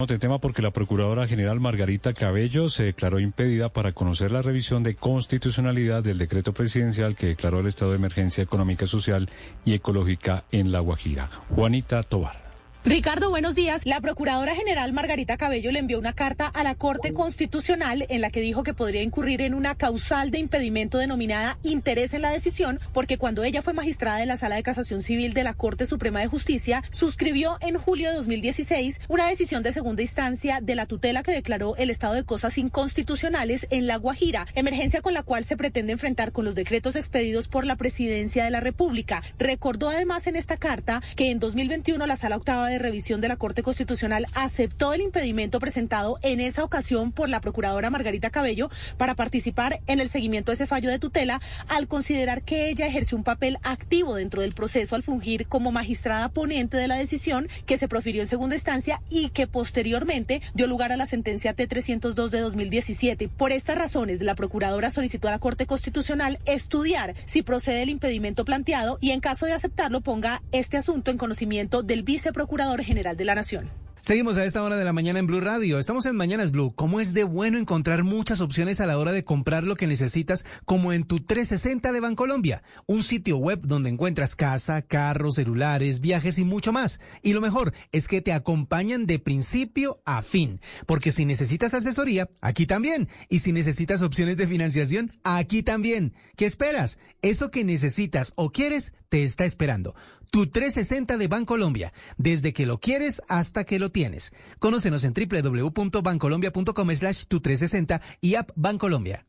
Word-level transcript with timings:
De 0.00 0.18
tema 0.18 0.40
porque 0.40 0.60
la 0.60 0.72
Procuradora 0.72 1.28
General 1.28 1.60
Margarita 1.60 2.14
Cabello 2.14 2.68
se 2.68 2.82
declaró 2.82 3.20
impedida 3.20 3.68
para 3.68 3.92
conocer 3.92 4.32
la 4.32 4.42
revisión 4.42 4.82
de 4.82 4.96
constitucionalidad 4.96 6.02
del 6.02 6.18
decreto 6.18 6.52
presidencial 6.52 7.14
que 7.14 7.28
declaró 7.28 7.60
el 7.60 7.68
estado 7.68 7.92
de 7.92 7.98
emergencia 7.98 8.42
económica, 8.42 8.88
social 8.88 9.30
y 9.64 9.72
ecológica 9.72 10.46
en 10.50 10.72
La 10.72 10.80
Guajira. 10.80 11.30
Juanita 11.48 12.02
Tobar. 12.02 12.43
Ricardo, 12.86 13.30
buenos 13.30 13.54
días. 13.54 13.86
La 13.86 14.02
Procuradora 14.02 14.54
General 14.54 14.92
Margarita 14.92 15.38
Cabello 15.38 15.72
le 15.72 15.78
envió 15.78 15.98
una 15.98 16.12
carta 16.12 16.46
a 16.46 16.62
la 16.62 16.74
Corte 16.74 17.14
Constitucional 17.14 18.04
en 18.10 18.20
la 18.20 18.28
que 18.28 18.42
dijo 18.42 18.62
que 18.62 18.74
podría 18.74 19.00
incurrir 19.00 19.40
en 19.40 19.54
una 19.54 19.74
causal 19.74 20.30
de 20.30 20.38
impedimento 20.38 20.98
denominada 20.98 21.56
interés 21.62 22.12
en 22.12 22.20
la 22.20 22.30
decisión, 22.30 22.78
porque 22.92 23.16
cuando 23.16 23.42
ella 23.42 23.62
fue 23.62 23.72
magistrada 23.72 24.18
de 24.18 24.26
la 24.26 24.36
Sala 24.36 24.56
de 24.56 24.62
Casación 24.62 25.00
Civil 25.00 25.32
de 25.32 25.44
la 25.44 25.54
Corte 25.54 25.86
Suprema 25.86 26.20
de 26.20 26.26
Justicia, 26.26 26.82
suscribió 26.90 27.56
en 27.62 27.78
julio 27.78 28.10
de 28.10 28.16
2016 28.16 29.00
una 29.08 29.28
decisión 29.28 29.62
de 29.62 29.72
segunda 29.72 30.02
instancia 30.02 30.60
de 30.60 30.74
la 30.74 30.84
tutela 30.84 31.22
que 31.22 31.32
declaró 31.32 31.76
el 31.76 31.88
estado 31.88 32.12
de 32.12 32.24
cosas 32.24 32.58
inconstitucionales 32.58 33.66
en 33.70 33.86
La 33.86 33.96
Guajira, 33.96 34.46
emergencia 34.56 35.00
con 35.00 35.14
la 35.14 35.22
cual 35.22 35.44
se 35.44 35.56
pretende 35.56 35.94
enfrentar 35.94 36.32
con 36.32 36.44
los 36.44 36.54
decretos 36.54 36.96
expedidos 36.96 37.48
por 37.48 37.64
la 37.64 37.76
Presidencia 37.76 38.44
de 38.44 38.50
la 38.50 38.60
República. 38.60 39.22
Recordó 39.38 39.88
además 39.88 40.26
en 40.26 40.36
esta 40.36 40.58
carta 40.58 41.00
que 41.16 41.30
en 41.30 41.40
2021 41.40 42.06
la 42.06 42.16
Sala 42.16 42.36
Octava 42.36 42.68
de 42.68 42.73
Revisión 42.78 43.20
de 43.20 43.28
la 43.28 43.36
Corte 43.36 43.62
Constitucional 43.62 44.26
aceptó 44.34 44.92
el 44.92 45.00
impedimento 45.00 45.60
presentado 45.60 46.18
en 46.22 46.40
esa 46.40 46.64
ocasión 46.64 47.12
por 47.12 47.28
la 47.28 47.40
Procuradora 47.40 47.90
Margarita 47.90 48.30
Cabello 48.30 48.70
para 48.96 49.14
participar 49.14 49.80
en 49.86 50.00
el 50.00 50.10
seguimiento 50.10 50.50
de 50.50 50.56
ese 50.56 50.66
fallo 50.66 50.90
de 50.90 50.98
tutela 50.98 51.40
al 51.68 51.88
considerar 51.88 52.42
que 52.42 52.68
ella 52.68 52.86
ejerció 52.86 53.16
un 53.16 53.24
papel 53.24 53.58
activo 53.62 54.14
dentro 54.14 54.42
del 54.42 54.54
proceso 54.54 54.94
al 54.96 55.02
fungir 55.02 55.46
como 55.46 55.72
magistrada 55.72 56.28
ponente 56.28 56.76
de 56.76 56.88
la 56.88 56.96
decisión 56.96 57.48
que 57.66 57.76
se 57.76 57.88
profirió 57.88 58.22
en 58.22 58.28
segunda 58.28 58.56
instancia 58.56 59.00
y 59.10 59.30
que 59.30 59.46
posteriormente 59.46 60.40
dio 60.54 60.66
lugar 60.66 60.92
a 60.92 60.96
la 60.96 61.06
sentencia 61.06 61.54
T302 61.54 62.28
de 62.28 62.40
2017. 62.40 63.28
Por 63.28 63.52
estas 63.52 63.78
razones, 63.78 64.22
la 64.22 64.34
Procuradora 64.34 64.90
solicitó 64.90 65.28
a 65.28 65.32
la 65.32 65.38
Corte 65.38 65.66
Constitucional 65.66 66.38
estudiar 66.44 67.14
si 67.24 67.42
procede 67.42 67.82
el 67.82 67.88
impedimento 67.88 68.44
planteado 68.44 68.98
y 69.00 69.10
en 69.10 69.20
caso 69.20 69.46
de 69.46 69.52
aceptarlo 69.52 70.00
ponga 70.00 70.42
este 70.52 70.76
asunto 70.76 71.10
en 71.10 71.18
conocimiento 71.18 71.82
del 71.82 72.02
viceprocurador 72.02 72.63
General 72.82 73.16
de 73.16 73.24
la 73.24 73.34
Nación. 73.34 73.83
Seguimos 74.04 74.36
a 74.36 74.44
esta 74.44 74.62
hora 74.62 74.76
de 74.76 74.84
la 74.84 74.92
mañana 74.92 75.18
en 75.18 75.26
Blue 75.26 75.40
Radio. 75.40 75.78
Estamos 75.78 76.04
en 76.04 76.14
Mañanas 76.14 76.50
Blue. 76.50 76.74
¿Cómo 76.74 77.00
es 77.00 77.14
de 77.14 77.24
bueno 77.24 77.56
encontrar 77.56 78.04
muchas 78.04 78.42
opciones 78.42 78.80
a 78.80 78.86
la 78.86 78.98
hora 78.98 79.12
de 79.12 79.24
comprar 79.24 79.64
lo 79.64 79.76
que 79.76 79.86
necesitas, 79.86 80.44
como 80.66 80.92
en 80.92 81.04
tu 81.04 81.20
360 81.20 81.90
de 81.90 82.00
Bancolombia? 82.00 82.62
Un 82.84 83.02
sitio 83.02 83.38
web 83.38 83.62
donde 83.62 83.88
encuentras 83.88 84.36
casa, 84.36 84.82
carros, 84.82 85.36
celulares, 85.36 86.00
viajes 86.00 86.38
y 86.38 86.44
mucho 86.44 86.70
más. 86.70 87.00
Y 87.22 87.32
lo 87.32 87.40
mejor 87.40 87.72
es 87.92 88.06
que 88.06 88.20
te 88.20 88.34
acompañan 88.34 89.06
de 89.06 89.18
principio 89.18 90.02
a 90.04 90.20
fin. 90.20 90.60
Porque 90.84 91.10
si 91.10 91.24
necesitas 91.24 91.72
asesoría, 91.72 92.28
aquí 92.42 92.66
también. 92.66 93.08
Y 93.30 93.38
si 93.38 93.52
necesitas 93.52 94.02
opciones 94.02 94.36
de 94.36 94.46
financiación, 94.46 95.12
aquí 95.22 95.62
también. 95.62 96.12
¿Qué 96.36 96.44
esperas? 96.44 96.98
Eso 97.22 97.50
que 97.50 97.64
necesitas 97.64 98.34
o 98.36 98.52
quieres 98.52 98.92
te 99.08 99.24
está 99.24 99.46
esperando. 99.46 99.94
Tu 100.34 100.48
360 100.48 101.16
de 101.16 101.28
Bancolombia, 101.28 101.92
desde 102.18 102.52
que 102.52 102.66
lo 102.66 102.78
quieres 102.78 103.22
hasta 103.28 103.62
que 103.62 103.78
lo 103.78 103.92
tienes. 103.94 104.32
Conócenos 104.58 105.04
en 105.04 105.14
www.bancolombia.com 105.14 106.90
slash 106.94 107.24
tu 107.28 107.40
360 107.40 108.02
y 108.20 108.34
app 108.34 108.50
Bancolombia. 108.54 109.24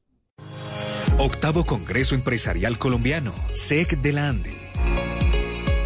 Octavo 1.18 1.66
Congreso 1.66 2.14
Empresarial 2.16 2.78
Colombiano, 2.78 3.34
SEC 3.54 4.02
de 4.02 4.12
la. 4.12 4.65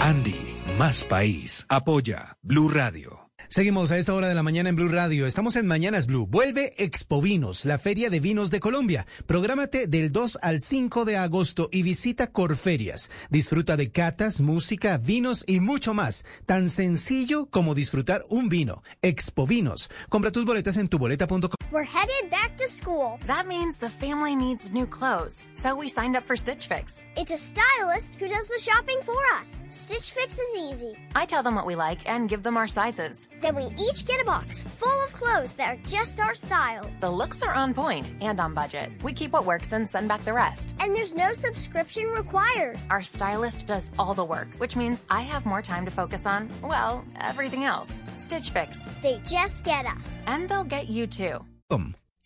Andy, 0.00 0.56
más 0.78 1.04
país. 1.04 1.64
Apoya 1.68 2.36
Blue 2.42 2.68
Radio. 2.68 3.19
Seguimos 3.52 3.90
a 3.90 3.98
esta 3.98 4.14
hora 4.14 4.28
de 4.28 4.36
la 4.36 4.44
mañana 4.44 4.68
en 4.68 4.76
Blue 4.76 4.86
Radio. 4.86 5.26
Estamos 5.26 5.56
en 5.56 5.66
Mañanas 5.66 6.06
Blue. 6.06 6.24
Vuelve 6.24 6.72
Expo 6.78 7.20
Vinos, 7.20 7.64
la 7.64 7.80
feria 7.80 8.08
de 8.08 8.20
vinos 8.20 8.52
de 8.52 8.60
Colombia. 8.60 9.08
Prográmate 9.26 9.88
del 9.88 10.12
2 10.12 10.38
al 10.40 10.60
5 10.60 11.04
de 11.04 11.16
agosto 11.16 11.68
y 11.72 11.82
visita 11.82 12.28
Corferias. 12.28 13.10
Disfruta 13.28 13.76
de 13.76 13.90
catas, 13.90 14.40
música, 14.40 14.98
vinos 14.98 15.42
y 15.48 15.58
mucho 15.58 15.94
más. 15.94 16.24
Tan 16.46 16.70
sencillo 16.70 17.46
como 17.46 17.74
disfrutar 17.74 18.22
un 18.28 18.48
vino. 18.48 18.84
Expo 19.02 19.48
Vinos. 19.48 19.90
Compra 20.08 20.30
tus 20.30 20.44
boletas 20.44 20.76
en 20.76 20.86
tuboleta.com. 20.86 21.50
We're 21.72 21.84
headed 21.84 22.30
back 22.30 22.56
to 22.58 22.68
school. 22.68 23.18
That 23.26 23.46
means 23.46 23.78
the 23.78 23.90
family 23.90 24.34
needs 24.34 24.72
new 24.72 24.86
clothes. 24.86 25.50
So 25.54 25.76
we 25.76 25.88
signed 25.88 26.16
up 26.16 26.24
for 26.26 26.36
Stitch 26.36 26.66
Fix. 26.68 27.06
It's 27.16 27.32
a 27.32 27.36
stylist 27.36 28.16
who 28.20 28.28
does 28.28 28.48
the 28.48 28.58
shopping 28.60 28.98
for 29.02 29.14
us. 29.38 29.60
Stitch 29.68 30.10
Fix 30.10 30.38
is 30.38 30.56
easy. 30.56 30.96
I 31.14 31.26
tell 31.26 31.44
them 31.44 31.54
what 31.54 31.66
we 31.66 31.76
like 31.76 32.08
and 32.08 32.28
give 32.28 32.42
them 32.42 32.56
our 32.56 32.66
sizes. 32.68 33.28
Then 33.40 33.54
we 33.54 33.64
each 33.78 34.06
get 34.06 34.20
a 34.20 34.24
box 34.24 34.62
full 34.62 35.04
of 35.04 35.12
clothes 35.12 35.54
that 35.54 35.74
are 35.74 35.78
just 35.84 36.20
our 36.20 36.34
style. 36.34 36.88
The 37.00 37.10
looks 37.10 37.42
are 37.42 37.54
on 37.54 37.74
point 37.74 38.10
and 38.20 38.40
on 38.40 38.54
budget. 38.54 38.90
We 39.02 39.12
keep 39.12 39.32
what 39.32 39.46
works 39.46 39.72
and 39.72 39.88
send 39.88 40.08
back 40.08 40.24
the 40.24 40.32
rest. 40.32 40.70
And 40.80 40.94
there's 40.94 41.14
no 41.14 41.32
subscription 41.32 42.06
required. 42.10 42.78
Our 42.90 43.02
stylist 43.02 43.66
does 43.66 43.90
all 43.98 44.14
the 44.14 44.24
work, 44.24 44.48
which 44.58 44.76
means 44.76 45.04
I 45.10 45.22
have 45.22 45.46
more 45.46 45.62
time 45.62 45.84
to 45.84 45.90
focus 45.90 46.26
on, 46.26 46.48
well, 46.62 47.04
everything 47.20 47.64
else. 47.64 48.02
Stitch 48.16 48.50
Fix. 48.50 48.88
They 49.02 49.20
just 49.24 49.64
get 49.64 49.86
us. 49.86 50.22
And 50.26 50.48
they'll 50.48 50.64
get 50.64 50.88
you 50.88 51.06
too. 51.06 51.44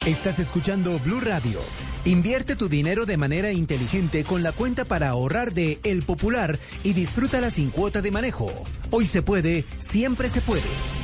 Estás 0.06 0.38
escuchando 0.38 0.98
Blue 0.98 1.20
Radio. 1.20 1.60
Invierte 2.04 2.56
tu 2.56 2.68
dinero 2.68 3.06
de 3.06 3.16
manera 3.16 3.52
inteligente 3.52 4.24
con 4.24 4.42
la 4.42 4.52
cuenta 4.52 4.84
para 4.84 5.08
ahorrar 5.08 5.54
de 5.54 5.80
El 5.82 6.02
Popular 6.02 6.58
y 6.82 6.92
disfrútala 6.92 7.50
sin 7.50 7.70
cuota 7.70 8.02
de 8.02 8.10
manejo. 8.10 8.52
Hoy 8.90 9.06
se 9.06 9.22
puede, 9.22 9.64
siempre 9.78 10.28
se 10.28 10.42
puede. 10.42 11.03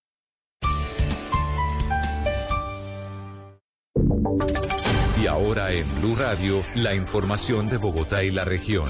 Ahora 5.31 5.71
en 5.71 5.85
Blue 6.01 6.15
Radio, 6.15 6.61
la 6.75 6.93
información 6.93 7.69
de 7.69 7.77
Bogotá 7.77 8.21
y 8.23 8.31
la 8.31 8.43
región. 8.43 8.89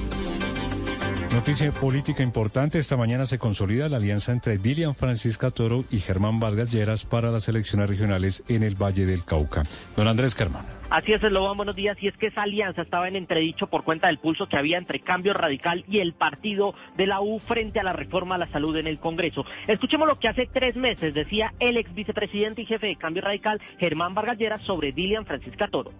Noticia 1.34 1.72
política 1.72 2.24
importante. 2.24 2.80
Esta 2.80 2.98
mañana 2.98 3.26
se 3.26 3.38
consolida 3.38 3.88
la 3.88 3.98
alianza 3.98 4.32
entre 4.32 4.58
Dilian 4.58 4.96
Francisca 4.96 5.52
Toro 5.52 5.86
y 5.90 6.00
Germán 6.00 6.40
Vargas 6.40 6.72
Lleras 6.72 7.06
para 7.06 7.32
las 7.32 7.48
elecciones 7.48 7.90
regionales 7.90 8.44
en 8.48 8.64
el 8.64 8.76
Valle 8.76 9.06
del 9.06 9.24
Cauca. 9.24 9.64
Don 9.96 10.08
Andrés 10.08 10.36
Carmán. 10.36 10.66
Así 10.90 11.14
es, 11.14 11.24
Eslobán, 11.24 11.56
buenos 11.56 11.76
días. 11.76 11.96
Y 12.02 12.08
es 12.08 12.18
que 12.18 12.28
esa 12.28 12.42
alianza 12.42 12.82
estaba 12.82 13.08
en 13.08 13.16
entredicho 13.16 13.68
por 13.68 13.84
cuenta 13.84 14.08
del 14.08 14.18
pulso 14.18 14.50
que 14.50 14.58
había 14.58 14.78
entre 14.78 15.00
Cambio 15.00 15.34
Radical 15.34 15.86
y 15.88 16.00
el 16.00 16.14
partido 16.14 16.74
de 16.98 17.08
la 17.08 17.22
U 17.22 17.40
frente 17.40 17.80
a 17.80 17.84
la 17.84 17.94
reforma 17.94 18.36
a 18.36 18.40
la 18.40 18.48
salud 18.48 18.76
en 18.76 18.88
el 18.88 19.00
Congreso. 19.00 19.46
Escuchemos 19.68 20.08
lo 20.08 20.20
que 20.20 20.28
hace 20.28 20.50
tres 20.52 20.76
meses 20.76 21.14
decía 21.14 21.54
el 21.60 21.78
ex 21.78 21.94
vicepresidente 21.94 22.64
y 22.64 22.66
jefe 22.66 22.88
de 22.88 22.96
Cambio 22.98 23.22
Radical, 23.22 23.62
Germán 23.80 24.16
Vargas 24.16 24.38
Lleras, 24.38 24.62
sobre 24.64 24.92
Dilian 24.92 25.26
Francisca 25.26 25.68
Toro. 25.70 25.92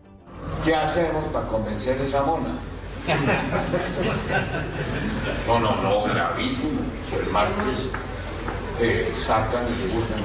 ¿Qué 0.64 0.76
hacemos 0.76 1.28
para 1.30 1.48
convencer 1.48 2.00
a 2.00 2.04
esa 2.04 2.22
mona? 2.24 2.50
No, 5.48 5.60
no, 5.60 5.76
no, 5.82 6.04
gravísimo. 6.04 6.82
El 7.12 7.30
martes 7.32 7.90
eh, 8.80 9.12
sacan 9.16 9.66
y 9.68 9.84
disgustan. 9.84 10.20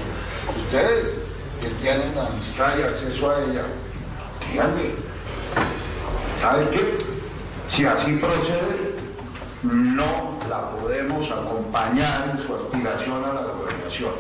Ustedes 0.57 1.23
que 1.61 1.69
tienen 1.81 2.17
amistad 2.17 2.79
y 2.79 2.83
acceso 2.83 3.31
a 3.31 3.43
ella, 3.43 3.65
díganme, 4.51 4.91
¿saben 6.41 6.69
qué? 6.71 6.99
Si 7.69 7.85
así 7.85 8.13
procede, 8.13 8.95
no 9.63 10.39
la 10.49 10.71
podemos 10.71 11.31
acompañar 11.31 12.31
en 12.31 12.39
su 12.39 12.55
aspiración 12.55 13.25
a 13.25 13.33
la 13.33 13.41
gobernación 13.41 14.13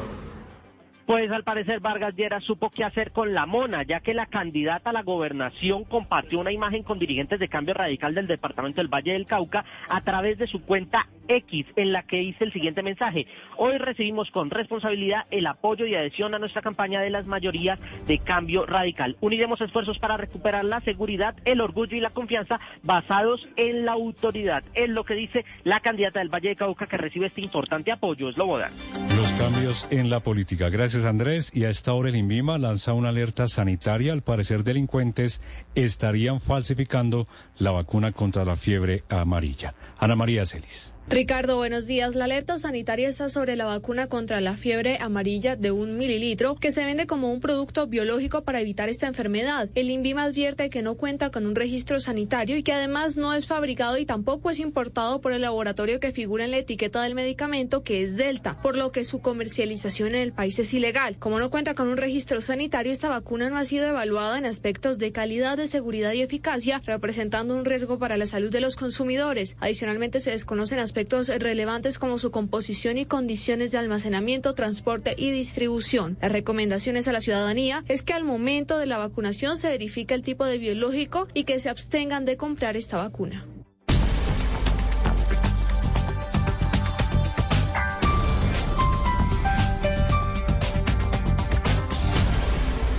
pues 1.07 1.31
al 1.31 1.45
parecer 1.45 1.79
Vargas 1.79 2.17
Lleras 2.17 2.43
supo 2.43 2.69
qué 2.69 2.83
hacer 2.83 3.13
con 3.13 3.33
la 3.33 3.47
mona, 3.47 3.85
ya 3.85 4.01
que 4.01 4.13
la 4.13 4.27
candidata 4.27 4.91
a 4.91 4.93
la 4.93 5.05
gobernación 5.05 5.85
compartió 5.85 6.41
una 6.41 6.51
imagen 6.51 6.83
con 6.83 6.99
dirigentes 6.99 7.39
de 7.39 7.47
cambio 7.47 7.75
radical 7.75 8.13
del 8.13 8.27
departamento 8.27 8.81
del 8.81 8.93
Valle 8.93 9.13
del 9.13 9.25
Cauca 9.25 9.65
a 9.89 10.01
través 10.01 10.37
de 10.37 10.49
su 10.49 10.63
cuenta 10.63 11.07
X, 11.29 11.67
en 11.77 11.93
la 11.93 12.03
que 12.03 12.19
dice 12.19 12.43
el 12.43 12.53
siguiente 12.53 12.83
mensaje. 12.83 13.29
Hoy 13.57 13.79
recibimos 13.79 14.33
con 14.33 14.51
responsabilidad 14.51 15.27
el 15.31 15.47
apoyo 15.47 15.87
y 15.87 15.95
adhesión 15.95 16.35
a 16.35 16.41
nuestra 16.41 16.61
campaña 16.61 17.01
de 17.01 17.11
las 17.11 17.27
mayorías 17.27 17.81
de 18.09 18.19
cambio 18.19 18.67
radical. 18.67 19.17
Uniremos 19.21 19.61
esfuerzos 19.61 20.01
para 20.01 20.17
recuperar 20.17 20.65
la 20.65 20.81
seguridad, 20.81 21.37
el 21.45 21.61
orgullo 21.61 21.97
y 21.97 22.01
la 22.01 22.11
confianza 22.11 22.59
basados 22.83 23.49
en 23.55 23.85
la 23.85 23.93
autoridad. 23.93 24.65
Es 24.75 24.89
lo 24.89 25.05
que 25.05 25.15
dice 25.15 25.45
la 25.63 25.79
candidata 25.79 26.19
del 26.19 26.35
Valle 26.35 26.49
del 26.49 26.57
Cauca 26.57 26.87
que 26.87 26.97
recibe 26.97 27.27
este 27.27 27.43
importante 27.43 27.93
apoyo. 27.93 28.29
Es 28.29 28.37
Lobodan. 28.37 28.73
Los 28.73 29.16
cambios 29.37 29.87
en 29.91 30.11
la 30.11 30.21
política. 30.21 30.69
Gracias 30.69 31.05
Andrés. 31.05 31.51
Y 31.55 31.65
a 31.65 31.71
esta 31.71 31.93
hora 31.93 32.09
el 32.09 32.17
INVIMA 32.17 32.59
lanza 32.59 32.93
una 32.93 33.11
alerta 33.11 33.49
sanitaria. 33.49 34.13
Al 34.13 34.23
parecer 34.23 34.65
delincuentes 34.65 35.41
estarían 35.77 36.41
falsificando 36.41 37.29
la 37.59 37.71
vacuna 37.71 38.11
contra 38.11 38.45
la 38.45 38.57
fiebre 38.57 39.05
amarilla. 39.09 39.75
Ana 39.99 40.17
María 40.17 40.45
Celis. 40.45 40.93
Ricardo, 41.09 41.57
buenos 41.57 41.87
días. 41.87 42.17
La 42.17 42.25
alerta 42.25 42.59
sanitaria 42.59 43.09
está 43.09 43.29
sobre 43.29 43.55
la 43.55 43.65
vacuna 43.65 44.09
contra 44.09 44.41
la 44.41 44.55
fiebre 44.55 44.99
amarilla 45.01 45.55
de 45.55 45.71
un 45.71 45.97
mililitro 45.97 46.57
que 46.57 46.73
se 46.73 46.85
vende 46.85 47.07
como 47.07 47.33
un 47.33 47.41
producto 47.41 47.87
biológico 47.87 48.43
para 48.43 48.61
evitar 48.61 48.89
esta 48.89 49.07
enfermedad. 49.07 49.71
El 49.77 49.89
INVIMA 49.89 50.25
advierte 50.25 50.69
que 50.69 50.83
no 50.83 50.97
cuenta 50.97 51.31
con 51.31 51.47
un 51.47 51.55
registro 51.55 52.01
sanitario 52.01 52.57
y 52.57 52.65
que 52.65 52.73
además 52.73 53.17
no 53.17 53.35
es 53.35 53.47
fabricado 53.47 53.99
y 53.99 54.05
tampoco 54.05 54.51
es 54.51 54.59
importado 54.59 55.21
por 55.21 55.33
el 55.33 55.43
laboratorio 55.43 56.01
que 56.01 56.11
figura 56.11 56.45
en 56.45 56.51
la 56.51 56.59
etiqueta 56.59 57.01
del 57.03 57.15
medicamento 57.15 57.85
que 57.85 58.03
es 58.03 58.17
Delta, 58.17 58.61
por 58.61 58.77
lo 58.77 58.91
que 58.91 59.05
su 59.05 59.21
comercialización 59.21 60.17
en 60.17 60.23
el 60.23 60.33
país 60.33 60.59
es 60.59 60.75
ilegal. 60.75 61.19
Como 61.19 61.39
no 61.39 61.51
cuenta 61.51 61.75
con 61.75 61.87
un 61.87 61.99
registro 61.99 62.41
sanitario, 62.41 62.93
esta 62.93 63.11
vacuna 63.11 63.49
no 63.49 63.59
ha 63.59 63.65
sido 63.65 63.87
evaluada 63.87 64.39
en 64.39 64.45
aspectos 64.45 64.99
de 64.99 65.13
calidad, 65.13 65.57
de 65.57 65.66
seguridad 65.67 66.13
y 66.13 66.23
eficacia, 66.23 66.83
representando 66.85 67.57
un 67.57 67.65
riesgo 67.65 67.99
para 67.99 68.17
la 68.17 68.27
salud 68.27 68.51
de 68.51 68.61
los 68.61 68.77
consumidores. 68.77 69.57
Adicionalmente 69.61 70.21
se 70.21 70.31
desconocen 70.31 70.79
aspectos 70.79 71.29
relevantes 71.29 71.99
como 71.99 72.19
su 72.19 72.31
composición 72.31 72.99
y 72.99 73.07
condiciones 73.07 73.73
de 73.73 73.79
almacenamiento, 73.79 74.55
transporte 74.55 75.15
y 75.17 75.31
distribución. 75.31 76.17
Las 76.21 76.33
recomendaciones 76.33 77.09
a 77.09 77.13
la 77.13 77.21
ciudadanía 77.21 77.85
es 77.89 78.03
que 78.03 78.13
al 78.13 78.25
momento 78.25 78.79
de 78.79 78.87
la 78.87 78.99
vacunación 78.99 79.59
se 79.59 79.69
verifique 79.69 80.15
el 80.15 80.23
tipo 80.23 80.45
de 80.45 80.59
biológico 80.59 81.29
y 81.35 81.45
que 81.45 81.61
se 81.61 81.69
abstengan 81.69 82.25
de 82.25 82.37
comprar 82.37 82.77
esta 82.77 82.97
vacuna. 82.99 83.47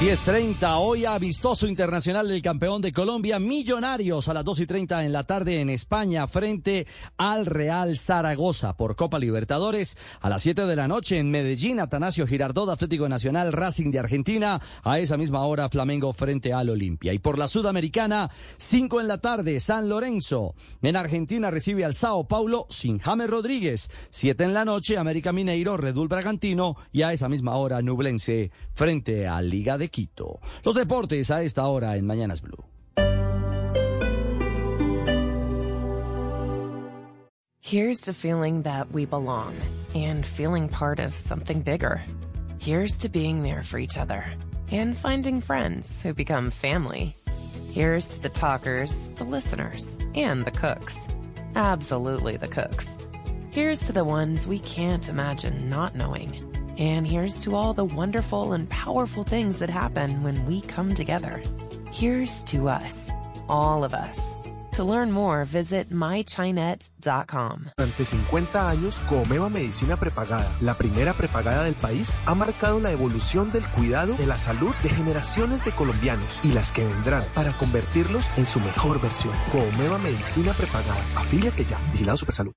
10.30, 0.00 0.76
hoy 0.78 1.06
amistoso 1.06 1.66
internacional 1.66 2.28
del 2.28 2.40
campeón 2.40 2.80
de 2.80 2.92
Colombia, 2.92 3.40
Millonarios, 3.40 4.28
a 4.28 4.34
las 4.34 4.44
2 4.44 4.60
y 4.60 4.66
30 4.66 5.04
en 5.04 5.12
la 5.12 5.24
tarde 5.24 5.60
en 5.60 5.70
España, 5.70 6.28
frente 6.28 6.86
al 7.16 7.46
Real 7.46 7.98
Zaragoza 7.98 8.76
por 8.76 8.94
Copa 8.94 9.18
Libertadores. 9.18 9.98
A 10.20 10.28
las 10.28 10.42
7 10.42 10.66
de 10.66 10.76
la 10.76 10.86
noche 10.86 11.18
en 11.18 11.32
Medellín, 11.32 11.80
Atanasio 11.80 12.28
Girardot, 12.28 12.70
Atlético 12.70 13.08
Nacional, 13.08 13.52
Racing 13.52 13.90
de 13.90 13.98
Argentina. 13.98 14.60
A 14.84 15.00
esa 15.00 15.16
misma 15.16 15.44
hora, 15.44 15.68
Flamengo 15.68 16.12
frente 16.12 16.52
al 16.52 16.70
Olimpia. 16.70 17.12
Y 17.12 17.18
por 17.18 17.36
la 17.36 17.48
Sudamericana, 17.48 18.30
5 18.56 19.00
en 19.00 19.08
la 19.08 19.18
tarde, 19.18 19.58
San 19.58 19.88
Lorenzo. 19.88 20.54
En 20.80 20.94
Argentina 20.94 21.50
recibe 21.50 21.84
al 21.84 21.94
Sao 21.94 22.28
Paulo 22.28 22.66
sin 22.70 23.00
James 23.00 23.28
Rodríguez. 23.28 23.90
7 24.10 24.44
en 24.44 24.54
la 24.54 24.64
noche, 24.64 24.96
América 24.96 25.32
Mineiro, 25.32 25.76
Redul 25.76 26.06
Bragantino. 26.06 26.76
Y 26.92 27.02
a 27.02 27.12
esa 27.12 27.28
misma 27.28 27.56
hora, 27.56 27.82
Nublense 27.82 28.52
frente 28.74 29.26
a 29.26 29.42
Liga 29.42 29.76
de 29.76 29.87
Quito. 29.88 30.40
Los 30.64 30.74
deportes 30.74 31.30
a 31.30 31.42
esta 31.42 31.66
hora 31.66 31.96
en 31.96 32.06
Mañanas 32.06 32.42
Blue. 32.42 32.64
Here's 37.60 38.00
to 38.02 38.14
feeling 38.14 38.62
that 38.62 38.90
we 38.92 39.04
belong 39.04 39.54
and 39.94 40.24
feeling 40.24 40.70
part 40.70 41.00
of 41.00 41.14
something 41.14 41.60
bigger. 41.60 42.00
Here's 42.58 42.96
to 42.98 43.10
being 43.10 43.42
there 43.42 43.62
for 43.62 43.78
each 43.78 43.98
other 43.98 44.24
and 44.70 44.96
finding 44.96 45.42
friends 45.42 46.02
who 46.02 46.14
become 46.14 46.50
family. 46.50 47.14
Here's 47.70 48.08
to 48.08 48.22
the 48.22 48.30
talkers, 48.30 49.08
the 49.16 49.24
listeners, 49.24 49.98
and 50.14 50.46
the 50.46 50.50
cooks. 50.50 50.96
Absolutely 51.56 52.38
the 52.38 52.48
cooks. 52.48 52.96
Here's 53.50 53.82
to 53.82 53.92
the 53.92 54.04
ones 54.04 54.46
we 54.46 54.60
can't 54.60 55.08
imagine 55.08 55.68
not 55.68 55.94
knowing. 55.94 56.47
And 56.78 57.04
here's 57.04 57.42
to 57.42 57.56
all 57.56 57.74
the 57.74 57.84
wonderful 57.84 58.52
and 58.52 58.68
powerful 58.70 59.24
things 59.24 59.58
that 59.58 59.68
happen 59.68 60.22
when 60.22 60.46
we 60.46 60.60
come 60.60 60.94
together. 60.94 61.42
Here's 61.90 62.44
to 62.44 62.68
us, 62.68 63.10
all 63.48 63.82
of 63.82 63.92
us. 63.94 64.36
To 64.74 64.84
learn 64.84 65.10
more, 65.10 65.44
visit 65.44 65.90
mychinet.com. 65.90 67.72
Durante 67.76 68.04
50 68.04 68.70
años, 68.70 69.00
Comeva 69.08 69.48
Medicina 69.48 69.96
Prepagada, 69.96 70.48
la 70.60 70.74
primera 70.74 71.14
prepagada 71.14 71.64
del 71.64 71.74
país, 71.74 72.16
ha 72.26 72.36
marcado 72.36 72.78
la 72.78 72.92
evolución 72.92 73.50
del 73.50 73.64
cuidado 73.70 74.14
de 74.14 74.26
la 74.26 74.38
salud 74.38 74.72
de 74.84 74.90
generaciones 74.90 75.64
de 75.64 75.72
colombianos 75.72 76.38
y 76.44 76.52
las 76.52 76.70
que 76.70 76.84
vendrán 76.84 77.24
para 77.34 77.50
convertirlos 77.54 78.30
en 78.36 78.46
su 78.46 78.60
mejor 78.60 79.00
versión. 79.00 79.34
Comeva 79.50 79.98
Medicina 79.98 80.52
Prepagada. 80.52 81.02
Afíliate 81.16 81.64
ya. 81.64 81.80
Vigilado 81.92 82.18
Supersalud. 82.18 82.52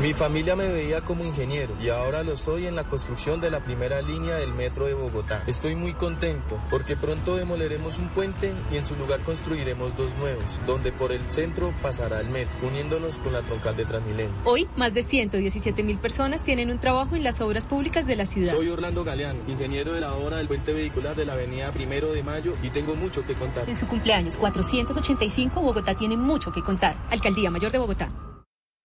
Mi 0.00 0.14
familia 0.14 0.56
me 0.56 0.66
veía 0.66 1.02
como 1.02 1.26
ingeniero 1.26 1.74
y 1.78 1.90
ahora 1.90 2.22
lo 2.22 2.34
soy 2.34 2.66
en 2.66 2.74
la 2.74 2.84
construcción 2.84 3.38
de 3.42 3.50
la 3.50 3.62
primera 3.62 4.00
línea 4.00 4.36
del 4.36 4.54
metro 4.54 4.86
de 4.86 4.94
Bogotá. 4.94 5.42
Estoy 5.46 5.74
muy 5.74 5.92
contento 5.92 6.58
porque 6.70 6.96
pronto 6.96 7.36
demoleremos 7.36 7.98
un 7.98 8.08
puente 8.08 8.50
y 8.72 8.78
en 8.78 8.86
su 8.86 8.96
lugar 8.96 9.20
construiremos 9.20 9.94
dos 9.98 10.16
nuevos, 10.16 10.58
donde 10.66 10.90
por 10.90 11.12
el 11.12 11.20
centro 11.30 11.74
pasará 11.82 12.20
el 12.20 12.30
metro, 12.30 12.66
uniéndonos 12.66 13.18
con 13.18 13.34
la 13.34 13.42
troncal 13.42 13.76
de 13.76 13.84
Transmilenio. 13.84 14.32
Hoy, 14.44 14.66
más 14.74 14.94
de 14.94 15.02
117 15.02 15.82
mil 15.82 15.98
personas 15.98 16.42
tienen 16.44 16.70
un 16.70 16.78
trabajo 16.78 17.14
en 17.14 17.22
las 17.22 17.42
obras 17.42 17.66
públicas 17.66 18.06
de 18.06 18.16
la 18.16 18.24
ciudad. 18.24 18.52
Soy 18.52 18.70
Orlando 18.70 19.04
Galeano, 19.04 19.40
ingeniero 19.48 19.92
de 19.92 20.00
la 20.00 20.14
obra 20.14 20.38
del 20.38 20.48
puente 20.48 20.72
vehicular 20.72 21.14
de 21.14 21.26
la 21.26 21.34
avenida 21.34 21.72
Primero 21.72 22.10
de 22.14 22.22
Mayo 22.22 22.54
y 22.62 22.70
tengo 22.70 22.94
mucho 22.94 23.26
que 23.26 23.34
contar. 23.34 23.68
En 23.68 23.76
su 23.76 23.86
cumpleaños 23.86 24.38
485, 24.38 25.60
Bogotá 25.60 25.94
tiene 25.94 26.16
mucho 26.16 26.52
que 26.52 26.62
contar. 26.62 26.96
Alcaldía 27.10 27.50
Mayor 27.50 27.70
de 27.70 27.78
Bogotá. 27.78 28.08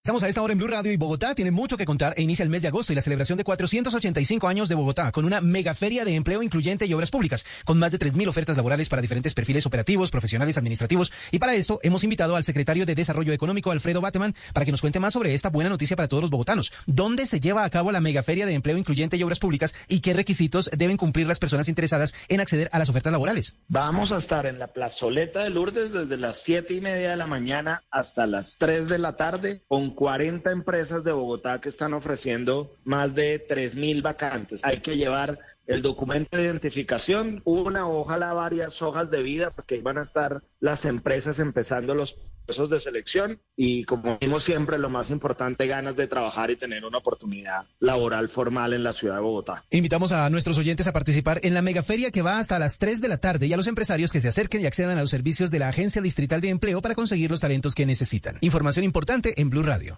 Estamos 0.06 0.22
a 0.22 0.30
esta 0.30 0.44
hora 0.44 0.54
en 0.54 0.60
Blue 0.60 0.68
Radio 0.68 0.92
y 0.92 0.98
Bogotá 0.98 1.34
tiene 1.34 1.50
mucho 1.50 1.78
que 1.78 1.86
contar 1.86 2.14
e 2.16 2.22
inicia 2.22 2.44
el 2.44 2.50
mes 2.50 2.62
de 2.62 2.68
agosto 2.68 2.94
y 2.94 2.96
la 2.96 3.02
celebración 3.02 3.40
de 3.40 3.44
485 3.44 4.48
años 4.48 4.70
de 4.70 4.76
Bogotá 4.76 5.12
con 5.12 5.26
una 5.26 5.42
mega 5.42 5.74
feria 5.74 6.06
de 6.06 6.14
empleo 6.14 6.44
incluyente 6.44 6.86
y 6.86 6.94
obras 6.94 7.10
públicas 7.10 7.44
con 7.66 7.80
más 7.80 7.92
de 7.92 7.98
3.000 7.98 8.28
ofertas 8.28 8.56
laborales 8.56 8.88
para 8.88 9.02
diferentes 9.02 9.34
perfiles 9.34 9.66
operativos, 9.66 10.12
profesionales, 10.12 10.60
administrativos 10.60 11.12
y 11.32 11.40
para 11.40 11.56
esto 11.56 11.80
hemos 11.82 12.04
invitado 12.04 12.36
al 12.36 12.44
secretario 12.44 12.86
de 12.86 12.94
Desarrollo 12.94 13.34
Económico 13.34 13.72
Alfredo 13.72 14.00
Bateman 14.00 14.36
para 14.54 14.64
que 14.64 14.72
nos 14.72 14.82
cuente 14.82 15.00
más 15.00 15.14
sobre 15.14 15.34
esta 15.34 15.50
buena 15.50 15.72
noticia 15.72 15.96
para 15.96 16.08
todos 16.08 16.22
los 16.22 16.30
bogotanos. 16.30 16.72
¿Dónde 16.86 17.26
se 17.26 17.40
lleva 17.40 17.64
a 17.64 17.70
cabo 17.72 17.92
la 17.92 18.00
mega 18.00 18.22
feria 18.22 18.46
de 18.46 18.54
empleo 18.54 18.78
incluyente 18.78 19.18
y 19.18 19.24
obras 19.24 19.40
públicas 19.40 19.74
y 19.88 20.02
qué 20.02 20.14
requisitos 20.14 20.70
deben 20.78 20.98
cumplir 20.98 21.26
las 21.26 21.40
personas 21.40 21.68
interesadas 21.68 22.14
en 22.28 22.42
acceder 22.42 22.70
a 22.74 22.78
las 22.78 22.90
ofertas 22.90 23.12
laborales? 23.12 23.56
Vamos 23.70 24.12
a 24.12 24.18
estar 24.18 24.46
en 24.46 24.60
la 24.60 24.68
plazoleta 24.68 25.40
de 25.40 25.50
Lourdes 25.50 25.94
desde 25.94 26.18
las 26.18 26.44
7 26.44 26.76
y 26.76 26.82
media 26.82 27.10
de 27.10 27.18
la 27.18 27.26
mañana 27.26 27.84
hasta 27.90 28.28
las 28.28 28.58
3 28.60 28.88
de 28.88 29.00
la 29.00 29.18
tarde 29.18 29.64
con 29.68 29.95
40 29.96 30.52
empresas 30.52 31.04
de 31.04 31.12
Bogotá 31.12 31.60
que 31.60 31.70
están 31.70 31.94
ofreciendo 31.94 32.76
más 32.84 33.16
de 33.16 33.48
3.000 33.48 34.02
vacantes. 34.02 34.64
Hay 34.64 34.82
que 34.82 34.98
llevar 34.98 35.40
el 35.68 35.82
documento 35.82 36.38
de 36.38 36.44
identificación, 36.44 37.42
una 37.46 37.88
ojalá 37.88 38.34
varias 38.34 38.82
hojas 38.82 39.10
de 39.10 39.24
vida, 39.24 39.52
porque 39.52 39.76
ahí 39.76 39.82
van 39.82 39.98
a 39.98 40.04
estar 40.04 40.44
las 40.60 40.86
empresas 40.86 41.40
empezando 41.40 41.96
los 41.96 42.14
procesos 42.46 42.70
de 42.70 42.80
selección 42.80 43.42
y 43.56 43.86
como 43.86 44.18
vimos 44.20 44.44
siempre, 44.44 44.78
lo 44.78 44.90
más 44.90 45.10
importante, 45.10 45.66
ganas 45.68 45.96
de 45.96 46.08
trabajar 46.08 46.52
y 46.52 46.56
tener 46.56 46.86
una 46.86 47.00
oportunidad 47.00 47.66
laboral 47.80 48.30
formal 48.30 48.74
en 48.74 48.84
la 48.84 48.94
ciudad 48.94 49.16
de 49.16 49.22
Bogotá. 49.22 49.66
Invitamos 49.72 50.12
a 50.12 50.30
nuestros 50.30 50.58
oyentes 50.58 50.88
a 50.88 50.94
participar 50.94 51.40
en 51.44 51.54
la 51.54 51.62
megaferia 51.62 52.12
que 52.12 52.22
va 52.22 52.38
hasta 52.38 52.60
las 52.60 52.78
3 52.78 53.02
de 53.02 53.08
la 53.08 53.18
tarde 53.18 53.48
y 53.48 53.54
a 53.54 53.58
los 53.58 53.68
empresarios 53.68 54.12
que 54.12 54.22
se 54.22 54.28
acerquen 54.28 54.62
y 54.62 54.66
accedan 54.68 54.98
a 54.98 55.02
los 55.02 55.10
servicios 55.10 55.50
de 55.50 55.60
la 55.60 55.70
Agencia 55.70 56.02
Distrital 56.02 56.42
de 56.42 56.50
Empleo 56.50 56.82
para 56.82 56.96
conseguir 56.96 57.32
los 57.32 57.42
talentos 57.42 57.74
que 57.74 57.86
necesitan. 57.86 58.38
Información 58.42 58.86
importante 58.86 59.42
en 59.42 59.50
Blue 59.50 59.64
Radio. 59.64 59.98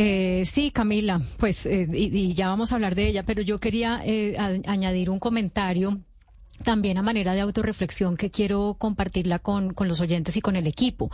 Eh, 0.00 0.44
sí, 0.46 0.70
Camila, 0.70 1.20
pues 1.38 1.66
eh, 1.66 1.88
y, 1.92 2.32
ya 2.32 2.46
vamos 2.46 2.70
a 2.70 2.76
hablar 2.76 2.94
de 2.94 3.08
ella, 3.08 3.24
pero 3.24 3.42
yo 3.42 3.58
quería 3.58 4.00
eh, 4.04 4.36
añadir 4.38 5.10
un 5.10 5.18
comentario 5.18 5.98
también 6.62 6.98
a 6.98 7.02
manera 7.02 7.34
de 7.34 7.40
autorreflexión 7.40 8.16
que 8.16 8.30
quiero 8.30 8.76
compartirla 8.78 9.40
con, 9.40 9.74
con, 9.74 9.88
los 9.88 10.00
oyentes 10.00 10.36
y 10.36 10.40
con 10.40 10.54
el 10.54 10.68
equipo. 10.68 11.10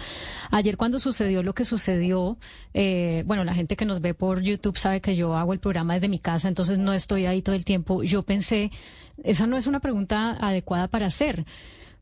Ayer 0.50 0.76
cuando 0.76 0.98
sucedió 0.98 1.42
lo 1.42 1.54
que 1.54 1.64
sucedió, 1.64 2.36
eh, 2.74 3.24
bueno, 3.26 3.42
la 3.44 3.54
gente 3.54 3.74
que 3.74 3.86
nos 3.86 4.02
ve 4.02 4.12
por 4.12 4.42
YouTube 4.42 4.76
sabe 4.76 5.00
que 5.00 5.16
yo 5.16 5.34
hago 5.34 5.54
el 5.54 5.60
programa 5.60 5.94
desde 5.94 6.08
mi 6.08 6.18
casa, 6.18 6.48
entonces 6.48 6.76
no 6.76 6.92
estoy 6.92 7.24
ahí 7.24 7.40
todo 7.40 7.54
el 7.54 7.64
tiempo. 7.64 8.02
Yo 8.02 8.22
pensé, 8.22 8.70
esa 9.22 9.46
no 9.46 9.56
es 9.56 9.66
una 9.66 9.80
pregunta 9.80 10.36
adecuada 10.38 10.88
para 10.88 11.06
hacer, 11.06 11.46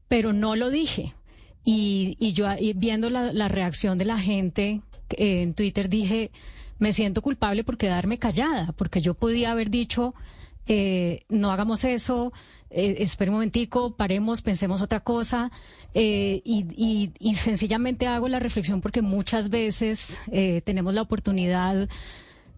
pero 0.08 0.32
no 0.32 0.56
lo 0.56 0.68
dije. 0.70 1.14
Y, 1.64 2.16
y 2.18 2.32
yo 2.32 2.48
viendo 2.74 3.08
la, 3.08 3.32
la 3.32 3.46
reacción 3.46 3.98
de 3.98 4.04
la 4.04 4.18
gente 4.18 4.82
en 5.10 5.54
Twitter 5.54 5.88
dije, 5.88 6.32
me 6.78 6.92
siento 6.92 7.22
culpable 7.22 7.64
por 7.64 7.76
quedarme 7.76 8.18
callada, 8.18 8.72
porque 8.72 9.00
yo 9.00 9.14
podía 9.14 9.52
haber 9.52 9.70
dicho, 9.70 10.14
eh, 10.66 11.24
no 11.28 11.50
hagamos 11.52 11.84
eso, 11.84 12.32
eh, 12.70 12.96
espere 13.00 13.30
un 13.30 13.36
momentico, 13.36 13.96
paremos, 13.96 14.42
pensemos 14.42 14.82
otra 14.82 15.00
cosa, 15.00 15.50
eh, 15.94 16.40
y, 16.44 17.12
y, 17.18 17.34
sencillamente 17.34 18.06
hago 18.06 18.28
la 18.28 18.38
reflexión 18.38 18.80
porque 18.80 19.02
muchas 19.02 19.50
veces 19.50 20.18
eh, 20.30 20.62
tenemos 20.64 20.94
la 20.94 21.02
oportunidad 21.02 21.88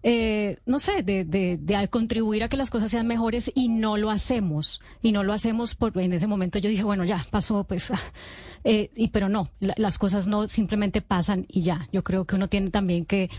eh, 0.07 0.59
no 0.67 0.77
sé, 0.77 1.01
de, 1.01 1.25
de, 1.25 1.57
de, 1.57 1.87
contribuir 1.87 2.43
a 2.43 2.47
que 2.47 2.57
las 2.57 2.69
cosas 2.69 2.91
sean 2.91 3.07
mejores 3.07 3.51
y 3.55 3.69
no 3.69 3.97
lo 3.97 4.11
hacemos. 4.11 4.79
Y 5.01 5.11
no 5.11 5.23
lo 5.23 5.33
hacemos 5.33 5.73
porque 5.73 6.03
en 6.03 6.13
ese 6.13 6.27
momento 6.27 6.59
yo 6.59 6.69
dije, 6.69 6.83
bueno, 6.83 7.05
ya 7.05 7.25
pasó, 7.31 7.63
pues, 7.63 7.91
eh, 8.63 8.91
y, 8.95 9.07
pero 9.07 9.29
no, 9.29 9.49
las 9.59 9.97
cosas 9.97 10.27
no 10.27 10.45
simplemente 10.45 11.01
pasan 11.01 11.47
y 11.49 11.61
ya. 11.61 11.89
Yo 11.91 12.03
creo 12.03 12.25
que 12.25 12.35
uno 12.35 12.47
tiene 12.47 12.69
también 12.69 13.05
que 13.05 13.31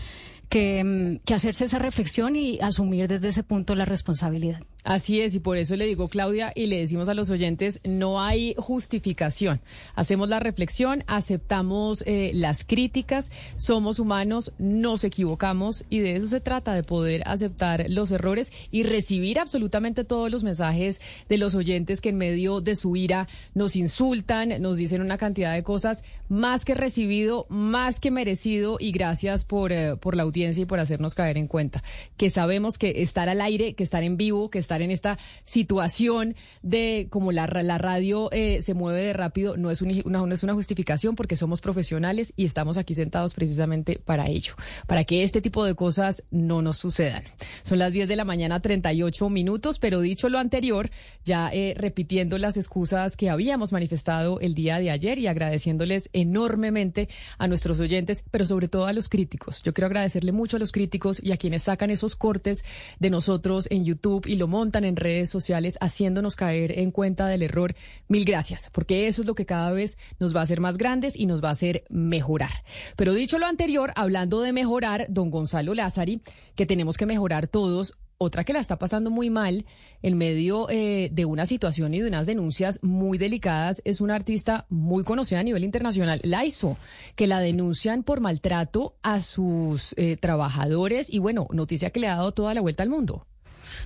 que, 0.49 1.19
que 1.25 1.33
hacerse 1.33 1.65
esa 1.65 1.79
reflexión 1.79 2.35
y 2.35 2.59
asumir 2.61 3.07
desde 3.07 3.29
ese 3.29 3.43
punto 3.43 3.75
la 3.75 3.85
responsabilidad. 3.85 4.61
Así 4.87 5.19
es, 5.19 5.35
y 5.35 5.41
por 5.41 5.57
eso 5.57 5.75
le 5.75 5.85
digo, 5.85 6.07
Claudia, 6.07 6.53
y 6.55 6.67
le 6.67 6.79
decimos 6.79 7.09
a 7.09 7.13
los 7.13 7.29
oyentes, 7.29 7.81
no 7.83 8.21
hay 8.21 8.55
justificación. 8.57 9.59
Hacemos 9.95 10.29
la 10.29 10.39
reflexión, 10.39 11.03
aceptamos 11.07 12.05
eh, 12.07 12.31
las 12.33 12.63
críticas, 12.63 13.29
somos 13.57 13.99
humanos, 13.99 14.53
nos 14.59 15.03
equivocamos, 15.03 15.83
y 15.89 15.99
de 15.99 16.15
eso 16.15 16.29
se 16.29 16.39
trata, 16.39 16.73
de 16.73 16.83
poder 16.83 17.21
aceptar 17.25 17.87
los 17.89 18.11
errores 18.11 18.53
y 18.71 18.83
recibir 18.83 19.39
absolutamente 19.39 20.05
todos 20.05 20.31
los 20.31 20.45
mensajes 20.45 21.01
de 21.27 21.37
los 21.37 21.53
oyentes 21.53 21.99
que 21.99 22.07
en 22.07 22.17
medio 22.17 22.61
de 22.61 22.77
su 22.77 22.95
ira 22.95 23.27
nos 23.53 23.75
insultan, 23.75 24.61
nos 24.61 24.77
dicen 24.77 25.01
una 25.01 25.17
cantidad 25.17 25.53
de 25.53 25.63
cosas, 25.63 26.05
más 26.29 26.63
que 26.63 26.75
recibido, 26.75 27.45
más 27.49 27.99
que 27.99 28.09
merecido, 28.09 28.77
y 28.79 28.93
gracias 28.93 29.43
por, 29.43 29.73
eh, 29.73 29.97
por 29.97 30.15
la 30.15 30.23
audiencia 30.23 30.63
y 30.63 30.65
por 30.65 30.79
hacernos 30.79 31.13
caer 31.13 31.37
en 31.37 31.47
cuenta, 31.47 31.83
que 32.15 32.29
sabemos 32.29 32.77
que 32.77 33.01
estar 33.01 33.27
al 33.27 33.41
aire, 33.41 33.73
que 33.73 33.83
estar 33.83 34.01
en 34.01 34.15
vivo, 34.15 34.49
que 34.49 34.59
estar 34.59 34.76
en 34.81 34.91
esta 34.91 35.17
situación 35.45 36.35
de 36.61 37.07
como 37.09 37.31
la, 37.31 37.47
la 37.47 37.77
radio 37.77 38.31
eh, 38.31 38.61
se 38.61 38.73
mueve 38.73 39.01
de 39.01 39.13
rápido 39.13 39.57
no 39.57 39.71
es, 39.71 39.81
una, 39.81 39.93
no 40.03 40.33
es 40.33 40.43
una 40.43 40.53
justificación 40.53 41.15
porque 41.15 41.35
somos 41.35 41.61
profesionales 41.61 42.33
y 42.35 42.45
estamos 42.45 42.77
aquí 42.77 42.95
sentados 42.95 43.33
precisamente 43.33 43.99
para 44.03 44.27
ello, 44.27 44.53
para 44.87 45.03
que 45.03 45.23
este 45.23 45.41
tipo 45.41 45.65
de 45.65 45.75
cosas 45.75 46.23
no 46.31 46.61
nos 46.61 46.77
sucedan. 46.77 47.23
Son 47.63 47.79
las 47.79 47.93
10 47.93 48.09
de 48.09 48.15
la 48.15 48.25
mañana, 48.25 48.61
38 48.61 49.29
minutos, 49.29 49.79
pero 49.79 50.01
dicho 50.01 50.29
lo 50.29 50.39
anterior, 50.39 50.89
ya 51.25 51.49
eh, 51.51 51.73
repitiendo 51.77 52.37
las 52.37 52.57
excusas 52.57 53.17
que 53.17 53.29
habíamos 53.29 53.71
manifestado 53.71 54.39
el 54.39 54.53
día 54.53 54.79
de 54.79 54.91
ayer 54.91 55.19
y 55.19 55.27
agradeciéndoles 55.27 56.09
enormemente 56.13 57.09
a 57.37 57.47
nuestros 57.47 57.79
oyentes, 57.79 58.23
pero 58.31 58.45
sobre 58.45 58.67
todo 58.67 58.85
a 58.85 58.93
los 58.93 59.09
críticos. 59.09 59.61
Yo 59.63 59.73
quiero 59.73 59.87
agradecerle 59.87 60.31
mucho 60.31 60.57
a 60.57 60.59
los 60.59 60.71
críticos 60.71 61.21
y 61.23 61.31
a 61.31 61.37
quienes 61.37 61.63
sacan 61.63 61.89
esos 61.89 62.15
cortes 62.15 62.63
de 62.99 63.09
nosotros 63.09 63.67
en 63.71 63.85
YouTube 63.85 64.27
y 64.27 64.35
lo 64.35 64.47
montan 64.47 64.66
en 64.75 64.95
redes 64.95 65.29
sociales 65.29 65.77
haciéndonos 65.81 66.35
caer 66.35 66.79
en 66.79 66.91
cuenta 66.91 67.27
del 67.27 67.41
error. 67.41 67.75
Mil 68.07 68.25
gracias, 68.25 68.69
porque 68.71 69.07
eso 69.07 69.21
es 69.21 69.27
lo 69.27 69.35
que 69.35 69.45
cada 69.45 69.71
vez 69.71 69.97
nos 70.19 70.35
va 70.35 70.41
a 70.41 70.43
hacer 70.43 70.59
más 70.59 70.77
grandes 70.77 71.17
y 71.17 71.25
nos 71.25 71.43
va 71.43 71.49
a 71.49 71.53
hacer 71.53 71.85
mejorar. 71.89 72.63
Pero 72.95 73.13
dicho 73.13 73.39
lo 73.39 73.45
anterior, 73.45 73.91
hablando 73.95 74.41
de 74.41 74.53
mejorar, 74.53 75.07
don 75.09 75.31
Gonzalo 75.31 75.73
Lázari, 75.73 76.21
que 76.55 76.65
tenemos 76.65 76.97
que 76.97 77.05
mejorar 77.05 77.47
todos, 77.47 77.95
otra 78.17 78.43
que 78.43 78.53
la 78.53 78.59
está 78.59 78.79
pasando 78.79 79.11
muy 79.11 79.29
mal 79.29 79.65
en 80.01 80.17
medio 80.17 80.69
eh, 80.69 81.09
de 81.11 81.25
una 81.25 81.45
situación 81.45 81.93
y 81.93 82.01
de 82.01 82.07
unas 82.07 82.25
denuncias 82.25 82.79
muy 82.81 83.17
delicadas 83.17 83.81
es 83.85 84.01
una 84.01 84.15
artista 84.15 84.65
muy 84.69 85.03
conocida 85.03 85.39
a 85.39 85.43
nivel 85.43 85.63
internacional, 85.63 86.19
Laiso, 86.23 86.77
que 87.15 87.27
la 87.27 87.39
denuncian 87.39 88.03
por 88.03 88.19
maltrato 88.19 88.95
a 89.03 89.21
sus 89.21 89.93
eh, 89.97 90.17
trabajadores 90.17 91.13
y 91.13 91.19
bueno, 91.19 91.47
noticia 91.51 91.91
que 91.91 91.99
le 91.99 92.07
ha 92.07 92.15
dado 92.15 92.31
toda 92.31 92.53
la 92.53 92.61
vuelta 92.61 92.83
al 92.83 92.89
mundo. 92.89 93.27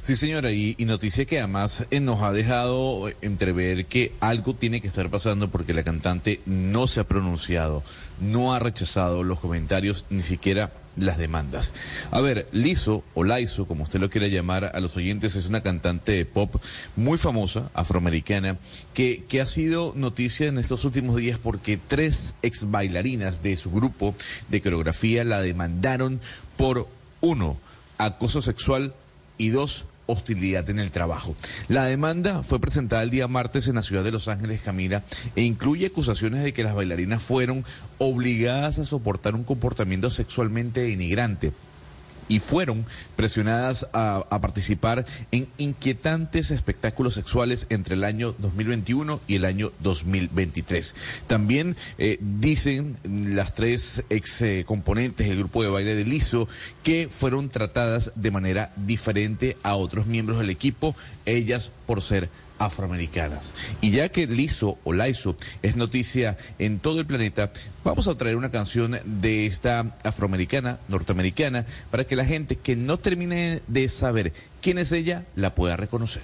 Sí, 0.02 0.16
señora, 0.16 0.52
y, 0.52 0.76
noticia 0.80 1.26
que 1.26 1.40
además 1.40 1.86
eh, 1.92 2.00
nos 2.00 2.22
ha 2.22 2.32
dejado 2.32 3.10
entrever 3.22 3.86
que 3.86 4.12
algo 4.20 4.54
tiene 4.54 4.82
que 4.82 4.88
estar 4.88 5.10
pasando 5.10 5.50
porque 5.50 5.74
la 5.74 5.84
cantante 5.84 6.42
no 6.46 6.88
se 6.88 7.00
ha 7.00 7.04
pronunciado, 7.06 7.84
no 8.20 8.54
ha 8.54 8.60
rechazado 8.60 9.24
los 9.24 9.40
comentarios, 9.40 10.06
ni 10.10 10.22
siquiera 10.22 10.72
las 10.98 11.18
demandas. 11.18 11.74
A 12.12 12.22
ver, 12.22 12.48
Lizo 12.52 13.04
o 13.14 13.24
Laizo, 13.24 13.66
como 13.66 13.84
usted 13.84 14.00
lo 14.00 14.10
quiera 14.10 14.28
llamar 14.28 14.72
a 14.74 14.80
los 14.80 14.98
oyentes, 14.98 15.36
es 15.36 15.46
una 15.48 15.62
cantante 15.62 16.12
de 16.12 16.26
pop 16.26 16.56
muy 16.96 17.18
famosa, 17.18 17.70
afroamericana, 17.74 18.58
que, 18.94 19.24
que 19.28 19.42
ha 19.42 19.46
sido 19.46 19.94
noticia 19.96 20.48
en 20.48 20.58
estos 20.58 20.84
últimos 20.84 21.16
días 21.18 21.40
porque 21.42 21.78
tres 21.78 22.36
ex 22.42 22.70
bailarinas 22.70 23.44
de 23.44 23.56
su 23.56 23.72
grupo 23.72 24.16
de 24.50 24.62
coreografía 24.62 25.24
la 25.24 25.42
demandaron 25.42 26.20
por 26.58 26.88
uno, 27.22 27.58
acoso 27.98 28.42
sexual 28.42 28.94
y 29.42 29.50
dos, 29.50 29.86
hostilidad 30.06 30.70
en 30.70 30.78
el 30.78 30.92
trabajo. 30.92 31.36
La 31.68 31.86
demanda 31.86 32.44
fue 32.44 32.60
presentada 32.60 33.02
el 33.02 33.10
día 33.10 33.28
martes 33.28 33.68
en 33.68 33.76
la 33.76 33.82
ciudad 33.82 34.04
de 34.04 34.12
Los 34.12 34.28
Ángeles, 34.28 34.62
Camila, 34.62 35.04
e 35.36 35.42
incluye 35.42 35.88
acusaciones 35.88 36.44
de 36.44 36.54
que 36.54 36.64
las 36.64 36.76
bailarinas 36.76 37.24
fueron 37.24 37.66
obligadas 37.98 38.78
a 38.78 38.86
soportar 38.86 39.34
un 39.34 39.44
comportamiento 39.44 40.10
sexualmente 40.12 40.82
denigrante 40.82 41.54
y 42.32 42.40
fueron 42.40 42.86
presionadas 43.18 43.88
a, 43.92 44.24
participar 44.42 45.06
en 45.34 45.50
inquietantes 45.58 46.50
espectáculos 46.50 47.14
sexuales 47.14 47.68
entre 47.70 47.96
el 47.96 48.06
año 48.06 48.34
2021 48.38 49.20
y 49.28 49.36
el 49.36 49.44
año 49.44 49.74
2023. 49.82 50.96
También 51.28 51.76
eh, 51.98 52.18
dicen 52.22 52.98
las 53.04 53.54
tres 53.54 54.04
ex 54.10 54.42
eh, 54.42 54.64
componentes 54.66 55.28
del 55.28 55.40
grupo 55.40 55.62
de 55.62 55.70
baile 55.70 55.94
de 55.94 56.06
Liso 56.06 56.48
que 56.84 57.10
fueron 57.12 57.50
tratadas 57.50 58.14
de 58.16 58.32
manera 58.32 58.72
diferente 58.78 59.58
a 59.62 59.76
otros 59.76 60.06
miembros 60.06 60.40
del 60.40 60.50
equipo, 60.50 60.96
ellas 61.26 61.74
por 61.86 62.02
ser 62.02 62.30
afroamericanas. 62.66 63.54
Y 63.82 63.92
ya 63.92 64.10
que 64.10 64.28
Liso 64.28 64.78
o 64.84 64.94
Laiso 64.94 65.36
es 65.62 65.76
noticia 65.76 66.38
en 66.60 66.80
todo 66.80 67.00
el 67.00 67.06
planeta, 67.06 67.52
vamos 67.84 68.08
a 68.08 68.16
traer 68.16 68.36
una 68.36 68.52
canción 68.52 69.00
de 69.04 69.46
esta 69.46 69.96
afroamericana, 70.04 70.80
norteamericana, 70.88 71.66
para 71.90 72.06
que 72.06 72.16
la 72.16 72.26
gente 72.26 72.56
que 72.56 72.76
no 72.76 72.98
termine 72.98 73.62
de 73.68 73.90
saber 73.90 74.34
quién 74.62 74.78
es 74.78 74.92
ella 74.92 75.26
la 75.36 75.56
pueda 75.56 75.76
reconocer. 75.76 76.24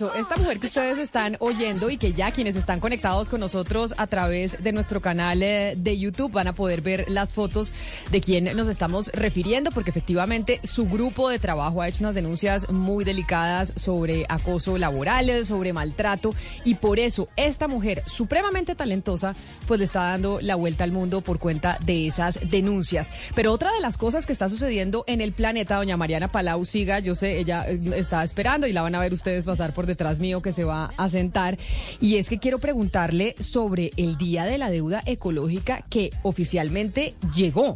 Esta 0.00 0.36
mujer 0.36 0.60
que 0.60 0.66
ustedes 0.66 0.98
están 0.98 1.36
oyendo 1.40 1.88
y 1.88 1.96
que 1.96 2.12
ya 2.12 2.30
quienes 2.30 2.54
están 2.56 2.80
conectados 2.80 3.30
con 3.30 3.40
nosotros 3.40 3.94
a 3.96 4.06
través 4.06 4.62
de 4.62 4.72
nuestro 4.72 5.00
canal 5.00 5.42
eh, 5.42 5.74
de 5.76 5.98
YouTube 5.98 6.32
van 6.32 6.48
a 6.48 6.54
poder 6.54 6.82
ver 6.82 7.06
las 7.08 7.32
fotos 7.32 7.72
de 8.10 8.20
quien 8.20 8.44
nos 8.56 8.68
estamos 8.68 9.08
refiriendo, 9.14 9.70
porque 9.70 9.90
efectivamente 9.90 10.60
su 10.64 10.86
grupo 10.86 11.30
de 11.30 11.38
trabajo 11.38 11.80
ha 11.80 11.88
hecho 11.88 11.98
unas 12.00 12.14
denuncias 12.14 12.70
muy 12.70 13.04
delicadas 13.04 13.72
sobre 13.76 14.26
acoso 14.28 14.76
laboral, 14.76 15.46
sobre 15.46 15.72
maltrato, 15.72 16.34
y 16.64 16.74
por 16.74 16.98
eso 16.98 17.28
esta 17.36 17.66
mujer 17.66 18.02
supremamente 18.06 18.74
talentosa, 18.74 19.34
pues 19.66 19.78
le 19.78 19.86
está 19.86 20.10
dando 20.10 20.40
la 20.42 20.56
vuelta 20.56 20.84
al 20.84 20.92
mundo 20.92 21.22
por 21.22 21.38
cuenta 21.38 21.78
de 21.86 22.06
esas 22.06 22.50
denuncias. 22.50 23.10
Pero 23.34 23.52
otra 23.52 23.72
de 23.72 23.80
las 23.80 23.96
cosas 23.96 24.26
que 24.26 24.34
está 24.34 24.50
sucediendo 24.50 25.04
en 25.06 25.22
el 25.22 25.32
planeta, 25.32 25.76
doña 25.76 25.96
Mariana 25.96 26.28
Palau 26.28 26.66
siga, 26.66 26.98
yo 26.98 27.14
sé, 27.14 27.38
ella 27.38 27.64
eh, 27.66 27.80
está 27.96 28.22
esperando 28.24 28.66
y 28.66 28.74
la 28.74 28.82
van 28.82 28.94
a 28.94 29.00
ver 29.00 29.14
ustedes 29.14 29.46
pasar 29.46 29.72
por 29.72 29.85
detrás 29.86 30.20
mío 30.20 30.42
que 30.42 30.52
se 30.52 30.64
va 30.64 30.92
a 30.96 31.08
sentar. 31.08 31.58
Y 32.00 32.16
es 32.16 32.28
que 32.28 32.38
quiero 32.38 32.58
preguntarle 32.58 33.34
sobre 33.38 33.90
el 33.96 34.16
Día 34.18 34.44
de 34.44 34.58
la 34.58 34.70
Deuda 34.70 35.02
Ecológica 35.06 35.84
que 35.88 36.10
oficialmente 36.22 37.14
llegó. 37.34 37.74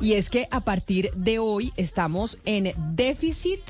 Y 0.00 0.14
es 0.14 0.30
que 0.30 0.48
a 0.50 0.60
partir 0.60 1.12
de 1.14 1.38
hoy 1.38 1.72
estamos 1.76 2.38
en 2.44 2.72
déficit 2.94 3.60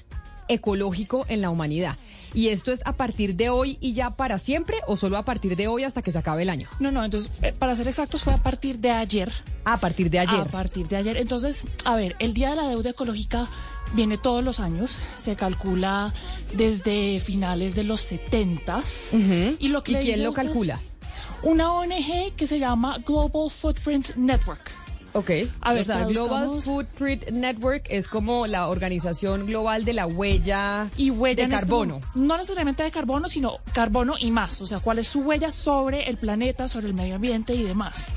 ecológico 0.49 1.25
en 1.29 1.41
la 1.41 1.51
humanidad. 1.51 1.97
¿Y 2.35 2.49
esto 2.49 2.71
es 2.71 2.81
a 2.85 2.93
partir 2.93 3.35
de 3.35 3.51
hoy 3.51 3.77
y 3.81 3.93
ya 3.93 4.11
para 4.11 4.39
siempre 4.39 4.79
o 4.87 4.97
solo 4.97 5.17
a 5.17 5.25
partir 5.25 5.57
de 5.57 5.69
hoy 5.69 5.85
hasta 5.85 6.03
que 6.03 6.13
se 6.13 6.19
acabe 6.19 6.43
el 6.43 6.51
año? 6.51 6.69
No, 6.79 6.93
no, 6.93 7.05
entonces, 7.05 7.41
eh, 7.43 7.53
para 7.53 7.75
ser 7.75 7.89
exactos, 7.89 8.23
fue 8.23 8.33
a 8.33 8.37
partir 8.37 8.79
de 8.79 8.91
ayer. 8.91 9.33
A 9.65 9.81
partir 9.81 10.11
de 10.11 10.21
ayer. 10.21 10.41
A 10.41 10.45
partir 10.45 10.87
de 10.87 10.97
ayer. 10.97 11.17
Entonces, 11.17 11.65
a 11.85 11.97
ver, 11.97 12.15
el 12.19 12.35
Día 12.35 12.51
de 12.51 12.57
la 12.57 12.69
Deuda 12.69 12.91
Ecológica 12.91 13.49
viene 13.93 14.19
todos 14.19 14.45
los 14.45 14.61
años, 14.61 14.99
se 15.23 15.37
calcula 15.37 16.13
desde 16.55 17.21
finales 17.21 17.75
de 17.75 17.85
los 17.85 18.01
70 18.01 18.83
y 19.59 19.69
lo 19.69 19.83
que 19.83 19.93
¿Y 19.93 19.97
quién 19.97 20.25
lo 20.25 20.33
calcula? 20.33 20.81
Una 21.43 21.73
ONG 21.73 22.35
que 22.37 22.47
se 22.47 22.59
llama 22.59 22.99
Global 22.99 23.51
Footprint 23.51 24.15
Network. 24.17 24.71
Ok, 25.13 25.31
a 25.61 25.73
ver, 25.73 25.87
Global 26.09 26.63
Footprint 26.63 27.31
Network 27.31 27.87
es 27.89 28.07
como 28.07 28.47
la 28.47 28.69
organización 28.69 29.47
global 29.47 29.85
de 29.85 29.93
la 29.93 30.07
huella 30.07 30.89
y 30.97 31.11
huella 31.11 31.49
de 31.49 31.55
este 31.55 31.57
carbono. 31.57 32.01
no 32.15 32.37
necesariamente 32.37 32.85
de 32.85 32.91
carbono, 32.93 33.29
sino 33.29 33.59
carbono 33.73 34.15
y 34.19 34.31
más. 34.31 34.61
O 34.61 34.67
sea, 34.67 34.79
cuál 34.79 35.01
es 35.01 35.09
su 35.09 35.21
huella 35.21 35.51
sobre 35.51 36.09
el 36.09 36.17
planeta, 36.17 36.69
sobre 36.69 36.87
el 36.87 36.95
medio 36.95 37.17
ambiente 37.17 37.55
y 37.55 37.65
demás. 37.65 38.13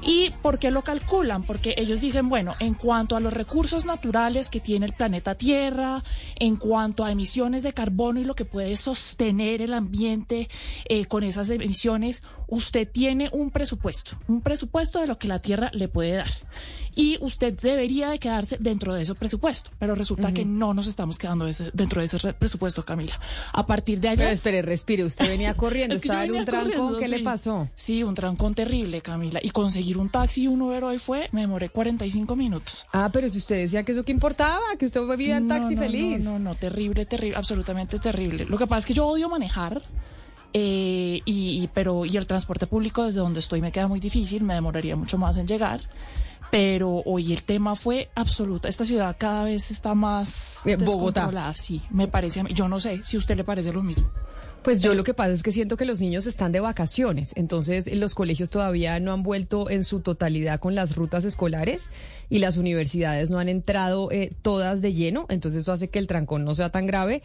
¿Y 0.00 0.30
por 0.42 0.58
qué 0.58 0.70
lo 0.70 0.82
calculan? 0.82 1.42
Porque 1.42 1.74
ellos 1.76 2.00
dicen, 2.00 2.28
bueno, 2.28 2.54
en 2.60 2.74
cuanto 2.74 3.16
a 3.16 3.20
los 3.20 3.32
recursos 3.32 3.84
naturales 3.84 4.48
que 4.48 4.60
tiene 4.60 4.86
el 4.86 4.92
planeta 4.92 5.34
Tierra, 5.34 6.04
en 6.36 6.56
cuanto 6.56 7.04
a 7.04 7.10
emisiones 7.10 7.62
de 7.62 7.72
carbono 7.72 8.20
y 8.20 8.24
lo 8.24 8.36
que 8.36 8.44
puede 8.44 8.76
sostener 8.76 9.60
el 9.60 9.74
ambiente 9.74 10.48
eh, 10.88 11.06
con 11.06 11.24
esas 11.24 11.50
emisiones, 11.50 12.22
usted 12.48 12.88
tiene 12.90 13.30
un 13.32 13.50
presupuesto, 13.50 14.18
un 14.26 14.40
presupuesto 14.40 15.00
de 15.00 15.06
lo 15.06 15.18
que 15.18 15.28
la 15.28 15.38
Tierra 15.38 15.70
le 15.72 15.88
puede 15.88 16.16
dar 16.16 16.28
y 16.98 17.16
usted 17.20 17.54
debería 17.54 18.10
de 18.10 18.18
quedarse 18.18 18.56
dentro 18.58 18.92
de 18.92 19.02
ese 19.02 19.14
presupuesto. 19.14 19.70
Pero 19.78 19.94
resulta 19.94 20.34
que 20.34 20.44
no 20.44 20.74
nos 20.74 20.88
estamos 20.88 21.16
quedando 21.16 21.48
dentro 21.72 22.00
de 22.00 22.06
ese 22.06 22.18
presupuesto, 22.34 22.84
Camila. 22.84 23.20
A 23.52 23.64
partir 23.66 24.00
de 24.00 24.08
ayer... 24.08 24.18
Pero 24.18 24.30
espere, 24.30 24.62
respire, 24.62 25.04
usted 25.04 25.28
venía 25.28 25.54
corriendo, 25.56 25.94
estaba 25.94 26.24
en 26.24 26.34
un 26.34 26.44
trancón, 26.44 26.98
¿qué 26.98 27.06
le 27.06 27.20
pasó? 27.20 27.68
Sí, 27.76 28.02
un 28.02 28.16
trancón 28.16 28.56
terrible, 28.56 29.00
Camila. 29.00 29.38
Y 29.40 29.50
conseguir 29.50 29.96
un 29.96 30.08
taxi 30.08 30.42
y 30.42 30.46
un 30.48 30.60
Uber 30.60 30.82
hoy 30.82 30.98
fue, 30.98 31.28
me 31.30 31.42
demoré 31.42 31.68
45 31.68 32.34
minutos. 32.34 32.84
Ah, 32.92 33.10
pero 33.12 33.30
si 33.30 33.38
usted 33.38 33.58
decía 33.58 33.84
que 33.84 33.92
eso 33.92 34.04
que 34.04 34.10
importaba, 34.10 34.64
que 34.76 34.86
usted 34.86 35.00
vivía 35.02 35.36
en 35.36 35.46
taxi 35.46 35.76
feliz. 35.76 36.18
No, 36.18 36.32
no, 36.32 36.38
no, 36.40 36.54
terrible, 36.56 37.06
terrible, 37.06 37.36
absolutamente 37.36 38.00
terrible. 38.00 38.44
Lo 38.46 38.58
que 38.58 38.66
pasa 38.66 38.80
es 38.80 38.86
que 38.86 38.94
yo 38.94 39.06
odio 39.06 39.28
manejar. 39.28 39.82
Eh, 40.54 41.20
y, 41.24 41.68
pero 41.74 42.06
y 42.06 42.16
el 42.16 42.26
transporte 42.26 42.66
público 42.66 43.04
desde 43.04 43.18
donde 43.18 43.40
estoy 43.40 43.60
me 43.60 43.70
queda 43.70 43.86
muy 43.86 44.00
difícil, 44.00 44.42
me 44.42 44.54
demoraría 44.54 44.96
mucho 44.96 45.18
más 45.18 45.36
en 45.36 45.46
llegar 45.46 45.80
pero 46.50 47.02
hoy 47.04 47.32
el 47.32 47.42
tema 47.42 47.76
fue 47.76 48.08
absoluta. 48.14 48.68
Esta 48.68 48.84
ciudad 48.84 49.16
cada 49.18 49.44
vez 49.44 49.70
está 49.70 49.94
más 49.94 50.58
eh, 50.64 50.76
Bogotá. 50.76 51.30
Sí, 51.54 51.82
me 51.90 52.08
parece 52.08 52.40
a 52.40 52.44
mí. 52.44 52.54
Yo 52.54 52.68
no 52.68 52.80
sé 52.80 53.02
si 53.04 53.16
a 53.16 53.18
usted 53.18 53.36
le 53.36 53.44
parece 53.44 53.72
lo 53.72 53.82
mismo. 53.82 54.10
Pues 54.62 54.82
yo 54.82 54.92
lo 54.94 55.04
que 55.04 55.14
pasa 55.14 55.32
es 55.32 55.42
que 55.42 55.52
siento 55.52 55.76
que 55.76 55.84
los 55.84 56.00
niños 56.00 56.26
están 56.26 56.50
de 56.52 56.60
vacaciones, 56.60 57.32
entonces 57.36 57.90
los 57.94 58.14
colegios 58.14 58.50
todavía 58.50 58.98
no 58.98 59.12
han 59.12 59.22
vuelto 59.22 59.70
en 59.70 59.84
su 59.84 60.00
totalidad 60.00 60.58
con 60.58 60.74
las 60.74 60.96
rutas 60.96 61.24
escolares 61.24 61.90
y 62.28 62.40
las 62.40 62.56
universidades 62.56 63.30
no 63.30 63.38
han 63.38 63.48
entrado 63.48 64.10
eh, 64.10 64.32
todas 64.42 64.82
de 64.82 64.92
lleno, 64.92 65.26
entonces 65.28 65.62
eso 65.62 65.72
hace 65.72 65.88
que 65.88 66.00
el 66.00 66.08
trancón 66.08 66.44
no 66.44 66.54
sea 66.56 66.70
tan 66.70 66.86
grave 66.86 67.22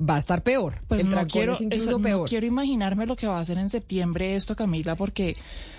va 0.00 0.16
a 0.16 0.18
estar 0.18 0.42
peor. 0.42 0.74
Pues 0.88 1.04
no 1.04 1.26
quiero, 1.26 1.56
incluso 1.60 1.84
eso, 1.90 1.98
no 1.98 2.00
peor. 2.04 2.28
quiero 2.28 2.46
imaginarme 2.46 3.06
lo 3.06 3.16
que 3.16 3.26
va 3.26 3.38
a 3.38 3.40
hacer 3.40 3.58
en 3.58 3.68
septiembre 3.68 4.34
esto, 4.34 4.54
Camila, 4.54 4.94
porque 4.94 5.36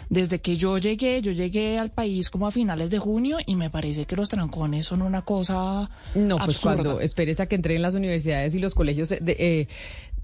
desde 0.10 0.40
que 0.40 0.58
yo 0.58 0.78
llegué, 0.78 1.22
yo 1.22 1.32
llegué 1.32 1.78
al 1.80 1.92
país 1.92 2.30
como 2.30 2.48
a 2.48 2.52
finales 2.52 2.90
de 2.92 3.00
junio 3.00 3.38
y 3.46 3.56
me 3.56 3.70
parece 3.70 4.06
que 4.06 4.16
los 4.16 4.28
trancones 4.28 4.88
son 4.88 5.02
una 5.04 5.22
cosa 5.22 5.90
No, 6.16 6.38
pues 6.38 6.60
cuando 6.60 7.00
esperes 7.00 7.40
a 7.40 7.46
que 7.46 7.56
entren 7.56 7.82
las 7.82 7.96
universidades 7.96 8.56
y 8.56 8.60
los 8.60 8.74
colegios 8.74 9.10
de- 9.10 9.20
eh, 9.40 9.68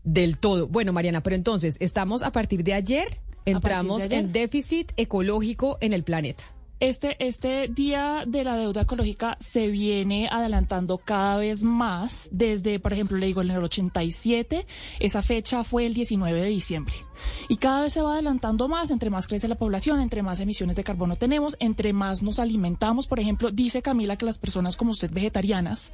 del 0.04 0.38
todo. 0.40 0.68
Bueno, 0.68 0.92
Mariana, 0.92 1.22
pero 1.22 1.36
entonces, 1.36 1.78
estamos 1.80 2.22
a 2.24 2.32
partir 2.32 2.64
de 2.64 2.74
ayer, 2.74 3.20
entramos 3.46 4.02
ayer. 4.04 4.20
en 4.20 4.32
déficit 4.34 4.92
ecológico 4.98 5.78
en 5.82 5.94
el 5.94 6.04
planeta. 6.04 6.44
Este, 6.82 7.16
este 7.26 7.70
día 7.70 8.26
de 8.28 8.44
la 8.44 8.58
deuda 8.58 8.82
ecológica 8.82 9.38
se 9.40 9.70
viene 9.70 10.28
adelantando 10.30 10.98
cada 10.98 11.38
vez 11.38 11.64
más. 11.64 12.28
Desde, 12.34 12.80
por 12.82 12.92
ejemplo, 12.92 13.18
le 13.18 13.28
digo, 13.28 13.42
en 13.42 13.52
el 13.52 13.64
87, 13.64 14.68
esa 15.00 15.22
fecha 15.22 15.64
fue 15.64 15.86
el 15.86 15.94
19 15.94 16.42
de 16.42 16.48
diciembre. 16.48 16.94
Y 17.48 17.56
cada 17.56 17.82
vez 17.82 17.94
se 17.94 18.02
va 18.02 18.14
adelantando 18.14 18.68
más, 18.68 18.92
entre 18.92 19.10
más 19.10 19.26
crece 19.26 19.48
la 19.48 19.56
población, 19.56 20.02
entre 20.02 20.22
más 20.22 20.42
emisiones 20.42 20.76
de 20.76 20.84
carbono 20.84 21.16
tenemos, 21.16 21.56
entre 21.60 21.94
más 21.94 22.22
nos 22.22 22.40
alimentamos. 22.40 23.08
Por 23.08 23.22
ejemplo, 23.22 23.52
dice 23.52 23.82
Camila 23.82 24.18
que 24.18 24.26
las 24.26 24.38
personas 24.38 24.76
como 24.76 24.92
usted 24.92 25.10
vegetarianas 25.12 25.94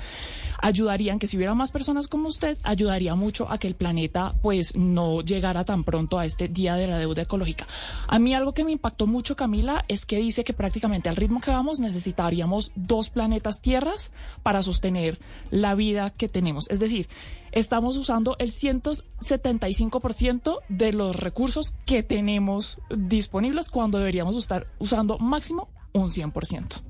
ayudarían, 0.61 1.19
que 1.19 1.27
si 1.27 1.37
hubiera 1.37 1.53
más 1.53 1.71
personas 1.71 2.07
como 2.07 2.27
usted, 2.27 2.57
ayudaría 2.63 3.13
mucho 3.13 3.51
a 3.51 3.59
que 3.59 3.67
el 3.67 3.75
planeta 3.75 4.33
pues 4.41 4.75
no 4.75 5.21
llegara 5.21 5.63
tan 5.63 5.83
pronto 5.83 6.17
a 6.17 6.25
este 6.25 6.47
día 6.47 6.75
de 6.75 6.87
la 6.87 6.97
deuda 6.97 7.21
ecológica. 7.21 7.67
A 8.07 8.17
mí 8.17 8.33
algo 8.33 8.53
que 8.55 8.63
me 8.63 8.71
impactó 8.71 9.05
mucho, 9.05 9.35
Camila, 9.35 9.85
es 9.87 10.07
que 10.07 10.17
dice 10.17 10.43
que 10.43 10.53
prácticamente 10.53 10.70
al 11.09 11.15
ritmo 11.15 11.41
que 11.41 11.51
vamos 11.51 11.79
necesitaríamos 11.79 12.71
dos 12.75 13.09
planetas 13.09 13.61
tierras 13.61 14.11
para 14.43 14.63
sostener 14.63 15.19
la 15.49 15.75
vida 15.75 16.11
que 16.11 16.29
tenemos. 16.29 16.69
Es 16.69 16.79
decir, 16.79 17.09
estamos 17.51 17.97
usando 17.97 18.35
el 18.39 18.51
175% 18.51 20.59
de 20.69 20.93
los 20.93 21.15
recursos 21.15 21.73
que 21.85 22.03
tenemos 22.03 22.79
disponibles 22.89 23.69
cuando 23.69 23.97
deberíamos 23.97 24.35
estar 24.35 24.67
usando 24.79 25.17
máximo 25.19 25.69
un 25.93 26.09
100%. 26.09 26.81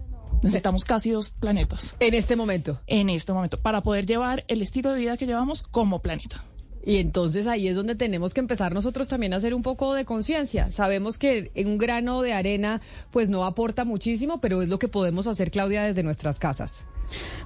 Necesitamos 0.41 0.85
casi 0.85 1.11
dos 1.11 1.35
planetas. 1.39 1.95
En 1.99 2.15
este 2.15 2.35
momento. 2.35 2.81
En 2.87 3.09
este 3.09 3.31
momento, 3.31 3.59
para 3.59 3.81
poder 3.81 4.05
llevar 4.05 4.43
el 4.47 4.61
estilo 4.61 4.91
de 4.91 4.99
vida 4.99 5.17
que 5.17 5.27
llevamos 5.27 5.61
como 5.61 5.99
planeta. 5.99 6.43
Y 6.85 6.97
entonces 6.97 7.45
ahí 7.47 7.67
es 7.67 7.75
donde 7.75 7.95
tenemos 7.95 8.33
que 8.33 8.39
empezar 8.39 8.73
nosotros 8.73 9.07
también 9.07 9.33
a 9.33 9.37
hacer 9.37 9.53
un 9.53 9.61
poco 9.61 9.93
de 9.93 10.05
conciencia. 10.05 10.71
Sabemos 10.71 11.17
que 11.17 11.51
un 11.65 11.77
grano 11.77 12.21
de 12.21 12.33
arena 12.33 12.81
pues 13.11 13.29
no 13.29 13.45
aporta 13.45 13.85
muchísimo, 13.85 14.41
pero 14.41 14.61
es 14.61 14.69
lo 14.69 14.79
que 14.79 14.87
podemos 14.87 15.27
hacer, 15.27 15.51
Claudia, 15.51 15.83
desde 15.83 16.01
nuestras 16.03 16.39
casas. 16.39 16.83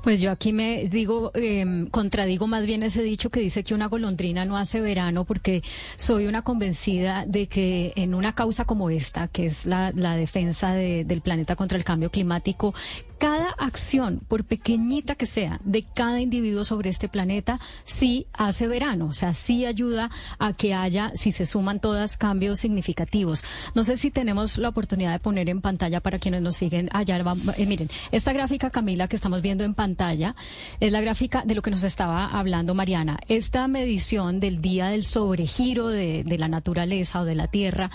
Pues 0.04 0.21
yo 0.21 0.30
aquí 0.30 0.54
me 0.54 0.88
digo, 0.88 1.32
eh, 1.34 1.88
contradigo 1.89 2.45
más 2.45 2.67
bien 2.67 2.84
ese 2.84 3.02
dicho 3.02 3.32
que 3.32 3.39
dice 3.39 3.63
que 3.63 3.74
una 3.74 3.88
golondrina 3.88 4.45
no 4.45 4.58
hace 4.58 4.80
verano, 4.80 5.26
porque 5.26 5.63
soy 5.95 6.28
una 6.28 6.43
convencida 6.43 7.26
de 7.26 7.48
que 7.48 7.91
en 7.95 8.13
una 8.13 8.36
causa 8.36 8.65
como 8.65 8.91
esta, 8.91 9.28
que 9.28 9.48
es 9.48 9.65
la, 9.65 9.91
defensa 9.91 10.71
de- 10.74 11.04
del 11.04 11.21
planeta 11.21 11.56
contra 11.56 11.80
el 11.80 11.84
cambio 11.84 12.12
climático, 12.12 12.76
cada 13.17 13.49
acción, 13.58 14.21
por 14.28 14.43
pequeñita 14.43 15.15
que 15.15 15.25
sea, 15.25 15.60
de 15.63 15.84
cada 15.84 16.21
individuo 16.21 16.63
sobre 16.63 16.89
este 16.89 17.10
planeta, 17.10 17.60
sí 17.86 18.28
hace 18.34 18.67
verano, 18.67 19.08
o 19.08 19.13
sea, 19.13 19.34
sí 19.34 19.65
ayuda 19.65 20.10
a 20.39 20.54
que 20.54 20.73
haya, 20.73 21.12
si 21.15 21.32
se 21.32 21.45
suman 21.45 21.80
todas, 21.80 22.17
cambios 22.17 22.60
significativos. 22.60 23.43
No 23.73 23.84
sé 23.84 23.97
si 23.97 24.12
tenemos 24.12 24.58
la 24.58 24.69
oportunidad 24.69 25.12
de 25.12 25.19
poner 25.19 25.49
en 25.49 25.62
pantalla 25.62 26.01
para 26.01 26.19
quienes 26.19 26.41
nos 26.41 26.56
siguen 26.56 26.89
allá. 26.93 27.17
eh, 27.58 27.65
miren, 27.65 27.89
esta 28.12 28.34
gráfica, 28.34 28.69
Camila, 28.69 29.08
que 29.08 29.15
estamos 29.15 29.41
viendo 29.41 29.63
en 29.63 29.73
pantalla, 29.73 30.36
es 30.80 30.91
la 30.91 31.01
gráfica 31.01 31.43
de 31.45 31.56
lo 31.56 31.62
que 31.62 31.71
nos 31.71 31.84
estaba 31.84 32.25
hablando 32.25 32.75
Mariana. 32.75 33.19
Esta 33.28 33.67
medición 33.67 34.39
del 34.39 34.62
día 34.62 34.88
del 34.88 35.04
sobregiro 35.04 35.88
de, 35.88 36.23
de 36.23 36.38
la 36.38 36.47
naturaleza 36.47 37.21
o 37.21 37.25
de 37.25 37.36
la 37.36 37.47
Tierra 37.47 37.91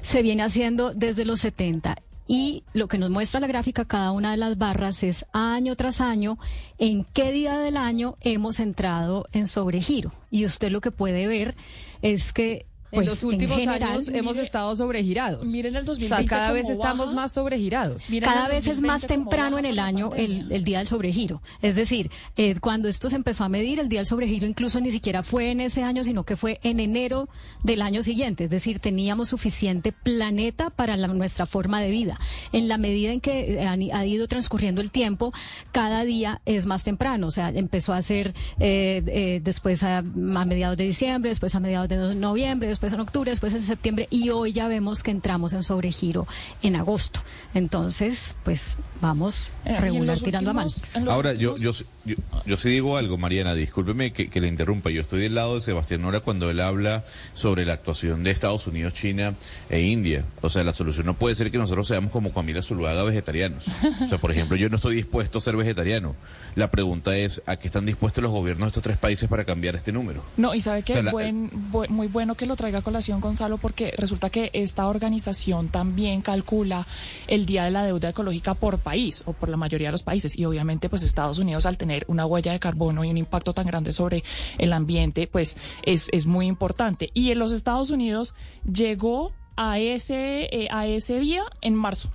se 0.00 0.22
viene 0.22 0.42
haciendo 0.42 0.92
desde 0.92 1.24
los 1.24 1.40
70 1.40 1.96
y 2.28 2.64
lo 2.72 2.88
que 2.88 2.98
nos 2.98 3.10
muestra 3.10 3.40
la 3.40 3.46
gráfica, 3.46 3.84
cada 3.84 4.10
una 4.10 4.32
de 4.32 4.36
las 4.36 4.58
barras, 4.58 5.02
es 5.02 5.26
año 5.32 5.76
tras 5.76 6.00
año 6.00 6.38
en 6.78 7.04
qué 7.04 7.32
día 7.32 7.58
del 7.58 7.76
año 7.76 8.16
hemos 8.20 8.58
entrado 8.60 9.26
en 9.32 9.46
sobregiro. 9.46 10.12
Y 10.30 10.44
usted 10.44 10.70
lo 10.70 10.80
que 10.80 10.90
puede 10.90 11.26
ver 11.26 11.54
es 12.02 12.32
que, 12.32 12.66
pues, 12.90 13.06
en 13.06 13.10
los 13.10 13.22
últimos 13.22 13.58
general, 13.58 13.82
años 13.92 14.08
hemos 14.08 14.36
estado 14.38 14.74
sobregirados. 14.76 15.48
Miren 15.48 15.76
el 15.76 15.82
O 15.82 15.86
2020 15.86 16.28
sea, 16.28 16.38
cada 16.38 16.52
vez 16.52 16.68
estamos 16.68 17.06
baja. 17.08 17.14
más 17.16 17.32
sobregirados. 17.32 18.10
Miren 18.10 18.28
cada 18.28 18.48
vez 18.48 18.66
es 18.66 18.80
más 18.80 19.02
2020 19.02 19.06
cómo 19.14 19.30
temprano 19.30 19.58
en 19.58 19.64
el 19.66 19.78
año 19.78 20.10
el, 20.16 20.50
el 20.52 20.64
día 20.64 20.78
del 20.78 20.86
sobregiro. 20.86 21.42
Es 21.62 21.74
decir, 21.74 22.10
eh, 22.36 22.54
cuando 22.60 22.88
esto 22.88 23.08
se 23.10 23.16
empezó 23.16 23.44
a 23.44 23.48
medir, 23.48 23.80
el 23.80 23.88
día 23.88 24.00
del 24.00 24.06
sobregiro 24.06 24.46
incluso 24.46 24.80
ni 24.80 24.92
siquiera 24.92 25.22
fue 25.22 25.50
en 25.50 25.60
ese 25.60 25.82
año, 25.82 26.04
sino 26.04 26.24
que 26.24 26.36
fue 26.36 26.60
en 26.62 26.80
enero 26.80 27.28
del 27.62 27.82
año 27.82 28.02
siguiente. 28.02 28.44
Es 28.44 28.50
decir, 28.50 28.78
teníamos 28.78 29.28
suficiente 29.28 29.92
planeta 29.92 30.70
para 30.70 30.96
la- 30.96 31.06
nuestra 31.08 31.46
forma 31.46 31.80
de 31.80 31.90
vida. 31.90 32.18
En 32.52 32.68
la 32.68 32.78
medida 32.78 33.12
en 33.12 33.20
que 33.20 33.54
eh, 33.54 33.66
han- 33.66 33.82
ha 33.92 34.06
ido 34.06 34.26
transcurriendo 34.28 34.80
el 34.80 34.90
tiempo, 34.90 35.32
cada 35.72 36.04
día 36.04 36.40
es 36.46 36.66
más 36.66 36.84
temprano. 36.84 37.26
O 37.28 37.30
sea, 37.30 37.50
empezó 37.50 37.92
a 37.92 38.02
ser 38.02 38.34
eh, 38.58 39.02
eh, 39.06 39.40
después 39.42 39.82
a, 39.82 39.98
a 39.98 40.02
mediados 40.02 40.76
de 40.76 40.84
diciembre, 40.84 41.30
después 41.30 41.54
a 41.54 41.60
mediados 41.60 41.88
de 41.88 41.96
no- 41.96 42.14
noviembre, 42.14 42.68
después 42.68 42.85
en 42.92 43.00
octubre, 43.00 43.30
después 43.30 43.52
en 43.52 43.62
septiembre 43.62 44.06
y 44.10 44.30
hoy 44.30 44.52
ya 44.52 44.68
vemos 44.68 45.02
que 45.02 45.10
entramos 45.10 45.52
en 45.52 45.62
sobregiro 45.62 46.26
en 46.62 46.76
agosto. 46.76 47.20
Entonces, 47.54 48.36
pues 48.44 48.76
vamos 49.00 49.48
Eh, 49.64 49.80
regular 49.80 50.18
tirando 50.20 50.50
a 50.50 50.52
mal. 50.52 50.66
últimos- 50.66 50.94
en 50.94 51.04
los 51.04 51.14
Ahora, 51.14 51.32
yo, 51.34 51.56
yo, 51.56 51.72
yo, 52.04 52.14
yo 52.44 52.56
sí 52.56 52.68
digo 52.68 52.96
algo, 52.96 53.18
Mariana, 53.18 53.54
discúlpeme 53.54 54.12
que, 54.12 54.28
que 54.30 54.40
le 54.40 54.48
interrumpa. 54.48 54.90
Yo 54.90 55.00
estoy 55.00 55.20
del 55.20 55.34
lado 55.34 55.56
de 55.56 55.60
Sebastián 55.62 56.02
Nora 56.02 56.20
cuando 56.20 56.50
él 56.50 56.60
habla 56.60 57.04
sobre 57.34 57.64
la 57.66 57.72
actuación 57.72 58.22
de 58.22 58.30
Estados 58.30 58.66
Unidos, 58.66 58.92
China 58.94 59.34
e 59.70 59.80
India. 59.80 60.24
O 60.42 60.50
sea, 60.50 60.62
la 60.64 60.72
solución 60.72 61.06
no 61.06 61.14
puede 61.14 61.34
ser 61.34 61.50
que 61.50 61.58
nosotros 61.58 61.88
seamos 61.88 62.10
como 62.12 62.32
Camila 62.32 62.62
Zuluaga 62.62 63.02
vegetarianos. 63.02 63.64
O 64.04 64.08
sea, 64.08 64.18
por 64.18 64.30
ejemplo, 64.30 64.56
yo 64.56 64.68
no 64.68 64.76
estoy 64.76 64.94
dispuesto 64.94 65.38
a 65.38 65.40
ser 65.40 65.56
vegetariano. 65.56 66.14
La 66.56 66.70
pregunta 66.70 67.14
es, 67.16 67.42
¿a 67.46 67.56
qué 67.56 67.68
están 67.68 67.84
dispuestos 67.86 68.22
los 68.22 68.32
gobiernos 68.32 68.64
de 68.64 68.68
estos 68.68 68.82
tres 68.82 68.96
países 68.96 69.28
para 69.28 69.44
cambiar 69.44 69.76
este 69.76 69.92
número? 69.92 70.22
No, 70.38 70.54
y 70.54 70.60
sabe 70.62 70.82
que 70.82 70.94
O 70.98 71.02
sea, 71.02 71.12
buen, 71.12 71.50
bu- 71.70 71.86
muy 71.88 72.06
bueno 72.08 72.34
que 72.34 72.46
lo 72.46 72.56
traiga 72.56 72.78
a 72.78 72.82
colación 72.82 73.20
Gonzalo, 73.20 73.58
porque 73.58 73.92
resulta 73.96 74.30
que 74.30 74.50
esta 74.54 74.88
organización 74.88 75.68
también 75.68 76.22
calcula 76.22 76.86
el 77.28 77.44
día 77.46 77.64
de 77.64 77.70
la 77.70 77.84
deuda 77.84 78.08
ecológica 78.08 78.54
por 78.54 78.78
país 78.78 79.22
o 79.26 79.34
por 79.34 79.50
la 79.50 79.58
mayoría 79.58 79.88
de 79.88 79.92
los 79.92 80.02
países. 80.02 80.36
Y 80.38 80.46
obviamente, 80.46 80.88
pues 80.88 81.02
Estados 81.02 81.38
Unidos, 81.38 81.66
al 81.66 81.76
tener 81.76 82.04
una 82.08 82.24
huella 82.24 82.52
de 82.52 82.58
carbono 82.58 83.04
y 83.04 83.10
un 83.10 83.18
impacto 83.18 83.52
tan 83.52 83.66
grande 83.66 83.92
sobre 83.92 84.24
el 84.56 84.72
ambiente, 84.72 85.26
pues 85.26 85.58
es, 85.82 86.08
es 86.10 86.24
muy 86.24 86.46
importante. 86.46 87.10
Y 87.12 87.32
en 87.32 87.38
los 87.38 87.52
Estados 87.52 87.90
Unidos 87.90 88.34
llegó 88.64 89.32
a 89.56 89.78
ese, 89.78 90.44
eh, 90.50 90.68
a 90.70 90.86
ese 90.86 91.18
día 91.20 91.42
en 91.60 91.74
marzo. 91.74 92.10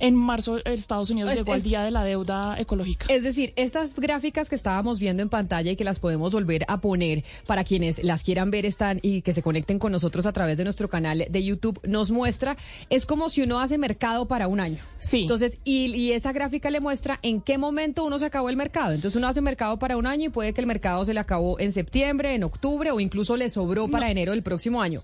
En 0.00 0.14
marzo, 0.14 0.58
Estados 0.64 1.10
Unidos 1.10 1.30
Es- 1.32 1.38
llegó 1.38 1.52
al 1.52 1.62
día 1.62 1.82
de 1.82 1.90
la 1.90 2.04
deuda 2.04 2.56
ecológica. 2.58 3.06
Es 3.08 3.22
decir, 3.22 3.52
estas 3.56 3.94
gráficas 3.94 4.48
que 4.48 4.54
estábamos 4.56 4.98
viendo 4.98 5.22
en 5.22 5.28
pantalla 5.28 5.70
y 5.72 5.76
que 5.76 5.84
las 5.84 5.98
podemos 5.98 6.32
volver 6.32 6.64
a 6.68 6.80
poner 6.80 7.24
para 7.46 7.64
quienes 7.64 8.02
las 8.04 8.22
quieran 8.22 8.50
ver 8.50 8.66
están 8.66 9.00
y 9.02 9.22
que 9.22 9.32
se 9.32 9.42
conecten 9.42 9.78
con 9.78 9.92
nosotros 9.92 10.26
a 10.26 10.32
través 10.32 10.56
de 10.56 10.64
nuestro 10.64 10.88
canal 10.88 11.26
de 11.28 11.44
YouTube, 11.44 11.80
nos 11.84 12.10
muestra, 12.10 12.56
es 12.90 13.06
como 13.06 13.28
si 13.28 13.42
uno 13.42 13.58
hace 13.60 13.78
mercado 13.78 14.26
para 14.28 14.48
un 14.48 14.60
año. 14.60 14.78
Sí. 14.98 15.22
Entonces, 15.22 15.58
y, 15.64 15.86
y 15.94 16.12
esa 16.12 16.32
gráfica 16.32 16.70
le 16.70 16.80
muestra 16.80 17.18
en 17.22 17.40
qué 17.40 17.58
momento 17.58 18.04
uno 18.04 18.18
se 18.18 18.26
acabó 18.26 18.48
el 18.50 18.56
mercado. 18.56 18.92
Entonces 18.92 19.16
uno 19.16 19.26
hace 19.28 19.40
mercado 19.40 19.78
para 19.78 19.96
un 19.96 20.06
año 20.06 20.26
y 20.26 20.28
puede 20.28 20.52
que 20.54 20.60
el 20.60 20.66
mercado 20.66 21.04
se 21.04 21.14
le 21.14 21.20
acabó 21.20 21.58
en 21.60 21.72
septiembre, 21.72 22.34
en 22.34 22.44
octubre 22.44 22.90
o 22.90 23.00
incluso 23.00 23.36
le 23.36 23.50
sobró 23.50 23.88
para 23.88 24.10
enero 24.10 24.32
del 24.32 24.42
próximo 24.42 24.80
año. 24.82 25.02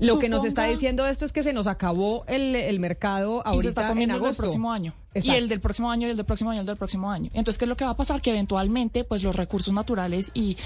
Lo 0.00 0.18
que 0.18 0.28
nos 0.28 0.44
está 0.44 0.64
diciendo 0.64 1.06
esto 1.06 1.24
es 1.24 1.32
que 1.32 1.42
se 1.42 1.52
nos 1.52 1.66
acabó 1.66 2.24
el, 2.28 2.54
el 2.54 2.80
mercado 2.80 3.46
ahorita 3.46 3.58
y 3.58 3.60
se 3.62 3.68
está 3.68 3.92
en 3.92 4.10
el 4.10 4.20
del 4.26 4.36
próximo 4.36 4.72
año. 4.72 4.94
Y 5.14 5.30
el 5.30 5.48
del 5.48 5.60
próximo 5.60 5.90
año, 5.90 6.06
y 6.06 6.10
el 6.10 6.16
del 6.16 6.26
próximo 6.26 6.50
año, 6.50 6.58
y 6.58 6.60
el 6.60 6.66
del 6.66 6.76
próximo 6.76 7.10
año. 7.10 7.30
Entonces, 7.34 7.58
¿qué 7.58 7.64
es 7.64 7.68
lo 7.68 7.76
que 7.76 7.84
va 7.84 7.90
a 7.92 7.96
pasar? 7.96 8.20
Que 8.20 8.30
eventualmente, 8.30 9.04
pues, 9.04 9.22
los 9.22 9.34
recursos 9.36 9.72
naturales 9.72 10.30
y, 10.34 10.56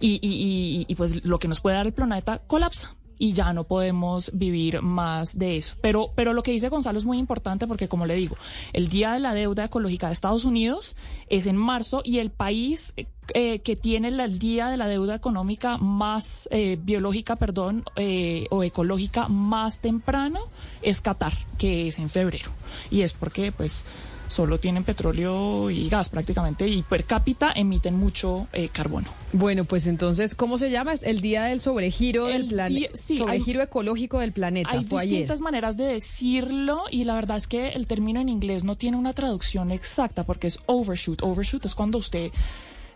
y, 0.00 0.18
y, 0.20 0.20
y- 0.22 0.86
y, 0.88 0.94
pues, 0.94 1.24
lo 1.24 1.38
que 1.38 1.48
nos 1.48 1.60
puede 1.60 1.76
dar 1.76 1.86
el 1.86 1.92
planeta 1.92 2.38
colapsa. 2.46 2.96
Y 3.22 3.34
ya 3.34 3.52
no 3.52 3.64
podemos 3.64 4.30
vivir 4.32 4.80
más 4.80 5.38
de 5.38 5.58
eso. 5.58 5.76
Pero, 5.82 6.12
pero 6.16 6.32
lo 6.32 6.42
que 6.42 6.52
dice 6.52 6.70
Gonzalo 6.70 6.98
es 6.98 7.04
muy 7.04 7.18
importante 7.18 7.66
porque, 7.66 7.86
como 7.86 8.06
le 8.06 8.14
digo, 8.14 8.34
el 8.72 8.88
Día 8.88 9.12
de 9.12 9.18
la 9.18 9.34
Deuda 9.34 9.64
Ecológica 9.66 10.06
de 10.06 10.14
Estados 10.14 10.46
Unidos 10.46 10.96
es 11.28 11.46
en 11.46 11.54
marzo 11.56 12.00
y 12.02 12.16
el 12.18 12.30
país 12.30 12.94
eh, 13.34 13.60
que 13.60 13.76
tiene 13.76 14.10
la- 14.10 14.24
el 14.24 14.38
Día 14.38 14.68
de 14.68 14.76
la 14.76 14.86
Deuda 14.88 15.14
Económica 15.14 15.76
más 15.78 16.48
eh, 16.50 16.78
biológica, 16.82 17.36
perdón, 17.36 17.84
eh, 17.96 18.46
o 18.50 18.62
ecológica 18.62 19.28
más 19.28 19.78
temprano 19.80 20.40
es 20.82 21.00
Qatar, 21.00 21.32
que 21.58 21.88
es 21.88 21.98
en 21.98 22.08
febrero. 22.10 22.50
Y 22.90 23.02
es 23.02 23.12
porque, 23.12 23.52
pues, 23.52 23.84
solo 24.28 24.60
tienen 24.60 24.84
petróleo 24.84 25.70
y 25.70 25.88
gas 25.88 26.08
prácticamente 26.08 26.68
y 26.68 26.82
per 26.82 27.02
cápita 27.02 27.50
emiten 27.52 27.96
mucho 27.96 28.46
eh, 28.52 28.68
carbono. 28.68 29.08
Bueno, 29.32 29.64
pues 29.64 29.88
entonces, 29.88 30.36
¿cómo 30.36 30.56
se 30.56 30.70
llama? 30.70 30.92
Es 30.92 31.02
el 31.02 31.20
día 31.20 31.42
del 31.44 31.60
sobregiro 31.60 32.28
El 32.28 32.42
del 32.42 32.50
planeta. 32.50 32.90
sí, 32.94 33.16
sobregiro 33.18 33.60
ecológico 33.60 34.20
del 34.20 34.30
planeta. 34.30 34.70
Hay 34.70 34.84
Fue 34.84 35.00
ayer. 35.02 35.10
distintas 35.10 35.40
maneras 35.40 35.76
de 35.76 35.84
decirlo 35.84 36.84
y 36.92 37.02
la 37.04 37.14
verdad 37.16 37.38
es 37.38 37.48
que 37.48 37.70
el 37.70 37.88
término 37.88 38.20
en 38.20 38.28
inglés 38.28 38.62
no 38.62 38.76
tiene 38.76 38.96
una 38.96 39.14
traducción 39.14 39.72
exacta 39.72 40.22
porque 40.22 40.46
es 40.46 40.60
overshoot. 40.66 41.22
Overshoot 41.22 41.64
es 41.66 41.74
cuando 41.74 41.98
usted 41.98 42.30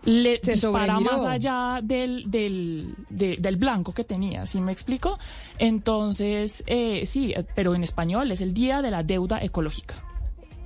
le 0.05 0.39
dispara 0.43 0.99
más 0.99 1.23
allá 1.23 1.79
del, 1.83 2.29
del, 2.29 2.95
del 3.09 3.57
blanco 3.57 3.93
que 3.93 4.03
tenía, 4.03 4.45
¿sí 4.45 4.61
me 4.61 4.71
explico? 4.71 5.19
Entonces, 5.57 6.63
eh, 6.67 7.05
sí, 7.05 7.33
pero 7.55 7.75
en 7.75 7.83
español 7.83 8.31
es 8.31 8.41
el 8.41 8.53
Día 8.53 8.81
de 8.81 8.91
la 8.91 9.03
Deuda 9.03 9.43
Ecológica. 9.43 9.95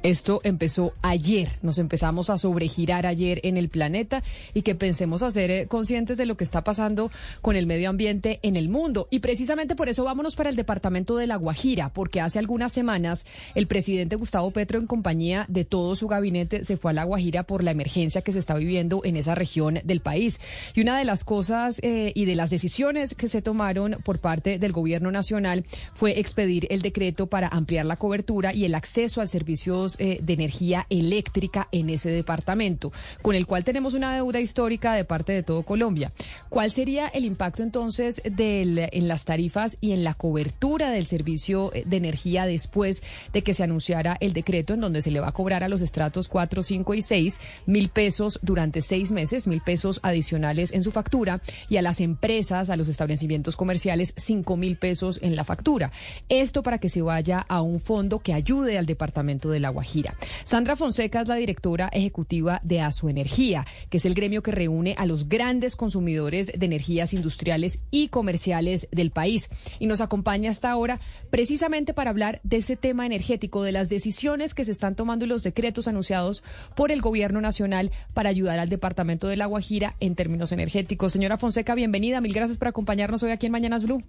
Esto 0.01 0.39
empezó 0.45 0.93
ayer, 1.01 1.49
nos 1.61 1.77
empezamos 1.77 2.29
a 2.29 2.37
sobregirar 2.37 3.05
ayer 3.05 3.41
en 3.43 3.57
el 3.57 3.67
planeta 3.67 4.23
y 4.53 4.61
que 4.61 4.73
pensemos 4.73 5.21
a 5.23 5.31
ser 5.31 5.51
eh, 5.51 5.67
conscientes 5.67 6.17
de 6.17 6.25
lo 6.25 6.37
que 6.37 6.45
está 6.45 6.63
pasando 6.63 7.11
con 7.41 7.57
el 7.57 7.67
medio 7.67 7.89
ambiente 7.89 8.39
en 8.41 8.55
el 8.55 8.69
mundo. 8.69 9.09
Y 9.11 9.19
precisamente 9.19 9.75
por 9.75 9.89
eso 9.89 10.05
vámonos 10.05 10.37
para 10.37 10.49
el 10.49 10.55
departamento 10.55 11.17
de 11.17 11.27
La 11.27 11.35
Guajira, 11.35 11.89
porque 11.89 12.21
hace 12.21 12.39
algunas 12.39 12.71
semanas 12.71 13.25
el 13.55 13.67
presidente 13.67 14.15
Gustavo 14.15 14.51
Petro 14.51 14.79
en 14.79 14.87
compañía 14.87 15.43
de 15.49 15.65
todo 15.65 15.97
su 15.97 16.07
gabinete 16.07 16.63
se 16.63 16.77
fue 16.77 16.91
a 16.91 16.93
La 16.93 17.03
Guajira 17.03 17.43
por 17.43 17.61
la 17.61 17.71
emergencia 17.71 18.21
que 18.21 18.31
se 18.31 18.39
está 18.39 18.55
viviendo 18.55 19.01
en 19.03 19.17
esa 19.17 19.35
región 19.35 19.81
del 19.83 19.99
país. 19.99 20.39
Y 20.75 20.81
una 20.81 20.97
de 20.97 21.03
las 21.03 21.25
cosas 21.25 21.79
eh, 21.83 22.13
y 22.15 22.23
de 22.23 22.35
las 22.35 22.49
decisiones 22.49 23.15
que 23.15 23.27
se 23.27 23.41
tomaron 23.41 23.97
por 24.05 24.19
parte 24.19 24.59
del 24.59 24.71
gobierno 24.71 25.11
nacional 25.11 25.65
fue 25.93 26.21
expedir 26.21 26.67
el 26.69 26.81
decreto 26.81 27.27
para 27.27 27.49
ampliar 27.49 27.85
la 27.85 27.97
cobertura 27.97 28.53
y 28.53 28.63
el 28.63 28.75
acceso 28.75 29.19
al 29.19 29.27
servicio 29.27 29.88
eh, 29.99 30.19
de 30.21 30.33
energía 30.33 30.85
eléctrica 30.89 31.67
en 31.71 31.89
ese 31.89 32.11
departamento, 32.11 32.91
con 33.21 33.35
el 33.35 33.45
cual 33.45 33.63
tenemos 33.63 33.93
una 33.93 34.13
deuda 34.13 34.39
histórica 34.39 34.93
de 34.93 35.05
parte 35.05 35.31
de 35.33 35.43
todo 35.43 35.63
Colombia. 35.63 36.11
¿Cuál 36.49 36.71
sería 36.71 37.07
el 37.07 37.25
impacto 37.25 37.63
entonces 37.63 38.21
en 38.25 39.07
las 39.07 39.25
tarifas 39.25 39.77
y 39.81 39.91
en 39.91 40.03
la 40.03 40.13
cobertura 40.13 40.89
del 40.89 41.05
servicio 41.05 41.73
eh, 41.73 41.83
de 41.85 41.97
energía 41.97 42.45
después 42.45 43.03
de 43.33 43.41
que 43.41 43.53
se 43.53 43.63
anunciara 43.63 44.17
el 44.19 44.33
decreto 44.33 44.73
en 44.73 44.81
donde 44.81 45.01
se 45.01 45.11
le 45.11 45.19
va 45.19 45.29
a 45.29 45.31
cobrar 45.31 45.63
a 45.63 45.69
los 45.69 45.81
estratos 45.81 46.27
4, 46.27 46.63
5 46.63 46.93
y 46.93 47.01
6 47.01 47.39
mil 47.65 47.89
pesos 47.89 48.39
durante 48.41 48.81
seis 48.81 49.11
meses, 49.11 49.47
mil 49.47 49.61
pesos 49.61 49.99
adicionales 50.03 50.71
en 50.71 50.83
su 50.83 50.91
factura 50.91 51.41
y 51.69 51.77
a 51.77 51.81
las 51.81 52.01
empresas, 52.01 52.69
a 52.69 52.75
los 52.75 52.87
establecimientos 52.87 53.55
comerciales, 53.55 54.13
5 54.17 54.57
mil 54.57 54.77
pesos 54.77 55.19
en 55.21 55.35
la 55.35 55.43
factura? 55.43 55.91
Esto 56.29 56.63
para 56.63 56.79
que 56.79 56.89
se 56.89 57.01
vaya 57.01 57.39
a 57.39 57.61
un 57.61 57.79
fondo 57.79 58.19
que 58.19 58.33
ayude 58.33 58.77
al 58.77 58.85
departamento 58.85 59.49
del 59.49 59.65
agua 59.65 59.78
Guajira. 59.79 60.15
Sandra 60.43 60.75
Fonseca 60.75 61.21
es 61.21 61.29
la 61.29 61.35
directora 61.35 61.89
ejecutiva 61.93 62.59
de 62.63 62.79
Energía, 63.07 63.65
que 63.89 63.97
es 63.97 64.05
el 64.05 64.13
gremio 64.13 64.43
que 64.43 64.51
reúne 64.51 64.93
a 64.97 65.05
los 65.05 65.29
grandes 65.29 65.77
consumidores 65.77 66.51
de 66.53 66.65
energías 66.65 67.13
industriales 67.13 67.81
y 67.91 68.09
comerciales 68.09 68.89
del 68.91 69.11
país. 69.11 69.49
Y 69.79 69.87
nos 69.87 70.01
acompaña 70.01 70.51
hasta 70.51 70.69
ahora 70.69 70.99
precisamente 71.29 71.93
para 71.93 72.09
hablar 72.09 72.41
de 72.43 72.57
ese 72.57 72.75
tema 72.75 73.05
energético, 73.05 73.63
de 73.63 73.71
las 73.71 73.87
decisiones 73.87 74.53
que 74.53 74.65
se 74.65 74.71
están 74.71 74.95
tomando 74.95 75.25
y 75.25 75.29
los 75.29 75.43
decretos 75.43 75.87
anunciados 75.87 76.43
por 76.75 76.91
el 76.91 77.01
gobierno 77.01 77.39
nacional 77.39 77.91
para 78.13 78.29
ayudar 78.29 78.59
al 78.59 78.69
departamento 78.69 79.27
de 79.27 79.37
La 79.37 79.45
Guajira 79.45 79.95
en 80.01 80.15
términos 80.15 80.51
energéticos. 80.51 81.13
Señora 81.13 81.37
Fonseca, 81.37 81.73
bienvenida. 81.73 82.19
Mil 82.19 82.33
gracias 82.33 82.57
por 82.57 82.67
acompañarnos 82.67 83.23
hoy 83.23 83.31
aquí 83.31 83.45
en 83.45 83.53
Mañanas 83.53 83.83
Blue. 83.85 84.03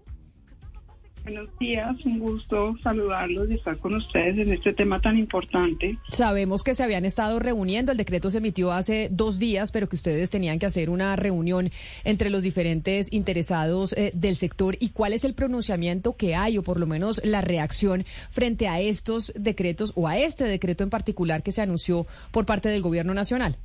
Buenos 1.23 1.59
días, 1.59 2.05
un 2.07 2.19
gusto 2.19 2.77
saludarlos 2.83 3.51
y 3.51 3.55
estar 3.55 3.77
con 3.79 3.95
ustedes 3.95 4.39
en 4.39 4.53
este 4.53 4.73
tema 4.73 5.01
tan 5.01 5.19
importante. 5.19 5.97
Sabemos 6.09 6.65
que 6.65 6.75
se 6.75 6.83
habían 6.83 7.05
estado 7.05 7.39
reuniendo, 7.39 7.93
el 7.93 7.99
decreto 7.99 8.31
se 8.31 8.39
emitió 8.39 8.73
hace 8.73 9.09
dos 9.11 9.39
días, 9.39 9.71
pero 9.71 9.89
que 9.89 9.97
ustedes 9.97 10.31
tenían 10.31 10.59
que 10.59 10.67
hacer 10.67 10.89
una 10.89 11.15
reunión 11.17 11.71
entre 12.05 12.31
los 12.31 12.43
diferentes 12.43 13.13
interesados 13.13 13.93
eh, 13.93 14.13
del 14.15 14.37
sector. 14.37 14.77
¿Y 14.81 14.91
cuál 14.91 15.13
es 15.13 15.25
el 15.25 15.35
pronunciamiento 15.35 16.17
que 16.17 16.35
hay, 16.35 16.57
o 16.57 16.63
por 16.63 16.81
lo 16.81 16.87
menos 16.87 17.21
la 17.23 17.43
reacción 17.43 18.05
frente 18.31 18.67
a 18.67 18.81
estos 18.81 19.33
decretos 19.37 19.93
o 19.97 20.09
a 20.09 20.19
este 20.19 20.45
decreto 20.45 20.85
en 20.85 20.91
particular 20.91 21.43
que 21.43 21.53
se 21.53 21.63
anunció 21.63 22.07
por 22.33 22.47
parte 22.47 22.71
del 22.71 22.83
Gobierno 22.83 23.13
Nacional? 23.13 23.57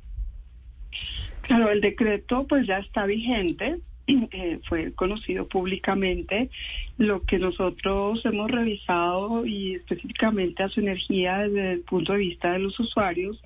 Claro, 1.40 1.70
el 1.70 1.80
decreto 1.80 2.46
pues 2.46 2.66
ya 2.66 2.78
está 2.78 3.06
vigente. 3.06 3.78
Eh, 4.08 4.60
fue 4.68 4.92
conocido 4.92 5.48
públicamente. 5.48 6.48
Lo 6.98 7.22
que 7.22 7.38
nosotros 7.38 8.24
hemos 8.24 8.50
revisado 8.50 9.44
y 9.44 9.74
específicamente 9.74 10.62
a 10.62 10.68
su 10.68 10.80
energía 10.80 11.38
desde 11.38 11.72
el 11.72 11.80
punto 11.80 12.12
de 12.12 12.20
vista 12.20 12.52
de 12.52 12.60
los 12.60 12.78
usuarios 12.80 13.40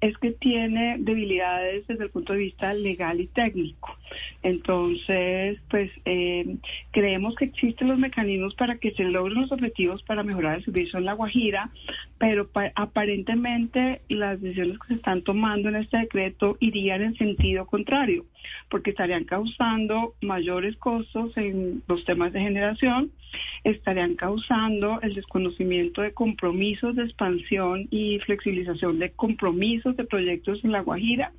es 0.00 0.16
que 0.18 0.32
tiene 0.32 0.96
debilidades 0.98 1.86
desde 1.86 2.04
el 2.04 2.10
punto 2.10 2.32
de 2.32 2.40
vista 2.40 2.72
legal 2.74 3.20
y 3.20 3.26
técnico. 3.26 3.96
Entonces, 4.42 5.58
pues 5.68 5.90
eh, 6.04 6.56
creemos 6.90 7.34
que 7.36 7.44
existen 7.46 7.88
los 7.88 7.98
mecanismos 7.98 8.54
para 8.54 8.78
que 8.78 8.92
se 8.92 9.04
logren 9.04 9.42
los 9.42 9.52
objetivos 9.52 10.02
para 10.02 10.22
mejorar 10.22 10.56
el 10.56 10.64
servicio 10.64 10.98
en 10.98 11.04
La 11.04 11.12
Guajira, 11.12 11.70
pero 12.18 12.48
aparentemente 12.74 14.00
las 14.08 14.40
decisiones 14.40 14.78
que 14.78 14.88
se 14.88 14.94
están 14.94 15.22
tomando 15.22 15.68
en 15.68 15.76
este 15.76 15.98
decreto 15.98 16.56
irían 16.60 17.02
en 17.02 17.16
sentido 17.16 17.66
contrario, 17.66 18.24
porque 18.68 18.90
estarían 18.90 19.24
causando 19.24 20.14
mayores 20.22 20.76
costos 20.76 21.36
en 21.36 21.82
los 21.86 22.04
temas 22.04 22.32
de 22.32 22.40
generación, 22.40 22.89
estarían 23.64 24.14
causando 24.16 25.00
el 25.02 25.14
desconocimiento 25.14 26.02
de 26.02 26.12
compromisos 26.12 26.96
de 26.96 27.04
expansión 27.04 27.86
y 27.90 28.18
flexibilización 28.20 28.98
de 28.98 29.10
compromisos 29.10 29.96
de 29.96 30.04
proyectos 30.04 30.64
en 30.64 30.72
La 30.72 30.80
Guajira, 30.80 31.32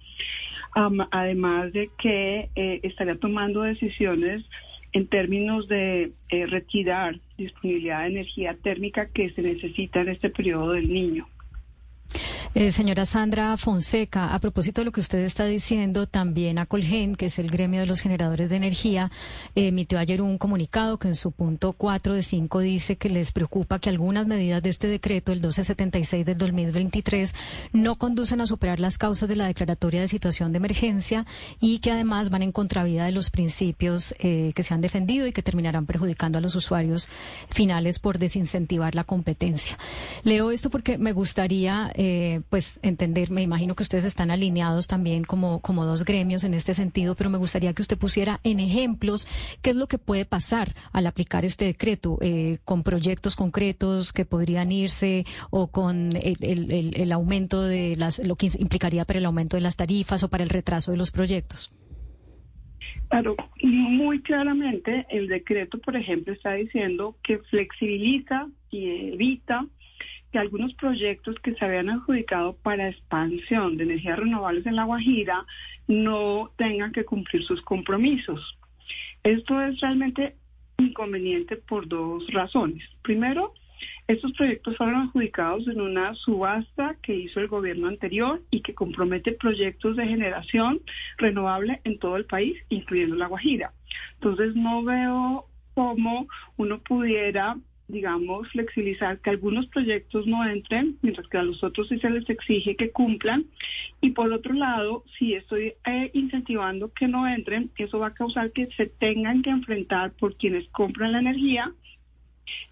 además 1.12 1.74
de 1.74 1.90
que 1.98 2.50
eh, 2.56 2.80
estaría 2.84 3.16
tomando 3.16 3.62
decisiones 3.62 4.44
en 4.94 5.08
términos 5.08 5.68
de 5.68 6.12
eh, 6.30 6.46
retirar 6.46 7.20
disponibilidad 7.38 8.02
de 8.02 8.08
energía 8.08 8.56
térmica 8.62 9.08
que 9.08 9.30
se 9.32 9.42
necesita 9.42 10.02
en 10.02 10.10
este 10.10 10.30
periodo 10.30 10.72
del 10.74 10.92
niño. 10.92 11.28
Eh, 12.54 12.74
señora 12.74 13.06
Sandra 13.06 13.56
Fonseca, 13.56 14.36
a 14.36 14.40
propósito 14.40 14.82
de 14.82 14.86
lo 14.86 14.92
que 14.92 15.00
usted 15.00 15.20
está 15.20 15.46
diciendo, 15.46 16.06
también 16.06 16.60
a 16.60 16.66
Colgen, 16.66 17.16
que 17.16 17.28
es 17.28 17.40
el 17.40 17.50
gremio 17.50 17.80
de 17.80 17.86
los 17.86 18.02
generadores 18.02 18.50
de 18.50 18.58
energía, 18.58 19.10
emitió 19.56 19.98
ayer 20.00 20.22
un 20.22 20.38
comunicado 20.38 21.00
que 21.00 21.08
en 21.08 21.16
su 21.16 21.32
punto 21.32 21.72
4 21.72 22.14
de 22.14 22.24
5 22.24 22.60
dice 22.60 22.98
que 22.98 23.08
les 23.08 23.32
preocupa 23.32 23.80
que 23.80 23.90
algunas 23.90 24.28
medidas 24.28 24.62
de 24.62 24.68
este 24.68 24.88
decreto, 24.88 25.32
el 25.32 25.38
1276 25.38 26.26
del 26.26 26.38
2023, 26.38 27.36
no 27.72 27.96
conducen 27.96 28.42
a 28.42 28.46
superar 28.46 28.82
las 28.82 28.98
causas 28.98 29.30
de 29.30 29.38
la 29.38 29.48
declaratoria 29.48 30.02
de 30.02 30.10
situación 30.10 30.52
de 30.52 30.58
emergencia 30.58 31.26
y 31.62 31.80
que 31.80 31.92
además 31.92 32.32
van 32.32 32.42
en 32.42 32.52
contravida 32.52 33.06
de 33.06 33.14
los 33.14 33.30
principios 33.30 34.14
eh, 34.20 34.52
que 34.56 34.64
se 34.64 34.74
han 34.74 34.82
defendido 34.82 35.26
y 35.26 35.32
que 35.32 35.42
terminarán 35.42 35.86
perjudicando 35.86 36.38
a 36.38 36.42
los 36.42 36.56
usuarios 36.56 37.08
finales 37.50 38.00
por 38.00 38.20
desincentivar 38.20 38.94
la 38.94 39.06
competencia. 39.06 39.78
Leo 40.24 40.52
esto 40.52 40.70
porque 40.70 40.98
me 40.98 41.14
gustaría 41.14 41.94
pues 42.50 42.80
entender, 42.84 43.32
me 43.32 43.42
imagino 43.42 43.76
que 43.76 43.84
ustedes 43.84 44.06
están 44.06 44.32
alineados 44.32 44.88
también 44.88 45.24
como, 45.24 45.62
como 45.62 45.86
dos 45.86 46.06
gremios 46.06 46.44
en 46.44 46.54
este 46.54 46.74
sentido, 46.74 47.16
pero 47.16 47.30
me 47.30 47.38
gustaría 47.38 47.74
que 47.74 47.82
usted 47.82 47.98
pusiera 47.98 48.40
en 48.44 48.60
ejemplos 48.60 49.28
qué 49.62 49.72
es 49.72 49.76
lo 49.76 49.88
que 49.88 49.98
puede 49.98 50.26
pasar 50.26 50.74
al 50.92 51.08
aplicar 51.08 51.46
este 51.46 51.66
decreto, 51.66 52.18
eh, 52.22 52.60
con 52.66 52.84
proyectos 52.84 53.36
concretos 53.36 54.14
que 54.14 54.26
podrían 54.26 54.72
irse 54.72 55.26
o 55.50 55.68
con 55.68 56.12
el, 56.16 56.94
el, 56.96 57.12
aumento 57.12 57.62
de 57.64 57.96
las, 57.96 58.20
lo 58.20 58.36
que 58.36 58.50
implicaría 58.58 59.06
para 59.06 59.20
el 59.20 59.26
aumento 59.26 59.58
de 59.58 59.62
las 59.62 59.76
tarifas 59.76 60.24
o 60.24 60.30
para 60.30 60.44
el 60.44 60.50
retraso 60.50 60.92
de 60.92 60.98
los 60.98 61.12
proyectos. 61.12 61.72
Claro, 63.10 63.36
muy 63.62 64.22
claramente 64.22 65.06
el 65.10 65.28
decreto, 65.28 65.80
por 65.80 65.98
ejemplo, 65.98 66.32
está 66.32 66.54
diciendo 66.54 67.18
que 67.24 67.40
flexibiliza 67.40 68.48
y 68.70 69.12
evita 69.14 69.66
que 70.32 70.39
algunos 70.39 70.74
proyectos 70.76 71.36
que 71.39 71.54
se 71.56 71.65
habían 71.65 71.89
adjudicado 71.89 72.56
para 72.63 72.89
expansión 72.89 73.78
de 73.78 73.84
energías 73.84 74.20
renovables 74.20 74.65
en 74.65 74.76
La 74.76 74.86
Guajira 74.86 75.46
no 75.88 76.52
tengan 76.58 76.91
que 76.91 77.06
cumplir 77.06 77.44
sus 77.44 77.62
compromisos. 77.62 78.58
Esto 79.24 79.62
es 79.62 79.80
realmente 79.82 80.36
inconveniente 80.78 81.58
por 81.58 81.88
dos 81.88 82.26
razones. 82.32 82.84
Primero, 83.02 83.54
estos 84.08 84.32
proyectos 84.34 84.78
fueron 84.78 84.96
adjudicados 84.96 85.67
en 85.67 85.82
una 85.82 86.13
subasta 86.15 86.96
que 87.02 87.15
hizo 87.15 87.39
el 87.39 87.48
gobierno 87.48 87.88
anterior 87.88 88.41
y 88.52 88.62
que 88.62 88.74
compromete 88.74 89.34
proyectos 89.34 89.96
de 89.96 90.08
generación 90.08 90.82
renovable 91.17 91.82
en 91.84 91.98
todo 92.00 92.17
el 92.17 92.26
país, 92.26 92.58
incluyendo 92.70 93.15
La 93.15 93.28
Guajira. 93.28 93.74
Entonces 94.15 94.56
no 94.56 94.84
veo 94.84 95.46
cómo 95.74 96.28
uno 96.58 96.80
pudiera 96.80 97.58
digamos, 97.92 98.48
flexibilizar 98.50 99.20
que 99.20 99.30
algunos 99.30 99.68
proyectos 99.68 100.26
no 100.26 100.46
entren, 100.46 100.98
mientras 101.02 101.28
que 101.28 101.38
a 101.38 101.44
los 101.44 101.64
otros 101.64 101.90
sí 101.90 102.00
se 102.00 102.10
les 102.10 102.30
exige 102.30 102.76
que 102.76 102.92
cumplan. 102.92 103.46
Y 104.00 104.12
por 104.12 104.32
otro 104.32 104.54
lado, 104.54 105.04
si 105.18 105.36
estoy 105.36 105.74
eh, 105.86 106.10
incentivando 106.14 106.92
que 106.94 107.08
no 107.08 107.28
entren, 107.28 107.70
eso 107.78 108.00
va 108.00 108.08
a 108.08 108.14
causar 108.14 108.52
que 108.52 108.68
se 108.78 108.88
tengan 108.88 109.42
que 109.42 109.50
enfrentar 109.50 110.14
por 110.14 110.36
quienes 110.36 110.68
compran 110.70 111.12
la 111.12 111.20
energía 111.20 111.72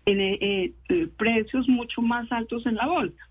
en 0.06 0.20
eh, 0.22 0.74
eh, 0.90 1.08
precios 1.18 1.68
mucho 1.68 2.02
más 2.02 2.32
altos 2.32 2.66
en 2.66 2.76
la 2.76 2.88
bolsa. 2.88 3.30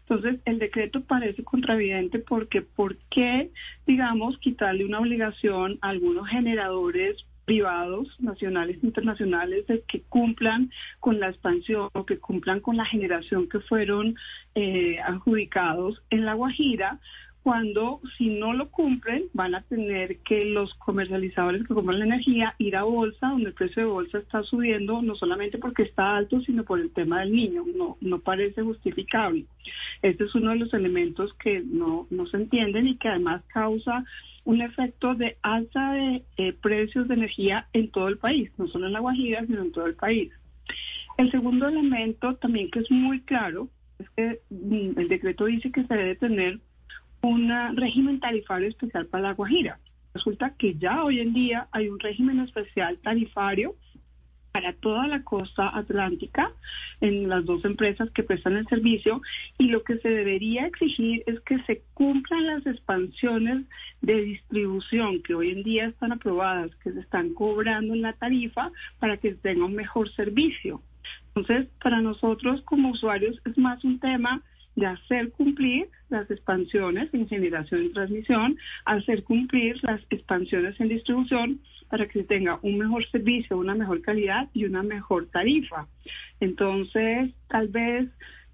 Entonces, 0.00 0.40
el 0.44 0.58
decreto 0.58 1.02
parece 1.02 1.44
contravidente 1.44 2.18
porque 2.18 2.62
¿por 2.62 2.96
qué, 3.10 3.50
digamos, 3.86 4.38
quitarle 4.38 4.84
una 4.84 4.98
obligación 4.98 5.78
a 5.82 5.90
algunos 5.90 6.28
generadores 6.28 7.24
privados, 7.50 8.06
nacionales 8.20 8.78
e 8.80 8.86
internacionales, 8.86 9.66
de 9.66 9.82
que 9.82 10.02
cumplan 10.02 10.70
con 11.00 11.18
la 11.18 11.30
expansión 11.30 11.88
o 11.94 12.06
que 12.06 12.20
cumplan 12.20 12.60
con 12.60 12.76
la 12.76 12.84
generación 12.84 13.48
que 13.48 13.58
fueron 13.58 14.14
eh, 14.54 15.00
adjudicados 15.00 16.00
en 16.10 16.26
La 16.26 16.34
Guajira, 16.34 17.00
cuando 17.42 18.00
si 18.16 18.28
no 18.28 18.52
lo 18.52 18.70
cumplen 18.70 19.24
van 19.32 19.56
a 19.56 19.62
tener 19.62 20.18
que 20.18 20.44
los 20.44 20.74
comercializadores 20.74 21.66
que 21.66 21.74
compran 21.74 21.98
la 21.98 22.04
energía 22.04 22.54
ir 22.58 22.76
a 22.76 22.84
bolsa, 22.84 23.30
donde 23.30 23.48
el 23.48 23.54
precio 23.54 23.82
de 23.82 23.88
bolsa 23.88 24.18
está 24.18 24.44
subiendo, 24.44 25.02
no 25.02 25.16
solamente 25.16 25.58
porque 25.58 25.82
está 25.82 26.16
alto, 26.16 26.40
sino 26.42 26.62
por 26.62 26.78
el 26.78 26.92
tema 26.92 27.18
del 27.18 27.32
niño. 27.32 27.64
No, 27.74 27.96
no 28.00 28.20
parece 28.20 28.62
justificable. 28.62 29.46
Este 30.02 30.22
es 30.22 30.34
uno 30.36 30.50
de 30.50 30.56
los 30.56 30.72
elementos 30.72 31.34
que 31.34 31.64
no, 31.64 32.06
no 32.10 32.26
se 32.26 32.36
entienden 32.36 32.86
y 32.86 32.96
que 32.96 33.08
además 33.08 33.42
causa 33.48 34.04
un 34.50 34.62
efecto 34.62 35.14
de 35.14 35.36
alza 35.42 35.92
de 35.92 36.24
eh, 36.36 36.52
precios 36.52 37.06
de 37.06 37.14
energía 37.14 37.68
en 37.72 37.88
todo 37.88 38.08
el 38.08 38.18
país, 38.18 38.50
no 38.58 38.66
solo 38.66 38.88
en 38.88 38.94
La 38.94 38.98
Guajira, 38.98 39.46
sino 39.46 39.62
en 39.62 39.70
todo 39.70 39.86
el 39.86 39.94
país. 39.94 40.32
El 41.18 41.30
segundo 41.30 41.68
elemento 41.68 42.34
también 42.34 42.68
que 42.68 42.80
es 42.80 42.90
muy 42.90 43.20
claro 43.20 43.68
es 44.00 44.10
que 44.10 44.40
mm, 44.50 44.98
el 44.98 45.08
decreto 45.08 45.44
dice 45.44 45.70
que 45.70 45.84
se 45.84 45.94
debe 45.94 46.16
tener 46.16 46.58
un 47.22 47.52
régimen 47.76 48.18
tarifario 48.18 48.66
especial 48.66 49.06
para 49.06 49.28
La 49.28 49.34
Guajira. 49.34 49.78
Resulta 50.14 50.50
que 50.58 50.74
ya 50.74 51.04
hoy 51.04 51.20
en 51.20 51.32
día 51.32 51.68
hay 51.70 51.88
un 51.88 52.00
régimen 52.00 52.40
especial 52.40 52.98
tarifario 52.98 53.76
para 54.52 54.72
toda 54.72 55.06
la 55.06 55.22
costa 55.22 55.76
atlántica 55.76 56.52
en 57.00 57.28
las 57.28 57.44
dos 57.44 57.64
empresas 57.64 58.10
que 58.10 58.22
prestan 58.22 58.56
el 58.56 58.66
servicio 58.66 59.22
y 59.58 59.68
lo 59.68 59.82
que 59.82 59.98
se 59.98 60.08
debería 60.08 60.66
exigir 60.66 61.22
es 61.26 61.40
que 61.40 61.58
se 61.64 61.82
cumplan 61.94 62.46
las 62.46 62.66
expansiones 62.66 63.64
de 64.00 64.22
distribución 64.22 65.22
que 65.22 65.34
hoy 65.34 65.50
en 65.50 65.62
día 65.62 65.86
están 65.86 66.12
aprobadas, 66.12 66.74
que 66.76 66.92
se 66.92 67.00
están 67.00 67.34
cobrando 67.34 67.94
en 67.94 68.02
la 68.02 68.12
tarifa 68.14 68.70
para 68.98 69.16
que 69.16 69.34
tenga 69.34 69.64
un 69.64 69.74
mejor 69.74 70.10
servicio. 70.10 70.82
Entonces, 71.34 71.68
para 71.82 72.00
nosotros 72.00 72.62
como 72.62 72.90
usuarios 72.90 73.40
es 73.44 73.56
más 73.56 73.84
un 73.84 74.00
tema 74.00 74.42
de 74.76 74.86
hacer 74.86 75.30
cumplir 75.30 75.88
las 76.08 76.30
expansiones 76.30 77.12
en 77.12 77.28
generación 77.28 77.84
y 77.84 77.88
transmisión, 77.90 78.58
hacer 78.84 79.22
cumplir 79.24 79.78
las 79.82 80.00
expansiones 80.10 80.78
en 80.80 80.88
distribución 80.88 81.60
para 81.88 82.06
que 82.06 82.20
se 82.20 82.24
tenga 82.24 82.58
un 82.62 82.78
mejor 82.78 83.04
servicio, 83.10 83.58
una 83.58 83.74
mejor 83.74 84.00
calidad 84.00 84.48
y 84.54 84.64
una 84.64 84.82
mejor 84.82 85.26
tarifa. 85.26 85.86
Entonces, 86.40 87.30
tal 87.48 87.68
vez 87.68 88.08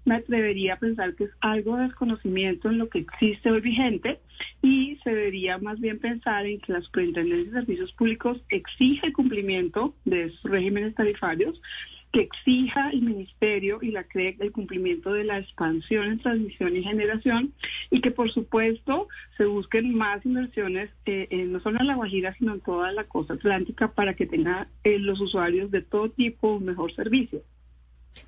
me 0.07 0.15
atrevería 0.15 0.77
pensar 0.77 1.15
que 1.15 1.25
es 1.25 1.31
algo 1.41 1.75
de 1.75 1.83
desconocimiento 1.83 2.69
en 2.69 2.77
lo 2.77 2.87
que 2.87 2.99
existe 2.99 3.51
hoy 3.51 3.59
vigente 3.59 4.19
y 4.61 4.95
se 5.03 5.09
debería 5.09 5.57
más 5.57 5.81
bien 5.81 5.99
pensar 5.99 6.45
en 6.45 6.61
que 6.61 6.71
la 6.71 6.81
Superintendencia 6.81 7.51
de 7.51 7.59
Servicios 7.59 7.91
Públicos 7.91 8.41
exige 8.49 9.11
cumplimiento 9.11 9.93
de 10.05 10.25
esos 10.25 10.43
regímenes 10.43 10.95
tarifarios 10.95 11.61
que 12.17 12.23
exija 12.23 12.89
el 12.89 13.03
Ministerio 13.03 13.77
y 13.79 13.91
la 13.91 14.03
CREC 14.03 14.41
el 14.41 14.51
cumplimiento 14.51 15.13
de 15.13 15.23
la 15.23 15.37
expansión 15.37 16.05
en 16.05 16.17
transmisión 16.17 16.75
y 16.75 16.81
generación 16.81 17.53
y 17.91 18.01
que 18.01 18.09
por 18.09 18.31
supuesto 18.31 19.07
se 19.37 19.45
busquen 19.45 19.93
más 19.93 20.25
inversiones 20.25 20.89
eh, 21.05 21.45
no 21.47 21.59
solo 21.59 21.79
en 21.79 21.85
La 21.85 21.93
Guajira 21.93 22.33
sino 22.39 22.55
en 22.55 22.61
toda 22.61 22.91
la 22.91 23.03
costa 23.03 23.35
atlántica 23.35 23.93
para 23.93 24.15
que 24.15 24.25
tengan 24.25 24.67
eh, 24.83 24.97
los 24.97 25.21
usuarios 25.21 25.69
de 25.69 25.83
todo 25.83 26.09
tipo 26.09 26.53
un 26.53 26.65
mejor 26.65 26.91
servicio. 26.91 27.43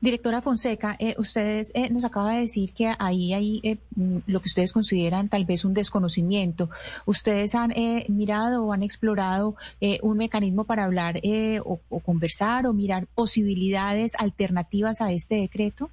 Directora 0.01 0.41
Fonseca, 0.41 0.95
eh, 0.99 1.15
ustedes 1.17 1.71
eh, 1.73 1.89
nos 1.89 2.05
acaba 2.05 2.33
de 2.33 2.41
decir 2.41 2.73
que 2.73 2.93
ahí 2.99 3.33
hay 3.33 3.59
eh, 3.63 3.77
mm, 3.95 4.17
lo 4.27 4.41
que 4.41 4.47
ustedes 4.47 4.73
consideran 4.73 5.29
tal 5.29 5.45
vez 5.45 5.65
un 5.65 5.73
desconocimiento. 5.73 6.69
¿Ustedes 7.05 7.55
han 7.55 7.73
mirado 8.07 8.65
o 8.65 8.73
han 8.73 8.83
explorado 8.83 9.55
un 10.01 10.17
mecanismo 10.17 10.63
para 10.63 10.85
hablar 10.85 11.21
o, 11.65 11.79
o 11.89 11.99
conversar 11.99 12.65
o 12.67 12.73
mirar 12.73 13.07
posibilidades 13.07 14.15
alternativas 14.15 15.01
a 15.01 15.11
este 15.11 15.35
decreto? 15.35 15.89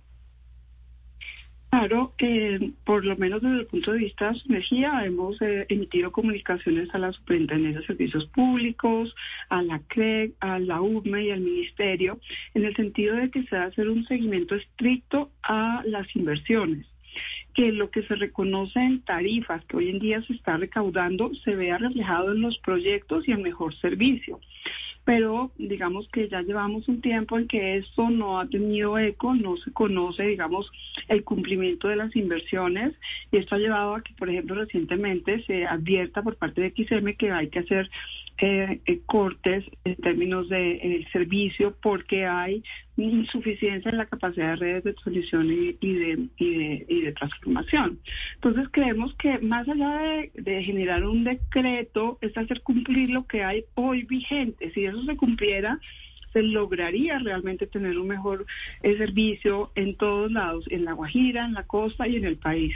Claro, 1.78 2.14
eh, 2.16 2.72
por 2.84 3.04
lo 3.04 3.18
menos 3.18 3.42
desde 3.42 3.58
el 3.58 3.66
punto 3.66 3.92
de 3.92 3.98
vista 3.98 4.32
de 4.32 4.38
su 4.38 4.48
energía, 4.48 5.04
hemos 5.04 5.40
eh, 5.42 5.66
emitido 5.68 6.10
comunicaciones 6.10 6.88
a 6.94 6.98
la 6.98 7.12
Superintendencia 7.12 7.80
de 7.80 7.86
Servicios 7.86 8.24
Públicos, 8.28 9.14
a 9.50 9.60
la 9.60 9.82
CREG, 9.86 10.32
a 10.40 10.58
la 10.58 10.80
UME 10.80 11.24
y 11.24 11.30
al 11.32 11.40
Ministerio, 11.40 12.18
en 12.54 12.64
el 12.64 12.74
sentido 12.76 13.16
de 13.16 13.30
que 13.30 13.42
se 13.42 13.56
va 13.56 13.64
a 13.64 13.66
hacer 13.66 13.90
un 13.90 14.06
seguimiento 14.06 14.54
estricto 14.54 15.30
a 15.42 15.82
las 15.84 16.16
inversiones 16.16 16.86
que 17.56 17.72
lo 17.72 17.90
que 17.90 18.02
se 18.02 18.14
reconoce 18.14 18.78
en 18.78 19.00
tarifas 19.00 19.64
que 19.64 19.78
hoy 19.78 19.88
en 19.88 19.98
día 19.98 20.22
se 20.22 20.34
está 20.34 20.58
recaudando 20.58 21.34
se 21.36 21.56
vea 21.56 21.78
reflejado 21.78 22.32
en 22.32 22.42
los 22.42 22.58
proyectos 22.58 23.26
y 23.26 23.32
en 23.32 23.42
mejor 23.42 23.74
servicio. 23.76 24.40
Pero 25.06 25.52
digamos 25.56 26.06
que 26.08 26.28
ya 26.28 26.42
llevamos 26.42 26.86
un 26.88 27.00
tiempo 27.00 27.38
en 27.38 27.48
que 27.48 27.78
esto 27.78 28.10
no 28.10 28.40
ha 28.40 28.46
tenido 28.46 28.98
eco, 28.98 29.34
no 29.34 29.56
se 29.56 29.72
conoce, 29.72 30.24
digamos, 30.24 30.70
el 31.08 31.24
cumplimiento 31.24 31.88
de 31.88 31.96
las 31.96 32.14
inversiones 32.14 32.92
y 33.32 33.38
esto 33.38 33.54
ha 33.54 33.58
llevado 33.58 33.94
a 33.94 34.02
que, 34.02 34.12
por 34.14 34.28
ejemplo, 34.28 34.56
recientemente 34.56 35.42
se 35.44 35.64
advierta 35.64 36.22
por 36.22 36.36
parte 36.36 36.60
de 36.60 36.74
XM 36.76 37.14
que 37.16 37.30
hay 37.30 37.48
que 37.48 37.60
hacer 37.60 37.88
eh, 38.38 38.80
eh, 38.84 39.00
cortes 39.06 39.64
en 39.84 39.96
términos 39.96 40.50
de 40.50 40.72
eh, 40.72 41.06
servicio 41.10 41.74
porque 41.80 42.26
hay 42.26 42.62
insuficiencia 42.98 43.90
en 43.90 43.96
la 43.96 44.04
capacidad 44.04 44.50
de 44.50 44.56
redes 44.56 44.84
de 44.84 44.92
transmisión 44.92 45.50
y, 45.50 45.72
de, 45.72 46.28
de, 46.38 47.14
Entonces 47.46 48.68
creemos 48.70 49.14
que 49.14 49.38
más 49.38 49.68
allá 49.68 49.98
de, 49.98 50.30
de, 50.34 50.62
generar 50.62 51.04
un 51.04 51.24
decreto 51.24 52.18
es 52.20 52.36
hacer 52.36 52.62
cumplir 52.62 53.10
lo 53.10 53.26
que 53.26 53.44
hay 53.44 53.64
hoy 53.74 54.02
vigente. 54.02 54.70
Si 54.72 54.84
eso 54.84 55.02
se 55.04 55.16
cumpliera, 55.16 55.78
se 56.36 56.42
lograría 56.42 57.18
realmente 57.18 57.66
tener 57.66 57.96
un 57.96 58.08
mejor 58.08 58.44
eh, 58.82 58.98
servicio 58.98 59.70
en 59.74 59.96
todos 59.96 60.30
lados, 60.30 60.66
en 60.68 60.84
La 60.84 60.92
Guajira, 60.92 61.46
en 61.46 61.54
la 61.54 61.62
costa 61.62 62.06
y 62.06 62.16
en 62.16 62.26
el 62.26 62.36
país. 62.36 62.74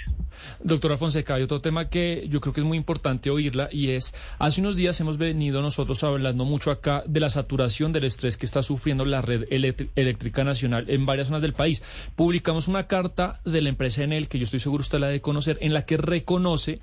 Doctora 0.65 0.97
Fonseca, 0.97 1.35
hay 1.35 1.43
otro 1.43 1.61
tema 1.61 1.91
que 1.91 2.25
yo 2.31 2.41
creo 2.41 2.55
que 2.55 2.61
es 2.61 2.67
muy 2.67 2.79
importante 2.79 3.29
oírla 3.29 3.69
y 3.71 3.91
es, 3.91 4.15
hace 4.39 4.63
unos 4.63 4.77
días 4.77 4.99
hemos 5.01 5.19
venido 5.19 5.61
nosotros 5.61 6.03
hablando 6.05 6.47
mucho 6.47 6.71
acá 6.71 7.05
de 7.07 7.21
la 7.21 7.29
saturación 7.29 7.93
del 7.93 8.05
estrés 8.05 8.39
que 8.39 8.47
está 8.47 8.63
sufriendo 8.63 9.05
la 9.05 9.21
red 9.21 9.45
eléctrica 9.51 10.43
nacional 10.43 10.87
en 10.89 11.05
varias 11.05 11.27
zonas 11.27 11.43
del 11.43 11.53
país. 11.53 11.83
Publicamos 12.17 12.67
una 12.67 12.87
carta 12.87 13.41
de 13.45 13.61
la 13.61 13.69
empresa 13.69 14.05
Enel, 14.05 14.29
que 14.29 14.39
yo 14.39 14.45
estoy 14.45 14.61
seguro 14.61 14.81
usted 14.81 15.01
la 15.01 15.09
de 15.09 15.21
conocer, 15.21 15.59
en 15.61 15.75
la 15.75 15.85
que 15.85 15.99
reconoce 15.99 16.81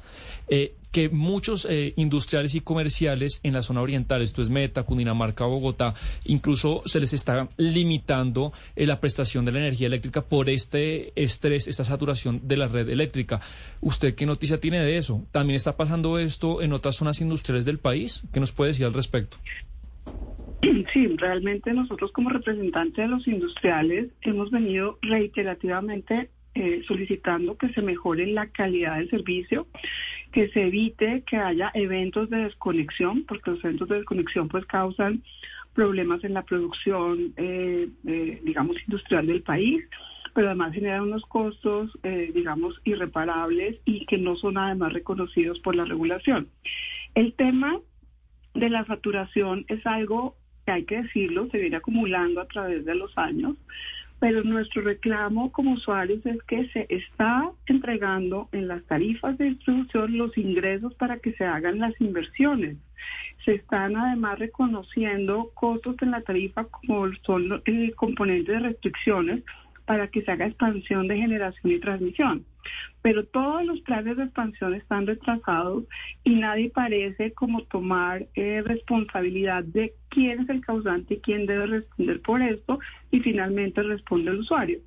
eh, 0.47 0.75
que 0.91 1.09
muchos 1.09 1.67
eh, 1.69 1.93
industriales 1.95 2.55
y 2.55 2.61
comerciales 2.61 3.39
en 3.43 3.53
la 3.53 3.63
zona 3.63 3.81
oriental, 3.81 4.21
esto 4.21 4.41
es 4.41 4.49
Meta, 4.49 4.83
Cundinamarca, 4.83 5.45
Bogotá, 5.45 5.93
incluso 6.25 6.81
se 6.85 6.99
les 6.99 7.13
está 7.13 7.49
limitando 7.57 8.53
eh, 8.75 8.85
la 8.85 8.99
prestación 8.99 9.45
de 9.45 9.51
la 9.51 9.59
energía 9.59 9.87
eléctrica 9.87 10.21
por 10.21 10.49
este 10.49 11.11
estrés, 11.15 11.67
esta 11.67 11.83
saturación 11.83 12.47
de 12.47 12.57
la 12.57 12.67
red 12.67 12.89
eléctrica. 12.89 13.41
¿Usted 13.81 14.15
qué 14.15 14.25
noticia 14.25 14.59
tiene 14.59 14.79
de 14.79 14.97
eso? 14.97 15.23
¿También 15.31 15.55
está 15.55 15.75
pasando 15.75 16.19
esto 16.19 16.61
en 16.61 16.73
otras 16.73 16.95
zonas 16.95 17.21
industriales 17.21 17.65
del 17.65 17.79
país? 17.79 18.23
¿Qué 18.33 18.39
nos 18.39 18.51
puede 18.51 18.69
decir 18.69 18.85
al 18.85 18.93
respecto? 18.93 19.37
Sí, 20.93 21.07
realmente 21.17 21.71
nosotros 21.73 22.11
como 22.11 22.29
representantes 22.29 22.97
de 22.97 23.07
los 23.07 23.27
industriales 23.27 24.07
hemos 24.21 24.49
venido 24.49 24.97
reiterativamente 25.01 26.29
eh, 26.55 26.81
solicitando 26.87 27.55
que 27.55 27.69
se 27.69 27.83
mejore 27.83 28.25
la 28.25 28.47
calidad 28.47 28.97
del 28.97 29.09
servicio, 29.11 29.67
que 30.31 30.49
se 30.49 30.67
evite 30.67 31.23
que 31.25 31.37
haya 31.37 31.71
eventos 31.73 32.29
de 32.29 32.37
desconexión, 32.43 33.23
porque 33.25 33.51
los 33.51 33.63
eventos 33.63 33.89
de 33.89 33.95
desconexión 33.97 34.47
pues 34.47 34.65
causan 34.65 35.23
problemas 35.73 36.23
en 36.23 36.33
la 36.33 36.43
producción, 36.43 37.33
eh, 37.37 37.87
eh, 38.05 38.41
digamos, 38.43 38.77
industrial 38.81 39.27
del 39.27 39.43
país, 39.43 39.83
pero 40.33 40.47
además 40.47 40.73
generan 40.73 41.03
unos 41.03 41.23
costos, 41.25 41.97
digamos, 42.03 42.79
irreparables 42.83 43.77
y 43.85 44.05
que 44.05 44.19
no 44.19 44.35
son 44.35 44.59
además 44.59 44.93
reconocidos 44.93 45.59
por 45.59 45.75
la 45.75 45.83
regulación. 45.83 46.47
El 47.15 47.33
tema 47.33 47.79
de 48.53 48.69
la 48.69 48.85
facturación 48.85 49.65
es 49.67 49.83
algo 49.87 50.35
que 50.65 50.71
hay 50.71 50.83
que 50.83 51.01
decirlo, 51.01 51.47
se 51.49 51.57
viene 51.57 51.77
acumulando 51.77 52.41
a 52.41 52.47
través 52.47 52.85
de 52.85 52.93
los 52.93 53.17
años 53.17 53.55
pero 54.19 54.43
nuestro 54.43 54.81
reclamo 54.81 55.51
como 55.51 55.73
usuarios 55.73 56.25
es 56.25 56.41
que 56.43 56.67
se 56.69 56.87
está 56.89 57.51
entregando 57.67 58.49
en 58.51 58.67
las 58.67 58.83
tarifas 58.83 59.37
de 59.37 59.45
distribución 59.45 60.17
los 60.17 60.37
ingresos 60.37 60.93
para 60.95 61.19
que 61.19 61.33
se 61.33 61.45
hagan 61.45 61.79
las 61.79 61.99
inversiones. 62.01 62.77
Se 63.45 63.55
están 63.55 63.95
además 63.95 64.39
reconociendo 64.39 65.51
costos 65.53 65.95
en 66.01 66.11
la 66.11 66.21
tarifa 66.21 66.65
como 66.65 67.07
son 67.25 67.61
el 67.65 67.95
componente 67.95 68.53
de 68.53 68.59
restricciones 68.59 69.43
para 69.87 70.09
que 70.09 70.21
se 70.21 70.29
haga 70.29 70.45
expansión 70.45 71.07
de 71.07 71.17
generación 71.17 71.71
y 71.71 71.79
transmisión. 71.79 72.45
Pero 73.01 73.25
todos 73.25 73.63
los 73.63 73.79
planes 73.81 74.17
de 74.17 74.25
expansión 74.25 74.75
están 74.75 75.07
retrasados 75.07 75.85
y 76.25 76.35
nadie 76.35 76.69
parece 76.69 77.31
como 77.31 77.63
tomar 77.63 78.27
eh, 78.35 78.61
responsabilidad 78.65 79.63
de 79.63 79.93
quién 80.09 80.41
es 80.41 80.49
el 80.49 80.59
causante 80.59 81.13
y 81.13 81.19
quién 81.21 81.45
debe 81.45 81.67
responder 81.67 82.21
por 82.21 82.41
esto 82.41 82.79
y 83.09 83.21
finalmente 83.21 83.81
responde 83.81 84.31
el 84.31 84.39
usuario. 84.39 84.79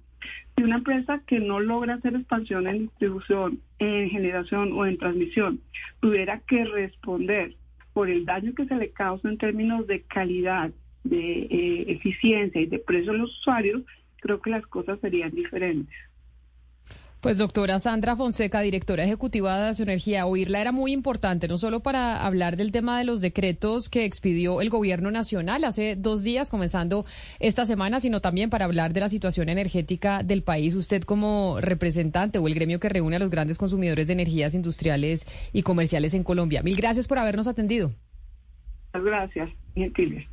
Si 0.55 0.63
una 0.63 0.77
empresa 0.77 1.23
que 1.27 1.41
no 1.41 1.61
logra 1.61 1.95
hacer 1.95 2.15
expansión 2.15 2.67
en 2.67 2.81
distribución, 2.81 3.61
en 3.79 4.11
generación 4.11 4.75
o 4.75 4.85
en 4.85 4.99
transmisión 4.99 5.61
tuviera 6.01 6.41
que 6.41 6.67
responder 6.67 7.55
por 7.95 8.11
el 8.11 8.27
daño 8.27 8.53
que 8.55 8.67
se 8.67 8.77
le 8.77 8.91
causa 8.91 9.31
en 9.31 9.39
términos 9.39 9.87
de 9.87 10.03
calidad, 10.03 10.71
de 11.05 11.43
eh, 11.45 11.85
eficiencia 11.89 12.61
y 12.61 12.67
de 12.67 12.79
precio 12.79 13.13
a 13.13 13.17
los 13.17 13.31
usuarios, 13.39 13.83
creo 14.21 14.41
que 14.41 14.51
las 14.51 14.67
cosas 14.67 14.99
serían 15.01 15.31
diferentes. 15.31 15.97
Pues 17.21 17.37
doctora 17.37 17.79
Sandra 17.79 18.17
Fonseca, 18.17 18.63
directora 18.63 19.05
ejecutiva 19.05 19.59
de 19.59 19.83
Energía, 19.83 20.25
oírla 20.25 20.63
era 20.63 20.73
muy 20.73 20.91
importante, 20.93 21.49
no 21.49 21.59
solo 21.59 21.81
para 21.81 22.25
hablar 22.25 22.57
del 22.57 22.73
tema 22.73 22.99
de 22.99 23.05
los 23.05 23.21
decretos 23.21 23.91
que 23.91 24.07
expidió 24.07 24.63
el 24.63 24.71
gobierno 24.71 25.11
nacional 25.11 25.65
hace 25.65 25.97
dos 25.97 26.23
días, 26.23 26.49
comenzando 26.49 27.05
esta 27.39 27.67
semana, 27.67 28.01
sino 28.01 28.21
también 28.21 28.49
para 28.49 28.65
hablar 28.65 28.95
de 28.95 29.01
la 29.01 29.11
situación 29.11 29.51
energética 29.51 30.23
del 30.23 30.43
país. 30.43 30.75
Usted 30.75 31.03
como 31.03 31.59
representante 31.61 32.39
o 32.39 32.49
el 32.49 32.55
gremio 32.55 32.81
que 32.81 32.89
reúne 32.89 33.17
a 33.17 33.19
los 33.19 33.29
grandes 33.29 33.59
consumidores 33.59 34.07
de 34.07 34.15
energías 34.15 34.55
industriales 34.55 35.27
y 35.53 35.63
comerciales 35.63 36.15
en 36.15 36.25
Colombia. 36.25 36.63
Mil 36.63 36.77
gracias 36.77 37.07
por 37.07 37.19
habernos 37.19 37.47
atendido. 37.47 37.93
Gracias. 38.95 39.51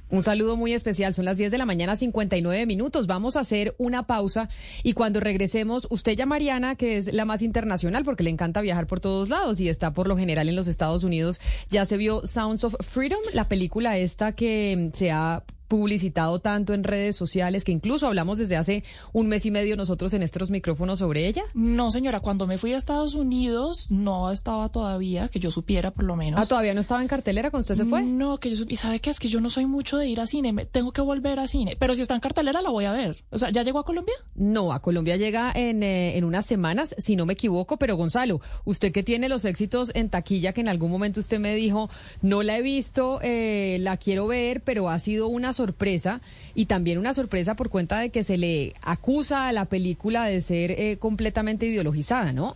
Un 0.09 0.23
saludo 0.23 0.55
muy 0.55 0.73
especial. 0.73 1.13
Son 1.13 1.25
las 1.25 1.37
10 1.37 1.51
de 1.51 1.57
la 1.57 1.65
mañana, 1.65 1.95
59 1.95 2.65
minutos. 2.65 3.07
Vamos 3.07 3.35
a 3.35 3.41
hacer 3.41 3.75
una 3.77 4.07
pausa 4.07 4.49
y 4.83 4.93
cuando 4.93 5.19
regresemos, 5.19 5.87
usted 5.89 6.13
ya 6.13 6.25
Mariana, 6.25 6.75
que 6.75 6.97
es 6.97 7.13
la 7.13 7.25
más 7.25 7.41
internacional 7.41 8.03
porque 8.03 8.23
le 8.23 8.29
encanta 8.29 8.61
viajar 8.61 8.87
por 8.87 8.99
todos 8.99 9.29
lados 9.29 9.59
y 9.59 9.69
está 9.69 9.93
por 9.93 10.07
lo 10.07 10.17
general 10.17 10.49
en 10.49 10.55
los 10.55 10.67
Estados 10.67 11.03
Unidos, 11.03 11.39
ya 11.69 11.85
se 11.85 11.97
vio 11.97 12.25
Sounds 12.25 12.63
of 12.63 12.75
Freedom, 12.79 13.19
la 13.33 13.47
película 13.47 13.97
esta 13.97 14.33
que 14.33 14.89
se 14.93 15.11
ha 15.11 15.43
publicitado 15.67 16.39
tanto 16.39 16.73
en 16.73 16.83
redes 16.83 17.15
sociales 17.15 17.63
que 17.63 17.71
incluso 17.71 18.07
hablamos 18.07 18.37
desde 18.37 18.55
hace 18.55 18.83
un 19.13 19.27
mes 19.27 19.45
y 19.45 19.51
medio 19.51 19.75
nosotros 19.75 20.13
en 20.13 20.23
estos 20.23 20.49
micrófonos 20.49 20.99
sobre 20.99 21.27
ella? 21.27 21.43
No, 21.53 21.91
señora, 21.91 22.19
cuando 22.19 22.47
me 22.47 22.57
fui 22.57 22.73
a 22.73 22.77
Estados 22.77 23.13
Unidos 23.13 23.87
no 23.89 24.31
estaba 24.31 24.69
todavía, 24.69 25.27
que 25.29 25.39
yo 25.39 25.51
supiera 25.51 25.91
por 25.91 26.05
lo 26.05 26.15
menos. 26.15 26.39
Ah, 26.39 26.45
todavía 26.45 26.73
no 26.73 26.81
estaba 26.81 27.01
en 27.01 27.07
cartelera 27.07 27.51
cuando 27.51 27.61
usted 27.61 27.75
se 27.75 27.85
fue. 27.85 28.03
No, 28.03 28.37
que 28.37 28.53
yo 28.53 28.65
y 28.67 28.75
sabe 28.77 28.99
qué 28.99 29.09
es 29.09 29.19
que 29.19 29.27
yo 29.27 29.41
no 29.41 29.49
soy 29.49 29.65
mucho 29.65 29.97
de 29.97 30.07
ir 30.07 30.19
a 30.19 30.27
cine, 30.27 30.53
me, 30.53 30.65
tengo 30.65 30.91
que 30.91 31.01
volver 31.01 31.39
a 31.39 31.47
cine, 31.47 31.75
pero 31.79 31.95
si 31.95 32.01
está 32.01 32.15
en 32.15 32.21
cartelera 32.21 32.61
la 32.61 32.69
voy 32.69 32.85
a 32.85 32.91
ver. 32.91 33.23
O 33.29 33.37
sea, 33.37 33.49
¿ya 33.49 33.63
llegó 33.63 33.79
a 33.79 33.85
Colombia? 33.85 34.15
No, 34.35 34.71
a 34.73 34.81
Colombia 34.81 35.17
llega 35.17 35.51
en, 35.53 35.83
eh, 35.83 36.17
en 36.17 36.23
unas 36.23 36.45
semanas, 36.45 36.95
si 36.97 37.15
no 37.15 37.25
me 37.25 37.33
equivoco, 37.33 37.77
pero 37.77 37.95
Gonzalo, 37.95 38.41
usted 38.65 38.91
que 38.91 39.03
tiene 39.03 39.29
los 39.29 39.45
éxitos 39.45 39.91
en 39.95 40.09
taquilla 40.09 40.53
que 40.53 40.61
en 40.61 40.67
algún 40.67 40.91
momento 40.91 41.19
usted 41.19 41.39
me 41.39 41.55
dijo, 41.55 41.89
no 42.21 42.43
la 42.43 42.57
he 42.57 42.61
visto, 42.61 43.19
eh, 43.21 43.77
la 43.81 43.97
quiero 43.97 44.27
ver, 44.27 44.61
pero 44.61 44.89
ha 44.89 44.99
sido 44.99 45.27
una 45.27 45.53
sorpresa 45.57 46.21
y 46.55 46.67
también 46.67 46.97
una 46.97 47.13
sorpresa 47.13 47.55
por 47.55 47.69
cuenta 47.69 47.99
de 47.99 48.09
que 48.09 48.23
se 48.23 48.37
le 48.37 48.73
acusa 48.81 49.47
a 49.47 49.51
la 49.51 49.65
película 49.65 50.25
de 50.25 50.41
ser 50.41 50.71
eh, 50.71 50.97
completamente 50.97 51.65
ideologizada, 51.65 52.31
¿no? 52.31 52.55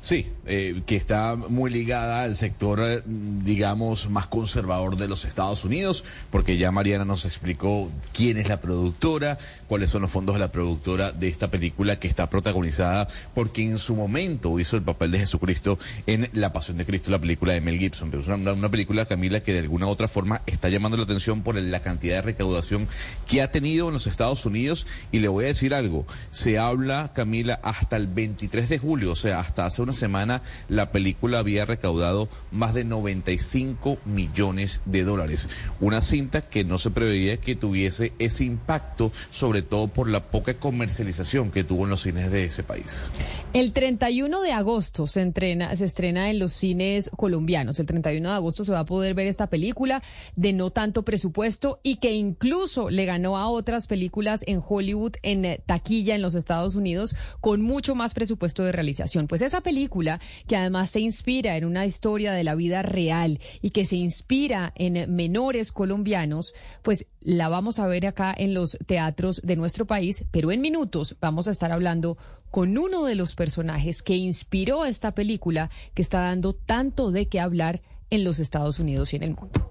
Sí, 0.00 0.32
eh, 0.46 0.80
que 0.86 0.96
está 0.96 1.36
muy 1.36 1.70
ligada 1.70 2.22
al 2.22 2.34
sector, 2.34 2.80
eh, 2.82 3.02
digamos, 3.04 4.08
más 4.08 4.26
conservador 4.28 4.96
de 4.96 5.06
los 5.06 5.26
Estados 5.26 5.62
Unidos, 5.66 6.06
porque 6.30 6.56
ya 6.56 6.72
Mariana 6.72 7.04
nos 7.04 7.26
explicó 7.26 7.90
quién 8.14 8.38
es 8.38 8.48
la 8.48 8.62
productora, 8.62 9.36
cuáles 9.68 9.90
son 9.90 10.00
los 10.00 10.10
fondos 10.10 10.36
de 10.36 10.40
la 10.40 10.52
productora 10.52 11.12
de 11.12 11.28
esta 11.28 11.50
película 11.50 11.98
que 12.00 12.08
está 12.08 12.30
protagonizada 12.30 13.08
por 13.34 13.52
quien 13.52 13.72
en 13.72 13.78
su 13.78 13.94
momento 13.94 14.58
hizo 14.58 14.76
el 14.76 14.82
papel 14.82 15.10
de 15.10 15.18
Jesucristo 15.18 15.78
en 16.06 16.30
La 16.32 16.50
Pasión 16.54 16.78
de 16.78 16.86
Cristo, 16.86 17.10
la 17.10 17.18
película 17.18 17.52
de 17.52 17.60
Mel 17.60 17.78
Gibson. 17.78 18.10
Pero 18.10 18.22
es 18.22 18.28
una, 18.28 18.54
una 18.54 18.70
película, 18.70 19.04
Camila, 19.04 19.40
que 19.40 19.52
de 19.52 19.58
alguna 19.58 19.86
u 19.86 19.90
otra 19.90 20.08
forma 20.08 20.40
está 20.46 20.70
llamando 20.70 20.96
la 20.96 21.04
atención 21.04 21.42
por 21.42 21.56
la 21.56 21.80
cantidad 21.80 22.16
de 22.16 22.22
recaudación 22.22 22.88
que 23.28 23.42
ha 23.42 23.52
tenido 23.52 23.88
en 23.88 23.92
los 23.92 24.06
Estados 24.06 24.46
Unidos. 24.46 24.86
Y 25.12 25.18
le 25.18 25.28
voy 25.28 25.44
a 25.44 25.48
decir 25.48 25.74
algo, 25.74 26.06
se 26.30 26.58
habla, 26.58 27.12
Camila, 27.14 27.60
hasta 27.62 27.96
el 27.96 28.06
23 28.06 28.66
de 28.70 28.78
julio, 28.78 29.12
o 29.12 29.16
sea, 29.16 29.40
hasta 29.40 29.66
hace 29.66 29.82
una 29.82 29.89
semana 29.92 30.42
la 30.68 30.92
película 30.92 31.38
había 31.38 31.64
recaudado 31.64 32.28
más 32.50 32.74
de 32.74 32.84
95 32.84 33.98
millones 34.04 34.80
de 34.84 35.04
dólares. 35.04 35.48
Una 35.80 36.02
cinta 36.02 36.42
que 36.42 36.64
no 36.64 36.78
se 36.78 36.90
preveía 36.90 37.36
que 37.38 37.56
tuviese 37.56 38.12
ese 38.18 38.44
impacto, 38.44 39.12
sobre 39.30 39.62
todo 39.62 39.88
por 39.88 40.08
la 40.08 40.20
poca 40.20 40.54
comercialización 40.54 41.50
que 41.50 41.64
tuvo 41.64 41.84
en 41.84 41.90
los 41.90 42.02
cines 42.02 42.30
de 42.30 42.44
ese 42.44 42.62
país. 42.62 43.10
El 43.52 43.72
31 43.72 44.42
de 44.42 44.52
agosto 44.52 45.06
se, 45.06 45.22
entrena, 45.22 45.74
se 45.76 45.84
estrena 45.84 46.30
en 46.30 46.38
los 46.38 46.52
cines 46.52 47.10
colombianos. 47.16 47.78
El 47.78 47.86
31 47.86 48.28
de 48.28 48.34
agosto 48.34 48.64
se 48.64 48.72
va 48.72 48.80
a 48.80 48.86
poder 48.86 49.14
ver 49.14 49.26
esta 49.26 49.48
película 49.48 50.02
de 50.36 50.52
no 50.52 50.70
tanto 50.70 51.04
presupuesto 51.04 51.80
y 51.82 51.96
que 51.96 52.12
incluso 52.12 52.90
le 52.90 53.04
ganó 53.04 53.36
a 53.36 53.48
otras 53.48 53.86
películas 53.86 54.44
en 54.46 54.62
Hollywood 54.66 55.14
en 55.22 55.60
taquilla 55.66 56.14
en 56.14 56.22
los 56.22 56.34
Estados 56.34 56.74
Unidos 56.74 57.14
con 57.40 57.60
mucho 57.60 57.94
más 57.94 58.14
presupuesto 58.14 58.62
de 58.64 58.72
realización. 58.72 59.26
Pues 59.26 59.42
esa 59.42 59.60
película 59.60 59.79
que 59.88 60.56
además 60.56 60.90
se 60.90 61.00
inspira 61.00 61.56
en 61.56 61.64
una 61.64 61.86
historia 61.86 62.32
de 62.32 62.44
la 62.44 62.54
vida 62.54 62.82
real 62.82 63.40
y 63.62 63.70
que 63.70 63.84
se 63.84 63.96
inspira 63.96 64.72
en 64.76 65.14
menores 65.14 65.72
colombianos, 65.72 66.52
pues 66.82 67.06
la 67.20 67.48
vamos 67.48 67.78
a 67.78 67.86
ver 67.86 68.06
acá 68.06 68.34
en 68.36 68.54
los 68.54 68.78
teatros 68.86 69.40
de 69.42 69.56
nuestro 69.56 69.86
país, 69.86 70.24
pero 70.30 70.52
en 70.52 70.60
minutos 70.60 71.16
vamos 71.20 71.48
a 71.48 71.50
estar 71.50 71.72
hablando 71.72 72.18
con 72.50 72.76
uno 72.76 73.04
de 73.04 73.14
los 73.14 73.34
personajes 73.34 74.02
que 74.02 74.16
inspiró 74.16 74.84
esta 74.84 75.12
película 75.12 75.70
que 75.94 76.02
está 76.02 76.20
dando 76.20 76.52
tanto 76.54 77.10
de 77.10 77.28
qué 77.28 77.40
hablar 77.40 77.80
en 78.10 78.24
los 78.24 78.40
Estados 78.40 78.78
Unidos 78.78 79.12
y 79.12 79.16
en 79.16 79.22
el 79.22 79.34
mundo. 79.36 79.70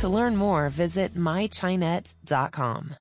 To 0.00 0.08
learn 0.08 0.34
more, 0.34 0.70
visit 0.70 1.14
mychinet.com. 1.14 2.96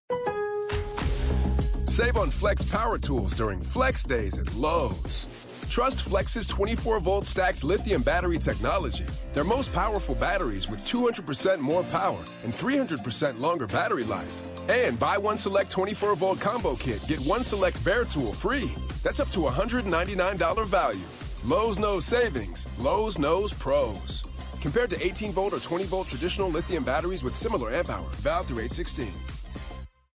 Save 1.87 2.17
on 2.17 2.29
Flex 2.29 2.65
power 2.65 2.97
tools 2.97 3.33
during 3.35 3.61
Flex 3.61 4.03
Days 4.03 4.37
at 4.37 4.53
Lowe's. 4.55 5.25
Trust 5.69 6.03
Flex's 6.03 6.45
24 6.45 6.99
volt 6.99 7.25
stacks 7.25 7.63
lithium 7.63 8.01
battery 8.01 8.37
technology. 8.37 9.05
Their 9.31 9.45
most 9.45 9.71
powerful 9.73 10.13
batteries 10.15 10.69
with 10.69 10.81
200% 10.81 11.59
more 11.61 11.83
power 11.83 12.21
and 12.43 12.51
300% 12.51 13.39
longer 13.39 13.67
battery 13.67 14.03
life. 14.03 14.43
And 14.67 14.99
buy 14.99 15.17
one 15.17 15.37
select 15.37 15.71
24 15.71 16.17
volt 16.17 16.41
combo 16.41 16.75
kit, 16.75 17.01
get 17.07 17.19
one 17.21 17.45
select 17.45 17.81
bare 17.85 18.03
tool 18.03 18.33
free. 18.33 18.69
That's 19.03 19.21
up 19.21 19.29
to 19.29 19.39
$199 19.39 20.67
value. 20.67 21.07
Lowe's 21.45 21.79
knows 21.79 22.03
savings. 22.03 22.67
Lowe's 22.77 23.17
knows 23.17 23.53
pros. 23.53 24.28
Compared 24.61 24.89
to 24.89 24.97
18 25.01 25.31
volt 25.33 25.53
or 25.53 25.59
20 25.59 25.85
volt 25.85 26.07
traditional 26.07 26.49
lithium 26.49 26.83
batteries 26.83 27.23
with 27.23 27.35
similar 27.35 27.71
amp 27.71 27.89
hour. 27.89 28.09
Valid 28.21 28.47
through 28.47 28.59
816. 28.59 29.39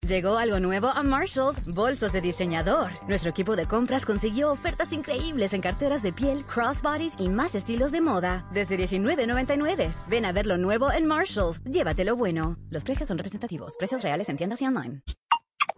Llegó 0.07 0.38
algo 0.38 0.59
nuevo 0.61 0.88
a 0.88 1.03
Marshalls, 1.03 1.72
bolsos 1.72 2.11
de 2.12 2.20
diseñador. 2.20 2.91
Nuestro 3.07 3.30
equipo 3.30 3.55
de 3.55 3.66
compras 3.66 4.07
consiguió 4.07 4.51
ofertas 4.51 4.93
increíbles 4.93 5.53
en 5.53 5.61
carteras 5.61 6.03
de 6.03 6.12
piel, 6.12 6.45
crossbodies 6.47 7.12
y 7.18 7.28
más 7.28 7.55
estilos 7.55 7.93
de 7.93 8.01
moda. 8.01 8.49
Desde 8.53 8.78
$19.99. 8.78 9.93
Ven 10.09 10.24
a 10.24 10.32
ver 10.32 10.47
lo 10.47 10.57
nuevo 10.57 10.91
en 10.91 11.07
Marshalls. 11.07 11.61
Llévatelo 11.64 12.16
bueno. 12.16 12.57
Los 12.70 12.82
precios 12.82 13.09
son 13.09 13.18
representativos. 13.18 13.76
Precios 13.78 14.03
reales 14.03 14.28
en 14.30 14.36
tiendas 14.36 14.61
y 14.62 14.66
online. 14.66 15.03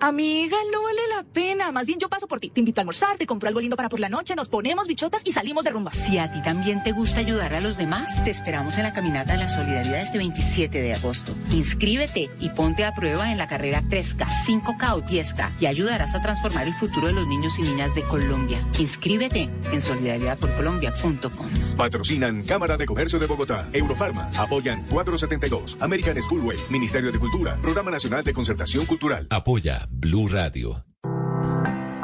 Amiga, 0.01 0.57
no 0.72 0.82
vale 0.82 1.01
la 1.14 1.22
pena. 1.22 1.72
Más 1.72 1.86
bien 1.86 1.99
yo 1.99 2.09
paso 2.09 2.26
por 2.26 2.40
ti. 2.40 2.51
Te 2.51 2.61
invito 2.61 2.80
a 2.80 2.82
almorzar, 2.82 3.18
te 3.18 3.26
compro 3.26 3.49
algo 3.49 3.61
lindo 3.61 3.76
para 3.76 3.88
por 3.88 4.01
la 4.01 4.09
noche, 4.09 4.34
nos 4.34 4.49
ponemos 4.49 4.86
bichotas 4.86 5.22
y 5.24 5.32
salimos 5.32 5.64
de 5.64 5.70
rumba. 5.70 5.93
Si 5.93 6.18
a 6.18 6.30
ti 6.30 6.43
también 6.43 6.82
te 6.82 6.93
gusta 6.93 7.20
ayudar 7.20 7.55
a 7.55 7.61
los 7.61 7.76
demás, 7.76 8.22
te 8.24 8.30
esperamos 8.30 8.76
en 8.76 8.84
la 8.84 8.93
caminata 8.93 9.32
de 9.34 9.40
la 9.40 9.49
solidaridad 9.49 10.01
este 10.01 10.18
27 10.18 10.82
de 10.82 10.95
agosto. 10.95 11.34
Inscríbete 11.53 12.30
y 12.40 12.51
ponte 12.51 12.84
a 12.84 12.93
prueba 12.95 13.30
en 13.32 13.38
la 13.38 13.47
carrera 13.47 13.82
3K, 13.82 14.26
5K 14.47 14.95
o 14.95 15.03
10K 15.03 15.51
y 15.61 15.66
ayudarás 15.66 16.14
a 16.14 16.22
transformar 16.22 16.66
el 16.66 16.74
futuro 16.74 17.07
de 17.07 17.12
los 17.14 17.26
niños 17.26 17.59
y 17.59 17.62
niñas 17.62 17.95
de 17.95 18.03
Colombia. 18.03 18.66
Inscríbete 18.78 19.51
en 19.72 19.80
solidaridadporcolombia.com. 19.80 21.76
Patrocinan 21.76 22.43
Cámara 22.43 22.76
de 22.76 22.86
Comercio 22.86 23.18
de 23.18 23.26
Bogotá, 23.26 23.68
Eurofarma, 23.72 24.30
apoyan 24.36 24.84
472, 24.88 25.78
American 25.80 26.20
Schoolway, 26.20 26.57
Ministerio 26.70 27.12
de 27.12 27.18
Cultura, 27.18 27.57
Programa 27.57 27.90
Nacional 27.90 28.24
de 28.24 28.32
Concertación 28.32 28.86
Cultural. 28.86 29.26
Apoya 29.30 29.81
Blue 29.90 30.28
Radio. 30.28 30.84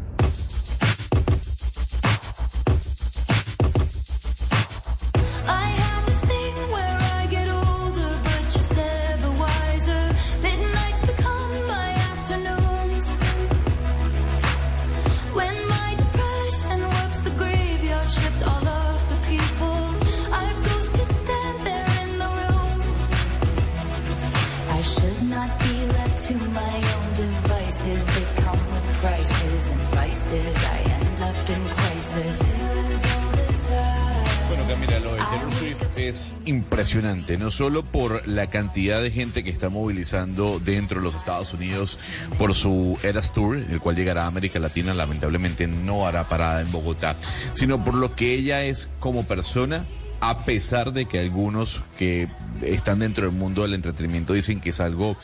Es 36.11 36.35
impresionante, 36.45 37.37
no 37.37 37.49
solo 37.49 37.83
por 37.83 38.27
la 38.27 38.49
cantidad 38.49 39.01
de 39.01 39.11
gente 39.11 39.45
que 39.45 39.49
está 39.49 39.69
movilizando 39.69 40.59
dentro 40.59 40.99
de 40.99 41.03
los 41.05 41.15
Estados 41.15 41.53
Unidos 41.53 41.99
por 42.37 42.53
su 42.53 42.99
Eras 43.01 43.31
Tour, 43.31 43.57
el 43.57 43.79
cual 43.79 43.95
llegará 43.95 44.25
a 44.25 44.27
América 44.27 44.59
Latina, 44.59 44.93
lamentablemente 44.93 45.67
no 45.67 46.05
hará 46.05 46.27
parada 46.27 46.61
en 46.61 46.71
Bogotá, 46.71 47.15
sino 47.53 47.83
por 47.83 47.93
lo 47.93 48.13
que 48.13 48.33
ella 48.33 48.63
es 48.63 48.89
como 48.99 49.25
persona, 49.25 49.85
a 50.19 50.43
pesar 50.43 50.91
de 50.91 51.05
que 51.05 51.19
algunos 51.19 51.81
que 51.97 52.27
están 52.61 52.99
dentro 52.99 53.25
del 53.25 53.33
mundo 53.35 53.61
del 53.61 53.73
entretenimiento 53.73 54.33
dicen 54.33 54.59
que 54.59 54.71
es 54.71 54.81
algo, 54.81 55.15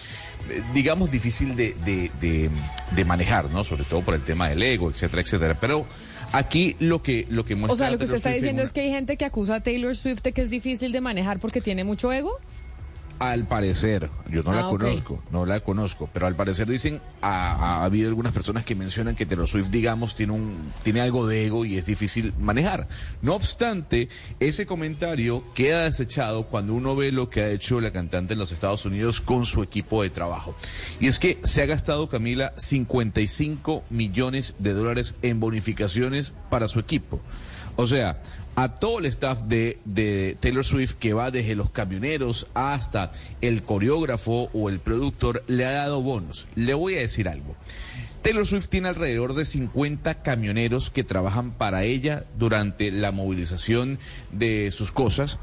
eh, 0.49 0.63
digamos, 0.73 1.11
difícil 1.11 1.55
de, 1.57 1.75
de, 1.85 2.11
de, 2.21 2.49
de 2.95 3.05
manejar, 3.05 3.51
¿no? 3.51 3.65
Sobre 3.65 3.83
todo 3.83 4.01
por 4.01 4.15
el 4.15 4.21
tema 4.21 4.47
del 4.47 4.63
ego, 4.63 4.89
etcétera, 4.89 5.21
etcétera. 5.21 5.57
Pero 5.59 5.85
aquí 6.31 6.75
lo 6.79 7.01
que, 7.03 7.25
lo 7.29 7.45
que 7.45 7.55
muestra... 7.55 7.73
O 7.73 7.77
sea, 7.77 7.91
lo 7.91 7.97
que 7.97 8.05
usted 8.05 8.17
está 8.17 8.31
diciendo 8.31 8.61
una- 8.61 8.67
es 8.67 8.71
que 8.71 8.81
hay 8.81 8.89
gente 8.91 9.17
que 9.17 9.25
acusa 9.25 9.55
a 9.55 9.59
Taylor 9.61 9.95
Swift 9.95 10.21
de 10.23 10.31
que 10.33 10.41
es 10.41 10.49
difícil 10.49 10.91
de 10.91 11.01
manejar 11.01 11.39
porque 11.39 11.61
tiene 11.61 11.83
mucho 11.83 12.11
ego. 12.11 12.39
Al 13.19 13.47
parecer, 13.47 14.09
yo 14.29 14.43
no 14.43 14.53
la 14.53 14.67
Ah, 14.67 14.69
conozco, 14.69 15.19
no 15.31 15.45
la 15.45 15.59
conozco, 15.61 16.09
pero 16.13 16.27
al 16.27 16.35
parecer 16.35 16.67
dicen, 16.67 17.01
ha, 17.21 17.53
ha 17.79 17.83
habido 17.83 18.09
algunas 18.09 18.31
personas 18.31 18.63
que 18.63 18.75
mencionan 18.75 19.15
que 19.15 19.25
Taylor 19.25 19.47
Swift, 19.47 19.69
digamos, 19.69 20.15
tiene 20.15 20.33
un, 20.33 20.71
tiene 20.83 21.01
algo 21.01 21.25
de 21.27 21.47
ego 21.47 21.65
y 21.65 21.77
es 21.77 21.85
difícil 21.87 22.33
manejar. 22.39 22.87
No 23.23 23.33
obstante, 23.33 24.09
ese 24.39 24.65
comentario 24.67 25.43
queda 25.55 25.85
desechado 25.85 26.43
cuando 26.47 26.73
uno 26.73 26.95
ve 26.95 27.11
lo 27.11 27.29
que 27.29 27.41
ha 27.41 27.49
hecho 27.49 27.81
la 27.81 27.91
cantante 27.91 28.33
en 28.33 28.39
los 28.39 28.51
Estados 28.51 28.85
Unidos 28.85 29.19
con 29.19 29.45
su 29.45 29.63
equipo 29.63 30.03
de 30.03 30.09
trabajo. 30.11 30.55
Y 30.99 31.07
es 31.07 31.17
que 31.17 31.39
se 31.43 31.63
ha 31.63 31.65
gastado, 31.65 32.09
Camila, 32.09 32.53
55 32.57 33.83
millones 33.89 34.55
de 34.59 34.73
dólares 34.73 35.15
en 35.21 35.39
bonificaciones 35.39 36.33
para 36.49 36.67
su 36.67 36.79
equipo. 36.79 37.19
O 37.77 37.87
sea, 37.87 38.21
a 38.55 38.75
todo 38.75 38.99
el 38.99 39.05
staff 39.05 39.43
de, 39.43 39.79
de 39.85 40.35
Taylor 40.39 40.65
Swift 40.65 40.95
que 40.95 41.13
va 41.13 41.31
desde 41.31 41.55
los 41.55 41.69
camioneros 41.69 42.47
hasta 42.55 43.11
el 43.39 43.61
coreógrafo 43.61 44.49
o 44.51 44.69
el 44.69 44.79
productor 44.79 45.43
le 45.47 45.65
ha 45.65 45.71
dado 45.71 46.01
bonos. 46.01 46.47
Le 46.55 46.73
voy 46.73 46.95
a 46.95 46.99
decir 46.99 47.29
algo. 47.29 47.55
Taylor 48.23 48.45
Swift 48.45 48.67
tiene 48.67 48.89
alrededor 48.89 49.35
de 49.35 49.45
50 49.45 50.23
camioneros 50.23 50.89
que 50.89 51.03
trabajan 51.03 51.51
para 51.51 51.83
ella 51.83 52.25
durante 52.37 52.91
la 52.91 53.11
movilización 53.11 53.99
de 54.31 54.71
sus 54.71 54.91
cosas, 54.91 55.39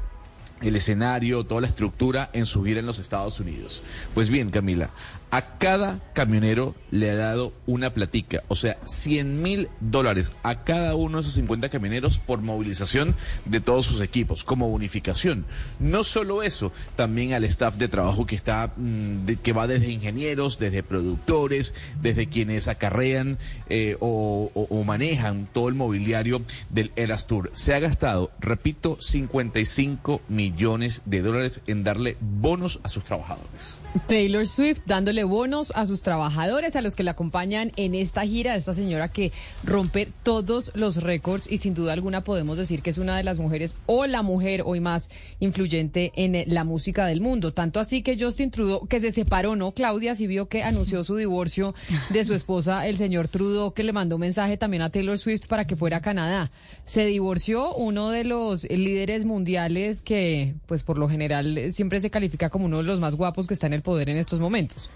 el 0.61 0.75
escenario, 0.75 1.45
toda 1.45 1.61
la 1.61 1.67
estructura 1.67 2.29
en 2.33 2.45
su 2.45 2.63
gira 2.63 2.81
en 2.81 2.85
los 2.85 2.99
Estados 2.99 3.39
Unidos. 3.39 3.81
Pues 4.13 4.29
bien, 4.29 4.49
Camila, 4.49 4.89
a 5.31 5.57
cada 5.57 5.99
camionero 6.13 6.75
le 6.91 7.11
ha 7.11 7.15
dado 7.15 7.53
una 7.65 7.93
platica, 7.93 8.43
o 8.47 8.55
sea, 8.55 8.77
100 8.85 9.41
mil 9.41 9.69
dólares 9.81 10.33
a 10.43 10.63
cada 10.63 10.95
uno 10.95 11.17
de 11.17 11.21
esos 11.21 11.33
50 11.33 11.69
camioneros 11.69 12.19
por 12.19 12.41
movilización 12.41 13.15
de 13.45 13.59
todos 13.59 13.85
sus 13.85 14.01
equipos, 14.01 14.43
como 14.43 14.69
bonificación. 14.69 15.45
No 15.79 16.03
solo 16.03 16.43
eso, 16.43 16.71
también 16.95 17.33
al 17.33 17.43
staff 17.43 17.75
de 17.75 17.87
trabajo 17.87 18.25
que 18.25 18.35
está, 18.35 18.73
mm, 18.77 19.25
que 19.43 19.53
va 19.53 19.67
desde 19.67 19.91
ingenieros, 19.91 20.57
desde 20.59 20.83
productores, 20.83 21.75
desde 22.01 22.27
quienes 22.27 22.67
acarrean 22.67 23.37
eh, 23.69 23.97
o, 23.99 24.51
manejan 24.85 25.47
todo 25.51 25.67
el 25.67 25.73
mobiliario 25.73 26.43
del 26.69 26.91
Eras 26.95 27.25
Tour. 27.25 27.49
Se 27.53 27.73
ha 27.73 27.79
gastado, 27.79 28.31
repito, 28.39 28.97
55 29.01 30.21
millones 30.29 31.01
de 31.05 31.21
dólares 31.21 31.63
en 31.65 31.83
darle 31.83 32.17
bonos 32.21 32.79
a 32.83 32.89
sus 32.89 33.03
trabajadores. 33.03 33.79
Taylor 34.07 34.45
Swift 34.45 34.81
dándole 34.85 35.14
bonos 35.23 35.71
a 35.75 35.85
sus 35.85 36.01
trabajadores, 36.01 36.75
a 36.75 36.81
los 36.81 36.95
que 36.95 37.03
la 37.03 37.11
acompañan 37.11 37.71
en 37.75 37.95
esta 37.95 38.21
gira, 38.25 38.55
esta 38.55 38.73
señora 38.73 39.07
que 39.09 39.31
rompe 39.63 40.09
todos 40.23 40.71
los 40.75 40.97
récords 40.97 41.51
y 41.51 41.57
sin 41.59 41.73
duda 41.73 41.93
alguna 41.93 42.21
podemos 42.21 42.57
decir 42.57 42.81
que 42.81 42.89
es 42.89 42.97
una 42.97 43.17
de 43.17 43.23
las 43.23 43.39
mujeres 43.39 43.75
o 43.85 44.05
la 44.05 44.21
mujer 44.21 44.63
hoy 44.65 44.79
más 44.79 45.09
influyente 45.39 46.11
en 46.15 46.53
la 46.53 46.63
música 46.63 47.05
del 47.05 47.21
mundo. 47.21 47.53
Tanto 47.53 47.79
así 47.79 48.01
que 48.01 48.19
Justin 48.19 48.51
Trudeau, 48.51 48.87
que 48.87 48.99
se 48.99 49.11
separó, 49.11 49.55
¿no? 49.55 49.71
Claudia, 49.71 50.15
si 50.15 50.27
vio 50.27 50.47
que 50.47 50.63
anunció 50.63 51.03
su 51.03 51.15
divorcio 51.15 51.73
de 52.09 52.25
su 52.25 52.33
esposa, 52.33 52.87
el 52.87 52.97
señor 52.97 53.27
Trudeau, 53.27 53.73
que 53.73 53.83
le 53.83 53.93
mandó 53.93 54.17
mensaje 54.17 54.57
también 54.57 54.83
a 54.83 54.89
Taylor 54.89 55.17
Swift 55.17 55.47
para 55.47 55.65
que 55.65 55.75
fuera 55.75 55.97
a 55.97 56.01
Canadá. 56.01 56.51
Se 56.85 57.05
divorció 57.05 57.73
uno 57.73 58.09
de 58.09 58.23
los 58.23 58.63
líderes 58.69 59.25
mundiales 59.25 60.01
que, 60.01 60.55
pues 60.65 60.83
por 60.83 60.97
lo 60.97 61.09
general, 61.09 61.71
siempre 61.73 62.01
se 62.01 62.09
califica 62.09 62.49
como 62.49 62.65
uno 62.65 62.77
de 62.77 62.83
los 62.83 62.99
más 62.99 63.15
guapos 63.15 63.47
que 63.47 63.53
está 63.53 63.67
en 63.67 63.73
el 63.73 63.81
poder 63.81 64.09
en 64.09 64.17
estos 64.17 64.39
momentos. 64.39 64.89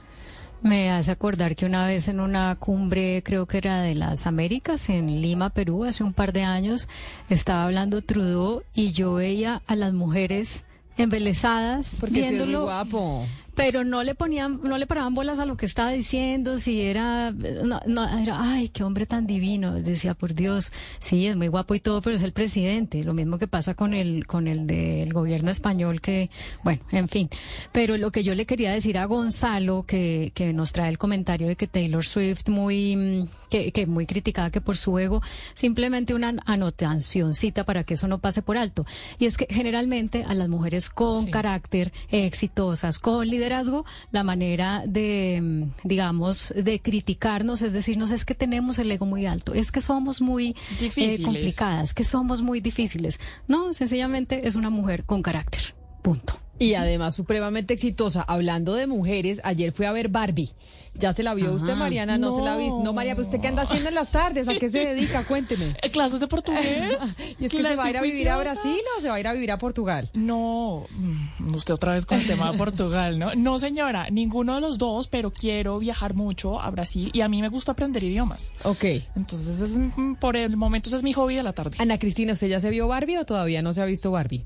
Me 0.62 0.92
hace 0.92 1.12
acordar 1.12 1.56
que 1.56 1.66
una 1.66 1.86
vez 1.88 2.10
en 2.10 2.20
una 2.20 2.54
cumbre, 2.56 3.24
creo 3.24 3.46
que 3.46 3.58
era 3.60 3.82
de 3.82 3.96
las 3.96 4.28
Américas, 4.28 4.90
en 4.90 5.22
Lima, 5.22 5.50
Perú, 5.52 5.86
hace 5.86 6.04
un 6.04 6.12
par 6.12 6.34
de 6.34 6.44
años, 6.44 6.90
estaba 7.30 7.64
hablando 7.64 8.02
Trudeau 8.02 8.64
y 8.74 8.92
yo 8.92 9.14
veía 9.14 9.62
a 9.68 9.76
las 9.76 9.94
mujeres 9.94 10.66
embelesadas 10.98 11.92
Porque 12.00 12.16
sí 12.16 12.20
es 12.22 12.26
muy 12.32 12.36
viéndolo. 12.40 12.64
guapo. 12.64 13.26
Pero 13.60 13.84
no 13.84 14.04
le 14.04 14.16
ponían, 14.16 14.62
no 14.64 14.78
le 14.78 14.88
paraban 14.88 15.14
bolas 15.14 15.38
a 15.40 15.46
lo 15.46 15.58
que 15.58 15.66
estaba 15.66 15.92
diciendo, 15.92 16.60
si 16.60 16.80
era, 16.80 17.32
no, 17.32 17.82
no, 17.86 18.18
era, 18.18 18.38
ay, 18.42 18.70
qué 18.70 18.86
hombre 18.86 19.06
tan 19.06 19.28
divino. 19.28 19.74
Decía, 19.74 20.14
por 20.14 20.34
Dios, 20.34 20.72
sí, 21.02 21.28
es 21.28 21.36
muy 21.36 21.50
guapo 21.50 21.76
y 21.76 21.82
todo, 21.82 22.02
pero 22.02 22.16
es 22.16 22.24
el 22.24 22.32
presidente. 22.32 23.04
Lo 23.04 23.14
mismo 23.14 23.38
que 23.38 23.48
pasa 23.48 23.74
con 23.74 23.94
el, 23.94 24.26
con 24.28 24.48
el 24.48 24.66
del 24.66 25.12
gobierno 25.12 25.52
español, 25.52 26.00
que, 26.00 26.30
bueno, 26.64 26.80
en 26.94 27.10
fin. 27.10 27.30
Pero 27.74 27.98
lo 27.98 28.14
que 28.14 28.24
yo 28.24 28.34
le 28.34 28.46
quería 28.46 28.72
decir 28.72 28.98
a 28.98 29.04
Gonzalo, 29.04 29.84
que, 29.86 30.32
que 30.34 30.54
nos 30.54 30.72
trae 30.72 30.88
el 30.88 30.98
comentario 30.98 31.50
de 31.50 31.58
que 31.58 31.68
Taylor 31.68 32.06
Swift 32.06 32.48
muy, 32.48 32.96
mm, 32.96 33.28
que, 33.50 33.72
que 33.72 33.86
muy 33.86 34.06
criticada 34.06 34.50
que 34.50 34.62
por 34.62 34.78
su 34.78 34.98
ego, 35.00 35.22
simplemente 35.54 36.14
una 36.14 36.36
anotacióncita 36.46 37.64
para 37.64 37.84
que 37.84 37.96
eso 37.96 38.08
no 38.08 38.20
pase 38.20 38.42
por 38.42 38.58
alto. 38.58 38.86
Y 39.18 39.26
es 39.26 39.38
que 39.38 39.48
generalmente 39.50 40.24
a 40.24 40.34
las 40.34 40.50
mujeres 40.50 40.90
con 40.90 41.28
carácter, 41.28 41.92
exitosas, 42.10 43.00
con 43.00 43.28
liderazgo, 43.28 43.86
la 44.12 44.24
manera 44.24 44.84
de, 44.86 45.40
mm, 45.42 45.88
digamos, 45.88 46.54
de 46.56 46.80
criticarnos 46.80 47.62
es 47.62 47.74
decirnos 47.74 48.12
es 48.12 48.26
que 48.26 48.36
tenemos 48.36 48.80
el 48.80 48.92
ego 48.92 49.06
muy 49.06 49.26
alto, 49.26 49.54
es 49.54 49.72
que 49.72 49.82
somos 49.82 50.22
muy 50.22 50.56
eh, 50.80 51.22
complicadas, 51.24 51.94
que 51.94 52.04
somos 52.04 52.42
muy 52.42 52.62
difíciles. 52.62 53.20
No, 53.48 53.74
sencillamente 53.74 54.48
es 54.48 54.56
una 54.56 54.70
mujer 54.70 55.04
con 55.06 55.22
carácter. 55.22 55.76
Punto. 56.02 56.40
Y 56.60 56.74
además 56.74 57.16
supremamente 57.16 57.74
exitosa. 57.74 58.22
Hablando 58.22 58.74
de 58.74 58.86
mujeres, 58.86 59.40
ayer 59.44 59.72
fui 59.72 59.86
a 59.86 59.94
ver 59.94 60.10
Barbie. 60.10 60.52
¿Ya 61.00 61.14
se 61.14 61.24
la 61.24 61.34
vio 61.34 61.54
usted, 61.54 61.76
Mariana? 61.76 62.18
No, 62.18 62.36
se 62.36 62.42
la 62.42 62.58
vi. 62.58 62.68
No, 62.68 62.94
María, 62.94 63.16
¿pero 63.16 63.26
¿usted 63.26 63.40
qué 63.40 63.48
anda 63.48 63.64
haciendo 63.64 63.90
en 63.90 63.96
las 63.96 64.12
tardes? 64.12 64.48
¿A 64.48 64.56
qué 64.56 64.70
se 64.70 64.80
dedica? 64.80 65.24
Cuénteme. 65.24 65.76
¿Clases 65.92 66.20
de 66.20 66.28
portugués? 66.28 66.98
¿Y 67.40 67.46
es 67.46 67.52
que 67.52 67.62
¿La 67.62 67.70
se 67.70 67.76
va 67.76 67.86
a 67.86 67.90
ir 67.90 67.98
a 67.98 68.02
vivir 68.02 68.30
a? 68.30 68.38
Brasil 68.38 68.82
o 68.98 69.02
se 69.02 69.08
va 69.08 69.16
a 69.16 69.20
ir 69.20 69.28
a 69.28 69.34
vivir 69.34 69.52
a 69.52 69.58
Portugal? 69.58 70.10
No, 70.14 70.86
mm, 70.90 71.56
usted 71.56 71.74
otra 71.74 71.94
vez 71.94 72.06
con 72.06 72.20
el 72.20 72.28
tema 72.28 72.52
de 72.52 72.58
Portugal, 72.58 73.18
¿no? 73.18 73.34
No, 73.36 73.60
señora, 73.60 74.10
ninguno 74.10 74.56
de 74.56 74.62
los 74.62 74.78
dos, 74.78 75.08
pero 75.08 75.32
quiero 75.32 75.80
viajar 75.80 76.16
mucho 76.16 76.60
a 76.60 76.70
Brasil 76.70 77.12
y 77.14 77.22
a 77.22 77.30
mí 77.30 77.42
me 77.42 77.50
gusta 77.50 77.72
aprender 77.72 78.04
idiomas. 78.04 78.52
Ok. 78.64 78.84
Entonces, 79.16 79.62
es, 79.62 79.78
mm, 79.78 80.16
por 80.16 80.36
el 80.36 80.58
momento, 80.58 80.90
ese 80.90 80.98
es 80.98 81.04
mi 81.04 81.14
hobby 81.14 81.36
de 81.36 81.44
la 81.44 81.54
tarde. 81.54 81.78
Ana 81.80 81.98
Cristina, 81.98 82.34
¿usted 82.34 82.48
ya 82.48 82.60
se 82.60 82.70
vio 82.70 82.88
Barbie 82.88 83.18
o 83.18 83.26
todavía 83.26 83.62
no 83.62 83.74
se 83.74 83.82
ha 83.82 83.86
visto 83.86 84.12
Barbie? 84.12 84.46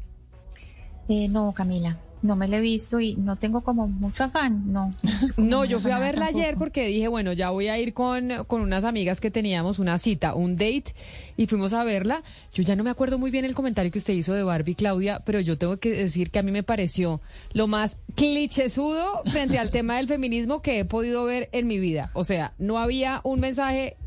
Eh, 1.09 1.27
no, 1.27 1.53
Camila, 1.53 1.99
no 2.23 2.35
me 2.35 2.47
la 2.47 2.57
he 2.57 2.61
visto 2.61 2.99
y 2.99 3.15
no 3.15 3.35
tengo 3.35 3.61
como 3.61 3.87
mucho 3.87 4.23
afán, 4.23 4.71
no. 4.71 4.91
No, 5.37 5.65
yo 5.65 5.79
fui 5.79 5.91
a 5.91 5.99
verla 5.99 6.25
tampoco. 6.25 6.39
ayer 6.39 6.57
porque 6.57 6.87
dije, 6.87 7.07
bueno, 7.07 7.33
ya 7.33 7.49
voy 7.49 7.67
a 7.67 7.77
ir 7.77 7.93
con, 7.93 8.29
con 8.47 8.61
unas 8.61 8.85
amigas 8.85 9.21
que 9.21 9.29
teníamos 9.29 9.77
una 9.77 9.97
cita, 9.97 10.33
un 10.33 10.55
date, 10.55 10.95
y 11.37 11.47
fuimos 11.47 11.73
a 11.73 11.83
verla. 11.83 12.23
Yo 12.53 12.63
ya 12.63 12.75
no 12.75 12.83
me 12.83 12.89
acuerdo 12.89 13.19
muy 13.19 13.29
bien 13.29 13.45
el 13.45 13.53
comentario 13.53 13.91
que 13.91 13.99
usted 13.99 14.13
hizo 14.13 14.33
de 14.33 14.43
Barbie, 14.43 14.75
Claudia, 14.75 15.21
pero 15.25 15.39
yo 15.41 15.57
tengo 15.57 15.77
que 15.77 15.91
decir 15.91 16.31
que 16.31 16.39
a 16.39 16.43
mí 16.43 16.51
me 16.51 16.63
pareció 16.63 17.21
lo 17.53 17.67
más 17.67 17.99
clichésudo 18.15 19.21
frente 19.25 19.59
al 19.59 19.69
tema 19.69 19.97
del 19.97 20.07
feminismo 20.07 20.61
que 20.61 20.79
he 20.79 20.85
podido 20.85 21.25
ver 21.25 21.49
en 21.51 21.67
mi 21.67 21.77
vida. 21.77 22.09
O 22.13 22.23
sea, 22.23 22.53
no 22.57 22.77
había 22.79 23.21
un 23.23 23.39
mensaje 23.39 23.97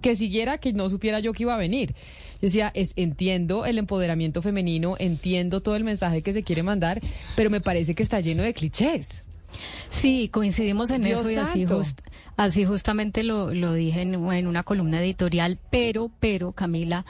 que 0.00 0.16
siguiera 0.16 0.58
que 0.58 0.72
no 0.72 0.88
supiera 0.88 1.20
yo 1.20 1.32
que 1.32 1.42
iba 1.42 1.54
a 1.54 1.58
venir. 1.58 1.94
Yo 2.46 2.48
decía, 2.48 2.70
es, 2.74 2.92
entiendo 2.94 3.66
el 3.66 3.76
empoderamiento 3.78 4.40
femenino, 4.40 4.94
entiendo 5.00 5.60
todo 5.62 5.74
el 5.74 5.82
mensaje 5.82 6.22
que 6.22 6.32
se 6.32 6.44
quiere 6.44 6.62
mandar, 6.62 7.00
pero 7.34 7.50
me 7.50 7.60
parece 7.60 7.96
que 7.96 8.04
está 8.04 8.20
lleno 8.20 8.44
de 8.44 8.54
clichés. 8.54 9.24
Sí, 9.88 10.28
coincidimos 10.32 10.90
en 10.90 11.02
Dios 11.02 11.20
eso 11.20 11.30
y 11.32 11.34
así, 11.36 11.64
just- 11.76 12.00
así 12.36 12.64
justamente 12.64 13.24
lo, 13.24 13.52
lo 13.52 13.72
dije 13.72 14.02
en, 14.02 14.14
en 14.30 14.46
una 14.46 14.62
columna 14.62 15.00
editorial, 15.00 15.58
pero, 15.70 16.12
pero, 16.20 16.52
Camila, 16.52 17.04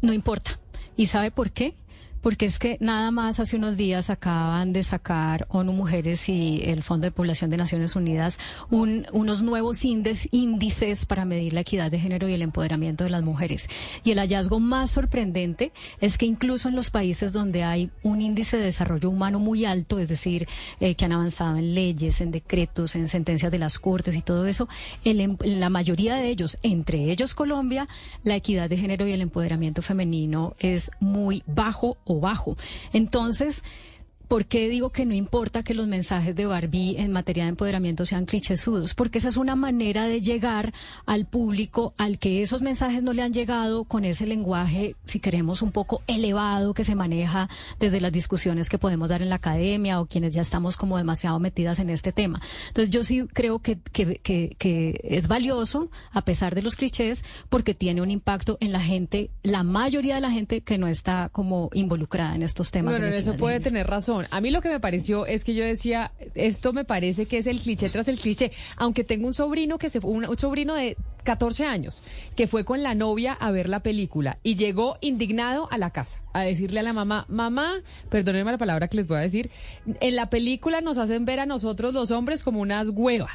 no 0.00 0.14
importa. 0.14 0.58
¿Y 0.96 1.08
sabe 1.08 1.30
por 1.30 1.50
qué? 1.50 1.74
Porque 2.22 2.44
es 2.46 2.58
que 2.58 2.76
nada 2.80 3.10
más 3.10 3.40
hace 3.40 3.56
unos 3.56 3.76
días 3.76 4.10
acaban 4.10 4.72
de 4.72 4.82
sacar 4.82 5.46
ONU 5.48 5.72
Mujeres 5.72 6.28
y 6.28 6.60
el 6.64 6.82
Fondo 6.82 7.06
de 7.06 7.10
Población 7.12 7.48
de 7.50 7.56
Naciones 7.56 7.96
Unidas 7.96 8.38
un- 8.70 9.06
unos 9.12 9.42
nuevos 9.42 9.84
índices, 9.84 10.28
índices 10.30 11.06
para 11.06 11.24
medir 11.24 11.54
la 11.54 11.60
equidad 11.60 11.90
de 11.90 11.98
género 11.98 12.28
y 12.28 12.34
el 12.34 12.42
empoderamiento 12.42 13.04
de 13.04 13.10
las 13.10 13.22
mujeres. 13.22 13.68
Y 14.04 14.10
el 14.10 14.18
hallazgo 14.18 14.60
más 14.60 14.90
sorprendente 14.90 15.72
es 16.00 16.18
que 16.18 16.26
incluso 16.26 16.68
en 16.68 16.76
los 16.76 16.90
países 16.90 17.32
donde 17.32 17.64
hay 17.64 17.90
un 18.02 18.20
índice 18.20 18.56
de 18.58 18.64
desarrollo 18.64 19.08
humano 19.10 19.38
muy 19.38 19.64
alto, 19.64 19.98
es 19.98 20.08
decir, 20.08 20.46
eh, 20.80 20.94
que 20.94 21.04
han 21.06 21.12
avanzado 21.12 21.56
en 21.56 21.74
leyes, 21.74 22.20
en 22.20 22.30
decretos, 22.32 22.96
en 22.96 23.08
sentencias 23.08 23.50
de 23.50 23.58
las 23.58 23.78
cortes 23.78 24.14
y 24.14 24.22
todo 24.22 24.46
eso, 24.46 24.68
el 25.04 25.20
em- 25.20 25.36
la 25.42 25.70
mayoría 25.70 26.16
de 26.16 26.28
ellos, 26.28 26.58
entre 26.62 27.10
ellos 27.10 27.34
Colombia, 27.34 27.88
la 28.24 28.36
equidad 28.36 28.68
de 28.68 28.76
género 28.76 29.06
y 29.06 29.12
el 29.12 29.20
empoderamiento 29.22 29.82
femenino 29.82 30.54
es 30.58 30.90
muy 31.00 31.42
bajo 31.46 31.96
o 32.10 32.20
bajo. 32.20 32.56
Entonces, 32.92 33.62
¿Por 34.30 34.46
qué 34.46 34.68
digo 34.68 34.90
que 34.90 35.06
no 35.06 35.14
importa 35.14 35.64
que 35.64 35.74
los 35.74 35.88
mensajes 35.88 36.36
de 36.36 36.46
Barbie 36.46 36.94
en 36.98 37.10
materia 37.10 37.42
de 37.42 37.48
empoderamiento 37.48 38.06
sean 38.06 38.26
clichésudos? 38.26 38.94
Porque 38.94 39.18
esa 39.18 39.28
es 39.28 39.36
una 39.36 39.56
manera 39.56 40.06
de 40.06 40.20
llegar 40.20 40.72
al 41.04 41.26
público 41.26 41.94
al 41.98 42.20
que 42.20 42.40
esos 42.40 42.62
mensajes 42.62 43.02
no 43.02 43.12
le 43.12 43.22
han 43.22 43.32
llegado 43.32 43.82
con 43.82 44.04
ese 44.04 44.28
lenguaje, 44.28 44.94
si 45.04 45.18
queremos, 45.18 45.62
un 45.62 45.72
poco 45.72 46.04
elevado 46.06 46.74
que 46.74 46.84
se 46.84 46.94
maneja 46.94 47.48
desde 47.80 48.00
las 48.00 48.12
discusiones 48.12 48.68
que 48.68 48.78
podemos 48.78 49.08
dar 49.08 49.20
en 49.20 49.30
la 49.30 49.34
academia 49.34 50.00
o 50.00 50.06
quienes 50.06 50.32
ya 50.32 50.42
estamos 50.42 50.76
como 50.76 50.96
demasiado 50.96 51.40
metidas 51.40 51.80
en 51.80 51.90
este 51.90 52.12
tema. 52.12 52.40
Entonces 52.68 52.90
yo 52.90 53.02
sí 53.02 53.26
creo 53.32 53.58
que, 53.58 53.80
que, 53.80 54.20
que, 54.22 54.54
que 54.56 55.00
es 55.02 55.26
valioso, 55.26 55.90
a 56.12 56.22
pesar 56.22 56.54
de 56.54 56.62
los 56.62 56.76
clichés, 56.76 57.24
porque 57.48 57.74
tiene 57.74 58.00
un 58.00 58.12
impacto 58.12 58.58
en 58.60 58.70
la 58.70 58.80
gente, 58.80 59.30
la 59.42 59.64
mayoría 59.64 60.14
de 60.14 60.20
la 60.20 60.30
gente 60.30 60.60
que 60.60 60.78
no 60.78 60.86
está 60.86 61.30
como 61.30 61.68
involucrada 61.72 62.36
en 62.36 62.44
estos 62.44 62.70
temas. 62.70 62.94
Bueno, 62.94 63.08
en 63.08 63.14
eso 63.14 63.36
puede 63.36 63.58
tener 63.58 63.88
razón. 63.88 64.19
A 64.30 64.40
mí 64.40 64.50
lo 64.50 64.60
que 64.60 64.68
me 64.68 64.80
pareció 64.80 65.26
es 65.26 65.44
que 65.44 65.54
yo 65.54 65.64
decía, 65.64 66.12
esto 66.34 66.72
me 66.72 66.84
parece 66.84 67.26
que 67.26 67.38
es 67.38 67.46
el 67.46 67.60
cliché 67.60 67.88
tras 67.88 68.08
el 68.08 68.18
cliché. 68.18 68.52
Aunque 68.76 69.04
tengo 69.04 69.26
un 69.26 69.34
sobrino 69.34 69.78
que 69.78 69.90
se 69.90 69.98
un 70.00 70.38
sobrino 70.38 70.74
de 70.74 70.96
14 71.22 71.64
años, 71.64 72.02
que 72.36 72.46
fue 72.46 72.64
con 72.64 72.82
la 72.82 72.94
novia 72.94 73.32
a 73.32 73.50
ver 73.50 73.68
la 73.68 73.80
película 73.80 74.38
y 74.42 74.56
llegó 74.56 74.98
indignado 75.00 75.68
a 75.70 75.78
la 75.78 75.90
casa 75.90 76.20
a 76.32 76.42
decirle 76.42 76.80
a 76.80 76.82
la 76.82 76.92
mamá, 76.92 77.24
mamá, 77.28 77.82
perdónenme 78.08 78.52
la 78.52 78.58
palabra 78.58 78.88
que 78.88 78.96
les 78.96 79.08
voy 79.08 79.18
a 79.18 79.20
decir, 79.20 79.50
en 80.00 80.16
la 80.16 80.30
película 80.30 80.80
nos 80.80 80.98
hacen 80.98 81.24
ver 81.24 81.40
a 81.40 81.46
nosotros 81.46 81.92
los 81.92 82.10
hombres 82.10 82.42
como 82.42 82.60
unas 82.60 82.88
huevas. 82.88 83.32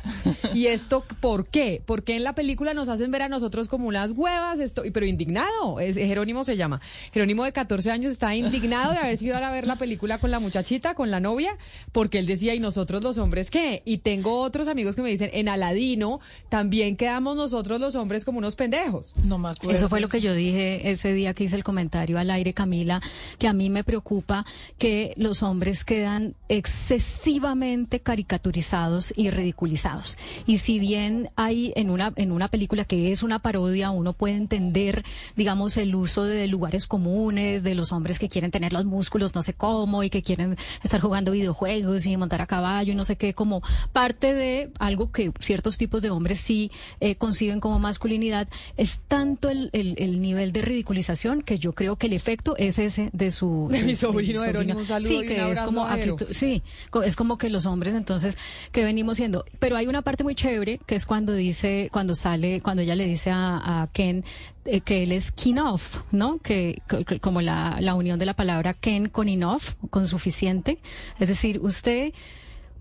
¿Y 0.53 0.67
esto 0.67 1.03
por 1.19 1.47
qué? 1.47 1.81
¿Por 1.86 2.03
qué 2.03 2.15
en 2.15 2.23
la 2.23 2.33
película 2.33 2.73
nos 2.73 2.89
hacen 2.89 3.11
ver 3.11 3.23
a 3.23 3.29
nosotros 3.29 3.67
como 3.67 3.88
unas 3.88 4.11
huevas? 4.11 4.59
Esto, 4.59 4.83
pero 4.93 5.05
indignado, 5.05 5.79
es, 5.79 5.97
Jerónimo 5.97 6.43
se 6.43 6.55
llama. 6.55 6.79
Jerónimo 7.11 7.43
de 7.43 7.51
14 7.51 7.91
años 7.91 8.11
está 8.11 8.36
indignado 8.36 8.93
de 8.93 8.99
haber 8.99 9.21
ido 9.21 9.36
a 9.36 9.51
ver 9.51 9.67
la 9.67 9.75
película 9.75 10.17
con 10.19 10.31
la 10.31 10.39
muchachita, 10.39 10.95
con 10.95 11.11
la 11.11 11.19
novia, 11.19 11.57
porque 11.91 12.19
él 12.19 12.25
decía, 12.25 12.53
¿y 12.55 12.59
nosotros 12.59 13.03
los 13.03 13.17
hombres 13.17 13.51
qué? 13.51 13.81
Y 13.86 13.99
tengo 13.99 14.39
otros 14.39 14.67
amigos 14.67 14.95
que 14.95 15.01
me 15.01 15.09
dicen, 15.09 15.29
en 15.33 15.49
Aladino 15.49 16.19
también 16.49 16.95
quedamos 16.95 17.36
nosotros 17.36 17.74
los 17.80 17.95
hombres 17.95 18.26
como 18.26 18.39
unos 18.39 18.55
pendejos. 18.55 19.13
No 19.23 19.38
me 19.38 19.49
acuerdo. 19.49 19.76
Eso 19.76 19.89
fue 19.89 19.99
lo 19.99 20.09
que 20.09 20.21
yo 20.21 20.34
dije 20.34 20.91
ese 20.91 21.13
día 21.13 21.34
que 21.34 21.45
hice 21.45 21.55
el 21.55 21.63
comentario 21.63 22.19
al 22.19 22.30
aire, 22.32 22.53
Camila, 22.53 23.01
que 23.38 23.47
a 23.47 23.53
mí 23.53 23.69
me 23.69 23.84
preocupa 23.84 24.45
que 24.78 25.13
los 25.17 25.43
hombres 25.43 25.84
quedan 25.84 26.36
excesivamente 26.49 27.99
caricaturizados 27.99 29.13
y 29.15 29.30
ridiculizados. 29.30 30.17
Y 30.45 30.59
si 30.59 30.80
bien 30.80 31.30
hay 31.36 31.73
en 31.76 31.89
una, 31.89 32.13
en 32.15 32.32
una 32.32 32.47
película 32.47 32.86
que 32.86 33.11
es 33.11 33.23
una 33.23 33.39
parodia, 33.39 33.91
uno 33.91 34.13
puede 34.13 34.36
entender, 34.36 35.03
digamos, 35.36 35.78
el 35.78 35.95
uso 35.95 36.23
de 36.23 36.47
lugares 36.47 36.88
comunes, 36.88 37.63
de 37.63 37.76
los 37.76 37.91
hombres 37.91 38.19
que 38.19 38.30
quieren 38.30 38.51
tener 38.51 38.73
los 38.73 38.86
músculos 38.86 39.36
no 39.36 39.41
sé 39.41 39.53
cómo 39.53 40.03
y 40.03 40.09
que 40.09 40.23
quieren 40.23 40.57
estar 40.84 41.01
jugando 41.01 41.32
videojuegos 41.32 42.05
y 42.05 42.17
montar 42.17 42.41
a 42.41 42.47
caballo 42.47 42.93
y 42.93 42.95
no 42.95 43.03
sé 43.03 43.15
qué, 43.15 43.34
como 43.34 43.61
parte 43.93 44.34
de 44.34 44.71
algo 44.80 45.11
que 45.11 45.32
ciertos 45.39 45.78
tipos 45.78 46.01
de 46.01 46.09
hombres 46.09 46.39
sí 46.39 46.71
eh, 46.99 47.15
conciben 47.15 47.59
como 47.66 47.80
masculinidad, 47.80 48.47
es 48.78 48.99
tanto 49.07 49.49
el, 49.49 49.72
el- 49.74 49.95
el 49.97 50.22
nivel 50.22 50.51
de 50.51 50.61
ridiculización 50.61 51.41
que 51.41 51.57
yo 51.57 51.74
creo 51.74 51.95
que 51.95 52.05
el 52.05 52.13
efecto 52.13 52.55
es 52.57 52.78
ese 52.78 53.09
de 53.11 53.32
su... 53.32 53.70
De 53.72 53.82
mi 53.84 53.95
sobrino 53.95 54.39
Jerónimo, 54.43 54.78
un 54.82 54.86
saludo 54.86 55.07
Sí, 55.09 55.16
y 55.16 55.18
un 55.22 55.26
que 55.26 55.51
es 55.51 55.61
como 55.61 55.84
actitud- 55.88 56.28
Sí, 56.30 56.61
es 57.03 57.16
como 57.16 57.39
que 57.39 57.49
los 57.49 57.66
hombres 57.66 57.95
entonces 57.95 58.38
que 58.72 58.84
venimos 58.84 59.18
siendo. 59.18 59.45
Pero 59.57 59.78
hay 59.78 59.88
una 59.88 60.03
parte 60.03 60.24
muy 60.24 60.36
chévere 60.36 60.80
que 60.86 60.93
es 60.93 61.07
cuando 61.07 61.34
dice, 61.34 61.89
cuando 61.91 62.13
sale, 62.13 62.61
cuando 62.61 62.84
ella 62.84 62.95
le 62.95 63.07
dice 63.07 63.32
a, 63.32 63.82
a 63.82 63.88
Ken 63.88 64.24
eh, 64.66 64.82
que 64.82 65.01
él 65.01 65.11
es 65.11 65.34
enough, 65.43 66.03
¿no? 66.11 66.38
Que- 66.38 66.84
que 67.07 67.20
como 67.20 67.41
la, 67.41 67.78
la 67.82 67.95
unión 67.95 68.20
de 68.20 68.28
la 68.28 68.36
palabra 68.36 68.76
Ken 68.76 69.09
con 69.09 69.28
enough, 69.28 69.74
con 69.89 70.07
suficiente. 70.07 70.78
Es 71.20 71.30
decir, 71.30 71.59
usted 71.63 72.13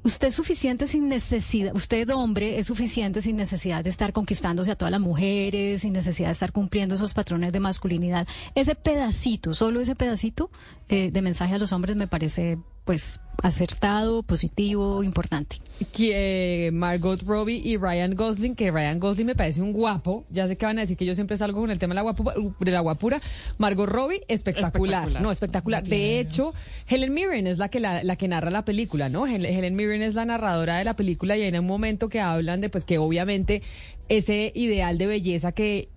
Usted 0.05 0.29
es 0.29 0.35
suficiente 0.35 0.87
sin 0.87 1.09
necesidad, 1.09 1.75
usted 1.75 2.11
hombre 2.11 2.59
es 2.59 2.67
suficiente 2.67 3.23
sin 3.23 3.37
necesidad 3.37 3.83
de 3.83 3.89
estar 3.89 4.13
conquistándose 4.13 4.71
a 4.71 4.75
todas 4.75 4.93
las 4.93 5.01
mujeres, 5.01 5.81
sin 5.81 5.95
necesidad 5.95 6.29
de 6.29 6.33
estar 6.33 6.53
cumpliendo 6.53 6.95
esos 6.95 7.15
patrones 7.15 7.55
de 7.55 7.61
masculinidad. 7.61 8.29
Ese 8.55 8.75
pedacito, 8.75 9.55
solo 9.55 9.81
ese 9.81 9.95
pedacito 9.95 10.51
eh, 10.91 11.11
de 11.11 11.23
mensaje 11.23 11.55
a 11.55 11.59
los 11.59 11.73
hombres 11.73 11.97
me 11.97 12.07
parece 12.07 12.59
pues 12.85 13.21
acertado, 13.43 14.23
positivo, 14.23 15.03
importante. 15.03 15.57
que 15.93 16.67
eh, 16.69 16.71
Margot 16.71 17.21
Robbie 17.23 17.61
y 17.65 17.77
Ryan 17.77 18.15
Gosling, 18.15 18.55
que 18.55 18.71
Ryan 18.71 19.01
Gosling 19.01 19.27
me 19.27 19.35
parece 19.35 19.61
un 19.61 19.73
guapo. 19.73 20.25
Ya 20.31 20.47
sé 20.49 20.57
que 20.57 20.65
van 20.65 20.79
a 20.79 20.83
decir 20.83 20.97
que 20.97 21.05
yo 21.05 21.15
siempre 21.15 21.37
salgo 21.37 21.61
con 21.61 21.71
el 21.71 21.79
tema 21.79 21.95
de 21.95 22.03
la, 22.03 22.05
guapu- 22.05 22.55
de 22.59 22.71
la 22.71 22.81
guapura. 22.81 23.21
Margot 23.59 23.89
Robbie, 23.89 24.23
espectacular. 24.29 24.73
Espectacular. 25.03 25.23
No, 25.23 25.31
espectacular. 25.33 25.83
De 25.85 26.21
hecho, 26.21 26.55
Helen 26.87 27.13
Mirren 27.13 27.47
es 27.47 27.59
la 27.59 27.69
que, 27.69 27.81
la, 27.81 28.05
la 28.05 28.17
que 28.17 28.29
narra 28.29 28.51
la 28.51 28.65
película, 28.65 29.09
¿no? 29.09 29.27
Hel- 29.27 29.47
Helen 29.47 29.75
Mirren 29.77 30.03
es 30.03 30.15
la 30.15 30.25
narradora 30.25 30.77
de 30.79 30.85
la 30.85 30.95
película 30.95 31.37
y 31.37 31.43
hay 31.43 31.53
un 31.59 31.67
momento 31.67 32.09
que 32.09 32.21
hablan 32.21 32.61
de, 32.61 32.69
pues, 32.69 32.85
que 32.85 32.99
obviamente 32.99 33.63
ese 34.09 34.53
ideal 34.55 34.97
de 34.97 35.07
belleza 35.07 35.53
que 35.53 35.89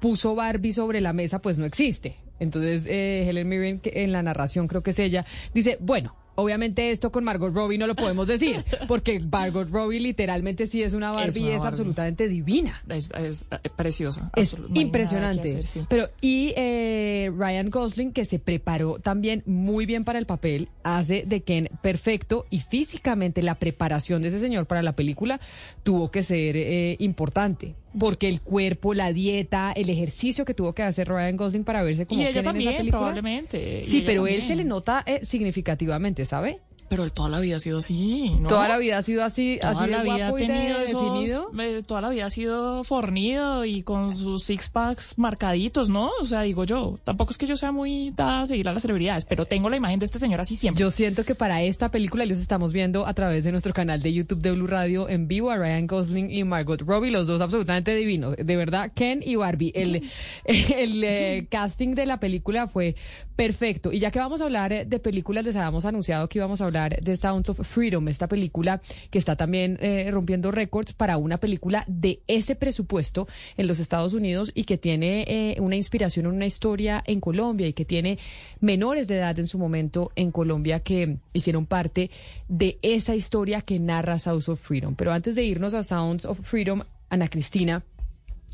puso 0.00 0.34
Barbie 0.34 0.72
sobre 0.72 1.00
la 1.00 1.12
mesa, 1.12 1.40
pues 1.40 1.58
no 1.58 1.64
existe. 1.64 2.16
Entonces, 2.40 2.86
eh, 2.86 3.28
Helen 3.28 3.48
Mirren, 3.48 3.78
que 3.80 4.02
en 4.02 4.12
la 4.12 4.22
narración 4.22 4.68
creo 4.68 4.82
que 4.82 4.90
es 4.90 4.98
ella, 4.98 5.24
dice, 5.54 5.76
bueno, 5.80 6.16
obviamente 6.34 6.90
esto 6.90 7.12
con 7.12 7.24
Margot 7.24 7.52
Robbie 7.52 7.78
no 7.78 7.86
lo 7.86 7.94
podemos 7.94 8.26
decir, 8.26 8.56
porque 8.88 9.20
Margot 9.20 9.68
Robbie 9.70 10.00
literalmente 10.00 10.66
sí 10.66 10.82
es 10.82 10.92
una 10.92 11.10
Barbie 11.10 11.28
Es 11.28 11.36
y 11.36 11.48
es 11.48 11.56
Barbie. 11.56 11.68
absolutamente 11.68 12.28
divina. 12.28 12.82
Es, 12.88 13.10
es, 13.12 13.44
eh, 13.50 13.68
preciosa. 13.76 14.30
Es 14.36 14.58
no 14.58 14.68
impresionante. 14.80 15.48
hacer, 15.50 15.64
sí. 15.64 15.84
Pero 15.88 16.08
y 16.20 16.52
eh, 16.56 17.30
Ryan 17.36 17.70
Gosling 17.70 18.12
que 18.12 18.24
se 18.24 18.38
preparó 18.38 18.98
también 18.98 19.42
muy 19.46 19.86
bien 19.86 20.04
para 20.04 20.18
el 20.18 20.26
papel, 20.26 20.68
hace 20.82 21.24
de 21.26 21.42
Ken 21.42 21.68
perfecto 21.82 22.46
y 22.50 22.60
físicamente 22.60 23.42
la 23.42 23.56
preparación 23.56 24.22
de 24.22 24.28
ese 24.28 24.40
señor 24.40 24.66
para 24.66 24.82
la 24.82 24.92
película 24.94 25.40
tuvo 25.82 26.10
que 26.10 26.22
ser 26.22 26.56
eh, 26.56 26.96
importante. 27.00 27.74
Porque 27.98 28.28
el 28.28 28.40
cuerpo, 28.40 28.94
la 28.94 29.12
dieta, 29.12 29.72
el 29.72 29.90
ejercicio 29.90 30.44
que 30.44 30.54
tuvo 30.54 30.72
que 30.74 30.82
hacer 30.82 31.08
Ryan 31.08 31.36
Gosling 31.36 31.64
para 31.64 31.82
verse 31.82 32.06
como 32.06 32.20
Y 32.20 32.24
ella 32.24 32.32
Ken 32.32 32.38
en 32.38 32.42
esa 32.42 32.50
también, 32.52 32.76
película. 32.76 32.98
probablemente. 32.98 33.84
Sí, 33.86 34.02
pero 34.06 34.26
él 34.26 34.42
se 34.42 34.56
le 34.56 34.64
nota 34.64 35.02
eh, 35.06 35.20
significativamente, 35.24 36.24
¿sabe? 36.24 36.60
Pero 36.92 37.04
él 37.04 37.12
toda 37.12 37.30
la 37.30 37.40
vida 37.40 37.56
ha 37.56 37.60
sido 37.60 37.78
así, 37.78 38.36
¿no? 38.38 38.50
Toda 38.50 38.68
la 38.68 38.76
vida 38.76 38.98
ha 38.98 39.02
sido 39.02 39.24
así, 39.24 39.56
Toda 39.58 39.72
así 39.72 39.84
de 39.86 39.90
la 39.92 40.02
vida 40.02 40.28
ha 40.28 40.34
tenido 40.34 40.78
esos, 40.80 41.02
definido. 41.02 41.50
eh, 41.58 41.80
toda 41.86 42.02
la 42.02 42.10
vida 42.10 42.26
ha 42.26 42.30
sido 42.30 42.84
fornido 42.84 43.64
y 43.64 43.82
con 43.82 44.14
sus 44.14 44.42
six 44.44 44.68
packs 44.68 45.16
marcaditos, 45.16 45.88
¿no? 45.88 46.10
O 46.20 46.26
sea, 46.26 46.42
digo 46.42 46.64
yo, 46.64 46.98
tampoco 47.02 47.30
es 47.30 47.38
que 47.38 47.46
yo 47.46 47.56
sea 47.56 47.72
muy 47.72 48.10
dada 48.14 48.42
a 48.42 48.46
seguir 48.46 48.68
a 48.68 48.74
las 48.74 48.82
celebridades, 48.82 49.24
pero 49.24 49.46
tengo 49.46 49.70
la 49.70 49.78
imagen 49.78 50.00
de 50.00 50.04
este 50.04 50.18
señor 50.18 50.42
así 50.42 50.54
siempre. 50.54 50.82
Yo 50.82 50.90
siento 50.90 51.24
que 51.24 51.34
para 51.34 51.62
esta 51.62 51.90
película 51.90 52.26
los 52.26 52.38
estamos 52.38 52.74
viendo 52.74 53.06
a 53.06 53.14
través 53.14 53.44
de 53.44 53.52
nuestro 53.52 53.72
canal 53.72 54.02
de 54.02 54.12
YouTube 54.12 54.42
de 54.42 54.52
Blue 54.52 54.66
Radio 54.66 55.08
en 55.08 55.28
vivo 55.28 55.50
a 55.50 55.56
Ryan 55.56 55.86
Gosling 55.86 56.30
y 56.30 56.44
Margot 56.44 56.82
Robbie, 56.82 57.10
los 57.10 57.26
dos 57.26 57.40
absolutamente 57.40 57.94
divinos. 57.94 58.36
De 58.36 58.54
verdad, 58.54 58.92
Ken 58.94 59.22
y 59.24 59.36
Barbie. 59.36 59.72
El, 59.74 60.10
el 60.44 61.04
eh, 61.04 61.46
casting 61.50 61.94
de 61.94 62.04
la 62.04 62.20
película 62.20 62.68
fue 62.68 62.96
perfecto. 63.36 63.92
Y 63.92 63.98
ya 63.98 64.10
que 64.10 64.18
vamos 64.18 64.40
a 64.40 64.44
hablar 64.44 64.72
eh, 64.72 64.84
de 64.84 64.98
películas, 64.98 65.44
les 65.44 65.56
habíamos 65.56 65.84
anunciado 65.84 66.28
que 66.28 66.38
íbamos 66.38 66.60
a 66.60 66.64
hablar 66.64 67.00
de 67.00 67.16
Sounds 67.16 67.48
of 67.48 67.60
Freedom, 67.66 68.06
esta 68.08 68.28
película 68.28 68.80
que 69.10 69.18
está 69.18 69.36
también 69.36 69.78
eh, 69.80 70.08
rompiendo 70.10 70.50
récords 70.50 70.92
para 70.92 71.16
una 71.16 71.38
película 71.38 71.84
de 71.86 72.20
ese 72.26 72.54
presupuesto 72.54 73.28
en 73.56 73.66
los 73.66 73.80
Estados 73.80 74.12
Unidos 74.12 74.52
y 74.54 74.64
que 74.64 74.78
tiene 74.78 75.24
eh, 75.26 75.56
una 75.60 75.76
inspiración 75.76 76.26
en 76.26 76.32
una 76.32 76.46
historia 76.46 77.02
en 77.06 77.20
Colombia 77.20 77.66
y 77.66 77.72
que 77.72 77.84
tiene 77.84 78.18
menores 78.60 79.08
de 79.08 79.18
edad 79.18 79.38
en 79.38 79.46
su 79.46 79.58
momento 79.58 80.12
en 80.16 80.30
Colombia 80.30 80.80
que 80.80 81.16
hicieron 81.32 81.66
parte 81.66 82.10
de 82.48 82.78
esa 82.82 83.14
historia 83.14 83.60
que 83.60 83.78
narra 83.78 84.18
Sounds 84.18 84.48
of 84.48 84.60
Freedom. 84.60 84.94
Pero 84.94 85.12
antes 85.12 85.34
de 85.34 85.44
irnos 85.44 85.74
a 85.74 85.82
Sounds 85.82 86.24
of 86.24 86.40
Freedom, 86.42 86.82
Ana 87.08 87.28
Cristina, 87.28 87.82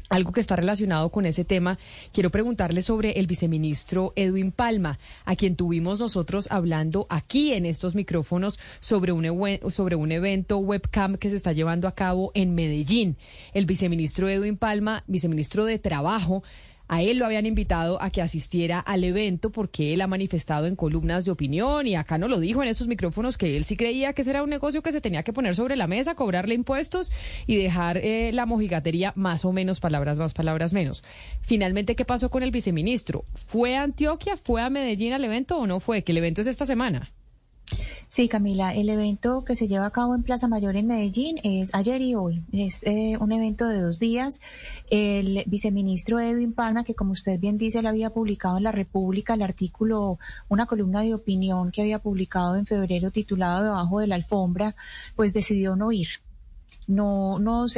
algo 0.08 0.32
que 0.32 0.40
está 0.40 0.56
relacionado 0.56 1.10
con 1.10 1.26
ese 1.26 1.44
tema, 1.44 1.78
quiero 2.12 2.30
preguntarle 2.30 2.82
sobre 2.82 3.18
el 3.18 3.26
viceministro 3.26 4.12
Edwin 4.16 4.52
Palma, 4.52 4.98
a 5.24 5.36
quien 5.36 5.56
tuvimos 5.56 6.00
nosotros 6.00 6.48
hablando 6.50 7.06
aquí 7.10 7.52
en 7.52 7.66
estos 7.66 7.94
micrófonos 7.94 8.58
sobre 8.80 9.12
un, 9.12 9.26
sobre 9.70 9.96
un 9.96 10.12
evento 10.12 10.58
webcam 10.58 11.16
que 11.16 11.30
se 11.30 11.36
está 11.36 11.52
llevando 11.52 11.88
a 11.88 11.94
cabo 11.94 12.30
en 12.34 12.54
Medellín. 12.54 13.16
El 13.54 13.66
viceministro 13.66 14.28
Edwin 14.28 14.56
Palma, 14.56 15.04
viceministro 15.06 15.64
de 15.64 15.78
Trabajo, 15.78 16.42
a 16.88 17.02
él 17.02 17.18
lo 17.18 17.26
habían 17.26 17.46
invitado 17.46 18.02
a 18.02 18.10
que 18.10 18.22
asistiera 18.22 18.80
al 18.80 19.04
evento 19.04 19.50
porque 19.50 19.94
él 19.94 20.00
ha 20.00 20.06
manifestado 20.06 20.66
en 20.66 20.74
columnas 20.76 21.24
de 21.24 21.30
opinión 21.30 21.86
y 21.86 21.94
acá 21.94 22.18
no 22.18 22.28
lo 22.28 22.40
dijo 22.40 22.62
en 22.62 22.68
estos 22.68 22.88
micrófonos 22.88 23.36
que 23.36 23.56
él 23.56 23.64
sí 23.64 23.76
creía 23.76 24.14
que 24.14 24.22
ese 24.22 24.30
era 24.30 24.42
un 24.42 24.50
negocio 24.50 24.82
que 24.82 24.92
se 24.92 25.00
tenía 25.00 25.22
que 25.22 25.32
poner 25.32 25.54
sobre 25.54 25.76
la 25.76 25.86
mesa, 25.86 26.14
cobrarle 26.14 26.54
impuestos 26.54 27.12
y 27.46 27.56
dejar 27.56 27.98
eh, 27.98 28.32
la 28.32 28.46
mojigatería 28.46 29.12
más 29.16 29.44
o 29.44 29.52
menos, 29.52 29.80
palabras 29.80 30.18
más, 30.18 30.34
palabras 30.34 30.72
menos. 30.72 31.04
Finalmente, 31.42 31.94
¿qué 31.94 32.04
pasó 32.04 32.30
con 32.30 32.42
el 32.42 32.50
viceministro? 32.50 33.24
¿Fue 33.34 33.76
a 33.76 33.82
Antioquia? 33.82 34.36
¿Fue 34.36 34.62
a 34.62 34.70
Medellín 34.70 35.12
al 35.12 35.24
evento 35.24 35.58
o 35.58 35.66
no 35.66 35.80
fue? 35.80 36.02
Que 36.02 36.12
el 36.12 36.18
evento 36.18 36.40
es 36.40 36.46
esta 36.46 36.66
semana. 36.66 37.12
Sí, 38.08 38.26
Camila, 38.26 38.74
el 38.74 38.88
evento 38.88 39.44
que 39.44 39.54
se 39.54 39.68
lleva 39.68 39.84
a 39.84 39.90
cabo 39.90 40.14
en 40.14 40.22
Plaza 40.22 40.48
Mayor 40.48 40.76
en 40.76 40.86
Medellín 40.86 41.38
es 41.42 41.74
ayer 41.74 42.00
y 42.00 42.14
hoy. 42.14 42.42
Es 42.52 42.82
eh, 42.84 43.18
un 43.20 43.32
evento 43.32 43.68
de 43.68 43.80
dos 43.80 43.98
días. 43.98 44.40
El 44.90 45.44
viceministro 45.46 46.18
Edwin 46.18 46.54
Palma, 46.54 46.84
que 46.84 46.94
como 46.94 47.12
usted 47.12 47.38
bien 47.38 47.58
dice, 47.58 47.80
él 47.80 47.86
había 47.86 48.10
publicado 48.10 48.56
en 48.56 48.64
La 48.64 48.72
República 48.72 49.34
el 49.34 49.42
artículo, 49.42 50.18
una 50.48 50.64
columna 50.64 51.02
de 51.02 51.14
opinión 51.14 51.70
que 51.70 51.82
había 51.82 51.98
publicado 51.98 52.56
en 52.56 52.64
febrero 52.64 53.10
titulado 53.10 53.64
Debajo 53.64 54.00
de 54.00 54.06
la 54.06 54.14
alfombra, 54.14 54.74
pues 55.14 55.34
decidió 55.34 55.76
no 55.76 55.92
ir 55.92 56.08
no 56.88 57.38
nos, 57.38 57.76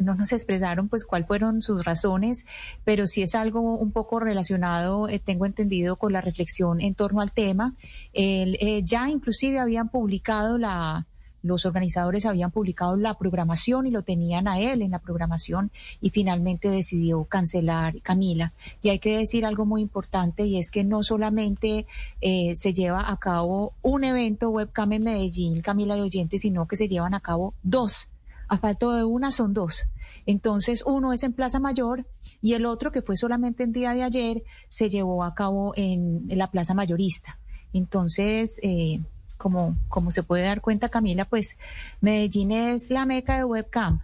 no 0.00 0.14
nos 0.14 0.32
expresaron 0.32 0.88
pues 0.88 1.04
cuáles 1.04 1.26
fueron 1.26 1.62
sus 1.62 1.84
razones, 1.84 2.46
pero 2.84 3.06
sí 3.06 3.22
es 3.22 3.34
algo 3.34 3.60
un 3.60 3.92
poco 3.92 4.20
relacionado, 4.20 5.08
eh, 5.08 5.18
tengo 5.18 5.46
entendido, 5.46 5.96
con 5.96 6.12
la 6.12 6.20
reflexión 6.20 6.80
en 6.80 6.94
torno 6.94 7.20
al 7.20 7.32
tema. 7.32 7.74
El, 8.12 8.56
eh, 8.60 8.82
ya 8.84 9.08
inclusive 9.08 9.60
habían 9.60 9.88
publicado 9.88 10.58
la, 10.58 11.06
los 11.42 11.64
organizadores 11.64 12.26
habían 12.26 12.50
publicado 12.50 12.96
la 12.96 13.14
programación 13.14 13.86
y 13.86 13.90
lo 13.90 14.02
tenían 14.02 14.48
a 14.48 14.58
él 14.58 14.82
en 14.82 14.90
la 14.90 14.98
programación 14.98 15.70
y 16.00 16.10
finalmente 16.10 16.68
decidió 16.68 17.24
cancelar 17.24 18.00
Camila. 18.02 18.52
Y 18.82 18.90
hay 18.90 18.98
que 18.98 19.16
decir 19.16 19.46
algo 19.46 19.64
muy 19.64 19.82
importante 19.82 20.44
y 20.44 20.58
es 20.58 20.70
que 20.70 20.84
no 20.84 21.02
solamente 21.02 21.86
eh, 22.20 22.54
se 22.54 22.72
lleva 22.72 23.10
a 23.10 23.16
cabo 23.16 23.72
un 23.82 24.04
evento 24.04 24.50
webcam 24.50 24.92
en 24.92 25.04
Medellín, 25.04 25.62
Camila 25.62 25.96
y 25.96 26.00
oyentes, 26.00 26.42
sino 26.42 26.66
que 26.66 26.76
se 26.76 26.88
llevan 26.88 27.14
a 27.14 27.20
cabo 27.20 27.54
dos. 27.62 28.08
A 28.50 28.58
falta 28.58 28.96
de 28.96 29.04
una 29.04 29.30
son 29.30 29.54
dos. 29.54 29.86
Entonces, 30.26 30.82
uno 30.84 31.12
es 31.12 31.22
en 31.22 31.32
Plaza 31.32 31.60
Mayor 31.60 32.08
y 32.42 32.54
el 32.54 32.66
otro, 32.66 32.90
que 32.90 33.00
fue 33.00 33.16
solamente 33.16 33.62
el 33.62 33.72
día 33.72 33.94
de 33.94 34.02
ayer, 34.02 34.42
se 34.68 34.90
llevó 34.90 35.22
a 35.22 35.34
cabo 35.34 35.72
en, 35.76 36.26
la 36.26 36.50
Plaza 36.50 36.74
Mayorista. 36.74 37.38
Entonces, 37.72 38.58
eh, 38.64 39.00
como, 39.36 39.76
como 39.88 40.10
se 40.10 40.24
puede 40.24 40.42
dar 40.42 40.60
cuenta, 40.60 40.88
Camila, 40.88 41.26
pues 41.26 41.58
Medellín 42.00 42.50
es 42.50 42.90
la 42.90 43.06
meca 43.06 43.36
de 43.36 43.44
webcam. 43.44 44.02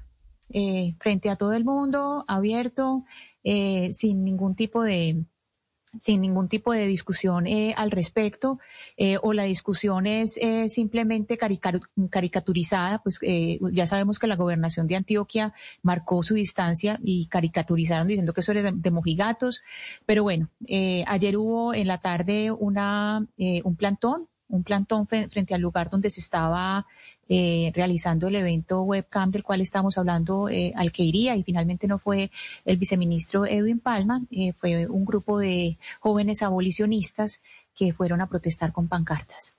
eh, 0.51 0.94
frente 1.01 1.28
a 1.28 1.34
todo 1.34 1.53
el 1.55 1.64
mundo, 1.64 2.24
abierto, 2.28 3.05
eh, 3.42 3.92
sin 3.92 4.22
ningún 4.22 4.55
tipo 4.55 4.84
de, 4.84 5.24
sin 6.01 6.20
ningún 6.20 6.49
tipo 6.49 6.72
de 6.72 6.86
discusión 6.86 7.47
eh, 7.47 7.74
al 7.76 7.90
respecto, 7.90 8.59
eh, 8.97 9.18
o 9.22 9.32
la 9.32 9.44
discusión 9.44 10.07
es 10.07 10.36
eh, 10.38 10.68
simplemente 10.68 11.38
carica- 11.38 11.80
caricaturizada, 12.11 13.03
pues 13.03 13.18
eh, 13.22 13.59
ya 13.72 13.86
sabemos 13.86 14.18
que 14.18 14.26
la 14.26 14.36
gobernación 14.36 14.86
de 14.86 14.97
Antioquia 14.97 15.53
marcó 15.82 16.22
su 16.22 16.34
distancia 16.34 16.99
y 17.03 17.26
caricaturizaron 17.26 18.09
diciendo 18.09 18.32
que 18.32 18.40
eso 18.40 18.53
era 18.53 18.72
de, 18.72 18.90
mojigatos, 18.90 19.62
pero 20.07 20.22
bueno, 20.22 20.49
eh, 20.66 21.05
ayer 21.07 21.36
hubo 21.36 21.74
en 21.74 21.86
la 21.86 21.99
tarde 21.99 22.51
una, 22.51 23.26
un 23.64 23.76
plantón, 23.76 24.28
un 24.49 24.62
plantón 24.62 25.07
frente 25.07 25.55
al 25.55 25.61
lugar 25.61 25.90
donde 25.90 26.11
se 26.11 26.20
estaba 26.20 26.86
eh, 27.29 27.72
realizando 27.74 28.29
el 28.29 28.37
evento 28.37 28.83
webcam 28.83 29.31
del 29.31 29.43
cual 29.43 29.61
estamos 29.61 29.99
hablando, 29.99 30.49
eh, 30.49 30.72
al 30.77 30.93
que 30.93 31.03
iría 31.03 31.37
y 31.37 31.43
finalmente 31.43 31.89
no 31.89 31.99
fue 31.99 32.31
el 32.64 32.77
viceministro 32.77 33.47
Edwin 33.47 33.81
Palma, 33.81 34.22
eh, 34.31 34.53
fue 34.53 34.87
un 34.87 35.05
grupo 35.05 35.39
de 35.39 35.77
jóvenes 36.01 36.43
abolicionistas 36.43 37.41
que 37.74 37.93
fueron 37.93 38.20
a 38.20 38.29
protestar 38.29 38.72
con 38.72 38.89
pancartas. 38.89 39.55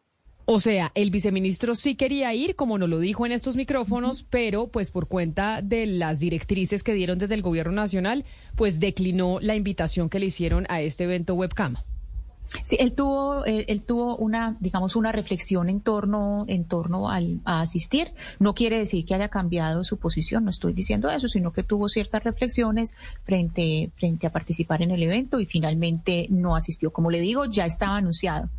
O 0.49 0.61
sea, 0.61 0.93
el 0.95 1.11
viceministro 1.11 1.76
sí 1.76 1.95
quería 1.95 2.34
ir, 2.34 2.55
como 2.55 2.78
nos 2.78 2.88
lo 2.88 2.99
dijo 2.99 3.26
en 3.26 3.34
estos 3.34 3.57
micrófonos, 3.57 4.24
pero 4.24 4.68
pues 4.68 4.91
por 4.91 5.09
cuenta 5.09 5.61
de 5.61 5.86
las 5.86 6.20
directrices 6.20 6.84
que 6.84 6.93
dieron 6.93 7.20
desde 7.20 7.36
el 7.36 7.41
gobierno 7.41 7.74
nacional, 7.74 8.24
pues 8.55 8.80
declinó 8.80 9.39
la 9.41 9.57
invitación 9.57 10.07
que 10.07 10.20
le 10.20 10.28
hicieron 10.28 10.65
a 10.70 10.80
este 10.80 11.03
evento 11.03 11.34
webcam. 11.34 11.76
Sí, 12.63 12.77
él 12.79 12.93
tuvo, 12.93 13.45
él, 13.45 13.65
él 13.67 13.83
tuvo 13.83 14.15
una, 14.17 14.55
digamos, 14.59 14.95
una 14.95 15.11
reflexión 15.11 15.69
en 15.69 15.81
torno, 15.81 16.45
en 16.47 16.65
torno 16.65 17.09
al, 17.09 17.39
a 17.45 17.61
asistir. 17.61 18.13
No 18.39 18.53
quiere 18.53 18.77
decir 18.77 19.05
que 19.05 19.15
haya 19.15 19.29
cambiado 19.29 19.83
su 19.83 19.97
posición, 19.97 20.45
no 20.45 20.51
estoy 20.51 20.73
diciendo 20.73 21.09
eso, 21.09 21.27
sino 21.27 21.51
que 21.51 21.63
tuvo 21.63 21.89
ciertas 21.89 22.23
reflexiones 22.23 22.95
frente, 23.23 23.91
frente 23.95 24.27
a 24.27 24.31
participar 24.31 24.81
en 24.81 24.91
el 24.91 25.03
evento 25.03 25.39
y 25.39 25.45
finalmente 25.45 26.27
no 26.29 26.55
asistió. 26.55 26.91
Como 26.91 27.11
le 27.11 27.19
digo, 27.19 27.45
ya 27.45 27.65
estaba 27.65 27.97
anunciado. 27.97 28.49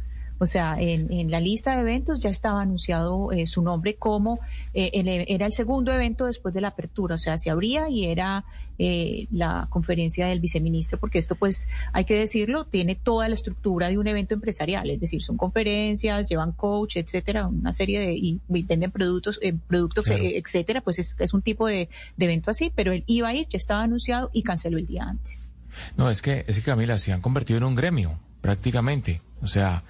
O 0.41 0.47
sea, 0.47 0.77
en, 0.81 1.13
en 1.13 1.31
la 1.31 1.41
lista 1.41 1.75
de 1.75 1.81
eventos 1.81 2.21
ya 2.21 2.31
estaba 2.31 2.61
anunciado 2.63 3.33
eh, 3.33 3.45
su 3.47 3.61
nombre 3.63 3.95
como 3.97 4.39
eh, 4.75 4.91
el- 4.95 5.09
era 5.29 5.47
el 5.47 5.53
segundo 5.53 5.93
evento 5.93 6.27
después 6.27 6.55
de 6.55 6.61
la 6.61 6.69
apertura. 6.69 7.17
O 7.17 7.19
sea, 7.19 7.39
se 7.39 7.51
abría 7.51 7.89
y 7.89 8.05
era 8.05 8.45
eh, 8.79 9.27
la 9.33 9.67
conferencia 9.71 10.27
del 10.29 10.39
viceministro, 10.39 10.99
porque 11.01 11.19
esto, 11.19 11.35
pues, 11.35 11.69
hay 11.93 12.05
que 12.05 12.15
decirlo, 12.15 12.65
tiene 12.67 12.95
toda 12.95 13.29
la 13.29 13.35
estructura 13.35 13.89
de 13.89 13.99
un 13.99 14.07
evento 14.07 14.35
empresarial. 14.35 14.89
Es 14.91 15.01
decir, 15.01 15.23
son 15.23 15.37
conferencias, 15.37 16.29
llevan 16.29 16.53
coach, 16.53 16.97
etcétera, 16.99 17.49
una 17.49 17.73
serie 17.73 17.99
de 17.99 18.13
y, 18.15 18.41
y 18.49 18.63
venden 18.63 18.91
productos, 18.93 19.39
eh, 19.43 19.55
productos, 19.67 20.05
Claro. 20.05 20.23
eh, 20.23 20.37
etcétera. 20.39 20.81
Pues 20.83 20.99
es, 21.01 21.17
es 21.19 21.35
un 21.35 21.43
tipo 21.43 21.67
de, 21.67 21.89
de 22.17 22.25
evento 22.25 22.51
así, 22.53 22.71
pero 22.75 22.93
él 22.93 23.03
iba 23.09 23.29
a 23.29 23.35
ir, 23.35 23.49
ya 23.51 23.57
estaba 23.57 23.83
anunciado 23.83 24.31
y 24.33 24.43
canceló 24.45 24.79
el 24.79 24.87
día 24.87 25.03
antes. 25.05 25.51
No, 25.97 26.09
es 26.11 26.23
que, 26.23 26.45
es 26.47 26.57
que 26.57 26.63
Camila, 26.63 26.99
se 26.99 27.13
han 27.13 27.21
convertido 27.21 27.59
en 27.59 27.65
un 27.65 27.75
gremio, 27.75 28.19
prácticamente. 28.41 29.21
O 29.41 29.47
sea, 29.47 29.85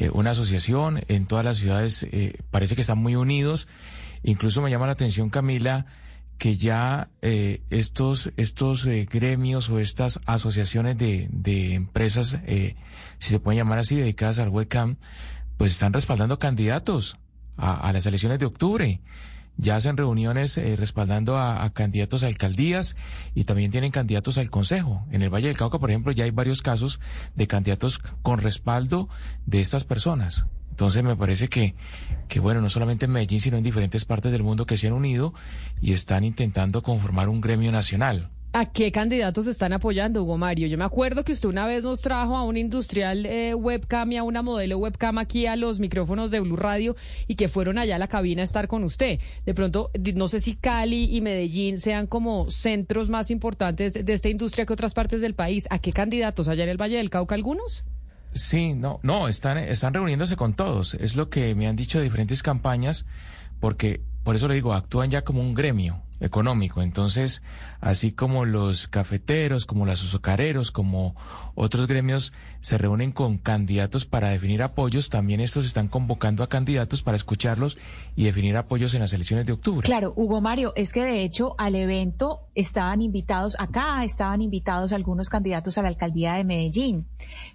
eh, 0.00 0.10
una 0.12 0.30
asociación 0.30 1.02
en 1.08 1.26
todas 1.26 1.44
las 1.44 1.58
ciudades, 1.58 2.06
eh, 2.10 2.38
parece 2.50 2.74
que 2.74 2.80
están 2.80 2.98
muy 2.98 3.16
unidos. 3.16 3.68
Incluso 4.22 4.62
me 4.62 4.70
llama 4.70 4.86
la 4.86 4.92
atención, 4.92 5.28
Camila, 5.28 5.84
que 6.38 6.56
ya 6.56 7.10
eh, 7.20 7.60
estos, 7.68 8.32
estos 8.38 8.86
eh, 8.86 9.06
gremios 9.10 9.68
o 9.68 9.78
estas 9.78 10.18
asociaciones 10.24 10.96
de, 10.96 11.28
de 11.30 11.74
empresas, 11.74 12.38
eh, 12.46 12.76
si 13.18 13.28
se 13.28 13.40
pueden 13.40 13.58
llamar 13.58 13.78
así, 13.78 13.94
dedicadas 13.94 14.38
al 14.38 14.48
webcam, 14.48 14.96
pues 15.58 15.72
están 15.72 15.92
respaldando 15.92 16.38
candidatos 16.38 17.18
a, 17.58 17.86
a 17.86 17.92
las 17.92 18.06
elecciones 18.06 18.38
de 18.38 18.46
octubre. 18.46 19.02
Ya 19.60 19.76
hacen 19.76 19.98
reuniones 19.98 20.56
eh, 20.56 20.74
respaldando 20.74 21.36
a, 21.36 21.62
a 21.64 21.72
candidatos 21.74 22.22
a 22.22 22.28
alcaldías 22.28 22.96
y 23.34 23.44
también 23.44 23.70
tienen 23.70 23.90
candidatos 23.90 24.38
al 24.38 24.48
consejo. 24.48 25.06
En 25.10 25.20
el 25.20 25.28
Valle 25.28 25.48
del 25.48 25.58
Cauca, 25.58 25.78
por 25.78 25.90
ejemplo, 25.90 26.12
ya 26.12 26.24
hay 26.24 26.30
varios 26.30 26.62
casos 26.62 26.98
de 27.34 27.46
candidatos 27.46 27.98
con 28.22 28.38
respaldo 28.38 29.10
de 29.44 29.60
estas 29.60 29.84
personas. 29.84 30.46
Entonces 30.70 31.02
me 31.02 31.14
parece 31.14 31.48
que, 31.48 31.74
que 32.26 32.40
bueno, 32.40 32.62
no 32.62 32.70
solamente 32.70 33.04
en 33.04 33.12
Medellín, 33.12 33.42
sino 33.42 33.58
en 33.58 33.62
diferentes 33.62 34.06
partes 34.06 34.32
del 34.32 34.42
mundo 34.42 34.64
que 34.64 34.78
se 34.78 34.86
han 34.86 34.94
unido 34.94 35.34
y 35.82 35.92
están 35.92 36.24
intentando 36.24 36.82
conformar 36.82 37.28
un 37.28 37.42
gremio 37.42 37.70
nacional. 37.70 38.30
¿A 38.52 38.66
qué 38.66 38.90
candidatos 38.90 39.46
están 39.46 39.72
apoyando, 39.72 40.24
Hugo 40.24 40.36
Mario? 40.36 40.66
Yo 40.66 40.76
me 40.76 40.82
acuerdo 40.82 41.22
que 41.24 41.30
usted 41.30 41.48
una 41.48 41.66
vez 41.66 41.84
nos 41.84 42.00
trajo 42.00 42.36
a 42.36 42.42
un 42.42 42.56
industrial 42.56 43.24
eh, 43.24 43.54
webcam 43.54 44.10
y 44.10 44.16
a 44.16 44.24
una 44.24 44.42
modelo 44.42 44.76
webcam 44.78 45.18
aquí 45.18 45.46
a 45.46 45.54
los 45.54 45.78
micrófonos 45.78 46.32
de 46.32 46.40
Blue 46.40 46.56
Radio 46.56 46.96
y 47.28 47.36
que 47.36 47.46
fueron 47.46 47.78
allá 47.78 47.94
a 47.94 47.98
la 48.00 48.08
cabina 48.08 48.42
a 48.42 48.44
estar 48.44 48.66
con 48.66 48.82
usted. 48.82 49.20
De 49.46 49.54
pronto, 49.54 49.92
no 50.16 50.26
sé 50.26 50.40
si 50.40 50.56
Cali 50.56 51.16
y 51.16 51.20
Medellín 51.20 51.78
sean 51.78 52.08
como 52.08 52.50
centros 52.50 53.08
más 53.08 53.30
importantes 53.30 53.92
de 53.92 54.12
esta 54.12 54.28
industria 54.28 54.66
que 54.66 54.72
otras 54.72 54.94
partes 54.94 55.20
del 55.20 55.34
país. 55.34 55.68
¿A 55.70 55.78
qué 55.78 55.92
candidatos? 55.92 56.48
¿Allá 56.48 56.64
en 56.64 56.70
el 56.70 56.80
Valle 56.80 56.96
del 56.96 57.08
Cauca 57.08 57.36
algunos? 57.36 57.84
Sí, 58.32 58.74
no, 58.74 58.98
no, 59.04 59.28
están, 59.28 59.58
están 59.58 59.94
reuniéndose 59.94 60.34
con 60.34 60.54
todos. 60.54 60.94
Es 60.94 61.14
lo 61.14 61.30
que 61.30 61.54
me 61.54 61.68
han 61.68 61.76
dicho 61.76 61.98
de 61.98 62.04
diferentes 62.04 62.42
campañas, 62.42 63.06
porque 63.60 64.00
por 64.24 64.34
eso 64.34 64.48
le 64.48 64.54
digo, 64.54 64.72
actúan 64.72 65.08
ya 65.08 65.22
como 65.22 65.40
un 65.40 65.54
gremio 65.54 66.02
económico. 66.20 66.82
Entonces, 66.82 67.42
así 67.80 68.12
como 68.12 68.44
los 68.44 68.86
cafeteros, 68.86 69.66
como 69.66 69.86
los 69.86 70.04
azucareros, 70.04 70.70
como 70.70 71.14
otros 71.54 71.86
gremios 71.86 72.32
se 72.60 72.76
reúnen 72.76 73.10
con 73.10 73.38
candidatos 73.38 74.04
para 74.04 74.28
definir 74.28 74.62
apoyos, 74.62 75.08
también 75.08 75.40
estos 75.40 75.64
están 75.64 75.88
convocando 75.88 76.42
a 76.42 76.48
candidatos 76.48 77.02
para 77.02 77.16
escucharlos 77.16 77.78
y 78.16 78.24
definir 78.24 78.56
apoyos 78.56 78.92
en 78.94 79.00
las 79.00 79.12
elecciones 79.12 79.46
de 79.46 79.52
octubre. 79.52 79.86
Claro, 79.86 80.12
Hugo 80.14 80.40
Mario, 80.40 80.72
es 80.76 80.92
que 80.92 81.02
de 81.02 81.22
hecho 81.22 81.54
al 81.56 81.74
evento 81.74 82.42
estaban 82.54 83.00
invitados, 83.00 83.56
acá 83.58 84.04
estaban 84.04 84.42
invitados 84.42 84.92
algunos 84.92 85.30
candidatos 85.30 85.78
a 85.78 85.82
la 85.82 85.88
alcaldía 85.88 86.34
de 86.34 86.44
Medellín. 86.44 87.06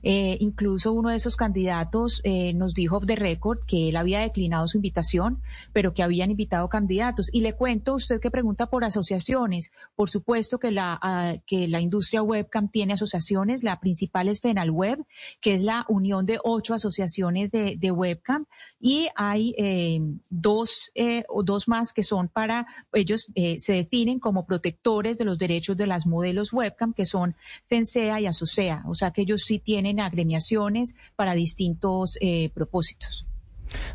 Eh, 0.01 0.37
incluso 0.39 0.93
uno 0.93 1.09
de 1.09 1.17
esos 1.17 1.35
candidatos 1.35 2.21
eh, 2.23 2.53
nos 2.53 2.73
dijo 2.73 2.97
off 2.97 3.05
the 3.05 3.15
record 3.15 3.59
que 3.67 3.89
él 3.89 3.97
había 3.97 4.19
declinado 4.21 4.67
su 4.67 4.77
invitación, 4.77 5.41
pero 5.73 5.93
que 5.93 6.03
habían 6.03 6.31
invitado 6.31 6.67
candidatos. 6.69 7.29
Y 7.31 7.41
le 7.41 7.53
cuento, 7.53 7.93
usted 7.93 8.19
que 8.19 8.31
preguntó 8.31 8.54
por 8.55 8.83
asociaciones. 8.83 9.71
Por 9.95 10.09
supuesto 10.09 10.57
que 10.57 10.71
la, 10.71 10.97
ah, 11.01 11.35
que 11.45 11.67
la 11.67 11.81
industria 11.81 12.23
webcam 12.23 12.69
tiene 12.69 12.93
asociaciones. 12.93 13.63
La 13.63 13.79
principal 13.79 14.27
es 14.29 14.41
FenalWeb, 14.41 15.05
que 15.41 15.53
es 15.53 15.63
la 15.63 15.85
unión 15.89 16.25
de 16.25 16.39
ocho 16.43 16.73
asociaciones 16.73 17.51
de, 17.51 17.75
de 17.77 17.91
webcam. 17.91 18.45
Y 18.79 19.09
hay 19.15 19.53
eh, 19.57 19.99
dos 20.29 20.91
eh, 20.95 21.23
o 21.27 21.43
dos 21.43 21.67
más 21.67 21.93
que 21.93 22.03
son 22.03 22.29
para, 22.29 22.67
ellos 22.93 23.31
eh, 23.35 23.59
se 23.59 23.73
definen 23.73 24.19
como 24.19 24.45
protectores 24.45 25.17
de 25.17 25.25
los 25.25 25.37
derechos 25.37 25.77
de 25.77 25.87
las 25.87 26.05
modelos 26.05 26.53
webcam, 26.53 26.93
que 26.93 27.05
son 27.05 27.35
FENSEA 27.67 28.21
y 28.21 28.27
ASOCEA. 28.27 28.83
O 28.87 28.95
sea 28.95 29.11
que 29.11 29.21
ellos 29.21 29.43
sí 29.43 29.59
tienen 29.59 29.99
agremiaciones 29.99 30.95
para 31.15 31.33
distintos 31.33 32.17
eh, 32.21 32.49
propósitos. 32.53 33.25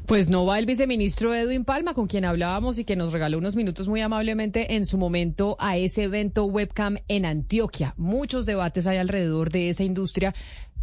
Pues 0.06 0.28
no 0.28 0.46
va 0.46 0.58
el 0.58 0.66
viceministro 0.66 1.34
Edwin 1.34 1.64
Palma, 1.64 1.94
con 1.94 2.06
quien 2.06 2.24
hablábamos 2.24 2.78
y 2.78 2.84
que 2.84 2.96
nos 2.96 3.12
regaló 3.12 3.38
unos 3.38 3.56
minutos 3.56 3.88
muy 3.88 4.00
amablemente 4.00 4.74
en 4.74 4.84
su 4.84 4.98
momento 4.98 5.56
a 5.58 5.76
ese 5.76 6.04
evento 6.04 6.44
webcam 6.44 6.98
en 7.08 7.26
Antioquia. 7.26 7.94
Muchos 7.96 8.46
debates 8.46 8.86
hay 8.86 8.98
alrededor 8.98 9.50
de 9.50 9.70
esa 9.70 9.84
industria 9.84 10.34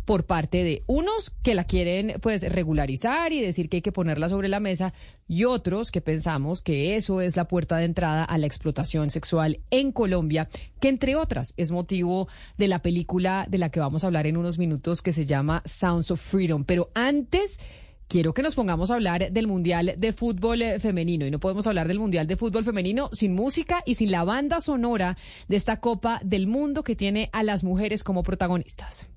por 0.08 0.24
parte 0.24 0.64
de 0.64 0.84
unos 0.88 1.34
que 1.43 1.54
la 1.54 1.66
quieren 1.66 2.14
pues 2.22 2.41
regularizar 2.41 3.34
y 3.34 3.41
decir 3.41 3.68
que 3.68 3.78
hay 3.78 3.82
que 3.82 3.91
ponerla 3.91 4.30
sobre 4.30 4.48
la 4.48 4.62
mesa 4.62 4.93
y 5.28 5.43
otros 5.43 5.91
que 5.91 6.00
pensamos 6.00 6.62
que 6.62 6.95
eso 6.95 7.20
es 7.20 7.36
la 7.36 7.50
puerta 7.50 7.76
de 7.76 7.84
entrada 7.84 8.24
a 8.24 8.38
la 8.38 8.48
explotación 8.48 9.10
sexual 9.10 9.60
en 9.70 9.91
Colombia, 9.91 10.48
que 10.80 10.88
entre 10.88 11.18
otras 11.18 11.54
es 11.58 11.72
motivo 11.72 12.30
de 12.58 12.70
la 12.70 12.82
película 12.82 13.48
de 13.50 13.58
la 13.58 13.70
que 13.70 13.82
vamos 13.82 14.06
a 14.06 14.08
hablar 14.08 14.28
en 14.28 14.38
unos 14.38 14.58
minutos 14.58 15.02
que 15.02 15.12
se 15.12 15.26
llama 15.26 15.62
Sounds 15.66 16.10
of 16.10 16.22
Freedom. 16.22 16.64
Pero 16.64 16.89
antes 16.93 17.60
quiero 18.08 18.34
que 18.34 18.41
nos 18.41 18.55
pongamos 18.55 18.91
a 18.91 18.95
hablar 18.95 19.32
del 19.32 19.47
Mundial 19.47 19.95
de 19.97 20.14
Fútbol 20.14 20.62
eh, 20.62 20.80
Femenino. 20.80 21.26
Y 21.26 21.32
no 21.32 21.39
podemos 21.39 21.68
hablar 21.68 21.88
del 21.88 21.99
Mundial 21.99 22.28
de 22.28 22.38
Fútbol 22.38 22.64
Femenino 22.64 23.10
sin 23.12 23.34
música 23.34 23.84
y 23.86 23.95
sin 23.95 24.12
la 24.12 24.24
banda 24.24 24.62
sonora 24.62 25.18
de 25.47 25.55
esta 25.55 25.80
Copa 25.80 26.20
del 26.24 26.47
Mundo 26.47 26.84
que 26.84 26.95
tiene 26.95 27.30
a 27.34 27.43
las 27.43 27.64
mujeres 27.64 28.03
como 28.03 28.24
protagonistas. 28.24 29.08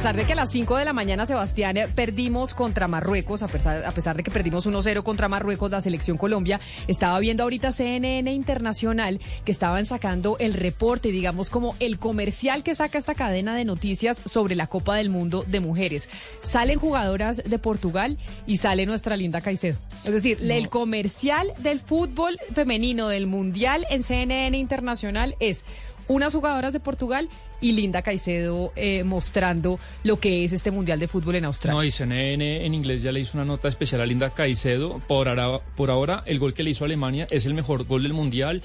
Pesar 0.00 0.16
de 0.16 0.24
que 0.24 0.32
a 0.32 0.36
las 0.36 0.50
5 0.50 0.78
de 0.78 0.86
la 0.86 0.94
mañana, 0.94 1.26
Sebastián, 1.26 1.76
eh, 1.76 1.86
perdimos 1.86 2.54
contra 2.54 2.88
Marruecos, 2.88 3.42
a 3.42 3.48
pesar, 3.48 3.84
a 3.84 3.92
pesar 3.92 4.16
de 4.16 4.22
que 4.22 4.30
perdimos 4.30 4.64
1-0 4.64 5.02
contra 5.02 5.28
Marruecos, 5.28 5.70
la 5.70 5.82
selección 5.82 6.16
Colombia, 6.16 6.58
estaba 6.88 7.18
viendo 7.18 7.42
ahorita 7.42 7.70
CNN 7.70 8.32
Internacional 8.32 9.20
que 9.44 9.52
estaban 9.52 9.84
sacando 9.84 10.38
el 10.38 10.54
reporte, 10.54 11.10
digamos 11.10 11.50
como 11.50 11.76
el 11.80 11.98
comercial 11.98 12.62
que 12.62 12.74
saca 12.74 12.96
esta 12.96 13.14
cadena 13.14 13.54
de 13.54 13.66
noticias 13.66 14.22
sobre 14.24 14.54
la 14.54 14.68
Copa 14.68 14.96
del 14.96 15.10
Mundo 15.10 15.44
de 15.46 15.60
Mujeres. 15.60 16.08
Salen 16.42 16.78
jugadoras 16.78 17.42
de 17.44 17.58
Portugal 17.58 18.16
y 18.46 18.56
sale 18.56 18.86
nuestra 18.86 19.18
linda 19.18 19.42
Caicedo. 19.42 19.76
Es 20.06 20.14
decir, 20.14 20.38
el 20.40 20.70
comercial 20.70 21.52
del 21.58 21.78
fútbol 21.78 22.38
femenino 22.54 23.08
del 23.08 23.26
Mundial 23.26 23.84
en 23.90 24.02
CNN 24.02 24.56
Internacional 24.56 25.36
es 25.40 25.66
unas 26.08 26.34
jugadoras 26.34 26.72
de 26.72 26.80
Portugal 26.80 27.28
y 27.60 27.72
Linda 27.72 28.02
Caicedo 28.02 28.72
eh, 28.76 29.04
mostrando 29.04 29.78
lo 30.02 30.18
que 30.18 30.44
es 30.44 30.52
este 30.52 30.70
Mundial 30.70 30.98
de 30.98 31.08
Fútbol 31.08 31.36
en 31.36 31.44
Australia. 31.44 31.76
No, 31.76 31.84
y 31.84 31.90
CNN 31.90 32.64
en 32.64 32.74
inglés 32.74 33.02
ya 33.02 33.12
le 33.12 33.20
hizo 33.20 33.36
una 33.36 33.44
nota 33.44 33.68
especial 33.68 34.00
a 34.00 34.06
Linda 34.06 34.30
Caicedo. 34.30 35.00
Por 35.06 35.28
ahora, 35.28 35.60
por 35.76 35.90
ahora 35.90 36.22
el 36.26 36.38
gol 36.38 36.54
que 36.54 36.62
le 36.62 36.70
hizo 36.70 36.84
Alemania 36.84 37.26
es 37.30 37.46
el 37.46 37.54
mejor 37.54 37.84
gol 37.84 38.02
del 38.02 38.12
Mundial. 38.12 38.62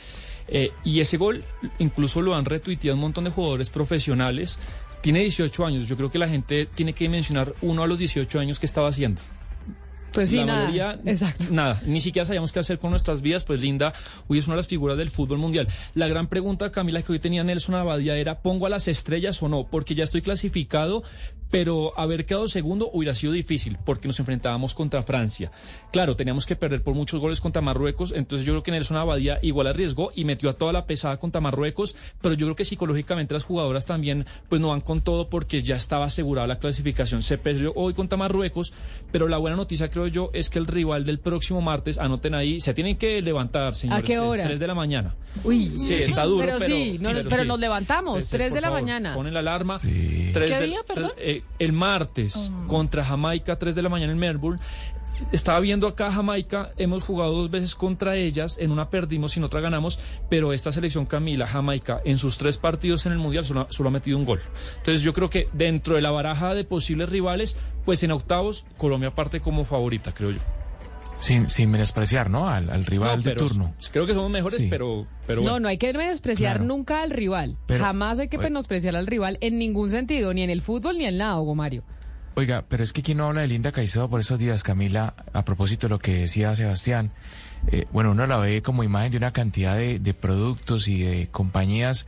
Eh, 0.47 0.71
y 0.83 0.99
ese 0.99 1.17
gol 1.17 1.43
incluso 1.79 2.21
lo 2.21 2.35
han 2.35 2.45
retuiteado 2.45 2.95
un 2.95 3.01
montón 3.01 3.23
de 3.23 3.31
jugadores 3.31 3.69
profesionales. 3.69 4.59
Tiene 5.01 5.21
18 5.21 5.65
años. 5.65 5.87
Yo 5.87 5.97
creo 5.97 6.09
que 6.09 6.19
la 6.19 6.27
gente 6.27 6.67
tiene 6.67 6.93
que 6.93 7.09
mencionar 7.09 7.53
uno 7.61 7.83
a 7.83 7.87
los 7.87 7.99
18 7.99 8.39
años 8.39 8.59
que 8.59 8.65
estaba 8.65 8.89
haciendo. 8.89 9.21
Pues 10.15 10.29
sí, 10.29 10.37
la 10.37 10.45
nada. 10.45 10.59
mayoría, 10.61 10.99
Exacto. 11.05 11.45
nada, 11.51 11.81
ni 11.85 12.01
siquiera 12.01 12.25
sabíamos 12.25 12.51
qué 12.51 12.59
hacer 12.59 12.79
con 12.79 12.89
nuestras 12.89 13.21
vidas, 13.21 13.43
pues 13.43 13.59
Linda 13.59 13.93
hoy 14.27 14.39
es 14.39 14.47
una 14.47 14.55
de 14.55 14.61
las 14.61 14.67
figuras 14.67 14.97
del 14.97 15.09
fútbol 15.11 15.37
mundial. 15.37 15.67
La 15.93 16.07
gran 16.07 16.27
pregunta, 16.27 16.71
Camila, 16.71 17.01
que 17.01 17.11
hoy 17.11 17.19
tenía 17.19 17.43
Nelson 17.43 17.75
Abadía 17.75 18.15
era, 18.15 18.39
¿pongo 18.39 18.65
a 18.65 18.69
las 18.69 18.87
estrellas 18.87 19.43
o 19.43 19.49
no? 19.49 19.67
Porque 19.69 19.93
ya 19.93 20.05
estoy 20.05 20.21
clasificado, 20.21 21.03
pero 21.51 21.93
haber 21.97 22.25
quedado 22.25 22.47
segundo 22.47 22.89
hubiera 22.91 23.15
sido 23.15 23.33
difícil, 23.33 23.77
porque 23.85 24.07
nos 24.07 24.19
enfrentábamos 24.19 24.73
contra 24.73 25.03
Francia. 25.03 25.51
Claro, 25.91 26.15
teníamos 26.15 26.45
que 26.45 26.55
perder 26.55 26.81
por 26.83 26.95
muchos 26.95 27.19
goles 27.19 27.39
contra 27.39 27.61
Marruecos, 27.61 28.11
entonces 28.15 28.45
yo 28.45 28.53
creo 28.53 28.63
que 28.63 28.71
Nelson 28.71 28.97
Abadía 28.97 29.39
igual 29.41 29.67
arriesgó 29.67 30.11
y 30.15 30.25
metió 30.25 30.49
a 30.49 30.53
toda 30.53 30.73
la 30.73 30.85
pesada 30.85 31.17
contra 31.17 31.39
Marruecos, 31.41 31.95
pero 32.21 32.35
yo 32.35 32.45
creo 32.47 32.55
que 32.55 32.65
psicológicamente 32.65 33.33
las 33.33 33.43
jugadoras 33.45 33.85
también 33.85 34.25
pues 34.49 34.59
no 34.59 34.69
van 34.69 34.81
con 34.81 35.01
todo 35.01 35.29
porque 35.29 35.61
ya 35.61 35.75
estaba 35.77 36.05
asegurada 36.05 36.47
la 36.47 36.59
clasificación. 36.59 37.21
Se 37.21 37.37
perdió 37.37 37.71
hoy 37.75 37.93
contra 37.93 38.17
Marruecos, 38.17 38.73
pero 39.11 39.27
la 39.27 39.37
buena 39.37 39.55
noticia 39.55 39.89
creo 39.89 40.07
yo 40.07 40.29
es 40.33 40.49
que 40.49 40.59
el 40.59 40.67
rival 40.67 41.05
del 41.05 41.19
próximo 41.19 41.61
martes, 41.61 41.97
anoten 41.97 42.33
ahí, 42.33 42.59
se 42.59 42.73
tienen 42.73 42.97
que 42.97 43.21
levantar, 43.21 43.75
señores. 43.75 44.03
qué 44.03 44.13
eh, 44.15 44.19
horas? 44.19 44.47
Tres 44.47 44.59
de 44.59 44.67
la 44.67 44.75
mañana. 44.75 45.15
Uy, 45.43 45.77
Sí, 45.77 46.03
está 46.03 46.23
duro, 46.25 46.45
pero, 46.45 46.59
pero- 46.59 46.75
sí, 46.75 46.97
no, 46.99 47.09
pero 47.09 47.29
pero 47.29 47.41
sí. 47.43 47.47
nos 47.47 47.59
levantamos, 47.59 48.19
Sí, 48.19 48.25
sí, 48.25 48.29
3 48.31 48.47
por 48.49 48.55
de 48.55 48.61
la 48.61 48.67
favor, 48.67 48.81
mañana. 48.81 49.13
Ponen 49.13 49.33
la 49.33 49.39
alarma. 49.41 49.77
¿Qué 49.81 50.31
Tres 50.33 50.49
de- 50.49 50.65
día, 50.67 50.79
perdón? 50.87 51.11
tres- 51.15 51.34
eh, 51.37 51.43
el 51.59 51.71
martes 51.73 52.51
Oh. 52.53 52.67
contra 52.67 53.03
Jamaica, 53.03 53.57
3 53.57 53.75
de 53.75 53.81
la 53.81 53.89
mañana 53.89 54.11
en 54.11 54.19
Melbourne. 54.19 54.59
Estaba 55.31 55.61
viendo 55.61 55.87
acá 55.87 56.11
Jamaica, 56.11 56.71
hemos 56.77 57.03
jugado 57.03 57.33
dos 57.33 57.49
veces 57.49 57.73
contra 57.73 58.17
ellas, 58.17 58.57
en 58.59 58.71
una 58.71 58.89
perdimos 58.89 59.35
y 59.35 59.39
en 59.39 59.45
otra 59.45 59.61
ganamos, 59.61 59.97
pero 60.29 60.51
esta 60.51 60.73
selección 60.73 61.05
Camila, 61.05 61.47
Jamaica, 61.47 62.01
en 62.03 62.17
sus 62.17 62.37
tres 62.37 62.57
partidos 62.57 63.05
en 63.05 63.13
el 63.13 63.19
Mundial 63.19 63.45
solo, 63.45 63.65
solo 63.69 63.87
ha 63.87 63.91
metido 63.93 64.17
un 64.17 64.25
gol. 64.25 64.41
Entonces 64.77 65.01
yo 65.03 65.13
creo 65.13 65.29
que 65.29 65.47
dentro 65.53 65.95
de 65.95 66.01
la 66.01 66.11
baraja 66.11 66.53
de 66.53 66.65
posibles 66.65 67.07
rivales, 67.07 67.55
pues 67.85 68.03
en 68.03 68.11
octavos, 68.11 68.65
Colombia 68.77 69.15
parte 69.15 69.39
como 69.39 69.63
favorita, 69.63 70.13
creo 70.13 70.31
yo. 70.31 70.39
Sin, 71.19 71.49
sin 71.49 71.71
menospreciar, 71.71 72.29
¿no? 72.29 72.49
Al, 72.49 72.69
al 72.69 72.85
rival 72.85 73.17
No, 73.17 73.23
de 73.23 73.23
pero 73.33 73.47
turno. 73.47 73.73
Creo 73.91 74.05
que 74.05 74.13
somos 74.13 74.29
mejores, 74.29 74.57
Sí. 74.59 74.67
pero, 74.69 75.07
pero 75.25 75.41
no, 75.41 75.51
bueno. 75.51 75.61
no 75.61 75.67
hay 75.69 75.77
que 75.77 75.91
menospreciar 75.93 76.57
Claro. 76.57 76.65
nunca 76.65 77.01
al 77.01 77.09
rival. 77.11 77.57
Pero- 77.67 77.83
Jamás 77.83 78.19
hay 78.19 78.27
que 78.27 78.37
menospreciar 78.37 78.95
al 78.95 79.07
rival 79.07 79.37
en 79.41 79.57
ningún 79.57 79.89
sentido, 79.89 80.33
ni 80.33 80.43
en 80.43 80.49
el 80.49 80.61
fútbol 80.61 80.97
ni 80.97 81.05
en 81.05 81.17
nada, 81.17 81.39
Hugo 81.39 81.55
Mario. 81.55 81.83
Oiga, 82.35 82.65
pero 82.67 82.83
es 82.83 82.91
que 82.91 83.01
quien 83.01 83.19
no 83.19 83.27
habla 83.27 83.41
de 83.41 83.47
Linda 83.47 83.71
Caicedo 83.71 84.09
por 84.09 84.19
esos 84.19 84.37
días, 84.37 84.61
Camila, 84.61 85.15
a 85.31 85.45
propósito 85.45 85.87
de 85.87 85.91
lo 85.91 85.99
que 85.99 86.13
decía 86.15 86.53
Sebastián, 86.53 87.11
eh, 87.71 87.85
bueno, 87.93 88.11
uno 88.11 88.27
la 88.27 88.37
ve 88.37 88.61
como 88.61 88.83
imagen 88.83 89.11
de 89.11 89.17
una 89.17 89.31
cantidad 89.31 89.77
de, 89.77 89.99
de 89.99 90.13
productos 90.13 90.89
y 90.89 91.01
de 91.01 91.27
compañías 91.29 92.05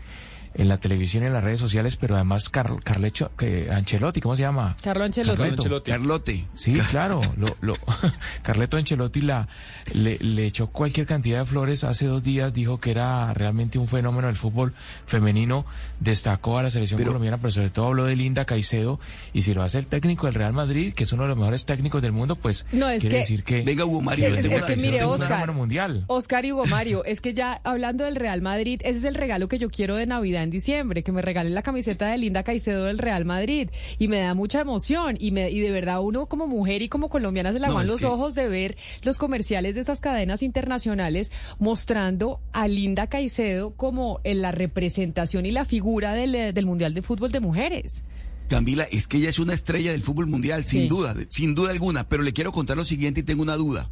en 0.58 0.68
la 0.68 0.78
televisión 0.80 1.24
y 1.24 1.28
en 1.28 1.34
las 1.34 1.44
redes 1.44 1.60
sociales, 1.60 1.96
pero 1.98 2.16
además 2.16 2.50
Car 2.50 2.82
Carlecho, 2.84 3.32
que, 3.38 3.70
Ancelotti, 3.72 4.22
¿cómo 4.22 4.36
se 4.36 4.42
llama? 4.42 4.76
Carlo 4.84 5.04
Ancelotti. 5.04 5.38
Carleto. 5.42 5.84
Carlote. 5.84 6.46
Sí, 6.56 6.74
claro. 6.90 7.22
Lo, 7.38 7.56
lo, 7.62 7.76
Carleto 8.44 8.78
Ancelotti 8.78 9.22
la, 9.22 9.48
le, 9.94 10.18
le 10.20 10.46
echó 10.46 10.68
cualquier 10.68 11.06
cantidad 11.06 11.40
de 11.40 11.46
flores. 11.46 11.84
Hace 11.84 12.08
dos 12.08 12.24
días 12.24 12.54
dijo 12.54 12.80
que 12.80 12.92
era 12.92 13.34
realmente 13.34 13.78
un 13.78 13.88
fenómeno 13.88 14.28
del 14.28 14.36
fútbol 14.36 14.74
femenino. 15.06 15.66
Destacó 16.00 16.58
a 16.58 16.64
la 16.64 16.70
selección 16.72 17.02
colombiana, 17.04 17.38
pero 17.38 17.52
sobre 17.52 17.70
todo 17.70 17.88
habló 17.88 18.06
de 18.06 18.16
Linda 18.16 18.46
Caicedo. 18.46 19.00
Y 19.34 19.42
si 19.44 19.54
lo 19.54 19.64
hace 19.64 19.80
el 19.80 19.88
técnico 19.88 20.26
del 20.28 20.36
Real 20.36 20.54
Madrid, 20.54 20.94
que 20.94 21.04
es 21.04 21.14
uno 21.14 21.24
de 21.24 21.30
los 21.30 21.38
mejores 21.38 21.66
técnicos 21.66 22.02
del 22.02 22.12
mundo, 22.12 22.36
pues 22.36 22.66
No, 22.72 22.90
es 22.90 23.02
quiere 23.02 23.16
que- 23.16 23.20
decir 23.22 23.44
que... 23.44 23.62
Venga, 23.64 23.86
Hugo 23.86 24.02
Mario, 24.02 24.26
que 24.34 24.42
Linda 24.42 24.58
Es 24.58 24.64
que 24.66 24.76
mire, 24.78 24.98
es 24.98 25.04
un 25.04 25.10
Oscar. 25.22 25.52
mundial. 25.54 26.04
Oscar 26.08 26.46
y 26.46 26.52
Hugo 26.52 26.66
Mario, 26.66 27.04
es 27.06 27.22
que 27.22 27.34
ya 27.34 27.62
hablando 27.64 28.04
del 28.06 28.16
Real 28.16 28.42
Madrid, 28.42 28.82
ese 28.84 29.00
es 29.00 29.04
el 29.04 29.16
regalo 29.16 29.48
que 29.48 29.60
yo 29.60 29.70
quiero 29.70 29.96
de 29.96 30.06
Navidad 30.06 30.47
en 30.48 30.52
diciembre, 30.52 31.04
que 31.04 31.12
me 31.12 31.22
regalen 31.22 31.54
la 31.54 31.62
camiseta 31.62 32.08
de 32.08 32.18
Linda 32.18 32.44
Caicedo 32.44 32.86
del 32.86 32.98
Real 32.98 33.24
Madrid. 33.26 33.70
Y 34.00 34.08
me 34.08 34.20
da 34.20 34.34
mucha 34.34 34.62
emoción. 34.62 35.16
Y, 35.20 35.32
me, 35.32 35.52
y 35.52 35.60
de 35.60 35.72
verdad 35.72 36.02
uno 36.02 36.26
como 36.26 36.48
mujer 36.48 36.82
y 36.82 36.90
como 36.90 37.10
colombiana 37.10 37.54
se 37.54 37.60
le 37.60 37.68
No, 37.68 37.84
los 37.84 37.98
que- 37.98 38.06
ojos 38.06 38.34
de 38.36 38.48
ver 38.50 38.78
los 39.04 39.18
comerciales 39.18 39.76
de 39.76 39.82
estas 39.82 40.00
cadenas 40.00 40.42
internacionales 40.44 41.32
mostrando 41.60 42.40
a 42.54 42.68
Linda 42.68 43.08
Caicedo 43.08 43.76
como 43.76 44.20
en 44.24 44.42
la 44.42 44.52
representación 44.52 45.46
y 45.46 45.52
la 45.52 45.66
figura 45.66 46.14
del, 46.14 46.34
eh, 46.34 46.54
del 46.54 46.66
Mundial 46.66 46.94
de 46.94 47.02
Fútbol 47.04 47.32
de 47.32 47.40
Mujeres. 47.40 48.04
Camila, 48.50 48.84
es 48.92 49.08
que 49.08 49.18
ella 49.18 49.30
es 49.30 49.40
una 49.40 49.54
estrella 49.54 49.92
del 49.92 50.02
fútbol 50.02 50.28
mundial, 50.28 50.64
sin 50.64 50.84
Sí. 50.84 50.88
duda, 50.88 51.14
sin 51.30 51.54
duda 51.54 51.72
alguna. 51.72 52.08
Pero 52.08 52.24
le 52.24 52.32
quiero 52.32 52.54
contar 52.54 52.78
lo 52.78 52.86
siguiente 52.86 53.20
y 53.20 53.24
tengo 53.24 53.44
una 53.44 53.58
duda. 53.58 53.90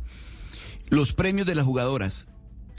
Los 0.89 1.12
premios 1.14 1.45
de 1.45 1.56
las 1.56 1.66
jugadoras 1.66 2.28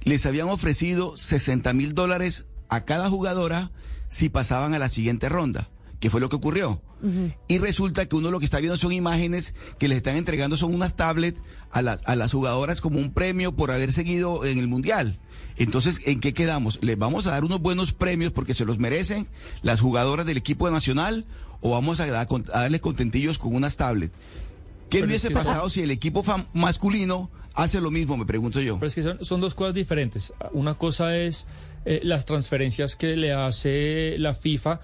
les 0.05 0.25
habían 0.25 0.49
ofrecido 0.49 1.17
60 1.17 1.73
mil 1.75 1.93
dólares 1.95 2.47
a 2.69 2.85
cada 2.85 3.09
jugadora 3.11 3.71
si 4.09 4.29
pasaban 4.29 4.75
a 4.75 4.79
la 4.79 4.89
siguiente 4.89 5.29
ronda. 5.29 5.69
¿Qué 6.01 6.11
fue 6.11 6.21
lo 6.21 6.29
que 6.29 6.37
ocurrió? 6.37 6.83
Y 7.47 7.59
resulta 7.59 8.07
que 8.07 8.17
uno 8.17 8.31
lo 8.31 8.39
que 8.39 8.45
está 8.47 8.59
viendo 8.59 8.77
son 8.77 8.93
imágenes 8.93 9.55
que 9.79 9.87
les 9.89 9.99
están 9.99 10.17
entregando, 10.17 10.57
son 10.57 10.75
unas 10.75 10.97
tablets 10.97 11.41
a 11.71 11.81
las, 11.83 12.03
a 12.09 12.17
las 12.17 12.33
jugadoras 12.33 12.81
como 12.81 12.99
un 12.99 13.13
premio 13.13 13.53
por 13.55 13.71
haber 13.71 13.93
seguido 13.93 14.45
en 14.45 14.59
el 14.59 14.67
Mundial. 14.69 15.19
Entonces, 15.57 16.01
¿en 16.07 16.21
qué 16.21 16.35
quedamos? 16.35 16.79
¿Les 16.83 16.99
vamos 16.99 17.27
a 17.27 17.31
dar 17.31 17.45
unos 17.45 17.61
buenos 17.61 17.93
premios 17.93 18.33
porque 18.33 18.55
se 18.55 18.65
los 18.65 18.79
merecen 18.79 19.27
las 19.63 19.81
jugadoras 19.81 20.27
del 20.27 20.37
equipo 20.37 20.69
nacional 20.71 21.27
o 21.61 21.71
vamos 21.71 22.01
a, 22.01 22.07
dar- 22.07 22.27
a 22.53 22.61
darles 22.61 22.81
contentillos 22.81 23.39
con 23.39 23.55
unas 23.55 23.77
tablets? 23.77 24.15
¿Qué 24.91 24.99
Pero 24.99 25.07
hubiese 25.07 25.29
es 25.29 25.33
que- 25.33 25.35
pasado 25.39 25.71
si 25.71 25.83
el 25.83 25.91
equipo 25.91 26.25
masculino 26.53 27.31
hace 27.55 27.81
lo 27.81 27.91
mismo, 27.91 28.17
me 28.17 28.27
pregunto 28.27 28.61
yo? 28.61 28.77
Pero 28.79 28.89
es 28.89 28.95
que 28.95 29.03
son, 29.03 29.25
son 29.25 29.41
dos 29.41 29.55
cosas 29.55 29.75
diferentes. 29.75 30.33
Una 30.53 30.75
cosa 30.75 31.17
es 31.17 31.47
eh, 31.87 32.01
las 32.03 32.27
transferencias 32.27 32.97
que 32.97 33.17
le 33.17 33.33
hace 33.33 34.17
la 34.19 34.35
FIFA 34.35 34.81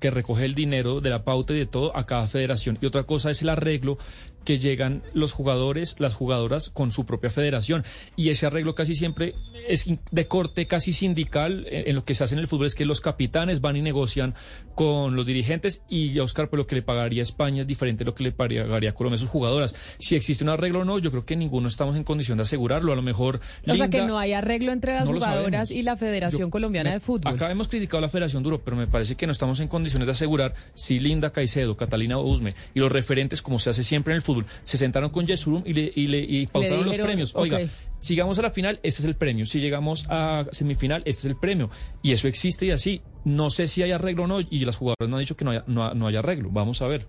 que 0.00 0.10
recoge 0.10 0.46
el 0.46 0.54
dinero 0.54 1.00
de 1.00 1.10
la 1.10 1.22
pauta 1.22 1.52
y 1.52 1.58
de 1.58 1.66
todo 1.66 1.96
a 1.96 2.06
cada 2.06 2.26
federación. 2.26 2.78
Y 2.80 2.86
otra 2.86 3.04
cosa 3.04 3.30
es 3.30 3.42
el 3.42 3.50
arreglo 3.50 3.98
que 4.44 4.58
llegan 4.58 5.02
los 5.12 5.32
jugadores, 5.32 5.94
las 5.98 6.14
jugadoras 6.14 6.70
con 6.70 6.90
su 6.90 7.06
propia 7.06 7.30
federación. 7.30 7.84
Y 8.16 8.30
ese 8.30 8.46
arreglo 8.46 8.74
casi 8.74 8.94
siempre 8.94 9.34
es 9.68 9.84
de 10.10 10.26
corte 10.26 10.66
casi 10.66 10.92
sindical 10.92 11.66
en, 11.70 11.88
en 11.88 11.94
lo 11.94 12.04
que 12.04 12.14
se 12.14 12.24
hace 12.24 12.34
en 12.34 12.40
el 12.40 12.48
fútbol 12.48 12.66
es 12.66 12.74
que 12.74 12.86
los 12.86 13.00
capitanes 13.00 13.60
van 13.60 13.76
y 13.76 13.82
negocian 13.82 14.34
con 14.80 15.14
los 15.14 15.26
dirigentes 15.26 15.82
y 15.90 16.18
Oscar, 16.20 16.48
pues 16.48 16.56
lo 16.56 16.66
que 16.66 16.74
le 16.74 16.80
pagaría 16.80 17.20
España 17.22 17.60
es 17.60 17.66
diferente 17.66 18.02
a 18.02 18.06
lo 18.06 18.14
que 18.14 18.22
le 18.22 18.32
pagaría 18.32 18.94
Colombia 18.94 19.16
a 19.16 19.18
sus 19.18 19.28
jugadoras. 19.28 19.74
Si 19.98 20.16
existe 20.16 20.42
un 20.42 20.48
arreglo 20.48 20.80
o 20.80 20.84
no, 20.86 20.98
yo 20.98 21.10
creo 21.10 21.22
que 21.26 21.36
ninguno 21.36 21.68
estamos 21.68 21.96
en 21.96 22.02
condición 22.04 22.38
de 22.38 22.44
asegurarlo. 22.44 22.90
A 22.90 22.96
lo 22.96 23.02
mejor... 23.02 23.40
O 23.68 23.76
sea 23.76 23.88
que 23.90 23.98
Linda- 23.98 24.06
no 24.06 24.18
hay 24.18 24.32
arreglo 24.32 24.72
entre 24.72 24.94
las 24.94 25.04
no 25.04 25.12
jugadoras 25.12 25.70
y 25.70 25.82
la 25.82 25.96
Federación 25.96 26.40
Yo- 26.48 26.50
Colombiana 26.50 26.88
me- 26.90 26.94
de 26.94 27.00
Fútbol. 27.00 27.30
Acá 27.34 27.50
hemos 27.50 27.68
criticado 27.68 27.98
a 27.98 28.00
la 28.00 28.08
Federación 28.08 28.42
Duro, 28.42 28.62
pero 28.64 28.74
me 28.74 28.86
parece 28.86 29.16
que 29.16 29.26
no 29.26 29.32
estamos 29.32 29.60
en 29.60 29.68
condiciones 29.68 30.06
de 30.06 30.12
asegurar 30.12 30.54
si 30.72 30.98
Linda 30.98 31.28
Caicedo, 31.28 31.76
Catalina 31.76 32.16
Usme 32.16 32.54
y 32.74 32.80
los 32.80 32.90
referentes, 32.90 33.42
como 33.42 33.58
se 33.58 33.68
hace 33.68 33.82
siempre 33.82 34.14
en 34.14 34.16
el 34.16 34.22
fútbol, 34.22 34.46
se 34.64 34.78
sentaron 34.78 35.10
con 35.10 35.26
Yesurum 35.26 35.62
y 35.66 35.74
le, 35.74 35.92
y 35.94 36.06
le 36.06 36.20
y 36.20 36.46
pautaron 36.46 36.78
los 36.78 36.86
dijeron, 36.92 37.06
premios. 37.06 37.32
Oiga, 37.34 37.58
si 38.00 38.14
llegamos 38.14 38.38
a 38.38 38.42
la 38.42 38.50
final, 38.50 38.80
este 38.82 39.02
es 39.02 39.04
el 39.06 39.16
premio. 39.16 39.46
Si 39.46 39.60
llegamos 39.60 40.06
a 40.08 40.46
semifinal, 40.52 41.02
este 41.04 41.20
es 41.20 41.24
el 41.26 41.36
premio. 41.36 41.70
Y 42.02 42.12
eso 42.12 42.28
existe 42.28 42.66
y 42.66 42.70
así. 42.70 43.02
No 43.24 43.50
sé 43.50 43.68
si 43.68 43.82
hay 43.82 43.92
arreglo 43.92 44.24
o 44.24 44.26
no, 44.26 44.40
y 44.40 44.64
las 44.64 44.76
jugadoras 44.76 45.08
no 45.08 45.16
han 45.16 45.20
dicho 45.20 45.36
que 45.36 45.44
no 45.44 45.50
haya, 45.52 45.64
no, 45.66 45.94
no 45.94 46.06
hay 46.06 46.16
arreglo. 46.16 46.50
Vamos 46.50 46.82
a 46.82 46.86
ver. 46.86 47.06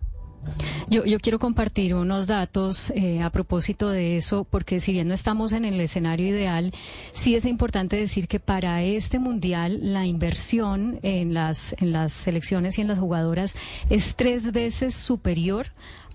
Yo, 0.90 1.06
yo 1.06 1.20
quiero 1.20 1.40
compartir 1.40 1.94
unos 1.96 2.28
datos 2.28 2.90
eh, 2.96 3.22
a 3.22 3.30
propósito 3.30 3.90
de 3.90 4.18
eso, 4.18 4.44
porque 4.44 4.80
si 4.80 4.92
bien 4.92 5.08
no 5.08 5.14
estamos 5.14 5.54
en 5.54 5.66
el 5.66 5.80
escenario 5.80 6.28
ideal, 6.28 6.72
sí 7.14 7.36
es 7.36 7.46
importante 7.46 7.96
decir 7.96 8.28
que 8.28 8.40
para 8.40 8.84
este 8.84 9.20
mundial 9.20 9.94
la 9.94 10.06
inversión 10.06 11.00
en 11.04 11.34
las, 11.34 11.76
en 11.80 11.92
las 11.94 12.12
selecciones 12.12 12.78
y 12.78 12.82
en 12.82 12.88
las 12.88 13.00
jugadoras 13.00 13.56
es 13.90 14.16
tres 14.16 14.52
veces 14.52 14.96
superior 14.96 15.68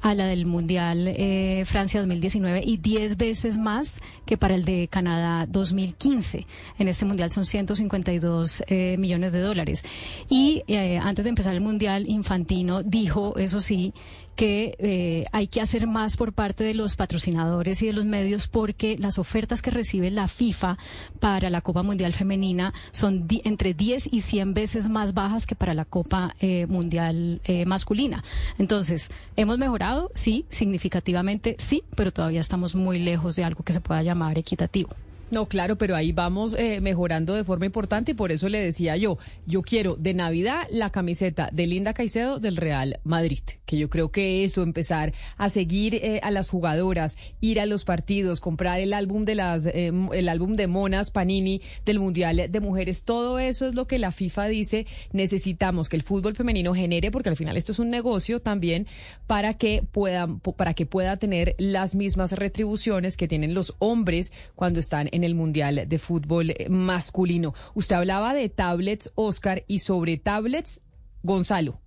a 0.02 0.14
la 0.14 0.26
del 0.26 0.46
Mundial 0.46 1.08
eh, 1.08 1.64
Francia 1.66 2.00
2019 2.00 2.62
y 2.64 2.76
10 2.76 3.16
veces 3.16 3.58
más 3.58 4.00
que 4.24 4.36
para 4.36 4.54
el 4.54 4.64
de 4.64 4.88
Canadá 4.88 5.46
2015. 5.46 6.46
En 6.78 6.88
este 6.88 7.04
Mundial 7.04 7.30
son 7.30 7.44
152 7.44 8.64
eh, 8.66 8.96
millones 8.98 9.32
de 9.32 9.40
dólares. 9.40 9.84
Y 10.28 10.62
eh, 10.68 10.98
antes 10.98 11.24
de 11.24 11.30
empezar 11.30 11.54
el 11.54 11.60
Mundial, 11.60 12.08
Infantino 12.08 12.82
dijo, 12.82 13.36
eso 13.36 13.60
sí, 13.60 13.94
que 14.36 14.76
eh, 14.78 15.24
hay 15.32 15.48
que 15.48 15.60
hacer 15.60 15.86
más 15.86 16.16
por 16.16 16.32
parte 16.32 16.62
de 16.62 16.74
los 16.74 16.94
patrocinadores 16.94 17.82
y 17.82 17.86
de 17.86 17.92
los 17.92 18.04
medios 18.04 18.46
porque 18.46 18.96
las 18.98 19.18
ofertas 19.18 19.62
que 19.62 19.70
recibe 19.70 20.10
la 20.10 20.28
FIFA 20.28 20.78
para 21.18 21.50
la 21.50 21.62
Copa 21.62 21.82
Mundial 21.82 22.12
Femenina 22.12 22.72
son 22.92 23.26
entre 23.44 23.74
10 23.74 24.12
y 24.12 24.20
100 24.20 24.54
veces 24.54 24.88
más 24.88 25.14
bajas 25.14 25.46
que 25.46 25.54
para 25.54 25.74
la 25.74 25.84
Copa 25.84 26.36
eh, 26.38 26.66
Mundial 26.66 27.40
eh, 27.44 27.64
Masculina. 27.64 28.22
Entonces, 28.58 29.10
¿hemos 29.36 29.58
mejorado? 29.58 30.10
Sí, 30.14 30.44
significativamente 30.50 31.56
sí, 31.58 31.82
pero 31.96 32.12
todavía 32.12 32.40
estamos 32.40 32.74
muy 32.74 32.98
lejos 32.98 33.36
de 33.36 33.44
algo 33.44 33.64
que 33.64 33.72
se 33.72 33.80
pueda 33.80 34.02
llamar 34.02 34.38
equitativo. 34.38 34.90
No, 35.28 35.46
claro, 35.46 35.76
pero 35.76 35.96
ahí 35.96 36.12
vamos 36.12 36.54
eh, 36.56 36.80
mejorando 36.80 37.34
de 37.34 37.42
forma 37.42 37.66
importante 37.66 38.12
y 38.12 38.14
por 38.14 38.30
eso 38.30 38.48
le 38.48 38.60
decía 38.60 38.96
yo, 38.96 39.18
yo 39.44 39.62
quiero 39.62 39.96
de 39.96 40.14
Navidad 40.14 40.68
la 40.70 40.90
camiseta 40.90 41.50
de 41.52 41.66
Linda 41.66 41.94
Caicedo 41.94 42.38
del 42.38 42.56
Real 42.56 43.00
Madrid, 43.02 43.40
que 43.64 43.76
yo 43.76 43.90
creo 43.90 44.12
que 44.12 44.44
eso, 44.44 44.62
empezar 44.62 45.12
a 45.36 45.50
seguir 45.50 45.96
eh, 45.96 46.20
a 46.22 46.30
las 46.30 46.48
jugadoras, 46.48 47.16
ir 47.40 47.58
a 47.58 47.66
los 47.66 47.84
partidos, 47.84 48.38
comprar 48.38 48.78
el 48.78 48.92
álbum 48.92 49.24
de 49.24 49.34
las, 49.34 49.66
eh, 49.66 49.92
el 50.12 50.28
álbum 50.28 50.54
de 50.54 50.68
Monas 50.68 51.10
Panini 51.10 51.60
del 51.84 51.98
Mundial 51.98 52.46
de 52.48 52.60
Mujeres, 52.60 53.02
todo 53.02 53.40
eso 53.40 53.66
es 53.66 53.74
lo 53.74 53.88
que 53.88 53.98
la 53.98 54.12
FIFA 54.12 54.46
dice, 54.46 54.86
necesitamos 55.12 55.88
que 55.88 55.96
el 55.96 56.02
fútbol 56.02 56.36
femenino 56.36 56.72
genere, 56.72 57.10
porque 57.10 57.30
al 57.30 57.36
final 57.36 57.56
esto 57.56 57.72
es 57.72 57.80
un 57.80 57.90
negocio 57.90 58.40
también, 58.40 58.86
para 59.26 59.54
que 59.54 59.82
pueda, 59.90 60.28
para 60.56 60.74
que 60.74 60.86
pueda 60.86 61.16
tener 61.16 61.56
las 61.58 61.96
mismas 61.96 62.30
retribuciones 62.30 63.16
que 63.16 63.26
tienen 63.26 63.54
los 63.54 63.74
hombres 63.80 64.32
cuando 64.54 64.78
están 64.78 65.08
en 65.15 65.15
el 65.24 65.34
Mundial 65.34 65.84
de 65.86 65.98
Fútbol 65.98 66.50
eh, 66.50 66.68
masculino. 66.68 67.54
Usted 67.74 67.96
hablaba 67.96 68.34
de 68.34 68.48
tablets, 68.48 69.10
Oscar, 69.14 69.64
y 69.66 69.80
sobre 69.80 70.16
tablets, 70.16 70.80
Gonzalo. 71.22 71.80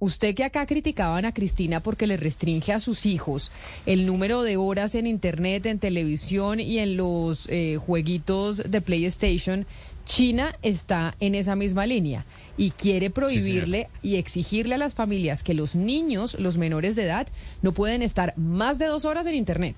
Usted 0.00 0.34
que 0.34 0.44
acá 0.44 0.66
criticaban 0.66 1.24
a 1.24 1.32
Cristina 1.32 1.80
porque 1.80 2.06
le 2.06 2.16
restringe 2.16 2.72
a 2.72 2.80
sus 2.80 3.06
hijos 3.06 3.52
el 3.86 4.04
número 4.04 4.42
de 4.42 4.56
horas 4.56 4.94
en 4.94 5.06
Internet, 5.06 5.66
en 5.66 5.78
televisión 5.78 6.60
y 6.60 6.78
en 6.78 6.96
los 6.96 7.48
eh, 7.48 7.78
jueguitos 7.78 8.70
de 8.70 8.80
PlayStation, 8.80 9.66
China 10.04 10.56
está 10.62 11.14
en 11.20 11.34
esa 11.34 11.56
misma 11.56 11.86
línea 11.86 12.26
y 12.56 12.70
quiere 12.70 13.10
prohibirle 13.10 13.88
y 14.02 14.16
exigirle 14.16 14.74
a 14.74 14.78
las 14.78 14.94
familias 14.94 15.42
que 15.42 15.54
los 15.54 15.74
niños, 15.74 16.38
los 16.38 16.58
menores 16.58 16.96
de 16.96 17.04
edad, 17.04 17.26
no 17.62 17.72
pueden 17.72 18.02
estar 18.02 18.34
más 18.36 18.78
de 18.78 18.86
dos 18.86 19.04
horas 19.04 19.26
en 19.26 19.34
Internet. 19.34 19.76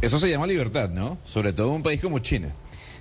Eso 0.00 0.18
se 0.18 0.28
llama 0.28 0.46
libertad, 0.46 0.90
¿no? 0.90 1.18
Sobre 1.24 1.52
todo 1.52 1.68
en 1.68 1.76
un 1.76 1.82
país 1.82 2.00
como 2.00 2.18
China. 2.18 2.54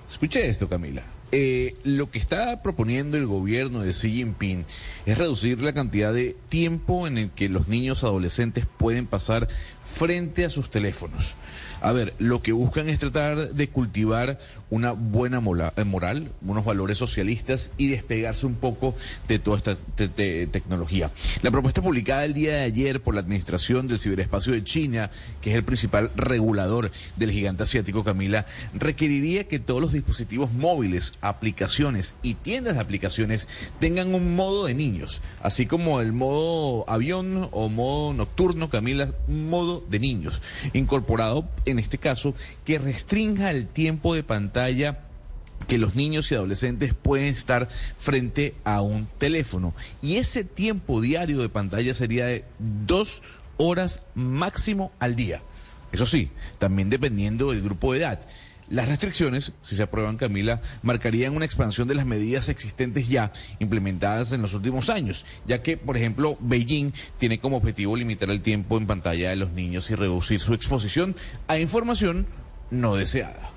Escuche 0.10 0.48
esto, 0.48 0.70
Camila. 0.70 1.04
Eh, 1.36 1.74
lo 1.84 2.12
que 2.12 2.20
está 2.20 2.62
proponiendo 2.62 3.18
el 3.18 3.26
gobierno 3.26 3.82
de 3.82 3.92
Xi 3.92 4.12
Jinping 4.12 4.66
es 5.08 5.18
reducir 5.18 5.60
la 5.62 5.74
cantidad 5.74 6.14
de 6.14 6.36
tiempo 6.50 7.08
en 7.08 7.18
el 7.18 7.32
que 7.32 7.50
los 7.50 7.68
niños 7.68 8.04
adolescentes 8.04 8.68
pueden 8.78 9.08
pasar 9.08 9.48
frente 9.84 10.46
a 10.46 10.52
sus 10.52 10.70
teléfonos. 10.70 11.34
A 11.82 11.92
ver, 11.92 12.14
lo 12.20 12.42
que 12.44 12.52
buscan 12.52 12.88
es 12.88 13.00
tratar 13.00 13.50
de 13.56 13.68
cultivar 13.68 14.38
una 14.74 14.94
buena 14.94 15.38
eh, 15.78 15.84
moral, 15.84 16.32
unos 16.42 16.66
valores 16.66 16.98
socialistas 16.98 17.70
y 17.78 17.90
despegarse 17.90 18.48
un 18.48 18.56
poco 18.56 18.96
de 19.28 19.38
toda 19.38 19.58
esta 19.58 19.76
te- 19.76 20.08
te- 20.08 20.48
tecnología. 20.48 21.12
La 21.44 21.52
propuesta 21.52 21.84
publicada 21.84 22.26
el 22.26 22.34
día 22.34 22.56
de 22.56 22.62
ayer 22.64 23.00
por 23.00 23.14
la 23.14 23.22
Administración 23.22 23.86
del 23.88 24.00
Ciberespacio 24.00 24.52
de 24.54 24.64
China, 24.64 25.12
que 25.42 25.52
es 25.52 25.56
el 25.56 25.64
principal 25.64 26.10
regulador 26.16 26.90
del 27.18 27.30
gigante 27.30 27.62
asiático 27.62 28.04
Camila, 28.04 28.48
requeriría 28.74 29.48
que 29.48 29.60
todos 29.60 29.80
los 29.80 29.94
dispositivos 29.94 30.52
móviles, 30.54 31.14
aplicaciones 31.22 32.16
y 32.24 32.34
tiendas 32.34 32.74
de 32.74 32.82
aplicaciones 32.82 33.48
tengan 33.80 34.16
un 34.16 34.36
modo 34.36 34.66
de 34.66 34.74
niños, 34.74 35.22
así 35.44 35.68
como 35.68 36.02
el 36.02 36.14
modo 36.14 36.90
avión 36.90 37.48
o 37.52 37.70
modo 37.70 38.12
nocturno, 38.16 38.72
Camila, 38.72 39.08
un 39.28 39.52
modo 39.52 39.86
de 39.88 40.00
niños, 40.00 40.42
incorporado 40.74 41.48
en 41.66 41.78
este 41.78 42.00
caso 42.00 42.34
que 42.66 42.80
restrinja 42.80 43.52
el 43.52 43.68
tiempo 43.68 44.16
de 44.16 44.24
pantalla 44.24 44.63
que 45.68 45.78
los 45.78 45.96
niños 45.96 46.32
y 46.32 46.36
adolescentes 46.36 46.94
pueden 46.94 47.28
estar 47.28 47.70
frente 47.98 48.54
a 48.64 48.82
un 48.82 49.08
teléfono. 49.18 49.74
Y 50.02 50.18
ese 50.18 50.44
tiempo 50.44 51.02
diario 51.02 51.42
de 51.42 51.50
pantalla 51.50 51.94
sería 51.94 52.26
de 52.26 52.46
dos 52.60 53.24
horas 53.58 54.02
máximo 54.16 54.92
al 55.00 55.16
día. 55.16 55.42
Eso 55.92 56.06
sí, 56.06 56.32
también 56.60 56.90
dependiendo 56.90 57.52
del 57.52 57.62
grupo 57.62 57.94
de 57.94 58.00
edad. 58.00 58.20
Las 58.70 58.88
restricciones, 58.88 59.52
si 59.62 59.76
se 59.76 59.84
aprueban, 59.84 60.18
Camila, 60.18 60.62
marcarían 60.82 61.36
una 61.36 61.46
expansión 61.46 61.88
de 61.88 61.96
las 61.96 62.06
medidas 62.06 62.50
existentes 62.50 63.08
ya 63.10 63.32
implementadas 63.60 64.32
en 64.32 64.42
los 64.42 64.54
últimos 64.54 64.90
años, 64.90 65.26
ya 65.46 65.62
que, 65.62 65.78
por 65.78 65.98
ejemplo, 65.98 66.38
Beijing 66.40 66.92
tiene 67.20 67.40
como 67.40 67.58
objetivo 67.58 67.96
limitar 67.96 68.30
el 68.30 68.42
tiempo 68.42 68.78
en 68.78 68.88
pantalla 68.88 69.30
de 69.30 69.36
los 69.36 69.52
niños 69.52 69.92
y 69.92 69.96
reducir 69.96 70.40
su 70.40 70.54
exposición 70.54 71.16
a 71.48 71.60
información 71.60 72.26
no 72.72 72.96
deseada. 72.96 73.52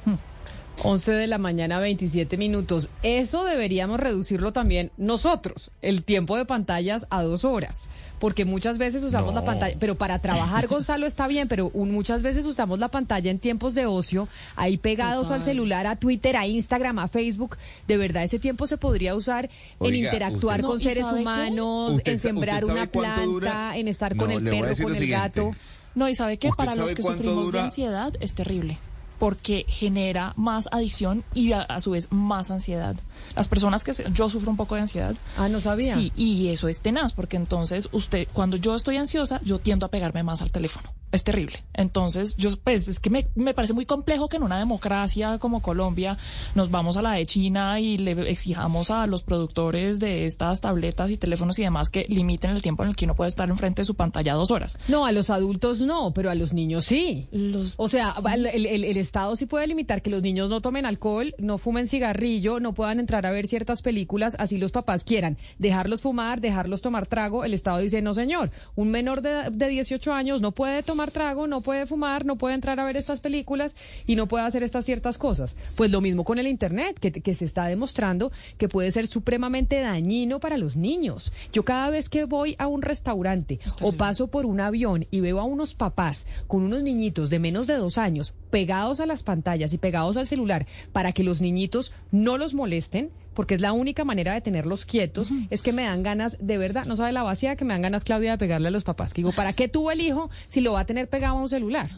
11 0.82 1.12
de 1.12 1.26
la 1.26 1.38
mañana, 1.38 1.80
27 1.80 2.36
minutos. 2.36 2.88
Eso 3.02 3.44
deberíamos 3.44 3.98
reducirlo 3.98 4.52
también 4.52 4.90
nosotros, 4.96 5.70
el 5.82 6.04
tiempo 6.04 6.36
de 6.36 6.44
pantallas 6.44 7.06
a 7.10 7.22
dos 7.22 7.44
horas. 7.44 7.88
Porque 8.18 8.46
muchas 8.46 8.78
veces 8.78 9.04
usamos 9.04 9.34
la 9.34 9.44
pantalla, 9.44 9.76
pero 9.78 9.94
para 9.96 10.18
trabajar, 10.20 10.66
Gonzalo, 10.68 11.06
está 11.06 11.26
bien, 11.28 11.48
pero 11.48 11.70
un- 11.74 11.90
muchas 11.90 12.22
veces 12.22 12.46
usamos 12.46 12.78
la 12.78 12.88
pantalla 12.88 13.30
en 13.30 13.38
tiempos 13.38 13.74
de 13.74 13.84
ocio, 13.84 14.26
ahí 14.54 14.78
pegados 14.78 15.24
Total. 15.24 15.38
al 15.40 15.42
celular, 15.44 15.86
a 15.86 15.96
Twitter, 15.96 16.34
a 16.36 16.46
Instagram, 16.46 16.98
a 16.98 17.08
Facebook. 17.08 17.58
De 17.86 17.96
verdad, 17.98 18.24
ese 18.24 18.38
tiempo 18.38 18.66
se 18.66 18.78
podría 18.78 19.14
usar 19.14 19.50
en 19.80 19.94
interactuar 19.94 20.60
usted- 20.60 20.66
con 20.66 20.76
No, 20.76 20.80
¿y 20.80 20.84
seres 20.84 21.04
humanos, 21.12 22.00
en 22.06 22.18
sembrar 22.20 22.64
una 22.64 22.86
planta, 22.86 23.22
dura? 23.24 23.76
en 23.76 23.88
estar 23.88 24.16
No, 24.16 24.22
con 24.22 24.32
el 24.32 24.42
perro, 24.44 24.60
con 24.60 24.68
el 24.68 24.74
siguiente. 24.98 25.06
gato. 25.40 25.50
No, 25.94 26.08
y 26.08 26.14
sabe 26.14 26.38
que 26.38 26.48
¿Usted 26.48 26.56
para 26.64 26.74
los 26.74 26.94
que 26.94 27.02
sufrimos 27.02 27.52
de 27.52 27.60
ansiedad 27.60 28.12
es 28.20 28.34
terrible, 28.34 28.78
porque 29.18 29.64
genera 29.68 30.32
más 30.36 30.68
adicción 30.72 31.24
y 31.34 31.52
a, 31.52 31.80
su 31.80 31.92
vez 31.92 32.08
más 32.10 32.50
ansiedad. 32.50 32.96
Las 33.34 33.48
personas 33.48 33.84
que 33.84 33.94
se- 33.94 34.04
yo 34.12 34.30
sufro 34.30 34.50
un 34.50 34.56
poco 34.56 34.74
de 34.74 34.82
ansiedad. 34.82 35.14
Ah, 35.36 35.48
no 35.48 35.60
sabía. 35.60 35.94
Sí, 35.94 36.12
y 36.16 36.48
eso 36.48 36.68
es 36.68 36.80
tenaz, 36.80 37.12
porque 37.12 37.36
entonces 37.36 37.88
usted, 37.92 38.28
cuando 38.32 38.56
yo 38.56 38.74
estoy 38.74 38.96
ansiosa, 38.96 39.40
yo 39.44 39.58
tiendo 39.58 39.86
a 39.86 39.90
pegarme 39.90 40.22
más 40.22 40.42
al 40.42 40.52
teléfono. 40.52 40.92
es 41.12 41.24
terrible. 41.24 41.64
Entonces, 41.72 42.36
yo, 42.36 42.50
pues, 42.62 42.88
es 42.88 43.00
que 43.00 43.08
me, 43.08 43.26
me 43.36 43.54
parece 43.54 43.72
muy 43.72 43.86
complejo 43.86 44.28
que 44.28 44.36
en 44.36 44.42
una 44.42 44.58
democracia 44.58 45.38
como 45.38 45.62
Colombia 45.62 46.18
nos 46.54 46.70
vamos 46.70 46.98
a 46.98 47.02
la 47.02 47.12
de 47.12 47.24
China 47.24 47.80
y 47.80 47.96
le 47.96 48.28
exijamos 48.30 48.90
a 48.90 49.06
los 49.06 49.22
productores 49.22 49.98
de 49.98 50.26
estas 50.26 50.60
tabletas 50.60 51.10
y 51.10 51.16
teléfonos 51.16 51.58
y 51.58 51.62
demás 51.62 51.88
que 51.88 52.04
limiten 52.10 52.50
el 52.50 52.60
tiempo 52.60 52.82
en 52.82 52.90
el 52.90 52.96
que 52.96 53.06
uno 53.06 53.14
puede 53.14 53.28
estar 53.28 53.48
enfrente 53.48 53.80
de 53.82 53.86
su 53.86 53.94
pantalla 53.94 54.34
dos 54.34 54.50
horas. 54.50 54.78
No, 54.88 55.06
a 55.06 55.12
los 55.12 55.30
adultos 55.30 55.80
no, 55.80 56.12
pero 56.12 56.28
a 56.30 56.34
los 56.34 56.52
niños 56.52 56.84
sí. 56.84 57.28
Los, 57.30 57.74
o 57.78 57.88
sea, 57.88 58.12
el, 58.34 58.44
el- 58.46 58.84
el 58.84 58.96
Estado 58.98 59.36
sí 59.36 59.46
puede 59.46 59.66
limitar 59.68 60.02
que 60.02 60.10
los 60.10 60.20
niños 60.22 60.50
no 60.50 60.60
tomen 60.60 60.84
alcohol, 60.84 61.34
no 61.38 61.56
fumen 61.56 61.86
cigarrillo, 61.88 62.60
no 62.60 62.74
puedan 62.74 63.00
entrar 63.06 63.24
a 63.24 63.30
ver 63.30 63.46
ciertas 63.46 63.82
películas, 63.82 64.34
así 64.40 64.58
los 64.58 64.72
papás 64.72 65.04
quieran. 65.04 65.38
Dejarlos 65.60 66.02
fumar, 66.02 66.40
dejarlos 66.40 66.82
tomar 66.82 67.06
trago, 67.06 67.44
el 67.44 67.54
Estado 67.54 67.78
dice, 67.78 68.02
no 68.02 68.14
señor, 68.14 68.50
un 68.74 68.90
menor 68.90 69.22
de, 69.22 69.50
de 69.52 69.68
18 69.68 70.12
años 70.12 70.40
no 70.40 70.50
puede 70.50 70.82
tomar 70.82 71.12
trago, 71.12 71.46
no 71.46 71.60
puede 71.60 71.86
fumar, 71.86 72.26
no 72.26 72.34
puede 72.34 72.56
entrar 72.56 72.80
a 72.80 72.84
ver 72.84 72.96
estas 72.96 73.20
películas 73.20 73.76
y 74.06 74.16
no 74.16 74.26
puede 74.26 74.44
hacer 74.44 74.64
estas 74.64 74.84
ciertas 74.84 75.18
cosas. 75.18 75.54
Pues 75.76 75.92
lo 75.92 76.00
mismo 76.00 76.24
con 76.24 76.40
el 76.40 76.48
Internet, 76.48 76.98
que, 76.98 77.12
que 77.12 77.34
se 77.34 77.44
está 77.44 77.66
demostrando 77.66 78.32
que 78.58 78.68
puede 78.68 78.90
ser 78.90 79.06
supremamente 79.06 79.80
dañino 79.80 80.40
para 80.40 80.58
los 80.58 80.76
niños. 80.76 81.32
Yo 81.52 81.64
cada 81.64 81.90
vez 81.90 82.08
que 82.08 82.24
voy 82.24 82.56
a 82.58 82.66
un 82.66 82.82
restaurante 82.82 83.60
o 83.82 83.92
paso 83.92 84.26
por 84.28 84.46
un 84.46 84.60
avión 84.60 85.06
y 85.12 85.20
veo 85.20 85.38
a 85.38 85.44
unos 85.44 85.74
papás 85.74 86.26
con 86.48 86.62
unos 86.62 86.82
niñitos 86.82 87.30
de 87.30 87.38
menos 87.38 87.66
de 87.66 87.74
dos 87.74 87.98
años 87.98 88.34
pegados 88.50 89.00
a 89.00 89.06
las 89.06 89.22
pantallas 89.22 89.72
y 89.74 89.78
pegados 89.78 90.16
al 90.16 90.26
celular 90.26 90.66
para 90.92 91.12
que 91.12 91.24
los 91.24 91.40
niñitos 91.40 91.92
no 92.10 92.38
los 92.38 92.54
molesten, 92.54 92.95
porque 93.36 93.54
es 93.54 93.60
la 93.60 93.72
única 93.72 94.04
manera 94.04 94.34
de 94.34 94.40
tenerlos 94.40 94.84
quietos, 94.84 95.30
es 95.50 95.62
que 95.62 95.72
me 95.72 95.84
dan 95.84 96.02
ganas, 96.02 96.36
de 96.40 96.58
verdad, 96.58 96.86
no 96.86 96.96
sabe 96.96 97.12
la 97.12 97.22
vacía 97.22 97.54
que 97.54 97.64
me 97.64 97.74
dan 97.74 97.82
ganas, 97.82 98.02
Claudia, 98.02 98.32
de 98.32 98.38
pegarle 98.38 98.68
a 98.68 98.70
los 98.72 98.82
papás. 98.82 99.14
Que 99.14 99.20
digo, 99.20 99.30
¿para 99.30 99.52
qué 99.52 99.68
tuvo 99.68 99.92
el 99.92 100.00
hijo 100.00 100.30
si 100.48 100.60
lo 100.60 100.72
va 100.72 100.80
a 100.80 100.86
tener 100.86 101.08
pegado 101.08 101.36
a 101.36 101.40
un 101.40 101.48
celular? 101.48 101.90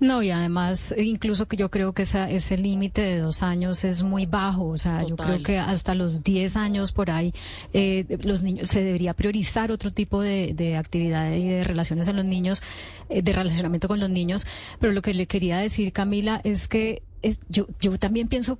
No, 0.00 0.22
y 0.22 0.30
además, 0.30 0.94
incluso 0.96 1.46
que 1.46 1.56
yo 1.56 1.70
creo 1.70 1.92
que 1.92 2.02
esa, 2.02 2.30
ese 2.30 2.56
límite 2.56 3.00
de 3.00 3.18
dos 3.18 3.42
años 3.42 3.84
es 3.84 4.02
muy 4.02 4.26
bajo. 4.26 4.66
O 4.66 4.76
sea, 4.76 5.02
yo 5.02 5.16
creo 5.16 5.42
que 5.42 5.58
hasta 5.58 5.94
los 5.94 6.22
10 6.22 6.56
años 6.56 6.92
por 6.92 7.10
ahí, 7.10 7.32
eh, 7.72 8.04
los 8.22 8.42
niños, 8.42 8.70
se 8.70 8.82
debería 8.82 9.14
priorizar 9.14 9.72
otro 9.72 9.90
tipo 9.90 10.20
de, 10.20 10.52
de 10.54 10.76
actividades 10.76 11.42
y 11.42 11.48
de 11.48 11.64
relaciones 11.64 12.08
en 12.08 12.16
los 12.16 12.24
niños, 12.24 12.62
eh, 13.08 13.22
de 13.22 13.32
relacionamiento 13.32 13.88
con 13.88 14.00
los 14.00 14.10
niños. 14.10 14.46
Pero 14.80 14.92
lo 14.92 15.02
que 15.02 15.14
le 15.14 15.26
quería 15.26 15.58
decir, 15.58 15.92
Camila, 15.92 16.40
es 16.44 16.68
que 16.68 17.02
es, 17.26 17.40
yo, 17.48 17.66
yo 17.80 17.98
también 17.98 18.28
pienso, 18.28 18.58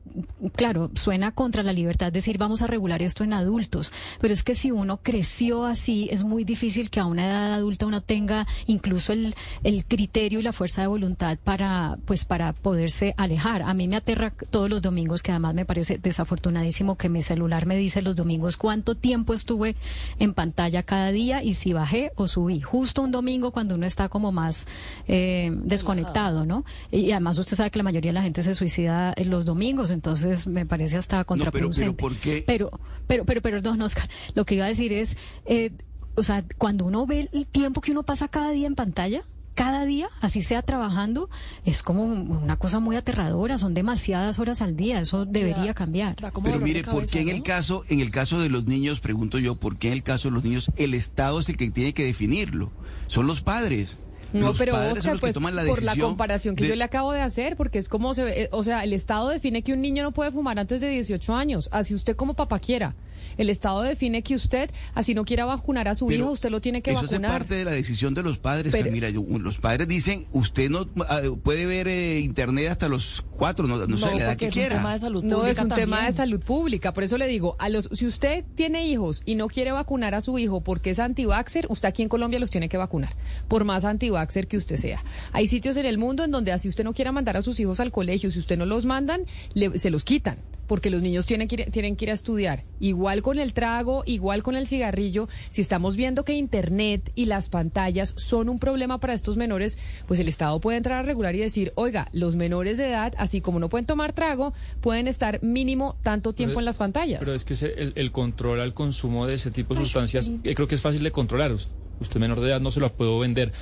claro, 0.54 0.90
suena 0.94 1.32
contra 1.32 1.62
la 1.62 1.72
libertad 1.72 2.12
decir 2.12 2.38
vamos 2.38 2.62
a 2.62 2.66
regular 2.66 3.02
esto 3.02 3.24
en 3.24 3.32
adultos, 3.32 3.92
pero 4.20 4.34
es 4.34 4.42
que 4.42 4.54
si 4.54 4.70
uno 4.70 4.98
creció 5.02 5.64
así, 5.64 6.08
es 6.10 6.24
muy 6.24 6.44
difícil 6.44 6.90
que 6.90 7.00
a 7.00 7.06
una 7.06 7.26
edad 7.26 7.54
adulta 7.54 7.86
uno 7.86 8.00
tenga 8.00 8.46
incluso 8.66 9.12
el, 9.12 9.34
el 9.62 9.84
criterio 9.84 10.40
y 10.40 10.42
la 10.42 10.52
fuerza 10.52 10.80
de 10.82 10.88
voluntad 10.88 11.38
para, 11.42 11.98
pues, 12.04 12.24
para 12.24 12.52
poderse 12.52 13.14
alejar. 13.16 13.62
A 13.62 13.72
mí 13.74 13.86
me 13.86 13.96
aterra 13.96 14.32
todos 14.50 14.68
los 14.68 14.82
domingos, 14.82 15.22
que 15.22 15.30
además 15.30 15.54
me 15.54 15.64
parece 15.64 15.98
desafortunadísimo 15.98 16.96
que 16.96 17.08
mi 17.08 17.22
celular 17.22 17.66
me 17.66 17.76
dice 17.76 18.02
los 18.02 18.16
domingos 18.16 18.56
cuánto 18.56 18.94
tiempo 18.94 19.32
estuve 19.32 19.76
en 20.18 20.34
pantalla 20.34 20.82
cada 20.82 21.12
día 21.12 21.42
y 21.42 21.54
si 21.54 21.72
bajé 21.72 22.10
o 22.16 22.26
subí. 22.26 22.60
Justo 22.60 23.02
un 23.02 23.12
domingo 23.12 23.52
cuando 23.52 23.76
uno 23.76 23.86
está 23.86 24.08
como 24.08 24.32
más 24.32 24.66
eh, 25.06 25.52
desconectado, 25.54 26.44
¿no? 26.44 26.64
Y 26.90 27.12
además 27.12 27.38
usted 27.38 27.56
sabe 27.56 27.70
que 27.70 27.78
la 27.78 27.84
mayoría 27.84 28.10
de 28.10 28.14
la 28.14 28.22
gente 28.22 28.42
se 28.42 28.55
suicida 28.57 29.12
en 29.16 29.30
los 29.30 29.44
domingos, 29.44 29.90
entonces 29.92 30.46
me 30.48 30.66
parece 30.66 30.96
hasta 30.96 31.18
pero- 31.24 31.26
pero 31.26 31.44
contraproducente. 31.44 31.92
¿por 31.94 32.16
qué? 32.16 32.42
Pero, 32.46 32.70
pero, 33.07 33.24
pero, 33.24 33.40
perdón, 33.42 33.80
Oscar, 33.82 34.09
lo 34.34 34.44
que 34.44 34.57
iba 34.57 34.64
a 34.64 34.68
decir 34.68 34.92
es, 34.92 35.16
eh, 35.44 35.70
o 36.16 36.22
sea, 36.24 36.44
cuando 36.59 36.84
uno 36.86 37.07
ve 37.07 37.28
el 37.32 37.46
tiempo 37.46 37.80
que 37.80 37.92
uno 37.92 38.02
pasa 38.02 38.26
cada 38.28 38.50
día 38.50 38.66
en 38.66 38.74
pantalla, 38.74 39.22
cada 39.54 39.86
día, 39.86 40.11
así 40.20 40.42
sea 40.42 40.61
trabajando, 40.61 41.30
es 41.64 41.82
como 41.82 42.04
una 42.04 42.59
cosa 42.59 42.78
muy 42.78 42.94
aterradora, 42.96 43.57
son 43.57 43.72
demasiadas 43.72 44.38
horas 44.38 44.61
al 44.61 44.76
día, 44.76 45.00
eso 45.00 45.24
debería 45.24 45.72
cambiar. 45.72 46.14
Pero 46.16 46.61
mire, 46.61 46.84
¿por 46.84 47.09
qué 47.09 47.20
en 47.20 47.30
el 47.30 47.42
caso, 47.42 47.82
en 47.88 48.00
el 48.00 48.11
caso 48.11 48.38
de 48.38 48.50
los 48.50 48.66
niños, 48.66 49.00
pregunto 49.00 49.38
yo, 49.38 49.57
¿por 49.57 49.78
qué 49.78 49.88
en 49.88 49.94
el 49.94 50.02
caso 50.02 50.28
de 50.28 50.34
los 50.34 50.44
niños 50.44 50.70
el 50.76 50.92
Estado 50.92 51.40
es 51.40 51.48
el 51.48 51.57
que 51.57 51.70
tiene 51.70 51.94
que 51.94 52.04
definirlo? 52.04 52.70
Son 53.07 53.26
los 53.26 53.40
padres. 53.40 53.98
No, 54.33 54.47
los 54.47 54.59
pero 54.59 54.74
Oscar, 54.74 55.18
pues 55.20 55.35
la 55.37 55.62
por 55.64 55.83
la 55.83 55.95
comparación 55.97 56.57
que 56.57 56.64
de- 56.64 56.70
yo 56.70 56.77
le 56.77 56.85
acabo 56.85 57.12
de 57.12 57.20
hacer, 57.20 57.57
porque 57.57 57.79
es 57.79 57.89
como 57.89 58.12
se 58.14 58.43
eh, 58.43 58.49
o 58.53 58.62
sea, 58.62 58.85
el 58.85 58.93
Estado 58.93 59.29
define 59.29 59.62
que 59.62 59.72
un 59.72 59.81
niño 59.81 60.03
no 60.03 60.12
puede 60.12 60.33
fumar 60.33 60.59
antes 60.59 60.81
de 60.81 60.89
18 60.89 61.35
años, 61.35 61.68
así 61.72 61.95
usted 61.95 62.16
como 62.16 62.35
papá 62.35 62.59
quiera. 62.59 62.95
El 63.36 63.50
Estado 63.50 63.82
define 63.82 64.22
que 64.22 64.34
usted, 64.34 64.70
así 64.94 65.14
no 65.14 65.24
quiera 65.24 65.44
vacunar 65.44 65.88
a 65.88 65.94
su 65.94 66.06
Pero 66.06 66.24
hijo, 66.24 66.32
usted 66.32 66.50
lo 66.50 66.60
tiene 66.60 66.82
que 66.82 66.90
Eso 66.90 67.00
hace 67.00 67.16
vacunar. 67.16 67.30
parte 67.32 67.54
de 67.54 67.64
la 67.64 67.72
decisión 67.72 68.14
de 68.14 68.22
los 68.22 68.38
padres, 68.38 68.72
Pero- 68.72 68.84
Camila. 68.86 69.10
Yo- 69.10 69.24
Los 69.38 69.58
padres 69.58 69.86
dicen, 69.88 70.24
usted 70.32 70.70
no 70.70 70.88
ah, 71.08 71.20
puede 71.42 71.66
ver 71.66 71.88
eh, 71.88 72.20
internet 72.20 72.68
hasta 72.70 72.88
los 72.88 73.24
cuatro, 73.30 73.66
no, 73.66 73.76
no 73.86 73.96
sé, 73.96 74.06
la 74.06 74.22
edad 74.22 74.36
que 74.36 74.48
quiera. 74.48 74.76
No, 75.22 75.46
es 75.46 75.58
un 75.58 75.68
tema 75.68 76.06
de 76.06 76.12
salud 76.12 76.40
pública. 76.40 76.92
Por 76.92 77.04
eso 77.04 77.18
le 77.18 77.26
digo, 77.26 77.56
a 77.58 77.68
los, 77.68 77.88
si 77.92 78.06
usted 78.06 78.44
tiene 78.54 78.86
hijos 78.86 79.22
y 79.26 79.34
no 79.34 79.48
quiere 79.48 79.72
vacunar 79.72 80.14
a 80.14 80.20
su 80.20 80.38
hijo 80.38 80.62
porque 80.62 80.90
es 80.90 80.98
antivaxer, 80.98 81.66
usted 81.68 81.88
aquí 81.88 82.02
en 82.02 82.08
Colombia 82.08 82.38
los 82.40 82.50
tiene 82.50 82.68
que 82.68 82.76
vacunar, 82.76 83.14
por 83.48 83.64
más 83.64 83.84
antivaxer 83.84 84.46
que 84.48 84.56
usted 84.56 84.76
sea. 84.76 85.02
Hay 85.32 85.48
sitios 85.48 85.76
en 85.76 85.86
el 85.86 85.98
mundo 85.98 86.24
en 86.24 86.30
donde 86.30 86.52
así 86.52 86.68
usted 86.68 86.84
no 86.84 86.94
quiera 86.94 87.12
mandar 87.12 87.36
a 87.36 87.42
sus 87.42 87.60
hijos 87.60 87.80
al 87.80 87.92
colegio, 87.92 88.30
si 88.30 88.38
usted 88.38 88.56
no 88.58 88.66
los 88.66 88.84
mandan, 88.84 89.22
le- 89.54 89.78
se 89.78 89.90
los 89.90 90.04
quitan. 90.04 90.38
Porque 90.66 90.90
los 90.90 91.02
niños 91.02 91.26
tienen 91.26 91.46
que, 91.48 91.54
ir, 91.56 91.70
tienen 91.70 91.96
que 91.96 92.06
ir 92.06 92.10
a 92.10 92.14
estudiar. 92.14 92.64
Igual 92.80 93.22
con 93.22 93.38
el 93.38 93.52
trago, 93.52 94.02
igual 94.06 94.42
con 94.42 94.56
el 94.56 94.66
cigarrillo. 94.66 95.28
Si 95.50 95.60
estamos 95.60 95.96
viendo 95.96 96.24
que 96.24 96.32
Internet 96.34 97.12
y 97.14 97.26
las 97.26 97.48
pantallas 97.48 98.14
son 98.16 98.48
un 98.48 98.58
problema 98.58 98.98
para 98.98 99.14
estos 99.14 99.36
menores, 99.36 99.78
pues 100.08 100.18
el 100.20 100.28
Estado 100.28 100.60
puede 100.60 100.78
entrar 100.78 100.98
a 100.98 101.02
regular 101.02 101.34
y 101.34 101.38
decir, 101.38 101.72
oiga, 101.76 102.08
los 102.12 102.36
menores 102.36 102.78
de 102.78 102.88
edad, 102.88 103.14
así 103.18 103.40
como 103.40 103.58
no 103.60 103.68
pueden 103.68 103.86
tomar 103.86 104.12
trago, 104.12 104.54
pueden 104.80 105.06
estar 105.08 105.42
mínimo 105.42 105.96
tanto 106.02 106.32
tiempo 106.32 106.54
Pero- 106.54 106.60
en 106.60 106.64
las 106.66 106.78
pantallas. 106.78 107.20
Pero 107.20 107.32
es 107.34 107.44
que 107.44 107.54
ese- 107.54 107.74
el, 107.80 107.92
el 107.96 108.10
control 108.12 108.60
al 108.60 108.74
consumo 108.74 109.26
de 109.26 109.34
ese 109.34 109.50
tipo 109.50 109.74
de 109.74 109.80
sustancias, 109.80 110.30
eh, 110.44 110.54
creo 110.54 110.66
que 110.68 110.74
es 110.74 110.80
fácil 110.80 111.02
de 111.02 111.10
controlar. 111.12 111.52
Us- 111.52 111.70
Usted 111.98 112.20
menor 112.20 112.40
de 112.40 112.48
edad 112.48 112.60
no 112.60 112.70
se 112.70 112.80
lo 112.80 112.92
puedo 112.92 113.18
vender. 113.18 113.52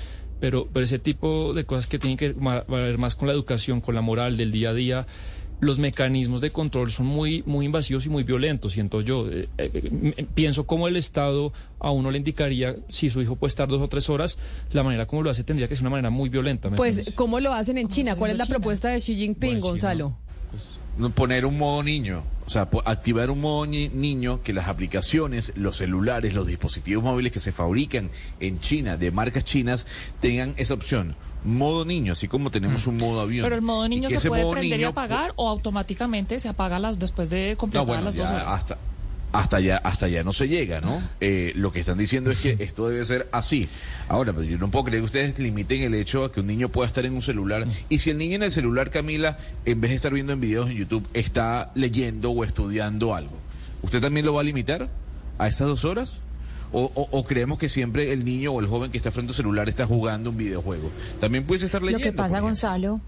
Pero, 0.40 0.68
pero 0.72 0.84
ese 0.84 0.98
tipo 0.98 1.54
de 1.54 1.64
cosas 1.64 1.86
que 1.86 1.98
tienen 2.00 2.16
que 2.18 2.32
ver 2.32 2.98
más 2.98 3.14
con 3.14 3.28
la 3.28 3.32
educación, 3.34 3.80
con 3.80 3.94
la 3.94 4.00
moral 4.00 4.36
del 4.36 4.50
día 4.50 4.70
a 4.70 4.74
día, 4.74 5.06
los 5.60 5.78
mecanismos 5.78 6.40
de 6.40 6.50
control 6.50 6.90
son 6.90 7.06
muy, 7.06 7.42
muy 7.46 7.64
invasivos 7.66 8.04
y 8.04 8.08
muy 8.08 8.22
violentos, 8.22 8.72
siento 8.72 9.00
yo. 9.00 9.28
Eh, 9.30 9.48
eh, 9.56 9.70
eh, 10.16 10.26
pienso 10.34 10.66
cómo 10.66 10.88
el 10.88 10.96
Estado 10.96 11.52
a 11.80 11.90
uno 11.90 12.10
le 12.10 12.18
indicaría, 12.18 12.76
si 12.88 13.08
su 13.08 13.22
hijo 13.22 13.36
puede 13.36 13.48
estar 13.50 13.68
dos 13.68 13.80
o 13.80 13.88
tres 13.88 14.10
horas, 14.10 14.38
la 14.72 14.82
manera 14.82 15.06
como 15.06 15.22
lo 15.22 15.30
hace 15.30 15.44
tendría 15.44 15.68
que 15.68 15.74
ser 15.76 15.82
una 15.82 15.90
manera 15.90 16.10
muy 16.10 16.28
violenta. 16.28 16.68
¿me 16.70 16.76
Pues? 16.76 17.12
¿cómo 17.14 17.40
lo 17.40 17.52
hacen 17.52 17.78
en 17.78 17.88
China? 17.88 18.14
¿Cuál 18.16 18.32
es 18.32 18.38
la 18.38 18.44
China? 18.44 18.58
propuesta 18.58 18.88
de 18.88 18.98
Xi 19.00 19.14
Jinping, 19.16 19.60
Gonzalo? 19.60 20.16
No, 20.98 21.10
Poner 21.10 21.44
un 21.46 21.58
modo 21.58 21.82
niño, 21.82 22.22
o 22.46 22.50
sea, 22.50 22.68
activar 22.84 23.28
un 23.30 23.40
modo 23.40 23.66
ni- 23.66 23.88
niño 23.88 24.42
que 24.44 24.52
las 24.52 24.68
aplicaciones, 24.68 25.52
los 25.56 25.78
celulares, 25.78 26.34
los 26.34 26.46
dispositivos 26.46 27.02
móviles 27.02 27.32
que 27.32 27.40
se 27.40 27.50
fabrican 27.50 28.10
en 28.38 28.60
China, 28.60 28.96
de 28.96 29.10
marcas 29.10 29.44
chinas, 29.44 29.86
tengan 30.20 30.54
esa 30.56 30.74
opción. 30.74 31.16
Modo 31.44 31.84
niño, 31.84 32.12
así 32.14 32.26
como 32.26 32.50
tenemos 32.50 32.86
un 32.86 32.96
modo 32.96 33.20
avión. 33.20 33.44
Pero 33.44 33.54
el 33.56 33.62
modo 33.62 33.84
Y 33.86 33.90
niño 33.90 34.08
se 34.10 34.28
puede 34.28 34.42
prender 34.50 34.64
y 34.64 34.70
niño- 34.78 34.88
apagar 34.88 35.32
o 35.36 35.48
automáticamente 35.48 36.38
se 36.40 36.48
apaga 36.48 36.78
las 36.78 36.98
después 36.98 37.28
de 37.30 37.50
No, 37.52 37.58
completar 37.58 37.86
bueno, 37.86 38.04
las 38.04 38.14
dos 38.16 38.30
horas. 38.30 38.44
hasta, 38.46 38.78
hasta 39.32 39.56
allá, 39.58 39.76
hasta 39.78 40.06
allá 40.06 40.24
no 40.24 40.32
se 40.32 40.48
llega, 40.48 40.80
¿no? 40.80 41.02
Eh, 41.20 41.52
lo 41.56 41.70
que 41.72 41.80
están 41.80 41.98
diciendo 41.98 42.30
es 42.30 42.38
que 42.38 42.56
esto 42.60 42.88
debe 42.88 43.04
ser 43.04 43.28
así. 43.32 43.68
Ahora, 44.08 44.32
pero 44.32 44.44
yo 44.44 44.56
no 44.58 44.70
puedo 44.70 44.86
creer 44.86 45.02
que 45.02 45.06
ustedes 45.06 45.38
limiten 45.38 45.82
el 45.82 45.94
hecho 45.94 46.24
a 46.24 46.32
que 46.32 46.40
un 46.40 46.46
niño 46.46 46.70
pueda 46.70 46.86
estar 46.86 47.04
en 47.04 47.14
un 47.14 47.20
celular. 47.22 47.66
Y 47.90 47.98
si 47.98 48.08
el 48.10 48.16
niño 48.16 48.36
en 48.36 48.42
el 48.44 48.50
celular, 48.52 48.90
Camila, 48.90 49.36
en 49.66 49.80
vez 49.80 49.90
de 49.90 49.96
estar 49.96 50.14
viendo 50.14 50.32
en 50.32 50.40
videos 50.40 50.70
en 50.70 50.76
YouTube, 50.76 51.06
está 51.12 51.72
leyendo 51.74 52.30
o 52.30 52.42
estudiando 52.44 53.14
algo, 53.14 53.36
¿usted 53.82 54.00
también 54.00 54.24
lo 54.24 54.32
va 54.32 54.40
a 54.40 54.44
limitar 54.44 54.88
a 55.36 55.48
esas 55.48 55.68
dos 55.68 55.84
horas? 55.84 56.20
O, 56.74 56.90
o- 56.94 57.08
o 57.10 57.24
creemos 57.24 57.58
que 57.58 57.68
siempre 57.68 58.12
el 58.12 58.24
niño 58.24 58.52
o 58.52 58.60
el 58.60 58.66
joven 58.66 58.90
que 58.90 58.98
está 58.98 59.10
frente 59.12 59.30
al 59.30 59.36
celular 59.36 59.68
está 59.68 59.86
jugando 59.86 60.30
un 60.30 60.36
videojuego? 60.36 60.90
También 61.20 61.44
puedes 61.44 61.62
estar 61.62 61.80
Lo 61.80 61.86
leyendo. 61.86 62.04
que 62.04 62.12
pasa, 62.12 62.40
Gonzalo, 62.40 63.00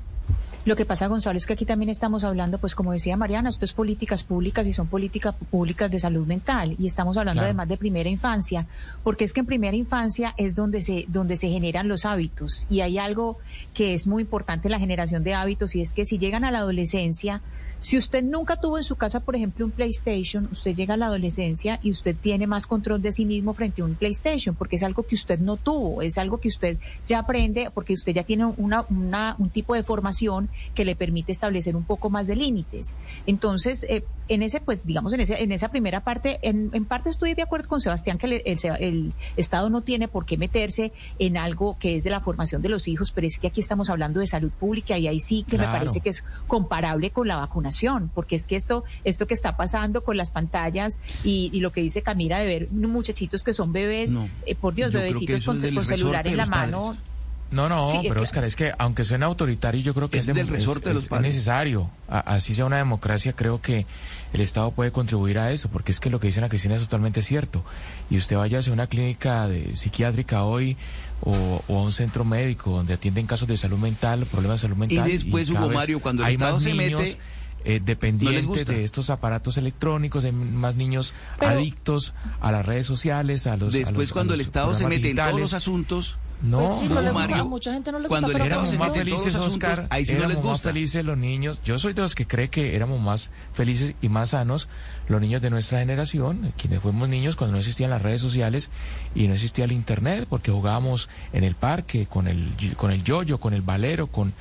lo 0.64 0.74
que 0.76 0.84
pasa, 0.84 1.06
Gonzalo, 1.06 1.36
es 1.36 1.46
que 1.46 1.52
aquí 1.52 1.64
también 1.64 1.88
estamos 1.90 2.24
hablando, 2.24 2.58
pues 2.58 2.74
como 2.74 2.92
decía 2.92 3.16
Mariana, 3.16 3.48
esto 3.50 3.64
es 3.64 3.72
políticas 3.72 4.24
públicas 4.24 4.66
y 4.66 4.72
son 4.72 4.88
políticas 4.88 5.34
públicas 5.50 5.90
de 5.90 6.00
salud 6.00 6.26
mental 6.26 6.74
y 6.78 6.86
estamos 6.88 7.16
hablando 7.16 7.38
Claro. 7.40 7.46
además 7.50 7.68
de 7.68 7.76
primera 7.76 8.08
infancia, 8.08 8.66
porque 9.04 9.22
es 9.24 9.32
que 9.32 9.40
en 9.40 9.46
primera 9.46 9.76
infancia 9.76 10.34
es 10.36 10.54
donde 10.56 10.82
se 10.82 11.04
donde 11.08 11.36
se 11.36 11.48
generan 11.50 11.86
los 11.88 12.04
hábitos 12.04 12.66
y 12.70 12.80
hay 12.80 12.98
algo 12.98 13.38
que 13.74 13.94
es 13.94 14.06
muy 14.08 14.22
importante 14.22 14.66
en 14.68 14.72
la 14.72 14.78
generación 14.80 15.22
de 15.22 15.34
hábitos 15.34 15.76
y 15.76 15.80
es 15.82 15.92
que 15.92 16.04
si 16.04 16.18
llegan 16.18 16.44
a 16.44 16.50
la 16.50 16.58
adolescencia 16.58 17.42
si 17.80 17.96
usted 17.96 18.24
nunca 18.24 18.56
tuvo 18.56 18.78
en 18.78 18.84
su 18.84 18.96
casa, 18.96 19.20
por 19.20 19.36
ejemplo, 19.36 19.64
un 19.64 19.70
PlayStation, 19.70 20.48
usted 20.50 20.74
llega 20.74 20.94
a 20.94 20.96
la 20.96 21.06
adolescencia 21.06 21.78
y 21.82 21.90
usted 21.92 22.16
tiene 22.20 22.46
más 22.48 22.66
control 22.66 23.00
de 23.00 23.12
sí 23.12 23.24
mismo 23.24 23.54
frente 23.54 23.82
a 23.82 23.84
un 23.84 23.94
PlayStation, 23.94 24.56
porque 24.56 24.76
es 24.76 24.82
algo 24.82 25.04
que 25.04 25.14
usted 25.14 25.38
no 25.38 25.56
tuvo, 25.56 26.02
es 26.02 26.18
algo 26.18 26.38
que 26.38 26.48
usted 26.48 26.78
ya 27.06 27.20
aprende, 27.20 27.70
porque 27.72 27.92
usted 27.94 28.12
ya 28.12 28.24
tiene 28.24 28.46
una, 28.46 28.84
una- 28.90 29.36
un 29.38 29.50
tipo 29.50 29.74
de 29.74 29.82
formación 29.84 30.48
que 30.74 30.84
le 30.84 30.96
permite 30.96 31.30
establecer 31.32 31.76
un 31.76 31.84
poco 31.84 32.10
más 32.10 32.26
de 32.26 32.34
límites. 32.36 32.94
Entonces, 33.26 33.84
eh, 33.88 34.04
en 34.28 34.42
ese, 34.42 34.60
pues, 34.60 34.86
digamos, 34.86 35.12
en 35.12 35.20
ese, 35.20 35.42
en 35.42 35.52
esa 35.52 35.68
primera 35.68 36.00
parte, 36.00 36.38
en, 36.42 36.70
en 36.72 36.84
parte 36.84 37.10
estoy 37.10 37.34
de 37.34 37.42
acuerdo 37.42 37.68
con 37.68 37.80
Sebastián 37.80 38.18
que 38.18 38.26
el, 38.26 38.42
el, 38.44 38.58
el 38.80 39.12
Estado 39.36 39.70
no 39.70 39.82
tiene 39.82 40.08
por 40.08 40.26
qué 40.26 40.36
meterse 40.36 40.92
en 41.18 41.36
algo 41.36 41.76
que 41.78 41.96
es 41.96 42.04
de 42.04 42.10
la 42.10 42.20
formación 42.20 42.62
de 42.62 42.68
los 42.68 42.88
hijos, 42.88 43.12
pero 43.12 43.26
es 43.26 43.38
que 43.38 43.46
aquí 43.46 43.60
estamos 43.60 43.90
hablando 43.90 44.20
de 44.20 44.26
salud 44.26 44.50
pública 44.50 44.98
y 44.98 45.06
ahí 45.08 45.20
sí 45.20 45.44
que 45.48 45.58
me 45.58 45.64
parece 45.64 46.00
que 46.00 46.10
es 46.10 46.24
comparable 46.46 47.10
con 47.10 47.28
la 47.28 47.36
vacunación, 47.36 48.10
porque 48.14 48.36
es 48.36 48.46
que 48.46 48.56
esto, 48.56 48.84
esto 49.04 49.26
que 49.26 49.34
está 49.34 49.56
pasando 49.56 50.02
con 50.02 50.16
las 50.16 50.30
pantallas 50.30 51.00
y, 51.24 51.50
y 51.52 51.60
lo 51.60 51.72
que 51.72 51.80
dice 51.80 52.02
Camila 52.02 52.38
de 52.38 52.46
ver 52.46 52.68
muchachitos 52.70 53.44
que 53.44 53.52
son 53.52 53.72
bebés, 53.72 54.12
No, 54.12 54.28
eh, 54.46 54.54
por 54.54 54.74
Dios, 54.74 54.92
bebecitos 54.92 55.44
con, 55.44 55.60
con 55.60 55.86
celular 55.86 56.26
en 56.26 56.36
la 56.36 56.46
mano. 56.46 56.80
padres. 56.80 57.15
No, 57.50 57.68
no, 57.68 57.90
Sí, 57.92 57.98
pero 58.08 58.22
Oscar, 58.22 58.44
es 58.44 58.56
que 58.56 58.72
aunque 58.76 59.04
suene 59.04 59.24
autoritario, 59.24 59.80
yo 59.80 59.94
creo 59.94 60.10
que 60.10 60.18
Es 60.18 60.28
es, 60.28 60.34
del 60.34 60.48
resorte 60.48 60.88
de 60.88 60.94
los 60.94 61.04
es 61.04 61.08
padres. 61.08 61.34
necesario. 61.34 61.88
A- 62.08 62.18
así 62.20 62.54
sea 62.54 62.64
una 62.64 62.76
democracia, 62.78 63.34
creo 63.34 63.60
que 63.62 63.86
el 64.32 64.40
Estado 64.40 64.72
puede 64.72 64.90
contribuir 64.90 65.38
a 65.38 65.52
eso, 65.52 65.68
porque 65.68 65.92
es 65.92 66.00
que 66.00 66.10
lo 66.10 66.18
que 66.18 66.26
dice 66.26 66.40
Ana 66.40 66.48
Cristina 66.48 66.74
es 66.74 66.82
totalmente 66.82 67.22
cierto. 67.22 67.64
Y 68.10 68.16
usted 68.18 68.36
vaya 68.36 68.58
a 68.58 68.72
una 68.72 68.88
clínica 68.88 69.46
de, 69.48 69.76
psiquiátrica 69.76 70.42
hoy 70.42 70.76
o, 71.22 71.62
o 71.68 71.78
a 71.78 71.82
un 71.82 71.92
centro 71.92 72.24
médico 72.24 72.70
donde 72.72 72.94
atienden 72.94 73.26
casos 73.26 73.46
de 73.46 73.56
salud 73.56 73.78
mental, 73.78 74.26
problemas 74.26 74.60
de 74.60 74.62
salud 74.62 74.76
mental. 74.76 75.06
después, 75.08 75.48
cada 75.50 75.64
Hugo 75.66 75.74
Mario, 75.74 76.00
cuando 76.00 76.22
el 76.24 76.28
hay 76.28 76.34
Estado 76.34 76.54
más 76.54 76.62
se 76.64 76.74
niños, 76.74 77.00
mete, 77.00 77.18
eh, 77.64 77.80
dependientes 77.82 78.66
de 78.66 78.84
estos 78.84 79.08
aparatos 79.08 79.56
electrónicos, 79.56 80.24
hay 80.24 80.32
más 80.32 80.74
niños 80.76 81.14
Pero- 81.38 81.52
adictos 81.52 82.12
a 82.40 82.50
las 82.52 82.66
redes 82.66 82.86
sociales, 82.86 83.46
a 83.46 83.56
los 83.56 83.72
a 83.74 83.78
Después, 83.78 84.10
a 84.10 84.12
cuando 84.14 84.34
el 84.34 84.40
Estado 84.40 84.74
se 84.74 84.86
mete 84.88 85.10
en 85.10 85.16
todos 85.16 85.38
los 85.40 85.54
asuntos, 85.54 86.18
No, 86.42 86.58
Pues 86.58 86.70
sí, 86.80 86.88
no 86.88 87.00
le 87.00 87.10
gusta, 87.12 87.28
Mario, 87.28 87.42
a 87.42 87.44
mucha 87.44 87.72
gente 87.72 87.90
no 87.90 87.98
le 87.98 88.08
cuando 88.08 88.28
gusta, 88.28 88.44
éramos 88.44 88.78
más 88.78 88.92
felices, 88.94 89.34
asuntos, 89.34 89.54
Oscar. 89.54 89.86
ahí 89.88 90.04
sí 90.04 90.12
no 90.12 90.18
les 90.20 90.26
éramos 90.30 90.44
más 90.44 90.52
gusta. 90.52 90.68
felices 90.68 91.04
los 91.04 91.16
niños. 91.16 91.60
Yo 91.64 91.78
soy 91.78 91.94
de 91.94 92.02
los 92.02 92.14
que 92.14 92.26
cree 92.26 92.48
que 92.50 92.76
éramos 92.76 93.00
más 93.00 93.30
felices 93.54 93.94
y 94.02 94.08
más 94.10 94.30
sanos 94.30 94.68
los 95.08 95.20
niños 95.20 95.40
de 95.40 95.48
nuestra 95.50 95.78
generación, 95.78 96.52
quienes 96.58 96.80
fuimos 96.80 97.08
niños 97.08 97.36
cuando 97.36 97.52
no 97.52 97.58
existían 97.58 97.90
las 97.90 98.02
redes 98.02 98.20
sociales 98.20 98.70
y 99.14 99.28
no 99.28 99.34
existía 99.34 99.64
el 99.64 99.72
internet, 99.72 100.26
porque 100.28 100.50
jugábamos 100.52 101.08
en 101.32 101.42
el 101.44 101.54
parque 101.54 102.06
con 102.06 102.28
el 102.28 102.52
con 102.76 102.90
el 102.90 103.02
yoyo, 103.02 103.38
con 103.38 103.54
el 103.54 103.62
valero, 103.62 104.06
con 104.06 104.34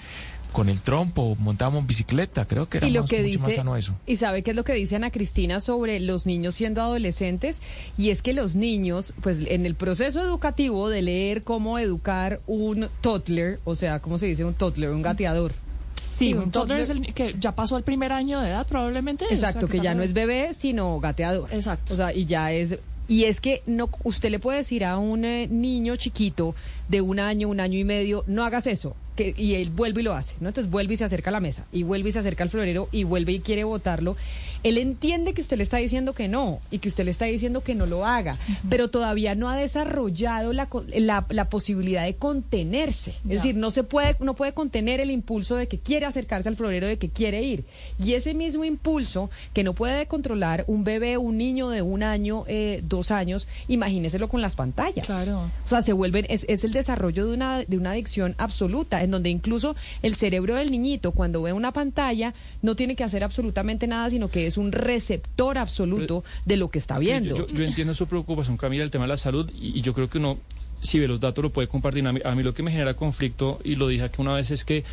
con 0.56 0.69
el 0.69 0.82
trompo, 0.82 1.36
montábamos 1.40 1.86
bicicleta. 1.86 2.45
Creo 2.45 2.68
que 2.69 2.77
era 2.77 2.88
y 2.88 2.91
lo 2.91 3.02
más- 3.02 3.10
que 3.10 3.22
mucho 3.23 3.40
más 3.41 3.53
sano 3.56 3.76
eso. 3.76 3.94
y 4.07 4.15
sabe 4.15 4.41
qué 4.41 4.52
es 4.52 4.56
lo 4.56 4.64
que 4.64 4.73
dice 4.73 4.95
Ana 4.95 5.11
Cristina 5.11 5.60
sobre 5.60 5.99
los 5.99 6.26
niños 6.26 6.56
siendo 6.56 6.82
adolescentes 6.82 7.61
y 7.98 8.10
es 8.10 8.22
que 8.22 8.32
los 8.34 8.56
niños 8.56 9.14
pues 9.22 9.40
en 9.48 9.65
el 9.65 9.76
proceso 9.76 10.22
educativo 10.23 10.90
de 10.90 11.02
leer 11.02 11.44
cómo 11.44 11.77
educar 11.77 12.40
un 12.48 12.88
toddler 13.02 13.60
o 13.65 13.76
sea 13.76 13.99
cómo 13.99 14.18
se 14.18 14.27
dice 14.27 14.45
un 14.45 14.53
toddler 14.53 14.91
un 14.91 15.02
gateador 15.02 15.52
Sí, 15.95 16.34
un 16.34 16.52
toddler 16.52 16.80
es 16.80 16.90
el 16.90 17.14
que 17.14 17.36
ya 17.40 17.53
pasó 17.53 17.77
el 17.77 17.84
primer 17.84 18.11
año 18.11 18.41
de 18.41 18.49
edad, 18.49 18.68
probablemente. 18.68 19.26
Exacto, 19.32 19.65
O 19.65 19.68
sea, 19.69 19.80
que 19.80 19.84
ya 19.86 19.95
no 19.95 20.03
es 20.03 20.11
bebé, 20.11 20.53
sino 20.53 20.99
gateador. 20.99 21.48
Exacto. 21.53 21.94
O 21.94 21.98
sea, 21.98 22.14
y 22.14 22.26
ya 22.26 22.52
es... 22.52 22.77
Y 23.07 23.23
es 23.26 23.40
que 23.40 23.61
no, 23.65 23.90
usted 24.03 24.30
le 24.30 24.40
puede 24.40 24.57
decir 24.57 24.84
a 24.84 24.98
un 24.98 25.23
eh, 25.23 25.48
niño 25.48 25.95
chiquito 25.95 26.53
de 26.90 26.99
un 26.99 27.19
año, 27.19 27.48
un 27.48 27.60
año 27.61 27.77
y 27.80 27.84
medio, 27.86 28.23
no 28.27 28.44
hagas 28.44 28.68
eso. 28.68 28.95
Que, 29.16 29.34
y 29.38 29.56
él 29.56 29.70
vuelve 29.70 30.02
y 30.02 30.04
lo 30.04 30.14
hace, 30.14 30.36
¿no? 30.42 30.50
Entonces 30.50 30.70
vuelve 30.70 30.96
y 30.96 30.98
se 30.98 31.06
acerca 31.06 31.30
a 31.30 31.34
la 31.34 31.40
mesa, 31.40 31.66
y 31.72 31.84
vuelve 31.84 32.10
y 32.10 32.12
se 32.12 32.20
acerca 32.20 32.44
al 32.44 32.50
florero, 32.50 32.90
y 32.92 33.06
vuelve 33.06 33.32
y 33.32 33.40
quiere 33.40 33.64
botarlo. 33.64 34.18
Él 34.66 34.80
entiende 34.80 35.36
que 35.36 35.42
usted 35.42 35.58
le 35.58 35.64
está 35.64 35.78
diciendo 35.78 36.14
que 36.14 36.28
no, 36.28 36.60
y 36.72 36.80
que 36.80 36.90
usted 36.90 37.06
le 37.06 37.12
está 37.12 37.26
diciendo 37.26 37.62
que 37.62 37.76
no 37.76 37.86
lo 37.86 38.04
haga, 38.04 38.40
pero 38.68 38.90
todavía 38.90 39.36
no 39.36 39.48
ha 39.48 39.56
desarrollado 39.56 40.54
la, 40.54 40.68
la, 40.96 41.24
la 41.30 41.50
posibilidad 41.50 42.04
de 42.04 42.16
contenerse. 42.16 43.12
Es 43.26 43.30
decir, 43.30 43.56
no 43.56 43.70
se 43.70 43.84
puede, 43.84 44.16
no 44.22 44.34
puede 44.34 44.54
contener 44.54 45.02
el 45.02 45.12
impulso 45.12 45.56
de 45.56 45.68
que 45.68 45.78
quiere 45.78 46.08
acercarse 46.08 46.50
al 46.50 46.56
florero, 46.56 46.88
de 46.88 46.98
que 46.98 47.10
quiere 47.10 47.44
ir. 47.44 47.64
Y 48.04 48.14
ese 48.14 48.34
mismo 48.34 48.66
impulso 48.66 49.30
que 49.54 49.64
no 49.64 49.74
puede 49.74 50.08
controlar 50.08 50.64
un 50.66 50.84
bebé, 50.84 51.18
un 51.18 51.38
niño 51.38 51.70
de 51.70 51.84
un 51.84 52.02
año, 52.02 52.44
eh, 52.48 52.82
dos 52.84 53.12
años, 53.12 53.48
imagíneselo 53.68 54.30
con 54.30 54.42
las 54.42 54.56
pantallas. 54.56 55.06
Claro. 55.06 55.42
O 55.64 55.70
sea, 55.70 55.84
se 55.84 55.94
vuelven, 55.94 56.26
es, 56.28 56.44
es 56.50 56.64
el 56.64 56.74
desarrollo 56.74 57.28
de 57.28 57.34
una, 57.36 57.60
de 57.60 57.78
una 57.78 57.92
adicción 57.92 58.34
absoluta, 58.40 59.04
en 59.04 59.12
donde 59.12 59.30
incluso 59.30 59.76
el 60.02 60.16
cerebro 60.16 60.56
del 60.56 60.72
niñito, 60.72 61.12
cuando 61.12 61.44
ve 61.44 61.54
una 61.54 61.72
pantalla, 61.72 62.34
no 62.64 62.76
tiene 62.76 62.96
que 62.96 63.04
hacer 63.04 63.24
absolutamente 63.24 63.86
nada, 63.86 64.10
sino 64.10 64.28
que 64.28 64.48
es 64.48 64.55
un 64.57 64.72
receptor 64.72 65.57
absoluto 65.57 66.23
de 66.45 66.57
lo 66.57 66.69
que 66.69 66.80
está 66.80 66.99
viendo. 66.99 67.36
Yo, 67.36 67.48
yo 67.48 67.64
entiendo 67.64 67.94
su 67.94 68.07
preocupación, 68.07 68.57
Camila, 68.57 68.84
el 68.84 68.91
tema 68.91 69.06
de 69.06 69.10
la 69.10 69.18
salud, 69.18 69.49
y, 69.60 69.80
y 69.80 69.82
yo 69.82 69.94
creo 69.94 70.10
que 70.10 70.18
uno, 70.18 70.38
si 70.82 70.99
ve 70.99 71.07
los 71.07 71.19
datos, 71.19 71.44
lo 71.44 71.49
puede 71.49 71.68
compartir. 71.68 72.06
A 72.07 72.14
mí, 72.14 72.19
a 72.23 72.36
mí 72.36 72.44
lo 72.44 72.53
que 72.53 72.64
me 72.64 72.72
genera 72.72 72.94
conflicto, 72.94 73.60
y 73.64 73.76
lo 73.76 73.88
dije 73.88 74.03
aquí 74.03 74.22
una 74.22 74.34
vez, 74.34 74.52
es 74.52 74.65
que 74.65 74.84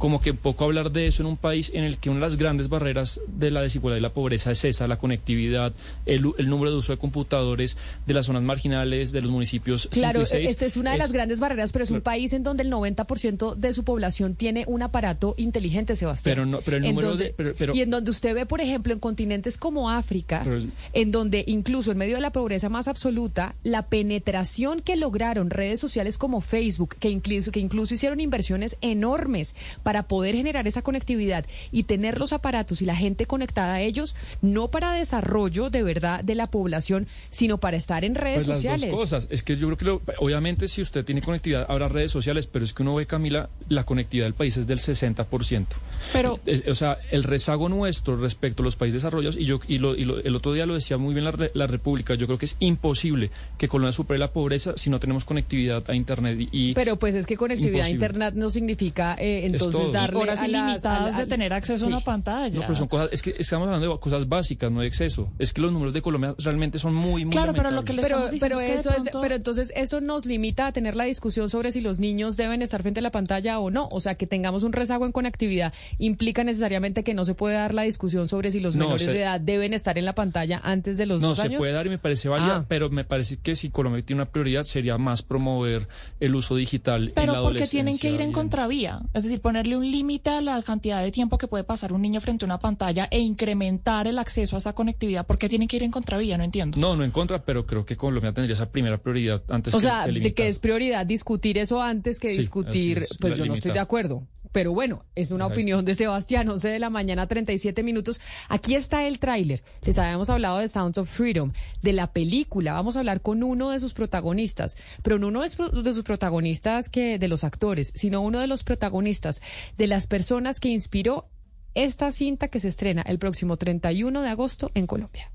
como 0.00 0.22
que 0.22 0.32
poco 0.32 0.64
hablar 0.64 0.92
de 0.92 1.06
eso 1.06 1.22
en 1.22 1.26
un 1.26 1.36
país 1.36 1.70
en 1.74 1.84
el 1.84 1.98
que 1.98 2.08
una 2.08 2.20
de 2.20 2.26
las 2.26 2.36
grandes 2.38 2.70
barreras 2.70 3.20
de 3.26 3.50
la 3.50 3.60
desigualdad 3.60 3.98
y 3.98 4.00
la 4.00 4.08
pobreza 4.08 4.50
es 4.50 4.64
esa, 4.64 4.88
la 4.88 4.96
conectividad, 4.96 5.74
el, 6.06 6.22
número 6.48 6.70
de 6.70 6.78
uso 6.78 6.92
de 6.92 6.96
computadores 6.98 7.76
de 8.06 8.14
las 8.14 8.24
zonas 8.24 8.42
marginales, 8.42 9.12
de 9.12 9.20
los 9.20 9.30
municipios 9.30 9.90
Claro, 9.92 10.22
esta 10.22 10.64
es 10.64 10.78
una 10.78 10.92
de 10.92 10.96
las 10.98 11.08
es- 11.08 11.12
grandes 11.12 11.38
barreras, 11.38 11.70
pero 11.72 11.84
es 11.84 11.90
un 11.90 12.00
país 12.00 12.32
en 12.32 12.42
donde 12.44 12.62
el 12.62 12.70
90% 12.70 13.56
de 13.56 13.72
su 13.74 13.84
población 13.84 14.36
tiene 14.36 14.64
un 14.66 14.80
aparato 14.82 15.34
inteligente, 15.36 15.94
Sebastián. 15.96 16.32
Pero 16.34 16.46
no- 16.46 16.60
pero 16.64 16.78
el 16.78 16.82
número 16.84 17.10
donde- 17.10 17.24
de- 17.26 17.34
pero- 17.34 17.54
pero- 17.58 17.74
y 17.74 17.82
en 17.82 17.90
donde 17.90 18.10
usted 18.10 18.34
ve, 18.34 18.46
por 18.46 18.62
ejemplo, 18.62 18.94
en 18.94 19.00
continentes 19.00 19.58
como 19.58 19.90
África, 19.90 20.46
en 20.94 21.12
donde 21.12 21.44
incluso 21.46 21.92
en 21.92 21.98
medio 21.98 22.14
de 22.14 22.22
la 22.22 22.32
pobreza 22.32 22.70
más 22.70 22.88
absoluta, 22.88 23.54
la 23.64 23.82
penetración 23.88 24.80
que 24.80 24.96
lograron 24.96 25.50
redes 25.50 25.78
sociales 25.78 26.16
como 26.16 26.40
Facebook, 26.40 26.96
que 26.98 27.10
incluso, 27.10 27.52
que 27.52 27.60
incluso 27.60 27.92
hicieron 27.92 28.18
inversiones 28.20 28.78
enormes 28.80 29.54
para 29.82 29.89
poder 30.04 30.34
generar 30.34 30.66
esa 30.66 30.82
conectividad 30.82 31.44
y 31.72 31.84
tener 31.84 32.18
los 32.18 32.32
aparatos 32.32 32.80
y 32.82 32.84
la 32.84 32.96
gente 32.96 33.26
conectada 33.26 33.74
a 33.74 33.80
ellos, 33.80 34.14
no 34.42 34.68
para 34.68 34.92
desarrollo 34.92 35.70
de 35.70 35.82
verdad 35.82 36.22
de 36.24 36.34
la 36.34 36.46
población, 36.46 37.06
sino 37.30 37.58
para 37.58 37.76
estar 37.76 38.04
en 38.04 38.14
redes 38.14 38.38
Pues 38.46 38.48
las 38.48 38.56
sociales. 38.58 38.90
dos 38.90 39.00
cosas. 39.00 39.26
Es 39.30 39.42
que 39.42 39.56
yo 39.56 39.66
creo 39.66 39.76
que 39.76 39.84
lo- 39.84 40.02
obviamente 40.18 40.68
si 40.68 40.80
usted 40.82 41.04
tiene 41.04 41.22
conectividad 41.22 41.66
habrá 41.68 41.88
redes 41.88 42.10
sociales, 42.12 42.46
pero 42.46 42.64
es 42.64 42.72
que 42.72 42.82
uno 42.82 42.94
ve, 42.94 43.06
Camila, 43.06 43.48
la 43.68 43.84
conectividad 43.84 44.26
del 44.26 44.34
país 44.34 44.56
es 44.56 44.66
del 44.66 44.78
60%. 44.78 45.76
Pero- 46.12 46.38
Es- 46.46 46.66
o 46.68 46.74
sea, 46.74 46.98
el 47.10 47.24
rezago 47.24 47.68
nuestro 47.68 48.16
respecto 48.16 48.62
a 48.62 48.64
los 48.64 48.76
países 48.76 49.02
desarrollados, 49.02 49.36
y 49.36 49.44
yo 49.44 49.60
y, 49.68 49.78
lo- 49.78 49.94
y 49.96 50.04
lo- 50.04 50.18
el 50.20 50.34
otro 50.36 50.52
día 50.52 50.66
lo 50.66 50.74
decía 50.74 50.96
muy 50.98 51.14
bien 51.14 51.24
la, 51.24 51.34
la 51.54 51.66
República, 51.66 52.14
yo 52.14 52.26
creo 52.26 52.38
que 52.38 52.46
es 52.46 52.56
imposible 52.60 53.30
que 53.58 53.68
Colombia 53.68 53.92
supere 53.92 54.18
la 54.18 54.28
pobreza 54.32 54.74
si 54.76 54.90
no 54.90 54.98
tenemos 55.00 55.24
conectividad 55.24 55.82
a 55.88 55.94
Internet 55.94 56.38
y... 56.52 56.74
Pero 56.74 56.96
pues 56.96 57.14
es 57.14 57.26
que 57.26 57.36
conectividad 57.36 57.86
a 57.86 57.90
internet 57.90 58.34
no 58.34 58.50
significa 58.50 59.14
eh, 59.18 59.46
entonces 59.46 59.68
todo. 59.82 59.92
darle 59.92 60.18
Horas 60.18 60.42
ilimitadas 60.42 61.16
de 61.16 61.26
tener 61.26 61.52
acceso 61.52 61.84
a 61.84 61.88
una 61.88 62.00
pantalla. 62.00 62.54
no, 62.54 62.60
pero 62.62 62.74
son 62.74 62.88
cosas, 62.88 63.08
es 63.12 63.22
que 63.22 63.34
estamos 63.38 63.66
hablando 63.66 63.92
de 63.92 63.98
cosas 64.00 64.28
básicas, 64.28 64.70
no 64.70 64.80
de 64.80 64.86
exceso. 64.86 65.32
Es 65.38 65.52
que 65.52 65.60
los 65.60 65.72
números 65.72 65.92
de 65.94 66.02
Colombia 66.02 66.34
realmente 66.38 66.78
son 66.78 66.94
muy, 66.94 67.24
muy 67.24 67.32
Claro, 67.32 67.52
pero 67.54 67.70
lo 67.70 67.84
que 67.84 67.92
le 67.92 68.02
Pero, 68.02 68.16
estamos 68.16 68.30
diciendo 68.32 68.56
pero 68.56 68.60
es 68.60 68.66
que 68.66 68.74
de 68.74 68.80
eso 68.80 68.90
es 68.90 68.96
de- 68.96 69.02
pronto- 69.10 69.20
pero 69.20 69.34
entonces 69.36 69.72
eso 69.76 70.00
nos 70.00 70.26
limita 70.26 70.66
a 70.66 70.72
tener 70.72 70.96
la 70.96 71.04
discusión 71.04 71.48
sobre 71.50 71.72
si 71.72 71.80
los 71.80 71.98
niños 71.98 72.36
deben 72.36 72.62
estar 72.62 72.82
frente 72.82 73.00
a 73.00 73.02
la 73.02 73.10
pantalla 73.10 73.58
o 73.58 73.70
no. 73.70 73.88
O 73.90 74.00
sea, 74.00 74.14
que 74.14 74.26
tengamos 74.26 74.62
un 74.62 74.72
rezago 74.72 75.06
en 75.06 75.12
conectividad 75.12 75.72
implica 75.98 76.44
necesariamente 76.44 77.04
que 77.04 77.14
no 77.14 77.24
se 77.24 77.34
puede 77.34 77.54
dar 77.56 77.74
la 77.74 77.82
discusión 77.82 78.28
sobre 78.28 78.50
si 78.52 78.60
los 78.60 78.76
No, 78.76 78.84
menores 78.84 79.06
se- 79.06 79.12
de 79.12 79.20
edad 79.22 79.40
deben 79.40 79.72
estar 79.74 79.98
en 79.98 80.04
la 80.04 80.14
pantalla 80.14 80.60
antes 80.62 80.96
de 80.98 81.06
los 81.06 81.20
No, 81.20 81.28
dos 81.28 81.38
se 81.38 81.46
años. 81.46 81.58
puede 81.58 81.72
dar 81.72 81.86
y 81.86 81.90
me 81.90 81.98
parece 81.98 82.28
válida, 82.28 82.56
Ah. 82.56 82.64
pero 82.68 82.90
me 82.90 83.04
parece 83.04 83.36
que 83.38 83.56
si 83.56 83.70
Colombia 83.70 84.02
tiene 84.04 84.22
una 84.22 84.30
prioridad 84.30 84.64
sería 84.64 84.98
más 84.98 85.22
promover 85.22 85.88
el 86.20 86.34
uso 86.34 86.54
digital 86.56 87.02
en 87.02 87.08
la 87.08 87.14
Pero 87.14 87.42
porque 87.42 87.66
tienen 87.66 87.98
que 87.98 88.10
ir 88.10 88.20
en 88.20 88.32
contravía. 88.32 89.00
Es 89.14 89.24
decir, 89.24 89.40
ponerle 89.40 89.69
un 89.76 89.90
límite 89.90 90.30
a 90.30 90.40
la 90.40 90.60
cantidad 90.62 91.02
de 91.02 91.10
tiempo 91.10 91.38
que 91.38 91.48
puede 91.48 91.64
pasar 91.64 91.92
un 91.92 92.02
niño 92.02 92.20
frente 92.20 92.44
a 92.44 92.46
una 92.46 92.58
pantalla 92.58 93.08
e 93.10 93.20
incrementar 93.20 94.06
el 94.06 94.18
acceso 94.18 94.56
a 94.56 94.58
esa 94.58 94.72
conectividad. 94.72 95.26
¿Por 95.26 95.38
qué 95.38 95.48
tienen 95.48 95.68
que 95.68 95.76
ir 95.76 95.82
en 95.82 95.90
contravía? 95.90 96.36
No 96.38 96.44
entiendo. 96.44 96.78
No, 96.78 96.96
no 96.96 97.04
en 97.04 97.10
contra, 97.10 97.44
pero 97.44 97.66
creo 97.66 97.84
que 97.84 97.96
Colombia 97.96 98.32
tendría 98.32 98.54
esa 98.54 98.70
primera 98.70 98.98
prioridad 98.98 99.42
antes 99.48 99.74
o 99.74 99.78
que, 99.78 99.82
sea, 99.82 100.04
que 100.04 100.12
de 100.12 100.34
que 100.34 100.48
es 100.48 100.58
prioridad 100.58 101.06
discutir 101.06 101.58
eso 101.58 101.82
antes 101.82 102.20
que 102.20 102.30
Sí, 102.30 102.38
discutir, 102.38 102.98
es, 102.98 103.16
pues 103.18 103.36
yo 103.36 103.46
no 103.46 103.54
estoy 103.54 103.72
de 103.72 103.78
acuerdo. 103.78 104.26
Pero 104.52 104.72
bueno, 104.72 105.04
es 105.14 105.30
una 105.30 105.44
Ahí 105.46 105.52
opinión 105.52 105.84
de 105.84 105.94
Sebastián, 105.94 106.48
11 106.48 106.68
de 106.68 106.78
la 106.80 106.90
mañana, 106.90 107.26
37 107.28 107.82
minutos. 107.82 108.20
Aquí 108.48 108.74
está 108.74 109.04
el 109.06 109.18
tráiler. 109.20 109.62
Les 109.82 109.96
habíamos 109.98 110.28
hablado 110.28 110.58
de 110.58 110.68
Sounds 110.68 110.98
of 110.98 111.08
Freedom, 111.08 111.52
de 111.82 111.92
la 111.92 112.12
película. 112.12 112.72
Vamos 112.72 112.96
a 112.96 113.00
hablar 113.00 113.20
con 113.20 113.42
uno 113.42 113.70
de 113.70 113.78
sus 113.80 113.94
protagonistas, 113.94 114.76
pero 115.02 115.18
no 115.18 115.28
uno 115.28 115.42
de 115.42 115.48
sus- 115.50 115.84
de 115.84 115.94
sus 115.94 116.02
protagonistas 116.02 116.88
que 116.88 117.18
de 117.18 117.28
los 117.28 117.44
actores, 117.44 117.92
sino 117.94 118.20
uno 118.22 118.40
de 118.40 118.48
los 118.48 118.64
protagonistas, 118.64 119.40
de 119.78 119.86
las 119.86 120.06
personas 120.08 120.58
que 120.58 120.68
inspiró 120.68 121.28
esta 121.74 122.10
cinta 122.10 122.48
que 122.48 122.58
se 122.58 122.66
estrena 122.66 123.02
el 123.02 123.20
próximo 123.20 123.56
31 123.56 124.22
de 124.22 124.28
agosto 124.28 124.72
en 124.74 124.88
Colombia. 124.88 125.30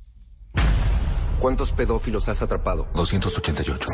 ¿Cuántos 1.40 1.72
pedófilos 1.72 2.28
has 2.28 2.42
atrapado? 2.42 2.88
288. 2.96 3.90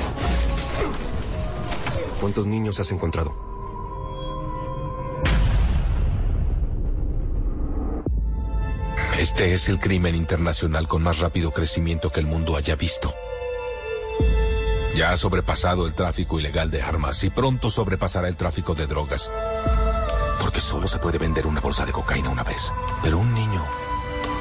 ¿Cuántos 2.20 2.48
niños 2.48 2.80
has 2.80 2.92
encontrado? 2.92 3.51
Este 9.18 9.54
es 9.54 9.70
el 9.70 9.80
crimen 9.80 10.16
internacional 10.16 10.88
con 10.88 11.04
más 11.04 11.20
rápido 11.20 11.52
crecimiento 11.52 12.12
que 12.12 12.20
el 12.20 12.26
mundo 12.26 12.56
haya 12.56 12.76
visto. 12.76 13.14
Ya 14.96 15.12
ha 15.12 15.18
sobrepasado 15.18 15.86
el 15.86 15.94
tráfico 15.94 16.40
ilegal 16.40 16.70
de 16.72 16.82
armas 16.82 17.24
y 17.24 17.30
pronto 17.30 17.70
sobrepasará 17.70 18.28
el 18.28 18.36
tráfico 18.36 18.74
de 18.74 18.88
drogas. 18.88 19.32
Porque 20.40 20.60
solo 20.60 20.88
se 20.88 21.00
puede 21.00 21.18
vender 21.18 21.48
una 21.48 21.62
bolsa 21.62 21.86
de 21.86 21.92
cocaína 21.92 22.30
una 22.30 22.44
vez. 22.44 22.74
Pero 23.04 23.20
un 23.20 23.34
niño 23.34 23.64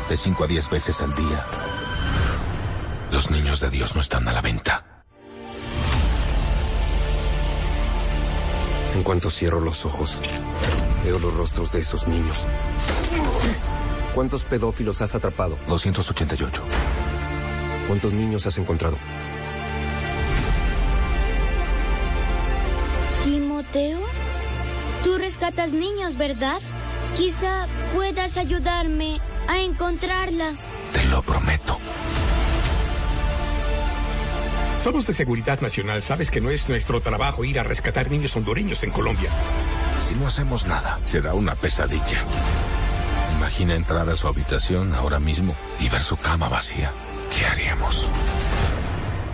de 0.08 0.16
5 0.16 0.44
a 0.44 0.46
10 0.46 0.70
veces 0.70 1.00
al 1.02 1.14
día. 1.14 1.44
Los 3.12 3.30
niños 3.30 3.60
de 3.60 3.70
Dios 3.70 3.94
no 3.94 4.00
están 4.00 4.26
a 4.28 4.32
la 4.32 4.40
venta. 4.40 5.04
En 8.94 9.02
cuanto 9.04 9.30
cierro 9.30 9.60
los 9.60 9.84
ojos, 9.84 10.18
veo 11.04 11.18
los 11.18 11.34
rostros 11.34 11.72
de 11.72 11.80
esos 11.80 12.08
niños. 12.08 12.46
¿Cuántos 14.14 14.44
pedófilos 14.44 15.00
has 15.02 15.14
atrapado? 15.14 15.56
288. 15.68 16.62
¿Cuántos 17.86 18.12
niños 18.12 18.46
has 18.46 18.58
encontrado? 18.58 18.96
Timoteo, 23.24 24.00
tú 25.04 25.18
rescatas 25.18 25.72
niños, 25.72 26.16
¿verdad? 26.16 26.60
Quizá 27.16 27.66
puedas 27.94 28.36
ayudarme 28.36 29.20
a 29.48 29.60
encontrarla. 29.60 30.52
Te 30.92 31.04
lo 31.06 31.22
prometo. 31.22 31.78
Somos 34.82 35.06
de 35.06 35.12
Seguridad 35.12 35.60
Nacional. 35.60 36.00
Sabes 36.00 36.30
que 36.30 36.40
no 36.40 36.50
es 36.50 36.68
nuestro 36.68 37.02
trabajo 37.02 37.44
ir 37.44 37.60
a 37.60 37.62
rescatar 37.62 38.10
niños 38.10 38.34
hondureños 38.36 38.82
en 38.82 38.90
Colombia. 38.90 39.30
Si 40.00 40.14
no 40.14 40.26
hacemos 40.26 40.66
nada, 40.66 40.98
será 41.04 41.34
una 41.34 41.54
pesadilla. 41.54 42.24
Imagina 43.40 43.74
entrar 43.74 44.06
a 44.06 44.14
su 44.16 44.28
habitación 44.28 44.92
ahora 44.92 45.18
mismo 45.18 45.56
y 45.80 45.88
ver 45.88 46.02
su 46.02 46.18
cama 46.18 46.50
vacía. 46.50 46.92
¿Qué 47.34 47.46
haríamos? 47.46 48.06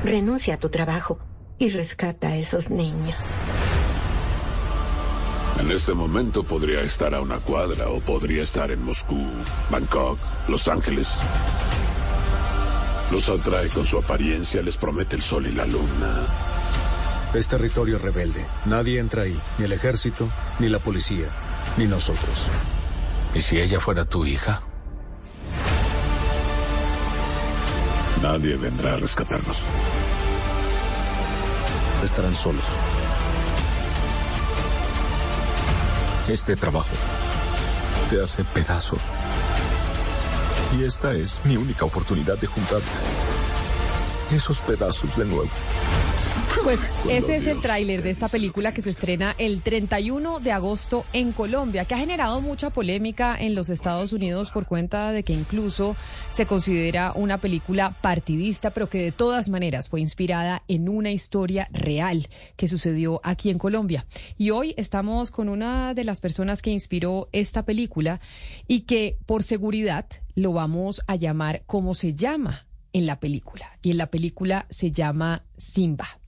Renuncia 0.04 0.54
a 0.54 0.58
tu 0.58 0.68
trabajo 0.68 1.18
y 1.58 1.70
rescata 1.70 2.28
a 2.28 2.36
esos 2.36 2.70
niños. 2.70 3.16
En 5.58 5.72
este 5.72 5.92
momento 5.92 6.44
podría 6.44 6.82
estar 6.82 7.16
a 7.16 7.20
una 7.20 7.40
cuadra 7.40 7.88
o 7.88 7.98
podría 7.98 8.44
estar 8.44 8.70
en 8.70 8.84
Moscú, 8.84 9.26
Bangkok, 9.72 10.20
Los 10.46 10.68
Ángeles. 10.68 11.08
Los 13.10 13.28
atrae 13.28 13.68
con 13.70 13.84
su 13.84 13.98
apariencia, 13.98 14.62
les 14.62 14.76
promete 14.76 15.16
el 15.16 15.22
sol 15.22 15.48
y 15.48 15.52
la 15.52 15.66
luna. 15.66 16.28
Es 17.34 17.48
territorio 17.48 17.98
rebelde. 17.98 18.46
Nadie 18.66 19.00
entra 19.00 19.22
ahí, 19.22 19.36
ni 19.58 19.64
el 19.64 19.72
ejército, 19.72 20.28
ni 20.60 20.68
la 20.68 20.78
policía, 20.78 21.26
ni 21.76 21.86
nosotros. 21.86 22.48
¿Y 23.36 23.42
si 23.42 23.60
ella 23.60 23.78
fuera 23.80 24.06
tu 24.06 24.24
hija? 24.24 24.62
Nadie 28.22 28.56
vendrá 28.56 28.94
a 28.94 28.96
rescatarnos. 28.96 29.58
Estarán 32.02 32.34
solos. 32.34 32.64
Este 36.28 36.56
trabajo 36.56 36.94
te 38.08 38.22
hace 38.22 38.42
pedazos. 38.42 39.02
Y 40.78 40.84
esta 40.84 41.12
es 41.12 41.38
mi 41.44 41.58
única 41.58 41.84
oportunidad 41.84 42.38
de 42.38 42.46
juntar 42.46 42.80
esos 44.32 44.60
pedazos 44.60 45.14
de 45.14 45.26
nuevo. 45.26 45.50
Pues 46.66 46.80
ese 47.08 47.36
es 47.36 47.46
el 47.46 47.60
tráiler 47.60 48.02
de 48.02 48.10
esta 48.10 48.28
película 48.28 48.74
que 48.74 48.82
se 48.82 48.90
estrena 48.90 49.36
el 49.38 49.62
31 49.62 50.40
de 50.40 50.50
agosto 50.50 51.04
en 51.12 51.30
Colombia, 51.30 51.84
que 51.84 51.94
ha 51.94 51.98
generado 51.98 52.40
mucha 52.40 52.70
polémica 52.70 53.36
en 53.38 53.54
los 53.54 53.68
Estados 53.68 54.12
Unidos 54.12 54.50
por 54.50 54.66
cuenta 54.66 55.12
de 55.12 55.22
que 55.22 55.32
incluso 55.32 55.94
se 56.32 56.44
considera 56.44 57.12
una 57.14 57.38
película 57.38 57.96
partidista, 58.00 58.70
pero 58.70 58.88
que 58.88 58.98
de 58.98 59.12
todas 59.12 59.48
maneras 59.48 59.88
fue 59.88 60.00
inspirada 60.00 60.64
en 60.66 60.88
una 60.88 61.12
historia 61.12 61.68
real 61.70 62.26
que 62.56 62.66
sucedió 62.66 63.20
aquí 63.22 63.50
en 63.50 63.58
Colombia. 63.58 64.04
Y 64.36 64.50
hoy 64.50 64.74
estamos 64.76 65.30
con 65.30 65.48
una 65.48 65.94
de 65.94 66.02
las 66.02 66.18
personas 66.18 66.62
que 66.62 66.70
inspiró 66.70 67.28
esta 67.30 67.64
película 67.64 68.20
y 68.66 68.80
que 68.80 69.18
por 69.24 69.44
seguridad 69.44 70.06
lo 70.34 70.52
vamos 70.52 71.00
a 71.06 71.14
llamar 71.14 71.62
como 71.66 71.94
se 71.94 72.14
llama 72.14 72.66
en 72.92 73.06
la 73.06 73.20
película. 73.20 73.78
Y 73.82 73.92
en 73.92 73.98
la 73.98 74.10
película 74.10 74.66
se 74.68 74.90
llama 74.90 75.44
Simba. 75.56 76.25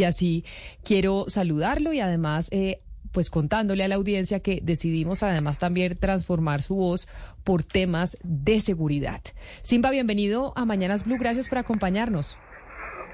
Y 0.00 0.04
así 0.04 0.46
quiero 0.82 1.26
saludarlo 1.28 1.92
y 1.92 2.00
además, 2.00 2.48
eh, 2.52 2.80
pues 3.12 3.28
contándole 3.28 3.84
a 3.84 3.88
la 3.88 3.96
audiencia 3.96 4.40
que 4.40 4.60
decidimos 4.62 5.22
además 5.22 5.58
también 5.58 5.98
transformar 5.98 6.62
su 6.62 6.76
voz 6.76 7.06
por 7.44 7.64
temas 7.64 8.16
de 8.22 8.60
seguridad. 8.60 9.20
Simba, 9.62 9.90
bienvenido 9.90 10.54
a 10.56 10.64
Mañanas 10.64 11.04
Blue. 11.04 11.18
Gracias 11.18 11.50
por 11.50 11.58
acompañarnos. 11.58 12.38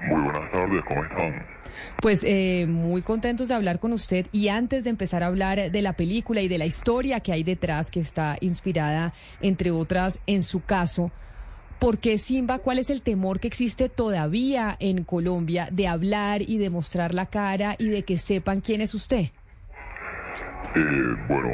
Muy 0.07 0.21
buenas 0.21 0.49
tardes, 0.49 0.81
¿cómo 0.87 1.03
están? 1.03 1.45
Pues 2.01 2.23
eh, 2.23 2.65
muy 2.69 3.01
contentos 3.01 3.49
de 3.49 3.55
hablar 3.55 3.79
con 3.79 3.91
usted 3.91 4.27
y 4.31 4.47
antes 4.47 4.85
de 4.85 4.89
empezar 4.89 5.23
a 5.23 5.25
hablar 5.25 5.69
de 5.69 5.81
la 5.81 5.91
película 5.91 6.41
y 6.41 6.47
de 6.47 6.57
la 6.57 6.67
historia 6.67 7.19
que 7.19 7.33
hay 7.33 7.43
detrás, 7.43 7.91
que 7.91 7.99
está 7.99 8.37
inspirada, 8.39 9.13
entre 9.41 9.71
otras, 9.71 10.21
en 10.25 10.41
su 10.41 10.63
caso, 10.63 11.11
¿Por 11.79 11.99
qué 11.99 12.17
Simba? 12.17 12.57
¿Cuál 12.57 12.79
es 12.79 12.89
el 12.89 13.03
temor 13.03 13.39
que 13.39 13.47
existe 13.47 13.87
todavía 13.87 14.75
en 14.79 15.03
Colombia 15.03 15.69
de 15.71 15.87
hablar 15.87 16.41
y 16.41 16.57
de 16.57 16.71
mostrar 16.71 17.13
la 17.13 17.27
cara 17.27 17.75
y 17.77 17.89
de 17.89 18.03
que 18.03 18.17
sepan 18.17 18.61
quién 18.61 18.81
es 18.81 18.95
usted? 18.95 19.27
Eh, 20.75 21.15
bueno, 21.27 21.49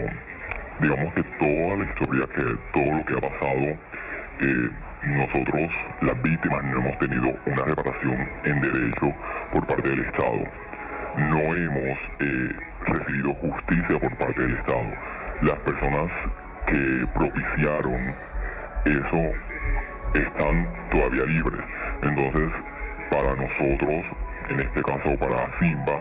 digamos 0.80 1.14
que 1.14 1.24
toda 1.24 1.76
la 1.76 1.84
historia, 1.84 2.28
que 2.36 2.44
todo 2.74 2.98
lo 2.98 3.06
que 3.06 3.14
ha 3.14 3.30
pasado, 3.30 3.78
eh, 4.40 4.70
nosotros, 5.04 5.72
las 6.02 6.24
víctimas, 6.24 6.64
no 6.64 6.78
hemos 6.80 7.00
tenido 7.00 7.36
una 7.46 7.64
reparación 7.66 8.30
en 8.46 8.62
derecho 8.62 9.14
por 9.52 9.68
parte 9.68 9.90
del 9.90 10.06
Estado. 10.06 10.40
No 11.18 11.40
hemos 11.40 11.98
eh, 12.22 12.50
recibido 12.88 13.34
justicia 13.36 14.00
por 14.00 14.18
parte 14.18 14.42
del 14.42 14.56
Estado. 14.56 14.94
Las 15.42 15.60
personas 15.60 16.10
que 16.68 17.08
propiciaron 17.14 18.16
eso 18.86 19.53
están 20.14 20.68
todavía 20.92 21.26
libres. 21.26 21.62
Entonces, 22.02 22.50
para 23.10 23.36
nosotros, 23.36 24.06
en 24.50 24.60
este 24.60 24.82
caso 24.84 25.18
para 25.20 25.60
Simba, 25.60 26.00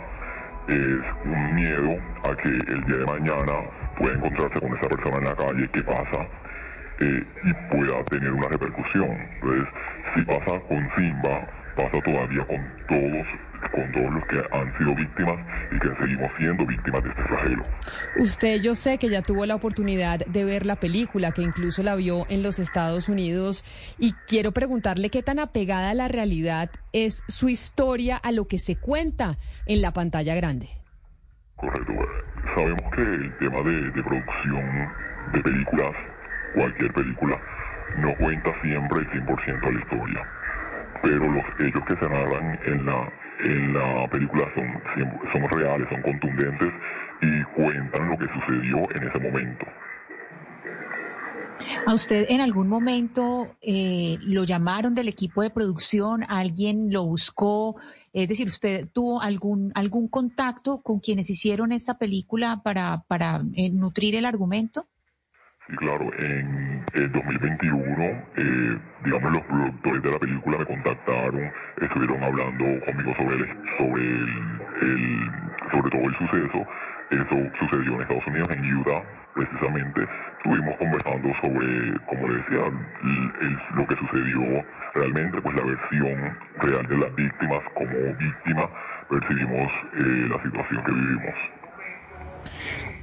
es 0.68 0.96
un 1.24 1.54
miedo 1.54 1.96
a 2.24 2.36
que 2.36 2.48
el 2.48 2.84
día 2.84 2.96
de 2.98 3.06
mañana 3.06 3.52
pueda 3.98 4.14
encontrarse 4.14 4.60
con 4.60 4.76
esa 4.76 4.88
persona 4.88 5.16
en 5.18 5.24
la 5.24 5.36
calle, 5.36 5.68
qué 5.72 5.82
pasa, 5.82 6.26
eh, 7.00 7.24
y 7.44 7.52
pueda 7.74 8.04
tener 8.04 8.32
una 8.32 8.48
repercusión. 8.48 9.10
Entonces, 9.34 9.68
si 10.14 10.22
pasa 10.22 10.60
con 10.68 10.88
Simba, 10.96 11.46
pasa 11.76 12.00
todavía 12.04 12.44
con 12.46 12.60
todos 12.88 13.26
con 13.70 13.92
todos 13.92 14.12
los 14.12 14.24
que 14.26 14.38
han 14.52 14.78
sido 14.78 14.94
víctimas 14.94 15.38
y 15.70 15.78
que 15.78 15.88
seguimos 16.00 16.30
siendo 16.38 16.66
víctimas 16.66 17.02
de 17.02 17.10
este 17.10 17.22
flagelo. 17.22 17.62
Usted 18.16 18.62
yo 18.62 18.74
sé 18.74 18.98
que 18.98 19.08
ya 19.08 19.22
tuvo 19.22 19.46
la 19.46 19.54
oportunidad 19.54 20.20
de 20.26 20.44
ver 20.44 20.66
la 20.66 20.76
película, 20.76 21.32
que 21.32 21.42
incluso 21.42 21.82
la 21.82 21.94
vio 21.94 22.26
en 22.28 22.42
los 22.42 22.58
Estados 22.58 23.08
Unidos, 23.08 23.64
y 23.98 24.12
quiero 24.26 24.52
preguntarle 24.52 25.10
qué 25.10 25.22
tan 25.22 25.38
apegada 25.38 25.90
a 25.90 25.94
la 25.94 26.08
realidad 26.08 26.70
es 26.92 27.22
su 27.28 27.48
historia 27.48 28.16
a 28.16 28.32
lo 28.32 28.46
que 28.46 28.58
se 28.58 28.76
cuenta 28.76 29.38
en 29.66 29.82
la 29.82 29.92
pantalla 29.92 30.34
grande. 30.34 30.68
Correcto. 31.56 31.92
Sabemos 32.56 32.82
que 32.94 33.02
el 33.02 33.38
tema 33.38 33.62
de, 33.62 33.90
de 33.90 34.02
producción 34.02 34.92
de 35.32 35.40
películas, 35.40 35.90
cualquier 36.54 36.92
película, 36.92 37.40
no 37.98 38.14
cuenta 38.16 38.50
siempre 38.62 39.00
el 39.00 39.24
100% 39.24 39.60
de 39.60 39.72
la 39.72 39.80
historia 39.80 40.42
pero 41.02 41.28
los 41.28 41.44
hechos 41.58 41.84
que 41.86 41.96
se 41.96 42.08
narran 42.08 42.58
en 42.64 42.86
la 42.86 43.12
en 43.44 43.74
la 43.74 44.08
película 44.08 44.44
son, 44.54 44.66
son 45.32 45.60
reales, 45.60 45.88
son 45.88 46.02
contundentes 46.02 46.72
y 47.20 47.42
cuentan 47.54 48.10
lo 48.10 48.18
que 48.18 48.26
sucedió 48.32 48.78
en 48.94 49.08
ese 49.08 49.18
momento. 49.20 49.66
¿A 51.86 51.94
usted 51.94 52.26
en 52.28 52.40
algún 52.40 52.68
momento 52.68 53.56
eh, 53.60 54.18
lo 54.22 54.44
llamaron 54.44 54.94
del 54.94 55.08
equipo 55.08 55.42
de 55.42 55.50
producción? 55.50 56.24
¿Alguien 56.28 56.92
lo 56.92 57.04
buscó? 57.04 57.76
Es 58.12 58.28
decir, 58.28 58.46
¿usted 58.46 58.88
tuvo 58.92 59.20
algún, 59.20 59.72
algún 59.74 60.08
contacto 60.08 60.82
con 60.82 61.00
quienes 61.00 61.30
hicieron 61.30 61.72
esta 61.72 61.98
película 61.98 62.62
para, 62.62 63.04
para 63.08 63.42
eh, 63.54 63.70
nutrir 63.70 64.14
el 64.16 64.24
argumento? 64.24 64.86
Sí, 65.72 65.76
claro. 65.78 66.10
En 66.18 66.84
el 66.92 67.12
2021, 67.12 68.04
eh, 68.36 68.78
digamos, 69.04 69.32
los 69.32 69.42
productores 69.44 70.02
de 70.02 70.10
la 70.10 70.18
película 70.18 70.58
me 70.58 70.66
contactaron, 70.66 71.50
estuvieron 71.80 72.22
hablando 72.22 72.64
conmigo 72.84 73.14
sobre 73.16 73.36
el, 73.36 73.48
sobre 73.78 74.04
el, 74.04 75.30
sobre 75.70 75.90
todo 75.90 76.02
el 76.02 76.18
suceso. 76.18 76.66
Eso 77.10 77.50
sucedió 77.58 77.94
en 77.94 78.00
Estados 78.02 78.26
Unidos, 78.26 78.48
en 78.50 78.76
Utah, 78.76 79.02
precisamente. 79.34 80.06
Estuvimos 80.36 80.76
conversando 80.76 81.32
sobre, 81.40 81.98
como 82.04 82.28
le 82.28 82.34
decía, 82.36 82.64
lo 83.74 83.86
que 83.86 83.96
sucedió 83.96 84.64
realmente, 84.94 85.40
pues 85.40 85.56
la 85.56 85.64
versión 85.64 86.36
real 86.60 86.86
de 86.86 86.98
las 86.98 87.14
víctimas 87.14 87.60
como 87.72 88.14
víctima, 88.18 88.68
percibimos 89.08 89.72
eh, 89.94 90.28
la 90.28 90.42
situación 90.42 90.84
que 90.84 90.92
vivimos. 90.92 91.61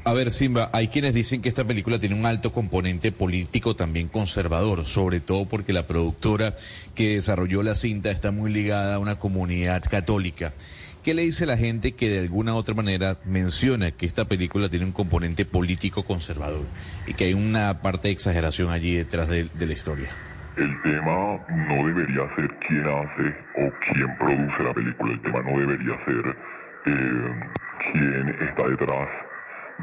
A 0.05 0.13
ver, 0.13 0.31
Simba, 0.31 0.69
hay 0.73 0.87
quienes 0.87 1.13
dicen 1.13 1.41
que 1.41 1.49
esta 1.49 1.65
película 1.65 1.99
tiene 1.99 2.15
un 2.15 2.25
alto 2.25 2.51
componente 2.51 3.11
político 3.11 3.75
también 3.75 4.07
conservador, 4.07 4.85
sobre 4.85 5.19
todo 5.19 5.45
porque 5.45 5.73
la 5.73 5.87
productora 5.87 6.55
que 6.95 7.15
desarrolló 7.15 7.63
la 7.63 7.75
cinta 7.75 8.09
está 8.09 8.31
muy 8.31 8.51
ligada 8.51 8.95
a 8.95 8.99
una 8.99 9.19
comunidad 9.19 9.83
católica. 9.83 10.53
¿Qué 11.03 11.09
¿qué 11.09 11.13
le 11.15 11.23
dice 11.23 11.45
la 11.45 11.57
gente 11.57 11.93
que 11.93 12.09
de 12.09 12.19
alguna 12.19 12.53
u 12.53 12.57
otra 12.57 12.75
manera 12.75 13.17
menciona 13.25 13.91
que 13.91 14.05
esta 14.05 14.25
película 14.25 14.69
tiene 14.69 14.85
un 14.85 14.91
componente 14.91 15.45
político 15.45 16.03
conservador 16.03 16.65
y 17.07 17.13
que 17.13 17.25
hay 17.25 17.33
una 17.33 17.81
parte 17.81 18.09
de 18.09 18.13
exageración 18.13 18.69
allí 18.69 18.95
detrás 18.95 19.27
de, 19.27 19.45
de 19.53 19.65
la 19.65 19.73
historia? 19.73 20.09
El 20.57 20.81
tema 20.81 21.39
no 21.47 21.87
debería 21.87 22.35
ser 22.35 22.49
quién 22.67 22.85
hace 22.87 23.35
o 23.57 23.71
quién 23.91 24.17
produce 24.17 24.63
la 24.63 24.73
película, 24.73 25.13
el 25.13 25.21
tema 25.21 25.41
no 25.41 25.59
debería 25.59 26.05
ser 26.05 26.37
eh, 26.85 27.49
quién 27.91 28.29
está 28.47 28.67
detrás 28.67 29.28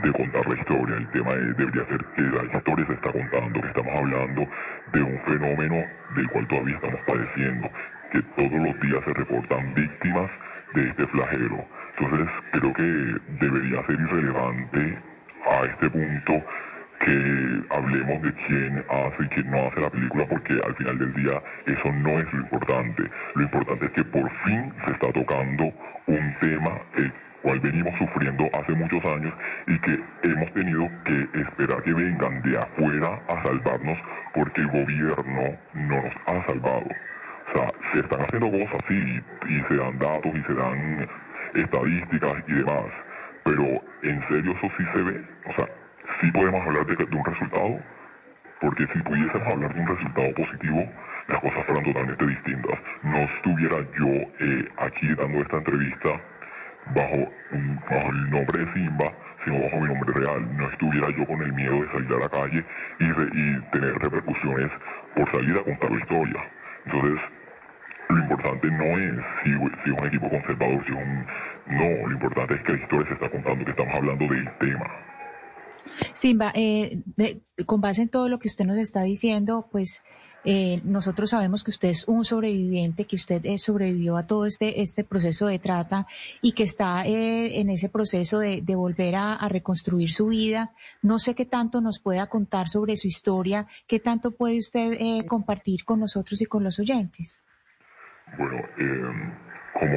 de 0.03 0.13
contar 0.13 0.47
la 0.49 0.57
historia, 0.61 0.97
el 0.97 1.09
tema 1.09 1.31
es- 1.31 1.57
debería 1.57 1.85
ser 1.87 2.05
que 2.15 2.23
la 2.23 2.45
historia 2.57 2.87
se 2.87 2.93
está 2.95 3.13
contando, 3.13 3.61
que 3.61 3.69
estamos 3.69 3.99
hablando 3.99 4.49
de 4.93 5.03
un 5.03 5.19
fenómeno 5.27 5.85
del 6.15 6.29
cual 6.29 6.47
todavía 6.49 6.75
estamos 6.77 7.01
padeciendo, 7.07 7.71
que 8.13 8.23
todos 8.37 8.53
los 8.53 8.81
días 8.81 9.01
se 9.05 9.15
reportan 9.15 9.75
víctimas 9.75 10.31
de 10.75 10.89
este 10.89 11.07
flagelo. 11.09 11.65
Entonces 11.99 12.29
creo 12.53 12.73
que 12.75 13.17
debería 13.41 13.87
ser 13.87 14.01
irrelevante 14.01 14.99
a 15.51 15.65
este 15.67 15.91
punto 15.91 16.45
que 17.01 17.63
hablemos 17.71 18.23
de 18.23 18.33
quién 18.47 18.85
hace 18.89 19.23
y 19.25 19.29
quién 19.29 19.51
no 19.51 19.67
hace 19.69 19.81
la 19.81 19.91
película, 19.91 20.27
porque 20.29 20.55
al 20.67 20.75
final 20.77 20.99
del 20.99 21.13
día 21.15 21.43
eso 21.67 21.93
no 21.93 22.11
es 22.11 22.33
lo 22.33 22.41
importante. 22.41 23.03
Lo 23.35 23.43
importante 23.43 23.87
es 23.87 23.93
que 23.93 24.05
por 24.05 24.31
fin 24.45 24.73
se 24.87 24.93
está 24.93 25.13
tocando 25.13 25.65
un 26.07 26.35
tema 26.41 26.73
el 26.97 27.13
cual 27.47 27.61
venimos 27.61 27.95
sufriendo 27.97 28.51
hace 28.59 28.73
muchos 28.73 29.05
años 29.05 29.33
y 29.69 29.79
que 29.79 30.03
hemos 30.25 30.53
tenido 30.53 30.91
que 31.05 31.41
esperar 31.41 31.81
que 31.85 31.95
vengan 31.95 32.43
de 32.43 32.59
afuera 32.59 33.21
a 33.29 33.43
salvarnos 33.45 33.97
porque 34.35 34.63
el 34.63 34.67
gobierno 34.67 35.57
no 35.75 36.03
nos 36.03 36.13
ha 36.27 36.45
salvado. 36.49 36.89
O 37.47 37.57
sea, 37.57 37.69
se 37.93 38.01
están 38.01 38.21
haciendo 38.23 38.51
cosas, 38.51 38.81
sí, 38.89 39.23
y 39.49 39.61
se 39.69 39.77
dan 39.77 39.97
datos 39.97 40.33
y 40.35 40.43
se 40.43 40.55
dan 40.55 41.09
estadísticas 41.55 42.35
y 42.49 42.53
demás, 42.53 42.87
pero 43.45 43.65
en 44.03 44.29
serio 44.29 44.51
eso 44.51 44.69
sí 44.77 44.85
se 44.93 45.03
ve, 45.05 45.25
o 45.47 45.53
sea, 45.55 45.69
sí 46.21 46.33
podemos 46.33 46.67
hablar 46.67 46.85
de, 46.87 46.97
de 46.97 47.17
un 47.17 47.25
resultado, 47.25 47.79
porque 48.61 48.89
si 48.93 48.99
pudiésemos 49.03 49.47
hablar 49.47 49.73
de 49.73 49.81
un 49.83 49.87
resultado 49.87 50.35
positivo, 50.35 50.85
las 51.29 51.41
cosas 51.41 51.65
fueran 51.65 51.85
totalmente 51.85 52.27
distintas. 52.27 52.79
No 53.05 53.19
estuviera 53.19 53.77
yo 53.97 54.09
eh, 54.41 54.69
aquí 54.79 55.15
dando 55.15 55.43
esta 55.43 55.59
entrevista 55.59 56.21
bajo, 56.95 57.33
un- 57.53 57.81
bajo 57.91 58.09
el 58.11 58.31
nombre 58.31 58.65
de 58.65 58.73
Simba, 58.75 59.13
sino 59.45 59.61
bajo 59.63 59.81
mi 59.81 59.87
nombre 59.95 60.13
real. 60.15 60.57
No 60.57 60.71
estuviera 60.71 61.09
yo 61.17 61.27
con 61.27 61.43
el 61.43 61.53
miedo 61.53 61.83
de 61.83 61.89
salir 61.93 62.13
a 62.13 62.19
la 62.19 62.29
calle 62.29 62.65
y, 63.01 63.05
re- 63.05 63.31
y 63.33 63.61
tener 63.73 63.95
repercusiones 63.99 64.71
por 65.15 65.31
salir 65.33 65.57
a 65.59 65.63
contar 65.65 65.91
la 65.91 65.99
historia. 65.99 66.41
Entonces, 66.87 67.21
lo 68.09 68.19
importante 68.19 68.71
no 68.71 68.85
es 68.85 69.13
si, 69.43 69.51
si 69.51 69.91
es 69.91 70.01
un 70.01 70.07
equipo 70.07 70.29
conservador, 70.31 70.85
si 70.87 70.93
es 70.93 70.99
un... 70.99 71.27
No, 71.69 72.07
lo 72.07 72.13
importante 72.13 72.55
es 72.55 72.63
que 72.63 72.73
la 72.75 72.79
historia 72.83 73.09
se 73.09 73.15
está 73.15 73.29
contando, 73.31 73.65
que 73.65 73.71
estamos 73.73 73.95
hablando 73.95 74.27
del 74.33 74.49
tema. 74.59 74.87
Simba, 76.15 76.53
eh, 76.55 76.99
con 77.67 77.81
base 77.81 78.03
en 78.03 78.09
todo 78.09 78.29
lo 78.29 78.39
que 78.39 78.49
usted 78.49 78.65
nos 78.65 78.79
está 78.79 79.03
diciendo, 79.03 79.69
pues 79.71 80.03
eh, 80.47 80.81
nosotros 80.85 81.31
sabemos 81.31 81.63
que 81.65 81.71
usted 81.73 81.89
es 81.91 82.07
un 82.09 82.25
sobreviviente, 82.25 83.05
que 83.05 83.17
usted 83.17 83.45
eh, 83.45 83.59
sobrevivió 83.59 84.17
a 84.17 84.27
todo 84.27 84.47
este, 84.47 84.81
este 84.81 85.05
proceso 85.05 85.47
de 85.49 85.59
trata 85.59 86.07
y 86.41 86.53
que 86.53 86.63
está 86.63 87.05
eh, 87.05 87.61
en 87.61 87.69
ese 87.69 87.89
proceso 87.91 88.39
de, 88.39 88.63
de 88.63 88.75
volver 88.77 89.17
a, 89.17 89.35
a 89.35 89.49
reconstruir 89.49 90.11
su 90.13 90.29
vida. 90.29 90.71
No 91.03 91.19
sé 91.19 91.35
qué 91.35 91.45
tanto 91.45 91.81
nos 91.81 91.99
pueda 91.99 92.29
contar 92.29 92.69
sobre 92.69 92.97
su 92.97 93.09
historia, 93.09 93.67
qué 93.87 93.99
tanto 94.01 94.31
puede 94.31 94.59
usted 94.59 94.93
eh, 95.01 95.27
compartir 95.27 95.85
con 95.85 96.01
nosotros 96.01 96.41
y 96.41 96.47
con 96.47 96.65
los 96.65 96.79
oyentes. 96.79 97.43
Bueno, 98.39 98.57
eh, 98.79 99.33
como 99.75 99.93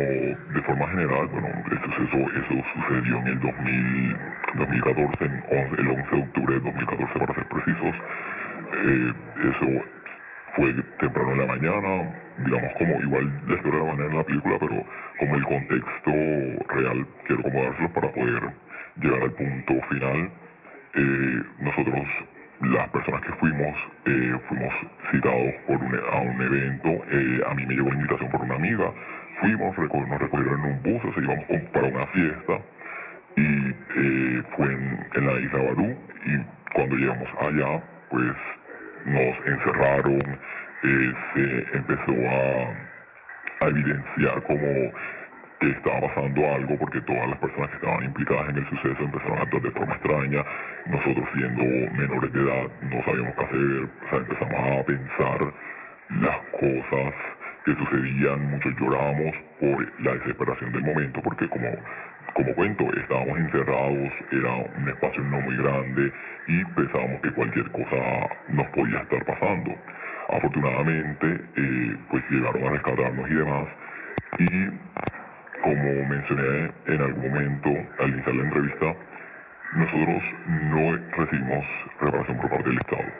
de 0.53 0.61
forma 0.65 0.87
general, 0.89 1.27
bueno, 1.31 1.47
el 1.47 1.79
suceso, 1.79 2.17
eso 2.17 2.53
sucedió 2.75 3.17
en 3.19 3.27
el 3.27 3.39
2000, 3.39 4.17
2014, 4.57 5.25
en 5.25 5.31
once- 5.31 5.81
el 5.81 5.87
11 5.87 6.15
de 6.15 6.21
octubre 6.23 6.53
de 6.55 6.59
2014 6.61 7.19
para 7.19 7.33
ser 7.35 7.47
precisos. 7.47 7.95
Eh, 8.71 9.13
eso 9.49 9.98
fue 10.55 10.73
temprano 10.99 11.31
en 11.31 11.39
la 11.39 11.45
mañana, 11.45 12.13
digamos 12.45 12.73
como 12.77 13.01
igual 13.01 13.31
historia 13.49 13.79
de 13.79 13.85
la 13.85 13.93
mañana 13.93 14.09
en 14.11 14.17
la 14.17 14.23
película, 14.23 14.57
pero 14.59 14.85
como 15.19 15.35
el 15.35 15.43
contexto 15.43 16.11
real 16.75 17.07
quiero 17.27 17.43
como 17.43 17.93
para 17.93 18.11
poder 18.11 18.43
llegar 19.01 19.23
al 19.23 19.31
punto 19.31 19.73
final. 19.89 20.29
Eh, 20.95 21.43
nosotros, 21.59 22.07
las 22.61 22.89
personas 22.89 23.21
que 23.21 23.33
fuimos, 23.33 23.75
eh, 24.05 24.35
fuimos 24.47 24.73
citados 25.11 25.53
por 25.67 25.77
un, 25.77 25.95
a 25.95 26.17
un 26.21 26.41
evento. 26.41 26.89
eh, 27.11 27.43
a 27.47 27.53
mí 27.53 27.65
me 27.65 27.75
llegó 27.75 27.89
la 27.89 27.95
invitación 27.95 28.29
por 28.31 28.41
una 28.41 28.55
amiga. 28.55 28.91
Fuimos, 29.41 29.77
nos 29.77 30.19
recogieron 30.19 30.59
en 30.59 30.71
un 30.71 30.83
bus, 30.83 31.05
o 31.05 31.13
sea, 31.21 31.71
para 31.73 31.87
una 31.87 32.07
fiesta. 32.07 32.59
Y 33.35 33.69
eh, 33.95 34.43
fue 34.55 34.65
en, 34.65 35.07
en 35.15 35.25
la 35.25 35.39
isla 35.39 35.59
Barú. 35.59 35.97
Y 36.25 36.73
cuando 36.73 36.95
llegamos 36.95 37.29
allá, 37.39 37.81
pues 38.09 38.35
nos 39.09 39.35
encerraron. 39.45 40.19
se 40.81 41.77
empezó 41.77 42.13
a, 42.29 42.89
evidenciar 43.67 44.41
como 44.43 44.93
que 45.59 45.67
estaba 45.67 45.99
pasando 46.07 46.45
algo 46.53 46.77
porque 46.77 47.01
todas 47.01 47.27
las 47.27 47.37
personas 47.39 47.69
que 47.71 47.75
estaban 47.75 48.05
implicadas 48.05 48.49
en 48.49 48.57
el 48.57 48.69
suceso 48.69 49.03
empezaron 49.03 49.37
a 49.37 49.41
actuar 49.41 49.61
de 49.63 49.71
forma 49.71 49.93
extraña. 49.95 50.45
Nosotros 50.85 51.27
siendo 51.33 51.63
menores 51.97 52.31
de 52.31 52.39
edad 52.39 52.67
no 52.83 53.03
sabíamos 53.03 53.35
qué 53.35 53.43
hacer, 53.43 53.83
o 53.83 54.09
sea, 54.09 54.19
empezamos 54.19 54.79
a 54.79 54.83
pensar 54.85 55.53
las 56.21 56.37
cosas 56.51 57.13
que 57.65 57.75
sucedían, 57.75 58.51
muchos 58.51 58.73
lloramos 58.79 59.35
por 59.59 60.01
la 60.01 60.13
desesperación 60.13 60.71
del 60.71 60.83
momento 60.83 61.21
porque 61.21 61.49
como, 61.49 61.67
como 62.33 62.55
cuento, 62.55 62.85
estábamos 62.95 63.37
encerrados, 63.39 64.09
era 64.31 64.55
un 64.55 64.87
espacio 64.87 65.21
no 65.23 65.41
muy 65.41 65.57
grande 65.57 66.13
y 66.49 66.65
pensábamos 66.65 67.21
que 67.21 67.31
cualquier 67.31 67.71
cosa 67.71 68.29
nos 68.49 68.67
podía 68.69 68.99
estar 69.01 69.23
pasando. 69.25 69.75
Afortunadamente, 70.29 71.41
eh, 71.55 71.97
pues 72.09 72.23
llegaron 72.31 72.63
a 72.65 72.71
rescatarnos 72.71 73.29
y 73.29 73.33
demás 73.35 73.67
y 74.39 74.69
como 75.61 76.05
mencioné 76.07 76.71
en 76.87 77.01
algún 77.01 77.29
momento 77.29 77.69
al 77.99 78.09
iniciar 78.09 78.35
la 78.35 78.43
entrevista, 78.43 78.95
nosotros 79.75 80.23
no 80.47 80.97
recibimos 81.17 81.65
reparación 81.99 82.37
por 82.37 82.49
parte 82.49 82.69
del 82.69 82.79
Estado. 82.79 83.11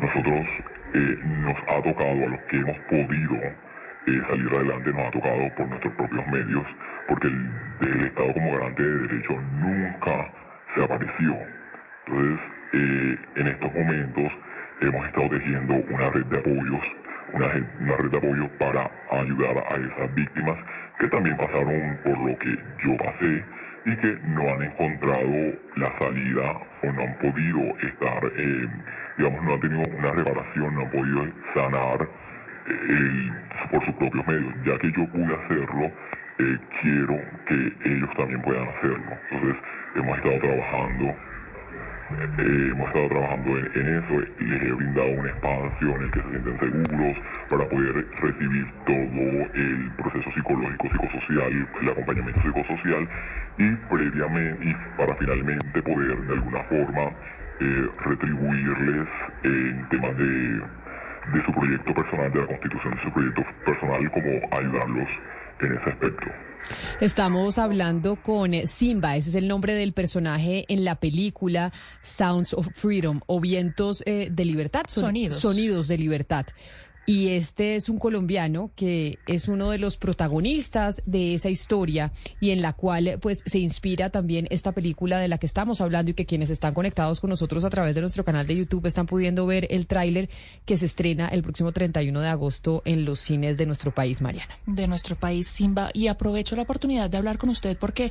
Nosotros 0.00 0.46
eh, 0.94 1.18
nos 1.24 1.56
ha 1.68 1.82
tocado 1.82 2.24
a 2.24 2.28
los 2.30 2.40
que 2.50 2.56
hemos 2.56 2.78
podido 2.90 3.36
eh, 3.36 4.22
salir 4.30 4.48
adelante, 4.54 4.92
nos 4.92 5.06
ha 5.06 5.10
tocado 5.10 5.54
por 5.56 5.68
nuestros 5.68 5.94
propios 5.94 6.26
medios, 6.28 6.66
porque 7.08 7.28
el, 7.28 7.50
el 7.82 8.06
Estado 8.06 8.32
como 8.32 8.52
garante 8.52 8.82
de 8.82 9.08
derecho 9.08 9.32
nunca 9.60 10.32
se 10.74 10.84
apareció. 10.84 11.57
Entonces, 12.08 12.40
eh, 12.72 13.18
en 13.36 13.46
estos 13.48 13.74
momentos 13.74 14.32
hemos 14.80 15.06
estado 15.06 15.28
tejiendo 15.28 15.74
una 15.74 16.06
red 16.06 16.24
de 16.24 16.38
apoyos, 16.38 16.82
una, 17.34 17.48
red 17.48 18.10
de 18.10 18.16
apoyos 18.16 18.48
para 18.58 18.90
ayudar 19.10 19.56
a 19.58 19.74
esas 19.74 20.14
víctimas 20.14 20.56
que 20.98 21.08
también 21.08 21.36
pasaron 21.36 21.98
por 22.04 22.18
lo 22.18 22.38
que 22.38 22.58
yo 22.82 22.96
pasé 22.96 23.44
y 23.84 23.96
que 23.96 24.18
no 24.24 24.54
han 24.54 24.62
encontrado 24.62 25.52
la 25.76 25.98
salida 25.98 26.60
o 26.82 26.92
no 26.92 27.02
han 27.02 27.18
podido 27.18 27.60
estar, 27.78 28.24
eh, 28.36 28.68
digamos, 29.18 29.44
no 29.44 29.54
han 29.54 29.60
tenido 29.60 29.82
una 29.98 30.10
reparación, 30.12 30.74
no 30.74 30.80
han 30.80 30.90
podido 30.90 31.26
sanar 31.54 32.08
eh, 32.68 33.32
por 33.70 33.84
sus 33.84 33.94
propios 33.96 34.26
medios. 34.26 34.54
Ya 34.64 34.78
que 34.78 34.92
yo 34.92 35.06
pude 35.08 35.34
hacerlo, 35.34 35.92
eh, 36.38 36.58
quiero 36.80 37.20
que 37.46 37.72
ellos 37.84 38.10
también 38.16 38.40
puedan 38.42 38.66
hacerlo. 38.68 39.18
Entonces, 39.30 39.62
hemos 39.94 40.16
estado 40.16 40.38
trabajando 40.38 41.14
eh, 42.10 42.70
hemos 42.72 42.88
estado 42.88 43.08
trabajando 43.08 43.58
en, 43.58 43.66
en 43.74 43.98
eso, 43.98 44.20
les 44.40 44.62
he 44.62 44.72
brindado 44.72 45.10
un 45.10 45.26
espacio 45.26 45.96
en 45.96 46.02
el 46.02 46.10
que 46.10 46.22
se 46.22 46.28
sienten 46.30 46.58
seguros 46.58 47.16
para 47.50 47.68
poder 47.68 48.06
recibir 48.20 48.66
todo 48.86 49.48
el 49.54 49.90
proceso 49.98 50.30
psicológico, 50.32 50.88
psicosocial, 50.88 51.68
el 51.82 51.88
acompañamiento 51.90 52.40
psicosocial 52.42 53.08
y 53.58 53.70
previamente, 53.90 54.68
y 54.68 54.74
para 54.96 55.14
finalmente 55.16 55.82
poder 55.82 56.16
de 56.18 56.32
alguna 56.32 56.62
forma 56.64 57.12
eh, 57.60 57.88
retribuirles 58.04 59.08
en 59.42 59.88
temas 59.90 60.16
de, 60.16 60.24
de 60.24 61.44
su 61.44 61.52
proyecto 61.52 61.92
personal, 61.92 62.32
de 62.32 62.40
la 62.40 62.46
constitución 62.46 62.94
de 62.94 63.02
su 63.02 63.12
proyecto 63.12 63.44
personal, 63.66 64.10
como 64.12 64.30
ayudarlos 64.58 65.08
en 65.60 65.72
ese 65.74 65.90
aspecto. 65.90 66.26
Estamos 67.00 67.56
hablando 67.58 68.16
con 68.16 68.52
eh, 68.52 68.66
Simba, 68.66 69.16
ese 69.16 69.30
es 69.30 69.34
el 69.36 69.48
nombre 69.48 69.74
del 69.74 69.92
personaje 69.92 70.64
en 70.68 70.84
la 70.84 70.96
película 70.96 71.72
Sounds 72.02 72.52
of 72.52 72.68
Freedom 72.74 73.20
o 73.26 73.40
Vientos 73.40 74.02
eh, 74.06 74.28
de 74.30 74.44
Libertad. 74.44 74.82
Son- 74.88 75.04
Sonidos. 75.04 75.40
Sonidos 75.40 75.88
de 75.88 75.96
Libertad. 75.98 76.46
Y 77.08 77.30
este 77.30 77.74
es 77.74 77.88
un 77.88 77.96
colombiano 77.96 78.70
que 78.76 79.18
es 79.26 79.48
uno 79.48 79.70
de 79.70 79.78
los 79.78 79.96
protagonistas 79.96 81.02
de 81.06 81.32
esa 81.32 81.48
historia 81.48 82.12
y 82.38 82.50
en 82.50 82.60
la 82.60 82.74
cual 82.74 83.18
pues 83.22 83.42
se 83.46 83.60
inspira 83.60 84.10
también 84.10 84.46
esta 84.50 84.72
película 84.72 85.18
de 85.18 85.26
la 85.26 85.38
que 85.38 85.46
estamos 85.46 85.80
hablando 85.80 86.10
y 86.10 86.14
que 86.14 86.26
quienes 86.26 86.50
están 86.50 86.74
conectados 86.74 87.20
con 87.20 87.30
nosotros 87.30 87.64
a 87.64 87.70
través 87.70 87.94
de 87.94 88.02
nuestro 88.02 88.26
canal 88.26 88.46
de 88.46 88.56
YouTube 88.56 88.84
están 88.84 89.06
pudiendo 89.06 89.46
ver 89.46 89.66
el 89.70 89.86
tráiler 89.86 90.28
que 90.66 90.76
se 90.76 90.84
estrena 90.84 91.28
el 91.28 91.42
próximo 91.42 91.72
31 91.72 92.20
de 92.20 92.28
agosto 92.28 92.82
en 92.84 93.06
los 93.06 93.20
cines 93.20 93.56
de 93.56 93.64
nuestro 93.64 93.94
país, 93.94 94.20
Mariana. 94.20 94.58
de 94.66 94.86
nuestro 94.86 95.16
país, 95.16 95.48
Simba, 95.48 95.88
y 95.94 96.08
aprovecho 96.08 96.56
la 96.56 96.62
oportunidad 96.64 97.08
de 97.08 97.16
hablar 97.16 97.38
con 97.38 97.48
usted 97.48 97.78
porque 97.78 98.10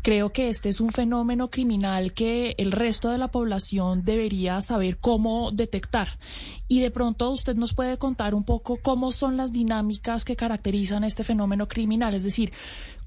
creo 0.00 0.32
que 0.32 0.48
este 0.48 0.70
es 0.70 0.80
un 0.80 0.92
fenómeno 0.92 1.50
criminal 1.50 2.14
que 2.14 2.54
el 2.56 2.72
resto 2.72 3.10
de 3.10 3.18
la 3.18 3.28
población 3.28 4.02
debería 4.02 4.62
saber 4.62 4.96
cómo 4.96 5.50
detectar. 5.50 6.08
Y 6.68 6.80
de 6.80 6.90
pronto 6.90 7.28
usted 7.30 7.56
nos 7.56 7.74
puede 7.74 7.98
contar 7.98 8.29
un 8.34 8.44
poco 8.44 8.78
cómo 8.82 9.12
son 9.12 9.36
las 9.36 9.52
dinámicas 9.52 10.24
que 10.24 10.36
caracterizan 10.36 11.04
este 11.04 11.24
fenómeno 11.24 11.68
criminal, 11.68 12.14
es 12.14 12.22
decir, 12.22 12.52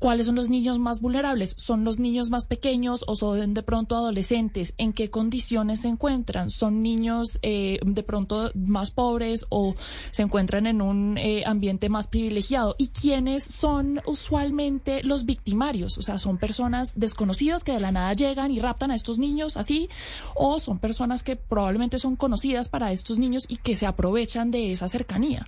cuáles 0.03 0.25
son 0.25 0.35
los 0.35 0.49
niños 0.49 0.79
más 0.79 0.99
vulnerables, 0.99 1.55
son 1.57 1.85
los 1.85 1.97
niños 1.97 2.29
más 2.29 2.45
pequeños 2.45 3.05
o 3.07 3.15
son 3.15 3.53
de 3.53 3.63
pronto 3.63 3.95
adolescentes, 3.95 4.73
en 4.77 4.91
qué 4.91 5.09
condiciones 5.09 5.79
se 5.79 5.87
encuentran, 5.87 6.49
son 6.49 6.83
niños 6.83 7.39
eh, 7.41 7.79
de 7.85 8.03
pronto 8.03 8.51
más 8.53 8.91
pobres 8.91 9.45
o 9.47 9.75
se 10.11 10.23
encuentran 10.23 10.67
en 10.67 10.81
un 10.81 11.17
eh, 11.17 11.43
ambiente 11.45 11.87
más 11.87 12.07
privilegiado 12.07 12.75
y 12.77 12.89
quiénes 12.89 13.45
son 13.45 14.01
usualmente 14.05 15.03
los 15.03 15.25
victimarios, 15.25 15.97
o 15.97 16.01
sea, 16.01 16.17
son 16.17 16.37
personas 16.37 16.99
desconocidas 16.99 17.63
que 17.63 17.71
de 17.71 17.79
la 17.79 17.93
nada 17.93 18.11
llegan 18.11 18.51
y 18.51 18.59
raptan 18.59 18.91
a 18.91 18.95
estos 18.95 19.19
niños 19.19 19.55
así 19.55 19.87
o 20.35 20.59
son 20.59 20.79
personas 20.79 21.23
que 21.23 21.37
probablemente 21.37 21.97
son 21.97 22.17
conocidas 22.17 22.67
para 22.67 22.91
estos 22.91 23.19
niños 23.19 23.45
y 23.47 23.55
que 23.55 23.77
se 23.77 23.85
aprovechan 23.85 24.51
de 24.51 24.69
esa 24.73 24.89
cercanía. 24.89 25.47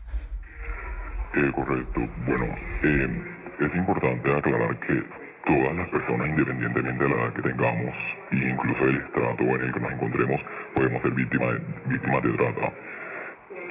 Eh, 1.36 1.52
correcto. 1.54 2.00
Bueno, 2.26 2.46
eh, 2.84 3.35
es 3.60 3.76
importante 3.76 4.36
aclarar 4.36 4.76
que 4.80 5.04
todas 5.46 5.76
las 5.76 5.88
personas, 5.90 6.28
independientemente 6.30 7.04
de 7.04 7.10
la 7.10 7.16
edad 7.16 7.34
que 7.34 7.42
tengamos, 7.42 7.96
e 8.32 8.36
incluso 8.36 8.86
del 8.86 8.98
estrato 8.98 9.44
en 9.44 9.62
el 9.62 9.74
que 9.74 9.80
nos 9.80 9.92
encontremos, 9.94 10.42
podemos 10.74 11.02
ser 11.02 11.12
víctimas 11.12 11.54
de, 11.86 12.34
trata. 12.34 12.74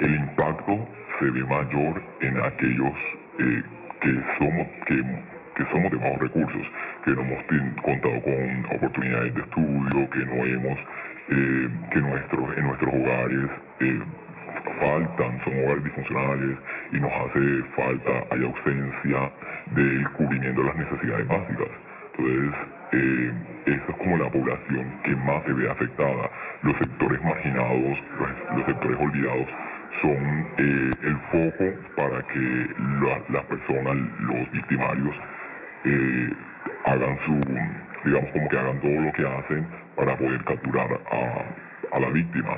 El 0.01 0.15
impacto 0.15 0.89
se 1.19 1.31
ve 1.31 1.45
mayor 1.45 2.03
en 2.21 2.39
aquellos 2.39 2.95
eh, 3.39 3.63
que 4.01 4.23
somos 4.39 4.67
que, 4.87 5.65
somos 5.71 5.91
de 5.91 5.99
bajos 5.99 6.19
recursos, 6.19 6.67
que 7.05 7.13
no 7.13 7.21
hemos 7.23 7.45
contado 7.83 8.21
con 8.23 8.77
oportunidades 8.77 9.35
de 9.35 9.41
estudio, 9.41 10.11
que 10.11 10.19
no 10.27 10.45
hemos, 10.45 10.79
eh, 11.29 11.69
que 11.93 12.01
nuestros, 12.01 12.59
en 12.59 12.65
nuestros 12.65 12.95
hogares 12.95 13.51
eh, 13.81 14.01
faltan, 14.81 15.41
son 15.45 15.55
hogares 15.65 15.85
disfuncionales 15.85 16.57
y 16.93 17.01
nos 17.01 17.13
hace 17.13 17.63
falta, 17.77 18.13
hay 18.31 18.45
ausencia 18.45 19.33
del 19.73 20.09
cubrimiento 20.11 20.63
de 20.63 20.67
las 20.69 20.77
necesidades 20.77 21.29
básicas. 21.29 21.69
Entonces, 22.17 22.55
eh, 22.93 23.33
es 23.67 23.79
como 23.99 24.17
la 24.17 24.31
población 24.31 24.87
que 25.03 25.17
más 25.17 25.43
se 25.45 25.53
ve 25.53 25.69
afectada. 25.71 26.31
Los 26.63 26.77
sectores 26.79 27.23
marginados, 27.23 27.99
los, 28.57 28.67
sectores 28.67 28.99
olvidados, 29.01 29.47
son 30.03 30.47
eh, 30.59 30.91
el 31.03 31.17
foco 31.33 31.65
para 31.97 32.23
que 32.29 32.69
la- 33.01 33.23
las 33.31 33.45
personas, 33.47 33.97
los 34.21 34.51
victimarios, 34.53 35.15
eh, 35.85 36.31
hagan 36.87 37.19
su, 37.27 37.41
digamos 38.05 38.31
como 38.33 38.49
que 38.49 38.59
hagan 38.59 38.81
todo 38.81 39.01
lo 39.01 39.13
que 39.13 39.27
hacen 39.27 39.67
para 39.97 40.17
poder 40.17 40.45
capturar 40.45 41.01
a, 41.11 41.97
a 41.97 42.01
la 42.01 42.09
víctima. 42.11 42.57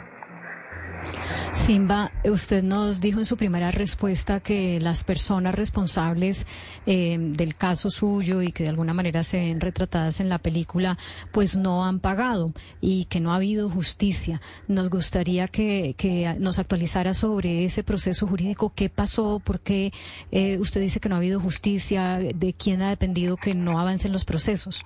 Simba, 1.53 2.13
usted 2.25 2.63
nos 2.63 3.01
dijo 3.01 3.19
en 3.19 3.25
su 3.25 3.37
primera 3.37 3.71
respuesta 3.71 4.41
que 4.41 4.79
las 4.79 5.05
personas 5.05 5.55
responsables 5.55 6.47
eh, 6.87 7.17
del 7.19 7.57
caso 7.57 7.91
suyo 7.91 8.43
y 8.43 8.53
que 8.53 8.63
de 8.63 8.71
alguna 8.71 8.95
manera 8.95 9.25
se 9.25 9.41
ven 9.41 9.61
retratadas 9.61 10.21
en 10.21 10.29
la 10.29 10.39
película, 10.39 10.97
pues 11.33 11.57
no 11.57 11.85
han 11.85 11.99
pagado 11.99 12.53
y 12.81 13.07
que 13.07 13.21
no 13.21 13.33
ha 13.33 13.37
habido 13.37 13.69
justicia. 13.69 14.41
Nos 14.69 14.91
gustaría 14.91 15.49
que, 15.49 16.37
nos 16.39 16.59
actualizara 16.59 17.15
sobre 17.15 17.65
ese 17.65 17.83
proceso 17.83 18.27
jurídico, 18.27 18.73
qué 18.75 18.89
pasó, 18.89 19.41
por 19.41 19.61
qué 19.61 19.93
eh, 20.31 20.59
usted 20.59 20.81
dice 20.81 21.01
que 21.01 21.09
no 21.09 21.17
ha 21.17 21.19
habido 21.19 21.41
justicia, 21.41 22.19
de 22.19 22.53
quién 22.53 22.83
ha 22.83 22.91
dependido 22.91 23.37
que 23.37 23.55
no 23.55 23.81
avancen 23.81 24.13
los 24.13 24.25
procesos. 24.25 24.83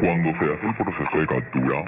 Cuando 0.00 0.30
se 0.30 0.44
hace 0.44 0.66
el 0.66 0.76
proceso 0.76 1.18
de 1.18 1.26
captura, 1.26 1.84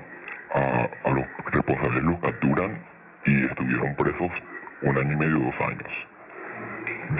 a, 0.54 0.88
los 1.10 1.26
responsables 1.52 2.02
los 2.02 2.20
capturan 2.20 2.78
y 3.26 3.40
estuvieron 3.46 3.94
presos 3.96 4.30
un 4.82 4.98
año 4.98 5.12
y 5.12 5.16
medio, 5.16 5.38
dos 5.38 5.54
años. 5.60 5.92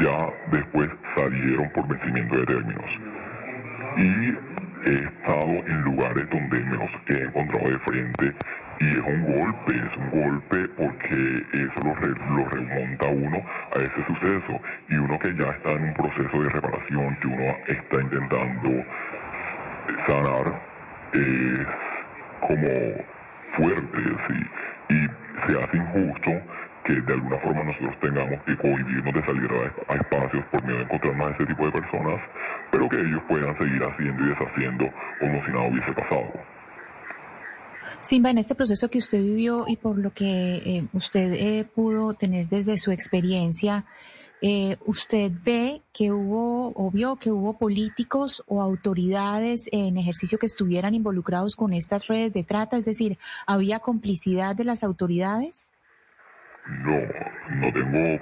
Ya 0.01 0.33
después 0.51 0.89
salieron 1.17 1.71
por 1.71 1.87
vencimiento 1.89 2.37
de 2.37 2.47
términos. 2.47 2.91
Y 3.97 4.35
he 4.91 4.95
estado 4.95 5.51
en 5.67 5.83
lugares 5.83 6.29
donde 6.31 6.61
me 6.65 6.77
los 6.77 6.91
he 7.09 7.23
encontrado 7.23 7.69
de 7.71 7.79
frente 7.81 8.35
y 8.81 8.87
es 8.89 9.01
un 9.01 9.23
golpe, 9.23 9.77
es 9.77 9.97
un 9.97 10.11
golpe 10.23 10.69
porque 10.77 11.47
eso 11.53 11.81
lo, 11.85 11.95
re- 11.95 12.21
lo 12.31 12.49
remonta 12.49 13.07
uno 13.09 13.37
a 13.77 13.79
ese 13.79 14.07
suceso 14.07 14.61
y 14.89 14.95
uno 14.97 15.19
que 15.21 15.35
ya 15.37 15.51
está 15.51 15.73
en 15.73 15.85
un 15.85 15.95
proceso 15.95 16.43
de 16.43 16.49
reparación, 16.49 17.17
que 17.21 17.27
uno 17.29 17.57
está 17.69 18.01
intentando 18.01 18.85
sanar, 20.09 20.61
es 21.13 21.67
como 22.41 23.12
fuerte, 23.57 23.99
sí, 24.29 24.95
y 24.95 25.53
se 25.53 25.61
hace 25.61 25.77
injusto 25.77 26.31
que 26.85 26.95
de 26.95 27.13
alguna 27.13 27.39
forma 27.39 27.65
nosotros 27.65 27.95
tengamos 28.01 28.43
que 28.45 28.57
cohibirnos 28.57 29.15
de 29.15 29.25
salir 29.25 29.51
a, 29.53 29.93
a 29.93 29.97
espacios 29.97 30.45
por 30.51 30.65
miedo 30.65 30.79
de 30.79 30.85
encontrarnos 30.85 31.29
a 31.29 31.31
ese 31.31 31.47
tipo 31.47 31.67
de 31.67 31.73
personas, 31.73 32.21
pero 32.71 32.89
que 32.89 32.97
ellos 32.97 33.23
puedan 33.29 33.57
seguir 33.59 33.83
haciendo 33.83 34.25
y 34.25 34.29
deshaciendo 34.29 34.85
como 35.21 35.45
si 35.45 35.53
nada 35.53 35.69
hubiese 35.69 35.93
pasado. 35.93 36.33
Simba, 38.01 38.31
en 38.31 38.39
este 38.39 38.55
proceso 38.55 38.89
que 38.89 38.99
usted 38.99 39.19
vivió 39.19 39.65
y 39.69 39.77
por 39.77 39.99
lo 39.99 40.13
que 40.13 40.57
eh, 40.57 40.85
usted 40.93 41.33
eh, 41.35 41.65
pudo 41.73 42.15
tener 42.15 42.49
desde 42.49 42.79
su 42.79 42.91
experiencia, 42.91 43.85
eh, 44.45 44.77
¿usted 44.87 45.31
ve 45.45 45.83
que 45.93 46.11
hubo 46.11 46.73
o 46.75 46.91
vio 46.91 47.15
que 47.15 47.31
hubo 47.31 47.57
políticos 47.57 48.43
o 48.49 48.61
autoridades 48.61 49.69
en 49.71 49.97
ejercicio 49.97 50.37
que 50.37 50.47
estuvieran 50.47 50.97
involucrados 50.97 51.55
con 51.55 51.73
estas 51.73 52.09
redes 52.09 52.33
de 52.33 52.43
trata? 52.43 52.77
Es 52.77 52.85
decir, 52.85 53.19
¿había 53.47 53.79
complicidad 53.79 54.57
de 54.57 54.65
las 54.65 54.83
autoridades? 54.83 55.71
No, 56.67 56.99
no 57.61 57.73
tengo 57.73 58.21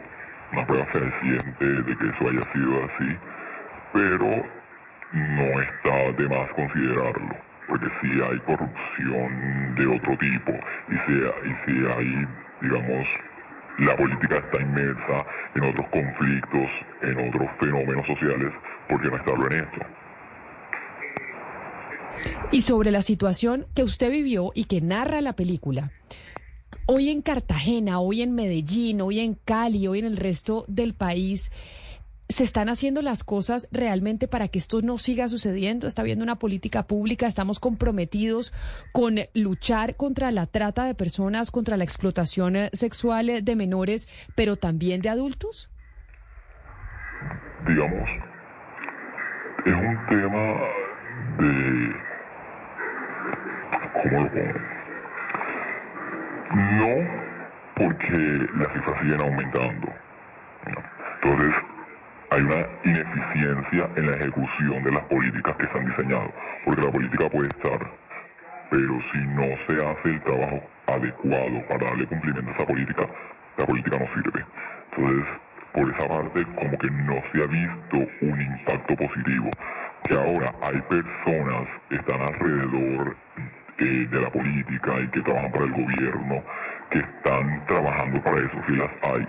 una 0.52 0.66
prueba 0.66 0.86
fehaciente 0.92 1.66
de 1.66 1.96
que 1.96 2.06
eso 2.08 2.28
haya 2.28 2.52
sido 2.52 2.84
así, 2.84 3.18
pero 3.94 4.44
no 5.12 5.62
está 5.62 6.22
de 6.22 6.28
más 6.28 6.50
considerarlo, 6.54 7.34
porque 7.66 7.86
si 8.02 8.08
hay 8.22 8.38
corrupción 8.40 9.74
de 9.74 9.86
otro 9.86 10.18
tipo 10.18 10.52
y 10.88 10.96
si, 11.06 11.22
y 11.22 11.54
si 11.64 11.96
hay, 11.96 12.28
digamos, 12.60 13.06
la 13.80 13.96
política 13.96 14.36
está 14.36 14.62
inmersa 14.62 15.26
en 15.54 15.64
otros 15.64 15.88
conflictos, 15.90 16.70
en 17.02 17.28
otros 17.28 17.48
fenómenos 17.60 18.06
sociales, 18.06 18.52
¿por 18.88 19.00
qué 19.02 19.08
no 19.08 19.16
estarlo 19.16 19.50
en 19.50 19.64
esto? 19.64 19.80
Y 22.52 22.62
sobre 22.62 22.90
la 22.90 23.00
situación 23.00 23.66
que 23.74 23.82
usted 23.82 24.10
vivió 24.10 24.52
y 24.54 24.64
que 24.64 24.82
narra 24.82 25.22
la 25.22 25.32
película, 25.32 25.92
hoy 26.86 27.08
en 27.08 27.22
Cartagena, 27.22 28.00
hoy 28.00 28.20
en 28.20 28.34
Medellín, 28.34 29.00
hoy 29.00 29.20
en 29.20 29.34
Cali, 29.34 29.86
hoy 29.86 30.00
en 30.00 30.04
el 30.04 30.18
resto 30.18 30.66
del 30.68 30.92
país, 30.92 31.50
¿se 32.30 32.44
están 32.44 32.68
haciendo 32.68 33.02
las 33.02 33.24
cosas 33.24 33.68
realmente 33.72 34.28
para 34.28 34.48
que 34.48 34.58
esto 34.58 34.82
no 34.82 34.98
siga 34.98 35.28
sucediendo? 35.28 35.86
¿Está 35.86 36.02
habiendo 36.02 36.24
una 36.24 36.38
política 36.38 36.84
pública? 36.84 37.26
¿Estamos 37.26 37.60
comprometidos 37.60 38.52
con 38.92 39.16
luchar 39.34 39.96
contra 39.96 40.30
la 40.30 40.46
trata 40.46 40.84
de 40.84 40.94
personas, 40.94 41.50
contra 41.50 41.76
la 41.76 41.84
explotación 41.84 42.56
eh, 42.56 42.70
sexual 42.72 43.28
eh, 43.28 43.42
de 43.42 43.56
menores, 43.56 44.08
pero 44.34 44.56
también 44.56 45.00
de 45.00 45.08
adultos? 45.08 45.70
digamos, 47.66 48.08
es 49.64 49.72
un 49.72 50.06
tema 50.08 50.58
de... 51.38 51.94
¿Cómo 54.02 54.20
lo? 54.20 54.70
No 56.54 56.92
porque 57.76 58.48
las 58.56 58.72
cifras 58.72 59.00
siguen 59.02 59.22
aumentando. 59.22 59.92
Entonces, 61.22 61.54
hay 62.40 62.46
una 62.46 62.66
ineficiencia 62.84 63.90
en 63.96 64.06
la 64.06 64.16
ejecución 64.16 64.82
de 64.82 64.92
las 64.92 65.04
políticas 65.04 65.56
que 65.56 65.66
se 65.66 65.78
han 65.78 65.86
diseñado. 65.86 66.32
Porque 66.64 66.82
la 66.82 66.90
política 66.90 67.28
puede 67.28 67.48
estar, 67.48 67.90
pero 68.70 69.00
si 69.12 69.18
no 69.18 69.46
se 69.66 69.86
hace 69.86 70.08
el 70.08 70.20
trabajo 70.22 70.62
adecuado 70.86 71.66
para 71.68 71.86
darle 71.86 72.06
cumplimiento 72.06 72.50
a 72.50 72.54
esa 72.54 72.66
política, 72.66 73.06
la 73.58 73.66
política 73.66 73.98
no 73.98 74.06
sirve. 74.14 74.44
Entonces, 74.96 75.26
por 75.72 75.90
esa 75.90 76.08
parte, 76.08 76.44
como 76.56 76.78
que 76.78 76.90
no 76.90 77.22
se 77.32 77.42
ha 77.42 77.46
visto 77.46 78.10
un 78.22 78.40
impacto 78.40 78.96
positivo. 78.96 79.50
Que 80.04 80.14
ahora 80.14 80.52
hay 80.62 80.80
personas 80.82 81.68
que 81.88 81.96
están 81.96 82.22
alrededor 82.22 83.16
eh, 83.78 84.08
de 84.10 84.20
la 84.20 84.30
política 84.30 85.00
y 85.00 85.08
que 85.08 85.20
trabajan 85.20 85.52
para 85.52 85.64
el 85.66 85.72
gobierno, 85.72 86.42
que 86.90 87.00
están 87.00 87.66
trabajando 87.66 88.22
para 88.22 88.38
eso, 88.38 88.56
sí 88.66 88.76
las 88.76 88.90
hay. 89.14 89.28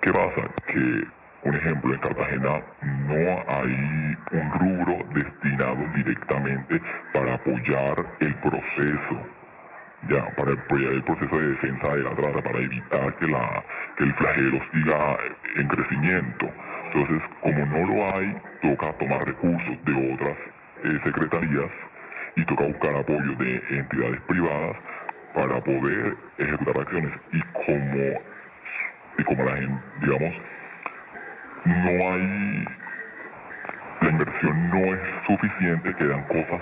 ¿Qué 0.00 0.12
pasa? 0.12 0.48
Que, 0.66 1.16
un 1.46 1.54
ejemplo, 1.54 1.94
en 1.94 2.00
Cartagena 2.00 2.62
no 2.82 3.44
hay 3.48 4.16
un 4.32 4.52
rubro 4.58 5.06
destinado 5.14 5.78
directamente 5.94 6.80
para 7.12 7.34
apoyar 7.34 7.94
el 8.20 8.34
proceso 8.36 9.36
ya 10.08 10.24
para 10.36 10.52
apoyar 10.52 10.92
el 10.92 11.02
proceso 11.02 11.38
de 11.38 11.48
defensa 11.48 11.96
de 11.96 12.02
la 12.02 12.14
trata, 12.14 12.42
para 12.42 12.58
evitar 12.60 13.16
que, 13.16 13.26
la, 13.26 13.64
que 13.96 14.04
el 14.04 14.14
flagelo 14.14 14.60
siga 14.72 15.18
en 15.56 15.68
crecimiento. 15.68 16.50
Entonces, 16.92 17.22
como 17.40 17.66
no 17.66 17.86
lo 17.86 18.16
hay, 18.16 18.36
toca 18.62 18.92
tomar 18.98 19.24
recursos 19.26 19.84
de 19.84 20.12
otras 20.14 20.36
eh, 20.84 21.00
secretarías 21.04 21.70
y 22.36 22.44
toca 22.44 22.66
buscar 22.66 22.96
apoyo 22.96 23.34
de 23.36 23.62
entidades 23.70 24.20
privadas 24.28 24.76
para 25.34 25.60
poder 25.60 26.16
ejecutar 26.38 26.80
acciones. 26.80 27.12
Y 27.32 27.40
como, 27.52 28.20
y 29.18 29.24
como 29.24 29.44
la 29.44 29.56
gente, 29.56 29.82
digamos, 30.00 30.34
no 31.66 32.12
hay, 32.12 32.64
la 34.00 34.08
inversión 34.08 34.70
no 34.70 34.94
es 34.94 35.00
suficiente, 35.26 35.94
quedan 35.94 36.22
cosas 36.24 36.60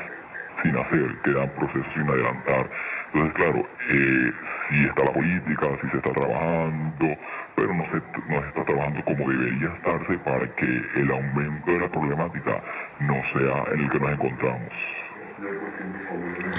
sin 0.63 0.77
hacer, 0.77 1.15
quedan 1.25 1.49
procesos 1.51 1.87
sin 1.95 2.09
adelantar. 2.09 2.71
Entonces, 3.13 3.35
claro, 3.35 3.69
eh, 3.91 4.33
sí 4.71 4.85
está 4.87 5.05
la 5.05 5.13
política, 5.13 5.67
sí 5.83 5.89
se 5.91 5.97
está 5.99 6.13
trabajando, 6.13 7.17
pero 7.55 7.75
no 7.75 7.85
se, 7.85 7.97
no 8.33 8.41
se 8.41 8.49
está 8.49 8.65
trabajando 8.65 9.05
como 9.05 9.31
debería 9.31 9.69
estarse 9.69 10.19
para 10.19 10.49
que 10.57 10.83
el 10.97 11.11
aumento 11.11 11.71
de 11.71 11.79
la 11.79 11.89
problemática 11.89 12.63
no 13.01 13.15
sea 13.35 13.75
en 13.75 13.81
el 13.81 13.91
que 13.91 14.01
nos 14.01 14.13
encontramos. 14.13 14.73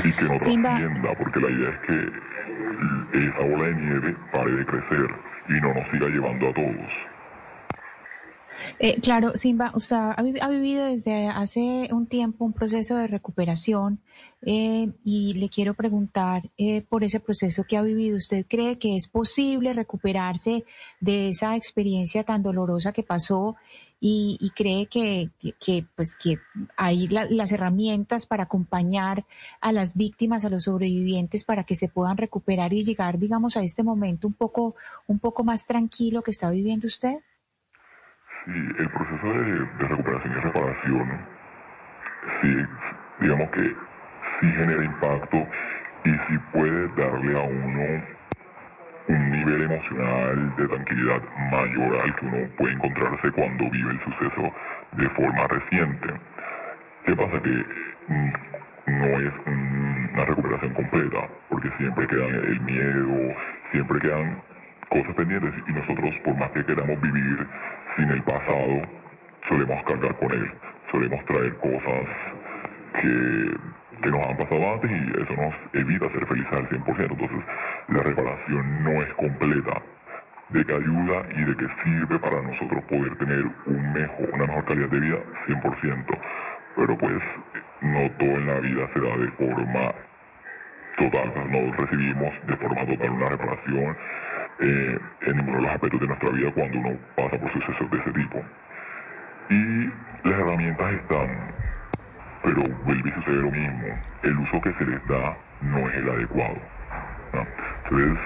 Y 0.04 0.12
que 0.12 0.24
no 0.24 0.38
trascienda, 0.38 1.14
porque 1.18 1.40
la 1.40 1.50
idea 1.50 1.70
es 1.70 1.80
que 1.80 3.26
esa 3.28 3.40
bola 3.40 3.64
de 3.64 3.76
nieve 3.76 4.16
pare 4.32 4.52
de 4.52 4.66
crecer 4.66 5.10
y 5.50 5.54
no 5.54 5.74
nos 5.74 5.90
siga 5.90 6.08
llevando 6.08 6.50
a 6.50 6.54
todos. 6.54 7.15
Eh, 8.80 9.00
claro, 9.02 9.36
Simba, 9.36 9.72
usted 9.76 9.96
ha, 9.96 10.12
ha 10.14 10.50
vivido 10.50 10.86
desde 10.86 11.28
hace 11.28 11.90
un 11.92 12.08
tiempo 12.08 12.46
un 12.46 12.54
proceso 12.54 12.96
de 12.96 13.08
recuperación 13.08 14.00
eh, 14.42 14.92
y 15.04 15.34
le 15.34 15.50
quiero 15.50 15.74
preguntar 15.74 16.50
eh, 16.58 16.82
por 16.84 17.04
ese 17.04 17.20
proceso 17.20 17.64
que 17.68 17.78
ha 17.78 17.82
vivido. 17.82 18.18
¿Usted 18.18 18.46
cree 18.48 18.78
que 18.78 18.96
es 18.96 19.08
posible 19.08 19.74
recuperarse 19.74 20.64
de 21.00 21.30
esa 21.30 21.56
experiencia 21.56 22.24
tan 22.24 22.44
dolorosa 22.44 22.92
que 22.92 23.04
pasó 23.04 23.56
y, 24.00 24.38
y 24.40 24.50
cree 24.52 24.88
que, 24.88 25.30
que- 25.40 25.54
que, 25.54 25.86
pues 25.96 26.16
que 26.16 26.38
hay 26.78 27.08
la- 27.08 27.26
las 27.30 27.52
herramientas 27.52 28.26
para 28.28 28.44
acompañar 28.44 29.26
a 29.62 29.72
las 29.72 29.96
víctimas, 29.96 30.46
a 30.46 30.50
los 30.50 30.64
sobrevivientes, 30.64 31.44
para 31.44 31.64
que 31.64 31.76
se 31.76 31.88
puedan 31.88 32.18
recuperar 32.18 32.74
y 32.74 32.84
llegar, 32.84 33.18
digamos, 33.20 33.58
a 33.58 33.64
este 33.64 33.84
momento 33.84 34.28
un 34.28 34.34
poco, 34.34 34.76
un 35.08 35.20
poco 35.20 35.44
más 35.44 35.66
tranquilo 35.66 36.22
que 36.22 36.32
está 36.32 36.50
viviendo 36.52 36.88
usted? 36.88 37.20
Sí, 38.46 38.52
el 38.80 38.90
proceso 38.90 39.28
de, 39.28 39.66
recuperación 39.88 40.34
y 40.34 40.42
reparación, 40.42 41.28
sí, 42.42 42.66
digamos 43.22 43.50
que 43.52 43.64
sí 44.42 44.52
genera 44.52 44.84
impacto 44.86 45.48
y 46.06 46.12
sí 46.12 46.38
puede 46.54 46.88
darle 46.90 47.40
a 47.40 47.44
uno 47.44 48.04
un 49.08 49.32
nivel 49.32 49.64
emocional 49.64 50.56
de 50.58 50.68
tranquilidad 50.68 51.22
mayor 51.52 52.02
al 52.04 52.16
que 52.16 52.26
uno 52.28 52.50
puede 52.58 52.74
encontrarse 52.74 53.32
cuando 53.32 53.70
vive 53.72 53.92
el 53.92 54.00
suceso 54.04 54.54
de 54.94 55.10
forma 55.10 55.48
reciente. 55.48 56.10
¿Qué 57.06 57.16
pasa? 57.16 57.42
Que 57.42 57.66
mm, 58.08 58.34
no 58.88 59.06
es 59.20 59.34
un- 59.48 60.10
una 60.14 60.26
recuperación 60.26 60.74
completa, 60.74 61.30
porque 61.50 61.70
siempre 61.78 62.08
queda 62.08 62.26
el 62.28 62.62
miedo, 62.62 63.36
siempre 63.72 64.00
quedan 64.02 64.42
cosas 64.90 65.16
pendientes 65.16 65.54
y 65.68 65.72
nosotros, 65.72 66.16
por 66.24 66.36
más 66.38 66.52
que 66.52 66.66
queramos 66.66 67.00
vivir 67.02 67.48
sin 67.96 68.10
el 68.10 68.24
pasado, 68.24 68.82
solemos 69.50 69.84
cargar 69.84 70.16
con 70.18 70.32
él, 70.32 70.52
solemos 70.92 71.26
traer 71.26 71.56
cosas 71.58 72.08
que, 73.02 73.58
que 74.02 74.12
nos 74.12 74.28
han 74.28 74.38
pasado 74.38 74.74
antes 74.74 74.92
y 74.92 75.22
eso 75.22 75.34
nos 75.42 75.54
evita 75.74 76.10
ser 76.10 76.26
felices 76.28 76.54
al 76.54 76.70
100%. 76.70 77.12
Entonces, 77.12 77.46
la 77.90 78.04
reparación 78.04 78.84
no 78.84 79.02
es 79.02 79.14
completa. 79.16 79.82
De 80.50 80.64
que 80.64 80.74
ayuda 80.74 81.26
y 81.36 81.44
de 81.44 81.56
que 81.58 81.68
sirve 81.84 82.20
para 82.20 82.40
nosotros 82.44 82.84
poder 82.84 83.16
tener 83.18 83.46
un 83.66 83.94
mejor, 83.94 84.30
una 84.32 84.46
mejor 84.46 84.66
calidad 84.66 84.90
de 84.90 85.00
vida, 85.00 85.18
100%. 85.48 86.20
Pero 86.76 86.98
pues, 87.00 87.24
no 87.82 88.12
todo 88.20 88.30
en 88.30 88.48
la 88.48 88.60
vida 88.60 88.88
se 88.94 89.00
da 89.00 89.18
de 89.18 89.32
forma 89.32 89.92
total, 90.98 91.34
no 91.50 91.74
recibimos 91.74 92.34
de 92.48 92.56
forma 92.58 92.86
total 92.86 93.10
una 93.10 93.26
reparación 93.26 93.98
eh, 94.60 95.00
en 95.22 95.38
ninguno 95.38 95.58
de 95.58 95.64
los 95.64 95.72
aspectos 95.74 96.02
de 96.02 96.08
nuestra 96.08 96.30
vida 96.32 96.52
cuando 96.54 96.80
uno 96.80 97.00
pasa 97.16 97.38
por 97.38 97.54
sucesos 97.54 97.92
de 97.92 97.98
ese 98.00 98.12
tipo. 98.14 98.44
Y 99.50 99.86
las 100.30 100.40
herramientas 100.40 100.94
están, 100.94 101.56
pero 102.44 102.64
vuelve 102.86 103.10
y 103.10 103.14
sucede 103.14 103.36
lo 103.38 103.52
mismo. 103.52 103.88
El 104.24 104.38
uso 104.40 104.62
que 104.62 104.74
se 104.74 104.86
les 104.86 105.06
da 105.08 105.38
no 105.62 105.90
es 105.90 105.96
el 105.96 106.10
adecuado. 106.10 106.58
Entonces, 107.34 108.20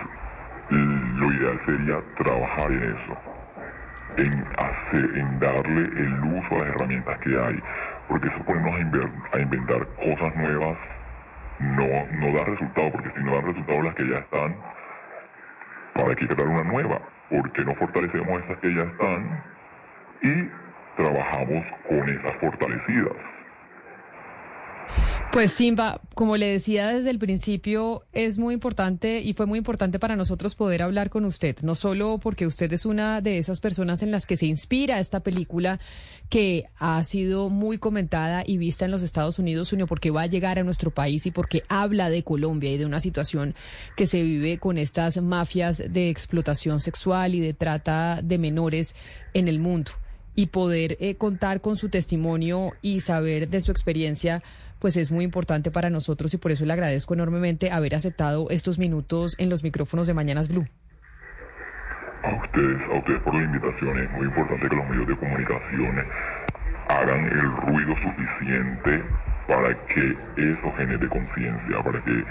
lo 0.69 1.31
ideal 1.33 1.61
sería 1.65 2.01
trabajar 2.17 2.71
en 2.71 2.83
eso, 2.83 3.17
en, 4.17 4.45
hacer, 4.57 5.17
en 5.17 5.39
darle 5.39 5.81
el 5.81 6.23
uso 6.23 6.55
a 6.55 6.59
las 6.59 6.67
herramientas 6.75 7.17
que 7.19 7.29
hay, 7.39 7.59
porque 8.07 8.27
eso 8.27 8.43
ponernos 8.45 8.75
a, 8.75 8.79
inver- 8.79 9.11
a 9.33 9.39
inventar 9.39 9.87
cosas 9.95 10.35
nuevas 10.35 10.77
no, 11.59 11.87
no 12.19 12.33
da 12.37 12.45
resultado, 12.45 12.91
porque 12.91 13.11
si 13.17 13.23
no 13.23 13.33
dan 13.35 13.45
resultado 13.47 13.81
las 13.83 13.95
que 13.95 14.07
ya 14.07 14.15
están, 14.15 14.55
para 15.99 16.15
que 16.15 16.27
crear 16.27 16.47
una 16.47 16.63
nueva, 16.63 17.01
porque 17.29 17.63
no 17.65 17.75
fortalecemos 17.75 18.43
esas 18.43 18.57
que 18.59 18.73
ya 18.73 18.81
están 18.83 19.43
y 20.21 20.49
trabajamos 20.95 21.65
con 21.87 22.09
esas 22.09 22.33
fortalecidas. 22.39 23.38
Pues 25.31 25.51
Simba, 25.51 26.01
como 26.15 26.37
le 26.37 26.47
decía 26.47 26.87
desde 26.87 27.11
el 27.11 27.19
principio, 27.19 28.03
es 28.13 28.39
muy 28.39 28.55
importante 28.55 29.21
y 29.21 29.33
fue 29.33 29.45
muy 29.45 29.59
importante 29.59 29.99
para 29.99 30.15
nosotros 30.15 30.55
poder 30.55 30.81
hablar 30.81 31.11
con 31.11 31.23
usted, 31.23 31.57
no 31.61 31.75
solo 31.75 32.17
porque 32.17 32.47
usted 32.47 32.73
es 32.73 32.83
una 32.83 33.21
de 33.21 33.37
esas 33.37 33.59
personas 33.59 34.01
en 34.01 34.09
las 34.09 34.25
que 34.25 34.37
se 34.37 34.47
inspira 34.47 34.99
esta 34.99 35.19
película 35.19 35.79
que 36.29 36.65
ha 36.79 37.03
sido 37.03 37.49
muy 37.49 37.77
comentada 37.77 38.43
y 38.43 38.57
vista 38.57 38.85
en 38.85 38.91
los 38.91 39.03
Estados 39.03 39.37
Unidos, 39.37 39.69
sino 39.69 39.85
porque 39.85 40.09
va 40.09 40.23
a 40.23 40.27
llegar 40.27 40.57
a 40.57 40.63
nuestro 40.63 40.89
país 40.89 41.27
y 41.27 41.31
porque 41.31 41.63
habla 41.69 42.09
de 42.09 42.23
Colombia 42.23 42.71
y 42.71 42.77
de 42.79 42.87
una 42.87 42.99
situación 42.99 43.53
que 43.95 44.07
se 44.07 44.23
vive 44.23 44.57
con 44.57 44.79
estas 44.79 45.21
mafias 45.21 45.77
de 45.77 46.09
explotación 46.09 46.79
sexual 46.79 47.35
y 47.35 47.39
de 47.39 47.53
trata 47.53 48.21
de 48.23 48.37
menores 48.39 48.95
en 49.35 49.47
el 49.47 49.59
mundo. 49.59 49.91
Y 50.35 50.47
poder 50.47 50.95
eh, 51.01 51.15
contar 51.15 51.59
con 51.59 51.75
su 51.75 51.89
testimonio 51.89 52.71
y 52.81 53.01
saber 53.01 53.49
de 53.49 53.59
su 53.59 53.71
experiencia, 53.71 54.41
pues 54.79 54.97
es 54.97 55.11
muy 55.11 55.23
importante 55.23 55.71
para 55.71 55.89
nosotros 55.89 56.33
y 56.33 56.37
por 56.37 56.51
eso 56.51 56.65
le 56.65 56.73
agradezco 56.73 57.13
enormemente 57.13 57.71
haber 57.71 57.95
aceptado 57.95 58.49
estos 58.49 58.79
minutos 58.79 59.35
en 59.37 59.49
los 59.49 59.63
micrófonos 59.63 60.07
de 60.07 60.13
Mañanas 60.13 60.49
Blue. 60.49 60.67
A 62.23 62.35
ustedes, 62.35 62.81
a 62.91 62.97
ustedes 62.97 63.21
por 63.21 63.35
la 63.35 63.43
invitación, 63.43 63.99
es 63.99 64.11
muy 64.11 64.25
importante 64.25 64.67
que 64.67 64.75
los 64.75 64.89
medios 64.89 65.07
de 65.07 65.15
comunicación 65.15 66.05
hagan 66.89 67.25
el 67.25 67.51
ruido 67.67 67.95
suficiente 68.01 69.03
para 69.47 69.73
que 69.87 70.11
eso 70.37 70.73
genere 70.77 71.07
conciencia, 71.07 71.83
para 71.83 72.03
que 72.03 72.23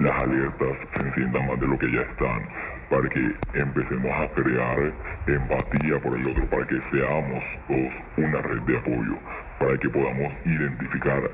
las 0.00 0.22
alertas 0.22 0.76
se 0.94 1.06
enciendan 1.06 1.46
más 1.46 1.60
de 1.60 1.66
lo 1.66 1.78
que 1.78 1.92
ya 1.92 2.00
están, 2.00 2.42
para 2.88 3.08
que 3.08 3.34
empecemos 3.54 4.10
a 4.12 4.28
crear 4.34 4.92
empatía 5.26 6.00
por 6.00 6.16
el 6.16 6.28
otro, 6.28 6.46
para 6.46 6.66
que 6.66 6.80
seamos 6.90 7.44
todos 7.68 7.92
una 8.16 8.42
red 8.42 8.60
de 8.62 8.78
apoyo, 8.78 9.18
para 9.58 9.78
que 9.78 9.88
podamos 9.88 10.32
identificar, 10.44 11.30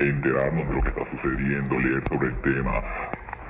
enterarnos 0.00 0.68
de 0.68 0.74
lo 0.74 0.82
que 0.82 0.88
está 0.88 1.04
sucediendo, 1.10 1.78
leer 1.78 2.02
sobre 2.08 2.28
el 2.28 2.36
tema, 2.40 2.82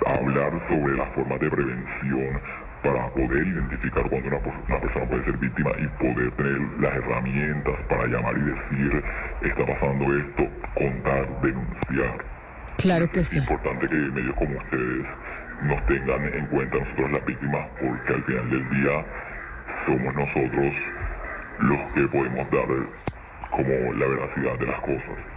hablar 0.06 0.52
sobre 0.68 0.97
las 0.97 1.09
formas 1.14 1.40
de 1.40 1.51
prevención 1.51 2.40
para 2.82 3.09
poder 3.09 3.47
identificar 3.47 4.02
cuando 4.09 4.28
una, 4.28 4.39
pers- 4.39 4.64
una 4.68 4.81
persona 4.81 5.06
puede 5.06 5.24
ser 5.24 5.36
víctima 5.39 5.70
y 5.78 5.86
poder 6.02 6.31
tener 6.32 6.60
las 6.81 6.97
herramientas 6.97 7.74
para 7.89 8.06
llamar 8.06 8.35
y 8.39 8.40
decir 8.40 9.02
está 9.43 9.66
pasando 9.66 10.16
esto, 10.16 10.48
contar, 10.74 11.40
denunciar. 11.43 12.24
Claro 12.78 13.09
que 13.10 13.20
Es 13.20 13.28
sí. 13.32 13.39
importante 13.39 13.86
que 13.89 13.94
medios 13.94 14.35
como 14.36 14.56
ustedes 14.56 15.06
nos 15.62 15.86
tengan 15.86 16.24
en 16.35 16.47
cuenta 16.47 16.78
nosotros 16.78 17.12
las 17.12 17.24
víctimas 17.27 17.66
porque 17.78 18.14
al 18.14 18.24
final 18.24 18.51
del 18.51 18.70
día 18.70 19.05
somos 19.86 20.14
nosotros 20.14 20.72
los 21.60 21.81
que 21.93 22.09
podemos 22.09 22.51
dar 22.51 22.66
como 23.51 23.93
la 23.93 24.06
veracidad 24.06 24.59
de 24.59 24.66
las 24.66 24.81
cosas. 24.81 25.30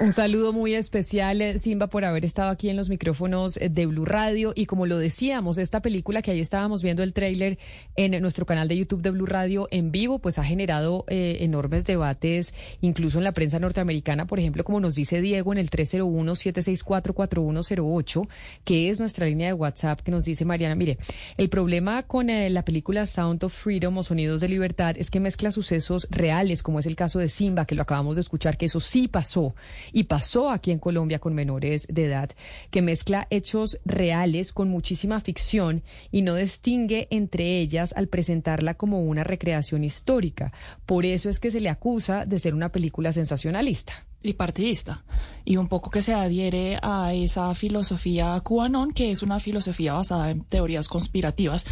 Un 0.00 0.12
saludo 0.12 0.52
muy 0.52 0.74
especial, 0.74 1.42
eh, 1.42 1.58
Simba, 1.58 1.88
por 1.88 2.04
haber 2.04 2.24
estado 2.24 2.50
aquí 2.50 2.68
en 2.68 2.76
los 2.76 2.88
micrófonos 2.88 3.56
eh, 3.56 3.68
de 3.68 3.84
Blue 3.86 4.04
Radio. 4.04 4.52
Y 4.54 4.66
como 4.66 4.86
lo 4.86 4.96
decíamos, 4.96 5.58
esta 5.58 5.82
película 5.82 6.22
que 6.22 6.30
ahí 6.30 6.40
estábamos 6.40 6.84
viendo 6.84 7.02
el 7.02 7.12
tráiler 7.12 7.58
en 7.96 8.22
nuestro 8.22 8.46
canal 8.46 8.68
de 8.68 8.76
YouTube 8.76 9.02
de 9.02 9.10
Blue 9.10 9.26
Radio 9.26 9.66
en 9.72 9.90
vivo, 9.90 10.20
pues 10.20 10.38
ha 10.38 10.44
generado 10.44 11.04
eh, 11.08 11.38
enormes 11.40 11.84
debates, 11.84 12.54
incluso 12.80 13.18
en 13.18 13.24
la 13.24 13.32
prensa 13.32 13.58
norteamericana, 13.58 14.28
por 14.28 14.38
ejemplo, 14.38 14.62
como 14.62 14.78
nos 14.78 14.94
dice 14.94 15.20
Diego 15.20 15.50
en 15.50 15.58
el 15.58 15.68
301-764-4108, 15.68 18.28
que 18.64 18.90
es 18.90 19.00
nuestra 19.00 19.26
línea 19.26 19.48
de 19.48 19.54
WhatsApp, 19.54 20.02
que 20.02 20.12
nos 20.12 20.24
dice 20.24 20.44
Mariana, 20.44 20.76
mire, 20.76 20.98
el 21.38 21.48
problema 21.48 22.04
con 22.04 22.30
eh, 22.30 22.50
la 22.50 22.64
película 22.64 23.08
Sound 23.08 23.42
of 23.42 23.52
Freedom 23.52 23.98
o 23.98 24.04
Sonidos 24.04 24.42
de 24.42 24.48
Libertad 24.48 24.94
es 24.96 25.10
que 25.10 25.18
mezcla 25.18 25.50
sucesos 25.50 26.06
reales, 26.08 26.62
como 26.62 26.78
es 26.78 26.86
el 26.86 26.94
caso 26.94 27.18
de 27.18 27.28
Simba, 27.28 27.66
que 27.66 27.74
lo 27.74 27.82
acabamos 27.82 28.14
de 28.14 28.20
escuchar, 28.20 28.56
que 28.56 28.66
eso 28.66 28.78
sí 28.78 29.08
pasó 29.08 29.56
y 29.92 30.04
pasó 30.04 30.50
aquí 30.50 30.70
en 30.70 30.78
Colombia 30.78 31.18
con 31.18 31.34
menores 31.34 31.86
de 31.88 32.06
edad, 32.06 32.30
que 32.70 32.82
mezcla 32.82 33.26
hechos 33.30 33.78
reales 33.84 34.52
con 34.52 34.68
muchísima 34.68 35.20
ficción 35.20 35.82
y 36.10 36.22
no 36.22 36.34
distingue 36.34 37.08
entre 37.10 37.60
ellas 37.60 37.92
al 37.96 38.08
presentarla 38.08 38.74
como 38.74 39.02
una 39.02 39.24
recreación 39.24 39.84
histórica. 39.84 40.52
Por 40.86 41.04
eso 41.04 41.30
es 41.30 41.38
que 41.38 41.50
se 41.50 41.60
le 41.60 41.68
acusa 41.68 42.26
de 42.26 42.38
ser 42.38 42.54
una 42.54 42.70
película 42.70 43.12
sensacionalista. 43.12 44.07
Y 44.22 44.32
partidista 44.32 45.04
y 45.44 45.56
un 45.56 45.68
poco 45.68 45.90
que 45.90 46.02
se 46.02 46.12
adhiere 46.12 46.78
a 46.82 47.14
esa 47.14 47.54
filosofía 47.54 48.38
cubanón 48.40 48.92
que 48.92 49.10
es 49.10 49.22
una 49.22 49.40
filosofía 49.40 49.94
basada 49.94 50.30
en 50.30 50.44
teorías 50.44 50.88
conspirativas 50.88 51.64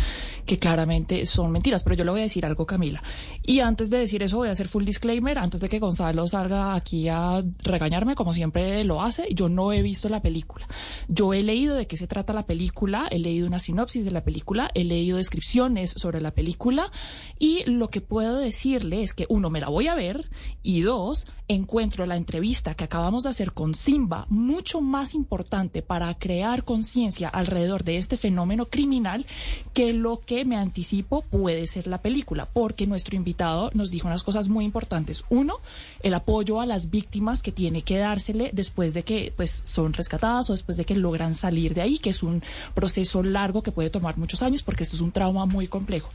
que 0.47 0.59
claramente 0.59 1.27
son 1.27 1.51
mentiras. 1.51 1.83
Pero 1.83 1.97
yo 1.97 2.05
le 2.05 2.11
voy 2.13 2.21
a 2.21 2.23
decir 2.23 2.47
algo 2.47 2.65
Camila. 2.65 3.03
Y 3.43 3.61
antes 3.61 3.91
de 3.91 3.99
decir 3.99 4.23
eso 4.23 4.39
voy 4.39 4.49
a 4.49 4.53
hacer 4.53 4.69
full 4.69 4.85
disclaimer 4.85 5.39
antes 5.39 5.61
de 5.61 5.69
que 5.69 5.79
Gonzalo 5.79 6.27
salga 6.27 6.75
aquí 6.75 7.09
a 7.09 7.45
regañarme 7.65 8.15
como 8.15 8.33
siempre 8.33 8.83
lo 8.85 9.03
hace 9.03 9.27
yo 9.35 9.49
no 9.49 9.73
he 9.73 9.83
visto 9.83 10.09
la 10.09 10.23
película. 10.23 10.67
Yo 11.09 11.35
he 11.35 11.43
leído 11.43 11.75
de 11.75 11.87
qué 11.87 11.97
se 11.97 12.07
trata 12.07 12.33
la 12.33 12.47
película 12.47 13.09
he 13.11 13.19
leído 13.19 13.47
una 13.47 13.59
sinopsis 13.59 14.05
de 14.05 14.11
la 14.11 14.25
película 14.25 14.71
he 14.75 14.85
leído 14.85 15.19
descripciones 15.19 15.91
sobre 15.91 16.21
la 16.21 16.31
película 16.31 16.91
y 17.39 17.65
lo 17.69 17.91
que 17.91 18.01
puedo 18.01 18.39
decirle 18.39 19.03
es 19.03 19.13
que 19.13 19.27
uno 19.29 19.51
me 19.51 19.61
la 19.61 19.69
voy 19.69 19.89
a 19.89 19.95
ver 19.95 20.31
y 20.63 20.81
dos 20.81 21.27
encuentro 21.49 22.07
la 22.07 22.17
entrevista 22.17 22.36
que 22.77 22.85
acabamos 22.85 23.23
de 23.23 23.31
hacer 23.31 23.53
con 23.53 23.75
Simba 23.75 24.27
mucho 24.29 24.81
más 24.81 25.15
importante 25.15 25.83
para 25.83 26.13
crear 26.15 26.65
conciencia 26.65 27.29
alrededor 27.29 27.83
de 27.83 27.97
este 27.97 28.17
fenómeno 28.17 28.67
criminal 28.67 29.27
que 29.73 29.93
lo 29.93 30.19
que 30.19 30.45
me 30.45 30.57
anticipo 30.57 31.23
puede 31.23 31.67
ser 31.67 31.87
la 31.87 31.99
película, 31.99 32.47
porque 32.53 32.87
nuestro 32.87 33.17
invitado 33.17 33.71
nos 33.75 33.91
dijo 33.91 34.07
unas 34.07 34.23
cosas 34.23 34.49
muy 34.49 34.65
importantes. 34.65 35.25
Uno, 35.31 35.57
el 36.03 36.15
apoyo 36.15 36.61
a 36.61 36.67
las 36.67 36.91
víctimas 36.91 37.43
que 37.43 37.53
tiene 37.53 37.83
que 37.83 37.99
dársele 37.99 38.51
después 38.53 38.95
de 38.95 39.03
que 39.03 39.33
pues 39.37 39.63
son 39.65 39.93
rescatadas 39.93 40.51
o 40.51 40.53
después 40.53 40.77
de 40.77 40.85
que 40.85 40.95
logran 40.95 41.35
salir 41.35 41.75
de 41.75 41.83
ahí, 41.83 41.99
que 41.99 42.11
es 42.11 42.23
un 42.23 42.43
proceso 42.75 43.23
largo 43.23 43.63
que 43.63 43.73
puede 43.73 43.91
tomar 43.91 44.19
muchos 44.19 44.43
años 44.43 44.63
porque 44.63 44.85
esto 44.85 44.97
es 44.97 45.03
un 45.03 45.13
trauma 45.13 45.47
muy 45.47 45.69
complejo. 45.69 46.11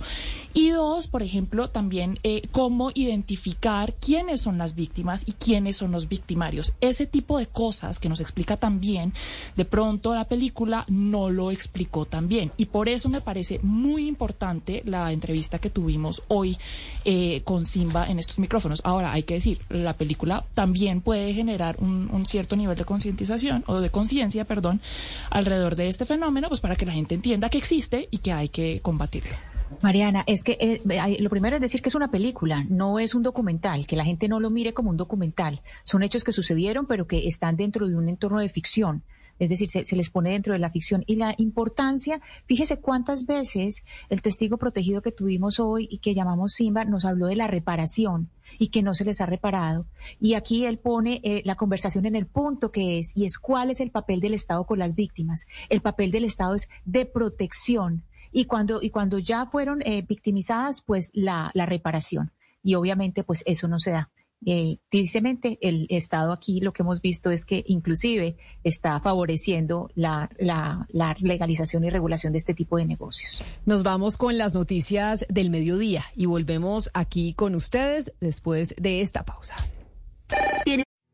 Y 0.54 0.70
dos, 0.70 1.08
por 1.08 1.24
ejemplo, 1.24 1.70
también 1.70 2.20
eh, 2.24 2.44
cómo 2.52 2.92
identificar 2.94 3.94
quiénes 3.94 4.42
son 4.42 4.58
las 4.58 4.76
víctimas 4.76 5.24
y 5.26 5.34
quiénes 5.34 5.78
son 5.78 5.92
los 5.92 6.08
victimarios. 6.12 6.74
Ese 6.82 7.08
tipo 7.08 7.40
de 7.40 7.48
cosas 7.48 7.98
que 7.98 8.10
nos 8.10 8.20
explica 8.20 8.58
también, 8.58 9.14
de 9.56 9.66
pronto 9.66 10.14
la 10.14 10.26
película 10.26 10.86
no 10.90 11.30
lo 11.30 11.50
explicó 11.52 12.06
tan 12.06 12.28
bien. 12.28 12.52
Y 12.58 12.66
por 12.66 12.90
eso 12.90 13.10
me 13.10 13.22
parece 13.22 13.60
muy 13.64 14.08
importante 14.08 14.84
la 14.86 15.12
entrevista 15.12 15.58
que 15.58 15.70
tuvimos 15.70 16.22
hoy 16.28 16.58
eh, 17.06 17.42
con 17.46 17.66
Simba 17.66 18.10
en 18.10 18.20
estos 18.20 18.40
micrófonos. 18.40 18.82
Ahora, 18.84 19.14
hay 19.14 19.24
que 19.24 19.36
decir, 19.36 19.60
la 19.70 19.94
película 19.94 20.44
también 20.54 21.02
puede 21.02 21.34
generar 21.34 21.78
un, 21.80 22.10
un 22.12 22.26
cierto 22.26 22.56
nivel 22.56 22.78
de 22.78 22.86
concientización 22.86 23.64
o 23.68 23.80
de 23.80 23.90
conciencia, 23.90 24.44
perdón, 24.44 24.82
alrededor 25.30 25.76
de 25.76 25.88
este 25.88 26.06
fenómeno, 26.06 26.50
pues 26.50 26.60
para 26.60 26.76
que 26.76 26.86
la 26.86 26.92
gente 26.92 27.16
entienda 27.16 27.50
que 27.50 27.58
existe 27.58 28.10
y 28.12 28.18
que 28.18 28.34
hay 28.34 28.50
que 28.50 28.82
combatirlo. 28.82 29.51
Mariana, 29.82 30.24
es 30.28 30.44
que 30.44 30.58
eh, 30.60 31.18
lo 31.20 31.30
primero 31.30 31.56
es 31.56 31.62
decir 31.62 31.82
que 31.82 31.90
es 31.90 31.96
una 31.96 32.12
película, 32.12 32.66
no 32.70 33.00
es 33.00 33.16
un 33.16 33.24
documental, 33.24 33.88
que 33.88 33.96
la 33.96 34.06
gente 34.06 34.28
no 34.28 34.40
lo 34.40 34.50
mire 34.50 34.74
como 34.74 34.90
un 34.90 34.98
documental. 34.98 35.62
Son 35.84 36.04
hechos 36.04 36.24
que 36.24 36.32
sucedieron, 36.32 36.86
pero 36.86 37.08
que 37.08 37.28
están 37.28 37.56
dentro 37.56 37.88
de 37.88 37.96
un 37.96 38.10
entorno 38.10 38.40
de 38.40 38.50
ficción. 38.50 39.04
Es 39.40 39.50
decir, 39.50 39.72
se, 39.72 39.86
se 39.86 39.96
les 39.96 40.12
pone 40.12 40.30
dentro 40.30 40.54
de 40.54 40.60
la 40.60 40.70
ficción. 40.70 41.04
Y 41.08 41.16
la 41.16 41.34
importancia, 41.38 42.22
fíjese 42.46 42.78
cuántas 42.78 43.26
veces 43.26 43.84
el 44.10 44.22
testigo 44.22 44.58
protegido 44.58 45.02
que 45.02 45.12
tuvimos 45.12 45.60
hoy 45.60 45.88
y 45.90 45.98
que 45.98 46.14
llamamos 46.14 46.54
Simba 46.54 46.86
nos 46.86 47.06
habló 47.06 47.26
de 47.26 47.36
la 47.36 47.48
reparación 47.48 48.30
y 48.60 48.68
que 48.68 48.84
no 48.84 48.94
se 48.94 49.04
les 49.04 49.20
ha 49.20 49.26
reparado. 49.26 49.88
Y 50.20 50.36
aquí 50.36 50.66
él 50.66 50.78
pone 50.78 51.22
eh, 51.24 51.42
la 51.44 51.56
conversación 51.56 52.06
en 52.06 52.16
el 52.16 52.28
punto 52.28 52.72
que 52.72 53.00
es, 53.00 53.18
y 53.18 53.26
es 53.26 53.40
cuál 53.40 53.72
es 53.72 53.80
el 53.80 53.90
papel 53.90 54.20
del 54.20 54.36
Estado 54.36 54.64
con 54.66 54.78
las 54.78 54.94
víctimas. 54.94 55.48
El 55.70 55.82
papel 55.82 56.12
del 56.12 56.26
Estado 56.26 56.54
es 56.54 56.70
de 56.86 57.08
protección 57.08 58.04
y 58.32 58.46
cuando, 58.46 58.82
y 58.82 58.90
cuando 58.90 59.20
ya 59.20 59.46
fueron 59.46 59.82
eh, 59.84 60.04
victimizadas, 60.08 60.82
pues 60.82 61.12
la, 61.14 61.52
la 61.54 61.66
reparación. 61.66 62.32
Y 62.64 62.76
obviamente, 62.76 63.24
pues 63.24 63.44
eso 63.46 63.68
no 63.68 63.80
se 63.80 63.92
da. 63.92 64.10
Eh, 64.44 64.78
tristemente, 64.90 65.60
el 65.62 65.86
Estado 65.90 66.32
aquí 66.32 66.62
lo 66.62 66.74
que 66.74 66.82
hemos 66.82 67.02
visto 67.02 67.30
es 67.30 67.46
que 67.46 67.64
inclusive 67.68 68.38
está 68.64 69.00
favoreciendo 69.00 69.92
la, 69.94 70.32
la, 70.40 70.88
la 70.90 71.16
legalización 71.20 71.84
y 71.84 71.92
regulación 71.92 72.34
de 72.34 72.40
este 72.40 72.56
tipo 72.56 72.78
de 72.78 72.86
negocios. 72.86 73.44
Nos 73.66 73.84
vamos 73.84 74.18
con 74.18 74.38
las 74.38 74.56
noticias 74.56 75.26
del 75.30 75.52
mediodía 75.52 76.06
y 76.16 76.26
volvemos 76.26 76.90
aquí 76.94 77.36
con 77.36 77.54
ustedes 77.54 78.14
después 78.20 78.74
de 78.82 79.02
esta 79.02 79.24
pausa. 79.24 79.56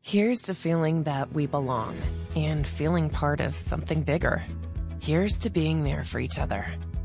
Here's 0.02 0.40
to 0.42 0.54
feeling 0.54 1.04
that 1.04 1.28
we 1.34 1.46
belong 1.46 1.94
and 2.34 2.66
feeling 2.66 3.10
part 3.10 3.42
of 3.42 3.54
something 3.54 4.02
bigger. 4.02 4.42
Here's 5.00 5.38
to 5.40 5.50
being 5.50 5.84
there 5.84 6.02
for 6.02 6.18
each 6.18 6.38
other 6.38 6.64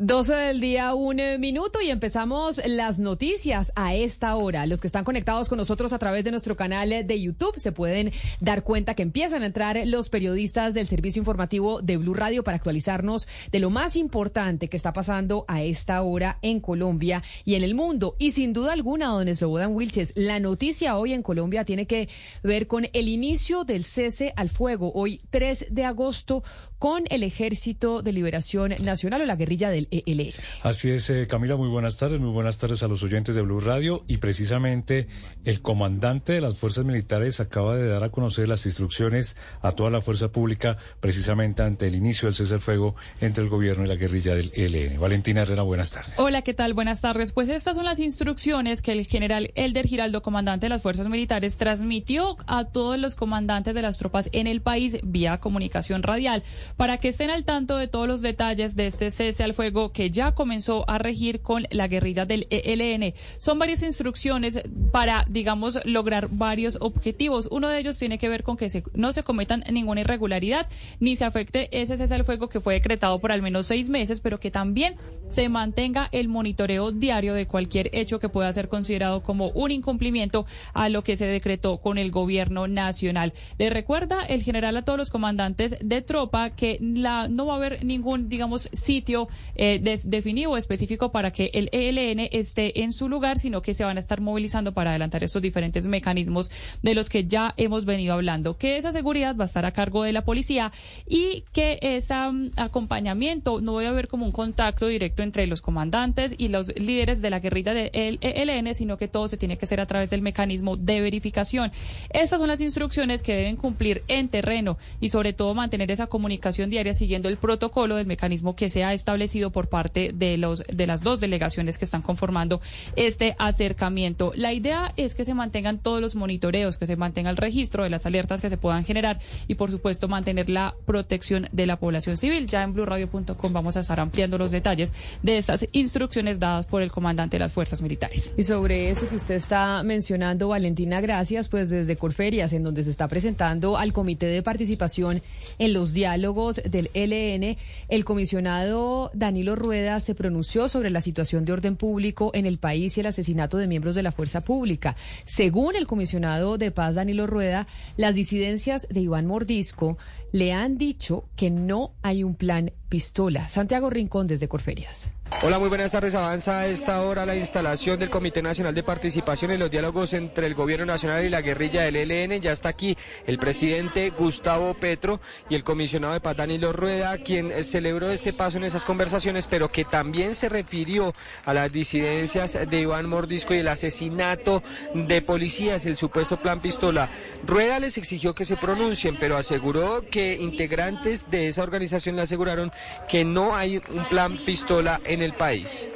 12 0.00 0.32
del 0.32 0.60
día, 0.60 0.94
un 0.94 1.20
minuto 1.40 1.80
y 1.80 1.90
empezamos 1.90 2.60
las 2.64 3.00
noticias 3.00 3.72
a 3.74 3.96
esta 3.96 4.36
hora. 4.36 4.64
Los 4.64 4.80
que 4.80 4.86
están 4.86 5.02
conectados 5.02 5.48
con 5.48 5.58
nosotros 5.58 5.92
a 5.92 5.98
través 5.98 6.24
de 6.24 6.30
nuestro 6.30 6.54
canal 6.54 6.90
de 7.04 7.20
YouTube 7.20 7.58
se 7.58 7.72
pueden 7.72 8.12
dar 8.38 8.62
cuenta 8.62 8.94
que 8.94 9.02
empiezan 9.02 9.42
a 9.42 9.46
entrar 9.46 9.76
los 9.86 10.08
periodistas 10.08 10.72
del 10.72 10.86
servicio 10.86 11.18
informativo 11.18 11.82
de 11.82 11.96
Blue 11.96 12.14
Radio 12.14 12.44
para 12.44 12.58
actualizarnos 12.58 13.26
de 13.50 13.58
lo 13.58 13.70
más 13.70 13.96
importante 13.96 14.68
que 14.68 14.76
está 14.76 14.92
pasando 14.92 15.44
a 15.48 15.64
esta 15.64 16.00
hora 16.02 16.38
en 16.42 16.60
Colombia 16.60 17.24
y 17.44 17.56
en 17.56 17.64
el 17.64 17.74
mundo. 17.74 18.14
Y 18.20 18.30
sin 18.30 18.52
duda 18.52 18.74
alguna, 18.74 19.08
don 19.08 19.34
Slobodan 19.34 19.74
Wilches, 19.74 20.12
la 20.14 20.38
noticia 20.38 20.96
hoy 20.96 21.12
en 21.12 21.24
Colombia 21.24 21.64
tiene 21.64 21.88
que 21.88 22.08
ver 22.44 22.68
con 22.68 22.86
el 22.92 23.08
inicio 23.08 23.64
del 23.64 23.82
cese 23.82 24.32
al 24.36 24.48
fuego, 24.48 24.92
hoy 24.94 25.22
3 25.30 25.66
de 25.70 25.84
agosto, 25.84 26.44
con 26.78 27.04
el 27.10 27.22
Ejército 27.22 28.02
de 28.02 28.12
Liberación 28.12 28.74
Nacional 28.82 29.22
o 29.22 29.26
la 29.26 29.36
guerrilla 29.36 29.70
del 29.70 29.88
E 29.90 30.02
ELN. 30.06 30.32
Así 30.62 30.90
es, 30.90 31.10
eh, 31.10 31.26
Camila, 31.28 31.56
muy 31.56 31.68
buenas 31.68 31.96
tardes, 31.96 32.20
muy 32.20 32.30
buenas 32.30 32.58
tardes 32.58 32.82
a 32.82 32.88
los 32.88 33.02
oyentes 33.02 33.34
de 33.34 33.42
Blue 33.42 33.60
Radio 33.60 34.04
y 34.06 34.18
precisamente 34.18 35.08
el 35.44 35.60
comandante 35.60 36.32
de 36.32 36.40
las 36.40 36.56
fuerzas 36.56 36.84
militares 36.84 37.40
acaba 37.40 37.76
de 37.76 37.88
dar 37.88 38.04
a 38.04 38.10
conocer 38.10 38.48
las 38.48 38.66
instrucciones 38.66 39.36
a 39.62 39.72
toda 39.72 39.90
la 39.90 40.00
fuerza 40.00 40.30
pública 40.30 40.76
precisamente 41.00 41.62
ante 41.62 41.88
el 41.88 41.94
inicio 41.94 42.26
del 42.26 42.34
cese 42.34 42.54
al 42.54 42.60
fuego 42.60 42.94
entre 43.20 43.44
el 43.44 43.50
gobierno 43.50 43.84
y 43.84 43.88
la 43.88 43.96
guerrilla 43.96 44.34
del 44.34 44.52
ELN. 44.54 45.00
Valentina 45.00 45.42
Herrera, 45.42 45.62
buenas 45.62 45.90
tardes. 45.90 46.14
Hola, 46.18 46.42
¿qué 46.42 46.54
tal? 46.54 46.74
Buenas 46.74 47.00
tardes. 47.00 47.32
Pues 47.32 47.48
estas 47.48 47.76
son 47.76 47.84
las 47.84 47.98
instrucciones 47.98 48.82
que 48.82 48.92
el 48.92 49.06
general 49.06 49.50
Elder 49.54 49.86
Giraldo, 49.86 50.22
comandante 50.22 50.66
de 50.66 50.70
las 50.70 50.82
fuerzas 50.82 51.08
militares, 51.08 51.56
transmitió 51.56 52.36
a 52.46 52.64
todos 52.64 52.98
los 52.98 53.14
comandantes 53.14 53.74
de 53.74 53.82
las 53.82 53.98
tropas 53.98 54.28
en 54.32 54.46
el 54.46 54.62
país 54.62 54.98
vía 55.02 55.38
comunicación 55.38 56.02
radial. 56.02 56.42
Para 56.76 56.98
que 56.98 57.08
estén 57.08 57.30
al 57.30 57.44
tanto 57.44 57.76
de 57.76 57.88
todos 57.88 58.08
los 58.08 58.22
detalles 58.22 58.76
de 58.76 58.86
este 58.86 59.10
cese 59.10 59.44
al 59.44 59.54
fuego 59.54 59.92
que 59.92 60.10
ya 60.10 60.32
comenzó 60.32 60.88
a 60.88 60.98
regir 60.98 61.40
con 61.40 61.64
la 61.70 61.88
guerrilla 61.88 62.26
del 62.26 62.46
ELN. 62.50 63.14
Son 63.38 63.58
varias 63.58 63.82
instrucciones 63.82 64.62
para, 64.92 65.24
digamos, 65.28 65.84
lograr 65.84 66.28
varios 66.30 66.78
objetivos. 66.80 67.48
Uno 67.50 67.68
de 67.68 67.78
ellos 67.78 67.98
tiene 67.98 68.18
que 68.18 68.28
ver 68.28 68.42
con 68.42 68.56
que 68.56 68.70
se, 68.70 68.84
no 68.94 69.12
se 69.12 69.22
cometan 69.22 69.64
ninguna 69.70 70.00
irregularidad 70.00 70.66
ni 71.00 71.16
se 71.16 71.24
afecte 71.24 71.68
ese 71.72 71.96
cese 71.96 72.14
al 72.14 72.24
fuego 72.24 72.48
que 72.48 72.60
fue 72.60 72.74
decretado 72.74 73.18
por 73.18 73.32
al 73.32 73.42
menos 73.42 73.66
seis 73.66 73.88
meses, 73.88 74.20
pero 74.20 74.40
que 74.40 74.50
también 74.50 74.96
se 75.30 75.48
mantenga 75.48 76.08
el 76.12 76.28
monitoreo 76.28 76.90
diario 76.90 77.34
de 77.34 77.46
cualquier 77.46 77.90
hecho 77.92 78.18
que 78.18 78.28
pueda 78.28 78.52
ser 78.52 78.68
considerado 78.68 79.22
como 79.22 79.48
un 79.50 79.70
incumplimiento 79.70 80.46
a 80.72 80.88
lo 80.88 81.02
que 81.02 81.16
se 81.16 81.26
decretó 81.26 81.78
con 81.78 81.98
el 81.98 82.10
gobierno 82.10 82.66
nacional. 82.66 83.32
Le 83.58 83.70
recuerda 83.70 84.24
el 84.24 84.42
general 84.42 84.76
a 84.76 84.82
todos 84.82 84.98
los 84.98 85.10
comandantes 85.10 85.76
de 85.80 86.02
tropa 86.02 86.50
que 86.58 86.78
la, 86.80 87.28
no 87.28 87.46
va 87.46 87.54
a 87.54 87.56
haber 87.56 87.84
ningún, 87.84 88.28
digamos, 88.28 88.68
sitio 88.72 89.28
eh, 89.54 89.78
definido 90.04 90.56
específico 90.56 91.12
para 91.12 91.30
que 91.30 91.52
el 91.54 91.68
ELN 91.70 92.28
esté 92.32 92.82
en 92.82 92.92
su 92.92 93.08
lugar, 93.08 93.38
sino 93.38 93.62
que 93.62 93.74
se 93.74 93.84
van 93.84 93.96
a 93.96 94.00
estar 94.00 94.20
movilizando 94.20 94.72
para 94.72 94.90
adelantar 94.90 95.22
estos 95.22 95.40
diferentes 95.40 95.86
mecanismos 95.86 96.50
de 96.82 96.96
los 96.96 97.08
que 97.08 97.24
ya 97.28 97.54
hemos 97.58 97.84
venido 97.84 98.12
hablando. 98.12 98.58
Que 98.58 98.76
esa 98.76 98.90
seguridad 98.90 99.36
va 99.36 99.44
a 99.44 99.46
estar 99.46 99.64
a 99.66 99.70
cargo 99.70 100.02
de 100.02 100.12
la 100.12 100.24
policía 100.24 100.72
y 101.08 101.44
que 101.52 101.78
ese 101.80 102.14
mm, 102.14 102.50
acompañamiento 102.56 103.60
no 103.60 103.72
voy 103.72 103.84
a 103.84 103.90
haber 103.90 104.08
como 104.08 104.26
un 104.26 104.32
contacto 104.32 104.88
directo 104.88 105.22
entre 105.22 105.46
los 105.46 105.62
comandantes 105.62 106.34
y 106.38 106.48
los 106.48 106.74
líderes 106.76 107.22
de 107.22 107.30
la 107.30 107.38
guerrilla 107.38 107.72
del 107.72 108.18
ELN, 108.20 108.74
sino 108.74 108.98
que 108.98 109.06
todo 109.06 109.28
se 109.28 109.36
tiene 109.36 109.58
que 109.58 109.64
hacer 109.64 109.80
a 109.80 109.86
través 109.86 110.10
del 110.10 110.22
mecanismo 110.22 110.76
de 110.76 111.00
verificación. 111.00 111.70
Estas 112.10 112.40
son 112.40 112.48
las 112.48 112.60
instrucciones 112.60 113.22
que 113.22 113.36
deben 113.36 113.54
cumplir 113.54 114.02
en 114.08 114.28
terreno 114.28 114.76
y 115.00 115.10
sobre 115.10 115.32
todo 115.32 115.54
mantener 115.54 115.92
esa 115.92 116.08
comunicación 116.08 116.47
diaria 116.56 116.94
siguiendo 116.94 117.28
el 117.28 117.36
protocolo 117.36 117.96
del 117.96 118.06
mecanismo 118.06 118.56
que 118.56 118.68
se 118.68 118.84
ha 118.84 118.94
establecido 118.94 119.50
por 119.50 119.68
parte 119.68 120.12
de 120.14 120.36
los 120.36 120.62
de 120.72 120.86
las 120.86 121.02
dos 121.02 121.20
delegaciones 121.20 121.78
que 121.78 121.84
están 121.84 122.02
conformando 122.02 122.60
este 122.96 123.36
acercamiento. 123.38 124.32
La 124.34 124.52
idea 124.52 124.92
es 124.96 125.14
que 125.14 125.24
se 125.24 125.34
mantengan 125.34 125.78
todos 125.78 126.00
los 126.00 126.14
monitoreos, 126.14 126.76
que 126.76 126.86
se 126.86 126.96
mantenga 126.96 127.30
el 127.30 127.36
registro 127.36 127.84
de 127.84 127.90
las 127.90 128.06
alertas 128.06 128.40
que 128.40 128.48
se 128.48 128.56
puedan 128.56 128.84
generar 128.84 129.18
y 129.46 129.54
por 129.54 129.70
supuesto 129.70 130.08
mantener 130.08 130.48
la 130.50 130.74
protección 130.86 131.48
de 131.52 131.66
la 131.66 131.78
población 131.78 132.16
civil. 132.16 132.46
Ya 132.46 132.62
en 132.62 132.72
blueradio.com 132.72 133.52
vamos 133.52 133.76
a 133.76 133.80
estar 133.80 134.00
ampliando 134.00 134.38
los 134.38 134.50
detalles 134.50 134.92
de 135.22 135.38
estas 135.38 135.66
instrucciones 135.72 136.38
dadas 136.38 136.66
por 136.66 136.82
el 136.82 136.90
comandante 136.90 137.36
de 137.36 137.40
las 137.40 137.52
fuerzas 137.52 137.82
militares. 137.82 138.32
Y 138.36 138.44
sobre 138.44 138.90
eso 138.90 139.08
que 139.08 139.16
usted 139.16 139.34
está 139.34 139.82
mencionando, 139.82 140.48
Valentina, 140.48 141.00
gracias, 141.00 141.48
pues 141.48 141.70
desde 141.70 141.96
Corferias, 141.96 142.52
en 142.52 142.62
donde 142.62 142.84
se 142.84 142.90
está 142.90 143.08
presentando 143.08 143.76
al 143.76 143.92
Comité 143.92 144.26
de 144.26 144.42
Participación 144.42 145.22
en 145.58 145.72
los 145.72 145.92
diálogos 145.92 146.37
del 146.38 146.90
ELN, 146.94 147.56
el 147.88 148.04
comisionado 148.04 149.10
Danilo 149.12 149.56
Rueda 149.56 149.98
se 149.98 150.14
pronunció 150.14 150.68
sobre 150.68 150.90
la 150.90 151.00
situación 151.00 151.44
de 151.44 151.52
orden 151.52 151.74
público 151.76 152.30
en 152.32 152.46
el 152.46 152.58
país 152.58 152.96
y 152.96 153.00
el 153.00 153.06
asesinato 153.06 153.56
de 153.56 153.66
miembros 153.66 153.96
de 153.96 154.04
la 154.04 154.12
fuerza 154.12 154.42
pública. 154.42 154.94
Según 155.24 155.74
el 155.74 155.88
comisionado 155.88 156.56
de 156.56 156.70
paz 156.70 156.94
Danilo 156.94 157.26
Rueda, 157.26 157.66
las 157.96 158.14
disidencias 158.14 158.86
de 158.88 159.00
Iván 159.00 159.26
Mordisco 159.26 159.98
le 160.32 160.52
han 160.52 160.78
dicho 160.78 161.24
que 161.36 161.50
no 161.50 161.92
hay 162.02 162.24
un 162.24 162.34
plan 162.34 162.72
pistola. 162.88 163.48
Santiago 163.48 163.90
Rincón 163.90 164.26
desde 164.26 164.48
Corferias. 164.48 165.10
Hola, 165.42 165.58
muy 165.58 165.68
buenas 165.68 165.92
tardes. 165.92 166.14
Avanza 166.14 166.60
a 166.60 166.66
esta 166.68 167.02
hora 167.02 167.26
la 167.26 167.36
instalación 167.36 167.98
del 167.98 168.08
Comité 168.08 168.40
Nacional 168.40 168.74
de 168.74 168.82
Participación 168.82 169.50
en 169.50 169.60
los 169.60 169.70
diálogos 169.70 170.14
entre 170.14 170.46
el 170.46 170.54
Gobierno 170.54 170.86
Nacional 170.86 171.22
y 171.22 171.28
la 171.28 171.42
guerrilla 171.42 171.82
del 171.82 171.96
ELN. 171.96 172.40
Ya 172.40 172.50
está 172.50 172.70
aquí 172.70 172.96
el 173.26 173.38
presidente 173.38 174.10
Gustavo 174.10 174.72
Petro 174.72 175.20
y 175.50 175.54
el 175.54 175.64
comisionado 175.64 176.14
de 176.14 176.20
paz 176.20 176.38
Danilo 176.38 176.72
Rueda, 176.72 177.18
quien 177.18 177.52
celebró 177.62 178.10
este 178.10 178.32
paso 178.32 178.56
en 178.56 178.64
esas 178.64 178.86
conversaciones, 178.86 179.46
pero 179.46 179.70
que 179.70 179.84
también 179.84 180.34
se 180.34 180.48
refirió 180.48 181.14
a 181.44 181.52
las 181.52 181.70
disidencias 181.70 182.58
de 182.68 182.80
Iván 182.80 183.06
Mordisco 183.06 183.54
y 183.54 183.58
el 183.58 183.68
asesinato 183.68 184.62
de 184.94 185.20
policías, 185.20 185.84
el 185.84 185.98
supuesto 185.98 186.38
plan 186.38 186.60
pistola. 186.60 187.10
Rueda 187.46 187.78
les 187.78 187.98
exigió 187.98 188.34
que 188.34 188.46
se 188.46 188.56
pronuncien, 188.56 189.18
pero 189.20 189.36
aseguró 189.36 190.04
que 190.10 190.17
integrantes 190.38 191.30
de 191.30 191.48
esa 191.48 191.62
organización 191.62 192.16
le 192.16 192.22
aseguraron 192.22 192.72
que 193.08 193.24
no 193.24 193.54
hay 193.56 193.76
un 193.76 194.04
plan 194.08 194.36
pistola 194.38 195.00
en 195.04 195.22
el 195.22 195.32
país. 195.32 195.88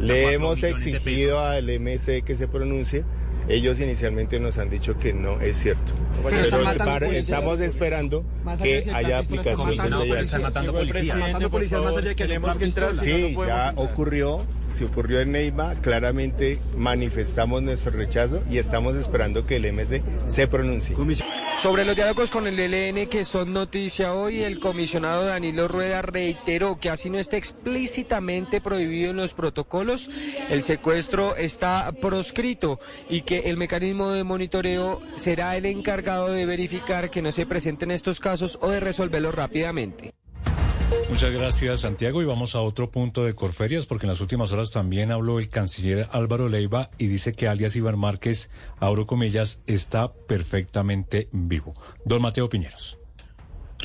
Le 0.00 0.32
hemos 0.34 0.62
exigido 0.62 1.40
al 1.40 1.68
MC 1.80 2.22
que 2.22 2.34
se 2.34 2.48
pronuncie. 2.48 3.04
Ellos 3.48 3.78
inicialmente 3.78 4.40
nos 4.40 4.58
han 4.58 4.70
dicho 4.70 4.98
que 4.98 5.12
no 5.12 5.40
es 5.40 5.58
cierto. 5.58 5.92
Pero 6.22 7.10
estamos 7.12 7.60
esperando 7.60 8.24
que 8.60 8.90
haya 8.92 9.18
aplicación 9.18 9.76
de 9.76 9.90
ley. 9.90 10.12
están 10.22 10.42
matando 10.42 10.72
policías. 10.72 11.16
Más 11.16 11.96
allá 11.96 12.14
que. 12.14 12.94
Sí, 12.94 13.36
ya 13.46 13.72
ocurrió, 13.76 14.44
se 14.74 14.84
ocurrió 14.84 15.20
en 15.20 15.32
Neiva, 15.32 15.74
claramente 15.76 16.58
manifestamos 16.76 17.62
nuestro 17.62 17.92
rechazo 17.92 18.42
y 18.50 18.58
estamos 18.58 18.96
esperando 18.96 19.46
que 19.46 19.56
el 19.56 19.72
MC 19.72 20.02
se 20.26 20.46
pronuncie. 20.46 20.96
Sobre 21.58 21.84
los 21.84 21.96
diálogos 21.96 22.30
con 22.30 22.46
el 22.46 22.58
ELN 22.58 23.08
que 23.08 23.24
son 23.24 23.52
noticia 23.52 24.12
hoy, 24.12 24.42
el 24.42 24.60
comisionado 24.60 25.24
Danilo 25.24 25.68
Rueda 25.68 26.02
reiteró 26.02 26.78
que 26.78 26.90
así 26.90 27.10
no 27.10 27.18
está 27.18 27.36
explícitamente 27.36 28.60
prohibido 28.60 29.10
en 29.10 29.16
los 29.16 29.34
protocolos, 29.34 30.10
el 30.50 30.62
secuestro 30.62 31.36
está 31.36 31.92
proscrito 32.00 32.80
y 33.08 33.22
que 33.22 33.50
el 33.50 33.56
mecanismo 33.56 34.10
de 34.10 34.24
monitoreo 34.24 35.00
será 35.14 35.56
el 35.56 35.66
encargado 35.66 36.32
de 36.32 36.46
verificar 36.46 37.10
que 37.10 37.22
no 37.22 37.32
se 37.32 37.46
presenten 37.46 37.90
estos 37.90 38.20
casos 38.20 38.58
o 38.60 38.70
de 38.70 38.80
resolverlos 38.80 39.34
rápidamente. 39.34 40.15
Muchas 41.08 41.30
gracias, 41.30 41.80
Santiago. 41.80 42.20
Y 42.20 42.24
vamos 42.24 42.54
a 42.54 42.60
otro 42.60 42.90
punto 42.90 43.24
de 43.24 43.34
Corferias, 43.34 43.86
porque 43.86 44.06
en 44.06 44.10
las 44.10 44.20
últimas 44.20 44.52
horas 44.52 44.70
también 44.70 45.12
habló 45.12 45.38
el 45.38 45.48
canciller 45.48 46.08
Álvaro 46.12 46.48
Leiva 46.48 46.90
y 46.98 47.06
dice 47.06 47.32
que 47.32 47.48
alias 47.48 47.76
Iván 47.76 47.98
Márquez, 47.98 48.50
abro 48.78 49.06
comillas, 49.06 49.62
está 49.66 50.12
perfectamente 50.12 51.28
vivo. 51.32 51.74
Don 52.04 52.22
Mateo 52.22 52.48
Piñeros. 52.48 52.98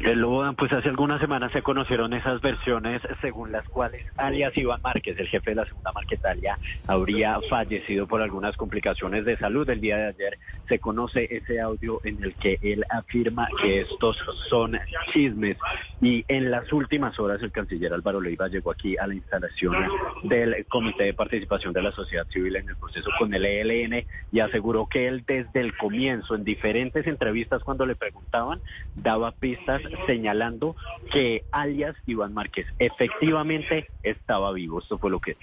El 0.03 0.19
Lobo, 0.19 0.51
pues 0.53 0.73
hace 0.73 0.89
algunas 0.89 1.21
semanas 1.21 1.51
se 1.51 1.61
conocieron 1.61 2.13
esas 2.13 2.41
versiones 2.41 3.01
según 3.21 3.51
las 3.51 3.67
cuales 3.69 4.03
alias 4.17 4.57
Iván 4.57 4.81
Márquez, 4.81 5.17
el 5.19 5.27
jefe 5.27 5.51
de 5.51 5.57
la 5.57 5.65
segunda 5.65 5.91
Marquetalia, 5.91 6.57
habría 6.87 7.39
fallecido 7.47 8.07
por 8.07 8.21
algunas 8.21 8.57
complicaciones 8.57 9.25
de 9.25 9.37
salud. 9.37 9.69
El 9.69 9.79
día 9.79 9.97
de 9.97 10.07
ayer 10.07 10.39
se 10.67 10.79
conoce 10.79 11.27
ese 11.29 11.61
audio 11.61 12.01
en 12.03 12.23
el 12.23 12.33
que 12.33 12.57
él 12.63 12.83
afirma 12.89 13.47
que 13.61 13.81
estos 13.81 14.17
son 14.49 14.79
chismes 15.13 15.57
y 16.01 16.25
en 16.27 16.49
las 16.49 16.73
últimas 16.73 17.19
horas 17.19 17.43
el 17.43 17.51
canciller 17.51 17.93
Álvaro 17.93 18.19
Leiva 18.19 18.47
llegó 18.47 18.71
aquí 18.71 18.97
a 18.97 19.05
la 19.05 19.13
instalación 19.13 19.75
del 20.23 20.65
Comité 20.67 21.03
de 21.03 21.13
Participación 21.13 21.73
de 21.73 21.83
la 21.83 21.91
Sociedad 21.91 22.25
Civil 22.29 22.55
en 22.55 22.69
el 22.69 22.75
proceso 22.75 23.11
con 23.19 23.33
el 23.35 23.45
ELN 23.45 24.05
y 24.31 24.39
aseguró 24.39 24.87
que 24.87 25.07
él 25.07 25.23
desde 25.27 25.61
el 25.61 25.77
comienzo, 25.77 26.33
en 26.33 26.43
diferentes 26.43 27.05
entrevistas 27.05 27.63
cuando 27.63 27.85
le 27.85 27.95
preguntaban, 27.95 28.61
daba 28.95 29.31
pistas 29.31 29.81
señalando 30.05 30.76
que 31.11 31.45
alias 31.51 31.95
Iván 32.05 32.34
Márquez 32.34 32.68
efectivamente 32.80 33.89
estaba 34.03 34.51
vivo. 34.51 34.80
Esto 34.80 34.97
fue 34.97 35.09
lo 35.09 35.19
que. 35.19 35.38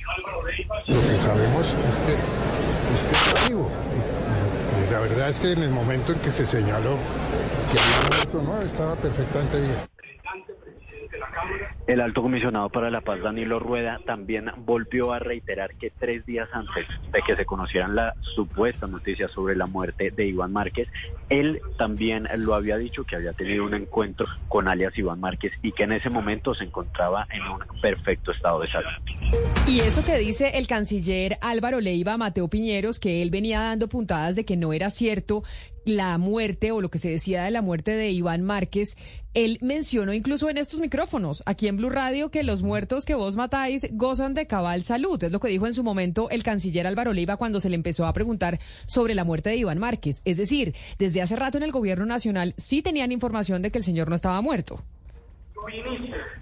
Lo 0.87 1.01
que 1.01 1.19
sabemos 1.19 1.67
es 1.67 1.99
que, 1.99 2.15
es 2.95 3.05
está 3.05 3.49
vivo. 3.49 3.71
La 4.91 5.01
verdad 5.01 5.29
es 5.29 5.41
que 5.41 5.53
en 5.53 5.63
el 5.63 5.71
momento 5.71 6.13
en 6.13 6.21
que 6.21 6.31
se 6.31 6.47
señaló 6.47 6.97
que 7.73 7.79
había 7.79 8.09
muerto, 8.09 8.43
no, 8.43 8.61
estaba 8.63 8.97
perfectamente 8.97 9.61
bien. 9.61 9.98
El 11.87 12.01
alto 12.01 12.23
comisionado 12.23 12.69
para 12.69 12.91
la 12.91 13.01
paz, 13.01 13.23
Danilo 13.23 13.59
Rueda, 13.59 14.01
también 14.05 14.51
volvió 14.59 15.13
a 15.13 15.19
reiterar 15.19 15.75
que 15.77 15.91
tres 15.91 16.27
días 16.27 16.49
antes 16.53 16.87
de 17.13 17.23
que 17.23 17.35
se 17.35 17.47
conocieran 17.47 17.95
las 17.95 18.15
supuestas 18.35 18.91
noticias 18.91 19.31
sobre 19.31 19.57
la 19.57 19.67
muerte 19.67 20.11
de 20.11 20.27
Iván 20.27 20.53
Márquez, 20.53 20.89
él 21.31 21.61
también 21.79 22.29
lo 22.37 22.55
había 22.55 22.77
dicho 22.77 23.05
que 23.05 23.17
había 23.17 23.33
tenido 23.33 23.65
un 23.65 23.75
encuentro 23.75 24.27
con 24.49 24.69
alias 24.69 24.97
Iván 24.99 25.21
Márquez 25.21 25.53
y 25.63 25.73
que 25.73 25.85
en 25.85 25.93
ese 25.93 26.11
momento 26.11 26.55
se 26.55 26.65
encontraba 26.65 27.27
en 27.31 27.43
un 27.43 27.59
perfecto 27.81 28.33
estado 28.33 28.61
de 28.61 28.69
salud. 28.69 28.91
Y 29.67 29.81
eso 29.81 30.05
que 30.05 30.19
dice 30.19 30.59
el 30.59 30.67
canciller 30.67 31.39
Álvaro 31.41 31.81
Leiva, 31.81 32.17
Mateo 32.17 32.49
Piñeros, 32.49 32.99
que 32.99 33.23
él 33.23 33.31
venía 33.31 33.61
dando 33.61 33.89
puntadas 33.89 34.37
de 34.37 34.45
que 34.45 34.57
no 34.57 34.73
era 34.73 34.91
cierto 34.91 35.43
la 35.89 36.19
muerte 36.19 36.71
o 36.71 36.81
lo 36.81 36.91
que 36.91 36.99
se 36.99 37.11
decía 37.11 37.43
de 37.43 37.51
la 37.51 37.63
muerte 37.63 37.93
de 37.93 38.11
Iván 38.11 38.43
Márquez, 38.43 38.97
él 39.35 39.59
mencionó 39.63 40.13
incluso 40.13 40.51
en 40.51 40.59
estos 40.59 40.81
micrófonos, 40.81 41.43
aquí 41.47 41.69
en 41.69 41.77
Blue 41.77 41.91
Radio, 41.91 42.31
que 42.31 42.43
los 42.43 42.63
muertos 42.63 43.05
que 43.05 43.15
vos 43.15 43.37
matáis 43.37 43.87
gozan 43.93 44.35
de 44.35 44.47
cabal 44.47 44.83
salud. 44.85 45.23
Es 45.23 45.33
lo 45.33 45.41
que 45.41 45.49
dijo 45.49 45.67
en 45.67 45.75
su 45.75 45.83
momento 45.83 46.29
el 46.31 46.43
canciller 46.43 46.87
Álvaro 46.87 47.13
Leiva 47.13 47.37
cuando 47.37 47.61
se 47.61 47.71
le 47.71 47.77
empezó 47.77 48.07
a 48.07 48.13
preguntar 48.13 48.59
sobre 48.87 49.15
la 49.15 49.25
muerte 49.25 49.51
de 49.51 49.57
Iván 49.57 49.79
Márquez. 49.79 50.23
Es 50.25 50.37
decir, 50.37 50.75
desde 50.99 51.23
hace 51.23 51.37
rato 51.37 51.59
en 51.59 51.65
el 51.65 51.73
gobierno 51.73 52.07
nacional 52.07 52.55
sí 52.59 52.83
tenían 52.83 53.13
información 53.13 53.63
de 53.63 53.71
que 53.71 53.79
el 53.79 53.85
señor 53.85 54.09
no 54.09 54.17
estaba 54.17 54.41
muerto. 54.43 54.83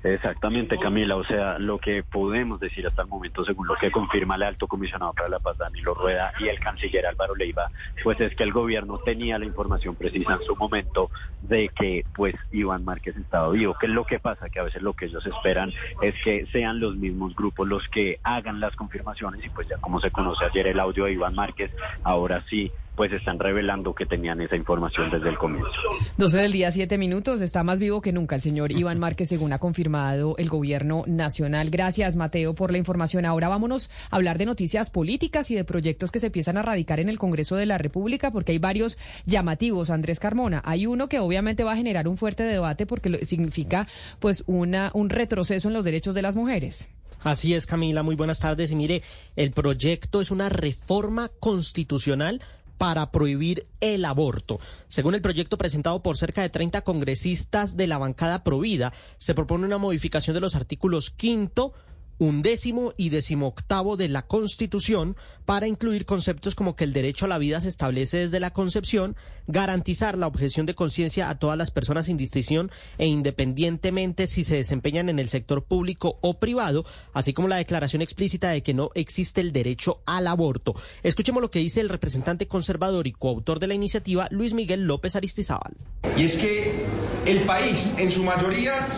Exactamente, 0.02 0.78
Camila. 0.78 1.16
O 1.16 1.24
sea, 1.24 1.59
lo 1.59 1.78
que 1.78 2.02
podemos 2.02 2.60
decir 2.60 2.86
hasta 2.86 3.02
el 3.02 3.09
momento, 3.09 3.44
según 3.44 3.66
lo 3.66 3.74
que 3.74 3.90
confirma 3.90 4.36
el 4.36 4.43
alto 4.43 4.66
comisionado 4.66 5.12
para 5.12 5.28
la 5.28 5.38
paz, 5.38 5.59
Danilo 5.59 5.94
Rueda, 5.94 6.32
y 6.38 6.48
el 6.48 6.59
canciller 6.60 7.06
Álvaro 7.06 7.34
Leiva, 7.34 7.70
pues 8.02 8.20
es 8.20 8.34
que 8.34 8.44
el 8.44 8.52
gobierno 8.52 8.98
tenía 8.98 9.38
la 9.38 9.44
información 9.44 9.97
precisa 9.97 10.34
en 10.34 10.43
su 10.43 10.56
momento 10.56 11.10
de 11.43 11.68
que, 11.68 12.05
pues, 12.14 12.34
Iván 12.52 12.84
Márquez 12.84 13.16
estaba 13.16 13.51
vivo. 13.51 13.76
¿Qué 13.78 13.86
es 13.86 13.93
lo 13.93 14.05
que 14.05 14.18
pasa? 14.18 14.48
Que 14.48 14.60
a 14.60 14.64
veces 14.64 14.82
lo 14.82 14.94
que 14.94 15.06
ellos 15.06 15.24
esperan 15.26 15.72
es 16.02 16.14
que 16.22 16.47
sean 16.47 16.80
los 16.80 16.97
mismos 16.97 17.34
grupos 17.34 17.66
los 17.66 17.86
que 17.88 18.18
hagan 18.22 18.60
las 18.60 18.74
confirmaciones 18.76 19.44
y 19.44 19.48
pues 19.51 19.68
ya 19.68 19.76
como 19.78 20.01
se 20.01 20.10
conoce 20.10 20.44
ayer 20.44 20.66
el 20.68 20.80
audio 20.80 21.05
de 21.05 21.12
Iván 21.12 21.34
Márquez, 21.34 21.70
ahora 22.02 22.44
sí 22.48 22.72
pues 22.97 23.12
están 23.12 23.39
revelando 23.39 23.94
que 23.94 24.06
tenían 24.06 24.40
esa 24.40 24.56
información 24.56 25.10
desde 25.10 25.28
el 25.28 25.36
comienzo. 25.36 25.70
12 26.16 26.39
del 26.39 26.52
día, 26.52 26.73
7 26.73 26.97
minutos. 26.97 27.43
Está 27.43 27.62
más 27.62 27.78
vivo 27.78 28.01
que 28.01 28.12
nunca 28.12 28.36
el 28.36 28.40
señor 28.40 28.73
Iván 28.73 28.98
Márquez, 28.98 29.28
según 29.28 29.52
ha 29.52 29.59
confirmado 29.59 30.35
el 30.39 30.48
gobierno 30.48 31.05
nacional. 31.06 31.70
Gracias, 31.70 32.16
Mateo, 32.16 32.55
por 32.55 32.73
la 32.73 32.78
información. 32.78 33.27
Ahora 33.27 33.48
vámonos 33.48 33.90
a 34.10 34.16
hablar 34.16 34.39
de 34.39 34.47
noticias 34.47 34.89
políticas 34.90 35.51
y 35.51 35.55
de 35.55 35.64
proyectos 35.64 36.10
que 36.10 36.20
se 36.20 36.27
empiezan 36.27 36.56
a 36.56 36.62
radicar 36.62 36.98
en 36.98 37.10
el 37.10 37.18
Congreso 37.18 37.56
de 37.56 37.66
la 37.66 37.78
República, 37.78 38.31
porque 38.31 38.52
hay 38.52 38.59
varios 38.59 38.97
llamativos, 39.27 39.90
Andrés 39.90 40.18
Carmona. 40.18 40.62
Hay 40.64 40.86
uno 40.86 41.09
que 41.09 41.20
obviamente 41.20 41.64
va 41.64 41.73
a 41.73 41.77
generar 41.77 42.09
un 42.09 42.16
fuerte 42.16 42.44
debate 42.44 42.86
porque 42.86 43.24
significa 43.27 43.86
pues 44.20 44.43
una, 44.47 44.90
un 44.94 45.10
retroceso 45.10 45.68
en 45.68 45.74
los 45.74 45.85
derechos 45.85 46.14
de 46.14 46.23
las 46.23 46.35
mujeres. 46.35 46.89
Así 47.23 47.55
es, 47.55 47.66
Camila, 47.66 48.02
muy 48.02 48.14
buenas 48.14 48.39
tardes. 48.39 48.70
Y 48.70 48.77
mire, 48.77 49.02
el 49.35 49.51
proyecto 49.51 50.20
es 50.20 50.31
una 50.31 50.48
reforma 50.48 51.28
constitucional 51.40 52.40
para 52.78 53.11
prohibir 53.11 53.66
el 53.81 54.05
aborto. 54.05 54.59
Según 54.89 55.15
el 55.15 55.23
proyecto 55.23 55.59
presentado 55.59 56.03
por 56.03 56.16
cerca 56.16 56.43
de 56.43 56.51
30 56.51 56.82
congresistas 56.82 57.77
de 57.77 57.86
la 57.86 57.98
bancada 57.98 58.44
Provida, 58.44 58.93
se 59.19 59.35
propone 59.35 59.66
una 59.66 59.78
modificación 59.78 60.35
de 60.35 60.40
los 60.40 60.57
artículos 60.57 61.11
quinto, 61.11 61.73
undécimo 62.18 62.93
y 62.97 63.10
decimoctavo 63.10 63.97
de 63.97 64.09
la 64.09 64.22
Constitución 64.22 65.16
para 65.44 65.68
incluir 65.68 66.06
conceptos 66.06 66.55
como 66.55 66.74
que 66.74 66.84
el 66.84 66.93
derecho 66.93 67.24
a 67.24 67.28
la 67.28 67.38
vida 67.38 67.60
se 67.60 67.68
establece 67.68 68.18
desde 68.18 68.40
la 68.40 68.51
concepción, 68.52 69.16
garantizar 69.47 70.18
la 70.18 70.26
objeción 70.26 70.66
de 70.66 70.74
conciencia 70.74 71.30
a 71.30 71.38
todas 71.38 71.56
las 71.56 71.70
personas 71.70 72.06
sin 72.06 72.16
distinción 72.16 72.70
e 72.98 73.06
independientemente 73.06 74.26
si 74.26 74.43
se 74.43 74.56
desempeñan 74.56 75.09
en 75.09 75.18
el 75.18 75.28
sector 75.28 75.62
público 75.62 76.18
o 76.20 76.40
privado, 76.40 76.84
así 77.12 77.32
como 77.32 77.48
la 77.48 77.56
declaración 77.56 78.02
explícita 78.02 78.51
de 78.51 78.62
que 78.62 78.74
no 78.74 78.90
existe 78.94 79.40
el 79.40 79.52
derecho 79.52 80.01
al 80.05 80.26
aborto. 80.26 80.74
Escuchemos 81.02 81.40
lo 81.40 81.51
que 81.51 81.60
dice 81.60 81.80
el 81.80 81.88
representante 81.88 82.48
conservador 82.48 83.06
y 83.06 83.12
coautor 83.12 83.60
de 83.60 83.68
la 83.68 83.74
iniciativa, 83.74 84.26
Luis 84.30 84.52
Miguel 84.52 84.86
López 84.86 85.14
Aristizábal. 85.14 85.76
Y 86.16 86.24
es 86.24 86.34
que 86.36 86.84
el 87.24 87.40
país 87.40 87.94
en 87.98 88.10
su 88.10 88.24
mayoría 88.24 88.88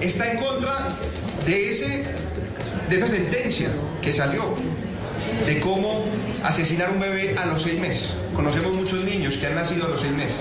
está 0.00 0.32
en 0.32 0.38
contra 0.38 0.88
de 1.44 1.70
ese 1.70 2.27
de 2.88 2.96
esa 2.96 3.06
sentencia 3.06 3.70
que 4.02 4.12
salió 4.12 4.54
de 5.46 5.60
cómo 5.60 6.06
asesinar 6.42 6.90
un 6.90 7.00
bebé 7.00 7.36
a 7.38 7.46
los 7.46 7.62
seis 7.62 7.78
meses. 7.78 8.14
Conocemos 8.34 8.74
muchos 8.74 9.04
niños 9.04 9.36
que 9.36 9.46
han 9.46 9.54
nacido 9.54 9.86
a 9.86 9.88
los 9.88 10.00
seis 10.00 10.12
meses. 10.14 10.36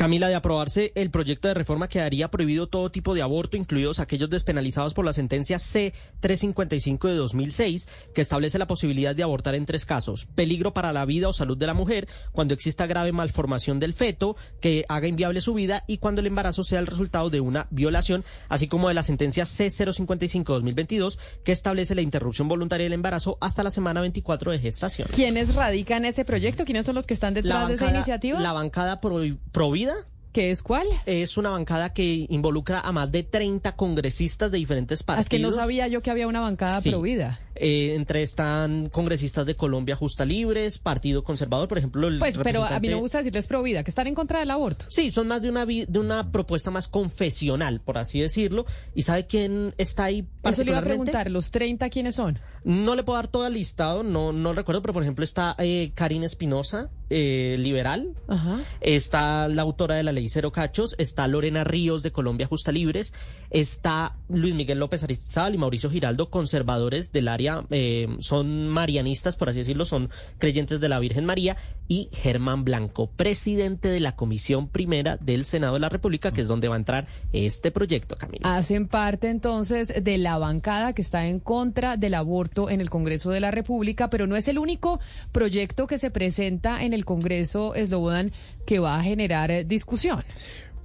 Camila, 0.00 0.28
de 0.28 0.34
aprobarse 0.34 0.92
el 0.94 1.10
proyecto 1.10 1.46
de 1.46 1.52
reforma 1.52 1.86
quedaría 1.86 2.30
prohibido 2.30 2.68
todo 2.68 2.90
tipo 2.90 3.12
de 3.12 3.20
aborto, 3.20 3.58
incluidos 3.58 4.00
aquellos 4.00 4.30
despenalizados 4.30 4.94
por 4.94 5.04
la 5.04 5.12
sentencia 5.12 5.58
C-355 5.58 7.06
de 7.06 7.16
2006, 7.16 7.86
que 8.14 8.22
establece 8.22 8.58
la 8.58 8.66
posibilidad 8.66 9.14
de 9.14 9.22
abortar 9.22 9.54
en 9.54 9.66
tres 9.66 9.84
casos. 9.84 10.24
Peligro 10.34 10.72
para 10.72 10.94
la 10.94 11.04
vida 11.04 11.28
o 11.28 11.34
salud 11.34 11.58
de 11.58 11.66
la 11.66 11.74
mujer, 11.74 12.08
cuando 12.32 12.54
exista 12.54 12.86
grave 12.86 13.12
malformación 13.12 13.78
del 13.78 13.92
feto, 13.92 14.36
que 14.62 14.86
haga 14.88 15.06
inviable 15.06 15.42
su 15.42 15.52
vida, 15.52 15.84
y 15.86 15.98
cuando 15.98 16.22
el 16.22 16.28
embarazo 16.28 16.64
sea 16.64 16.78
el 16.78 16.86
resultado 16.86 17.28
de 17.28 17.42
una 17.42 17.66
violación, 17.68 18.24
así 18.48 18.68
como 18.68 18.88
de 18.88 18.94
la 18.94 19.02
sentencia 19.02 19.44
C-055 19.44 20.46
de 20.46 20.54
2022, 20.54 21.18
que 21.44 21.52
establece 21.52 21.94
la 21.94 22.00
interrupción 22.00 22.48
voluntaria 22.48 22.84
del 22.84 22.94
embarazo 22.94 23.36
hasta 23.42 23.62
la 23.62 23.70
semana 23.70 24.00
24 24.00 24.50
de 24.50 24.60
gestación. 24.60 25.08
¿Quiénes 25.12 25.54
radican 25.54 26.06
ese 26.06 26.24
proyecto? 26.24 26.64
¿Quiénes 26.64 26.86
son 26.86 26.94
los 26.94 27.06
que 27.06 27.12
están 27.12 27.34
detrás 27.34 27.68
de 27.68 27.74
esa 27.74 27.90
iniciativa? 27.90 28.40
La 28.40 28.54
bancada 28.54 28.98
Provida 29.02 29.89
¿Qué 30.32 30.52
es 30.52 30.62
cuál? 30.62 30.86
Es 31.06 31.36
una 31.36 31.50
bancada 31.50 31.92
que 31.92 32.26
involucra 32.28 32.80
a 32.80 32.92
más 32.92 33.10
de 33.10 33.24
30 33.24 33.74
congresistas 33.74 34.52
de 34.52 34.58
diferentes 34.58 35.02
partidos. 35.02 35.24
Ah, 35.24 35.26
es 35.26 35.28
que 35.28 35.38
no 35.40 35.50
sabía 35.50 35.88
yo 35.88 36.02
que 36.02 36.10
había 36.10 36.28
una 36.28 36.40
bancada 36.40 36.80
sí. 36.80 36.90
provida. 36.90 37.40
Eh, 37.62 37.94
entre 37.94 38.22
están 38.22 38.88
congresistas 38.88 39.44
de 39.44 39.54
Colombia 39.54 39.94
Justa 39.94 40.24
Libres, 40.24 40.78
Partido 40.78 41.22
Conservador, 41.24 41.68
por 41.68 41.76
ejemplo. 41.76 42.08
El 42.08 42.18
pues, 42.18 42.38
pero 42.42 42.64
a 42.64 42.80
mí 42.80 42.88
me 42.88 42.94
gusta 42.94 43.18
decirles 43.18 43.46
provida, 43.46 43.84
que 43.84 43.90
están 43.90 44.06
en 44.06 44.14
contra 44.14 44.38
del 44.38 44.50
aborto. 44.50 44.86
Sí, 44.88 45.12
son 45.12 45.28
más 45.28 45.42
de 45.42 45.50
una, 45.50 45.66
de 45.66 45.98
una 45.98 46.32
propuesta 46.32 46.70
más 46.70 46.88
confesional, 46.88 47.82
por 47.82 47.98
así 47.98 48.18
decirlo. 48.18 48.64
¿Y 48.94 49.02
sabe 49.02 49.26
quién 49.26 49.74
está 49.76 50.04
ahí 50.04 50.26
Eso 50.42 50.64
le 50.64 50.70
iba 50.70 50.78
a 50.78 50.82
preguntar, 50.82 51.30
¿los 51.30 51.50
30 51.50 51.90
quiénes 51.90 52.14
son? 52.14 52.38
No 52.64 52.94
le 52.94 53.02
puedo 53.02 53.18
dar 53.18 53.28
todo 53.28 53.46
el 53.46 53.52
listado, 53.52 54.02
no, 54.02 54.32
no 54.32 54.54
recuerdo, 54.54 54.80
pero 54.80 54.94
por 54.94 55.02
ejemplo 55.02 55.22
está 55.22 55.54
eh, 55.58 55.92
Karina 55.94 56.24
Espinosa, 56.24 56.88
eh, 57.10 57.56
liberal. 57.58 58.14
Ajá. 58.28 58.60
Está 58.80 59.48
la 59.48 59.62
autora 59.62 59.96
de 59.96 60.02
la 60.02 60.12
ley 60.12 60.28
Cero 60.28 60.52
Cachos, 60.52 60.94
está 60.96 61.26
Lorena 61.26 61.64
Ríos 61.64 62.02
de 62.02 62.12
Colombia 62.12 62.46
Justa 62.46 62.70
Libres, 62.70 63.12
está 63.50 64.16
Luis 64.28 64.54
Miguel 64.54 64.78
López 64.78 65.02
Aristizábal 65.02 65.54
y 65.54 65.58
Mauricio 65.58 65.90
Giraldo, 65.90 66.30
conservadores 66.30 67.12
del 67.12 67.28
área, 67.28 67.49
eh, 67.70 68.08
son 68.20 68.68
marianistas, 68.68 69.36
por 69.36 69.48
así 69.48 69.58
decirlo, 69.58 69.84
son 69.84 70.10
creyentes 70.38 70.80
de 70.80 70.88
la 70.88 70.98
Virgen 70.98 71.24
María, 71.24 71.56
y 71.88 72.08
Germán 72.12 72.64
Blanco, 72.64 73.08
presidente 73.08 73.88
de 73.88 73.98
la 73.98 74.14
Comisión 74.14 74.68
Primera 74.68 75.16
del 75.16 75.44
Senado 75.44 75.74
de 75.74 75.80
la 75.80 75.88
República, 75.88 76.32
que 76.32 76.40
es 76.40 76.46
donde 76.46 76.68
va 76.68 76.76
a 76.76 76.78
entrar 76.78 77.08
este 77.32 77.72
proyecto, 77.72 78.14
Camila. 78.14 78.56
Hacen 78.56 78.86
parte 78.86 79.28
entonces 79.28 79.92
de 80.02 80.18
la 80.18 80.38
bancada 80.38 80.92
que 80.92 81.02
está 81.02 81.26
en 81.26 81.40
contra 81.40 81.96
del 81.96 82.14
aborto 82.14 82.70
en 82.70 82.80
el 82.80 82.90
Congreso 82.90 83.30
de 83.30 83.40
la 83.40 83.50
República, 83.50 84.08
pero 84.08 84.28
no 84.28 84.36
es 84.36 84.46
el 84.46 84.58
único 84.58 85.00
proyecto 85.32 85.88
que 85.88 85.98
se 85.98 86.12
presenta 86.12 86.84
en 86.84 86.92
el 86.92 87.04
Congreso, 87.04 87.74
Eslobodan, 87.74 88.30
que 88.66 88.78
va 88.78 88.96
a 88.96 89.02
generar 89.02 89.50
eh, 89.50 89.64
discusión. 89.64 90.24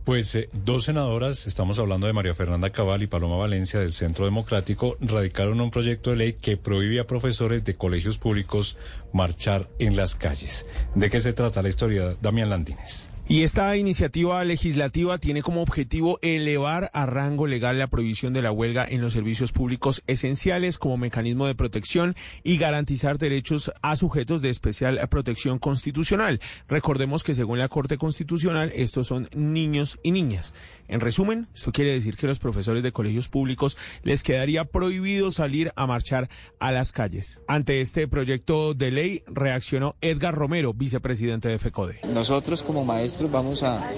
Pues 0.05 0.35
eh, 0.35 0.49
dos 0.53 0.83
senadoras, 0.83 1.47
estamos 1.47 1.79
hablando 1.79 2.05
de 2.05 2.13
María 2.13 2.35
Fernanda 2.35 2.69
Cabal 2.69 3.01
y 3.01 3.07
Paloma 3.07 3.37
Valencia 3.37 3.79
del 3.79 3.91
Centro 3.91 4.25
Democrático, 4.25 4.97
radicaron 5.01 5.59
un 5.59 5.71
proyecto 5.71 6.11
de 6.11 6.15
ley 6.15 6.33
que 6.33 6.57
prohíbe 6.57 6.99
a 6.99 7.07
profesores 7.07 7.65
de 7.65 7.75
colegios 7.75 8.19
públicos 8.19 8.77
marchar 9.13 9.67
en 9.79 9.95
las 9.95 10.15
calles. 10.15 10.67
¿De 10.93 11.09
qué 11.09 11.19
se 11.19 11.33
trata 11.33 11.63
la 11.63 11.69
historia, 11.69 12.15
Damián 12.21 12.51
Landines? 12.51 13.09
Y 13.27 13.41
esta 13.41 13.75
iniciativa 13.75 14.43
legislativa 14.45 15.17
tiene 15.17 15.41
como 15.41 15.63
objetivo 15.63 16.19
elevar 16.21 16.91
a 16.93 17.07
rango 17.07 17.47
legal 17.47 17.79
la 17.79 17.87
prohibición 17.87 18.33
de 18.33 18.43
la 18.43 18.51
huelga 18.51 18.85
en 18.87 19.01
los 19.01 19.13
servicios 19.13 19.51
públicos 19.51 20.03
esenciales 20.05 20.77
como 20.77 20.97
mecanismo 20.97 21.47
de 21.47 21.55
protección 21.55 22.15
y 22.43 22.57
garantizar 22.57 23.17
derechos 23.17 23.71
a 23.81 23.95
sujetos 23.95 24.43
de 24.43 24.51
especial 24.51 24.99
protección 25.09 25.57
constitucional. 25.57 26.39
Recordemos 26.67 27.23
que 27.23 27.33
según 27.33 27.57
la 27.57 27.67
Corte 27.67 27.97
Constitucional 27.97 28.71
estos 28.75 29.07
son 29.07 29.27
niños 29.33 29.99
y 30.03 30.11
niñas. 30.11 30.53
En 30.87 30.99
resumen, 30.99 31.47
esto 31.53 31.71
quiere 31.71 31.93
decir 31.93 32.15
que 32.15 32.27
los 32.27 32.39
profesores 32.39 32.83
de 32.83 32.91
colegios 32.91 33.27
públicos 33.27 33.77
les 34.03 34.23
quedaría 34.23 34.65
prohibido 34.65 35.31
salir 35.31 35.71
a 35.75 35.87
marchar 35.87 36.29
a 36.59 36.71
las 36.71 36.91
calles. 36.91 37.41
Ante 37.47 37.81
este 37.81 38.07
proyecto 38.07 38.73
de 38.73 38.91
ley 38.91 39.23
reaccionó 39.27 39.95
Edgar 40.01 40.35
Romero, 40.35 40.73
vicepresidente 40.73 41.49
de 41.49 41.57
FECODE. 41.57 42.01
Nosotros 42.13 42.61
como 42.61 42.85
maestros 42.85 43.31
vamos 43.31 43.63
a, 43.63 43.89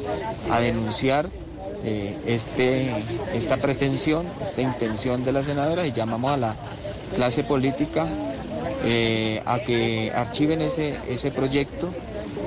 denunciar 0.61 1.29
eh, 1.83 2.17
este, 2.25 2.91
esta 3.33 3.57
pretensión, 3.57 4.27
esta 4.45 4.61
intención 4.61 5.25
de 5.25 5.31
la 5.33 5.43
senadora 5.43 5.85
y 5.85 5.91
llamamos 5.91 6.31
a 6.31 6.37
la 6.37 6.55
clase 7.15 7.43
política 7.43 8.07
eh, 8.83 9.41
a 9.45 9.59
que 9.59 10.11
archiven 10.15 10.61
ese 10.61 11.31
proyecto 11.31 11.93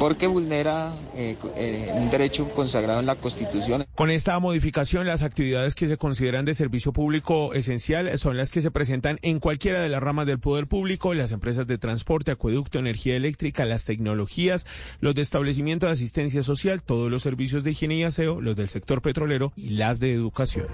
porque 0.01 0.27
vulnera 0.27 0.94
eh, 1.14 1.36
eh, 1.56 1.93
un 1.94 2.10
derecho 2.10 2.48
consagrado 2.48 3.01
en 3.01 3.06
la 3.06 3.16
Constitución. 3.16 3.86
Con 3.94 4.10
esta 4.10 4.39
modificación, 4.39 5.06
las 5.06 5.22
actividades 5.22 5.74
que 5.74 5.86
se 5.86 5.98
consideran 5.98 6.47
de 6.47 6.55
servicio 6.55 6.94
público 6.94 7.52
esencial 7.52 8.16
son 8.16 8.39
las 8.39 8.51
que 8.51 8.62
se 8.62 8.70
presentan 8.70 9.18
en 9.20 9.40
cualquiera 9.40 9.82
de 9.82 9.90
las 9.90 10.02
ramas 10.02 10.24
del 10.24 10.40
poder 10.40 10.66
público, 10.66 11.12
las 11.12 11.32
empresas 11.32 11.66
de 11.66 11.77
transporte, 11.77 12.31
acueducto, 12.31 12.78
energía 12.78 13.14
eléctrica, 13.14 13.66
las 13.66 13.85
tecnologías, 13.85 14.66
los 15.01 15.14
de 15.14 15.20
establecimiento 15.20 15.85
de 15.85 15.93
asistencia 15.93 16.43
social, 16.43 16.82
todos 16.82 17.10
los 17.10 17.20
servicios 17.20 17.62
de 17.62 17.72
higiene 17.72 17.97
y 17.97 18.05
aseo, 18.05 18.40
los 18.40 18.56
del 18.56 18.70
sector 18.70 19.02
petrolero 19.02 19.52
y 19.55 19.70
las 19.70 20.01
de 20.01 20.14
educación. 20.14 20.66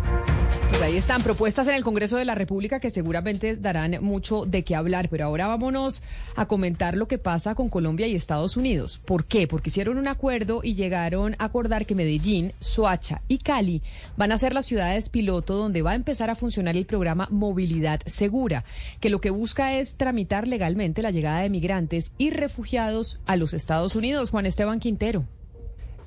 Ahí 0.87 0.97
están 0.97 1.25
propuestas 1.25 1.67
en 1.67 1.75
el 1.75 1.83
Congreso 1.83 2.17
de 2.17 2.25
la 2.25 2.37
República 2.37 2.79
que 2.79 2.91
seguramente 2.91 3.57
darán 3.57 3.99
mucho 4.03 4.47
de 4.47 4.63
qué 4.63 4.77
hablar, 4.77 5.09
pero 5.09 5.25
ahora 5.25 5.49
vámonos 5.49 6.01
a 6.37 6.47
comentar 6.47 6.97
lo 6.97 7.09
que 7.09 7.19
pasa 7.19 7.57
con 7.57 7.69
Colombia 7.69 8.07
y 8.07 8.15
Estados 8.15 8.57
Unidos. 8.57 9.01
¿Por 9.05 9.25
qué? 9.25 9.49
Porque 9.49 9.71
hicieron 9.71 9.99
un 9.99 10.07
acuerdo 10.07 10.61
y 10.63 10.77
llegaron 10.77 11.35
a 11.41 11.47
acordar 11.47 11.87
que 11.87 11.97
Medellín, 11.97 12.53
Soacha 12.61 13.21
y 13.27 13.39
Cali 13.39 13.83
van 14.17 14.31
a 14.31 14.39
ser 14.39 14.55
las 14.55 14.67
ciudades 14.67 15.09
piloto 15.09 15.57
donde 15.57 15.83
va 15.83 15.91
a 15.91 15.97
empezar 15.97 16.31
a 16.31 16.37
funcionar 16.37 16.77
el 16.77 16.87
programa 16.87 17.27
Movilidad 17.33 17.99
Segura, 18.07 18.65
que 19.01 19.11
lo 19.11 19.21
que 19.21 19.31
busca 19.31 19.75
es 19.75 19.97
tramitar 19.97 20.47
legalmente 20.47 21.03
la 21.03 21.11
llegada 21.11 21.41
de 21.41 21.51
migrantes 21.51 22.13
y 22.17 22.31
refugiados 22.31 23.19
a 23.27 23.35
los 23.35 23.55
Estados 23.55 23.97
Unidos. 23.97 24.31
Juan 24.31 24.47
Esteban 24.47 24.79
Quintero. 24.79 25.25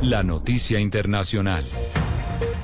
La 0.00 0.22
noticia 0.22 0.80
internacional. 0.80 1.66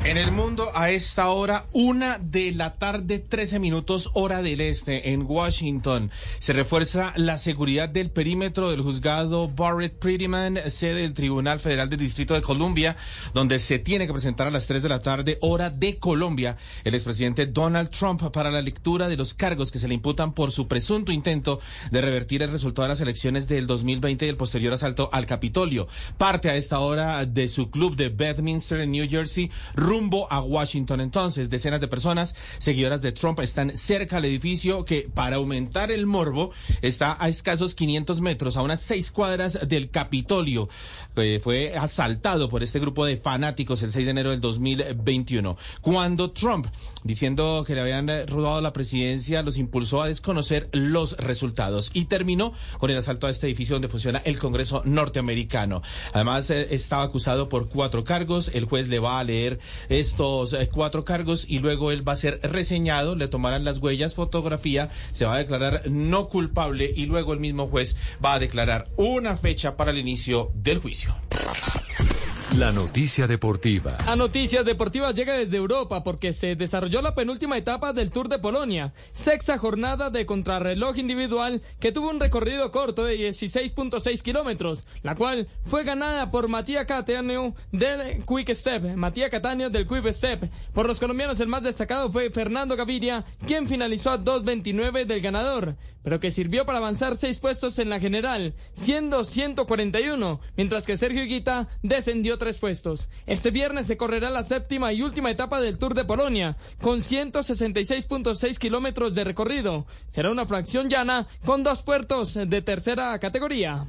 En 0.07 0.19
el 0.19 0.31
mundo, 0.31 0.71
a 0.73 0.91
esta 0.91 1.31
hora, 1.31 1.67
una 1.73 2.21
de 2.21 2.53
la 2.53 2.75
tarde, 2.75 3.19
13 3.19 3.59
minutos, 3.59 4.11
hora 4.15 4.41
del 4.41 4.61
este, 4.61 5.11
en 5.13 5.27
Washington, 5.27 6.13
se 6.39 6.53
refuerza 6.53 7.13
la 7.17 7.39
seguridad 7.39 7.89
del 7.89 8.11
perímetro 8.11 8.71
del 8.71 8.83
juzgado 8.83 9.49
Barrett 9.49 9.99
Prettyman, 9.99 10.61
sede 10.71 11.01
del 11.01 11.13
Tribunal 11.13 11.59
Federal 11.59 11.91
del 11.91 11.99
Distrito 11.99 12.35
de 12.35 12.43
Columbia, 12.43 12.97
donde 13.35 13.59
se 13.59 13.81
tiene 13.81 14.07
que 14.07 14.13
presentar 14.13 14.47
a 14.47 14.53
las 14.53 14.69
3 14.69 14.81
de 14.85 14.89
la 14.89 15.01
tarde, 15.01 15.39
hora 15.41 15.71
de 15.71 15.99
Colombia, 15.99 16.57
el 16.85 16.95
expresidente 16.95 17.47
Donald 17.47 17.91
Trump 17.91 18.31
para 18.31 18.53
la 18.53 18.63
lectura 18.63 19.09
de 19.09 19.17
los 19.17 19.35
cargos 19.35 19.73
que 19.73 19.81
se 19.81 19.89
le 19.89 19.95
imputan 19.95 20.35
por 20.35 20.53
su 20.53 20.69
presunto 20.69 21.11
intento 21.11 21.59
de 21.91 22.01
revertir 22.01 22.45
el 22.45 22.53
resultado 22.53 22.85
de 22.85 22.91
las 22.91 23.01
elecciones 23.01 23.49
del 23.49 23.67
2020 23.67 24.25
y 24.25 24.29
el 24.29 24.37
posterior 24.37 24.73
asalto 24.73 25.11
al 25.13 25.27
Capitolio. 25.27 25.89
Parte 26.17 26.49
a 26.49 26.55
esta 26.55 26.79
hora 26.79 27.27
de 27.27 27.49
su 27.49 27.73
club 27.73 27.97
de 27.97 28.09
Bedminster 28.09 28.81
en 28.81 28.93
New 28.93 29.09
Jersey, 29.11 29.51
rumbo 29.97 30.31
a 30.31 30.43
Washington. 30.43 31.01
Entonces, 31.01 31.49
decenas 31.49 31.81
de 31.81 31.89
personas 31.89 32.35
seguidoras 32.59 33.01
de 33.01 33.13
Trump 33.13 33.41
están 33.41 33.75
cerca 33.75 34.19
al 34.19 34.27
edificio 34.27 34.85
que, 34.85 35.09
para 35.13 35.37
aumentar 35.37 35.91
el 35.91 36.07
morbo, 36.07 36.51
está 36.83 37.17
a 37.19 37.31
escasos 37.31 37.75
500 37.75 38.21
metros, 38.21 38.57
a 38.59 38.63
unas 38.63 38.81
seis 38.81 39.11
cuadras 39.11 39.59
del 39.67 39.91
Capitolio. 39.91 40.69
Eh, 41.17 41.41
fue 41.43 41.75
asaltado 41.77 42.49
por 42.49 42.63
este 42.63 42.79
grupo 42.79 43.07
de 43.07 43.17
fanáticos 43.17 43.83
el 43.83 43.91
6 43.91 44.05
de 44.05 44.11
enero 44.11 44.31
del 44.31 44.41
2021. 44.41 45.57
Cuando 45.81 46.31
Trump, 46.31 46.67
diciendo 47.05 47.65
que 47.67 47.75
le 47.75 47.81
habían 47.81 48.09
robado 48.27 48.61
la 48.61 48.73
presidencia, 48.73 49.43
los 49.43 49.59
impulsó 49.59 50.03
a 50.03 50.09
desconocer 50.09 50.69
los 50.73 51.17
resultados 51.17 51.91
y 51.95 52.05
terminó 52.05 52.53
con 52.79 52.91
el 52.91 52.99
asalto 52.99 53.27
a 53.27 53.31
este 53.31 53.47
edificio 53.47 53.75
donde 53.75 53.89
funciona 53.89 54.19
el 54.25 54.39
Congreso 54.39 54.83
norteamericano. 54.85 55.83
Además, 56.13 56.51
eh, 56.51 56.69
estaba 56.71 57.03
acusado 57.03 57.49
por 57.49 57.69
cuatro 57.69 58.05
cargos. 58.05 58.51
El 58.53 58.67
juez 58.67 58.89
le 58.89 58.99
va 58.99 59.19
a 59.19 59.25
leer 59.25 59.59
estos 59.89 60.53
eh, 60.53 60.69
cuatro 60.71 61.05
cargos 61.05 61.47
y 61.49 61.61
luego 61.61 61.93
él 61.93 62.07
va 62.07 62.13
a 62.13 62.17
ser 62.17 62.41
reseñado, 62.43 63.17
le 63.17 63.29
tomarán 63.29 63.65
las 63.65 63.79
huellas, 63.79 64.15
fotografía, 64.15 64.91
se 65.13 65.25
va 65.25 65.35
a 65.35 65.39
declarar 65.39 65.83
no 65.91 66.29
culpable 66.29 66.93
y 66.95 67.07
luego 67.07 67.33
el 67.33 67.41
mismo 67.41 67.69
juez 67.69 67.97
va 68.25 68.35
a 68.35 68.39
declarar 68.39 68.89
una 68.97 69.37
fecha 69.37 69.77
para 69.77 69.91
el 69.91 69.99
inicio 69.99 70.51
del 70.55 70.79
juicio. 70.79 71.06
Excelsior. 71.07 72.46
La 72.55 72.73
noticia 72.73 73.27
deportiva. 73.27 73.99
A 74.07 74.17
Noticias 74.17 74.65
Deportivas 74.65 75.15
llega 75.15 75.35
desde 75.35 75.59
Europa 75.59 76.03
porque 76.03 76.33
se 76.33 76.57
desarrolló 76.57 77.03
la 77.03 77.15
penúltima 77.15 77.59
etapa 77.59 77.93
del 77.93 78.11
Tour 78.11 78.31
de 78.31 78.39
Polonia, 78.39 78.95
sexta 79.13 79.59
jornada 79.59 80.09
de 80.09 80.25
contrarreloj 80.25 80.97
individual 80.97 81.61
que 81.81 81.93
tuvo 81.93 82.09
un 82.09 82.19
recorrido 82.19 82.71
corto 82.71 83.05
de 83.05 83.19
16.6 83.19 84.23
kilómetros, 84.23 84.87
la 85.03 85.15
cual 85.15 85.49
fue 85.67 85.85
ganada 85.85 86.31
por 86.31 86.49
Matías 86.49 86.87
Catania 86.87 87.53
del 87.73 88.25
Quick 88.25 88.55
Step. 88.55 88.97
Matías 88.97 89.29
Catania 89.29 89.69
del 89.69 89.87
Quick 89.87 90.11
Step. 90.13 90.49
Por 90.73 90.87
los 90.87 90.99
colombianos 90.99 91.41
el 91.41 91.49
más 91.49 91.63
destacado 91.63 92.11
fue 92.11 92.31
Fernando 92.31 92.75
Gaviria, 92.75 93.27
quien 93.47 93.69
finalizó 93.69 94.13
a 94.13 94.19
2.29 94.19 95.05
del 95.05 95.21
ganador, 95.21 95.77
pero 96.03 96.21
que 96.21 96.31
sirvió 96.31 96.65
para 96.65 96.79
avanzar 96.79 97.19
seis 97.19 97.39
puestos 97.39 97.79
en 97.81 97.91
la 97.91 98.01
general, 98.01 98.55
siendo 98.73 99.25
141, 99.25 100.41
mientras 100.57 100.87
que 100.87 100.97
Sergio 100.97 101.25
Higuita 101.25 101.69
descendió 101.83 102.36
tres 102.39 102.59
puestos. 102.59 103.09
Este 103.27 103.51
viernes 103.51 103.87
se 103.87 103.97
correrá 103.97 104.31
la 104.31 104.45
séptima 104.45 104.93
y 104.93 105.03
última 105.03 105.31
etapa 105.31 105.61
del 105.61 105.79
Tour 105.79 105.95
de 105.95 106.05
Polonia, 106.05 106.57
con 106.81 107.01
166.6 107.01 108.59
kilómetros 108.59 109.15
de 109.15 109.25
recorrido. 109.25 109.87
Será 110.09 110.31
una 110.31 110.47
fracción 110.47 110.89
llana 110.89 111.27
con 111.45 111.63
dos 111.63 111.83
puertos 111.83 112.35
de 112.35 112.63
tercera 112.63 113.19
categoría. 113.19 113.87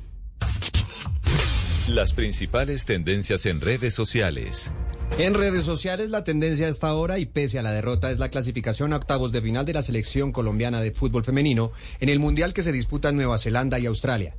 Las 1.88 2.14
principales 2.14 2.86
tendencias 2.86 3.46
en 3.46 3.62
redes 3.62 3.96
sociales. 3.96 4.72
En 5.18 5.34
redes 5.34 5.66
sociales 5.66 6.12
la 6.12 6.24
tendencia 6.24 6.68
hasta 6.68 6.90
ahora 6.90 7.18
y 7.18 7.26
pese 7.26 7.58
a 7.58 7.64
la 7.64 7.72
derrota 7.72 8.12
es 8.12 8.20
la 8.20 8.30
clasificación 8.30 8.94
a 8.94 8.98
octavos 8.98 9.32
de 9.32 9.42
final 9.42 9.66
de 9.66 9.74
la 9.74 9.82
selección 9.82 10.32
colombiana 10.32 10.82
de 10.82 10.92
fútbol 10.92 11.24
femenino 11.24 11.72
en 12.00 12.10
el 12.10 12.20
mundial 12.20 12.54
que 12.54 12.62
se 12.62 12.72
disputa 12.72 13.10
en 13.10 13.16
Nueva 13.16 13.40
Zelanda 13.40 13.80
y 13.80 13.86
Australia. 13.88 14.36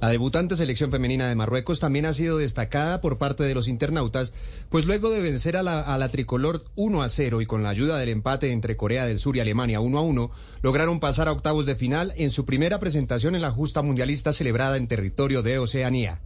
La 0.00 0.10
debutante 0.10 0.56
selección 0.56 0.90
femenina 0.90 1.28
de 1.28 1.34
Marruecos 1.34 1.80
también 1.80 2.04
ha 2.04 2.12
sido 2.12 2.36
destacada 2.36 3.00
por 3.00 3.16
parte 3.16 3.44
de 3.44 3.54
los 3.54 3.66
internautas, 3.66 4.34
pues 4.68 4.84
luego 4.84 5.08
de 5.10 5.22
vencer 5.22 5.56
a 5.56 5.62
la, 5.62 6.08
tricolor 6.08 6.64
1 6.76 7.02
a 7.02 7.08
0 7.08 7.40
y 7.40 7.46
con 7.46 7.62
la 7.62 7.70
ayuda 7.70 7.96
del 7.96 8.10
empate 8.10 8.52
entre 8.52 8.76
Corea 8.76 9.06
del 9.06 9.18
Sur 9.18 9.36
y 9.36 9.40
Alemania 9.40 9.80
1 9.80 9.98
a 9.98 10.02
1, 10.02 10.30
lograron 10.60 11.00
pasar 11.00 11.28
a 11.28 11.32
octavos 11.32 11.64
de 11.64 11.76
final 11.76 12.12
en 12.16 12.30
su 12.30 12.44
primera 12.44 12.78
presentación 12.78 13.34
en 13.34 13.42
la 13.42 13.50
justa 13.50 13.80
mundialista 13.80 14.32
celebrada 14.32 14.76
en 14.76 14.86
territorio 14.86 15.42
de 15.42 15.58
Oceanía. 15.58 16.20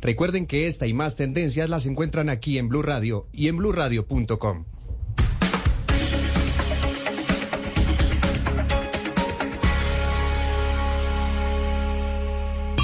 Recuerden 0.00 0.46
que 0.46 0.68
esta 0.68 0.86
y 0.86 0.94
más 0.94 1.16
tendencias 1.16 1.68
las 1.68 1.86
encuentran 1.86 2.28
aquí 2.28 2.58
en 2.58 2.68
Blue 2.68 2.82
Radio 2.82 3.26
y 3.32 3.48
en 3.48 3.56
bluradio.com. 3.56 4.66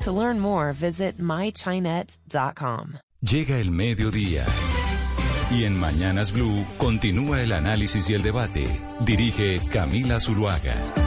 To 0.00 0.12
learn 0.12 0.38
more, 0.38 0.72
visit 0.72 1.18
mychinet.com. 1.18 2.98
Llega 3.20 3.58
el 3.58 3.70
mediodía. 3.70 4.44
Y 5.50 5.64
en 5.64 5.78
Mañanas 5.78 6.32
Blue 6.32 6.66
continúa 6.78 7.40
el 7.42 7.52
análisis 7.52 8.08
y 8.10 8.14
el 8.14 8.22
debate. 8.22 8.66
Dirige 9.00 9.60
Camila 9.72 10.20
Zuluaga. 10.20 11.03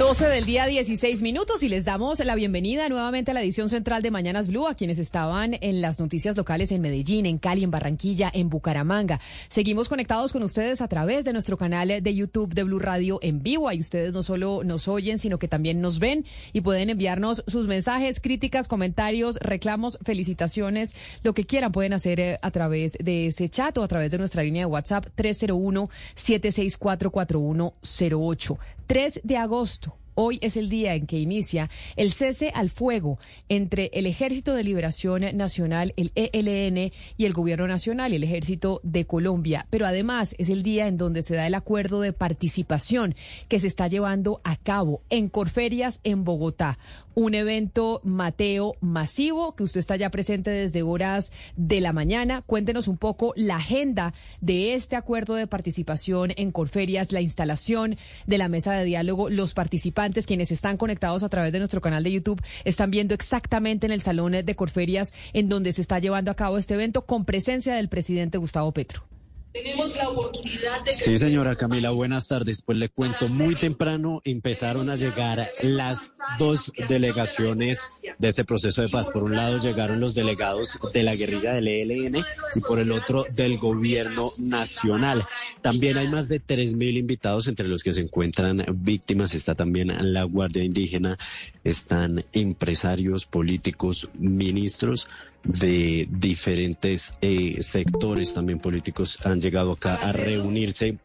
12 0.00 0.28
del 0.28 0.46
día 0.46 0.64
16 0.64 1.20
minutos 1.20 1.62
y 1.62 1.68
les 1.68 1.84
damos 1.84 2.20
la 2.20 2.34
bienvenida 2.34 2.88
nuevamente 2.88 3.32
a 3.32 3.34
la 3.34 3.42
edición 3.42 3.68
central 3.68 4.00
de 4.00 4.10
Mañanas 4.10 4.48
Blue 4.48 4.66
a 4.66 4.74
quienes 4.74 4.98
estaban 4.98 5.58
en 5.60 5.82
las 5.82 6.00
noticias 6.00 6.38
locales 6.38 6.72
en 6.72 6.80
Medellín, 6.80 7.26
en 7.26 7.36
Cali, 7.36 7.64
en 7.64 7.70
Barranquilla, 7.70 8.30
en 8.32 8.48
Bucaramanga. 8.48 9.20
Seguimos 9.50 9.90
conectados 9.90 10.32
con 10.32 10.42
ustedes 10.42 10.80
a 10.80 10.88
través 10.88 11.26
de 11.26 11.34
nuestro 11.34 11.58
canal 11.58 12.02
de 12.02 12.14
YouTube 12.14 12.54
de 12.54 12.62
Blue 12.62 12.78
Radio 12.78 13.18
en 13.20 13.42
vivo. 13.42 13.68
Ahí 13.68 13.78
ustedes 13.78 14.14
no 14.14 14.22
solo 14.22 14.64
nos 14.64 14.88
oyen, 14.88 15.18
sino 15.18 15.38
que 15.38 15.48
también 15.48 15.82
nos 15.82 15.98
ven 15.98 16.24
y 16.54 16.62
pueden 16.62 16.88
enviarnos 16.88 17.44
sus 17.46 17.66
mensajes, 17.66 18.20
críticas, 18.20 18.68
comentarios, 18.68 19.36
reclamos, 19.36 19.98
felicitaciones, 20.02 20.96
lo 21.22 21.34
que 21.34 21.44
quieran 21.44 21.72
pueden 21.72 21.92
hacer 21.92 22.20
eh, 22.20 22.38
a 22.40 22.50
través 22.50 22.96
de 22.98 23.26
ese 23.26 23.50
chat 23.50 23.76
o 23.76 23.82
a 23.82 23.88
través 23.88 24.10
de 24.10 24.16
nuestra 24.16 24.42
línea 24.42 24.62
de 24.62 24.72
WhatsApp 24.72 25.08
301 25.14 25.90
764 26.14 27.10
4108. 27.10 28.58
3 28.90 29.20
de 29.22 29.36
agosto. 29.36 29.99
Hoy 30.22 30.38
es 30.42 30.58
el 30.58 30.68
día 30.68 30.94
en 30.96 31.06
que 31.06 31.18
inicia 31.18 31.70
el 31.96 32.12
cese 32.12 32.52
al 32.54 32.68
fuego 32.68 33.18
entre 33.48 33.90
el 33.94 34.04
Ejército 34.04 34.52
de 34.52 34.62
Liberación 34.62 35.24
Nacional, 35.34 35.94
el 35.96 36.12
ELN, 36.14 36.92
y 37.16 37.24
el 37.24 37.32
Gobierno 37.32 37.66
Nacional 37.66 38.12
y 38.12 38.16
el 38.16 38.24
Ejército 38.24 38.82
de 38.82 39.06
Colombia. 39.06 39.66
Pero 39.70 39.86
además 39.86 40.34
es 40.36 40.50
el 40.50 40.62
día 40.62 40.88
en 40.88 40.98
donde 40.98 41.22
se 41.22 41.36
da 41.36 41.46
el 41.46 41.54
acuerdo 41.54 42.02
de 42.02 42.12
participación 42.12 43.14
que 43.48 43.60
se 43.60 43.66
está 43.66 43.88
llevando 43.88 44.42
a 44.44 44.56
cabo 44.56 45.00
en 45.08 45.30
Corferias, 45.30 46.00
en 46.04 46.22
Bogotá 46.22 46.76
un 47.14 47.34
evento 47.34 48.00
Mateo 48.04 48.76
masivo 48.80 49.54
que 49.54 49.64
usted 49.64 49.80
está 49.80 49.96
ya 49.96 50.10
presente 50.10 50.50
desde 50.50 50.82
horas 50.82 51.32
de 51.56 51.80
la 51.80 51.92
mañana. 51.92 52.42
Cuéntenos 52.42 52.88
un 52.88 52.96
poco 52.96 53.32
la 53.36 53.56
agenda 53.56 54.14
de 54.40 54.74
este 54.74 54.96
acuerdo 54.96 55.34
de 55.34 55.46
participación 55.46 56.32
en 56.36 56.52
Corferias, 56.52 57.12
la 57.12 57.20
instalación 57.20 57.96
de 58.26 58.38
la 58.38 58.48
mesa 58.48 58.72
de 58.72 58.84
diálogo. 58.84 59.28
Los 59.28 59.54
participantes, 59.54 60.09
quienes 60.12 60.52
están 60.52 60.76
conectados 60.76 61.22
a 61.22 61.28
través 61.28 61.52
de 61.52 61.58
nuestro 61.58 61.80
canal 61.80 62.02
de 62.02 62.12
YouTube, 62.12 62.42
están 62.64 62.90
viendo 62.90 63.14
exactamente 63.14 63.86
en 63.86 63.92
el 63.92 64.02
salón 64.02 64.32
de 64.32 64.56
Corferias 64.56 65.12
en 65.32 65.48
donde 65.48 65.72
se 65.72 65.80
está 65.80 65.98
llevando 65.98 66.30
a 66.30 66.36
cabo 66.36 66.58
este 66.58 66.74
evento 66.74 67.02
con 67.02 67.24
presencia 67.24 67.74
del 67.74 67.88
presidente 67.88 68.38
Gustavo 68.38 68.72
Petro. 68.72 69.09
Tenemos 69.52 69.96
la 69.96 70.08
oportunidad 70.08 70.84
de... 70.84 70.92
Sí, 70.92 71.18
señora 71.18 71.56
Camila, 71.56 71.90
buenas 71.90 72.28
tardes. 72.28 72.62
Pues 72.62 72.78
le 72.78 72.88
cuento, 72.88 73.28
muy 73.28 73.56
temprano 73.56 74.22
empezaron 74.24 74.88
a 74.88 74.94
llegar 74.94 75.48
las 75.62 76.12
dos 76.38 76.72
delegaciones 76.88 77.84
de 78.18 78.28
este 78.28 78.44
proceso 78.44 78.82
de 78.82 78.88
paz. 78.88 79.10
Por 79.10 79.24
un 79.24 79.34
lado 79.34 79.58
llegaron 79.58 79.98
los 79.98 80.14
delegados 80.14 80.78
de 80.94 81.02
la 81.02 81.16
guerrilla 81.16 81.52
del 81.52 81.66
ELN 81.66 82.16
y 82.54 82.60
por 82.60 82.78
el 82.78 82.92
otro 82.92 83.24
del 83.34 83.58
gobierno 83.58 84.30
nacional. 84.38 85.26
También 85.62 85.98
hay 85.98 86.06
más 86.08 86.28
de 86.28 86.40
3.000 86.40 86.96
invitados, 86.96 87.48
entre 87.48 87.66
los 87.66 87.82
que 87.82 87.92
se 87.92 88.02
encuentran 88.02 88.64
víctimas. 88.74 89.34
Está 89.34 89.56
también 89.56 89.92
la 90.12 90.22
Guardia 90.24 90.62
Indígena, 90.62 91.18
están 91.64 92.24
empresarios, 92.32 93.26
políticos, 93.26 94.08
ministros 94.14 95.08
de 95.42 96.06
diferentes 96.10 97.14
eh, 97.20 97.62
sectores 97.62 98.34
también 98.34 98.58
políticos 98.58 99.18
han 99.24 99.40
llegado 99.40 99.72
acá 99.72 99.94
a 99.94 100.12
reunirse 100.12 100.98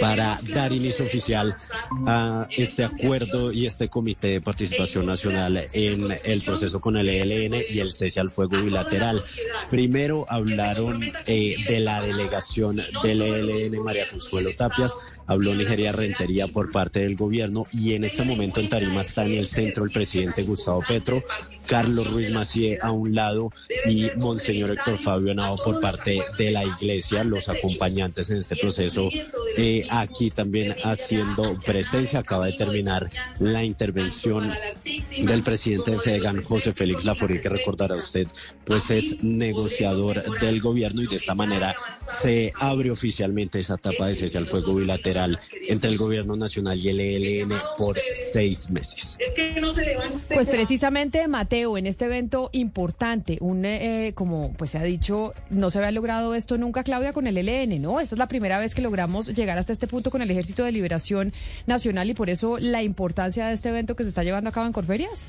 para 0.00 0.38
dar 0.54 0.72
inicio 0.72 1.04
oficial 1.04 1.56
a 2.06 2.46
este 2.50 2.84
acuerdo 2.84 3.52
y 3.52 3.66
este 3.66 3.88
comité 3.88 4.28
de 4.28 4.40
participación 4.40 5.06
nacional 5.06 5.68
en 5.72 6.10
el 6.24 6.40
proceso 6.42 6.80
con 6.80 6.96
el 6.96 7.08
ELN 7.08 7.62
y 7.68 7.78
el 7.80 7.92
cese 7.92 8.20
al 8.20 8.30
fuego 8.30 8.62
bilateral. 8.62 9.22
Primero 9.70 10.26
hablaron 10.28 11.02
eh, 11.26 11.56
de 11.66 11.80
la 11.80 12.00
delegación 12.00 12.80
del 13.02 13.22
ELN, 13.22 13.82
María 13.82 14.08
Consuelo 14.08 14.50
Tapias, 14.56 14.96
habló 15.32 15.54
Nigeria 15.54 15.92
Rentería 15.92 16.46
por 16.46 16.70
parte 16.70 17.00
del 17.00 17.16
gobierno 17.16 17.66
y 17.72 17.94
en 17.94 18.04
este 18.04 18.22
momento 18.22 18.60
en 18.60 18.68
Tarima 18.68 19.00
está 19.00 19.24
en 19.24 19.32
el 19.32 19.46
centro 19.46 19.84
el 19.84 19.90
presidente 19.90 20.42
Gustavo 20.42 20.82
Petro, 20.86 21.24
Carlos 21.66 22.10
Ruiz 22.10 22.30
Macié 22.30 22.78
a 22.82 22.90
un 22.90 23.14
lado 23.14 23.50
y 23.86 24.10
Monseñor 24.16 24.72
Héctor 24.72 24.98
Fabio 24.98 25.34
Nao 25.34 25.56
por 25.56 25.80
parte 25.80 26.22
de 26.36 26.50
la 26.50 26.64
iglesia, 26.64 27.24
los 27.24 27.48
acompañantes 27.48 28.30
en 28.30 28.38
este 28.38 28.56
proceso. 28.56 29.08
Eh, 29.56 29.86
aquí 29.90 30.30
también 30.30 30.76
haciendo 30.84 31.58
presencia, 31.64 32.20
acaba 32.20 32.46
de 32.46 32.52
terminar 32.52 33.10
la 33.38 33.64
intervención 33.64 34.52
del 34.84 35.42
presidente 35.42 35.92
de 35.92 36.00
FEDEGAN, 36.00 36.42
José 36.42 36.72
Félix 36.72 37.04
Laforí, 37.04 37.40
que 37.40 37.48
recordará 37.48 37.96
usted, 37.96 38.26
pues 38.64 38.90
es 38.90 39.22
negociador 39.22 40.38
del 40.40 40.60
gobierno 40.60 41.02
y 41.02 41.06
de 41.06 41.16
esta 41.16 41.34
manera 41.34 41.74
se 42.04 42.52
abre 42.58 42.90
oficialmente 42.90 43.60
esa 43.60 43.74
etapa 43.74 44.08
de 44.08 44.14
cese 44.14 44.38
al 44.38 44.46
fuego 44.46 44.74
bilateral 44.74 45.21
entre 45.68 45.90
el 45.90 45.96
gobierno 45.96 46.36
nacional 46.36 46.78
y 46.78 46.88
el 46.88 47.00
ELN 47.00 47.52
por 47.78 47.96
seis 48.14 48.70
meses. 48.70 49.18
Pues 50.32 50.48
precisamente, 50.48 51.26
Mateo, 51.28 51.76
en 51.78 51.86
este 51.86 52.06
evento 52.06 52.50
importante, 52.52 53.38
un 53.40 53.64
eh, 53.64 54.12
como 54.14 54.52
pues 54.54 54.70
se 54.70 54.78
ha 54.78 54.82
dicho, 54.82 55.34
no 55.50 55.70
se 55.70 55.78
había 55.78 55.90
logrado 55.90 56.34
esto 56.34 56.58
nunca, 56.58 56.82
Claudia, 56.82 57.12
con 57.12 57.26
el 57.26 57.36
ELN, 57.38 57.80
¿no? 57.80 58.00
Esta 58.00 58.14
es 58.14 58.18
la 58.18 58.28
primera 58.28 58.58
vez 58.58 58.74
que 58.74 58.82
logramos 58.82 59.28
llegar 59.28 59.58
hasta 59.58 59.72
este 59.72 59.86
punto 59.86 60.10
con 60.10 60.22
el 60.22 60.30
Ejército 60.30 60.64
de 60.64 60.72
Liberación 60.72 61.32
Nacional 61.66 62.10
y 62.10 62.14
por 62.14 62.30
eso 62.30 62.58
la 62.58 62.82
importancia 62.82 63.46
de 63.46 63.54
este 63.54 63.68
evento 63.68 63.96
que 63.96 64.02
se 64.04 64.08
está 64.08 64.22
llevando 64.22 64.50
a 64.50 64.52
cabo 64.52 64.66
en 64.66 64.72
Corferias. 64.72 65.26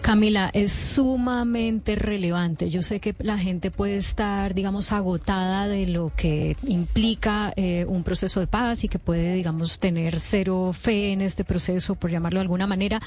Camila, 0.00 0.50
es 0.54 0.72
sumamente 0.72 1.94
relevante. 1.94 2.70
Yo 2.70 2.82
sé 2.82 3.00
que 3.00 3.14
la 3.18 3.36
gente 3.36 3.70
puede 3.70 3.96
estar, 3.96 4.54
digamos, 4.54 4.92
agotada 4.92 5.68
de 5.68 5.86
lo 5.86 6.10
que 6.16 6.56
implica 6.66 7.52
eh, 7.56 7.84
un 7.86 8.02
proceso 8.02 8.40
de 8.40 8.46
paz 8.46 8.84
y 8.84 8.88
que 8.88 8.98
puede, 8.98 9.09
digamos, 9.18 9.78
tener 9.78 10.18
cero 10.18 10.72
fe 10.72 11.12
en 11.12 11.20
este 11.20 11.44
proceso, 11.44 11.94
por 11.94 12.10
llamarlo 12.10 12.38
de 12.38 12.42
alguna 12.42 12.66
manera, 12.66 13.00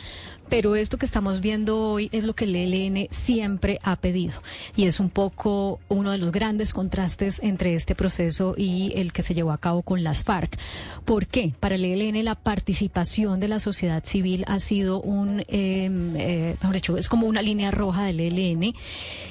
pero 0.50 0.76
esto 0.76 0.98
que 0.98 1.06
estamos 1.06 1.42
viendo 1.42 1.80
hoy 1.80 2.10
es 2.12 2.24
lo 2.24 2.36
que 2.36 2.46
el 2.46 2.56
ELN 2.56 3.08
siempre 3.10 3.80
ha 3.84 3.96
pedido 3.96 4.34
y 4.76 4.86
es 4.86 5.00
un 5.00 5.10
poco 5.10 5.80
uno 5.90 6.12
de 6.12 6.18
los 6.18 6.32
grandes 6.32 6.74
contrastes 6.74 7.42
entre 7.42 7.74
este 7.74 7.96
proceso 7.96 8.54
y 8.58 8.94
el 8.96 9.14
que 9.14 9.22
se 9.22 9.34
llevó 9.34 9.52
a 9.52 9.58
cabo 9.58 9.82
con 9.82 10.04
las 10.04 10.24
FARC. 10.24 10.58
¿Por 11.06 11.28
qué? 11.28 11.54
Para 11.60 11.76
el 11.76 11.86
ELN 11.86 12.24
la 12.24 12.36
participación 12.36 13.40
de 13.40 13.48
la 13.48 13.60
sociedad 13.60 14.04
civil 14.06 14.44
ha 14.48 14.60
sido 14.60 15.02
un, 15.02 15.44
em, 15.48 16.16
eh, 16.18 16.56
mejor 16.62 16.76
dicho, 16.76 16.98
es 16.98 17.10
como 17.10 17.28
una 17.28 17.42
línea 17.42 17.72
roja 17.72 18.04
del 18.04 18.20
ELN 18.20 18.76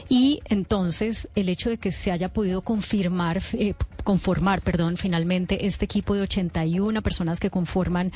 y 0.09 0.41
entonces 0.47 1.29
el 1.35 1.49
hecho 1.49 1.71
de 1.71 1.79
que 1.79 1.93
se 1.93 2.11
haya 2.11 2.33
podido 2.33 2.63
confirmar, 2.63 3.41
eh, 3.53 3.75
conformar, 4.03 4.61
perdón, 4.61 4.97
finalmente 4.97 5.67
este 5.67 5.85
equipo 5.85 6.15
de 6.15 6.23
81 6.63 7.03
personas 7.03 7.41
que 7.41 7.51
conforman 7.51 8.13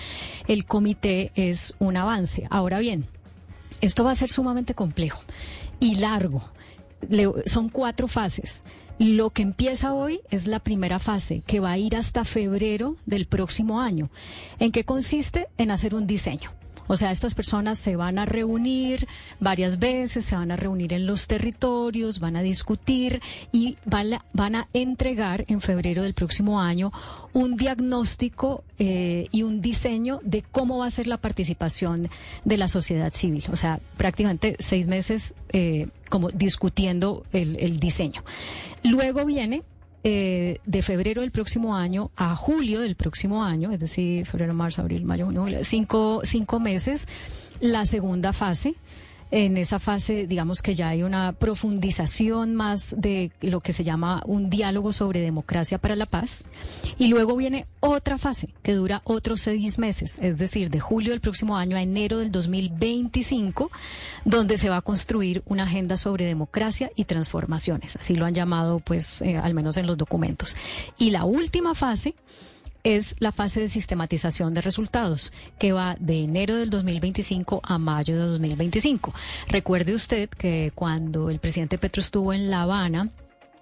el 0.49 0.65
comité 0.65 1.33
es 1.35 1.75
un 1.79 1.97
avance. 1.97 2.47
Ahora 2.51 2.79
bien, 2.79 3.07
esto 3.81 4.05
va 4.05 4.13
a 4.13 4.17
ser 4.17 4.31
sumamente 4.31 4.75
complejo 4.75 5.23
y 5.81 5.97
largo. 5.97 6.43
son 7.47 7.69
cuatro 7.69 8.09
fases. 8.09 8.63
Lo 8.99 9.29
que 9.29 9.43
empieza 9.43 9.93
hoy 9.93 10.21
es 10.31 10.47
la 10.47 10.59
primera 10.61 10.99
fase, 10.99 11.43
que 11.47 11.61
va 11.61 11.73
a 11.73 11.79
ir 11.79 11.97
hasta 11.97 12.25
febrero 12.25 12.97
del 13.05 13.27
próximo 13.27 13.81
año. 13.83 14.09
¿En 14.59 14.73
qué 14.73 14.85
consiste? 14.85 15.49
En 15.59 15.71
hacer 15.71 15.95
un 15.95 16.07
diseño. 16.07 16.51
O 16.89 16.97
sea, 16.97 17.11
estas 17.11 17.35
personas 17.35 17.79
se 17.79 17.97
van 17.97 18.19
a 18.19 18.25
reunir 18.25 19.07
varias 19.41 19.79
veces, 19.79 20.25
se 20.25 20.37
van 20.37 20.51
a 20.51 20.57
reunir 20.57 20.93
en 20.93 21.07
los 21.07 21.27
territorios, 21.27 22.21
van 22.21 22.37
a 22.37 22.43
discutir 22.43 23.21
y 23.53 23.77
van 23.85 24.15
a, 24.15 24.25
van 24.33 24.57
a 24.57 24.69
entregar 24.73 25.45
en 25.49 25.61
febrero 25.61 26.03
del 26.03 26.15
próximo 26.15 26.61
año 26.61 26.93
un 27.33 27.57
diagnóstico 27.57 28.65
eh, 28.79 29.27
y 29.31 29.43
un 29.43 29.61
diseño 29.61 30.21
de 30.23 30.43
cómo 30.43 30.79
va 30.79 30.87
a 30.87 30.91
ser 30.91 31.07
la 31.07 31.19
participación 31.19 32.09
de 32.45 32.57
la 32.57 32.69
sociedad 32.69 33.13
civil. 33.13 33.45
O 33.51 33.57
sea, 33.57 33.81
prácticamente 33.97 34.57
seis 34.59 34.87
meses 34.87 35.35
eh, 35.51 35.89
como 36.09 36.31
discutiendo 36.31 37.25
el, 37.33 37.57
el 37.57 37.81
diseño. 37.81 38.25
Luego 38.83 39.25
viene 39.25 39.63
eh, 40.09 40.61
de 40.65 40.83
febrero 40.83 41.23
del 41.23 41.33
próximo 41.33 41.75
año 41.75 42.13
a 42.15 42.37
julio 42.37 42.79
del 42.79 42.95
próximo 42.95 43.43
año, 43.43 43.73
es 43.73 43.81
decir, 43.81 44.25
febrero, 44.25 44.55
marzo, 44.55 44.81
abril, 44.81 45.05
mayo, 45.05 45.27
junio, 45.27 45.59
cinco, 45.65 46.21
cinco 46.23 46.61
meses, 46.61 47.09
la 47.59 47.85
segunda 47.87 48.33
fase 48.33 48.77
en 49.31 49.57
esa 49.57 49.79
fase, 49.79 50.27
digamos 50.27 50.63
que 50.63 50.75
ya 50.75 50.89
hay 50.89 51.03
una 51.03 51.33
profundización 51.33 52.55
más 52.55 52.95
de 52.99 53.33
lo 53.41 53.61
que 53.61 53.73
se 53.73 53.85
llama 53.85 54.23
un 54.27 54.51
diálogo 54.51 54.93
sobre 54.93 55.21
democracia 55.21 55.79
para 55.79 55.97
la 55.97 56.07
paz. 56.07 56.45
Y 56.99 57.09
luego 57.09 57.37
viene 57.37 57.67
otra 57.81 58.19
fase 58.19 58.49
que 58.63 58.75
dura 58.75 59.03
otros 59.05 59.41
seis 59.41 59.79
meses, 59.79 60.19
es 60.21 60.39
decir, 60.39 60.71
de 60.71 60.81
julio 60.81 61.11
del 61.11 61.21
próximo 61.21 61.57
año 61.57 61.77
a 61.77 61.83
enero 61.83 62.19
del 62.19 62.31
2025, 62.31 63.71
donde 64.25 64.59
se 64.59 64.69
va 64.69 64.77
a 64.77 64.83
construir 64.83 65.43
una 65.47 65.65
agenda 65.65 65.97
sobre 65.97 66.27
democracia 66.27 66.91
y 66.95 67.05
transformaciones. 67.05 67.97
Así 67.97 68.15
lo 68.15 68.27
han 68.27 68.35
llamado, 68.35 68.79
pues, 68.81 69.23
eh, 69.23 69.37
al 69.37 69.55
menos 69.55 69.77
en 69.77 69.87
los 69.87 69.97
documentos. 69.97 70.57
Y 70.99 71.11
la 71.11 71.25
última 71.25 71.75
fase 71.75 72.15
es 72.87 73.17
la 73.19 73.33
fase 73.33 73.61
de 73.61 73.69
sistematización 73.69 74.55
de 74.55 74.61
resultados, 74.61 75.33
que 75.59 75.73
va 75.73 75.97
de 75.99 76.23
enero 76.23 76.55
del 76.55 76.71
2025 76.71 77.61
a 77.65 77.79
mayo 77.79 78.15
de 78.15 78.27
2025. 78.27 79.13
Recuerde 79.49 79.93
usted 79.93 80.29
que 80.29 80.71
cuando 80.73 81.29
el 81.29 81.41
presidente 81.41 81.79
Petro 81.79 81.99
estuvo 82.01 82.33
en 82.33 82.49
La 82.49 82.63
Habana, 82.63 83.11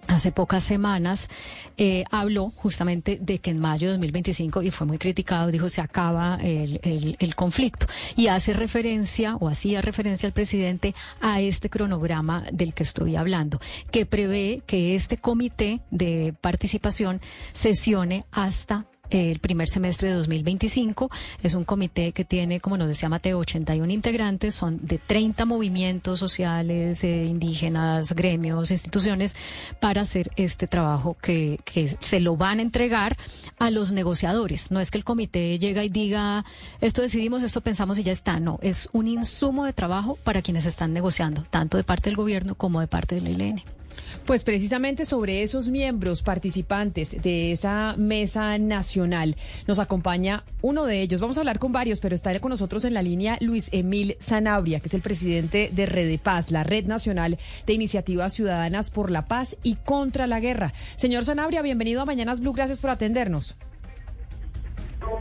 hace 0.08 0.30
pocas 0.30 0.62
semanas 0.62 1.30
eh, 1.78 2.04
habló 2.10 2.52
justamente 2.56 3.18
de 3.18 3.38
que 3.38 3.50
en 3.50 3.60
mayo 3.60 3.86
de 3.86 3.94
2025, 3.94 4.60
y 4.60 4.70
fue 4.70 4.86
muy 4.86 4.98
criticado, 4.98 5.50
dijo 5.50 5.70
se 5.70 5.80
acaba 5.80 6.38
el, 6.42 7.34
conflicto. 7.34 7.86
Y 8.16 8.26
hace 8.26 8.52
referencia, 8.52 9.36
o 9.36 9.48
hacía 9.48 9.80
referencia 9.80 10.26
al 10.26 10.34
presidente, 10.34 10.94
a 11.22 11.40
este 11.40 11.70
cronograma 11.70 12.44
del 12.52 12.74
que 12.74 12.82
estoy 12.82 13.16
hablando, 13.16 13.58
que 13.90 14.04
prevé 14.04 14.62
que 14.66 14.94
este 14.94 15.16
comité 15.16 15.80
de 15.90 16.34
participación 16.42 17.22
sesione 17.54 18.26
hasta 18.30 18.84
el 19.10 19.38
primer 19.38 19.68
semestre 19.68 20.08
de 20.08 20.14
2025. 20.14 21.10
Es 21.42 21.54
un 21.54 21.64
comité 21.64 22.12
que 22.12 22.24
tiene, 22.24 22.60
como 22.60 22.76
nos 22.76 22.88
decía 22.88 23.08
Mateo, 23.08 23.38
81 23.38 23.92
integrantes, 23.92 24.54
son 24.54 24.78
de 24.82 24.98
30 24.98 25.44
movimientos 25.44 26.18
sociales, 26.18 27.04
eh, 27.04 27.24
indígenas, 27.24 28.14
gremios, 28.14 28.70
instituciones, 28.70 29.36
para 29.80 30.02
hacer 30.02 30.30
este 30.36 30.66
trabajo 30.66 31.16
que, 31.20 31.58
que 31.64 31.96
se 32.00 32.20
lo 32.20 32.36
van 32.36 32.58
a 32.58 32.62
entregar 32.62 33.16
a 33.58 33.70
los 33.70 33.92
negociadores. 33.92 34.70
No 34.70 34.80
es 34.80 34.90
que 34.90 34.98
el 34.98 35.04
comité 35.04 35.58
llega 35.58 35.84
y 35.84 35.88
diga, 35.88 36.44
esto 36.80 37.02
decidimos, 37.02 37.42
esto 37.42 37.60
pensamos 37.60 37.98
y 37.98 38.02
ya 38.02 38.12
está. 38.12 38.40
No, 38.40 38.58
es 38.62 38.88
un 38.92 39.08
insumo 39.08 39.64
de 39.64 39.72
trabajo 39.72 40.16
para 40.24 40.42
quienes 40.42 40.66
están 40.66 40.92
negociando, 40.92 41.44
tanto 41.50 41.76
de 41.76 41.84
parte 41.84 42.10
del 42.10 42.16
gobierno 42.16 42.54
como 42.54 42.80
de 42.80 42.86
parte 42.86 43.14
de 43.14 43.20
la 43.20 43.30
ILN. 43.30 43.73
Pues 44.26 44.44
precisamente 44.44 45.04
sobre 45.04 45.42
esos 45.42 45.68
miembros 45.68 46.22
participantes 46.22 47.22
de 47.22 47.52
esa 47.52 47.94
mesa 47.98 48.56
nacional 48.58 49.36
nos 49.66 49.78
acompaña 49.78 50.44
uno 50.62 50.86
de 50.86 51.02
ellos. 51.02 51.20
Vamos 51.20 51.36
a 51.36 51.40
hablar 51.40 51.58
con 51.58 51.72
varios, 51.72 52.00
pero 52.00 52.14
está 52.14 52.38
con 52.40 52.50
nosotros 52.50 52.84
en 52.84 52.94
la 52.94 53.02
línea 53.02 53.36
Luis 53.40 53.68
Emil 53.72 54.16
Zanabria, 54.20 54.80
que 54.80 54.88
es 54.88 54.94
el 54.94 55.02
presidente 55.02 55.70
de 55.72 55.86
Red 55.86 56.18
Paz, 56.20 56.50
la 56.50 56.64
Red 56.64 56.86
Nacional 56.86 57.38
de 57.66 57.72
Iniciativas 57.72 58.32
Ciudadanas 58.32 58.90
por 58.90 59.10
la 59.10 59.26
Paz 59.26 59.56
y 59.62 59.76
contra 59.76 60.26
la 60.26 60.40
Guerra. 60.40 60.72
Señor 60.96 61.24
Zanabria, 61.24 61.62
bienvenido 61.62 62.00
a 62.00 62.06
Mañanas 62.06 62.40
Blue. 62.40 62.52
Gracias 62.52 62.80
por 62.80 62.90
atendernos. 62.90 63.56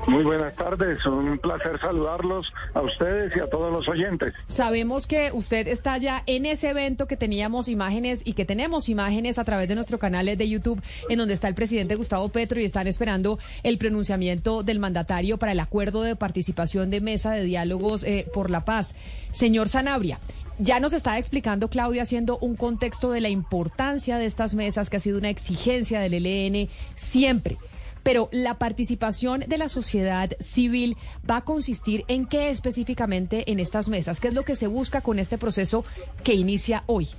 Muy 0.07 0.23
buenas 0.23 0.55
tardes, 0.55 1.05
un 1.05 1.37
placer 1.39 1.79
saludarlos 1.79 2.51
a 2.73 2.81
ustedes 2.81 3.35
y 3.35 3.39
a 3.39 3.49
todos 3.49 3.71
los 3.71 3.87
oyentes. 3.87 4.33
Sabemos 4.47 5.07
que 5.07 5.31
usted 5.33 5.67
está 5.67 5.97
ya 5.97 6.23
en 6.25 6.45
ese 6.45 6.69
evento 6.69 7.07
que 7.07 7.17
teníamos 7.17 7.67
imágenes 7.67 8.21
y 8.25 8.33
que 8.33 8.45
tenemos 8.45 8.89
imágenes 8.89 9.39
a 9.39 9.43
través 9.43 9.67
de 9.67 9.75
nuestro 9.75 9.99
canal 9.99 10.25
de 10.25 10.49
YouTube 10.49 10.81
en 11.09 11.17
donde 11.17 11.33
está 11.33 11.47
el 11.47 11.55
presidente 11.55 11.95
Gustavo 11.95 12.29
Petro 12.29 12.59
y 12.59 12.65
están 12.65 12.87
esperando 12.87 13.39
el 13.63 13.77
pronunciamiento 13.77 14.63
del 14.63 14.79
mandatario 14.79 15.37
para 15.37 15.53
el 15.53 15.59
acuerdo 15.59 16.01
de 16.01 16.15
participación 16.15 16.89
de 16.89 17.01
mesa 17.01 17.31
de 17.31 17.43
diálogos 17.43 18.03
eh, 18.03 18.27
por 18.33 18.49
la 18.49 18.65
paz. 18.65 18.95
Señor 19.31 19.69
Sanabria, 19.69 20.19
ya 20.59 20.79
nos 20.79 20.93
está 20.93 21.17
explicando 21.17 21.69
Claudia 21.69 22.03
haciendo 22.03 22.37
un 22.37 22.55
contexto 22.55 23.11
de 23.11 23.21
la 23.21 23.29
importancia 23.29 24.17
de 24.17 24.25
estas 24.25 24.53
mesas 24.53 24.89
que 24.89 24.97
ha 24.97 24.99
sido 24.99 25.17
una 25.17 25.29
exigencia 25.29 25.99
del 25.99 26.25
ELN 26.25 26.69
siempre. 26.95 27.57
Pero 28.03 28.29
la 28.31 28.57
participación 28.57 29.45
de 29.47 29.57
la 29.57 29.69
sociedad 29.69 30.31
civil 30.39 30.97
va 31.29 31.37
a 31.37 31.45
consistir 31.45 32.03
en 32.07 32.25
qué 32.25 32.49
específicamente 32.49 33.51
en 33.51 33.59
estas 33.59 33.89
mesas, 33.89 34.19
qué 34.19 34.27
es 34.27 34.33
lo 34.33 34.43
que 34.43 34.55
se 34.55 34.67
busca 34.67 35.01
con 35.01 35.19
este 35.19 35.37
proceso 35.37 35.85
que 36.23 36.33
inicia 36.33 36.83
hoy. 36.85 37.09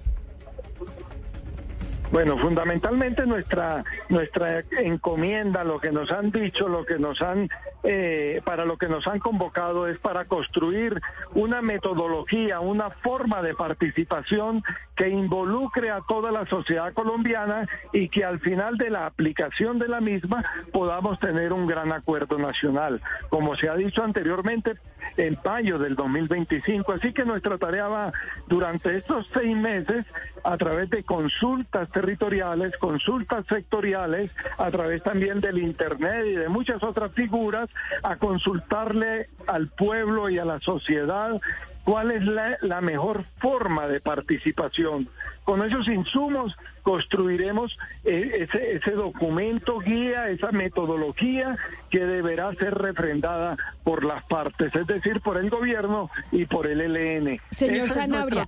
Bueno, 2.14 2.38
fundamentalmente 2.38 3.26
nuestra 3.26 3.82
nuestra 4.08 4.60
encomienda, 4.78 5.64
lo 5.64 5.80
que 5.80 5.90
nos 5.90 6.12
han 6.12 6.30
dicho, 6.30 6.68
lo 6.68 6.84
que 6.84 6.96
nos 6.96 7.20
han 7.20 7.48
eh, 7.82 8.40
para 8.44 8.64
lo 8.64 8.76
que 8.76 8.88
nos 8.88 9.04
han 9.08 9.18
convocado 9.18 9.88
es 9.88 9.98
para 9.98 10.24
construir 10.26 11.02
una 11.34 11.60
metodología, 11.60 12.60
una 12.60 12.90
forma 12.90 13.42
de 13.42 13.54
participación 13.54 14.62
que 14.94 15.08
involucre 15.08 15.90
a 15.90 16.02
toda 16.08 16.30
la 16.30 16.46
sociedad 16.46 16.94
colombiana 16.94 17.68
y 17.92 18.08
que 18.08 18.24
al 18.24 18.38
final 18.38 18.78
de 18.78 18.90
la 18.90 19.06
aplicación 19.06 19.80
de 19.80 19.88
la 19.88 20.00
misma 20.00 20.44
podamos 20.72 21.18
tener 21.18 21.52
un 21.52 21.66
gran 21.66 21.92
acuerdo 21.92 22.38
nacional. 22.38 23.02
Como 23.28 23.56
se 23.56 23.68
ha 23.68 23.74
dicho 23.74 24.04
anteriormente, 24.04 24.76
en 25.16 25.38
mayo 25.44 25.78
del 25.78 25.94
2025. 25.94 26.92
Así 26.92 27.12
que 27.12 27.24
nuestra 27.24 27.58
tarea 27.58 27.88
va 27.88 28.12
durante 28.46 28.96
estos 28.96 29.26
seis 29.34 29.56
meses 29.56 30.04
a 30.42 30.56
través 30.56 30.90
de 30.90 31.02
consultas 31.04 31.90
territoriales, 31.90 32.76
consultas 32.78 33.44
sectoriales, 33.48 34.30
a 34.58 34.70
través 34.70 35.02
también 35.02 35.40
del 35.40 35.58
Internet 35.58 36.26
y 36.26 36.34
de 36.34 36.48
muchas 36.48 36.82
otras 36.82 37.12
figuras, 37.12 37.68
a 38.02 38.16
consultarle 38.16 39.28
al 39.46 39.68
pueblo 39.68 40.28
y 40.28 40.38
a 40.38 40.44
la 40.44 40.60
sociedad 40.60 41.40
cuál 41.84 42.10
es 42.10 42.24
la, 42.24 42.56
la 42.62 42.80
mejor 42.80 43.24
forma 43.38 43.86
de 43.86 44.00
participación. 44.00 45.08
Con 45.44 45.64
esos 45.64 45.86
insumos 45.88 46.56
construiremos 46.82 47.76
eh, 48.04 48.46
ese, 48.48 48.76
ese 48.76 48.90
documento 48.92 49.78
guía, 49.78 50.28
esa 50.28 50.52
metodología 50.52 51.56
que 51.90 52.04
deberá 52.04 52.52
ser 52.54 52.74
refrendada 52.74 53.56
por 53.84 54.04
las 54.04 54.24
partes, 54.24 54.74
es 54.74 54.86
decir, 54.86 55.20
por 55.20 55.38
el 55.38 55.48
gobierno 55.48 56.10
y 56.32 56.44
por 56.44 56.66
el 56.66 56.80
ELN. 56.80 57.40
Señor 57.50 57.88
Sanabria, 57.88 58.46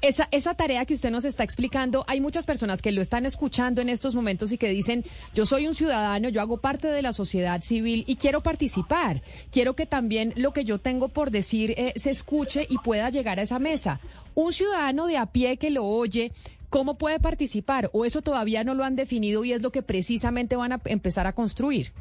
esa, 0.00 0.28
esa 0.30 0.54
tarea 0.54 0.84
que 0.84 0.94
usted 0.94 1.10
nos 1.10 1.24
está 1.24 1.44
explicando, 1.44 2.04
hay 2.08 2.20
muchas 2.20 2.44
personas 2.44 2.82
que 2.82 2.92
lo 2.92 3.00
están 3.00 3.24
escuchando 3.24 3.80
en 3.80 3.88
estos 3.88 4.14
momentos 4.14 4.52
y 4.52 4.58
que 4.58 4.68
dicen, 4.68 5.04
yo 5.32 5.46
soy 5.46 5.66
un 5.66 5.74
ciudadano, 5.74 6.28
yo 6.28 6.40
hago 6.40 6.58
parte 6.58 6.88
de 6.88 7.02
la 7.02 7.12
sociedad 7.12 7.62
civil 7.62 8.04
y 8.06 8.16
quiero 8.16 8.42
participar, 8.42 9.22
quiero 9.50 9.74
que 9.74 9.86
también 9.86 10.32
lo 10.36 10.52
que 10.52 10.64
yo 10.64 10.78
tengo 10.78 11.08
por 11.08 11.30
decir 11.30 11.74
eh, 11.76 11.92
se 11.96 12.10
escuche 12.10 12.66
y 12.68 12.78
pueda 12.78 13.10
llegar 13.10 13.38
a 13.38 13.42
esa 13.42 13.58
mesa. 13.58 14.00
Un 14.34 14.52
ciudadano 14.52 15.06
de 15.06 15.18
a 15.18 15.26
pie 15.26 15.56
que 15.56 15.70
lo 15.70 15.84
oye, 15.84 16.32
¿Cómo 16.72 16.96
puede 16.96 17.20
participar? 17.20 17.90
¿O 17.92 18.06
eso 18.06 18.22
todavía 18.22 18.64
no 18.64 18.72
lo 18.72 18.84
han 18.84 18.96
definido 18.96 19.44
y 19.44 19.52
es 19.52 19.60
lo 19.60 19.70
que 19.70 19.82
precisamente 19.82 20.56
van 20.56 20.72
a 20.72 20.80
empezar 20.86 21.26
a 21.26 21.34
construir? 21.34 21.92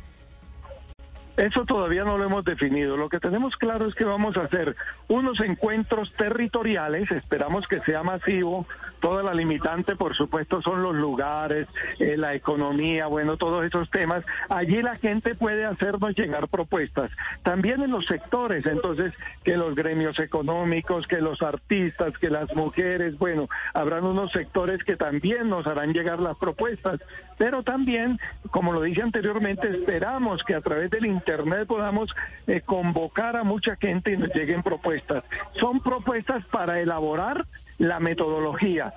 Eso 1.36 1.66
todavía 1.66 2.06
no 2.06 2.18
lo 2.18 2.24
hemos 2.24 2.46
definido. 2.46 2.96
Lo 2.96 3.10
que 3.10 3.20
tenemos 3.20 3.58
claro 3.58 3.86
es 3.86 3.96
que 3.96 4.06
vamos 4.06 4.38
a 4.38 4.44
hacer 4.44 4.78
unos 5.10 5.42
encuentros 5.42 6.14
territoriales, 6.14 7.12
esperamos 7.12 7.68
que 7.68 7.82
sea 7.82 8.02
masivo. 8.02 8.66
Toda 9.02 9.24
la 9.24 9.34
limitante, 9.34 9.96
por 9.96 10.16
supuesto, 10.16 10.62
son 10.62 10.84
los 10.84 10.96
lugares, 10.96 11.68
eh, 12.00 12.16
la 12.18 12.36
economía, 12.36 13.08
bueno, 13.08 13.36
todos 13.36 13.66
esos 13.66 13.90
temas. 13.90 14.24
Allí 14.48 14.82
la 14.82 14.96
gente 14.98 15.34
puede 15.34 15.66
hacernos 15.66 16.16
llegar 16.16 16.48
propuestas. 16.48 17.12
También 17.42 17.82
en 17.82 17.92
los 17.92 18.06
sectores, 18.06 18.66
entonces, 18.68 19.12
que 19.44 19.58
los 19.58 19.74
gremios 19.74 20.20
económicos, 20.20 21.08
que 21.08 21.20
los 21.20 21.42
artistas, 21.42 22.16
que 22.20 22.30
las 22.30 22.54
mujeres, 22.56 23.18
bueno, 23.18 23.50
habrán 23.74 24.06
unos 24.06 24.32
sectores 24.32 24.84
que 24.84 24.96
también 24.96 25.50
nos 25.50 25.66
harán 25.66 25.94
llegar 25.94 26.20
las 26.20 26.38
propuestas. 26.38 27.00
Pero 27.40 27.64
también, 27.64 28.20
como 28.52 28.72
lo 28.72 28.82
dije 28.82 29.02
anteriormente, 29.02 29.68
esperamos 29.68 30.44
que 30.44 30.54
a 30.54 30.62
través 30.62 30.92
del 30.92 31.08
Internet 31.08 31.68
podamos 31.68 32.14
eh, 32.46 32.62
convocar 32.62 33.36
a 33.36 33.44
mucha 33.44 33.76
gente 33.78 34.14
y 34.14 34.18
nos 34.18 34.30
lleguen 34.36 34.62
propuestas. 34.62 35.24
Son 35.54 35.80
propuestas 35.80 36.46
para 36.52 36.80
elaborar 36.80 37.48
la 37.78 38.00
metodología. 38.00 38.94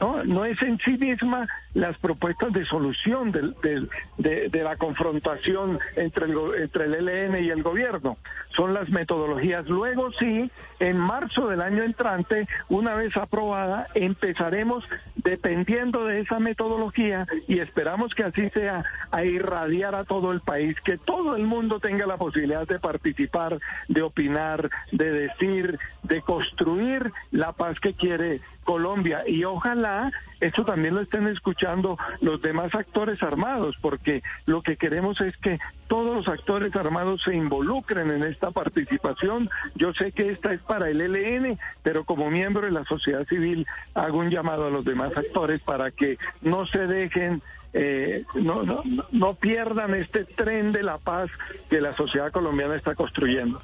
No, 0.00 0.24
no 0.24 0.44
es 0.44 0.60
en 0.62 0.78
sí 0.78 0.98
misma 0.98 1.46
las 1.74 1.98
propuestas 1.98 2.52
de 2.52 2.64
solución 2.64 3.32
de, 3.32 4.62
la 4.62 4.76
confrontación 4.76 5.78
entre 5.96 6.26
el, 6.26 6.38
entre 6.56 6.84
el 6.84 7.08
ELN 7.08 7.44
y 7.44 7.50
el 7.50 7.62
gobierno. 7.62 8.16
Son 8.56 8.74
las 8.74 8.88
metodologías. 8.88 9.66
Luego 9.66 10.12
sí, 10.12 10.50
en 10.78 10.96
marzo 10.96 11.48
del 11.48 11.60
año 11.60 11.82
entrante, 11.82 12.48
una 12.68 12.94
vez 12.94 13.16
aprobada, 13.16 13.88
empezaremos, 13.94 14.84
dependiendo 15.16 16.04
de 16.04 16.20
esa 16.20 16.38
metodología, 16.38 17.26
y 17.48 17.58
esperamos 17.58 18.14
que 18.14 18.24
así 18.24 18.50
sea, 18.50 18.84
a 19.10 19.24
irradiar 19.24 19.94
a 19.96 20.04
todo 20.04 20.30
el 20.32 20.40
país, 20.40 20.80
que 20.80 20.98
todo 20.98 21.34
el 21.36 21.44
mundo 21.44 21.80
tenga 21.80 22.06
la 22.06 22.16
posibilidad 22.16 22.66
de 22.66 22.78
participar, 22.78 23.58
de 23.88 24.02
opinar, 24.02 24.70
de 24.92 25.10
decir, 25.10 25.78
de 26.02 26.20
construir 26.20 27.12
la 27.32 27.52
paz 27.52 27.80
que 27.80 27.94
quiere 27.94 28.40
Colombia. 28.64 29.22
Y 29.26 29.44
ojalá 29.44 30.10
esto 30.40 30.64
también 30.64 30.94
lo 30.94 31.00
estén 31.00 31.26
escuchando 31.28 31.96
los 32.20 32.42
demás 32.42 32.74
actores 32.74 33.22
armados, 33.22 33.76
porque 33.80 34.22
lo 34.46 34.62
que 34.62 34.76
queremos 34.76 35.20
es 35.20 35.36
que 35.38 35.58
todos 35.86 36.14
los 36.14 36.28
actores 36.28 36.74
armados 36.76 37.22
se 37.22 37.34
involucren 37.34 38.10
en 38.10 38.24
esta 38.24 38.50
participación. 38.50 39.48
Yo 39.74 39.92
sé 39.94 40.12
que 40.12 40.30
esta 40.30 40.52
es 40.52 40.60
para 40.60 40.90
el 40.90 41.00
ELN, 41.00 41.58
pero 41.82 42.04
como 42.04 42.30
miembro 42.30 42.66
de 42.66 42.72
la 42.72 42.84
sociedad 42.84 43.26
civil 43.26 43.66
hago 43.94 44.18
un 44.18 44.30
llamado 44.30 44.66
a 44.66 44.70
los 44.70 44.84
demás 44.84 45.16
actores 45.16 45.60
para 45.60 45.90
que 45.90 46.18
no 46.42 46.66
se 46.66 46.86
dejen 46.86 47.42
eh, 47.76 48.24
no, 48.34 48.62
no, 48.62 48.84
no 49.10 49.34
pierdan 49.34 49.94
este 49.94 50.24
tren 50.24 50.70
de 50.70 50.84
la 50.84 50.98
paz 50.98 51.28
que 51.68 51.80
la 51.80 51.96
sociedad 51.96 52.30
colombiana 52.30 52.76
está 52.76 52.94
construyendo. 52.94 53.60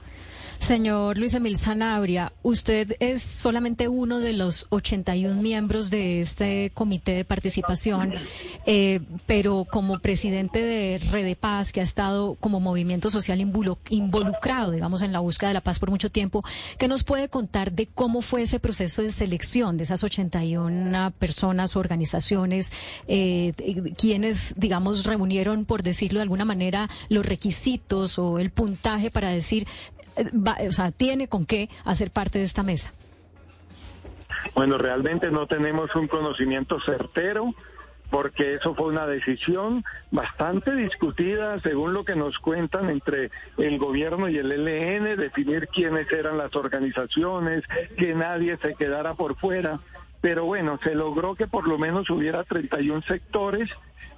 Señor 0.60 1.18
Luis 1.18 1.34
Emil 1.34 1.56
Sanabria, 1.56 2.32
usted 2.42 2.94
es 3.00 3.22
solamente 3.22 3.88
uno 3.88 4.20
de 4.20 4.34
los 4.34 4.66
81 4.68 5.40
miembros 5.40 5.90
de 5.90 6.20
este 6.20 6.70
comité 6.74 7.12
de 7.12 7.24
participación, 7.24 8.14
eh, 8.66 9.00
pero 9.26 9.64
como 9.64 9.98
presidente 9.98 10.62
de 10.62 10.98
Red 10.98 11.36
Paz, 11.38 11.72
que 11.72 11.80
ha 11.80 11.82
estado 11.82 12.36
como 12.36 12.60
movimiento 12.60 13.10
social 13.10 13.40
involucrado, 13.40 14.70
digamos, 14.70 15.02
en 15.02 15.12
la 15.12 15.18
búsqueda 15.18 15.48
de 15.48 15.54
la 15.54 15.60
paz 15.62 15.78
por 15.78 15.90
mucho 15.90 16.10
tiempo, 16.10 16.44
¿qué 16.78 16.88
nos 16.88 17.04
puede 17.04 17.28
contar 17.28 17.72
de 17.72 17.86
cómo 17.86 18.20
fue 18.20 18.42
ese 18.42 18.60
proceso 18.60 19.02
de 19.02 19.10
selección 19.10 19.76
de 19.76 19.84
esas 19.84 20.04
81 20.04 21.12
personas, 21.18 21.74
organizaciones, 21.74 22.72
eh, 23.08 23.54
quienes, 23.96 24.54
digamos, 24.56 25.04
reunieron, 25.04 25.64
por 25.64 25.82
decirlo 25.82 26.18
de 26.18 26.24
alguna 26.24 26.44
manera, 26.44 26.88
los 27.08 27.26
requisitos 27.26 28.18
o 28.18 28.38
el 28.38 28.50
puntaje 28.50 29.10
para 29.10 29.30
decir 29.30 29.66
eh, 30.20 30.68
o 30.68 30.72
sea, 30.72 30.90
tiene 30.90 31.28
con 31.28 31.46
qué 31.46 31.68
hacer 31.84 32.10
parte 32.10 32.38
de 32.38 32.44
esta 32.44 32.62
mesa? 32.62 32.92
Bueno, 34.54 34.78
realmente 34.78 35.30
no 35.30 35.46
tenemos 35.46 35.94
un 35.94 36.08
conocimiento 36.08 36.80
certero 36.80 37.54
porque 38.10 38.54
eso 38.54 38.74
fue 38.74 38.88
una 38.88 39.06
decisión 39.06 39.84
bastante 40.10 40.74
discutida, 40.74 41.60
según 41.60 41.94
lo 41.94 42.04
que 42.04 42.16
nos 42.16 42.38
cuentan, 42.38 42.90
entre 42.90 43.30
el 43.56 43.78
gobierno 43.78 44.28
y 44.28 44.36
el 44.36 44.50
ELN, 44.50 45.16
definir 45.16 45.68
quiénes 45.68 46.10
eran 46.10 46.36
las 46.36 46.54
organizaciones, 46.56 47.62
que 47.96 48.14
nadie 48.14 48.56
se 48.56 48.74
quedara 48.74 49.14
por 49.14 49.36
fuera. 49.36 49.78
Pero 50.20 50.44
bueno, 50.44 50.78
se 50.82 50.94
logró 50.94 51.36
que 51.36 51.46
por 51.46 51.68
lo 51.68 51.78
menos 51.78 52.10
hubiera 52.10 52.42
31 52.42 53.02
sectores 53.02 53.70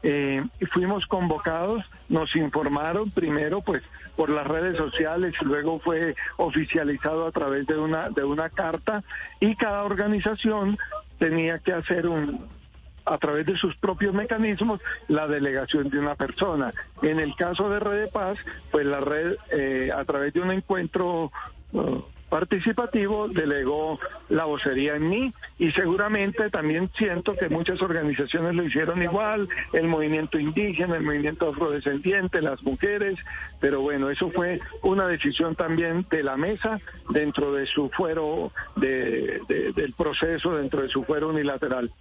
eh, 0.02 0.44
fuimos 0.72 1.06
convocados, 1.06 1.84
nos 2.08 2.34
informaron 2.34 3.10
primero 3.10 3.60
pues 3.60 3.82
por 4.16 4.30
las 4.30 4.46
redes 4.46 4.76
sociales, 4.76 5.34
luego 5.42 5.78
fue 5.78 6.14
oficializado 6.36 7.26
a 7.26 7.32
través 7.32 7.66
de 7.66 7.78
una, 7.78 8.10
de 8.10 8.24
una 8.24 8.50
carta 8.50 9.02
y 9.40 9.56
cada 9.56 9.84
organización 9.84 10.78
tenía 11.18 11.58
que 11.58 11.72
hacer 11.72 12.06
un, 12.06 12.46
a 13.04 13.18
través 13.18 13.46
de 13.46 13.56
sus 13.56 13.76
propios 13.76 14.14
mecanismos 14.14 14.80
la 15.08 15.26
delegación 15.26 15.88
de 15.88 15.98
una 15.98 16.14
persona. 16.14 16.72
En 17.02 17.20
el 17.20 17.34
caso 17.36 17.68
de 17.68 17.80
Red 17.80 18.00
de 18.02 18.08
Paz, 18.08 18.38
pues 18.70 18.86
la 18.86 19.00
red 19.00 19.36
eh, 19.50 19.90
a 19.94 20.04
través 20.04 20.32
de 20.32 20.40
un 20.40 20.50
encuentro 20.50 21.32
uh, 21.72 22.02
participativo 22.32 23.28
delegó 23.28 24.00
la 24.30 24.46
vocería 24.46 24.96
en 24.96 25.06
mí 25.06 25.34
y 25.58 25.70
seguramente 25.72 26.48
también 26.48 26.90
siento 26.96 27.36
que 27.36 27.50
muchas 27.50 27.82
organizaciones 27.82 28.54
lo 28.54 28.62
hicieron 28.62 29.02
igual, 29.02 29.50
el 29.74 29.86
movimiento 29.86 30.38
indígena, 30.38 30.96
el 30.96 31.02
movimiento 31.02 31.50
afrodescendiente, 31.50 32.40
las 32.40 32.62
mujeres, 32.62 33.18
pero 33.60 33.82
bueno, 33.82 34.08
eso 34.08 34.30
fue 34.30 34.60
una 34.80 35.06
decisión 35.08 35.56
también 35.56 36.06
de 36.10 36.22
la 36.22 36.38
mesa 36.38 36.80
dentro 37.10 37.52
de 37.52 37.66
su 37.66 37.90
fuero 37.90 38.50
de, 38.76 39.42
del 39.76 39.92
proceso, 39.92 40.56
dentro 40.56 40.80
de 40.80 40.88
su 40.88 41.04
fuero 41.04 41.28
unilateral. 41.28 41.92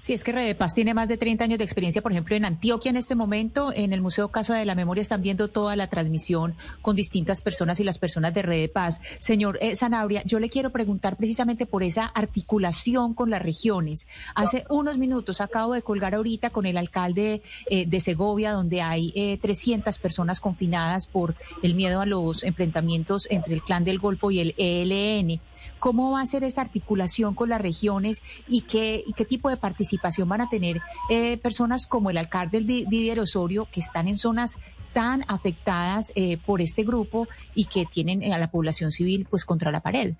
Sí, 0.00 0.12
es 0.12 0.24
que 0.24 0.32
Red 0.32 0.56
Paz 0.56 0.74
tiene 0.74 0.94
más 0.94 1.08
de 1.08 1.16
30 1.16 1.44
años 1.44 1.58
de 1.58 1.64
experiencia, 1.64 2.02
por 2.02 2.12
ejemplo, 2.12 2.36
en 2.36 2.44
Antioquia 2.44 2.90
en 2.90 2.96
este 2.96 3.14
momento, 3.14 3.72
en 3.74 3.92
el 3.92 4.00
Museo 4.00 4.28
Casa 4.28 4.54
de 4.54 4.64
la 4.64 4.74
Memoria 4.74 5.02
están 5.02 5.22
viendo 5.22 5.48
toda 5.48 5.76
la 5.76 5.88
transmisión 5.88 6.54
con 6.82 6.96
distintas 6.96 7.42
personas 7.42 7.80
y 7.80 7.84
las 7.84 7.98
personas 7.98 8.34
de 8.34 8.42
Red 8.42 8.70
Paz. 8.70 9.00
Señor 9.18 9.58
eh, 9.60 9.76
Sanabria, 9.76 10.22
yo 10.24 10.38
le 10.38 10.50
quiero 10.50 10.70
preguntar 10.70 11.16
precisamente 11.16 11.66
por 11.66 11.82
esa 11.82 12.06
articulación 12.06 13.14
con 13.14 13.30
las 13.30 13.42
regiones. 13.42 14.08
Hace 14.34 14.64
unos 14.68 14.98
minutos 14.98 15.40
acabo 15.40 15.74
de 15.74 15.82
colgar 15.82 16.14
ahorita 16.14 16.50
con 16.50 16.66
el 16.66 16.76
alcalde 16.76 17.42
eh, 17.66 17.86
de 17.86 18.00
Segovia, 18.00 18.52
donde 18.52 18.82
hay 18.82 19.12
eh, 19.14 19.38
300 19.40 19.98
personas 19.98 20.40
confinadas 20.40 21.06
por 21.06 21.34
el 21.62 21.74
miedo 21.74 22.00
a 22.00 22.06
los 22.06 22.42
enfrentamientos 22.44 23.26
entre 23.30 23.54
el 23.54 23.62
Clan 23.62 23.84
del 23.84 23.98
Golfo 23.98 24.30
y 24.30 24.40
el 24.40 24.54
ELN. 24.56 25.40
¿Cómo 25.84 26.12
va 26.12 26.22
a 26.22 26.24
ser 26.24 26.44
esa 26.44 26.62
articulación 26.62 27.34
con 27.34 27.50
las 27.50 27.60
regiones 27.60 28.22
y 28.48 28.62
qué, 28.62 29.04
y 29.06 29.12
qué 29.12 29.26
tipo 29.26 29.50
de 29.50 29.58
participación 29.58 30.26
van 30.26 30.40
a 30.40 30.48
tener 30.48 30.80
eh, 31.10 31.36
personas 31.36 31.86
como 31.86 32.08
el 32.08 32.16
alcalde 32.16 32.62
Didier 32.62 33.20
Osorio, 33.20 33.68
que 33.70 33.80
están 33.80 34.08
en 34.08 34.16
zonas 34.16 34.58
tan 34.94 35.26
afectadas 35.28 36.10
eh, 36.16 36.38
por 36.38 36.62
este 36.62 36.84
grupo 36.84 37.28
y 37.54 37.66
que 37.66 37.84
tienen 37.84 38.32
a 38.32 38.38
la 38.38 38.50
población 38.50 38.92
civil 38.92 39.26
pues 39.28 39.44
contra 39.44 39.70
la 39.70 39.80
pared. 39.80 40.14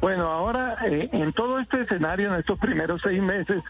Bueno, 0.00 0.26
ahora 0.26 0.76
eh, 0.86 1.08
en 1.10 1.32
todo 1.32 1.58
este 1.58 1.80
escenario, 1.80 2.32
en 2.32 2.38
estos 2.38 2.56
primeros 2.56 3.00
seis 3.02 3.20
meses, 3.20 3.64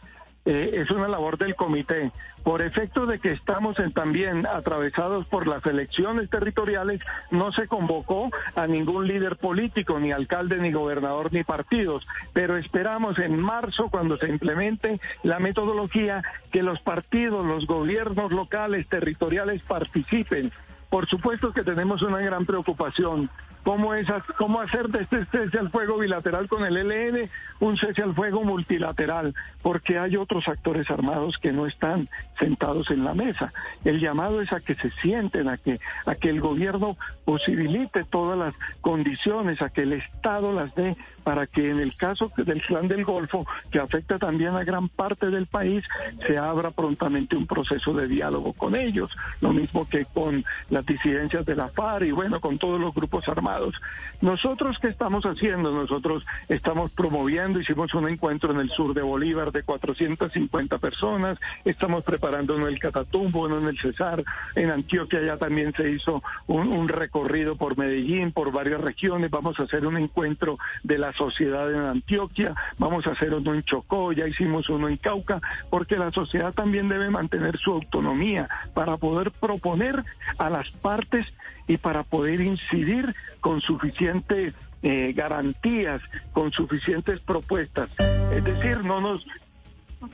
eh, 0.45 0.83
es 0.83 0.91
una 0.91 1.09
labor 1.09 1.39
del 1.39 1.55
comité. 1.55 2.13
Por 2.49 2.63
efecto 2.63 3.05
de 3.05 3.19
que 3.19 3.33
estamos 3.33 3.77
también 3.93 4.47
atravesados 4.47 5.27
por 5.27 5.47
las 5.47 5.67
elecciones 5.67 6.31
territoriales, 6.31 6.99
no 7.31 7.53
se 7.53 7.69
convocó 7.69 8.31
a 8.55 8.67
ningún 8.67 9.07
líder 9.07 9.37
político, 9.37 10.01
ni 10.01 10.13
alcalde, 10.13 10.57
ni 10.57 10.73
gobernador, 10.73 11.31
ni 11.31 11.45
partidos. 11.45 12.09
Pero 12.33 12.57
esperamos 12.57 13.19
en 13.19 13.39
marzo, 13.39 13.91
cuando 13.91 14.17
se 14.17 14.31
implemente 14.31 14.99
la 15.23 15.41
metodología, 15.41 16.23
que 16.51 16.63
los 16.63 16.81
partidos, 16.81 17.45
los 17.45 17.67
gobiernos 17.67 18.33
locales, 18.33 18.89
territoriales 18.89 19.61
participen. 19.61 20.51
Por 20.89 21.07
supuesto 21.07 21.53
que 21.53 21.65
tenemos 21.65 22.01
una 22.01 22.21
gran 22.21 22.47
preocupación 22.47 23.29
cómo, 23.63 23.95
es, 23.95 24.07
cómo 24.37 24.61
hacer 24.61 24.89
de 24.89 25.03
este 25.03 25.25
cese 25.27 25.59
al 25.59 25.71
fuego 25.71 25.99
bilateral 25.99 26.49
con 26.49 26.65
el 26.65 26.77
ELN 26.77 27.31
un 27.61 27.77
cese 27.77 28.03
al 28.03 28.15
fuego 28.15 28.45
multilateral, 28.45 29.35
porque 29.63 29.99
hay 29.99 30.17
otros 30.17 30.49
actores 30.49 30.91
armados 30.91 31.39
que 31.39 31.53
no 31.53 31.67
están 31.67 32.09
sentados 32.39 32.91
en 32.91 33.05
la 33.05 33.15
mesa. 33.15 33.53
El 33.85 34.01
llamado 34.01 34.41
es 34.41 34.53
a 34.53 34.61
que 34.61 34.75
se 34.75 34.91
sienten, 34.93 35.49
a 35.49 35.57
que, 35.57 35.81
a 36.07 36.15
que 36.15 36.31
el 36.31 36.41
gobierno 36.41 36.97
posibilite 37.25 38.05
todas 38.05 38.39
las 38.39 38.55
condiciones, 38.81 39.61
a 39.61 39.71
que 39.71 39.83
el 39.83 39.95
Estado 39.95 40.53
las 40.53 40.75
dé 40.75 40.97
para 41.25 41.47
que 41.47 41.71
en 41.71 41.79
el 41.79 41.95
caso 41.95 42.33
del 42.39 42.63
clan 42.63 42.89
del 42.89 43.05
Golfo, 43.05 43.47
que 43.71 43.79
afecta 43.79 44.19
también 44.19 44.55
a 44.55 44.65
gran 44.65 44.89
parte 44.89 45.29
del 45.29 45.47
país, 45.47 45.85
se 46.27 46.39
abra 46.39 46.71
prontamente 46.71 47.37
un 47.37 47.47
proceso 47.47 47.93
de 47.93 48.09
diálogo 48.09 48.55
con 48.55 48.75
ellos, 48.75 49.15
lo 49.41 49.53
mismo 49.53 49.87
que 49.87 50.07
con 50.07 50.45
las 50.71 50.87
disidencias 50.87 51.45
de 51.45 51.55
la 51.55 51.69
FARC 51.69 52.07
y 52.07 52.13
bueno, 52.13 52.41
con 52.41 52.57
todos 52.57 52.81
los 52.81 52.95
grupos 52.95 53.29
armados. 53.29 53.48
Nosotros, 54.21 54.79
¿qué 54.81 54.89
estamos 54.89 55.25
haciendo? 55.25 55.71
Nosotros 55.71 56.25
estamos 56.49 56.91
promoviendo, 56.91 57.61
hicimos 57.61 57.95
un 57.95 58.09
encuentro 58.09 58.51
en 58.51 58.59
el 58.59 58.71
sur 58.71 58.95
de 58.95 59.03
Bolívar 59.03 59.53
de 59.53 59.63
450 59.63 60.79
personas, 60.79 61.39
estamos 61.65 62.03
preparando 62.03 62.57
en 62.57 62.63
el 62.63 62.81
Catatumbo, 62.81 63.47
en 63.47 63.67
el 63.67 63.79
Cesar, 63.79 64.25
en 64.57 64.71
Antioquia 64.71 65.23
ya 65.23 65.37
también 65.37 65.73
se 65.75 65.91
hizo 65.91 66.23
un, 66.47 66.89
recorrido 66.89 67.57
por 67.57 67.77
Medellín, 67.77 68.33
por 68.33 68.51
varias 68.51 68.81
regiones, 68.81 69.31
vamos 69.31 69.61
a 69.61 69.65
hacer 69.65 69.87
un 69.87 69.97
encuentro 69.97 70.59
de 70.83 70.99
las 70.99 71.19
sociedad 71.19 71.71
en 71.73 71.85
Antioquia, 71.85 72.55
vamos 72.79 73.07
a 73.07 73.11
hacer 73.11 73.35
uno 73.35 73.53
en 73.53 73.63
Chocó, 73.65 74.13
ya 74.13 74.27
hicimos 74.27 74.69
uno 74.69 74.89
en 74.89 74.97
Cauca, 74.97 75.41
porque 75.69 75.99
la 75.99 76.11
sociedad 76.13 76.55
también 76.55 76.89
debe 76.89 77.11
mantener 77.11 77.59
su 77.59 77.73
autonomía 77.73 78.49
para 78.73 78.97
poder 78.97 79.33
proponer 79.33 80.03
a 80.39 80.49
las 80.49 80.71
partes 80.71 81.27
y 81.69 81.77
para 81.77 82.03
poder 82.03 82.41
incidir 82.41 83.15
con 83.41 83.61
suficientes 83.61 84.55
eh, 84.83 85.13
garantías, 85.15 86.03
con 86.33 86.51
suficientes 86.51 87.21
propuestas. 87.21 87.91
Es 88.33 88.43
decir, 88.43 88.83
no 88.85 89.01
nos 89.01 89.25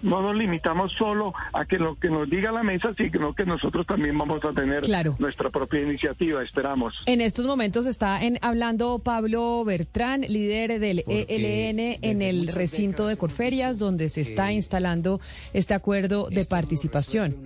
no 0.03 0.23
nos 0.23 0.37
limitamos 0.37 0.93
solo 0.93 1.35
a 1.53 1.65
que 1.65 1.79
lo 1.79 1.97
que 1.97 2.09
nos 2.09 2.29
diga 2.29 2.53
la 2.53 2.63
mesa, 2.63 2.95
sino 2.97 3.35
que 3.35 3.45
nosotros 3.45 3.87
también 3.87 4.17
vamos 4.17 4.45
a 4.45 4.53
tener 4.53 4.83
nuestra 5.19 5.51
propia 5.51 5.81
iniciativa, 5.83 6.43
esperamos. 6.43 6.95
En 7.07 7.21
estos 7.21 7.47
momentos 7.47 7.87
está 7.87 8.23
en, 8.23 8.39
hablando 8.43 8.99
Pablo 8.99 9.65
Bertrán, 9.65 10.23
líder 10.23 10.81
del 10.81 11.05
ELN 11.07 11.99
en 12.03 12.23
el 12.23 12.49
recinto 12.49 13.07
de 13.07 13.17
Corferias, 13.17 13.79
donde 13.79 14.09
se 14.09 14.23
está 14.23 14.53
instalando 14.53 15.21
este 15.53 15.75
acuerdo 15.75 16.29
de 16.29 16.45
participación, 16.45 17.37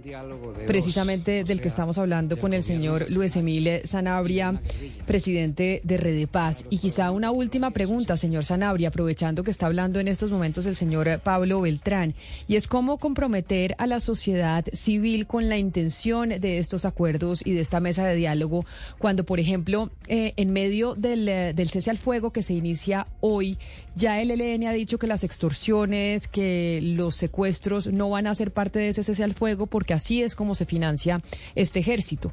precisamente 0.67 1.45
del 1.45 1.61
que 1.61 1.69
estamos 1.69 1.99
hablando 1.99 2.37
con 2.39 2.53
el 2.53 2.63
señor 2.63 3.07
Luis 3.11 3.37
Emile 3.37 3.87
Sanabria, 3.87 4.61
presidente 5.07 5.81
de 5.85 5.97
Red 5.97 6.17
de 6.19 6.27
Paz. 6.27 6.65
Y 6.71 6.79
quizá 6.79 7.11
una 7.11 7.31
última 7.31 7.71
pregunta, 7.71 8.17
señor 8.17 8.45
Sanabria, 8.45 8.89
aprovechando 8.89 9.45
que 9.45 9.51
está 9.51 9.67
hablando 9.67 10.01
en 10.01 10.09
estos 10.09 10.31
momentos 10.31 10.67
el 10.67 10.77
señor 10.77 11.21
Pablo 11.23 11.61
Beltrán 11.61 12.15
y 12.47 12.57
es 12.57 12.69
cómo 12.69 12.99
comprometer 12.99 13.75
a 13.79 13.87
la 13.87 14.01
sociedad 14.01 14.65
civil 14.73 15.27
con 15.27 15.49
la 15.49 15.59
intención 15.59 16.29
de 16.29 16.59
estos 16.59 16.85
acuerdos 16.85 17.47
y 17.47 17.53
de 17.53 17.61
esta 17.61 17.81
mesa 17.81 18.07
de 18.07 18.15
diálogo, 18.15 18.65
cuando, 18.99 19.25
por 19.25 19.41
ejemplo, 19.41 19.91
eh, 20.07 20.35
en 20.37 20.53
medio 20.53 20.95
del, 20.95 21.29
eh, 21.29 21.53
del 21.55 21.71
cese 21.71 21.91
al 21.91 21.99
fuego 21.99 22.31
que 22.31 22.43
se 22.43 22.55
inicia 22.55 23.07
hoy, 23.21 23.59
ya 23.95 24.21
el 24.21 24.31
ELN 24.31 24.67
ha 24.67 24.73
dicho 24.73 24.99
que 24.99 25.07
las 25.07 25.25
extorsiones, 25.25 26.29
que 26.29 26.81
los 26.83 27.15
secuestros 27.15 27.87
no 27.89 28.11
van 28.11 28.27
a 28.27 28.35
ser 28.35 28.53
parte 28.53 28.79
de 28.79 28.89
ese 28.89 29.05
cese 29.05 29.25
al 29.25 29.35
fuego, 29.35 29.67
porque 29.67 29.95
así 29.95 30.23
es 30.23 30.35
como 30.35 30.55
se 30.55 30.67
financia 30.67 31.21
este 31.55 31.81
ejército. 31.81 32.33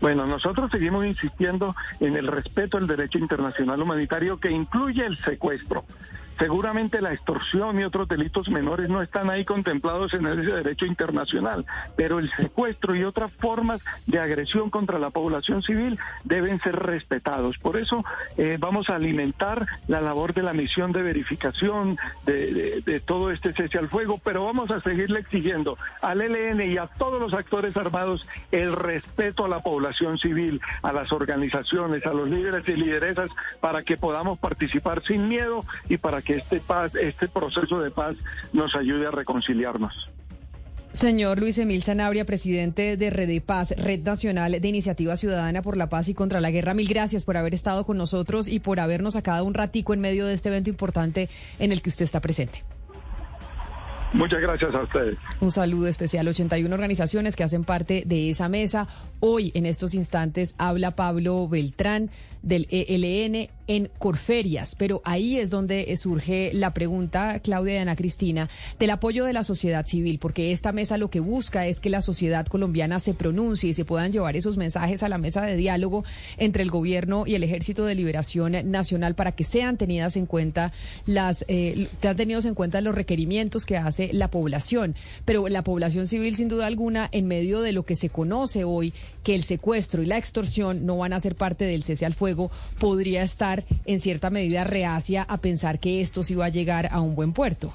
Bueno, 0.00 0.26
nosotros 0.26 0.70
seguimos 0.70 1.04
insistiendo 1.04 1.74
en 2.00 2.16
el 2.16 2.28
respeto 2.28 2.76
al 2.76 2.86
derecho 2.86 3.18
internacional 3.18 3.82
humanitario 3.82 4.38
que 4.38 4.50
incluye 4.50 5.04
el 5.04 5.18
secuestro 5.18 5.84
Seguramente 6.38 7.00
la 7.00 7.12
extorsión 7.12 7.80
y 7.80 7.84
otros 7.84 8.06
delitos 8.06 8.48
menores 8.48 8.88
no 8.88 9.02
están 9.02 9.28
ahí 9.28 9.44
contemplados 9.44 10.14
en 10.14 10.26
ese 10.26 10.42
derecho 10.42 10.86
internacional, 10.86 11.66
pero 11.96 12.20
el 12.20 12.30
secuestro 12.30 12.94
y 12.94 13.02
otras 13.02 13.32
formas 13.32 13.80
de 14.06 14.20
agresión 14.20 14.70
contra 14.70 15.00
la 15.00 15.10
población 15.10 15.62
civil 15.62 15.98
deben 16.22 16.60
ser 16.60 16.76
respetados. 16.76 17.58
Por 17.58 17.76
eso 17.76 18.04
eh, 18.36 18.56
vamos 18.60 18.88
a 18.88 18.96
alimentar 18.96 19.66
la 19.88 20.00
labor 20.00 20.32
de 20.32 20.42
la 20.42 20.52
misión 20.52 20.92
de 20.92 21.02
verificación 21.02 21.98
de, 22.24 23.02
todo 23.04 23.30
este 23.30 23.52
cese 23.52 23.78
al 23.78 23.88
fuego, 23.88 24.20
pero 24.22 24.44
vamos 24.44 24.70
a 24.70 24.80
seguirle 24.80 25.20
exigiendo 25.20 25.76
al 26.02 26.20
ELN 26.20 26.60
y 26.70 26.78
a 26.78 26.86
todos 26.86 27.20
los 27.20 27.32
actores 27.32 27.76
armados 27.76 28.26
el 28.52 28.74
respeto 28.74 29.44
a 29.44 29.48
la 29.48 29.60
población 29.60 30.18
civil, 30.18 30.60
a 30.82 30.92
las 30.92 31.12
organizaciones, 31.12 32.04
a 32.06 32.12
los 32.12 32.28
líderes 32.28 32.68
y 32.68 32.72
lideresas, 32.72 33.30
para 33.60 33.82
que 33.82 33.96
podamos 33.96 34.38
participar 34.38 35.02
sin 35.02 35.28
miedo 35.28 35.64
y 35.88 35.96
para 35.96 36.22
que 36.22 36.27
este 36.34 36.60
paz, 36.60 36.94
este 36.94 37.28
proceso 37.28 37.80
de 37.80 37.90
paz 37.90 38.16
nos 38.52 38.74
ayude 38.74 39.06
a 39.06 39.10
reconciliarnos. 39.10 40.08
Señor 40.92 41.38
Luis 41.38 41.58
Emil 41.58 41.82
Sanabria, 41.82 42.24
presidente 42.24 42.96
de 42.96 43.10
Red 43.10 43.28
de 43.28 43.40
Paz, 43.40 43.74
Red 43.76 44.00
Nacional 44.00 44.60
de 44.60 44.68
Iniciativa 44.68 45.16
Ciudadana 45.16 45.62
por 45.62 45.76
la 45.76 45.88
Paz 45.88 46.08
y 46.08 46.14
contra 46.14 46.40
la 46.40 46.50
Guerra, 46.50 46.74
mil 46.74 46.88
gracias 46.88 47.24
por 47.24 47.36
haber 47.36 47.54
estado 47.54 47.84
con 47.84 47.98
nosotros 47.98 48.48
y 48.48 48.58
por 48.60 48.80
habernos 48.80 49.14
sacado 49.14 49.44
un 49.44 49.54
ratico 49.54 49.94
en 49.94 50.00
medio 50.00 50.26
de 50.26 50.34
este 50.34 50.48
evento 50.48 50.70
importante 50.70 51.28
en 51.58 51.72
el 51.72 51.82
que 51.82 51.90
usted 51.90 52.04
está 52.04 52.20
presente. 52.20 52.64
Muchas 54.12 54.40
gracias 54.40 54.74
a 54.74 54.80
ustedes. 54.80 55.18
Un 55.40 55.52
saludo 55.52 55.86
especial. 55.86 56.26
81 56.26 56.74
organizaciones 56.74 57.36
que 57.36 57.44
hacen 57.44 57.64
parte 57.64 58.04
de 58.06 58.30
esa 58.30 58.48
mesa. 58.48 58.88
Hoy, 59.20 59.50
en 59.54 59.66
estos 59.66 59.94
instantes, 59.94 60.54
habla 60.58 60.92
Pablo 60.92 61.48
Beltrán 61.48 62.10
del 62.42 62.68
ELN 62.70 63.48
en 63.66 63.90
Corferias, 63.98 64.74
pero 64.76 65.02
ahí 65.04 65.38
es 65.38 65.50
donde 65.50 65.94
surge 65.96 66.52
la 66.54 66.72
pregunta, 66.72 67.40
Claudia 67.40 67.74
y 67.74 67.76
Ana 67.78 67.96
Cristina, 67.96 68.48
del 68.78 68.90
apoyo 68.90 69.24
de 69.24 69.34
la 69.34 69.44
sociedad 69.44 69.84
civil, 69.86 70.18
porque 70.18 70.52
esta 70.52 70.72
mesa 70.72 70.96
lo 70.96 71.10
que 71.10 71.20
busca 71.20 71.66
es 71.66 71.80
que 71.80 71.90
la 71.90 72.00
sociedad 72.00 72.46
colombiana 72.46 72.98
se 73.00 73.12
pronuncie 73.12 73.70
y 73.70 73.74
se 73.74 73.84
puedan 73.84 74.12
llevar 74.12 74.36
esos 74.36 74.56
mensajes 74.56 75.02
a 75.02 75.08
la 75.08 75.18
mesa 75.18 75.42
de 75.42 75.56
diálogo 75.56 76.04
entre 76.38 76.62
el 76.62 76.70
gobierno 76.70 77.26
y 77.26 77.34
el 77.34 77.42
Ejército 77.42 77.84
de 77.84 77.94
Liberación 77.94 78.52
Nacional 78.70 79.14
para 79.14 79.32
que 79.32 79.44
sean 79.44 79.76
tenidas 79.76 80.16
en 80.16 80.26
cuenta 80.26 80.72
las, 81.04 81.44
eh, 81.48 81.88
tenidos 82.00 82.46
en 82.46 82.54
cuenta 82.54 82.80
los 82.80 82.94
requerimientos 82.94 83.66
que 83.66 83.76
hace 83.76 84.10
la 84.12 84.30
población. 84.30 84.94
Pero 85.26 85.48
la 85.48 85.62
población 85.62 86.06
civil, 86.06 86.36
sin 86.36 86.48
duda 86.48 86.66
alguna, 86.66 87.08
en 87.12 87.26
medio 87.26 87.60
de 87.60 87.72
lo 87.72 87.84
que 87.84 87.96
se 87.96 88.08
conoce 88.08 88.64
hoy, 88.64 88.94
que 89.22 89.34
el 89.34 89.44
secuestro 89.44 90.02
y 90.02 90.06
la 90.06 90.18
extorsión 90.18 90.86
no 90.86 90.98
van 90.98 91.12
a 91.12 91.20
ser 91.20 91.34
parte 91.34 91.64
del 91.64 91.82
cese 91.82 92.06
al 92.06 92.14
fuego, 92.14 92.50
podría 92.78 93.22
estar 93.22 93.64
en 93.84 94.00
cierta 94.00 94.30
medida 94.30 94.64
reacia 94.64 95.22
a 95.22 95.38
pensar 95.38 95.78
que 95.78 96.00
esto 96.00 96.22
sí 96.22 96.34
va 96.34 96.46
a 96.46 96.50
llegar 96.50 96.88
a 96.92 97.00
un 97.00 97.14
buen 97.14 97.32
puerto. 97.32 97.72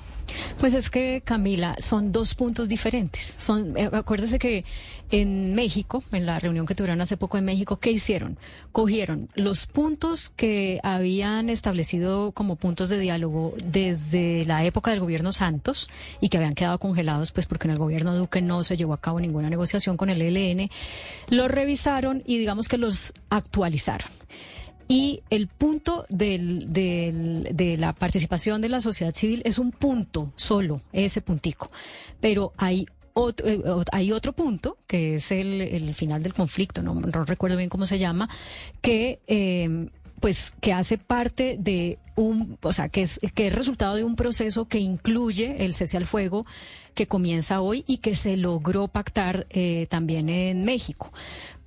Pues 0.58 0.74
es 0.74 0.90
que, 0.90 1.22
Camila, 1.24 1.76
son 1.80 2.12
dos 2.12 2.36
puntos 2.36 2.70
diferentes. 2.70 3.36
Son, 3.38 3.78
eh, 3.78 3.90
acuérdese 3.92 4.40
que 4.40 4.64
en 5.12 5.54
México, 5.54 6.04
en 6.12 6.26
la 6.26 6.40
reunión 6.40 6.66
que 6.66 6.76
tuvieron 6.76 7.02
hace 7.02 7.18
poco 7.18 7.38
en 7.38 7.46
México, 7.46 7.78
¿qué 7.80 7.92
hicieron? 7.92 8.38
Cogieron 8.72 9.30
los 9.36 9.68
puntos 9.68 10.30
que 10.30 10.80
habían 10.84 11.50
establecido 11.50 12.32
como 12.32 12.56
puntos 12.56 12.90
de 12.90 13.00
diálogo 13.00 13.54
desde 13.66 14.46
la 14.46 14.66
época 14.66 14.92
del 14.92 15.00
gobierno 15.00 15.32
Santos 15.32 15.90
y 16.22 16.30
que 16.30 16.38
habían 16.38 16.54
quedado 16.54 16.80
congelados, 16.80 17.32
pues 17.32 17.46
porque 17.46 17.68
en 17.68 17.72
el 17.72 17.80
gobierno 17.80 18.16
Duque 18.16 18.42
no 18.42 18.64
se 18.64 18.78
llevó 18.78 18.94
a 18.94 19.02
cabo 19.02 19.20
ninguna 19.20 19.50
negociación 19.50 19.98
con 19.98 20.10
el 20.10 20.22
ELN, 20.22 20.70
los 21.30 21.50
revisaron 21.50 22.24
y 22.26 22.38
digamos 22.38 22.68
que 22.68 22.78
los 22.78 23.14
actualizaron. 23.30 24.08
Y 24.94 25.24
el 25.32 25.48
punto 25.48 26.06
del, 26.10 26.72
del, 26.72 27.50
de 27.52 27.78
la 27.78 27.94
participación 27.94 28.62
de 28.62 28.70
la 28.70 28.80
sociedad 28.80 29.12
civil 29.12 29.42
es 29.44 29.58
un 29.58 29.72
punto 29.72 30.32
solo, 30.36 30.82
ese 30.92 31.20
puntico. 31.20 31.72
Pero 32.22 32.54
hay 32.58 32.86
otro, 33.14 33.48
eh, 33.48 33.64
hay 33.92 34.12
otro 34.12 34.34
punto, 34.34 34.78
que 34.86 35.16
es 35.16 35.32
el, 35.32 35.62
el 35.62 35.96
final 35.96 36.22
del 36.22 36.36
conflicto, 36.36 36.84
no, 36.84 36.94
no, 36.94 37.26
recuerdo 37.26 37.58
bien 37.58 37.70
cómo 37.72 37.88
se 37.88 37.98
llama, 37.98 38.30
que, 38.84 39.20
eh, 39.26 39.90
pues, 40.20 40.54
que 40.62 40.74
hace 40.74 41.00
parte 41.00 41.58
de 41.60 41.98
un, 42.16 42.60
o 42.62 42.72
sea, 42.72 42.88
que 42.90 43.02
es, 43.02 43.20
que 43.34 43.48
es 43.48 43.56
resultado 43.56 43.96
de 43.96 44.04
un 44.04 44.16
proceso 44.16 44.66
que 44.66 44.78
incluye 44.78 45.66
el 45.66 45.74
cese 45.74 45.98
al 45.98 46.06
fuego 46.06 46.46
que 46.94 47.08
comienza 47.08 47.62
hoy 47.62 47.84
y 47.88 47.98
que 47.98 48.16
se 48.16 48.38
logró 48.38 48.88
pactar 48.88 49.48
eh, 49.50 49.88
también 49.90 50.30
en 50.30 50.66
México. 50.66 51.12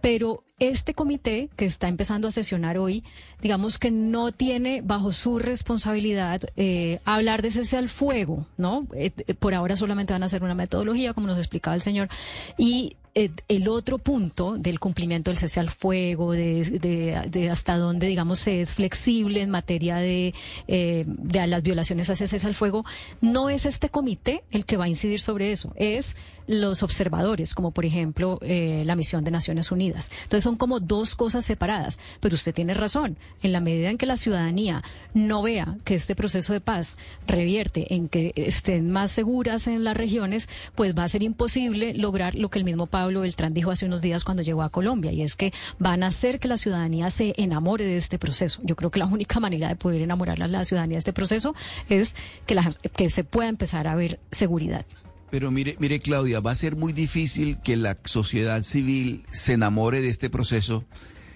Pero 0.01 0.44
este 0.59 0.94
comité 0.94 1.51
que 1.57 1.66
está 1.66 1.89
empezando 1.89 2.28
a 2.28 2.31
sesionar 2.31 2.78
hoy, 2.78 3.03
digamos 3.43 3.78
que 3.78 3.90
no 3.90 4.32
tiene 4.32 4.81
bajo 4.82 5.12
su 5.12 5.39
responsabilidad 5.39 6.43
eh, 6.57 7.01
hablar 7.05 7.43
de 7.43 7.51
cese 7.51 7.77
al 7.77 7.89
fuego, 7.89 8.47
¿no? 8.57 8.86
Eh, 8.94 9.11
por 9.39 9.55
ahora 9.55 9.77
solamente 9.77 10.12
van 10.12 10.23
a 10.23 10.27
hacer 10.27 10.43
una 10.43 10.55
metodología, 10.55 11.12
como 11.12 11.27
nos 11.27 11.39
explicaba 11.39 11.74
el 11.74 11.82
señor, 11.82 12.09
y 12.57 12.97
eh, 13.19 13.31
el 13.48 13.66
otro 13.69 13.97
punto 13.97 14.59
del 14.59 14.78
cumplimiento 14.78 15.31
del 15.31 15.39
cese 15.39 15.59
al 15.59 15.70
fuego, 15.70 16.32
de, 16.32 17.24
de, 17.31 17.48
hasta 17.48 17.78
dónde, 17.78 18.09
digamos, 18.09 18.40
se 18.40 18.61
es 18.61 18.74
flexible 18.74 19.40
en 19.40 19.48
materia 19.48 19.97
de, 19.97 20.35
eh, 20.69 21.05
de 21.07 21.47
las 21.47 21.62
violaciones 21.62 22.11
a 22.11 22.12
ese 22.12 22.27
cese 22.27 22.47
al 22.47 22.55
fuego, 22.55 22.85
no 23.23 23.48
es 23.48 23.65
este 23.65 23.89
comité 23.89 24.44
el 24.51 24.66
que 24.66 24.77
va 24.77 24.85
a 24.85 24.89
incidir 24.89 25.15
sobre 25.20 25.52
eso, 25.52 25.72
es 25.76 26.16
los 26.47 26.82
observadores, 26.82 27.55
como 27.55 27.72
por 27.72 27.84
ejemplo 27.84 28.38
eh, 28.43 28.82
la 28.84 28.97
misión 28.97 29.24
de 29.24 29.30
Naciones 29.30 29.70
Unidas. 29.72 30.10
Entonces 30.24 30.44
son 30.44 30.56
como 30.56 30.80
dos 30.80 31.14
cosas 31.14 31.44
separadas, 31.44 31.98
pero 32.20 32.34
usted 32.34 32.55
tiene 32.55 32.74
razón, 32.74 33.16
en 33.43 33.52
la 33.52 33.60
medida 33.60 33.90
en 33.90 33.98
que 33.98 34.06
la 34.06 34.16
ciudadanía 34.16 34.82
no 35.14 35.43
vea 35.43 35.76
que 35.84 35.94
este 35.94 36.14
proceso 36.14 36.52
de 36.52 36.60
paz 36.60 36.97
revierte 37.26 37.94
en 37.94 38.09
que 38.09 38.32
estén 38.36 38.90
más 38.90 39.10
seguras 39.10 39.66
en 39.66 39.84
las 39.84 39.97
regiones, 39.97 40.48
pues 40.74 40.94
va 40.97 41.05
a 41.05 41.09
ser 41.09 41.22
imposible 41.22 41.94
lograr 41.94 42.34
lo 42.34 42.48
que 42.48 42.59
el 42.59 42.64
mismo 42.64 42.86
Pablo 42.86 43.22
Beltrán 43.22 43.55
dijo 43.55 43.70
hace 43.70 43.86
unos 43.86 44.02
días 44.02 44.24
cuando 44.24 44.43
llegó 44.43 44.62
a 44.62 44.70
Colombia, 44.70 45.12
y 45.12 45.22
es 45.22 45.36
que 45.36 45.52
van 45.78 46.02
a 46.02 46.09
hacer 46.09 46.38
que 46.38 46.48
la 46.48 46.56
ciudadanía 46.56 47.10
se 47.10 47.34
enamore 47.36 47.84
de 47.84 47.97
este 47.97 48.18
proceso. 48.18 48.60
Yo 48.62 48.76
creo 48.76 48.90
que 48.90 48.98
la 48.98 49.06
única 49.06 49.40
manera 49.40 49.68
de 49.68 49.76
poder 49.76 50.02
enamorar 50.02 50.43
a 50.43 50.48
la 50.48 50.64
ciudadanía 50.64 50.97
de 50.97 51.01
este 51.01 51.12
proceso 51.12 51.55
es 51.88 52.16
que, 52.47 52.55
la, 52.55 52.70
que 52.94 53.10
se 53.10 53.24
pueda 53.24 53.48
empezar 53.48 53.88
a 53.88 53.94
ver 53.94 54.20
seguridad. 54.30 54.84
Pero 55.31 55.51
mire, 55.51 55.77
mire 55.81 55.98
Claudia, 55.98 56.40
va 56.40 56.53
a 56.53 56.57
ser 56.57 56.77
muy 56.77 56.93
difícil 56.93 57.59
que 57.61 57.77
la 57.77 57.97
sociedad 58.05 58.62
civil 58.62 59.24
se 59.31 59.55
enamore 59.55 60.01
de 60.01 60.09
este 60.09 60.31
proceso 60.31 60.85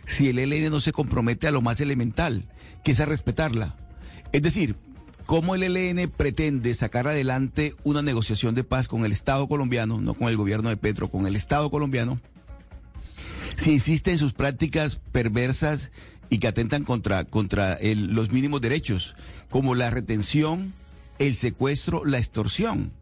si 0.07 0.29
el 0.29 0.39
ELN 0.39 0.71
no 0.71 0.81
se 0.81 0.93
compromete 0.93 1.47
a 1.47 1.51
lo 1.51 1.63
más 1.63 1.81
elemental, 1.81 2.49
que 2.85 2.93
es 2.93 3.01
a 3.01 3.07
respetarla. 3.07 3.77
Es 4.33 4.43
decir, 4.43 4.77
¿cómo 5.27 5.55
el 5.55 5.63
ELN 5.63 6.11
pretende 6.11 6.75
sacar 6.75 7.07
adelante 7.07 7.75
una 7.85 8.03
negociación 8.03 8.55
de 8.55 8.65
paz 8.65 8.89
con 8.89 9.05
el 9.05 9.13
Estado 9.13 9.49
colombiano, 9.49 10.01
no 10.01 10.15
con 10.15 10.29
el 10.29 10.37
gobierno 10.37 10.69
de 10.69 10.77
Petro, 10.77 11.09
con 11.09 11.27
el 11.27 11.37
Estado 11.37 11.71
colombiano, 11.71 12.21
si 13.57 13.73
insiste 13.73 14.11
en 14.13 14.19
sus 14.19 14.33
prácticas 14.33 15.01
perversas 15.13 15.91
y 16.29 16.39
que 16.39 16.49
atentan 16.49 16.85
contra, 16.85 17.25
contra 17.25 17.75
el, 17.75 18.15
los 18.15 18.31
mínimos 18.31 18.61
derechos, 18.61 19.17
como 19.49 19.75
la 19.75 19.91
retención, 19.91 20.75
el 21.19 21.35
secuestro, 21.37 22.05
la 22.05 22.19
extorsión? 22.19 22.93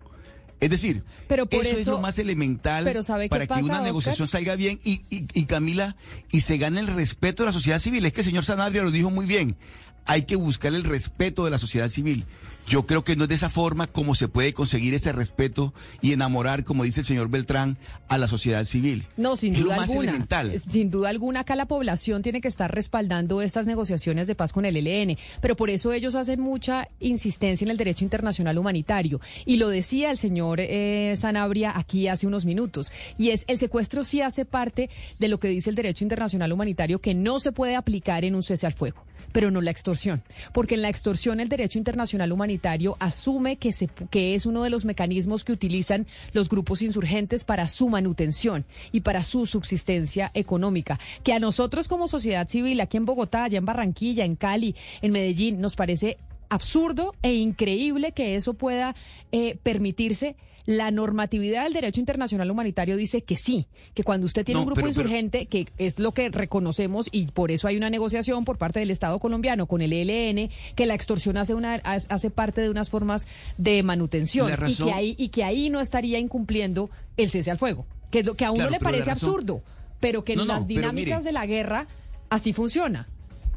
Es 0.61 0.71
decir, 0.71 1.05
pero 1.29 1.47
por 1.47 1.65
eso, 1.65 1.77
es 1.77 1.87
lo 1.87 2.01
más 2.01 2.19
elemental 2.19 2.85
para 3.31 3.47
que 3.47 3.63
una 3.63 3.81
negociación 3.81 4.27
salga 4.27 4.57
bien 4.57 4.81
y, 4.83 5.03
y, 5.09 5.27
y, 5.33 5.45
Camila, 5.45 5.97
y 6.33 6.41
se 6.41 6.59
gane 6.59 6.81
el 6.81 6.89
respeto 6.89 7.45
de 7.45 7.49
la 7.49 7.53
sociedad 7.53 7.79
civil. 7.79 8.05
Es 8.05 8.13
que 8.13 8.23
el 8.23 8.27
señor 8.27 8.45
Sanabria 8.45 8.83
lo 8.83 8.91
dijo 8.91 9.11
muy 9.11 9.25
bien. 9.25 9.57
Hay 10.05 10.23
que 10.23 10.37
buscar 10.37 10.75
el 10.75 10.85
respeto 10.85 11.45
de 11.45 11.51
la 11.51 11.59
sociedad 11.59 11.89
civil. 11.89 12.25
Yo 12.69 12.87
creo 12.87 13.03
que 13.03 13.17
no 13.17 13.25
es 13.25 13.29
de 13.31 13.35
esa 13.35 13.49
forma 13.49 13.87
como 13.87 14.15
se 14.15 14.29
puede 14.29 14.53
conseguir 14.53 14.93
ese 14.93 15.13
respeto 15.13 15.73
y 16.03 16.13
enamorar, 16.13 16.65
como 16.65 16.85
dice 16.85 17.01
el 17.01 17.07
señor 17.07 17.31
Beltrán, 17.31 17.79
a 18.09 18.19
la 18.19 18.29
sociedad 18.29 18.63
civil. 18.65 19.07
No, 19.17 19.37
sin 19.37 19.55
es 19.55 19.61
duda 19.61 19.77
lo 19.77 19.81
más 19.81 19.91
alguna. 19.91 20.11
elemental. 20.11 20.63
Sin 20.71 20.91
duda 20.91 21.09
alguna, 21.09 21.41
acá 21.41 21.57
la 21.57 21.65
población 21.65 22.23
tiene 22.23 22.43
que 22.43 22.49
estar 22.49 22.71
respaldando 22.75 23.41
estas 23.41 23.67
negociaciones 23.67 24.27
de 24.27 24.35
paz 24.35 24.53
con 24.53 24.67
el 24.67 24.77
ELN, 24.77 25.17
pero 25.41 25.57
por 25.57 25.71
eso 25.71 25.95
ellos 25.95 26.15
hacen 26.15 26.41
mucha 26.41 26.89
insistencia 27.01 27.65
en 27.65 27.71
el 27.71 27.79
derecho 27.79 28.05
internacional 28.05 28.59
humanitario. 28.59 29.21
Y 29.47 29.57
lo 29.57 29.69
decía 29.71 30.11
el 30.11 30.19
señor 30.19 30.61
eh, 30.61 31.15
Sanabria 31.17 31.73
aquí 31.75 32.09
hace 32.09 32.27
unos 32.27 32.45
minutos, 32.45 32.93
y 33.17 33.31
es 33.31 33.45
el 33.47 33.59
secuestro 33.59 34.05
sí 34.05 34.21
hace 34.21 34.45
parte 34.45 34.91
de 35.19 35.29
lo 35.29 35.39
que 35.39 35.49
dice 35.49 35.71
el 35.71 35.77
derecho 35.77 36.05
internacional 36.05 36.53
humanitario 36.53 37.01
que 37.01 37.15
no 37.15 37.41
se 37.41 37.53
puede 37.53 37.77
aplicar 37.77 38.27
en 38.27 38.35
un 38.35 38.43
cese 38.43 38.67
al 38.67 38.75
fuego 38.75 39.08
pero 39.33 39.51
no 39.51 39.61
la 39.61 39.71
extorsión. 39.71 40.23
Porque 40.53 40.75
en 40.75 40.83
la 40.83 40.89
extorsión 40.89 41.41
el 41.41 41.49
derecho 41.49 41.79
internacional 41.79 42.33
humanitario 42.33 42.97
asume 43.01 43.57
que, 43.57 43.73
se, 43.73 43.89
que 44.11 44.35
es 44.35 44.47
uno 44.47 44.63
de 44.63 44.71
los 44.71 44.85
mecanismos 44.85 45.45
que 45.45 45.53
utilizan 45.53 46.07
los 46.33 46.49
grupos 46.49 46.83
insurgentes 46.83 47.45
para 47.45 47.69
su 47.69 47.89
manutención 47.89 48.65
y 48.93 49.01
para 49.01 49.23
su 49.23 49.47
subsistencia 49.47 50.31
económica. 50.35 50.99
Que 51.23 51.33
a 51.33 51.39
nosotros 51.39 51.89
como 51.89 52.09
sociedad 52.09 52.49
civil, 52.49 52.81
aquí 52.81 52.97
en 52.97 53.07
Bogotá, 53.07 53.45
allá 53.45 53.59
en 53.59 53.67
Barranquilla, 53.67 54.25
en 54.25 54.37
Cali, 54.37 54.75
en 55.03 55.13
Medellín, 55.13 55.61
nos 55.61 55.77
parece 55.77 56.19
absurdo 56.49 57.15
e 57.23 57.35
increíble 57.35 58.13
que 58.13 58.37
eso 58.37 58.55
pueda 58.55 58.95
eh, 59.33 59.59
permitirse 59.63 60.37
La 60.71 60.91
normatividad 60.91 61.65
del 61.65 61.73
derecho 61.73 61.99
internacional 61.99 62.51
humanitario 62.51 62.99
dice 62.99 63.23
que 63.23 63.37
sí, 63.37 63.67
que 63.95 64.05
cuando 64.05 64.27
usted 64.27 64.45
tiene 64.45 64.59
No, 64.59 64.65
un 64.65 64.67
grupo 64.67 64.83
pero- 64.83 64.89
pero- 64.93 65.01
insurgente, 65.09 65.47
que 65.47 65.67
es 65.79 65.99
lo 65.99 66.13
que 66.13 66.29
reconocemos 66.29 67.09
y 67.11 67.29
por 67.29 67.51
eso 67.51 67.69
hay 67.69 67.79
una 67.79 67.89
negociación 67.89 68.45
por 68.45 68.59
parte 68.59 68.79
del 68.81 68.91
Estado 68.91 69.19
colombiano 69.19 69.65
con 69.67 69.81
el 69.81 69.95
ELN, 69.95 70.51
que 70.77 70.85
la 70.85 70.93
extorsión 70.95 71.39
hace, 71.39 71.55
una, 71.55 71.77
hace 71.77 72.29
parte 72.29 72.61
de 72.61 72.69
unas 72.69 72.91
formas 72.91 73.27
de 73.57 73.83
manutención 73.83 74.47
La 74.49 74.53
y, 74.53 74.57
razón- 74.57 74.89
que 74.89 74.93
ahí, 74.95 75.15
y 75.17 75.31
que 75.31 75.43
ahí 75.43 75.71
no 75.71 75.81
estaría 75.81 76.19
incumpliendo 76.19 76.91
el 77.17 77.31
cese 77.31 77.51
al 77.51 77.57
fuego, 77.57 77.87
que 78.11 78.19
es 78.19 78.27
lo 78.27 78.35
que 78.35 78.45
a 78.45 78.51
uno 78.51 78.57
Claro, 78.59 78.71
le 78.73 78.79
parece 78.79 79.07
razón- 79.09 79.31
absurdo, 79.31 79.63
pero 80.01 80.23
que 80.23 80.35
en 80.35 80.41
No, 80.41 80.45
no, 80.45 80.53
las 80.53 80.67
dinámicas 80.67 81.21
mire. 81.21 81.25
de 81.25 81.33
la 81.33 81.47
guerra 81.47 81.87
así 82.29 82.53
funciona. 82.53 83.09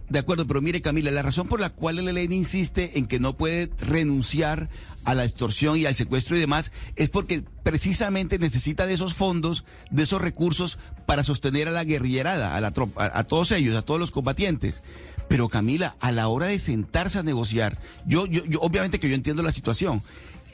De 0.08 0.20
acuerdo, 0.20 0.46
pero 0.46 0.62
mire 0.62 0.82
Camila, 0.82 1.10
la 1.10 1.22
razón 1.22 1.48
por 1.48 1.62
la 1.62 1.70
cual 1.70 1.98
el 2.00 2.08
ELN 2.10 2.34
insiste 2.36 2.98
en 3.00 3.08
que 3.08 3.18
no 3.20 3.38
puede 3.38 3.70
renunciar 3.80 4.68
a 5.03 5.14
la 5.14 5.23
extorsión 5.23 5.78
y 5.78 5.86
al 5.86 5.95
secuestro 5.95 6.38
y 6.38 6.40
demás 6.40 6.72
es 6.95 7.10
porque 7.10 7.44
precisamente 7.64 8.40
necesita 8.40 8.88
de 8.88 8.94
esos 8.94 9.14
fondos, 9.14 9.65
de 9.90 10.03
esos 10.03 10.22
recursos 10.22 10.80
para 11.06 11.23
sostener 11.23 11.68
a 11.68 11.72
la 11.72 11.84
guerrillerada, 11.84 12.56
a, 12.56 12.61
la 12.61 12.72
tropa, 12.72 13.11
a, 13.14 13.23
todos 13.23 13.52
ellos, 13.52 13.76
a 13.76 13.82
todos 13.82 13.99
los 13.99 14.11
combatientes. 14.11 14.84
Pero 15.28 15.49
Camila, 15.49 15.95
a 15.99 16.11
la 16.11 16.28
hora 16.28 16.48
de 16.48 16.60
sentarse 16.60 17.19
a 17.19 17.23
negociar, 17.23 17.80
yo, 18.06 18.26
yo, 18.26 18.45
yo 18.45 18.60
obviamente 18.61 18.99
que 18.99 19.10
yo 19.10 19.15
entiendo 19.15 19.44
la 19.44 19.52
situación. 19.52 20.03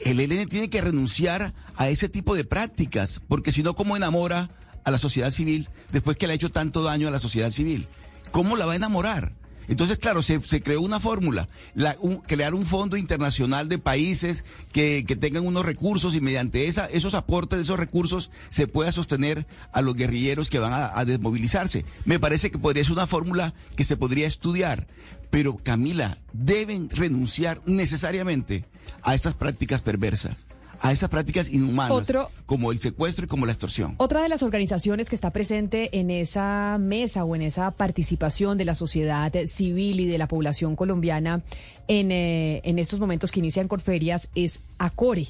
El 0.00 0.20
ELN 0.20 0.48
tiene 0.48 0.70
que 0.70 0.80
renunciar 0.80 1.54
a 1.74 1.88
ese 1.88 2.08
tipo 2.08 2.36
de 2.36 2.44
prácticas, 2.44 3.20
porque 3.26 3.50
si 3.50 3.62
no, 3.62 3.74
¿cómo 3.74 3.96
enamora 3.96 4.50
a 4.84 4.90
la 4.90 4.98
sociedad 4.98 5.30
civil 5.30 5.68
después 5.90 6.16
que 6.16 6.26
le 6.26 6.34
ha 6.34 6.36
hecho 6.36 6.50
tanto 6.50 6.82
daño 6.82 7.08
a 7.08 7.10
la 7.10 7.18
sociedad 7.18 7.50
civil? 7.50 7.88
¿Cómo 8.30 8.56
la 8.56 8.66
va 8.66 8.74
a 8.74 8.76
enamorar? 8.76 9.32
Entonces, 9.68 9.98
claro, 9.98 10.22
se, 10.22 10.40
se 10.46 10.62
creó 10.62 10.80
una 10.80 10.98
fórmula, 10.98 11.48
la- 11.74 11.96
un- 12.00 12.18
crear 12.18 12.54
un 12.54 12.66
fondo 12.66 12.96
internacional 12.96 13.68
de 13.68 13.78
países 13.78 14.44
que, 14.72 15.04
que 15.06 15.14
tengan 15.16 15.46
unos 15.46 15.64
recursos 15.66 16.14
y 16.14 16.20
mediante 16.20 16.66
esa, 16.66 16.86
esos 16.86 17.14
aportes 17.14 17.58
de 17.58 17.62
esos 17.64 17.78
recursos 17.78 18.30
se 18.48 18.66
pueda 18.66 18.90
sostener 18.92 19.46
a 19.72 19.82
los 19.82 19.94
guerrilleros 19.94 20.48
que 20.48 20.58
van 20.58 20.72
a, 20.72 20.98
a 20.98 21.04
desmovilizarse. 21.04 21.84
Me 22.04 22.18
parece 22.18 22.50
que 22.50 22.58
podría 22.58 22.82
ser 22.84 22.92
una 22.94 23.06
fórmula 23.06 23.54
que 23.76 23.84
se 23.84 23.96
podría 23.96 24.26
estudiar. 24.26 24.86
Pero, 25.30 25.56
Camila, 25.58 26.16
deben 26.32 26.88
renunciar 26.88 27.60
necesariamente 27.66 28.64
a 29.02 29.14
estas 29.14 29.34
prácticas 29.34 29.82
perversas, 29.82 30.46
a 30.80 30.92
estas 30.92 31.10
prácticas 31.10 31.50
inhumanas, 31.50 31.90
Otro- 31.90 32.30
como 32.46 32.72
el 32.72 32.78
secuestro 32.78 33.24
y 33.24 33.28
como 33.28 33.46
la 33.46 33.52
extorsión. 33.52 33.94
Otra 33.98 34.22
de 34.22 34.28
las 34.28 34.42
organizaciones 34.42 35.08
que 35.08 35.14
está 35.14 35.30
presente 35.32 35.98
en 35.98 36.10
esa 36.10 36.76
mesa 36.80 37.24
o 37.24 37.34
en 37.36 37.42
esa 37.42 37.70
participación 37.72 38.58
de 38.58 38.64
la 38.64 38.74
sociedad 38.74 39.32
civil 39.46 40.00
y 40.00 40.06
de 40.06 40.18
la 40.18 40.28
población 40.28 40.76
colombiana 40.76 41.42
en, 41.88 42.12
eh, 42.12 42.60
en 42.64 42.78
estos 42.78 43.00
momentos 43.00 43.30
que 43.32 43.40
inician 43.40 43.68
Corferias 43.68 44.30
es 44.34 44.60
ACORE 44.78 45.28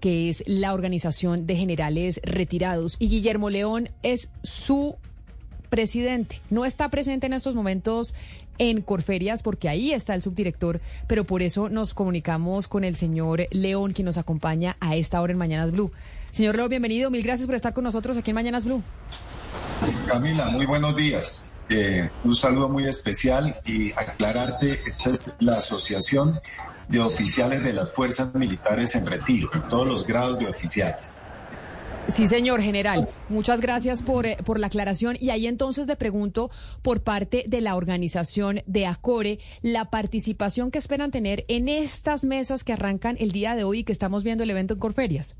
que 0.00 0.28
es 0.28 0.44
la 0.46 0.74
organización 0.74 1.46
de 1.46 1.56
generales 1.56 2.20
retirados. 2.24 2.96
Y 2.98 3.08
Guillermo 3.08 3.48
León 3.48 3.88
es 4.02 4.30
su 4.42 4.96
presidente. 5.70 6.40
No 6.50 6.66
está 6.66 6.90
presente 6.90 7.26
en 7.26 7.32
estos 7.32 7.54
momentos 7.54 8.14
en 8.58 8.82
Corferias 8.82 9.42
porque 9.42 9.68
ahí 9.68 9.92
está 9.92 10.14
el 10.14 10.22
subdirector, 10.22 10.80
pero 11.06 11.24
por 11.24 11.42
eso 11.42 11.68
nos 11.68 11.94
comunicamos 11.94 12.68
con 12.68 12.84
el 12.84 12.96
señor 12.96 13.46
León, 13.50 13.92
quien 13.92 14.06
nos 14.06 14.18
acompaña 14.18 14.76
a 14.80 14.96
esta 14.96 15.20
hora 15.20 15.32
en 15.32 15.38
Mañanas 15.38 15.72
Blue. 15.72 15.90
Señor 16.30 16.56
León, 16.56 16.68
bienvenido. 16.68 17.10
Mil 17.10 17.22
gracias 17.22 17.46
por 17.46 17.54
estar 17.54 17.72
con 17.74 17.84
nosotros 17.84 18.16
aquí 18.16 18.30
en 18.30 18.34
Mañanas 18.34 18.64
Blue. 18.64 18.82
Camila, 20.08 20.46
muy 20.46 20.66
buenos 20.66 20.96
días. 20.96 21.50
Eh, 21.68 22.10
un 22.24 22.34
saludo 22.34 22.68
muy 22.68 22.84
especial 22.84 23.58
y 23.64 23.92
aclararte, 23.92 24.72
esta 24.86 25.10
es 25.10 25.36
la 25.40 25.56
Asociación 25.56 26.40
de 26.88 27.00
Oficiales 27.00 27.64
de 27.64 27.72
las 27.72 27.92
Fuerzas 27.92 28.34
Militares 28.34 28.94
en 28.94 29.06
Retiro, 29.06 29.48
todos 29.70 29.86
los 29.86 30.06
grados 30.06 30.38
de 30.38 30.46
oficiales. 30.46 31.20
Sí, 32.08 32.26
señor 32.26 32.60
general. 32.60 33.08
Muchas 33.28 33.60
gracias 33.60 34.02
por, 34.02 34.26
eh, 34.26 34.36
por 34.44 34.58
la 34.58 34.66
aclaración. 34.66 35.16
Y 35.20 35.30
ahí 35.30 35.46
entonces 35.46 35.86
le 35.86 35.96
pregunto 35.96 36.50
por 36.82 37.02
parte 37.02 37.44
de 37.48 37.60
la 37.60 37.76
organización 37.76 38.62
de 38.66 38.86
ACORE, 38.86 39.38
la 39.62 39.90
participación 39.90 40.70
que 40.70 40.78
esperan 40.78 41.10
tener 41.10 41.44
en 41.48 41.68
estas 41.68 42.24
mesas 42.24 42.62
que 42.62 42.72
arrancan 42.72 43.16
el 43.18 43.32
día 43.32 43.56
de 43.56 43.64
hoy 43.64 43.80
y 43.80 43.84
que 43.84 43.92
estamos 43.92 44.22
viendo 44.22 44.44
el 44.44 44.50
evento 44.50 44.74
en 44.74 44.80
Corferias. 44.80 45.36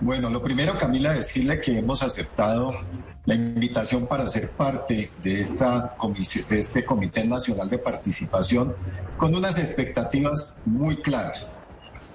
Bueno, 0.00 0.30
lo 0.30 0.42
primero, 0.42 0.78
Camila, 0.78 1.12
decirle 1.12 1.60
que 1.60 1.78
hemos 1.78 2.02
aceptado 2.02 2.72
la 3.26 3.34
invitación 3.34 4.06
para 4.06 4.26
ser 4.28 4.50
parte 4.50 5.10
de, 5.22 5.40
esta 5.40 5.94
comisión, 5.96 6.46
de 6.48 6.58
este 6.58 6.84
Comité 6.84 7.26
Nacional 7.26 7.68
de 7.68 7.78
Participación 7.78 8.74
con 9.18 9.34
unas 9.34 9.58
expectativas 9.58 10.64
muy 10.66 10.96
claras. 10.96 11.54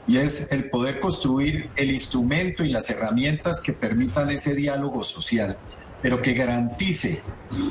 Y 0.08 0.18
es 0.18 0.52
el 0.52 0.70
poder 0.70 1.00
construir 1.00 1.72
el 1.76 1.92
instrumento 1.92 2.64
y 2.64 2.70
las 2.70 2.90
herramientas 2.90 3.62
que 3.62 3.74
permitan 3.74 4.30
ese 4.30 4.54
diálogo 4.54 5.04
social, 5.04 5.58
pero 6.02 6.22
que 6.22 6.34
garantice 6.34 7.24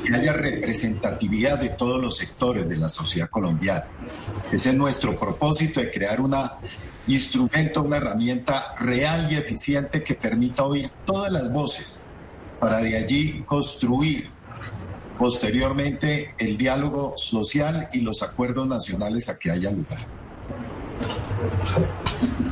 que 0.05 0.13
haya 0.13 0.33
representatividad 0.33 1.59
de 1.59 1.69
todos 1.69 2.01
los 2.01 2.17
sectores 2.17 2.67
de 2.67 2.77
la 2.77 2.89
sociedad 2.89 3.29
colombiana. 3.29 3.85
Ese 4.51 4.69
es 4.69 4.75
nuestro 4.75 5.17
propósito 5.17 5.79
de 5.79 5.91
crear 5.91 6.19
un 6.19 6.35
instrumento, 7.07 7.83
una 7.83 7.97
herramienta 7.97 8.73
real 8.79 9.31
y 9.31 9.35
eficiente 9.35 10.03
que 10.03 10.15
permita 10.15 10.65
oír 10.65 10.91
todas 11.05 11.31
las 11.31 11.53
voces 11.53 12.03
para 12.59 12.79
de 12.79 12.97
allí 12.97 13.43
construir 13.43 14.31
posteriormente 15.17 16.33
el 16.37 16.57
diálogo 16.57 17.13
social 17.15 17.87
y 17.93 18.01
los 18.01 18.21
acuerdos 18.21 18.67
nacionales 18.67 19.29
a 19.29 19.37
que 19.37 19.51
haya 19.51 19.71
lugar. 19.71 20.14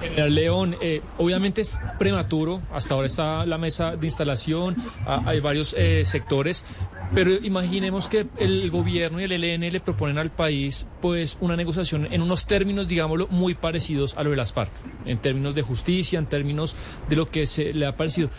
General 0.02 0.36
León, 0.36 0.76
eh, 0.82 1.02
obviamente 1.18 1.62
es 1.62 1.80
prematuro, 1.98 2.62
hasta 2.72 2.94
ahora 2.94 3.08
está 3.08 3.46
la 3.46 3.58
mesa 3.58 3.96
de 3.96 4.06
instalación, 4.06 4.76
ah, 5.06 5.24
hay 5.26 5.40
varios 5.40 5.76
eh, 5.78 6.04
sectores, 6.06 6.66
pero 7.14 7.32
imaginemos 7.32 8.08
que 8.08 8.28
el 8.38 8.70
gobierno 8.70 9.20
y 9.20 9.24
el 9.24 9.32
ELN 9.32 9.72
le 9.72 9.80
proponen 9.80 10.18
al 10.18 10.32
país 10.32 10.88
pues 11.02 11.38
una 11.42 11.56
negociación 11.56 12.08
en 12.12 12.22
unos 12.22 12.46
términos, 12.46 12.88
digámoslo, 12.88 13.28
muy 13.28 13.54
parecidos 13.54 14.18
a 14.18 14.24
lo 14.24 14.32
de 14.32 14.36
las 14.36 14.52
FARC, 14.52 14.72
en 15.06 15.20
términos 15.20 15.56
de 15.56 15.62
justicia, 15.62 16.20
en 16.20 16.26
términos 16.26 16.76
de 17.10 17.16
lo 17.16 17.28
que 17.28 17.46
se 17.46 17.74
le 17.74 17.86
ha 17.86 17.96
parecido. 17.96 18.30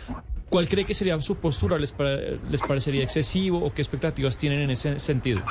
¿Cuál 0.49 0.69
cree 0.69 0.85
que 0.85 0.95
sería 0.95 1.21
su 1.21 1.37
postura? 1.37 1.79
¿Les, 1.79 1.95
les 2.51 2.61
parecería 2.61 3.03
excesivo 3.03 3.65
o 3.65 3.73
qué 3.73 3.83
expectativas 3.83 4.37
tienen 4.37 4.61
en 4.61 4.71
ese 4.71 4.99
sentido? 5.01 5.43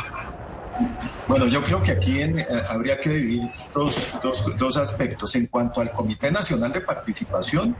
Bueno, 1.28 1.48
yo 1.48 1.64
creo 1.64 1.82
que 1.82 1.92
aquí 1.92 2.22
eh, 2.22 2.46
habría 2.68 3.00
que 3.00 3.10
dividir 3.10 3.42
dos, 3.74 4.12
dos, 4.22 4.44
dos 4.58 4.78
aspectos. 4.78 5.36
En 5.36 5.48
cuanto 5.48 5.82
al 5.82 5.92
Comité 5.92 6.32
Nacional 6.32 6.72
de 6.72 6.82
Participación, 6.82 7.78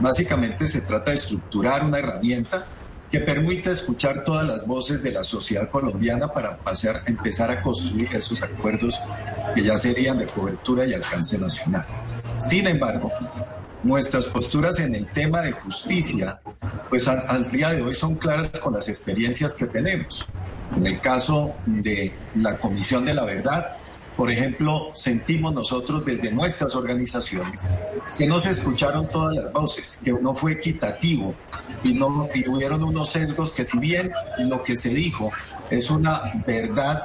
básicamente 0.00 0.66
se 0.68 0.82
trata 0.82 1.10
de 1.10 1.18
estructurar 1.18 1.84
una 1.84 1.98
herramienta 1.98 2.68
que 3.10 3.20
permita 3.20 3.70
escuchar 3.70 4.22
todas 4.24 4.46
las 4.46 4.64
voces 4.66 5.02
de 5.02 5.10
la 5.10 5.22
sociedad 5.22 5.68
colombiana 5.68 6.28
para 6.28 6.60
empezar 7.06 7.50
a 7.50 7.60
construir 7.60 8.14
esos 8.14 8.42
acuerdos 8.42 9.00
que 9.54 9.62
ya 9.62 9.76
serían 9.76 10.18
de 10.18 10.28
cobertura 10.28 10.86
y 10.86 10.94
alcance 10.94 11.36
nacional. 11.38 11.86
Sin 12.38 12.66
embargo, 12.68 13.12
nuestras 13.82 14.26
posturas 14.26 14.78
en 14.78 14.94
el 14.94 15.10
tema 15.12 15.42
de 15.42 15.52
justicia, 15.52 16.40
pues 16.88 17.08
al 17.08 17.50
día 17.50 17.70
de 17.70 17.82
hoy 17.82 17.94
son 17.94 18.16
claras 18.16 18.50
con 18.60 18.74
las 18.74 18.88
experiencias 18.88 19.54
que 19.54 19.66
tenemos. 19.66 20.24
En 20.76 20.86
el 20.86 21.00
caso 21.00 21.56
de 21.66 22.16
la 22.34 22.58
Comisión 22.58 23.04
de 23.04 23.14
la 23.14 23.24
Verdad, 23.24 23.66
por 24.20 24.30
ejemplo, 24.30 24.90
sentimos 24.94 25.54
nosotros 25.54 26.04
desde 26.04 26.30
nuestras 26.30 26.76
organizaciones 26.76 27.66
que 28.18 28.26
no 28.26 28.38
se 28.38 28.50
escucharon 28.50 29.08
todas 29.08 29.34
las 29.34 29.50
voces, 29.50 29.98
que 30.04 30.12
no 30.12 30.34
fue 30.34 30.52
equitativo 30.52 31.34
y, 31.82 31.94
no, 31.94 32.28
y 32.34 32.46
hubieron 32.46 32.84
unos 32.84 33.10
sesgos 33.10 33.52
que 33.52 33.64
si 33.64 33.78
bien 33.78 34.12
lo 34.36 34.62
que 34.62 34.76
se 34.76 34.90
dijo 34.90 35.32
es 35.70 35.90
una 35.90 36.20
verdad, 36.46 37.02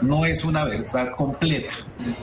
no 0.00 0.24
es 0.24 0.42
una 0.42 0.64
verdad 0.64 1.10
completa 1.14 1.74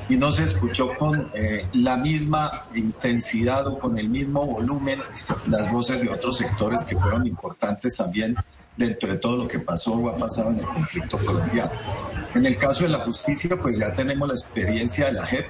y 0.10 0.18
no 0.18 0.32
se 0.32 0.46
escuchó 0.46 0.90
con 0.98 1.30
eh, 1.36 1.68
la 1.74 1.98
misma 1.98 2.52
intensidad 2.74 3.68
o 3.68 3.78
con 3.78 4.00
el 4.00 4.10
mismo 4.10 4.46
volumen 4.46 5.00
las 5.46 5.72
voces 5.72 6.02
de 6.02 6.10
otros 6.10 6.38
sectores 6.38 6.84
que 6.84 6.98
fueron 6.98 7.28
importantes 7.28 7.96
también 7.96 8.36
dentro 8.76 9.12
de 9.12 9.18
todo 9.18 9.38
lo 9.38 9.48
que 9.48 9.60
pasó 9.60 9.94
o 9.94 10.10
ha 10.10 10.18
pasado 10.18 10.52
en 10.52 10.60
el 10.60 10.66
conflicto 10.66 11.18
colombiano. 11.20 11.72
En 12.34 12.46
el 12.46 12.58
caso 12.58 12.84
de 12.84 12.90
la 12.90 13.00
justicia, 13.00 13.58
pues 13.62 13.78
ya 13.78 13.94
tenemos 13.94 14.28
la 14.28 14.34
experiencia 14.34 15.08
de 15.08 15.14
la 15.14 15.26
JEP, 15.26 15.46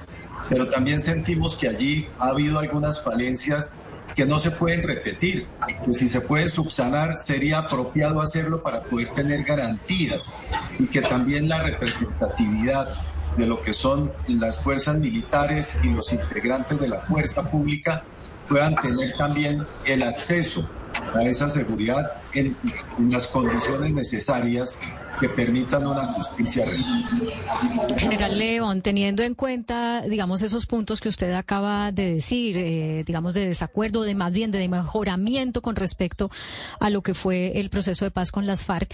pero 0.48 0.68
también 0.68 1.00
sentimos 1.00 1.56
que 1.56 1.68
allí 1.68 2.08
ha 2.18 2.28
habido 2.28 2.58
algunas 2.58 3.02
falencias 3.02 3.82
que 4.14 4.26
no 4.26 4.38
se 4.38 4.50
pueden 4.50 4.82
repetir, 4.82 5.48
que 5.84 5.94
si 5.94 6.08
se 6.08 6.20
pueden 6.20 6.48
subsanar 6.48 7.18
sería 7.18 7.60
apropiado 7.60 8.20
hacerlo 8.20 8.62
para 8.62 8.82
poder 8.82 9.12
tener 9.14 9.42
garantías 9.44 10.34
y 10.78 10.86
que 10.88 11.00
también 11.02 11.48
la 11.48 11.62
representatividad 11.62 12.88
de 13.36 13.46
lo 13.46 13.62
que 13.62 13.72
son 13.72 14.12
las 14.26 14.62
fuerzas 14.62 14.98
militares 14.98 15.82
y 15.82 15.90
los 15.90 16.12
integrantes 16.12 16.78
de 16.78 16.88
la 16.88 17.00
fuerza 17.00 17.42
pública 17.50 18.04
puedan 18.46 18.74
tener 18.76 19.14
también 19.16 19.58
el 19.86 20.02
acceso 20.02 20.68
a 21.14 21.22
esa 21.24 21.48
seguridad 21.48 22.12
en, 22.34 22.56
las 23.10 23.26
condiciones 23.26 23.92
necesarias 23.92 24.80
que 25.20 25.28
permitan 25.28 25.86
una 25.86 26.12
justicia 26.12 26.64
real. 26.64 27.04
General 27.96 28.38
León, 28.38 28.82
teniendo 28.82 29.22
en 29.22 29.34
cuenta, 29.34 30.02
digamos, 30.02 30.42
esos 30.42 30.66
puntos 30.66 31.00
que 31.00 31.08
usted 31.08 31.32
acaba 31.32 31.92
de 31.92 32.14
decir, 32.14 32.56
eh, 32.56 33.04
digamos, 33.06 33.34
de 33.34 33.46
desacuerdo, 33.46 34.02
de 34.02 34.14
más 34.14 34.32
bien 34.32 34.50
de 34.50 34.68
mejoramiento 34.68 35.62
con 35.62 35.76
respecto 35.76 36.30
a 36.80 36.90
lo 36.90 37.02
que 37.02 37.14
fue 37.14 37.60
el 37.60 37.70
proceso 37.70 38.04
de 38.04 38.10
paz 38.10 38.30
con 38.30 38.46
las 38.46 38.64
FARC, 38.64 38.92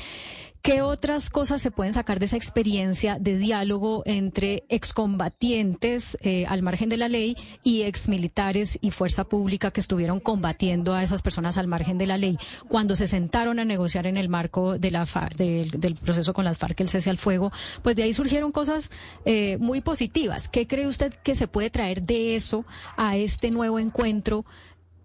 ¿Qué 0.63 0.83
otras 0.83 1.31
cosas 1.31 1.63
se 1.63 1.71
pueden 1.71 1.93
sacar 1.93 2.19
de 2.19 2.27
esa 2.27 2.37
experiencia 2.37 3.19
de 3.19 3.39
diálogo 3.39 4.03
entre 4.05 4.65
excombatientes 4.69 6.19
eh, 6.21 6.47
al 6.47 6.63
margen 6.63 6.89
de 6.89 6.97
la 6.97 7.09
ley 7.09 7.37
y 7.63 7.83
exmilitares 7.83 8.79
y 8.83 8.91
fuerza 8.91 9.25
pública 9.25 9.71
que 9.71 9.81
estuvieron 9.81 10.21
combatiendo 10.21 10.95
a 10.95 11.03
esas 11.03 11.23
personas 11.23 11.57
al 11.59 11.69
margen 11.69 11.97
de 11.97 12.07
la 12.07 12.17
ley 12.17 12.37
cuando 12.69 12.97
se 12.97 13.09
sentaron 13.09 13.61
a 13.61 13.65
negociar 13.65 14.07
en 14.07 14.17
el 14.17 14.29
marco 14.29 14.79
de 14.79 14.91
la 14.91 15.07
del, 15.37 15.95
proceso 15.95 16.35
con 16.35 16.45
las 16.45 16.59
FARC, 16.59 16.81
el 16.81 16.89
cese 16.89 17.09
al 17.09 17.19
fuego? 17.19 17.53
Pues 17.83 17.97
de 17.97 18.03
ahí 18.03 18.13
surgieron 18.13 18.53
cosas 18.53 18.91
eh, 19.25 19.57
muy 19.59 19.81
positivas. 19.81 20.49
¿Qué 20.49 20.67
cree 20.67 20.87
usted 20.87 21.15
que 21.15 21.35
se 21.35 21.49
puede 21.49 21.71
traer 21.71 22.03
de 22.03 22.37
eso 22.37 22.67
a 22.97 23.17
este 23.17 23.51
nuevo 23.51 23.79
encuentro 23.79 24.45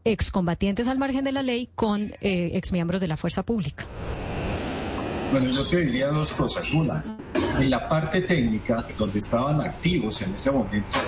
excombatientes 0.04 0.88
al 0.88 0.98
margen 0.98 1.24
de 1.24 1.32
la 1.32 1.44
ley 1.44 1.70
con 1.76 2.14
eh, 2.22 2.52
exmiembros 2.54 3.00
de 3.00 3.08
la 3.08 3.18
fuerza 3.18 3.44
pública? 3.44 3.86
Bueno, 5.34 5.50
yo 5.50 5.68
te 5.68 5.78
diría 5.78 6.10
dos 6.10 6.32
cosas. 6.32 6.72
Una, 6.74 7.04
en 7.60 7.68
la 7.72 7.90
parte 7.90 8.22
técnica, 8.22 8.86
donde 9.00 9.18
estaban 9.18 9.60
activos 9.62 10.22
en 10.22 10.36
ese 10.36 10.52
momento, 10.52 11.00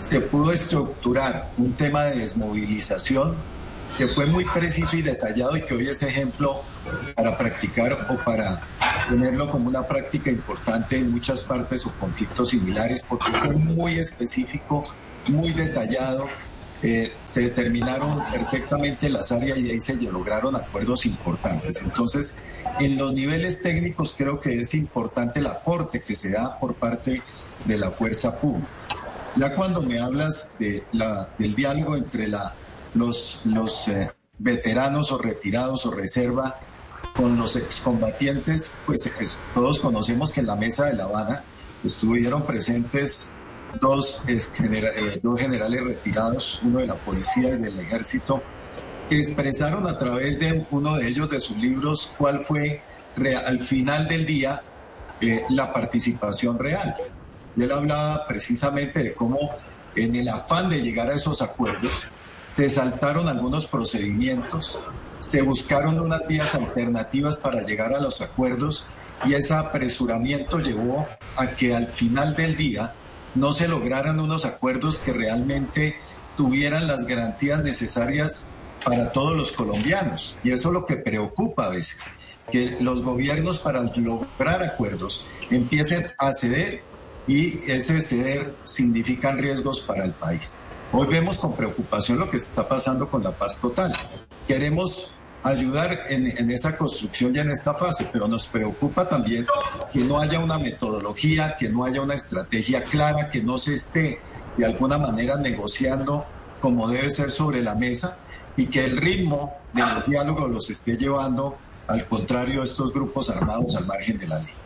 se 0.00 0.20
pudo 0.20 0.52
estructurar 0.52 1.50
un 1.58 1.72
tema 1.72 2.04
de 2.04 2.20
desmovilización 2.20 3.34
que 3.98 4.06
fue 4.06 4.26
muy 4.26 4.44
preciso 4.44 4.96
y 4.96 5.02
detallado 5.02 5.56
y 5.56 5.62
que 5.62 5.74
hoy 5.74 5.88
es 5.88 6.00
ejemplo 6.04 6.62
para 7.16 7.36
practicar 7.36 8.06
o 8.08 8.14
para 8.18 8.62
tenerlo 9.08 9.50
como 9.50 9.66
una 9.66 9.82
práctica 9.82 10.30
importante 10.30 10.98
en 10.98 11.10
muchas 11.10 11.42
partes 11.42 11.84
o 11.86 11.92
conflictos 11.98 12.50
similares, 12.50 13.02
porque 13.02 13.32
fue 13.32 13.50
muy 13.50 13.94
específico, 13.94 14.84
muy 15.26 15.50
detallado, 15.50 16.28
eh, 16.84 17.12
se 17.24 17.40
determinaron 17.40 18.22
perfectamente 18.30 19.08
las 19.08 19.32
áreas 19.32 19.58
y 19.58 19.72
ahí 19.72 19.80
se 19.80 19.96
lograron 19.96 20.54
acuerdos 20.54 21.04
importantes. 21.04 21.82
Entonces, 21.82 22.44
en 22.80 22.96
los 22.96 23.12
niveles 23.12 23.62
técnicos 23.62 24.14
creo 24.16 24.40
que 24.40 24.60
es 24.60 24.74
importante 24.74 25.40
el 25.40 25.46
aporte 25.46 26.02
que 26.02 26.14
se 26.14 26.30
da 26.30 26.58
por 26.58 26.74
parte 26.74 27.22
de 27.64 27.78
la 27.78 27.90
fuerza 27.90 28.38
pública. 28.38 28.68
Ya 29.36 29.54
cuando 29.54 29.82
me 29.82 30.00
hablas 30.00 30.56
de 30.58 30.84
la, 30.92 31.28
del 31.38 31.54
diálogo 31.54 31.96
entre 31.96 32.28
la, 32.28 32.54
los, 32.94 33.42
los 33.44 33.88
eh, 33.88 34.10
veteranos 34.38 35.12
o 35.12 35.18
retirados 35.18 35.84
o 35.86 35.90
reserva 35.90 36.58
con 37.14 37.36
los 37.36 37.56
excombatientes, 37.56 38.78
pues 38.86 39.06
eh, 39.06 39.28
todos 39.54 39.78
conocemos 39.78 40.32
que 40.32 40.40
en 40.40 40.46
la 40.46 40.56
mesa 40.56 40.86
de 40.86 40.94
La 40.94 41.04
Habana 41.04 41.44
estuvieron 41.84 42.44
presentes 42.44 43.34
dos, 43.80 44.22
eh, 44.26 45.20
dos 45.22 45.40
generales 45.40 45.84
retirados, 45.84 46.60
uno 46.62 46.80
de 46.80 46.86
la 46.86 46.96
policía 46.96 47.50
y 47.50 47.58
del 47.58 47.78
ejército, 47.80 48.42
expresaron 49.10 49.86
a 49.86 49.98
través 49.98 50.38
de 50.38 50.66
uno 50.70 50.96
de 50.96 51.08
ellos, 51.08 51.30
de 51.30 51.40
sus 51.40 51.56
libros, 51.56 52.14
cuál 52.18 52.44
fue 52.44 52.82
al 53.46 53.60
final 53.60 54.06
del 54.08 54.26
día 54.26 54.62
eh, 55.20 55.44
la 55.50 55.72
participación 55.72 56.58
real. 56.58 56.94
Y 57.56 57.62
él 57.62 57.72
hablaba 57.72 58.26
precisamente 58.26 59.02
de 59.02 59.14
cómo 59.14 59.38
en 59.94 60.14
el 60.14 60.28
afán 60.28 60.68
de 60.68 60.82
llegar 60.82 61.10
a 61.10 61.14
esos 61.14 61.40
acuerdos 61.40 62.04
se 62.48 62.68
saltaron 62.68 63.28
algunos 63.28 63.66
procedimientos, 63.66 64.78
se 65.18 65.42
buscaron 65.42 65.98
unas 65.98 66.26
vías 66.28 66.54
alternativas 66.54 67.38
para 67.38 67.62
llegar 67.62 67.94
a 67.94 68.00
los 68.00 68.20
acuerdos 68.20 68.88
y 69.24 69.34
ese 69.34 69.54
apresuramiento 69.54 70.58
llevó 70.58 71.06
a 71.36 71.46
que 71.48 71.74
al 71.74 71.88
final 71.88 72.36
del 72.36 72.56
día 72.56 72.92
no 73.34 73.52
se 73.52 73.68
lograran 73.68 74.20
unos 74.20 74.44
acuerdos 74.44 74.98
que 74.98 75.12
realmente 75.12 75.96
tuvieran 76.36 76.86
las 76.86 77.06
garantías 77.06 77.62
necesarias 77.62 78.50
para 78.86 79.10
todos 79.10 79.36
los 79.36 79.50
colombianos. 79.50 80.38
Y 80.44 80.52
eso 80.52 80.68
es 80.68 80.74
lo 80.74 80.86
que 80.86 80.96
preocupa 80.96 81.66
a 81.66 81.70
veces, 81.70 82.18
que 82.52 82.76
los 82.80 83.02
gobiernos 83.02 83.58
para 83.58 83.82
lograr 83.82 84.62
acuerdos 84.62 85.26
empiecen 85.50 86.12
a 86.18 86.32
ceder 86.32 86.82
y 87.26 87.58
ese 87.68 88.00
ceder 88.00 88.54
significa 88.62 89.32
riesgos 89.32 89.80
para 89.80 90.04
el 90.04 90.12
país. 90.12 90.62
Hoy 90.92 91.08
vemos 91.08 91.38
con 91.38 91.56
preocupación 91.56 92.20
lo 92.20 92.30
que 92.30 92.36
está 92.36 92.68
pasando 92.68 93.10
con 93.10 93.24
la 93.24 93.32
paz 93.32 93.60
total. 93.60 93.92
Queremos 94.46 95.16
ayudar 95.42 96.04
en, 96.08 96.28
en, 96.38 96.50
esa 96.52 96.78
construcción 96.78 97.34
y 97.34 97.40
en 97.40 97.50
esta 97.50 97.74
fase, 97.74 98.08
pero 98.12 98.28
nos 98.28 98.46
preocupa 98.46 99.08
también 99.08 99.46
que 99.92 99.98
no 100.00 100.20
haya 100.20 100.38
una 100.38 100.58
metodología, 100.58 101.56
que 101.58 101.68
no 101.68 101.84
haya 101.84 102.02
una 102.02 102.14
estrategia 102.14 102.84
clara, 102.84 103.30
que 103.30 103.42
no 103.42 103.58
se 103.58 103.74
esté 103.74 104.20
de 104.56 104.64
alguna 104.64 104.96
manera 104.96 105.36
negociando 105.36 106.24
como 106.60 106.88
debe 106.88 107.10
ser 107.10 107.32
sobre 107.32 107.62
la 107.62 107.74
mesa 107.74 108.20
y 108.56 108.70
que 108.70 108.84
el 108.84 108.96
ritmo 108.96 109.52
de 109.72 109.82
los 109.82 110.06
diálogos 110.06 110.50
los 110.50 110.70
esté 110.70 110.96
llevando 110.96 111.60
al 111.86 112.08
contrario 112.08 112.62
a 112.62 112.64
estos 112.64 112.92
grupos 112.92 113.28
armados 113.30 113.76
al 113.76 113.86
margen 113.86 114.18
de 114.18 114.26
la 114.26 114.38
ley. 114.38 114.65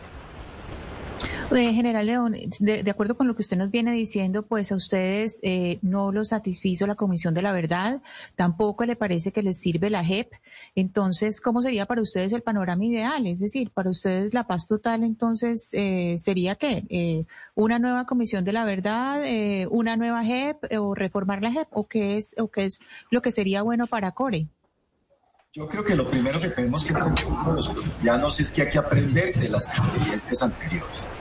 Eh, 1.51 1.73
General 1.73 2.05
León, 2.05 2.35
de, 2.59 2.89
acuerdo 2.89 3.15
con 3.15 3.27
lo 3.27 3.35
que 3.35 3.41
usted 3.41 3.57
nos 3.57 3.71
viene 3.71 3.91
diciendo, 3.91 4.43
pues 4.43 4.71
a 4.71 4.75
ustedes 4.75 5.39
eh, 5.43 5.79
no 5.81 6.11
los 6.11 6.29
satisfizo 6.29 6.87
la 6.87 6.95
Comisión 6.95 7.33
de 7.33 7.41
la 7.41 7.51
Verdad, 7.51 8.01
tampoco 8.35 8.85
le 8.85 8.95
parece 8.95 9.31
que 9.31 9.43
les 9.43 9.59
sirve 9.59 9.89
la 9.89 10.03
JEP. 10.03 10.31
Entonces, 10.75 11.41
¿cómo 11.41 11.61
sería 11.61 11.85
para 11.85 12.01
ustedes 12.01 12.33
el 12.33 12.41
panorama 12.41 12.85
ideal? 12.85 13.27
Es 13.27 13.39
decir, 13.39 13.71
para 13.71 13.89
ustedes 13.89 14.33
la 14.33 14.47
paz 14.47 14.67
total, 14.67 15.03
entonces, 15.03 15.69
eh, 15.73 16.15
¿sería 16.17 16.55
qué? 16.55 17.25
¿Una 17.55 17.79
nueva 17.79 18.05
Comisión 18.05 18.45
de 18.45 18.53
la 18.53 18.65
Verdad, 18.65 19.21
una 19.69 19.97
nueva 19.97 20.23
JEP 20.23 20.57
o 20.79 20.95
reformar 20.95 21.41
la 21.41 21.51
JEP? 21.51 21.67
¿O 21.71 21.87
qué 21.87 22.17
es, 22.17 22.35
o 22.37 22.47
qué 22.47 22.65
es 22.65 22.79
lo 23.09 23.21
que 23.21 23.31
sería 23.31 23.61
bueno 23.61 23.87
para 23.87 24.11
Core? 24.11 24.47
Yo 25.53 25.67
creo 25.67 25.83
que 25.83 25.97
lo 25.97 26.09
primero 26.09 26.39
que 26.39 26.47
tenemos 26.47 26.85
que 26.85 26.93
aprender 26.93 27.25
los 27.53 27.67
colombianos 27.67 28.39
es 28.39 28.53
que 28.53 28.61
hay 28.61 28.69
que 28.69 28.77
aprender 28.77 29.35
de 29.35 29.49
las 29.49 29.67
experiencias 29.67 30.41
anteriores. 30.41 31.11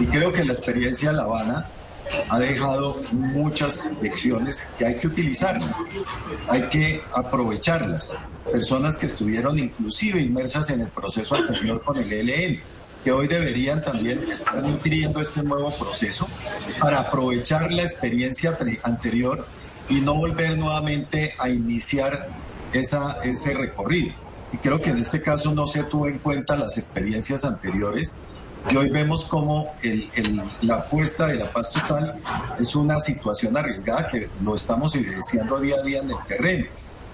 Y 0.00 0.06
creo 0.06 0.32
que 0.32 0.44
la 0.44 0.52
experiencia 0.52 1.10
de 1.10 1.16
La 1.16 1.22
Habana 1.22 1.70
ha 2.28 2.40
dejado 2.40 3.00
muchas 3.12 3.90
lecciones 4.02 4.74
que 4.76 4.84
hay 4.84 4.96
que 4.96 5.06
utilizar, 5.06 5.60
hay 6.48 6.62
que 6.62 7.00
aprovecharlas. 7.14 8.16
Personas 8.50 8.96
que 8.96 9.06
estuvieron 9.06 9.56
inclusive 9.56 10.20
inmersas 10.20 10.70
en 10.70 10.80
el 10.80 10.88
proceso 10.88 11.36
anterior 11.36 11.80
con 11.84 11.98
el 11.98 12.12
ELN, 12.12 12.60
que 13.04 13.12
hoy 13.12 13.28
deberían 13.28 13.80
también 13.80 14.18
estar 14.28 14.60
nutriendo 14.60 15.20
este 15.20 15.44
nuevo 15.44 15.70
proceso 15.70 16.26
para 16.80 16.98
aprovechar 16.98 17.70
la 17.70 17.82
experiencia 17.82 18.58
anterior 18.82 19.46
y 19.88 20.00
no 20.00 20.16
volver 20.16 20.58
nuevamente 20.58 21.32
a 21.38 21.48
iniciar 21.48 22.28
esa, 22.72 23.18
ese 23.22 23.54
recorrido. 23.54 24.14
Y 24.52 24.56
creo 24.58 24.80
que 24.80 24.90
en 24.90 24.98
este 24.98 25.20
caso 25.20 25.54
no 25.54 25.66
se 25.66 25.84
tuvo 25.84 26.06
en 26.06 26.18
cuenta 26.18 26.56
las 26.56 26.78
experiencias 26.78 27.44
anteriores 27.44 28.24
y 28.70 28.76
hoy 28.76 28.90
vemos 28.90 29.24
como 29.24 29.72
la 30.62 30.76
apuesta 30.76 31.26
de 31.26 31.36
la 31.36 31.50
paz 31.50 31.72
total 31.72 32.20
es 32.58 32.74
una 32.74 32.98
situación 32.98 33.56
arriesgada 33.56 34.08
que 34.08 34.28
lo 34.42 34.54
estamos 34.54 34.94
evidenciando 34.94 35.58
día 35.60 35.76
a 35.76 35.82
día 35.82 36.00
en 36.00 36.10
el 36.10 36.18
terreno. 36.26 36.66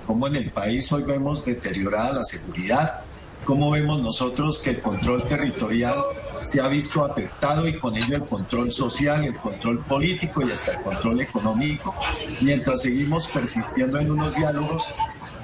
Como 0.07 0.27
en 0.27 0.37
el 0.37 0.51
país 0.51 0.91
hoy 0.91 1.05
vemos 1.05 1.45
deteriorada 1.45 2.13
la 2.13 2.25
seguridad, 2.25 3.03
cómo 3.45 3.71
vemos 3.71 4.01
nosotros 4.01 4.59
que 4.59 4.71
el 4.71 4.83
control 4.83 5.27
territorial 5.29 6.03
se 6.43 6.61
ha 6.61 6.69
visto 6.69 7.05
afectado 7.05 7.69
y 7.69 7.79
con 7.79 7.97
ello 7.97 8.17
el 8.17 8.25
control 8.25 8.73
social, 8.73 9.25
el 9.25 9.37
control 9.37 9.85
político 9.85 10.43
y 10.43 10.51
hasta 10.51 10.73
el 10.73 10.83
control 10.83 11.21
económico, 11.21 11.95
mientras 12.41 12.83
seguimos 12.83 13.29
persistiendo 13.29 13.99
en 13.99 14.11
unos 14.11 14.35
diálogos 14.35 14.95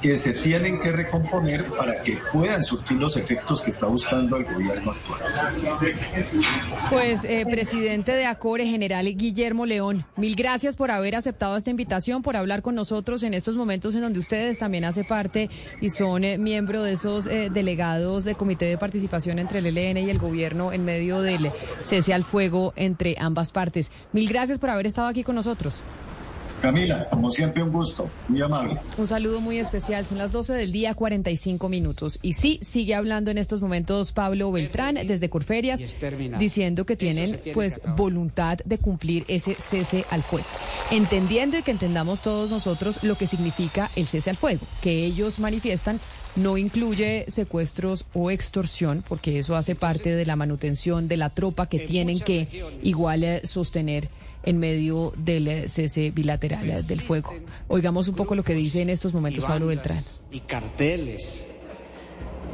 que 0.00 0.16
se 0.16 0.32
tienen 0.32 0.80
que 0.80 0.92
recomponer 0.92 1.64
para 1.66 2.02
que 2.02 2.18
puedan 2.32 2.62
surtir 2.62 2.98
los 2.98 3.16
efectos 3.16 3.62
que 3.62 3.70
está 3.70 3.86
buscando 3.86 4.36
el 4.36 4.44
gobierno 4.44 4.92
actual. 4.92 5.20
Pues, 6.88 7.20
eh, 7.24 7.44
presidente 7.48 8.12
de 8.12 8.26
ACORE, 8.26 8.66
general 8.66 9.06
Guillermo 9.16 9.66
León, 9.66 10.04
mil 10.16 10.36
gracias 10.36 10.76
por 10.76 10.90
haber 10.90 11.16
aceptado 11.16 11.56
esta 11.56 11.70
invitación, 11.70 12.22
por 12.22 12.36
hablar 12.36 12.62
con 12.62 12.74
nosotros 12.74 13.22
en 13.22 13.34
estos 13.34 13.56
momentos 13.56 13.94
en 13.94 14.02
donde 14.02 14.20
ustedes 14.20 14.58
también 14.58 14.84
hacen 14.84 15.04
parte 15.04 15.50
y 15.80 15.90
son 15.90 16.24
eh, 16.24 16.38
miembro 16.38 16.82
de 16.82 16.92
esos 16.92 17.26
eh, 17.26 17.50
delegados 17.52 18.24
de 18.24 18.34
comité 18.34 18.66
de 18.66 18.78
participación 18.78 19.38
entre 19.38 19.58
el 19.58 19.66
ELN 19.66 19.98
y 19.98 20.10
el 20.10 20.18
gobierno 20.18 20.72
en 20.72 20.84
medio 20.84 21.20
del 21.20 21.50
cese 21.82 22.14
al 22.14 22.24
fuego 22.24 22.72
entre 22.76 23.16
ambas 23.18 23.52
partes. 23.52 23.90
Mil 24.12 24.28
gracias 24.28 24.58
por 24.58 24.70
haber 24.70 24.86
estado 24.86 25.08
aquí 25.08 25.24
con 25.24 25.34
nosotros. 25.34 25.80
Camila, 26.60 27.08
como 27.08 27.30
siempre, 27.30 27.62
un 27.62 27.72
gusto, 27.72 28.10
muy 28.28 28.42
amable. 28.42 28.78
Un 28.96 29.06
saludo 29.06 29.40
muy 29.40 29.58
especial. 29.58 30.04
Son 30.04 30.18
las 30.18 30.32
12 30.32 30.52
del 30.54 30.72
día, 30.72 30.94
45 30.94 31.68
minutos. 31.68 32.18
Y 32.22 32.34
sí, 32.34 32.60
sigue 32.62 32.94
hablando 32.94 33.30
en 33.30 33.38
estos 33.38 33.60
momentos 33.60 34.12
Pablo 34.12 34.52
Beltrán 34.52 34.94
desde 35.06 35.30
Corferias, 35.30 35.80
diciendo 36.38 36.84
que 36.84 36.96
tienen 36.96 37.40
pues 37.54 37.80
voluntad 37.96 38.58
de 38.64 38.78
cumplir 38.78 39.24
ese 39.28 39.54
cese 39.54 40.04
al 40.10 40.22
fuego. 40.22 40.46
Entendiendo 40.90 41.58
y 41.58 41.62
que 41.62 41.70
entendamos 41.70 42.20
todos 42.20 42.50
nosotros 42.50 43.02
lo 43.02 43.16
que 43.16 43.26
significa 43.26 43.90
el 43.96 44.06
cese 44.06 44.30
al 44.30 44.36
fuego, 44.36 44.66
que 44.80 45.04
ellos 45.04 45.38
manifiestan 45.38 46.00
no 46.36 46.56
incluye 46.56 47.26
secuestros 47.28 48.04
o 48.14 48.30
extorsión, 48.30 49.04
porque 49.08 49.38
eso 49.38 49.56
hace 49.56 49.74
parte 49.74 50.14
de 50.14 50.26
la 50.26 50.36
manutención 50.36 51.08
de 51.08 51.16
la 51.16 51.30
tropa 51.30 51.68
que 51.68 51.80
tienen 51.80 52.20
que 52.20 52.48
igual 52.82 53.24
eh, 53.24 53.40
sostener 53.44 54.08
en 54.42 54.58
medio 54.58 55.12
del 55.16 55.48
eh, 55.48 55.68
cese 55.68 56.10
bilateral 56.10 56.68
eh, 56.68 56.82
del 56.86 57.00
fuego. 57.00 57.34
Oigamos 57.68 58.08
un 58.08 58.14
poco 58.14 58.34
lo 58.34 58.42
que 58.42 58.54
dice 58.54 58.82
en 58.82 58.90
estos 58.90 59.12
momentos 59.12 59.44
Pablo 59.44 59.66
Beltrán. 59.66 59.98
Y 60.30 60.40
carteles, 60.40 61.42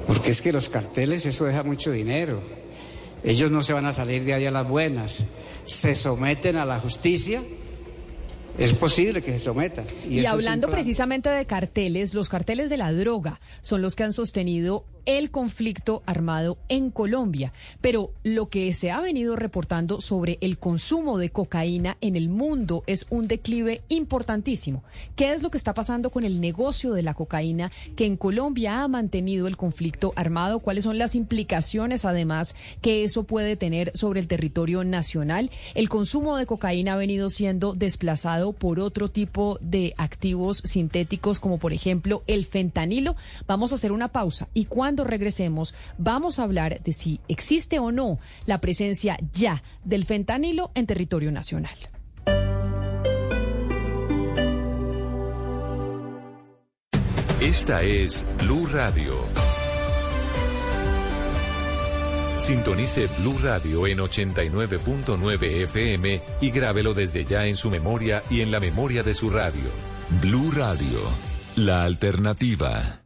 porque 0.06 0.30
es 0.30 0.40
que 0.40 0.52
los 0.52 0.68
carteles 0.68 1.26
eso 1.26 1.44
deja 1.44 1.62
mucho 1.62 1.92
dinero. 1.92 2.42
Ellos 3.24 3.50
no 3.50 3.62
se 3.62 3.72
van 3.72 3.86
a 3.86 3.92
salir 3.92 4.24
de 4.24 4.34
ahí 4.34 4.46
a 4.46 4.50
las 4.50 4.68
buenas. 4.68 5.24
Se 5.64 5.94
someten 5.94 6.56
a 6.56 6.64
la 6.64 6.78
justicia 6.78 7.42
es 8.58 8.72
posible 8.72 9.22
que 9.22 9.32
se 9.32 9.38
sometan. 9.38 9.84
Y, 10.08 10.24
hablando 10.24 10.68
precisamente 10.68 11.28
de 11.28 11.44
carteles, 11.44 12.14
los 12.14 12.28
carteles 12.28 12.70
de 12.70 12.76
la 12.76 12.92
droga 12.92 13.40
son 13.60 13.82
los 13.82 13.94
que 13.94 14.04
han 14.04 14.12
sostenido 14.12 14.84
el 15.06 15.30
conflicto 15.30 16.02
armado 16.04 16.58
en 16.68 16.90
Colombia. 16.90 17.52
Pero 17.80 18.12
lo 18.22 18.48
que 18.48 18.74
se 18.74 18.90
ha 18.90 19.00
venido 19.00 19.36
reportando 19.36 20.00
sobre 20.00 20.38
el 20.40 20.58
consumo 20.58 21.18
de 21.18 21.30
cocaína 21.30 21.96
en 22.00 22.16
el 22.16 22.28
mundo 22.28 22.82
es 22.86 23.06
un 23.10 23.28
declive 23.28 23.82
importantísimo. 23.88 24.82
¿Qué 25.14 25.32
es 25.32 25.42
lo 25.42 25.50
que 25.50 25.58
está 25.58 25.74
pasando 25.74 26.10
con 26.10 26.24
el 26.24 26.40
negocio 26.40 26.92
de 26.92 27.02
la 27.02 27.14
cocaína 27.14 27.70
que 27.94 28.06
en 28.06 28.16
Colombia 28.16 28.82
ha 28.82 28.88
mantenido 28.88 29.46
el 29.46 29.56
conflicto 29.56 30.12
armado? 30.16 30.58
¿Cuáles 30.58 30.84
son 30.84 30.98
las 30.98 31.14
implicaciones 31.14 32.04
además 32.04 32.54
que 32.82 33.04
eso 33.04 33.24
puede 33.24 33.56
tener 33.56 33.92
sobre 33.96 34.20
el 34.20 34.28
territorio 34.28 34.84
nacional? 34.84 35.50
El 35.74 35.88
consumo 35.88 36.36
de 36.36 36.46
cocaína 36.46 36.94
ha 36.94 36.96
venido 36.96 37.30
siendo 37.30 37.74
desplazado 37.74 38.52
por 38.52 38.80
otro 38.80 39.08
tipo 39.08 39.58
de 39.60 39.94
activos 39.96 40.58
sintéticos 40.58 41.40
como 41.40 41.58
por 41.58 41.72
ejemplo 41.72 42.22
el 42.26 42.44
fentanilo. 42.44 43.16
Vamos 43.46 43.72
a 43.72 43.76
hacer 43.76 43.92
una 43.92 44.08
pausa 44.08 44.48
y 44.52 44.64
cuando 44.64 44.95
cuando 44.96 45.10
regresemos 45.10 45.74
vamos 45.98 46.38
a 46.38 46.44
hablar 46.44 46.80
de 46.82 46.92
si 46.94 47.20
existe 47.28 47.78
o 47.78 47.92
no 47.92 48.18
la 48.46 48.62
presencia 48.62 49.18
ya 49.30 49.62
del 49.84 50.06
fentanilo 50.06 50.70
en 50.74 50.86
territorio 50.86 51.30
nacional. 51.30 51.76
Esta 57.42 57.82
es 57.82 58.24
Blue 58.42 58.66
Radio. 58.72 59.14
Sintonice 62.38 63.06
Blue 63.18 63.38
Radio 63.42 63.86
en 63.86 63.98
89.9 63.98 65.62
FM 65.64 66.22
y 66.40 66.50
grábelo 66.50 66.94
desde 66.94 67.26
ya 67.26 67.44
en 67.44 67.56
su 67.56 67.70
memoria 67.70 68.22
y 68.30 68.40
en 68.40 68.50
la 68.50 68.60
memoria 68.60 69.02
de 69.02 69.12
su 69.12 69.28
radio. 69.28 69.70
Blue 70.22 70.50
Radio, 70.52 71.00
la 71.54 71.84
alternativa. 71.84 73.05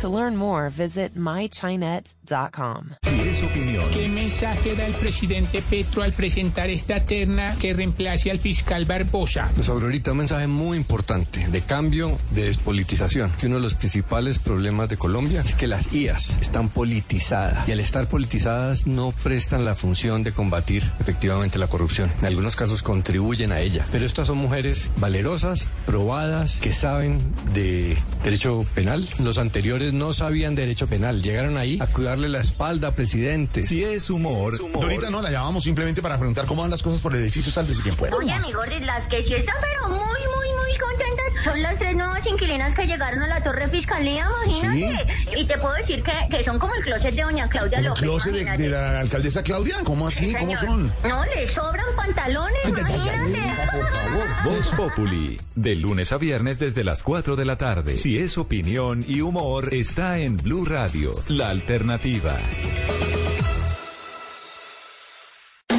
To 0.00 0.08
learn 0.08 0.36
more, 0.36 0.68
visit 0.68 1.14
mychinet.com. 1.14 2.96
Si 3.02 3.20
es 3.20 3.42
opinión. 3.42 3.84
¿Qué 3.92 4.08
mensaje 4.08 4.76
da 4.76 4.86
el 4.86 4.92
presidente 4.92 5.62
Petro 5.62 6.02
al 6.02 6.12
presentar 6.12 6.68
esta 6.68 7.00
terna 7.04 7.56
que 7.58 7.72
reemplace 7.72 8.30
al 8.30 8.38
fiscal 8.38 8.84
Barbosa? 8.84 9.50
Pues 9.54 9.70
ahorita 9.70 10.12
un 10.12 10.18
mensaje 10.18 10.46
muy 10.46 10.76
importante 10.76 11.48
de 11.48 11.60
cambio, 11.62 12.18
de 12.32 12.44
despolitización. 12.44 13.32
Que 13.40 13.46
uno 13.46 13.56
de 13.56 13.62
los 13.62 13.74
principales 13.74 14.38
problemas 14.38 14.90
de 14.90 14.98
Colombia 14.98 15.40
es 15.40 15.54
que 15.54 15.66
las 15.66 15.90
IAS 15.90 16.36
están 16.42 16.68
politizadas 16.68 17.66
y 17.66 17.72
al 17.72 17.80
estar 17.80 18.06
politizadas 18.06 18.86
no 18.86 19.12
prestan 19.22 19.64
la 19.64 19.74
función 19.74 20.22
de 20.22 20.32
combatir 20.32 20.82
efectivamente 21.00 21.58
la 21.58 21.68
corrupción. 21.68 22.12
En 22.20 22.26
algunos 22.26 22.54
casos 22.54 22.82
contribuyen 22.82 23.50
a 23.50 23.60
ella. 23.60 23.86
Pero 23.90 24.04
estas 24.04 24.26
son 24.26 24.36
mujeres 24.36 24.90
valerosas, 24.98 25.70
probadas, 25.86 26.60
que 26.60 26.74
saben 26.74 27.18
de 27.54 27.96
derecho 28.22 28.66
penal. 28.74 29.08
Los 29.20 29.38
anteriores 29.38 29.85
no 29.92 30.12
sabían 30.12 30.54
derecho 30.54 30.86
penal. 30.86 31.22
Llegaron 31.22 31.56
ahí 31.56 31.78
a 31.80 31.86
cuidarle 31.86 32.28
la 32.28 32.40
espalda, 32.40 32.92
presidente. 32.92 33.62
Si 33.62 33.84
es 33.84 34.10
humor. 34.10 34.54
Ahorita 34.74 35.10
no, 35.10 35.22
la 35.22 35.30
llamamos 35.30 35.64
simplemente 35.64 36.02
para 36.02 36.16
preguntar 36.18 36.46
cómo 36.46 36.62
van 36.62 36.70
las 36.70 36.82
cosas 36.82 37.00
por 37.00 37.14
el 37.14 37.22
edificio 37.22 37.52
Salves 37.52 37.78
y 37.78 37.82
quién 37.82 37.96
puede. 37.96 38.14
Oye, 38.14 38.34
mi 38.40 38.52
Gordis, 38.52 38.82
las 38.82 39.06
que 39.06 39.22
sí 39.22 39.34
están 39.34 39.56
pero 39.60 39.88
muy, 39.88 39.98
muy, 39.98 40.48
muy 40.64 40.78
contentas 40.78 41.44
son 41.44 41.62
las 41.62 41.78
tres 41.78 41.94
nuevas 41.96 42.26
inquilinas 42.26 42.74
que 42.74 42.86
llegaron 42.86 43.22
a 43.22 43.26
la 43.28 43.42
Torre 43.42 43.68
Fiscalía, 43.68 44.28
imagínate. 44.46 45.06
Y 45.36 45.44
te 45.44 45.58
puedo 45.58 45.74
decir 45.74 46.02
que, 46.02 46.12
que, 46.30 46.44
son 46.44 46.58
como 46.58 46.74
el 46.74 46.82
closet 46.82 47.14
de 47.14 47.22
doña 47.22 47.48
Claudia 47.48 47.80
López. 47.80 48.02
¿El 48.02 48.08
closet 48.08 48.32
de, 48.32 48.62
de, 48.62 48.68
la 48.68 49.00
alcaldesa 49.00 49.42
Claudia? 49.42 49.76
¿Cómo 49.84 50.08
así? 50.08 50.34
¿Cómo 50.34 50.56
son? 50.56 50.92
No, 51.04 51.24
le 51.24 51.46
sobran 51.46 51.86
pantalones, 51.96 52.58
imagínate. 52.66 53.54
Por 53.72 53.88
favor. 53.88 54.26
Voz 54.44 54.68
Populi, 54.70 55.40
de 55.54 55.74
lunes 55.76 56.12
a 56.12 56.18
viernes 56.18 56.58
desde 56.58 56.84
las 56.84 57.02
4 57.02 57.36
de 57.36 57.44
la 57.44 57.56
tarde. 57.56 57.96
Si 57.96 58.18
es 58.18 58.38
opinión 58.38 59.04
y 59.06 59.20
humor, 59.20 59.72
está 59.80 60.18
en 60.18 60.36
Blue 60.38 60.64
Radio, 60.64 61.12
la 61.28 61.50
alternativa. 61.50 62.38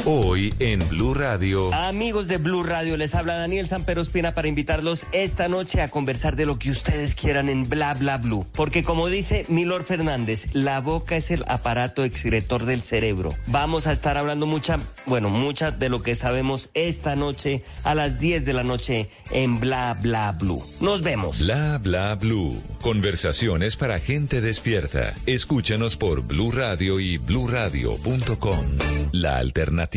Hoy 0.09 0.53
en 0.59 0.87
Blue 0.87 1.13
Radio. 1.13 1.73
Amigos 1.73 2.29
de 2.29 2.37
Blue 2.37 2.63
Radio, 2.63 2.95
les 2.95 3.13
habla 3.13 3.35
Daniel 3.35 3.67
Sanpero 3.67 3.99
Espina 3.99 4.33
para 4.33 4.47
invitarlos 4.47 5.05
esta 5.11 5.49
noche 5.49 5.81
a 5.81 5.89
conversar 5.89 6.37
de 6.37 6.45
lo 6.45 6.57
que 6.57 6.71
ustedes 6.71 7.13
quieran 7.13 7.49
en 7.49 7.67
Bla 7.67 7.93
Bla 7.93 8.17
Blue. 8.17 8.45
Porque 8.53 8.83
como 8.83 9.09
dice 9.09 9.45
Milor 9.49 9.83
Fernández, 9.83 10.47
la 10.53 10.79
boca 10.79 11.17
es 11.17 11.29
el 11.29 11.43
aparato 11.49 12.05
excretor 12.05 12.63
del 12.63 12.83
cerebro. 12.83 13.35
Vamos 13.47 13.85
a 13.85 13.91
estar 13.91 14.17
hablando 14.17 14.45
mucha, 14.45 14.79
bueno, 15.07 15.29
mucha 15.29 15.71
de 15.71 15.89
lo 15.89 16.01
que 16.01 16.15
sabemos 16.15 16.69
esta 16.73 17.17
noche 17.17 17.65
a 17.83 17.93
las 17.93 18.17
10 18.17 18.45
de 18.45 18.53
la 18.53 18.63
noche 18.63 19.09
en 19.29 19.59
Bla 19.59 19.93
Bla 20.01 20.31
Blue. 20.31 20.63
Nos 20.79 21.01
vemos. 21.01 21.39
Bla 21.39 21.79
Bla 21.79 22.15
Blue. 22.15 22.63
Conversaciones 22.79 23.75
para 23.75 23.99
gente 23.99 24.39
despierta. 24.39 25.15
Escúchanos 25.25 25.97
por 25.97 26.21
Blue 26.25 26.53
Radio 26.53 27.01
y 27.01 27.17
bluradio.com. 27.17 28.65
La 29.11 29.35
alternativa. 29.39 29.96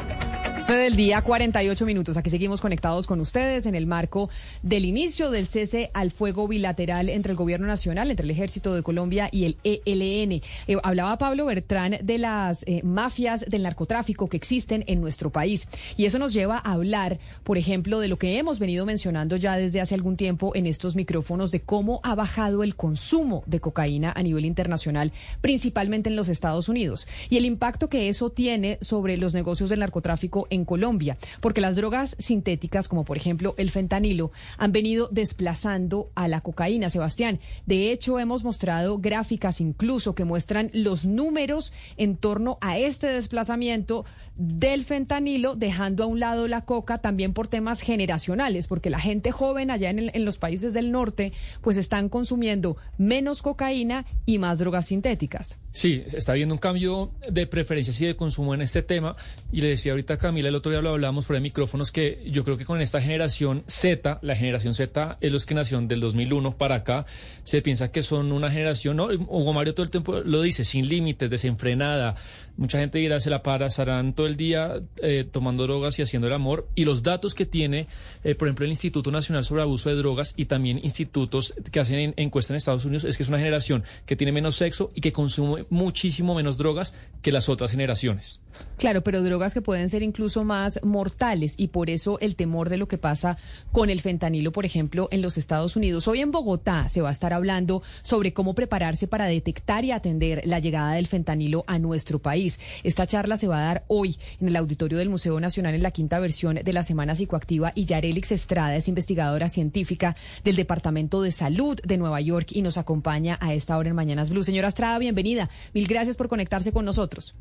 del 0.77 0.95
día, 0.95 1.21
48 1.21 1.85
minutos. 1.85 2.17
Aquí 2.17 2.29
seguimos 2.29 2.61
conectados 2.61 3.05
con 3.05 3.19
ustedes 3.19 3.65
en 3.65 3.75
el 3.75 3.85
marco 3.85 4.29
del 4.61 4.85
inicio 4.85 5.29
del 5.29 5.47
cese 5.47 5.91
al 5.93 6.11
fuego 6.11 6.47
bilateral 6.47 7.09
entre 7.09 7.31
el 7.31 7.37
Gobierno 7.37 7.67
Nacional, 7.67 8.09
entre 8.09 8.23
el 8.23 8.31
Ejército 8.31 8.73
de 8.73 8.81
Colombia 8.81 9.27
y 9.31 9.45
el 9.45 9.57
ELN. 9.63 10.41
Eh, 10.67 10.77
hablaba 10.83 11.17
Pablo 11.17 11.45
Bertrán 11.45 11.97
de 12.01 12.17
las 12.17 12.63
eh, 12.67 12.81
mafias 12.83 13.45
del 13.49 13.63
narcotráfico 13.63 14.27
que 14.27 14.37
existen 14.37 14.83
en 14.87 15.01
nuestro 15.01 15.29
país. 15.29 15.67
Y 15.97 16.05
eso 16.05 16.19
nos 16.19 16.33
lleva 16.33 16.57
a 16.57 16.73
hablar, 16.73 17.19
por 17.43 17.57
ejemplo, 17.57 17.99
de 17.99 18.07
lo 18.07 18.17
que 18.17 18.37
hemos 18.37 18.59
venido 18.59 18.85
mencionando 18.85 19.35
ya 19.35 19.57
desde 19.57 19.81
hace 19.81 19.95
algún 19.95 20.15
tiempo 20.15 20.53
en 20.55 20.67
estos 20.67 20.95
micrófonos, 20.95 21.51
de 21.51 21.61
cómo 21.61 21.99
ha 22.03 22.15
bajado 22.15 22.63
el 22.63 22.75
consumo 22.75 23.43
de 23.45 23.59
cocaína 23.59 24.13
a 24.15 24.23
nivel 24.23 24.45
internacional, 24.45 25.11
principalmente 25.41 26.09
en 26.09 26.15
los 26.15 26.29
Estados 26.29 26.69
Unidos. 26.69 27.07
Y 27.29 27.37
el 27.37 27.45
impacto 27.45 27.89
que 27.89 28.09
eso 28.09 28.29
tiene 28.29 28.77
sobre 28.81 29.17
los 29.17 29.33
negocios 29.33 29.69
del 29.69 29.79
narcotráfico 29.79 30.47
en 30.49 30.60
en 30.61 30.65
Colombia, 30.65 31.17
porque 31.41 31.61
las 31.61 31.75
drogas 31.75 32.15
sintéticas, 32.19 32.87
como 32.87 33.03
por 33.03 33.17
ejemplo 33.17 33.53
el 33.57 33.71
fentanilo, 33.71 34.31
han 34.57 34.71
venido 34.71 35.09
desplazando 35.11 36.09
a 36.15 36.27
la 36.27 36.41
cocaína, 36.41 36.89
Sebastián. 36.89 37.39
De 37.65 37.91
hecho, 37.91 38.19
hemos 38.19 38.43
mostrado 38.43 38.99
gráficas 38.99 39.59
incluso 39.59 40.15
que 40.15 40.25
muestran 40.25 40.69
los 40.73 41.05
números 41.05 41.73
en 41.97 42.15
torno 42.15 42.57
a 42.61 42.77
este 42.77 43.07
desplazamiento 43.07 44.05
del 44.35 44.83
fentanilo, 44.83 45.55
dejando 45.55 46.03
a 46.03 46.07
un 46.07 46.19
lado 46.19 46.47
la 46.47 46.61
coca 46.61 46.99
también 46.99 47.33
por 47.33 47.47
temas 47.47 47.81
generacionales, 47.81 48.67
porque 48.67 48.89
la 48.89 48.99
gente 48.99 49.31
joven 49.31 49.71
allá 49.71 49.89
en, 49.89 50.11
en 50.13 50.25
los 50.25 50.37
países 50.37 50.73
del 50.73 50.91
norte, 50.91 51.33
pues 51.61 51.77
están 51.77 52.09
consumiendo 52.09 52.77
menos 52.97 53.41
cocaína 53.41 54.05
y 54.25 54.37
más 54.37 54.59
drogas 54.59 54.87
sintéticas. 54.87 55.57
Sí, 55.73 56.03
está 56.11 56.33
habiendo 56.33 56.53
un 56.53 56.59
cambio 56.59 57.11
de 57.29 57.47
preferencias 57.47 57.99
y 58.01 58.05
de 58.05 58.15
consumo 58.17 58.53
en 58.53 58.61
este 58.61 58.81
tema. 58.81 59.15
Y 59.53 59.61
le 59.61 59.69
decía 59.69 59.93
ahorita 59.93 60.15
a 60.15 60.17
Camila, 60.17 60.49
el 60.49 60.55
otro 60.55 60.71
día 60.71 60.81
lo 60.81 60.89
hablábamos 60.89 61.25
fuera 61.25 61.37
de 61.37 61.43
micrófonos, 61.43 61.91
que 61.91 62.21
yo 62.25 62.43
creo 62.43 62.57
que 62.57 62.65
con 62.65 62.81
esta 62.81 62.99
generación 62.99 63.63
Z, 63.67 64.19
la 64.21 64.35
generación 64.35 64.73
Z 64.73 65.17
es 65.21 65.31
los 65.31 65.45
que 65.45 65.55
nacieron 65.55 65.87
del 65.87 66.01
2001 66.01 66.57
para 66.57 66.75
acá, 66.75 67.05
se 67.43 67.61
piensa 67.61 67.89
que 67.89 68.03
son 68.03 68.33
una 68.33 68.51
generación, 68.51 68.97
¿no? 68.97 69.05
Hugo 69.05 69.53
Mario 69.53 69.73
todo 69.73 69.85
el 69.85 69.89
tiempo 69.89 70.19
lo 70.19 70.41
dice, 70.41 70.65
sin 70.65 70.89
límites, 70.89 71.29
desenfrenada. 71.29 72.15
Mucha 72.61 72.77
gente 72.77 72.99
dirá, 72.99 73.19
se 73.19 73.31
la 73.31 73.41
pasarán 73.41 74.13
todo 74.13 74.27
el 74.27 74.37
día 74.37 74.83
eh, 75.01 75.25
tomando 75.29 75.63
drogas 75.63 75.97
y 75.97 76.03
haciendo 76.03 76.27
el 76.27 76.33
amor. 76.33 76.67
Y 76.75 76.85
los 76.85 77.01
datos 77.01 77.33
que 77.33 77.47
tiene, 77.47 77.87
eh, 78.23 78.35
por 78.35 78.47
ejemplo, 78.47 78.65
el 78.65 78.71
Instituto 78.71 79.09
Nacional 79.09 79.43
sobre 79.43 79.63
Abuso 79.63 79.89
de 79.89 79.95
Drogas 79.95 80.35
y 80.37 80.45
también 80.45 80.79
institutos 80.83 81.55
que 81.71 81.79
hacen 81.79 81.97
en, 81.97 82.13
encuestas 82.17 82.51
en 82.51 82.57
Estados 82.57 82.85
Unidos, 82.85 83.05
es 83.05 83.17
que 83.17 83.23
es 83.23 83.29
una 83.29 83.39
generación 83.39 83.83
que 84.05 84.15
tiene 84.15 84.31
menos 84.31 84.57
sexo 84.57 84.91
y 84.93 85.01
que 85.01 85.11
consume 85.11 85.65
muchísimo 85.71 86.35
menos 86.35 86.57
drogas 86.57 86.93
que 87.23 87.31
las 87.31 87.49
otras 87.49 87.71
generaciones. 87.71 88.41
Claro, 88.77 89.03
pero 89.03 89.21
drogas 89.21 89.53
que 89.53 89.61
pueden 89.61 89.89
ser 89.89 90.01
incluso 90.01 90.43
más 90.43 90.79
mortales 90.83 91.55
y 91.57 91.67
por 91.67 91.89
eso 91.89 92.17
el 92.19 92.35
temor 92.35 92.69
de 92.69 92.77
lo 92.77 92.87
que 92.87 92.97
pasa 92.97 93.37
con 93.71 93.89
el 93.89 94.01
fentanilo, 94.01 94.51
por 94.51 94.65
ejemplo, 94.65 95.07
en 95.11 95.21
los 95.21 95.37
Estados 95.37 95.75
Unidos. 95.75 96.07
Hoy 96.07 96.21
en 96.21 96.31
Bogotá 96.31 96.89
se 96.89 97.01
va 97.01 97.09
a 97.09 97.11
estar 97.11 97.33
hablando 97.33 97.83
sobre 98.01 98.33
cómo 98.33 98.55
prepararse 98.55 99.07
para 99.07 99.25
detectar 99.25 99.85
y 99.85 99.91
atender 99.91 100.41
la 100.45 100.59
llegada 100.59 100.93
del 100.93 101.07
fentanilo 101.07 101.63
a 101.67 101.77
nuestro 101.77 102.19
país. 102.19 102.59
Esta 102.83 103.05
charla 103.05 103.37
se 103.37 103.47
va 103.47 103.59
a 103.59 103.65
dar 103.65 103.83
hoy 103.87 104.17
en 104.39 104.47
el 104.47 104.55
auditorio 104.55 104.97
del 104.97 105.09
Museo 105.09 105.39
Nacional 105.39 105.75
en 105.75 105.83
la 105.83 105.91
quinta 105.91 106.19
versión 106.19 106.55
de 106.55 106.73
la 106.73 106.83
Semana 106.83 107.15
Psicoactiva 107.15 107.73
y 107.75 107.85
Yarelix 107.85 108.31
Estrada 108.31 108.75
es 108.75 108.87
investigadora 108.87 109.49
científica 109.49 110.15
del 110.43 110.55
Departamento 110.55 111.21
de 111.21 111.31
Salud 111.31 111.79
de 111.83 111.97
Nueva 111.97 112.21
York 112.21 112.47
y 112.51 112.61
nos 112.61 112.77
acompaña 112.77 113.37
a 113.41 113.53
esta 113.53 113.77
hora 113.77 113.89
en 113.89 113.95
Mañanas 113.95 114.29
Blue. 114.29 114.43
Señora 114.43 114.69
Estrada, 114.69 114.97
bienvenida. 114.97 115.49
Mil 115.73 115.87
gracias 115.87 116.17
por 116.17 116.29
conectarse 116.29 116.71
con 116.71 116.85
nosotros. 116.85 117.35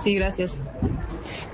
Sí, 0.00 0.14
gracias. 0.14 0.64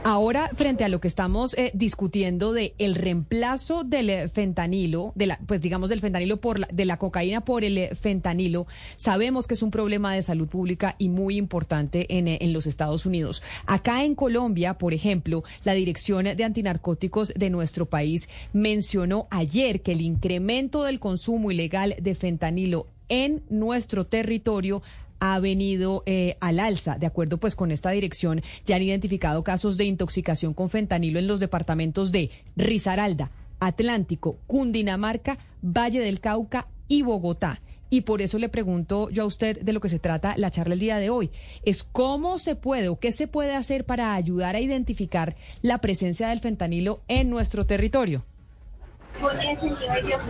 Ahora, 0.04 0.50
frente 0.54 0.84
a 0.84 0.88
lo 0.88 1.00
que 1.00 1.08
estamos 1.08 1.54
eh, 1.54 1.72
discutiendo 1.74 2.52
de 2.52 2.74
el 2.78 2.94
reemplazo 2.94 3.82
del 3.82 4.10
eh, 4.10 4.28
fentanilo, 4.28 5.12
de 5.16 5.26
la, 5.26 5.40
pues 5.46 5.60
digamos 5.60 5.88
del 5.88 6.00
fentanilo 6.00 6.36
por 6.36 6.60
la, 6.60 6.68
de 6.72 6.84
la 6.84 6.96
cocaína 6.96 7.44
por 7.44 7.64
el 7.64 7.76
eh, 7.76 7.94
fentanilo, 7.94 8.66
sabemos 8.96 9.46
que 9.46 9.54
es 9.54 9.62
un 9.62 9.72
problema 9.72 10.14
de 10.14 10.22
salud 10.22 10.48
pública 10.48 10.94
y 10.98 11.08
muy 11.08 11.36
importante 11.36 12.06
en, 12.16 12.28
en 12.28 12.52
los 12.52 12.66
Estados 12.66 13.04
Unidos. 13.04 13.42
Acá 13.66 14.04
en 14.04 14.14
Colombia, 14.14 14.74
por 14.74 14.94
ejemplo, 14.94 15.42
la 15.64 15.72
Dirección 15.72 16.24
de 16.24 16.44
Antinarcóticos 16.44 17.34
de 17.34 17.50
nuestro 17.50 17.86
país 17.86 18.28
mencionó 18.52 19.26
ayer 19.30 19.82
que 19.82 19.92
el 19.92 20.02
incremento 20.02 20.84
del 20.84 21.00
consumo 21.00 21.50
ilegal 21.50 21.96
de 22.00 22.14
fentanilo 22.14 22.86
en 23.08 23.42
nuestro 23.48 24.06
territorio 24.06 24.82
ha 25.18 25.38
venido 25.38 26.02
eh, 26.06 26.36
al 26.40 26.60
alza. 26.60 26.98
De 26.98 27.06
acuerdo 27.06 27.38
pues 27.38 27.56
con 27.56 27.70
esta 27.70 27.90
dirección, 27.90 28.42
ya 28.64 28.76
han 28.76 28.82
identificado 28.82 29.44
casos 29.44 29.76
de 29.76 29.84
intoxicación 29.84 30.54
con 30.54 30.70
fentanilo 30.70 31.18
en 31.18 31.26
los 31.26 31.40
departamentos 31.40 32.12
de 32.12 32.30
Risaralda, 32.56 33.30
Atlántico, 33.60 34.38
Cundinamarca, 34.46 35.38
Valle 35.62 36.00
del 36.00 36.20
Cauca 36.20 36.68
y 36.88 37.02
Bogotá. 37.02 37.60
Y 37.88 38.00
por 38.00 38.20
eso 38.20 38.38
le 38.38 38.48
pregunto 38.48 39.10
yo 39.10 39.22
a 39.22 39.26
usted 39.26 39.60
de 39.60 39.72
lo 39.72 39.80
que 39.80 39.88
se 39.88 40.00
trata 40.00 40.36
la 40.36 40.50
charla 40.50 40.74
el 40.74 40.80
día 40.80 40.98
de 40.98 41.10
hoy. 41.10 41.30
Es 41.64 41.84
cómo 41.84 42.38
se 42.38 42.56
puede 42.56 42.88
o 42.88 42.98
qué 42.98 43.12
se 43.12 43.28
puede 43.28 43.54
hacer 43.54 43.84
para 43.84 44.14
ayudar 44.14 44.56
a 44.56 44.60
identificar 44.60 45.36
la 45.62 45.78
presencia 45.78 46.28
del 46.28 46.40
fentanilo 46.40 47.02
en 47.06 47.30
nuestro 47.30 47.64
territorio. 47.64 48.24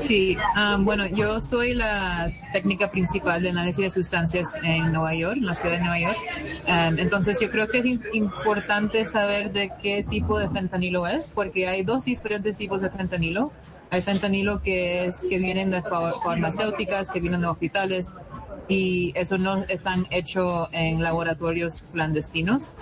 Sí, 0.00 0.36
um, 0.56 0.84
bueno, 0.84 1.06
yo 1.06 1.40
soy 1.40 1.74
la 1.74 2.30
técnica 2.52 2.90
principal 2.90 3.42
de 3.42 3.50
análisis 3.50 3.84
de 3.84 3.90
sustancias 3.90 4.58
en 4.62 4.92
Nueva 4.92 5.14
York, 5.14 5.36
en 5.38 5.46
la 5.46 5.54
ciudad 5.54 5.76
de 5.76 5.80
Nueva 5.80 5.98
York. 5.98 6.18
Um, 6.66 6.98
entonces, 6.98 7.40
yo 7.40 7.50
creo 7.50 7.68
que 7.68 7.78
es 7.78 7.86
importante 8.12 9.04
saber 9.04 9.52
de 9.52 9.72
qué 9.82 10.04
tipo 10.04 10.38
de 10.38 10.48
fentanilo 10.50 11.06
es, 11.06 11.30
porque 11.30 11.68
hay 11.68 11.82
dos 11.82 12.04
diferentes 12.04 12.58
tipos 12.58 12.80
de 12.82 12.90
fentanilo. 12.90 13.52
Hay 13.90 14.02
fentanilo 14.02 14.62
que 14.62 15.06
es 15.06 15.26
que 15.28 15.38
vienen 15.38 15.70
de 15.70 15.82
farmacéuticas, 15.82 17.08
que 17.10 17.20
vienen 17.20 17.40
de 17.40 17.46
hospitales, 17.46 18.16
y 18.68 19.12
eso 19.14 19.38
no 19.38 19.64
están 19.68 20.06
hecho 20.10 20.68
en 20.72 21.02
laboratorios 21.02 21.84
clandestinos. 21.92 22.74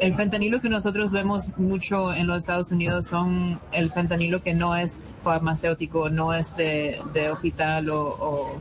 El 0.00 0.14
fentanilo 0.14 0.60
que 0.60 0.68
nosotros 0.68 1.10
vemos 1.10 1.48
mucho 1.56 2.12
en 2.12 2.26
los 2.26 2.38
Estados 2.38 2.72
Unidos 2.72 3.06
son 3.06 3.60
el 3.72 3.90
fentanilo 3.90 4.42
que 4.42 4.54
no 4.54 4.74
es 4.74 5.14
farmacéutico, 5.22 6.08
no 6.08 6.34
es 6.34 6.56
de, 6.56 7.00
hospital 7.30 7.90
o, 7.90 8.60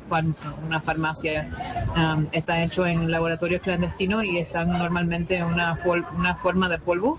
una 0.65 0.81
farmacia. 0.81 1.49
Um, 1.95 2.27
está 2.31 2.63
hecho 2.63 2.85
en 2.85 3.09
laboratorios 3.09 3.61
clandestinos 3.61 4.25
y 4.25 4.38
están 4.38 4.69
normalmente 4.69 5.38
en 5.38 5.45
una, 5.45 5.75
una 6.15 6.35
forma 6.35 6.69
de 6.69 6.80
polvo. 6.80 7.17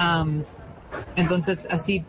Um, 0.00 0.42
entonces 1.16 1.68
así 1.70 2.04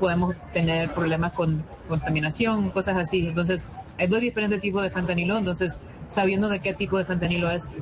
podemos 0.00 0.36
tener 0.52 0.92
problemas 0.94 1.32
con 1.32 1.64
contaminación, 1.88 2.70
cosas 2.70 2.96
así. 2.96 3.28
Entonces 3.28 3.76
hay 3.98 4.06
dos 4.06 4.20
diferentes 4.20 4.60
tipos 4.60 4.82
de 4.82 4.90
fentanilo, 4.90 5.36
entonces 5.36 5.80
sabiendo 6.08 6.48
de 6.48 6.60
qué 6.60 6.74
tipo 6.74 6.98
de 6.98 7.04
fentanilo 7.04 7.50
es, 7.50 7.76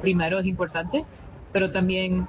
primero 0.00 0.38
es 0.38 0.46
importante, 0.46 1.04
pero 1.52 1.70
también 1.70 2.28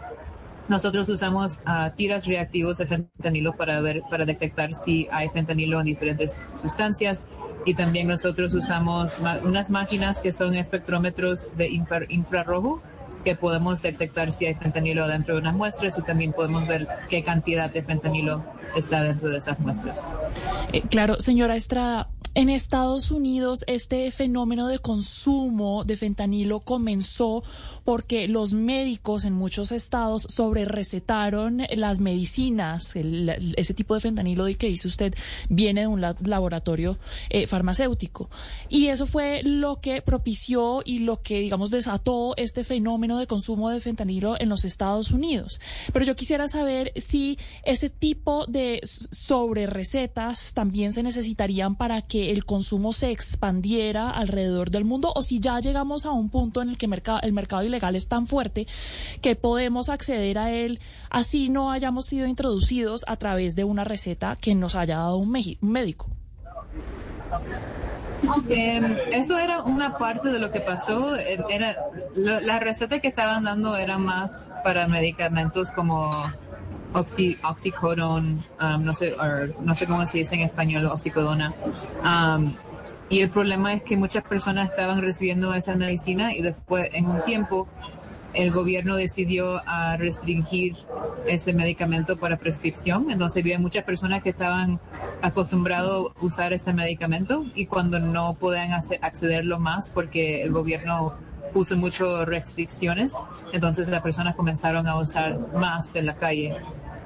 nosotros 0.68 1.10
usamos 1.10 1.62
uh, 1.68 1.94
tiras 1.96 2.26
reactivos 2.26 2.78
de 2.78 2.86
fentanilo 2.86 3.54
para 3.56 3.80
ver, 3.82 4.04
para 4.10 4.26
detectar 4.26 4.74
si 4.74 5.08
hay 5.12 5.30
fentanilo 5.30 5.80
en 5.80 5.86
diferentes 5.86 6.48
sustancias 6.56 7.28
y 7.66 7.74
también 7.74 8.08
nosotros 8.08 8.54
usamos 8.54 9.22
unas 9.44 9.70
máquinas 9.70 10.22
que 10.22 10.32
son 10.32 10.56
espectrómetros 10.56 11.56
de 11.58 11.70
infrarrojo 12.10 12.82
que 13.24 13.36
podemos 13.36 13.82
detectar 13.82 14.32
si 14.32 14.48
hay 14.48 14.56
fentanilo 14.56 15.08
dentro 15.08 15.36
de 15.36 15.42
unas 15.42 15.54
muestras 15.54 15.98
y 15.98 16.02
también 16.02 16.34
podemos 16.34 16.68
ver 16.68 16.88
qué 17.10 17.24
cantidad 17.24 17.70
de 17.70 17.84
fentanilo 17.84 18.44
está 18.76 19.04
dentro 19.04 19.30
de 19.30 19.38
esas 19.38 19.60
muestras. 19.60 20.08
Eh, 20.74 20.82
claro, 20.90 21.20
señora 21.20 21.56
Estrada, 21.56 22.10
en 22.34 22.50
Estados 22.50 23.12
Unidos 23.12 23.66
este 23.68 24.10
fenómeno 24.12 24.68
de 24.68 24.80
consumo 24.80 25.84
de 25.84 25.98
fentanilo 25.98 26.62
comenzó 26.62 27.44
porque 27.84 28.30
los 28.30 28.54
médicos 28.54 29.26
en 29.26 29.34
muchos 29.34 29.74
estados 29.74 30.28
sobre 30.30 30.64
recetaron 30.64 31.64
las 31.76 32.00
medicinas, 32.00 32.96
ese 32.96 33.74
tipo 33.74 33.96
de 33.96 34.00
fentanilo 34.00 34.46
que 34.58 34.68
dice 34.68 34.88
usted 34.88 35.14
viene 35.50 35.82
de 35.82 35.88
un 35.88 36.02
laboratorio 36.02 36.98
eh, 37.30 37.48
farmacéutico. 37.48 38.30
Y 38.70 38.88
eso 38.88 39.08
fue 39.08 39.42
lo 39.44 39.82
que 39.82 40.02
propició 40.02 40.84
y 40.86 41.00
lo 41.00 41.22
que, 41.22 41.40
digamos, 41.40 41.70
desató 41.70 42.34
este 42.38 42.64
fenómeno 42.64 43.18
de 43.18 43.28
consumo 43.28 43.70
de 43.70 43.82
fentanilo 43.82 44.40
en 44.40 44.50
los 44.50 44.64
Estados 44.64 45.12
Unidos. 45.12 45.60
Pero 45.92 46.06
yo 46.06 46.16
quisiera 46.16 46.48
saber 46.48 46.94
si 46.96 47.38
ese 47.64 47.90
tipo 47.90 48.46
de 48.46 48.61
sobre 48.84 49.66
recetas 49.66 50.54
también 50.54 50.94
se 50.94 51.04
necesitarían 51.04 51.76
para 51.76 52.02
que 52.02 52.32
el 52.32 52.46
consumo 52.46 52.94
se 52.94 53.12
expandiera 53.12 54.10
alrededor 54.10 54.70
del 54.70 54.86
mundo 54.86 55.12
o 55.16 55.22
si 55.22 55.40
ya 55.40 55.60
llegamos 55.60 56.06
a 56.06 56.12
un 56.12 56.30
punto 56.30 56.62
en 56.62 56.70
el 56.70 56.78
que 56.78 56.86
el 56.86 57.34
mercado 57.34 57.64
ilegal 57.64 57.96
es 57.96 58.08
tan 58.08 58.28
fuerte 58.28 58.68
que 59.22 59.36
podemos 59.36 59.90
acceder 59.90 60.38
a 60.38 60.52
él 60.52 60.80
así 61.10 61.50
no 61.50 61.72
hayamos 61.72 62.06
sido 62.06 62.26
introducidos 62.28 63.04
a 63.08 63.18
través 63.18 63.56
de 63.56 63.64
una 63.64 63.84
receta 63.84 64.38
que 64.40 64.56
nos 64.56 64.76
haya 64.76 64.98
dado 64.98 65.18
un, 65.18 65.32
médico. 65.62 66.10
Eso 69.12 69.38
era 69.38 69.64
una 69.64 69.98
parte 69.98 70.30
de 70.30 70.40
lo 70.40 70.52
que 70.52 70.62
pasó. 70.62 71.16
Era, 71.16 71.76
la, 72.14 72.60
receta 72.60 73.00
que 73.00 73.08
estaban 73.08 73.44
dando 73.44 73.76
era 73.76 73.98
más 73.98 74.48
para 74.64 74.88
medicamentos 74.88 75.72
como 75.72 76.12
oxy, 76.94 77.38
oxycodone, 77.44 78.40
um, 78.62 78.84
no, 78.84 78.94
sé, 78.94 79.16
no 79.62 79.76
sé 79.76 79.88
cómo 79.88 80.06
se 80.08 80.20
dice 80.20 80.36
en 80.36 80.42
español, 80.42 80.86
oxicodona. 80.88 81.54
Um, 82.04 82.54
y 83.10 83.20
el 83.20 83.30
problema 83.30 83.74
es 83.74 83.84
que 83.84 83.98
muchas 83.98 84.24
personas 84.24 84.70
estaban 84.70 85.02
recibiendo 85.02 85.54
esa 85.54 85.76
medicina 85.76 86.34
y 86.34 86.42
después, 86.42 86.90
en 86.94 87.08
un 87.08 87.22
tiempo, 87.24 87.68
el 88.34 88.52
gobierno 88.52 88.96
decidió 88.96 89.62
a 89.68 89.98
restringir 89.98 90.78
ese 91.28 91.54
medicamento 91.54 92.18
para 92.18 92.38
prescripción. 92.38 93.12
Entonces 93.12 93.44
había 93.44 93.60
muchas 93.60 93.84
personas 93.84 94.24
que 94.24 94.30
estaban 94.30 94.80
acostumbrados 95.22 96.14
a 96.20 96.26
usar 96.26 96.54
ese 96.54 96.74
medicamento 96.74 97.46
y 97.54 97.66
cuando 97.66 98.00
no 98.00 98.34
podían 98.36 98.72
accederlo 98.74 99.60
más 99.60 99.90
porque 99.90 100.42
el 100.44 100.52
gobierno 100.52 101.16
puso 101.54 101.76
muchas 101.76 102.26
restricciones, 102.26 103.14
entonces 103.52 103.90
las 103.90 104.02
personas 104.02 104.36
comenzaron 104.36 104.88
a 104.88 104.98
usar 104.98 105.38
más 105.54 105.92
de 105.94 106.02
la 106.02 106.16
calle. 106.16 106.56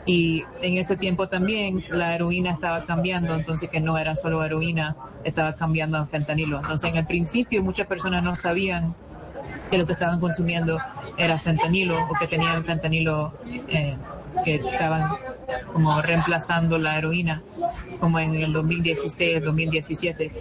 Y 0.06 0.44
en 0.62 0.78
ese 0.78 0.98
tiempo 0.98 1.28
también 1.28 1.84
la 1.90 2.14
heroína 2.14 2.52
estaba 2.52 2.86
cambiando, 2.86 3.34
entonces 3.34 3.70
que 3.70 3.80
no 3.80 3.98
era 3.98 4.16
solo 4.16 4.44
heroína, 4.44 4.96
estaba 5.24 5.56
cambiando 5.56 5.98
a 5.98 6.06
fentanilo. 6.06 6.58
Entonces 6.58 6.92
en 6.92 6.98
el 6.98 7.08
principio 7.08 7.64
muchas 7.64 7.88
personas 7.88 8.24
no 8.24 8.36
sabían 8.36 8.94
que 9.72 9.78
lo 9.78 9.86
que 9.88 9.94
estaban 9.94 10.20
consumiendo 10.20 10.80
era 11.18 11.38
fentanilo 11.38 11.98
o 12.08 12.14
que 12.20 12.28
tenían 12.28 12.64
fentanilo 12.64 13.34
eh, 13.68 13.96
que 14.44 14.56
estaban 14.56 15.10
como 15.74 16.02
reemplazando 16.02 16.78
la 16.78 16.98
heroína, 16.98 17.42
como 18.00 18.20
en 18.20 18.36
el 18.36 18.54
2016, 18.54 19.44
2017. 19.44 20.32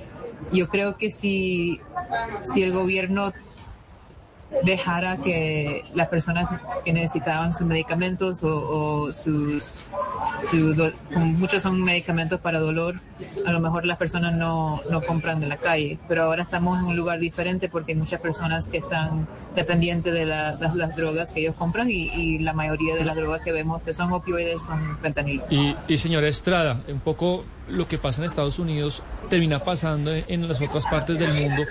Yo 0.53 0.69
creo 0.69 0.97
que 0.97 1.11
si, 1.11 1.81
si 2.43 2.63
el 2.63 2.73
gobierno 2.73 3.33
dejara 4.63 5.19
que 5.19 5.85
las 5.95 6.09
personas 6.09 6.49
que 6.85 6.93
necesitaban 6.93 7.55
sus 7.55 7.67
medicamentos 7.67 8.41
o, 8.43 9.13
sus, 9.13 9.83
muchos 11.11 11.63
son 11.63 11.83
medicamentos 11.83 12.41
para 12.41 12.61
dolor, 12.61 13.01
a 13.47 13.53
lo 13.53 13.61
mejor 13.61 13.87
las 13.87 13.99
personas 13.99 14.35
no, 14.35 14.81
no 14.91 15.03
compran 15.03 15.41
de 15.41 15.47
la 15.47 15.57
calle, 15.57 15.99
pero 16.09 16.25
ahora 16.25 16.43
estamos 16.43 16.79
en 16.79 16.87
un 16.87 16.97
lugar 16.97 17.19
diferente 17.19 17.69
porque 17.69 17.93
hay 17.93 17.99
muchas 17.99 18.21
personas 18.21 18.69
que 18.69 18.79
están 18.79 19.27
dependientes 19.55 20.13
de, 20.13 20.25
las, 20.25 20.59
drogas 20.97 21.33
que 21.33 21.41
ellos 21.41 21.55
compran 21.57 21.91
y, 21.91 22.39
la 22.39 22.53
mayoría 22.53 22.95
de 22.97 23.05
las 23.05 23.17
drogas 23.17 23.43
que 23.43 23.53
vemos 23.53 23.83
que 23.83 23.95
son 23.95 24.13
opioides 24.13 24.65
son 24.65 24.99
fentanilo. 24.99 25.45
Y, 25.51 25.75
y 25.89 25.97
señora 25.97 26.29
Estrada, 26.29 26.83
un 26.89 27.01
poco 27.01 27.45
lo 27.69 27.89
que 27.89 27.97
pasa 27.99 28.21
en 28.21 28.27
Estados 28.27 28.59
Unidos 28.59 29.03
termina 29.31 29.61
pasando 29.61 30.13
en 30.13 30.49
las 30.49 30.61
otras 30.61 30.85
partes 30.87 31.19
del 31.19 31.33
mundo. 31.33 31.63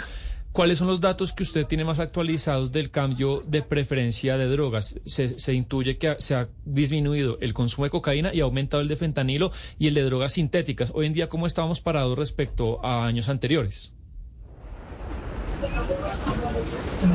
¿Cuáles 0.53 0.77
son 0.77 0.87
los 0.87 1.01
datos 1.01 1.33
que 1.33 1.41
usted 1.41 1.65
tiene 1.65 1.83
más 1.83 1.97
actualizados 1.97 2.71
del 2.71 2.91
cambio 2.91 3.41
de 3.47 3.63
preferencia 3.63 4.37
de 4.37 4.45
drogas? 4.45 4.93
Se, 5.03 5.51
intuye 5.51 5.97
que 5.97 6.15
se 6.19 6.35
ha 6.35 6.47
disminuido 6.63 7.39
el 7.41 7.55
consumo 7.55 7.85
de 7.85 7.89
cocaína 7.89 8.31
y 8.31 8.39
ha 8.39 8.43
aumentado 8.43 8.83
el 8.83 8.87
de 8.87 8.95
fentanilo 8.95 9.51
y 9.79 9.87
el 9.87 9.95
de 9.95 10.03
drogas 10.03 10.33
sintéticas. 10.33 10.91
Hoy 10.93 11.07
en 11.07 11.13
día, 11.13 11.27
¿cómo 11.27 11.47
estamos 11.47 11.81
parados 11.81 12.15
respecto 12.15 12.85
a 12.85 13.07
años 13.07 13.29
anteriores? 13.29 13.93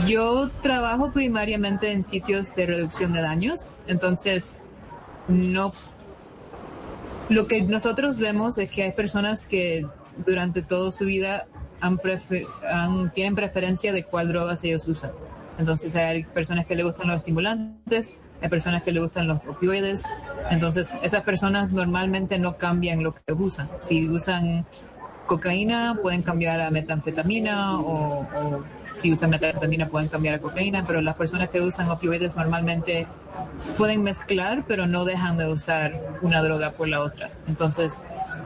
Yo 0.08 0.50
trabajo 0.60 1.12
primariamente 1.12 1.92
en 1.92 2.02
sitios 2.02 2.52
de 2.56 2.66
reducción 2.66 3.12
de 3.12 3.20
daños, 3.20 3.78
entonces 3.86 4.64
no. 5.28 5.72
Lo 7.28 7.46
que 7.46 7.62
nosotros 7.62 8.18
vemos 8.18 8.58
es 8.58 8.68
que 8.68 8.82
hay 8.82 8.92
personas 8.92 9.46
que 9.46 9.86
durante 10.26 10.62
toda 10.62 10.90
su 10.90 11.04
vida 11.04 11.46
tienen 13.14 13.34
preferencia 13.34 13.92
de 13.92 14.04
cuál 14.04 14.28
drogas 14.28 14.64
ellos 14.64 14.86
usan. 14.88 15.12
Entonces 15.58 15.94
hay 15.96 16.24
personas 16.24 16.66
que 16.66 16.76
le 16.76 16.84
gustan 16.84 17.08
los 17.08 17.16
estimulantes, 17.16 18.16
hay 18.40 18.48
personas 18.48 18.82
que 18.82 18.92
le 18.92 19.00
gustan 19.00 19.26
los 19.26 19.38
opioides. 19.46 20.04
Entonces 20.50 20.98
esas 21.02 21.22
personas 21.22 21.72
normalmente 21.72 22.38
no 22.38 22.56
cambian 22.56 23.02
lo 23.02 23.14
que 23.14 23.32
usan. 23.32 23.68
Si 23.80 24.08
usan 24.08 24.66
cocaína 25.26 25.98
pueden 26.00 26.22
cambiar 26.22 26.60
a 26.60 26.70
metanfetamina 26.70 27.78
o, 27.78 28.20
o 28.22 28.64
si 28.94 29.12
usan 29.12 29.30
metanfetamina 29.30 29.88
pueden 29.88 30.08
cambiar 30.08 30.36
a 30.36 30.38
cocaína, 30.40 30.86
pero 30.86 31.00
las 31.00 31.16
personas 31.16 31.50
que 31.50 31.60
usan 31.60 31.88
opioides 31.88 32.34
normalmente 32.34 33.06
pueden 33.76 34.02
mezclar, 34.02 34.64
pero 34.66 34.86
no 34.86 35.04
dejan 35.04 35.36
de 35.36 35.52
usar 35.52 36.00
una 36.22 36.42
droga 36.42 36.72
por 36.72 36.88
la 36.88 37.00
otra. 37.00 37.30
Entonces, 37.46 38.02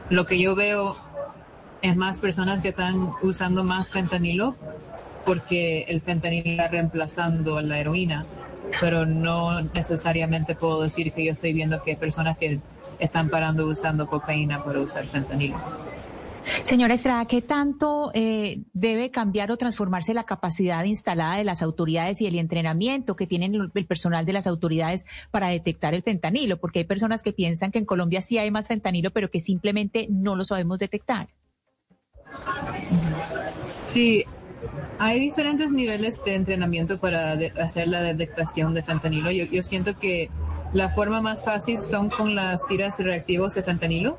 lo 0.09 0.25
que 0.25 0.39
yo 0.39 0.55
veo 0.55 0.95
es 1.83 1.97
más 1.97 2.19
personas 2.19 2.61
que 2.61 2.69
están 2.69 3.11
usando 3.21 3.65
más 3.65 3.91
fentanilo 3.91 4.55
porque 5.25 5.81
el 5.83 6.01
fentanilo 6.01 6.51
está 6.51 6.69
reemplazando 6.69 7.57
a 7.57 7.61
la 7.61 7.77
heroína, 7.77 8.25
pero 8.79 9.05
no 9.05 9.61
necesariamente 9.61 10.55
puedo 10.55 10.81
decir 10.81 11.11
que 11.11 11.25
yo 11.25 11.33
estoy 11.33 11.51
viendo 11.51 11.83
que 11.83 11.91
hay 11.91 11.97
personas 11.97 12.37
que 12.37 12.61
están 12.99 13.29
parando 13.29 13.67
usando 13.67 14.07
cocaína 14.07 14.63
para 14.63 14.79
usar 14.79 15.05
fentanilo. 15.05 15.57
Señora 16.63 16.93
Estrada, 16.93 17.25
¿qué 17.25 17.41
tanto 17.41 18.11
eh, 18.13 18.61
debe 18.71 19.11
cambiar 19.11 19.51
o 19.51 19.57
transformarse 19.57 20.13
la 20.13 20.23
capacidad 20.23 20.85
instalada 20.85 21.35
de 21.35 21.43
las 21.43 21.61
autoridades 21.61 22.21
y 22.21 22.27
el 22.27 22.35
entrenamiento 22.35 23.17
que 23.17 23.27
tienen 23.27 23.55
el 23.55 23.85
personal 23.85 24.25
de 24.25 24.33
las 24.33 24.47
autoridades 24.47 25.05
para 25.31 25.47
detectar 25.47 25.93
el 25.93 26.03
fentanilo? 26.03 26.57
Porque 26.59 26.79
hay 26.79 26.85
personas 26.85 27.23
que 27.23 27.33
piensan 27.33 27.71
que 27.71 27.79
en 27.79 27.85
Colombia 27.85 28.21
sí 28.21 28.37
hay 28.37 28.51
más 28.51 28.69
fentanilo, 28.69 29.11
pero 29.11 29.29
que 29.29 29.41
simplemente 29.41 30.07
no 30.09 30.37
lo 30.37 30.45
sabemos 30.45 30.79
detectar. 30.79 31.27
Sí, 33.85 34.25
hay 34.99 35.19
diferentes 35.19 35.71
niveles 35.71 36.23
de 36.23 36.35
entrenamiento 36.35 36.97
para 36.97 37.33
hacer 37.61 37.87
la 37.87 38.01
detectación 38.01 38.73
de 38.73 38.83
fentanilo. 38.83 39.31
Yo, 39.31 39.63
siento 39.63 39.97
que 39.99 40.29
la 40.73 40.89
forma 40.89 41.21
más 41.21 41.43
fácil 41.43 41.81
son 41.81 42.09
con 42.09 42.35
las 42.35 42.65
tiras 42.67 42.99
reactivos 42.99 43.55
de 43.55 43.63
fentanilo. 43.63 44.17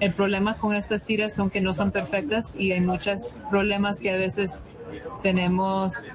El 0.00 0.12
problema 0.12 0.56
con 0.58 0.74
estas 0.74 1.04
tiras 1.04 1.34
son 1.34 1.50
que 1.50 1.60
no 1.60 1.72
son 1.72 1.92
perfectas 1.92 2.56
y 2.58 2.72
hay 2.72 2.80
muchos 2.80 3.42
problemas 3.50 4.00
que 4.00 4.10
a 4.10 4.16
veces 4.16 4.64
tenemos 5.22 6.08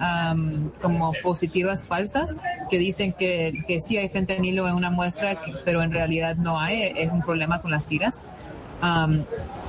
como 0.81 1.13
positivas 1.23 1.87
falsas 1.87 2.43
que 2.69 2.77
dicen 2.77 3.13
que 3.13 3.77
sí 3.79 3.97
hay 3.97 4.09
fentanilo 4.09 4.67
en 4.67 4.75
una 4.75 4.91
muestra, 4.91 5.41
pero 5.65 5.81
en 5.81 5.91
realidad 5.91 6.35
no 6.35 6.59
hay. 6.59 6.83
Es 6.95 7.09
un 7.11 7.21
problema 7.21 7.61
con 7.61 7.71
las 7.71 7.87
tiras. 7.87 8.25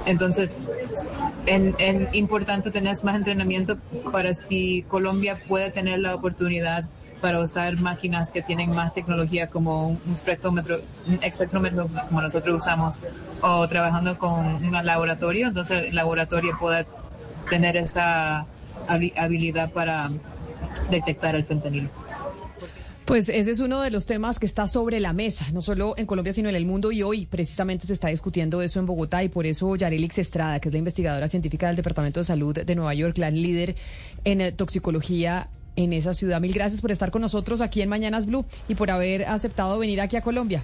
Entonces, 0.07 0.67
es 1.47 2.15
importante 2.15 2.71
tener 2.71 2.97
más 3.05 3.17
entrenamiento 3.17 3.77
para 4.13 4.35
si 4.35 4.83
Colombia 4.83 5.39
puede 5.47 5.71
tener 5.71 5.99
la 5.99 6.15
oportunidad 6.15 6.85
para 7.21 7.41
usar 7.41 7.79
máquinas 7.79 8.33
que 8.33 8.41
tienen 8.41 8.75
más 8.75 8.95
tecnología 8.95 9.49
como 9.49 9.89
un 9.89 10.01
espectrómetro, 10.11 10.81
un 11.07 11.23
espectrómetro 11.23 11.87
como 12.09 12.23
nosotros 12.23 12.57
usamos, 12.57 12.99
o 13.43 13.69
trabajando 13.69 14.17
con 14.17 14.65
un 14.65 14.73
laboratorio, 14.73 15.49
entonces 15.49 15.89
el 15.89 15.95
laboratorio 15.95 16.57
pueda 16.59 16.87
tener 17.51 17.77
esa 17.77 18.47
habilidad 18.89 19.71
para 19.71 20.11
detectar 20.91 21.35
el 21.35 21.45
fentanilo. 21.45 21.91
Pues 23.11 23.29
ese 23.29 23.51
es 23.51 23.59
uno 23.59 23.81
de 23.83 23.91
los 23.91 24.07
temas 24.07 24.39
que 24.39 24.47
está 24.47 24.69
sobre 24.69 25.01
la 25.01 25.13
mesa, 25.13 25.51
no 25.53 25.63
solo 25.63 25.95
en 25.97 26.07
Colombia, 26.07 26.33
sino 26.33 26.49
en 26.49 26.55
el 26.55 26.65
mundo. 26.65 26.93
Y 26.93 27.03
hoy 27.03 27.27
precisamente 27.27 27.85
se 27.85 27.93
está 27.93 28.07
discutiendo 28.07 28.63
eso 28.63 28.79
en 28.79 28.87
Bogotá 28.87 29.25
y 29.25 29.29
por 29.29 29.47
eso 29.47 29.75
Yarelix 29.75 30.19
Estrada, 30.19 30.61
que 30.61 30.69
es 30.69 30.73
la 30.73 30.79
investigadora 30.79 31.27
científica 31.27 31.67
del 31.67 31.75
Departamento 31.75 32.21
de 32.21 32.25
Salud 32.25 32.57
de 32.57 32.75
Nueva 32.77 32.95
York, 32.95 33.19
la 33.19 33.33
líder 33.33 33.75
en 34.23 34.41
eh, 34.41 34.53
toxicología 34.53 35.49
en 35.75 35.93
esa 35.93 36.15
ciudad. 36.15 36.41
Mil 36.41 36.53
gracias 36.53 36.81
por 36.81 36.93
estar 36.93 37.11
con 37.11 37.23
nosotros 37.23 37.61
aquí 37.61 37.83
en 37.83 37.89
Mañanas 37.89 38.27
Blue 38.27 38.45
y 38.69 38.77
por 38.77 38.93
haber 38.93 39.25
aceptado 39.25 39.77
venir 39.81 40.01
aquí 40.01 40.17
a 40.17 40.23
Colombia. 40.23 40.63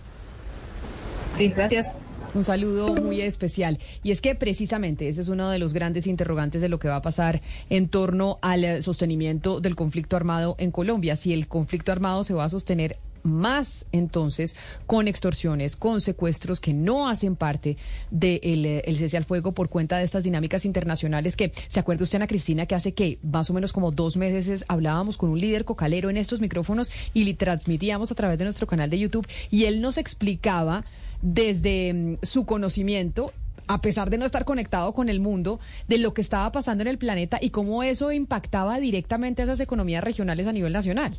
Sí, 1.32 1.48
gracias. 1.48 1.98
Un 2.36 2.44
saludo 2.44 2.94
muy 2.94 3.22
especial. 3.22 3.78
Y 4.02 4.10
es 4.10 4.20
que 4.20 4.34
precisamente 4.34 5.08
ese 5.08 5.22
es 5.22 5.28
uno 5.28 5.48
de 5.48 5.58
los 5.58 5.72
grandes 5.72 6.06
interrogantes 6.06 6.60
de 6.60 6.68
lo 6.68 6.78
que 6.78 6.86
va 6.86 6.96
a 6.96 7.02
pasar 7.02 7.40
en 7.70 7.88
torno 7.88 8.38
al 8.42 8.82
sostenimiento 8.82 9.58
del 9.58 9.74
conflicto 9.74 10.16
armado 10.16 10.54
en 10.58 10.70
Colombia. 10.70 11.16
Si 11.16 11.32
el 11.32 11.48
conflicto 11.48 11.92
armado 11.92 12.24
se 12.24 12.34
va 12.34 12.44
a 12.44 12.50
sostener 12.50 12.98
más 13.22 13.86
entonces 13.90 14.54
con 14.84 15.08
extorsiones, 15.08 15.76
con 15.76 16.02
secuestros 16.02 16.60
que 16.60 16.74
no 16.74 17.08
hacen 17.08 17.36
parte 17.36 17.78
del 18.10 18.62
de 18.62 18.82
eh, 18.86 18.94
cese 18.94 19.16
al 19.16 19.24
fuego 19.24 19.52
por 19.52 19.70
cuenta 19.70 19.96
de 19.96 20.04
estas 20.04 20.22
dinámicas 20.22 20.66
internacionales 20.66 21.36
que, 21.36 21.52
¿se 21.68 21.80
acuerda 21.80 22.04
usted, 22.04 22.16
Ana 22.16 22.26
Cristina, 22.26 22.66
que 22.66 22.74
hace 22.74 22.92
que 22.92 23.18
más 23.22 23.48
o 23.48 23.54
menos 23.54 23.72
como 23.72 23.92
dos 23.92 24.18
meses 24.18 24.66
hablábamos 24.68 25.16
con 25.16 25.30
un 25.30 25.40
líder 25.40 25.64
cocalero 25.64 26.10
en 26.10 26.18
estos 26.18 26.40
micrófonos 26.40 26.92
y 27.14 27.24
le 27.24 27.32
transmitíamos 27.32 28.12
a 28.12 28.14
través 28.14 28.38
de 28.38 28.44
nuestro 28.44 28.66
canal 28.66 28.90
de 28.90 28.98
YouTube 28.98 29.26
y 29.50 29.64
él 29.64 29.80
nos 29.80 29.96
explicaba 29.96 30.84
desde 31.26 31.92
mm, 31.92 32.18
su 32.22 32.46
conocimiento 32.46 33.32
a 33.68 33.80
pesar 33.80 34.10
de 34.10 34.18
no 34.18 34.24
estar 34.24 34.44
conectado 34.44 34.94
con 34.94 35.08
el 35.08 35.18
mundo, 35.18 35.58
de 35.88 35.98
lo 35.98 36.14
que 36.14 36.20
estaba 36.20 36.52
pasando 36.52 36.82
en 36.82 36.88
el 36.88 36.98
planeta 36.98 37.38
y 37.40 37.50
cómo 37.50 37.82
eso 37.82 38.12
impactaba 38.12 38.78
directamente 38.78 39.42
a 39.42 39.44
esas 39.46 39.58
economías 39.58 40.04
regionales 40.04 40.46
a 40.46 40.52
nivel 40.52 40.72
nacional. 40.72 41.18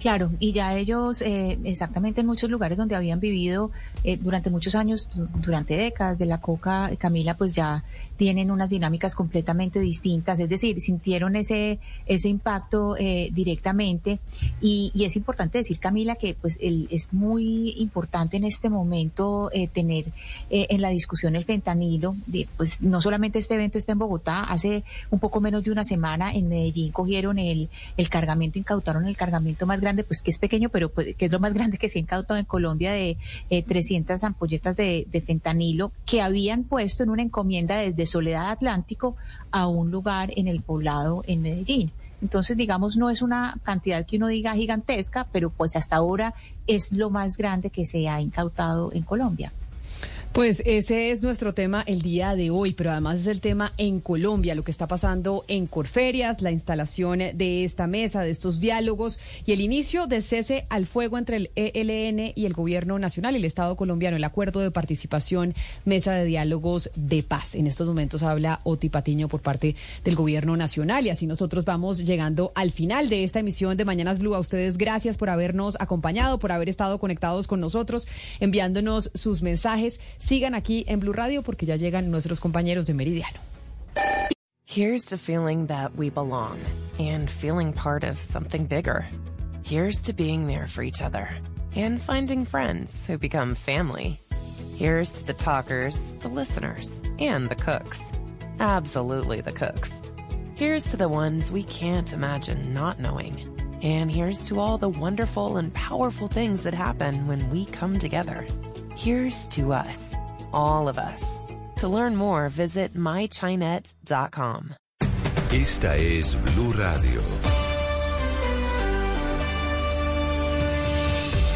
Claro, 0.00 0.32
y 0.40 0.50
ya 0.50 0.74
ellos, 0.74 1.22
eh, 1.22 1.56
exactamente 1.62 2.22
en 2.22 2.26
muchos 2.26 2.50
lugares 2.50 2.76
donde 2.76 2.96
habían 2.96 3.20
vivido 3.20 3.70
eh, 4.02 4.16
durante 4.16 4.50
muchos 4.50 4.74
años, 4.74 5.08
durante 5.14 5.76
décadas 5.76 6.18
de 6.18 6.26
la 6.26 6.40
coca, 6.40 6.90
Camila, 6.98 7.34
pues 7.34 7.54
ya 7.54 7.84
tienen 8.16 8.50
unas 8.50 8.70
dinámicas 8.70 9.14
completamente 9.14 9.78
distintas, 9.78 10.40
es 10.40 10.48
decir, 10.48 10.80
sintieron 10.80 11.36
ese, 11.36 11.78
ese 12.06 12.28
impacto 12.28 12.96
eh, 12.96 13.28
directamente. 13.32 14.18
Y, 14.60 14.90
y, 14.94 15.04
es 15.04 15.16
importante 15.16 15.58
decir, 15.58 15.78
Camila, 15.78 16.16
que 16.16 16.34
pues 16.34 16.58
el, 16.60 16.88
es 16.90 17.12
muy 17.12 17.74
importante 17.78 18.36
en 18.36 18.44
este 18.44 18.70
momento 18.70 19.50
eh, 19.52 19.68
tener 19.68 20.06
eh, 20.50 20.66
en 20.70 20.80
la 20.80 20.90
discusión 20.90 21.36
el 21.36 21.44
fentanilo. 21.44 22.16
Pues 22.56 22.80
no 22.80 23.00
solamente 23.00 23.38
este 23.38 23.54
evento 23.54 23.78
está 23.78 23.92
en 23.92 23.98
Bogotá, 23.98 24.44
hace 24.44 24.84
un 25.10 25.18
poco 25.18 25.40
menos 25.40 25.62
de 25.64 25.70
una 25.70 25.84
semana 25.84 26.32
en 26.32 26.48
Medellín 26.48 26.92
cogieron 26.92 27.38
el, 27.38 27.68
el 27.96 28.08
cargamento, 28.08 28.58
incautaron 28.58 29.06
el 29.06 29.16
cargamento 29.16 29.66
más 29.66 29.80
grande, 29.80 30.04
pues 30.04 30.22
que 30.22 30.30
es 30.30 30.38
pequeño, 30.38 30.70
pero 30.70 30.88
pues, 30.88 31.14
que 31.16 31.26
es 31.26 31.32
lo 31.32 31.40
más 31.40 31.54
grande 31.54 31.78
que 31.78 31.88
se 31.88 31.98
ha 31.98 32.02
incautado 32.02 32.38
en 32.38 32.46
Colombia 32.46 32.92
de 32.92 33.16
300 33.48 34.24
ampolletas 34.24 34.76
de, 34.76 35.06
de 35.10 35.20
fentanilo 35.20 35.92
que 36.04 36.22
habían 36.22 36.64
puesto 36.64 37.02
en 37.02 37.10
una 37.10 37.22
encomienda 37.22 37.76
desde 37.76 38.05
Soledad 38.06 38.50
Atlántico 38.50 39.16
a 39.50 39.66
un 39.66 39.90
lugar 39.90 40.30
en 40.36 40.48
el 40.48 40.62
poblado 40.62 41.22
en 41.26 41.42
Medellín. 41.42 41.92
Entonces, 42.22 42.56
digamos, 42.56 42.96
no 42.96 43.10
es 43.10 43.20
una 43.22 43.56
cantidad 43.62 44.06
que 44.06 44.16
uno 44.16 44.28
diga 44.28 44.54
gigantesca, 44.54 45.26
pero 45.32 45.50
pues 45.50 45.76
hasta 45.76 45.96
ahora 45.96 46.34
es 46.66 46.92
lo 46.92 47.10
más 47.10 47.36
grande 47.36 47.70
que 47.70 47.84
se 47.84 48.08
ha 48.08 48.20
incautado 48.20 48.90
en 48.92 49.02
Colombia. 49.02 49.52
Pues 50.36 50.62
ese 50.66 51.12
es 51.12 51.22
nuestro 51.22 51.54
tema 51.54 51.82
el 51.86 52.02
día 52.02 52.36
de 52.36 52.50
hoy, 52.50 52.74
pero 52.74 52.90
además 52.90 53.20
es 53.20 53.26
el 53.26 53.40
tema 53.40 53.72
en 53.78 54.00
Colombia, 54.00 54.54
lo 54.54 54.64
que 54.64 54.70
está 54.70 54.86
pasando 54.86 55.46
en 55.48 55.66
Corferias, 55.66 56.42
la 56.42 56.50
instalación 56.50 57.20
de 57.20 57.64
esta 57.64 57.86
mesa, 57.86 58.20
de 58.20 58.32
estos 58.32 58.60
diálogos 58.60 59.18
y 59.46 59.52
el 59.52 59.62
inicio 59.62 60.06
de 60.06 60.20
cese 60.20 60.66
al 60.68 60.84
fuego 60.84 61.16
entre 61.16 61.38
el 61.38 61.50
ELN 61.56 62.34
y 62.34 62.44
el 62.44 62.52
gobierno 62.52 62.98
nacional 62.98 63.34
el 63.34 63.46
Estado 63.46 63.76
colombiano, 63.76 64.18
el 64.18 64.24
acuerdo 64.24 64.60
de 64.60 64.70
participación, 64.70 65.54
mesa 65.86 66.12
de 66.12 66.26
diálogos 66.26 66.90
de 66.96 67.22
paz. 67.22 67.54
En 67.54 67.66
estos 67.66 67.86
momentos 67.86 68.22
habla 68.22 68.60
Oti 68.64 68.90
Patiño 68.90 69.28
por 69.28 69.40
parte 69.40 69.74
del 70.04 70.16
gobierno 70.16 70.54
nacional 70.54 71.06
y 71.06 71.08
así 71.08 71.26
nosotros 71.26 71.64
vamos 71.64 72.04
llegando 72.04 72.52
al 72.54 72.72
final 72.72 73.08
de 73.08 73.24
esta 73.24 73.38
emisión 73.38 73.78
de 73.78 73.86
Mañanas 73.86 74.18
Blue. 74.18 74.34
A 74.34 74.40
ustedes 74.40 74.76
gracias 74.76 75.16
por 75.16 75.30
habernos 75.30 75.78
acompañado, 75.80 76.38
por 76.38 76.52
haber 76.52 76.68
estado 76.68 76.98
conectados 76.98 77.46
con 77.46 77.58
nosotros, 77.58 78.06
enviándonos 78.38 79.10
sus 79.14 79.40
mensajes. 79.40 79.98
Sigan 80.26 80.56
aquí 80.56 80.84
en 80.88 80.98
Blue 80.98 81.12
Radio 81.12 81.42
porque 81.42 81.66
ya 81.66 81.76
llegan 81.76 82.10
nuestros 82.10 82.40
compañeros 82.40 82.88
de 82.88 82.94
Meridiano. 82.94 83.38
Here's 84.64 85.04
to 85.04 85.18
feeling 85.18 85.68
that 85.68 85.94
we 85.94 86.10
belong 86.10 86.58
and 86.98 87.30
feeling 87.30 87.72
part 87.72 88.02
of 88.02 88.18
something 88.18 88.66
bigger. 88.66 89.06
Here's 89.62 90.02
to 90.02 90.12
being 90.12 90.48
there 90.48 90.66
for 90.66 90.82
each 90.82 91.00
other 91.00 91.28
and 91.76 92.00
finding 92.00 92.44
friends 92.44 93.06
who 93.06 93.18
become 93.18 93.54
family. 93.54 94.18
Here's 94.74 95.12
to 95.12 95.24
the 95.24 95.32
talkers, 95.32 96.12
the 96.18 96.28
listeners, 96.28 97.00
and 97.20 97.48
the 97.48 97.54
cooks. 97.54 98.02
Absolutely 98.58 99.42
the 99.42 99.52
cooks. 99.52 100.02
Here's 100.56 100.90
to 100.90 100.96
the 100.96 101.08
ones 101.08 101.52
we 101.52 101.62
can't 101.62 102.12
imagine 102.12 102.74
not 102.74 102.98
knowing. 102.98 103.46
And 103.80 104.10
here's 104.10 104.48
to 104.48 104.58
all 104.58 104.76
the 104.76 104.88
wonderful 104.88 105.56
and 105.56 105.72
powerful 105.72 106.26
things 106.26 106.64
that 106.64 106.74
happen 106.74 107.28
when 107.28 107.48
we 107.52 107.64
come 107.66 108.00
together. 108.00 108.44
Here's 108.96 109.46
to 109.48 109.74
us, 109.74 110.16
all 110.54 110.88
of 110.88 110.96
us. 110.96 111.22
To 111.76 111.86
learn 111.86 112.16
more, 112.16 112.48
visit 112.48 112.94
mychinet.com. 112.94 114.74
Esta 115.52 115.96
es 115.96 116.34
Blue 116.34 116.72
Radio. 116.72 117.20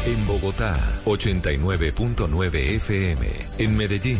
En 0.05 0.27
Bogotá, 0.27 0.77
89.9 1.05 2.75
FM. 2.75 3.27
En 3.57 3.75
Medellín, 3.75 4.19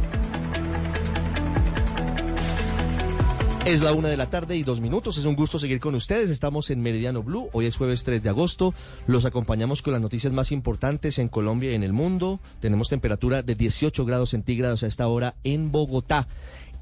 Es 3.63 3.83
la 3.83 3.93
una 3.93 4.09
de 4.09 4.17
la 4.17 4.27
tarde 4.27 4.57
y 4.57 4.63
dos 4.63 4.81
minutos. 4.81 5.17
Es 5.17 5.25
un 5.25 5.35
gusto 5.35 5.59
seguir 5.59 5.79
con 5.79 5.93
ustedes. 5.93 6.31
Estamos 6.31 6.71
en 6.71 6.81
Meridiano 6.81 7.21
Blue. 7.21 7.49
Hoy 7.53 7.67
es 7.67 7.77
jueves 7.77 8.03
3 8.03 8.23
de 8.23 8.29
agosto. 8.29 8.73
Los 9.05 9.25
acompañamos 9.25 9.83
con 9.83 9.93
las 9.93 10.01
noticias 10.01 10.33
más 10.33 10.51
importantes 10.51 11.19
en 11.19 11.27
Colombia 11.29 11.71
y 11.71 11.75
en 11.75 11.83
el 11.83 11.93
mundo. 11.93 12.39
Tenemos 12.59 12.89
temperatura 12.89 13.43
de 13.43 13.53
18 13.53 14.03
grados 14.03 14.31
centígrados 14.31 14.81
a 14.81 14.87
esta 14.87 15.07
hora 15.07 15.35
en 15.43 15.71
Bogotá. 15.71 16.27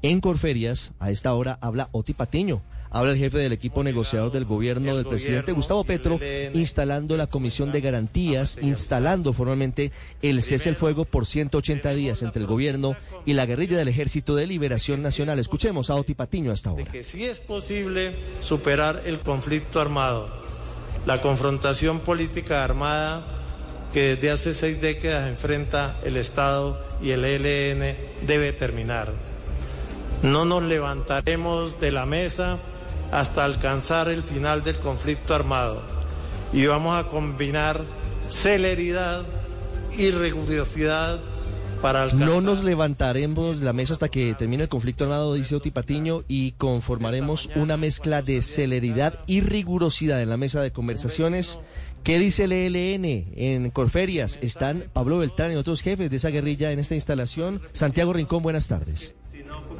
En 0.00 0.22
Corferias, 0.22 0.94
a 0.98 1.10
esta 1.10 1.34
hora 1.34 1.58
habla 1.60 1.90
Oti 1.92 2.14
Patiño. 2.14 2.62
Habla 2.92 3.12
el 3.12 3.18
jefe 3.18 3.38
del 3.38 3.52
equipo 3.52 3.84
negociador 3.84 4.32
del 4.32 4.44
gobierno 4.44 4.96
del 4.96 5.06
presidente 5.06 5.52
Gustavo 5.52 5.84
Petro, 5.84 6.18
instalando 6.54 7.16
la 7.16 7.28
comisión 7.28 7.70
de 7.70 7.80
garantías, 7.80 8.58
instalando 8.60 9.32
formalmente 9.32 9.92
el 10.22 10.42
cese 10.42 10.70
al 10.70 10.76
fuego 10.76 11.04
por 11.04 11.24
180 11.24 11.94
días 11.94 12.22
entre 12.22 12.42
el 12.42 12.48
gobierno 12.48 12.96
y 13.24 13.34
la 13.34 13.46
guerrilla 13.46 13.78
del 13.78 13.88
Ejército 13.88 14.34
de 14.34 14.48
Liberación 14.48 15.02
Nacional. 15.02 15.38
Escuchemos 15.38 15.88
a 15.88 15.94
Oti 15.94 16.14
Patiño 16.14 16.50
hasta 16.50 16.70
ahora. 16.70 16.86
Que 16.86 17.04
sí 17.04 17.24
es 17.24 17.38
posible 17.38 18.12
superar 18.40 19.02
el 19.06 19.20
conflicto 19.20 19.80
armado, 19.80 20.28
la 21.06 21.20
confrontación 21.20 22.00
política 22.00 22.64
armada 22.64 23.24
que 23.92 24.16
desde 24.16 24.30
hace 24.30 24.54
seis 24.54 24.80
décadas 24.80 25.28
enfrenta 25.28 25.96
el 26.04 26.16
Estado 26.16 26.80
y 27.00 27.10
el 27.10 27.24
ELN 27.24 27.96
debe 28.26 28.52
terminar. 28.52 29.12
No 30.22 30.44
nos 30.44 30.62
levantaremos 30.62 31.80
de 31.80 31.92
la 31.92 32.06
mesa 32.06 32.58
hasta 33.10 33.44
alcanzar 33.44 34.08
el 34.08 34.22
final 34.22 34.62
del 34.62 34.76
conflicto 34.76 35.34
armado 35.34 35.82
y 36.52 36.66
vamos 36.66 36.98
a 36.98 37.08
combinar 37.08 37.80
celeridad 38.28 39.24
y 39.96 40.10
rigurosidad 40.10 41.20
para 41.80 42.02
alcanzar... 42.02 42.28
No 42.28 42.40
nos 42.40 42.62
levantaremos 42.62 43.60
la 43.60 43.72
mesa 43.72 43.94
hasta 43.94 44.08
que 44.08 44.34
termine 44.34 44.64
el 44.64 44.68
conflicto 44.68 45.04
armado, 45.04 45.34
dice 45.34 45.56
Oti 45.56 45.70
Patiño, 45.70 46.22
y 46.28 46.52
conformaremos 46.52 47.50
una 47.56 47.76
mezcla 47.76 48.22
de 48.22 48.42
celeridad 48.42 49.20
y 49.26 49.40
rigurosidad 49.40 50.22
en 50.22 50.28
la 50.28 50.36
mesa 50.36 50.60
de 50.60 50.72
conversaciones. 50.72 51.58
¿Qué 52.04 52.18
dice 52.18 52.44
el 52.44 52.52
ELN 52.52 53.04
en 53.36 53.70
Corferias? 53.70 54.38
Están 54.42 54.84
Pablo 54.92 55.18
Beltrán 55.18 55.52
y 55.52 55.56
otros 55.56 55.82
jefes 55.82 56.10
de 56.10 56.16
esa 56.16 56.30
guerrilla 56.30 56.72
en 56.72 56.78
esta 56.78 56.94
instalación. 56.94 57.60
Santiago 57.72 58.12
Rincón, 58.12 58.42
buenas 58.42 58.68
tardes. 58.68 59.14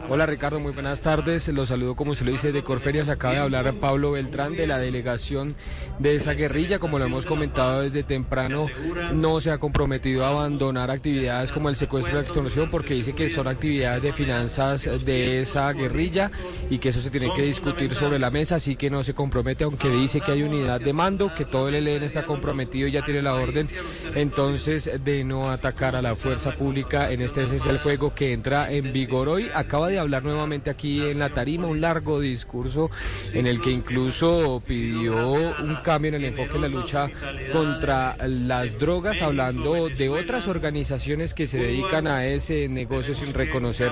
Hola 0.09 0.27
Ricardo, 0.27 0.59
muy 0.59 0.73
buenas 0.73 1.03
tardes. 1.03 1.47
Los 1.49 1.69
saludo 1.69 1.95
como 1.95 2.15
se 2.15 2.25
lo 2.25 2.33
dice 2.33 2.53
de 2.53 2.63
Corferias. 2.63 3.09
Acaba 3.09 3.35
de 3.35 3.41
hablar 3.41 3.73
Pablo 3.75 4.13
Beltrán 4.13 4.57
de 4.57 4.67
la 4.67 4.79
delegación 4.79 5.55
de 5.99 6.17
esa 6.17 6.33
guerrilla. 6.35 6.79
Como 6.79 6.99
lo 6.99 7.05
hemos 7.05 7.27
comentado 7.27 7.83
desde 7.83 8.03
temprano, 8.03 8.67
no 9.13 9.41
se 9.41 9.51
ha 9.51 9.59
comprometido 9.59 10.25
a 10.25 10.31
abandonar 10.31 10.91
actividades 10.91 11.53
como 11.53 11.69
el 11.69 11.77
secuestro 11.77 12.19
y 12.19 12.23
extorsión 12.23 12.71
porque 12.71 12.95
dice 12.95 13.13
que 13.13 13.29
son 13.29 13.47
actividades 13.47 14.03
de 14.03 14.13
finanzas 14.13 14.89
de 15.05 15.43
esa 15.43 15.73
guerrilla 15.73 16.31
y 16.71 16.79
que 16.79 16.89
eso 16.89 17.01
se 17.01 17.11
tiene 17.11 17.33
que 17.35 17.43
discutir 17.43 17.95
sobre 17.95 18.19
la 18.19 18.31
mesa. 18.31 18.57
Así 18.57 18.77
que 18.77 18.91
no 18.91 19.05
se 19.05 19.15
compromete, 19.15 19.65
aunque 19.65 19.91
dice 19.91 20.21
que 20.21 20.33
hay 20.33 20.43
unidad 20.43 20.81
de 20.81 20.93
mando, 20.93 21.33
que 21.35 21.45
todo 21.45 21.69
el 21.69 21.75
ELN 21.75 22.03
está 22.03 22.25
comprometido 22.25 22.89
y 22.89 22.93
ya 22.93 23.05
tiene 23.05 23.23
la 23.23 23.35
orden 23.35 23.69
entonces 24.15 24.91
de 25.05 25.25
no 25.25 25.51
atacar 25.51 25.95
a 25.95 26.03
la 26.03 26.15
fuerza 26.15 26.53
pública 26.53 27.13
en 27.13 27.23
este 27.23 27.43
es 27.43 27.67
el 27.67 27.79
juego 27.79 28.15
que 28.15 28.33
entra 28.33 28.71
en 28.71 28.93
vigor 28.93 29.29
hoy. 29.29 29.51
Acaba 29.55 29.90
de 29.91 29.99
hablar 29.99 30.23
nuevamente 30.23 30.71
aquí 30.71 31.03
en 31.03 31.19
la 31.19 31.29
tarima, 31.31 31.67
un 31.67 31.81
largo 31.81 32.21
discurso 32.21 32.91
en 33.35 33.47
el 33.47 33.61
que 33.61 33.71
incluso 33.71 34.63
pidió 34.67 35.27
un 35.27 35.77
cambio 35.85 36.11
en 36.11 36.15
el 36.17 36.25
enfoque 36.27 36.55
de 36.55 36.59
la 36.61 36.69
lucha 36.69 37.11
contra 37.53 38.17
las 38.27 38.79
drogas, 38.79 39.23
hablando 39.23 39.89
de 39.89 40.09
otras 40.09 40.49
organizaciones 40.49 41.35
que 41.35 41.47
se 41.47 41.59
dedican 41.59 42.07
a 42.07 42.27
ese 42.27 42.69
negocio 42.69 43.15
sin 43.15 43.35
reconocer 43.35 43.91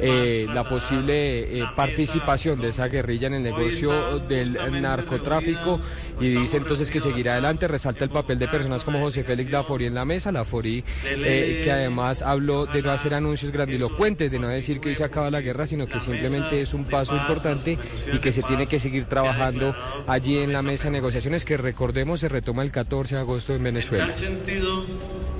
eh, 0.00 0.46
la 0.52 0.68
posible 0.68 1.60
eh, 1.60 1.64
participación 1.76 2.60
de 2.60 2.68
esa 2.68 2.88
guerrilla 2.88 3.28
en 3.28 3.34
el 3.34 3.42
negocio 3.42 4.18
del 4.20 4.54
narcotráfico. 4.80 5.80
Y 6.20 6.28
dice 6.28 6.58
entonces 6.58 6.90
que 6.90 7.00
seguirá 7.00 7.32
adelante, 7.32 7.66
resalta 7.66 8.04
el 8.04 8.10
papel 8.10 8.38
de 8.38 8.46
personas 8.46 8.84
como 8.84 9.00
José 9.00 9.24
Félix 9.24 9.50
Lafori 9.50 9.86
en 9.86 9.94
la 9.94 10.04
mesa, 10.04 10.30
Lafori 10.30 10.84
eh, 11.04 11.62
que 11.64 11.72
además 11.72 12.22
habló 12.22 12.66
de 12.66 12.82
no 12.82 12.92
hacer 12.92 13.14
anuncios 13.14 13.50
grandilocuentes, 13.50 14.30
de 14.30 14.38
no 14.38 14.48
decir 14.48 14.80
que 14.80 14.90
hoy 14.90 14.94
se 14.94 15.04
acaba 15.04 15.30
la 15.34 15.42
guerra, 15.42 15.66
sino 15.66 15.86
que 15.86 16.00
simplemente 16.00 16.62
es 16.62 16.72
un 16.72 16.84
paso 16.84 17.14
importante 17.14 17.78
y 18.12 18.18
que 18.18 18.32
se 18.32 18.42
tiene 18.42 18.66
que 18.66 18.80
seguir 18.80 19.04
trabajando 19.04 19.74
allí 20.06 20.38
en 20.38 20.52
la 20.52 20.62
mesa 20.62 20.84
de 20.84 20.92
negociaciones 20.92 21.44
que 21.44 21.56
recordemos 21.56 22.20
se 22.20 22.28
retoma 22.28 22.62
el 22.62 22.70
14 22.70 23.16
de 23.16 23.20
agosto 23.20 23.54
en 23.54 23.62
Venezuela. 23.62 24.14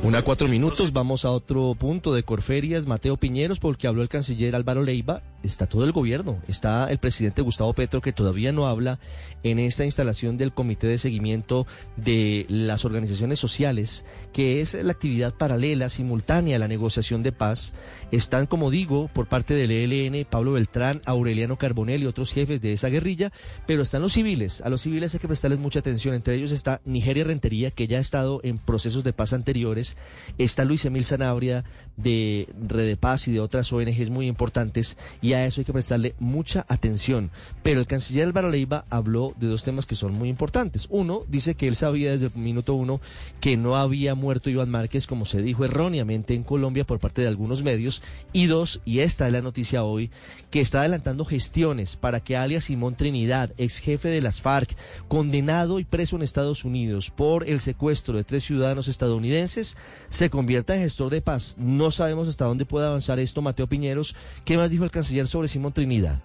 Una 0.02 0.20
cuatro 0.20 0.48
minutos, 0.48 0.92
vamos 0.92 1.24
a 1.24 1.31
otro 1.31 1.74
punto 1.78 2.12
de 2.12 2.24
Corferias, 2.24 2.86
Mateo 2.86 3.16
Piñeros, 3.16 3.58
porque 3.58 3.86
habló 3.86 4.02
el 4.02 4.10
canciller 4.10 4.55
Álvaro 4.55 4.82
Leiva, 4.82 5.23
está 5.42 5.66
todo 5.66 5.84
el 5.84 5.92
gobierno, 5.92 6.42
está 6.47 6.90
el 6.90 6.98
presidente 6.98 7.40
Gustavo 7.40 7.73
Petro, 7.73 8.02
que 8.02 8.12
todavía 8.12 8.52
no 8.52 8.66
habla 8.66 8.98
en 9.44 9.58
esta 9.58 9.86
instalación 9.86 10.36
del 10.36 10.52
Comité 10.52 10.89
de 10.89 10.98
Seguimiento 10.98 11.66
de 11.97 12.44
las 12.50 12.84
Organizaciones 12.84 13.39
Sociales, 13.39 14.05
que 14.34 14.60
es 14.60 14.74
la 14.74 14.92
actividad 14.92 15.34
paralela, 15.34 15.89
simultánea 15.89 16.56
a 16.56 16.58
la 16.58 16.68
negociación 16.68 17.23
de 17.23 17.32
paz. 17.32 17.73
Están, 18.10 18.47
como 18.47 18.70
digo, 18.70 19.08
por 19.14 19.26
parte 19.26 19.55
del 19.55 19.70
ELN, 19.84 20.26
Pablo 20.28 20.52
Beltrán, 20.52 21.02
Aureliano 21.04 21.56
Carbonell 21.56 22.02
y 22.02 22.06
otros 22.06 22.32
jefes 22.32 22.60
de 22.60 22.72
esa 22.72 22.88
guerrilla, 22.88 23.32
pero 23.66 23.82
están 23.82 24.02
los 24.02 24.12
civiles, 24.12 24.60
a 24.62 24.68
los 24.68 24.82
civiles 24.82 25.14
hay 25.14 25.20
que 25.20 25.28
prestarles 25.28 25.58
mucha 25.58 25.78
atención, 25.78 26.14
entre 26.14 26.34
ellos 26.34 26.52
está 26.52 26.80
Nigeria 26.84 27.24
Rentería, 27.24 27.70
que 27.70 27.86
ya 27.86 27.98
ha 27.98 28.00
estado 28.00 28.40
en 28.42 28.58
procesos 28.58 29.04
de 29.04 29.12
paz 29.12 29.32
anteriores, 29.32 29.96
está 30.38 30.64
Luis 30.64 30.84
Emil 30.84 31.04
Sanabria 31.04 31.64
de 31.97 32.48
Red 32.68 32.98
Paz 32.98 33.28
y 33.28 33.32
de 33.32 33.40
otras 33.40 33.73
ONGs 33.73 34.10
muy 34.10 34.26
importantes, 34.26 34.97
y 35.23 35.32
a 35.32 35.44
eso 35.47 35.60
hay 35.60 35.64
que 35.64 35.73
prestarle 35.73 36.14
mucha 36.18 36.64
atención. 36.68 37.31
Pero 37.62 37.81
el 37.81 37.86
canciller 37.86 38.26
Álvaro 38.26 38.50
Leiva 38.50 38.84
habló 38.90 39.34
de 39.39 39.47
dos 39.47 39.64
temas 39.64 39.86
que 39.86 39.97
son 39.97 40.12
muy 40.12 40.28
importantes. 40.28 40.86
Uno, 40.90 41.24
dice 41.28 41.55
que 41.55 41.68
él 41.68 41.76
sabía 41.76 42.12
desde 42.12 42.26
el 42.26 42.32
minuto 42.34 42.74
uno 42.74 43.00
que 43.40 43.56
no 43.56 43.76
había 43.76 44.14
muerto 44.14 44.50
Iván 44.50 44.70
Márquez, 44.70 45.06
como 45.06 45.26
se 45.26 45.42
dijo 45.42 45.64
erróneamente 45.64 46.34
en 46.34 46.42
Colombia 46.42 46.84
por 46.84 46.98
parte 46.98 47.23
de 47.23 47.28
algunos 47.28 47.62
medios. 47.62 48.02
Y 48.32 48.47
dos, 48.47 48.81
y 48.84 49.00
esta 49.00 49.26
es 49.26 49.32
la 49.32 49.42
noticia 49.42 49.84
hoy, 49.84 50.10
que 50.50 50.60
está 50.60 50.81
adelantando 50.81 51.24
gestiones 51.24 51.97
para 51.97 52.20
que 52.20 52.36
alias 52.36 52.64
Simón 52.64 52.97
Trinidad, 52.97 53.52
ex 53.58 53.78
jefe 53.78 54.08
de 54.08 54.20
las 54.20 54.40
FARC, 54.40 54.76
condenado 55.08 55.78
y 55.78 55.84
preso 55.84 56.16
en 56.16 56.23
Estados 56.23 56.64
Unidos 56.64 57.10
por 57.10 57.48
el 57.48 57.60
secuestro 57.60 58.16
de 58.16 58.24
tres 58.24 58.44
ciudadanos 58.44 58.89
estadounidenses, 58.89 59.76
se 60.08 60.31
convierta 60.31 60.74
en 60.74 60.82
gestor 60.82 61.10
de 61.10 61.23
paz. 61.23 61.56
Sabemos 61.90 62.28
hasta 62.28 62.44
dónde 62.44 62.66
puede 62.66 62.86
avanzar 62.86 63.18
esto, 63.18 63.42
Mateo 63.42 63.66
Piñeros. 63.66 64.14
¿Qué 64.44 64.56
más 64.56 64.70
dijo 64.70 64.84
el 64.84 64.90
canciller 64.90 65.28
sobre 65.28 65.48
Simón 65.48 65.72
Trinidad? 65.72 66.20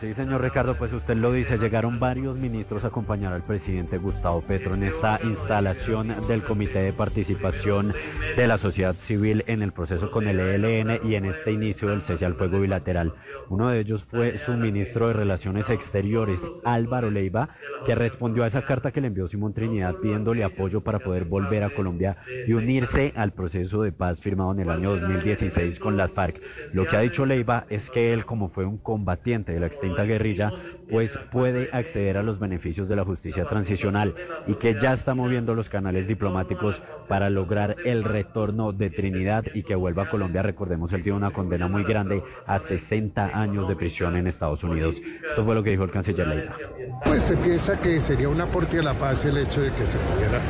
Sí, 0.00 0.14
señor 0.14 0.42
Ricardo, 0.42 0.76
pues 0.76 0.92
usted 0.92 1.16
lo 1.16 1.32
dice, 1.32 1.58
llegaron 1.58 1.98
varios 1.98 2.36
ministros 2.36 2.84
a 2.84 2.86
acompañar 2.86 3.32
al 3.32 3.42
presidente 3.42 3.98
Gustavo 3.98 4.42
Petro 4.42 4.74
en 4.74 4.84
esta 4.84 5.18
instalación 5.24 6.14
del 6.28 6.40
Comité 6.40 6.82
de 6.82 6.92
Participación 6.92 7.92
de 8.36 8.46
la 8.46 8.58
Sociedad 8.58 8.94
Civil 8.94 9.42
en 9.48 9.60
el 9.60 9.72
proceso 9.72 10.12
con 10.12 10.28
el 10.28 10.38
ELN 10.38 11.00
y 11.04 11.16
en 11.16 11.24
este 11.24 11.50
inicio 11.50 11.88
del 11.88 12.02
cese 12.02 12.30
fuego 12.34 12.60
bilateral. 12.60 13.12
Uno 13.48 13.70
de 13.70 13.80
ellos 13.80 14.04
fue 14.04 14.38
su 14.38 14.52
ministro 14.52 15.08
de 15.08 15.14
Relaciones 15.14 15.68
Exteriores, 15.68 16.38
Álvaro 16.64 17.10
Leiva, 17.10 17.48
que 17.84 17.96
respondió 17.96 18.44
a 18.44 18.46
esa 18.46 18.62
carta 18.62 18.92
que 18.92 19.00
le 19.00 19.08
envió 19.08 19.26
Simón 19.26 19.52
Trinidad 19.52 19.96
pidiéndole 19.96 20.44
apoyo 20.44 20.80
para 20.80 21.00
poder 21.00 21.24
volver 21.24 21.64
a 21.64 21.70
Colombia 21.70 22.18
y 22.46 22.52
unirse 22.52 23.12
al 23.16 23.32
proceso 23.32 23.82
de 23.82 23.90
paz 23.90 24.20
firmado 24.20 24.52
en 24.52 24.60
el 24.60 24.70
año 24.70 24.90
2016 24.96 25.80
con 25.80 25.96
las 25.96 26.12
FARC. 26.12 26.40
Lo 26.72 26.86
que 26.86 26.96
ha 26.96 27.00
dicho 27.00 27.26
Leiva 27.26 27.66
es 27.68 27.90
que 27.90 28.12
él, 28.12 28.24
como 28.24 28.48
fue 28.48 28.64
un 28.64 28.78
combatiente 28.78 29.50
de 29.50 29.58
la 29.58 29.66
extinta 29.88 30.04
guerrilla, 30.04 30.52
pues 30.90 31.18
puede 31.30 31.68
acceder 31.72 32.16
a 32.16 32.22
los 32.22 32.38
beneficios 32.38 32.88
de 32.88 32.96
la 32.96 33.04
justicia 33.04 33.44
transicional 33.44 34.14
y 34.46 34.54
que 34.54 34.74
ya 34.80 34.92
está 34.92 35.14
moviendo 35.14 35.54
los 35.54 35.68
canales 35.68 36.06
diplomáticos 36.06 36.82
para 37.08 37.30
lograr 37.30 37.76
el 37.84 38.04
retorno 38.04 38.72
de 38.72 38.90
Trinidad 38.90 39.44
y 39.54 39.62
que 39.62 39.74
vuelva 39.74 40.04
a 40.04 40.10
Colombia. 40.10 40.42
Recordemos, 40.42 40.92
él 40.92 41.02
tiene 41.02 41.18
una 41.18 41.30
condena 41.30 41.68
muy 41.68 41.84
grande 41.84 42.22
a 42.46 42.58
60 42.58 43.38
años 43.38 43.68
de 43.68 43.76
prisión 43.76 44.16
en 44.16 44.26
Estados 44.26 44.64
Unidos. 44.64 44.96
Esto 45.28 45.44
fue 45.44 45.54
lo 45.54 45.62
que 45.62 45.70
dijo 45.70 45.84
el 45.84 45.90
canciller 45.90 46.26
Leiva. 46.26 46.56
Pues 47.04 47.22
se 47.22 47.36
piensa 47.36 47.80
que 47.80 48.00
sería 48.00 48.28
un 48.28 48.40
aporte 48.40 48.78
a 48.78 48.82
la 48.82 48.94
paz 48.94 49.24
el 49.24 49.38
hecho 49.38 49.60
de 49.60 49.72
que 49.72 49.86
se 49.86 49.98
pudiera 49.98 50.40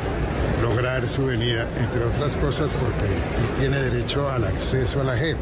lograr 0.61 1.07
su 1.07 1.25
venida, 1.25 1.67
entre 1.79 2.03
otras 2.03 2.35
cosas 2.37 2.73
porque 2.73 3.05
él 3.05 3.59
tiene 3.59 3.79
derecho 3.79 4.29
al 4.29 4.43
acceso 4.43 5.01
a 5.01 5.03
la 5.03 5.17
JEP. 5.17 5.37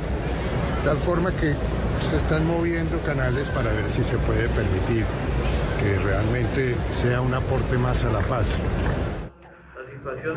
Tal 0.83 0.97
forma 0.97 1.31
que 1.31 1.53
se 2.01 2.17
están 2.17 2.45
moviendo 2.47 2.99
canales 2.99 3.49
para 3.49 3.71
ver 3.71 3.89
si 3.89 4.03
se 4.03 4.17
puede 4.17 4.47
permitir 4.49 5.05
que 5.81 5.99
realmente 5.99 6.75
sea 6.89 7.21
un 7.21 7.33
aporte 7.33 7.77
más 7.77 8.03
a 8.05 8.11
la 8.11 8.19
paz. 8.21 8.59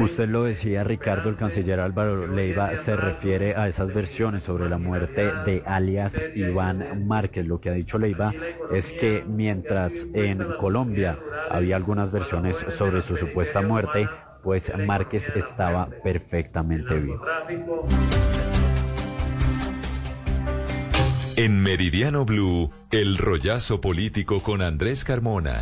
Usted 0.00 0.28
lo 0.28 0.44
decía, 0.44 0.82
Ricardo, 0.84 1.28
el 1.28 1.36
canciller 1.36 1.80
Álvaro 1.80 2.26
Leiva 2.26 2.74
se 2.84 2.96
refiere 2.96 3.54
a 3.54 3.68
esas 3.68 3.92
versiones 3.94 4.42
sobre 4.42 4.68
la 4.68 4.78
muerte 4.78 5.30
de 5.46 5.62
alias 5.64 6.12
Iván 6.34 7.06
Márquez. 7.06 7.46
Lo 7.46 7.60
que 7.60 7.70
ha 7.70 7.74
dicho 7.74 7.98
Leiva 7.98 8.32
es 8.72 8.92
que 8.92 9.24
mientras 9.26 9.92
en 10.12 10.44
Colombia 10.58 11.18
había 11.50 11.76
algunas 11.76 12.10
versiones 12.10 12.56
sobre 12.76 13.02
su 13.02 13.16
supuesta 13.16 13.62
muerte, 13.62 14.08
pues 14.42 14.72
Márquez 14.86 15.28
estaba 15.36 15.88
perfectamente 16.02 16.94
vivo. 16.94 17.22
En 21.42 21.62
Meridiano 21.62 22.26
Blue, 22.26 22.70
el 22.90 23.16
rollazo 23.16 23.80
político 23.80 24.42
con 24.42 24.60
Andrés 24.60 25.04
Carmona. 25.04 25.58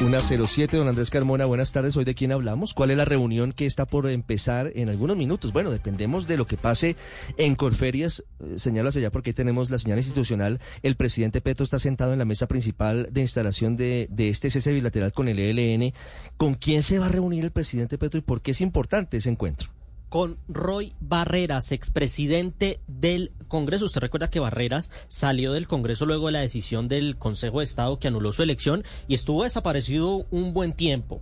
Una 0.00 0.22
07, 0.22 0.74
don 0.74 0.88
Andrés 0.88 1.10
Carmona, 1.10 1.44
buenas 1.44 1.70
tardes. 1.72 1.98
¿Hoy 1.98 2.06
de 2.06 2.14
quién 2.14 2.32
hablamos? 2.32 2.72
¿Cuál 2.72 2.92
es 2.92 2.96
la 2.96 3.04
reunión 3.04 3.52
que 3.52 3.66
está 3.66 3.84
por 3.84 4.08
empezar 4.08 4.72
en 4.74 4.88
algunos 4.88 5.18
minutos? 5.18 5.52
Bueno, 5.52 5.70
dependemos 5.70 6.26
de 6.26 6.38
lo 6.38 6.46
que 6.46 6.56
pase 6.56 6.96
en 7.36 7.56
Corferias. 7.56 8.24
Eh, 8.42 8.58
Señalas 8.58 8.96
allá 8.96 9.10
porque 9.10 9.30
ahí 9.30 9.34
tenemos 9.34 9.68
la 9.68 9.76
señal 9.76 9.98
institucional. 9.98 10.60
El 10.82 10.96
presidente 10.96 11.42
Petro 11.42 11.64
está 11.64 11.78
sentado 11.78 12.14
en 12.14 12.20
la 12.20 12.24
mesa 12.24 12.48
principal 12.48 13.06
de 13.12 13.20
instalación 13.20 13.76
de, 13.76 14.08
de 14.10 14.30
este 14.30 14.48
cese 14.48 14.72
bilateral 14.72 15.12
con 15.12 15.28
el 15.28 15.38
ELN. 15.38 15.92
¿Con 16.38 16.54
quién 16.54 16.82
se 16.82 16.98
va 16.98 17.04
a 17.04 17.10
reunir 17.10 17.44
el 17.44 17.50
presidente 17.50 17.98
Petro 17.98 18.16
y 18.16 18.22
por 18.22 18.40
qué 18.40 18.52
es 18.52 18.62
importante 18.62 19.18
ese 19.18 19.28
encuentro? 19.28 19.68
con 20.10 20.38
Roy 20.48 20.92
Barreras, 21.00 21.70
expresidente 21.70 22.80
del 22.88 23.30
Congreso. 23.50 23.84
Usted 23.84 24.00
recuerda 24.00 24.30
que 24.30 24.40
Barreras 24.40 24.90
salió 25.08 25.52
del 25.52 25.68
Congreso 25.68 26.06
luego 26.06 26.26
de 26.26 26.32
la 26.32 26.40
decisión 26.40 26.88
del 26.88 27.18
Consejo 27.18 27.58
de 27.58 27.64
Estado 27.64 27.98
que 27.98 28.08
anuló 28.08 28.32
su 28.32 28.42
elección 28.42 28.84
y 29.06 29.14
estuvo 29.14 29.42
desaparecido 29.42 30.24
un 30.30 30.54
buen 30.54 30.72
tiempo. 30.72 31.20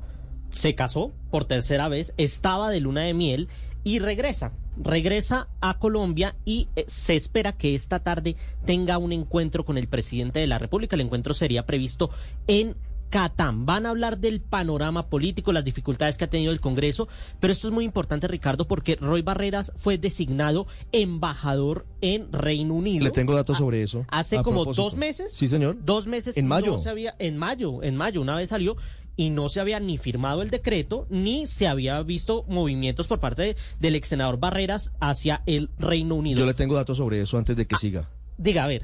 Se 0.52 0.76
casó 0.76 1.12
por 1.30 1.46
tercera 1.46 1.88
vez, 1.88 2.14
estaba 2.16 2.70
de 2.70 2.80
luna 2.80 3.02
de 3.02 3.14
miel 3.14 3.48
y 3.82 3.98
regresa. 3.98 4.52
Regresa 4.76 5.48
a 5.60 5.78
Colombia 5.78 6.36
y 6.44 6.68
eh, 6.76 6.84
se 6.86 7.16
espera 7.16 7.52
que 7.52 7.74
esta 7.74 8.00
tarde 8.00 8.36
tenga 8.64 8.98
un 8.98 9.12
encuentro 9.12 9.64
con 9.64 9.76
el 9.76 9.88
presidente 9.88 10.38
de 10.38 10.46
la 10.46 10.58
República. 10.58 10.94
El 10.94 11.02
encuentro 11.02 11.34
sería 11.34 11.66
previsto 11.66 12.10
en 12.46 12.76
Catán. 13.10 13.66
Van 13.66 13.86
a 13.86 13.90
hablar 13.90 14.18
del 14.18 14.40
panorama 14.40 15.08
político, 15.08 15.52
las 15.52 15.64
dificultades 15.64 16.18
que 16.18 16.24
ha 16.24 16.30
tenido 16.30 16.52
el 16.52 16.60
Congreso, 16.60 17.08
pero 17.40 17.52
esto 17.52 17.68
es 17.68 17.74
muy 17.74 17.84
importante, 17.84 18.28
Ricardo, 18.28 18.66
porque 18.68 18.96
Roy 18.96 19.22
Barreras 19.22 19.72
fue 19.76 19.98
designado 19.98 20.66
embajador 20.92 21.86
en 22.00 22.32
Reino 22.32 22.74
Unido. 22.74 23.04
Le 23.04 23.10
tengo 23.10 23.34
datos 23.34 23.58
sobre 23.58 23.82
eso. 23.82 24.04
Hace 24.08 24.42
como 24.42 24.64
dos 24.64 24.96
meses. 24.96 25.32
Sí, 25.32 25.48
señor. 25.48 25.76
Dos 25.84 26.06
meses. 26.06 26.36
En 26.36 26.46
mayo. 26.46 26.78
se 26.78 26.90
había, 26.90 27.14
en 27.18 27.36
mayo, 27.36 27.82
en 27.82 27.96
mayo, 27.96 28.20
una 28.20 28.34
vez 28.36 28.50
salió 28.50 28.76
y 29.16 29.30
no 29.30 29.48
se 29.48 29.60
había 29.60 29.80
ni 29.80 29.98
firmado 29.98 30.42
el 30.42 30.50
decreto 30.50 31.06
ni 31.10 31.48
se 31.48 31.66
había 31.66 32.00
visto 32.02 32.44
movimientos 32.48 33.08
por 33.08 33.18
parte 33.18 33.56
del 33.80 33.94
ex 33.96 34.08
senador 34.08 34.38
Barreras 34.38 34.92
hacia 35.00 35.42
el 35.46 35.70
Reino 35.78 36.14
Unido. 36.14 36.38
Yo 36.38 36.46
le 36.46 36.54
tengo 36.54 36.76
datos 36.76 36.98
sobre 36.98 37.20
eso 37.20 37.36
antes 37.36 37.56
de 37.56 37.66
que 37.66 37.74
Ah, 37.74 37.78
siga. 37.78 38.08
Diga, 38.36 38.62
a 38.64 38.68
ver. 38.68 38.82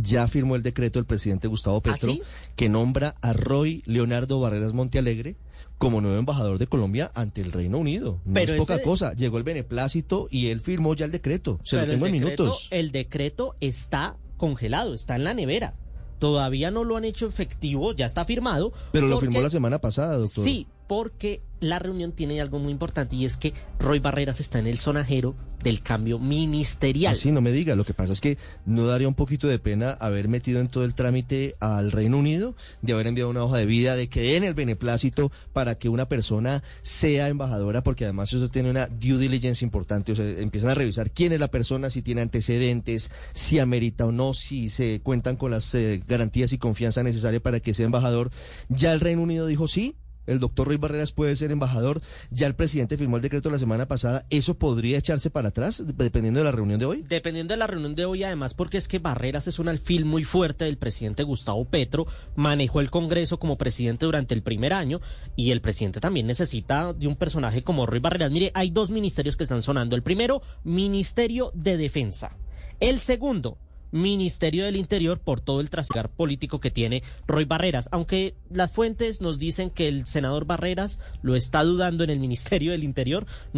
Ya 0.00 0.26
firmó 0.28 0.56
el 0.56 0.62
decreto 0.62 0.98
el 0.98 1.04
presidente 1.04 1.48
Gustavo 1.48 1.80
Petro 1.80 2.12
sí? 2.12 2.22
que 2.56 2.68
nombra 2.68 3.16
a 3.20 3.32
Roy 3.32 3.82
Leonardo 3.86 4.40
Barreras 4.40 4.72
Montealegre 4.74 5.36
como 5.78 6.00
nuevo 6.00 6.18
embajador 6.18 6.58
de 6.58 6.66
Colombia 6.66 7.10
ante 7.14 7.40
el 7.40 7.52
Reino 7.52 7.78
Unido. 7.78 8.20
No 8.24 8.34
Pero 8.34 8.54
es 8.54 8.58
poca 8.58 8.74
ese- 8.76 8.82
cosa. 8.82 9.12
Llegó 9.14 9.38
el 9.38 9.44
beneplácito 9.44 10.26
y 10.30 10.48
él 10.48 10.60
firmó 10.60 10.94
ya 10.94 11.04
el 11.04 11.12
decreto. 11.12 11.60
Se 11.64 11.76
Pero 11.76 11.86
lo 11.86 11.92
tengo 11.92 12.06
en 12.06 12.12
decreto- 12.14 12.42
minutos. 12.44 12.68
El 12.70 12.90
decreto 12.90 13.54
está 13.60 14.16
congelado, 14.36 14.92
está 14.94 15.14
en 15.16 15.24
la 15.24 15.34
nevera. 15.34 15.74
Todavía 16.18 16.72
no 16.72 16.82
lo 16.82 16.96
han 16.96 17.04
hecho 17.04 17.28
efectivo, 17.28 17.92
ya 17.94 18.06
está 18.06 18.24
firmado. 18.24 18.72
Pero 18.92 19.06
lo 19.06 19.20
firmó 19.20 19.40
la 19.40 19.50
semana 19.50 19.78
pasada, 19.78 20.16
doctor. 20.16 20.42
Sí, 20.42 20.66
porque 20.88 21.42
la 21.60 21.78
reunión 21.78 22.12
tiene 22.12 22.40
algo 22.40 22.58
muy 22.58 22.72
importante 22.72 23.14
y 23.14 23.24
es 23.24 23.36
que 23.36 23.52
Roy 23.78 23.98
Barreras 24.00 24.40
está 24.40 24.58
en 24.58 24.66
el 24.66 24.78
sonajero 24.78 25.36
del 25.62 25.82
cambio 25.82 26.18
ministerial. 26.18 27.12
Así 27.12 27.32
no 27.32 27.40
me 27.40 27.52
diga. 27.52 27.74
Lo 27.74 27.84
que 27.84 27.94
pasa 27.94 28.12
es 28.12 28.20
que 28.20 28.38
no 28.64 28.86
daría 28.86 29.08
un 29.08 29.14
poquito 29.14 29.48
de 29.48 29.58
pena 29.58 29.90
haber 29.90 30.28
metido 30.28 30.60
en 30.60 30.68
todo 30.68 30.84
el 30.84 30.94
trámite 30.94 31.56
al 31.58 31.90
Reino 31.90 32.16
Unido, 32.16 32.54
de 32.80 32.92
haber 32.92 33.08
enviado 33.08 33.30
una 33.30 33.42
hoja 33.42 33.58
de 33.58 33.66
vida, 33.66 33.96
de 33.96 34.08
que 34.08 34.22
den 34.22 34.44
el 34.44 34.54
beneplácito 34.54 35.32
para 35.52 35.74
que 35.76 35.88
una 35.88 36.08
persona 36.08 36.62
sea 36.82 37.28
embajadora, 37.28 37.82
porque 37.82 38.04
además 38.04 38.32
eso 38.32 38.48
tiene 38.48 38.70
una 38.70 38.86
due 38.86 39.18
diligence 39.18 39.64
importante. 39.64 40.12
O 40.12 40.14
sea, 40.14 40.24
empiezan 40.38 40.70
a 40.70 40.74
revisar 40.74 41.10
quién 41.10 41.32
es 41.32 41.40
la 41.40 41.48
persona, 41.48 41.90
si 41.90 42.02
tiene 42.02 42.20
antecedentes, 42.20 43.10
si 43.34 43.58
amerita 43.58 44.06
o 44.06 44.12
no, 44.12 44.34
si 44.34 44.68
se 44.68 45.00
cuentan 45.02 45.36
con 45.36 45.50
las 45.50 45.74
eh, 45.74 46.00
garantías 46.06 46.52
y 46.52 46.58
confianza 46.58 47.02
necesaria 47.02 47.40
para 47.40 47.60
que 47.60 47.74
sea 47.74 47.86
embajador. 47.86 48.30
Ya 48.68 48.92
el 48.92 49.00
Reino 49.00 49.22
Unido 49.22 49.46
dijo 49.46 49.66
sí, 49.66 49.96
el 50.28 50.40
doctor 50.40 50.68
Ruiz 50.68 50.78
Barreras 50.78 51.12
puede 51.12 51.34
ser 51.34 51.50
embajador. 51.50 52.00
Ya 52.30 52.46
el 52.46 52.54
presidente 52.54 52.96
firmó 52.96 53.16
el 53.16 53.22
decreto 53.22 53.50
la 53.50 53.58
semana 53.58 53.86
pasada. 53.86 54.26
¿Eso 54.30 54.54
podría 54.58 54.98
echarse 54.98 55.30
para 55.30 55.48
atrás 55.48 55.82
dependiendo 55.96 56.40
de 56.40 56.44
la 56.44 56.52
reunión 56.52 56.78
de 56.78 56.86
hoy? 56.86 57.04
Dependiendo 57.08 57.54
de 57.54 57.58
la 57.58 57.66
reunión 57.66 57.94
de 57.94 58.04
hoy, 58.04 58.22
además, 58.22 58.54
porque 58.54 58.76
es 58.76 58.88
que 58.88 58.98
Barreras 58.98 59.48
es 59.48 59.58
un 59.58 59.68
alfil 59.68 60.04
muy 60.04 60.24
fuerte 60.24 60.66
del 60.66 60.76
presidente 60.76 61.22
Gustavo 61.22 61.64
Petro, 61.64 62.06
manejó 62.36 62.80
el 62.80 62.90
Congreso 62.90 63.38
como 63.38 63.58
presidente 63.58 64.06
durante 64.06 64.34
el 64.34 64.42
primer 64.42 64.72
año 64.72 65.00
y 65.34 65.50
el 65.50 65.60
presidente 65.60 66.00
también 66.00 66.26
necesita 66.26 66.92
de 66.92 67.06
un 67.06 67.16
personaje 67.16 67.62
como 67.62 67.86
Ruiz 67.86 68.02
Barreras. 68.02 68.30
Mire, 68.30 68.52
hay 68.54 68.70
dos 68.70 68.90
ministerios 68.90 69.36
que 69.36 69.44
están 69.44 69.62
sonando. 69.62 69.96
El 69.96 70.02
primero, 70.02 70.42
Ministerio 70.64 71.50
de 71.54 71.76
Defensa. 71.76 72.36
El 72.80 73.00
segundo, 73.00 73.58
Ministerio 73.90 74.64
del 74.64 74.76
Interior 74.76 75.18
por 75.18 75.40
todo 75.40 75.60
el 75.60 75.70
trasigar 75.70 76.08
político 76.08 76.60
que 76.60 76.70
tiene 76.70 77.02
Roy 77.26 77.44
Barreras, 77.44 77.88
aunque 77.92 78.34
las 78.50 78.72
fuentes 78.72 79.20
nos 79.20 79.38
dicen 79.38 79.70
que 79.70 79.88
el 79.88 80.06
senador 80.06 80.44
Barreras 80.44 81.00
lo 81.22 81.34
está 81.34 81.62
dudando 81.64 82.04
en 82.04 82.10
el 82.10 82.20
Ministerio 82.20 82.72
del 82.72 82.84
Interior. 82.84 83.26
No 83.52 83.56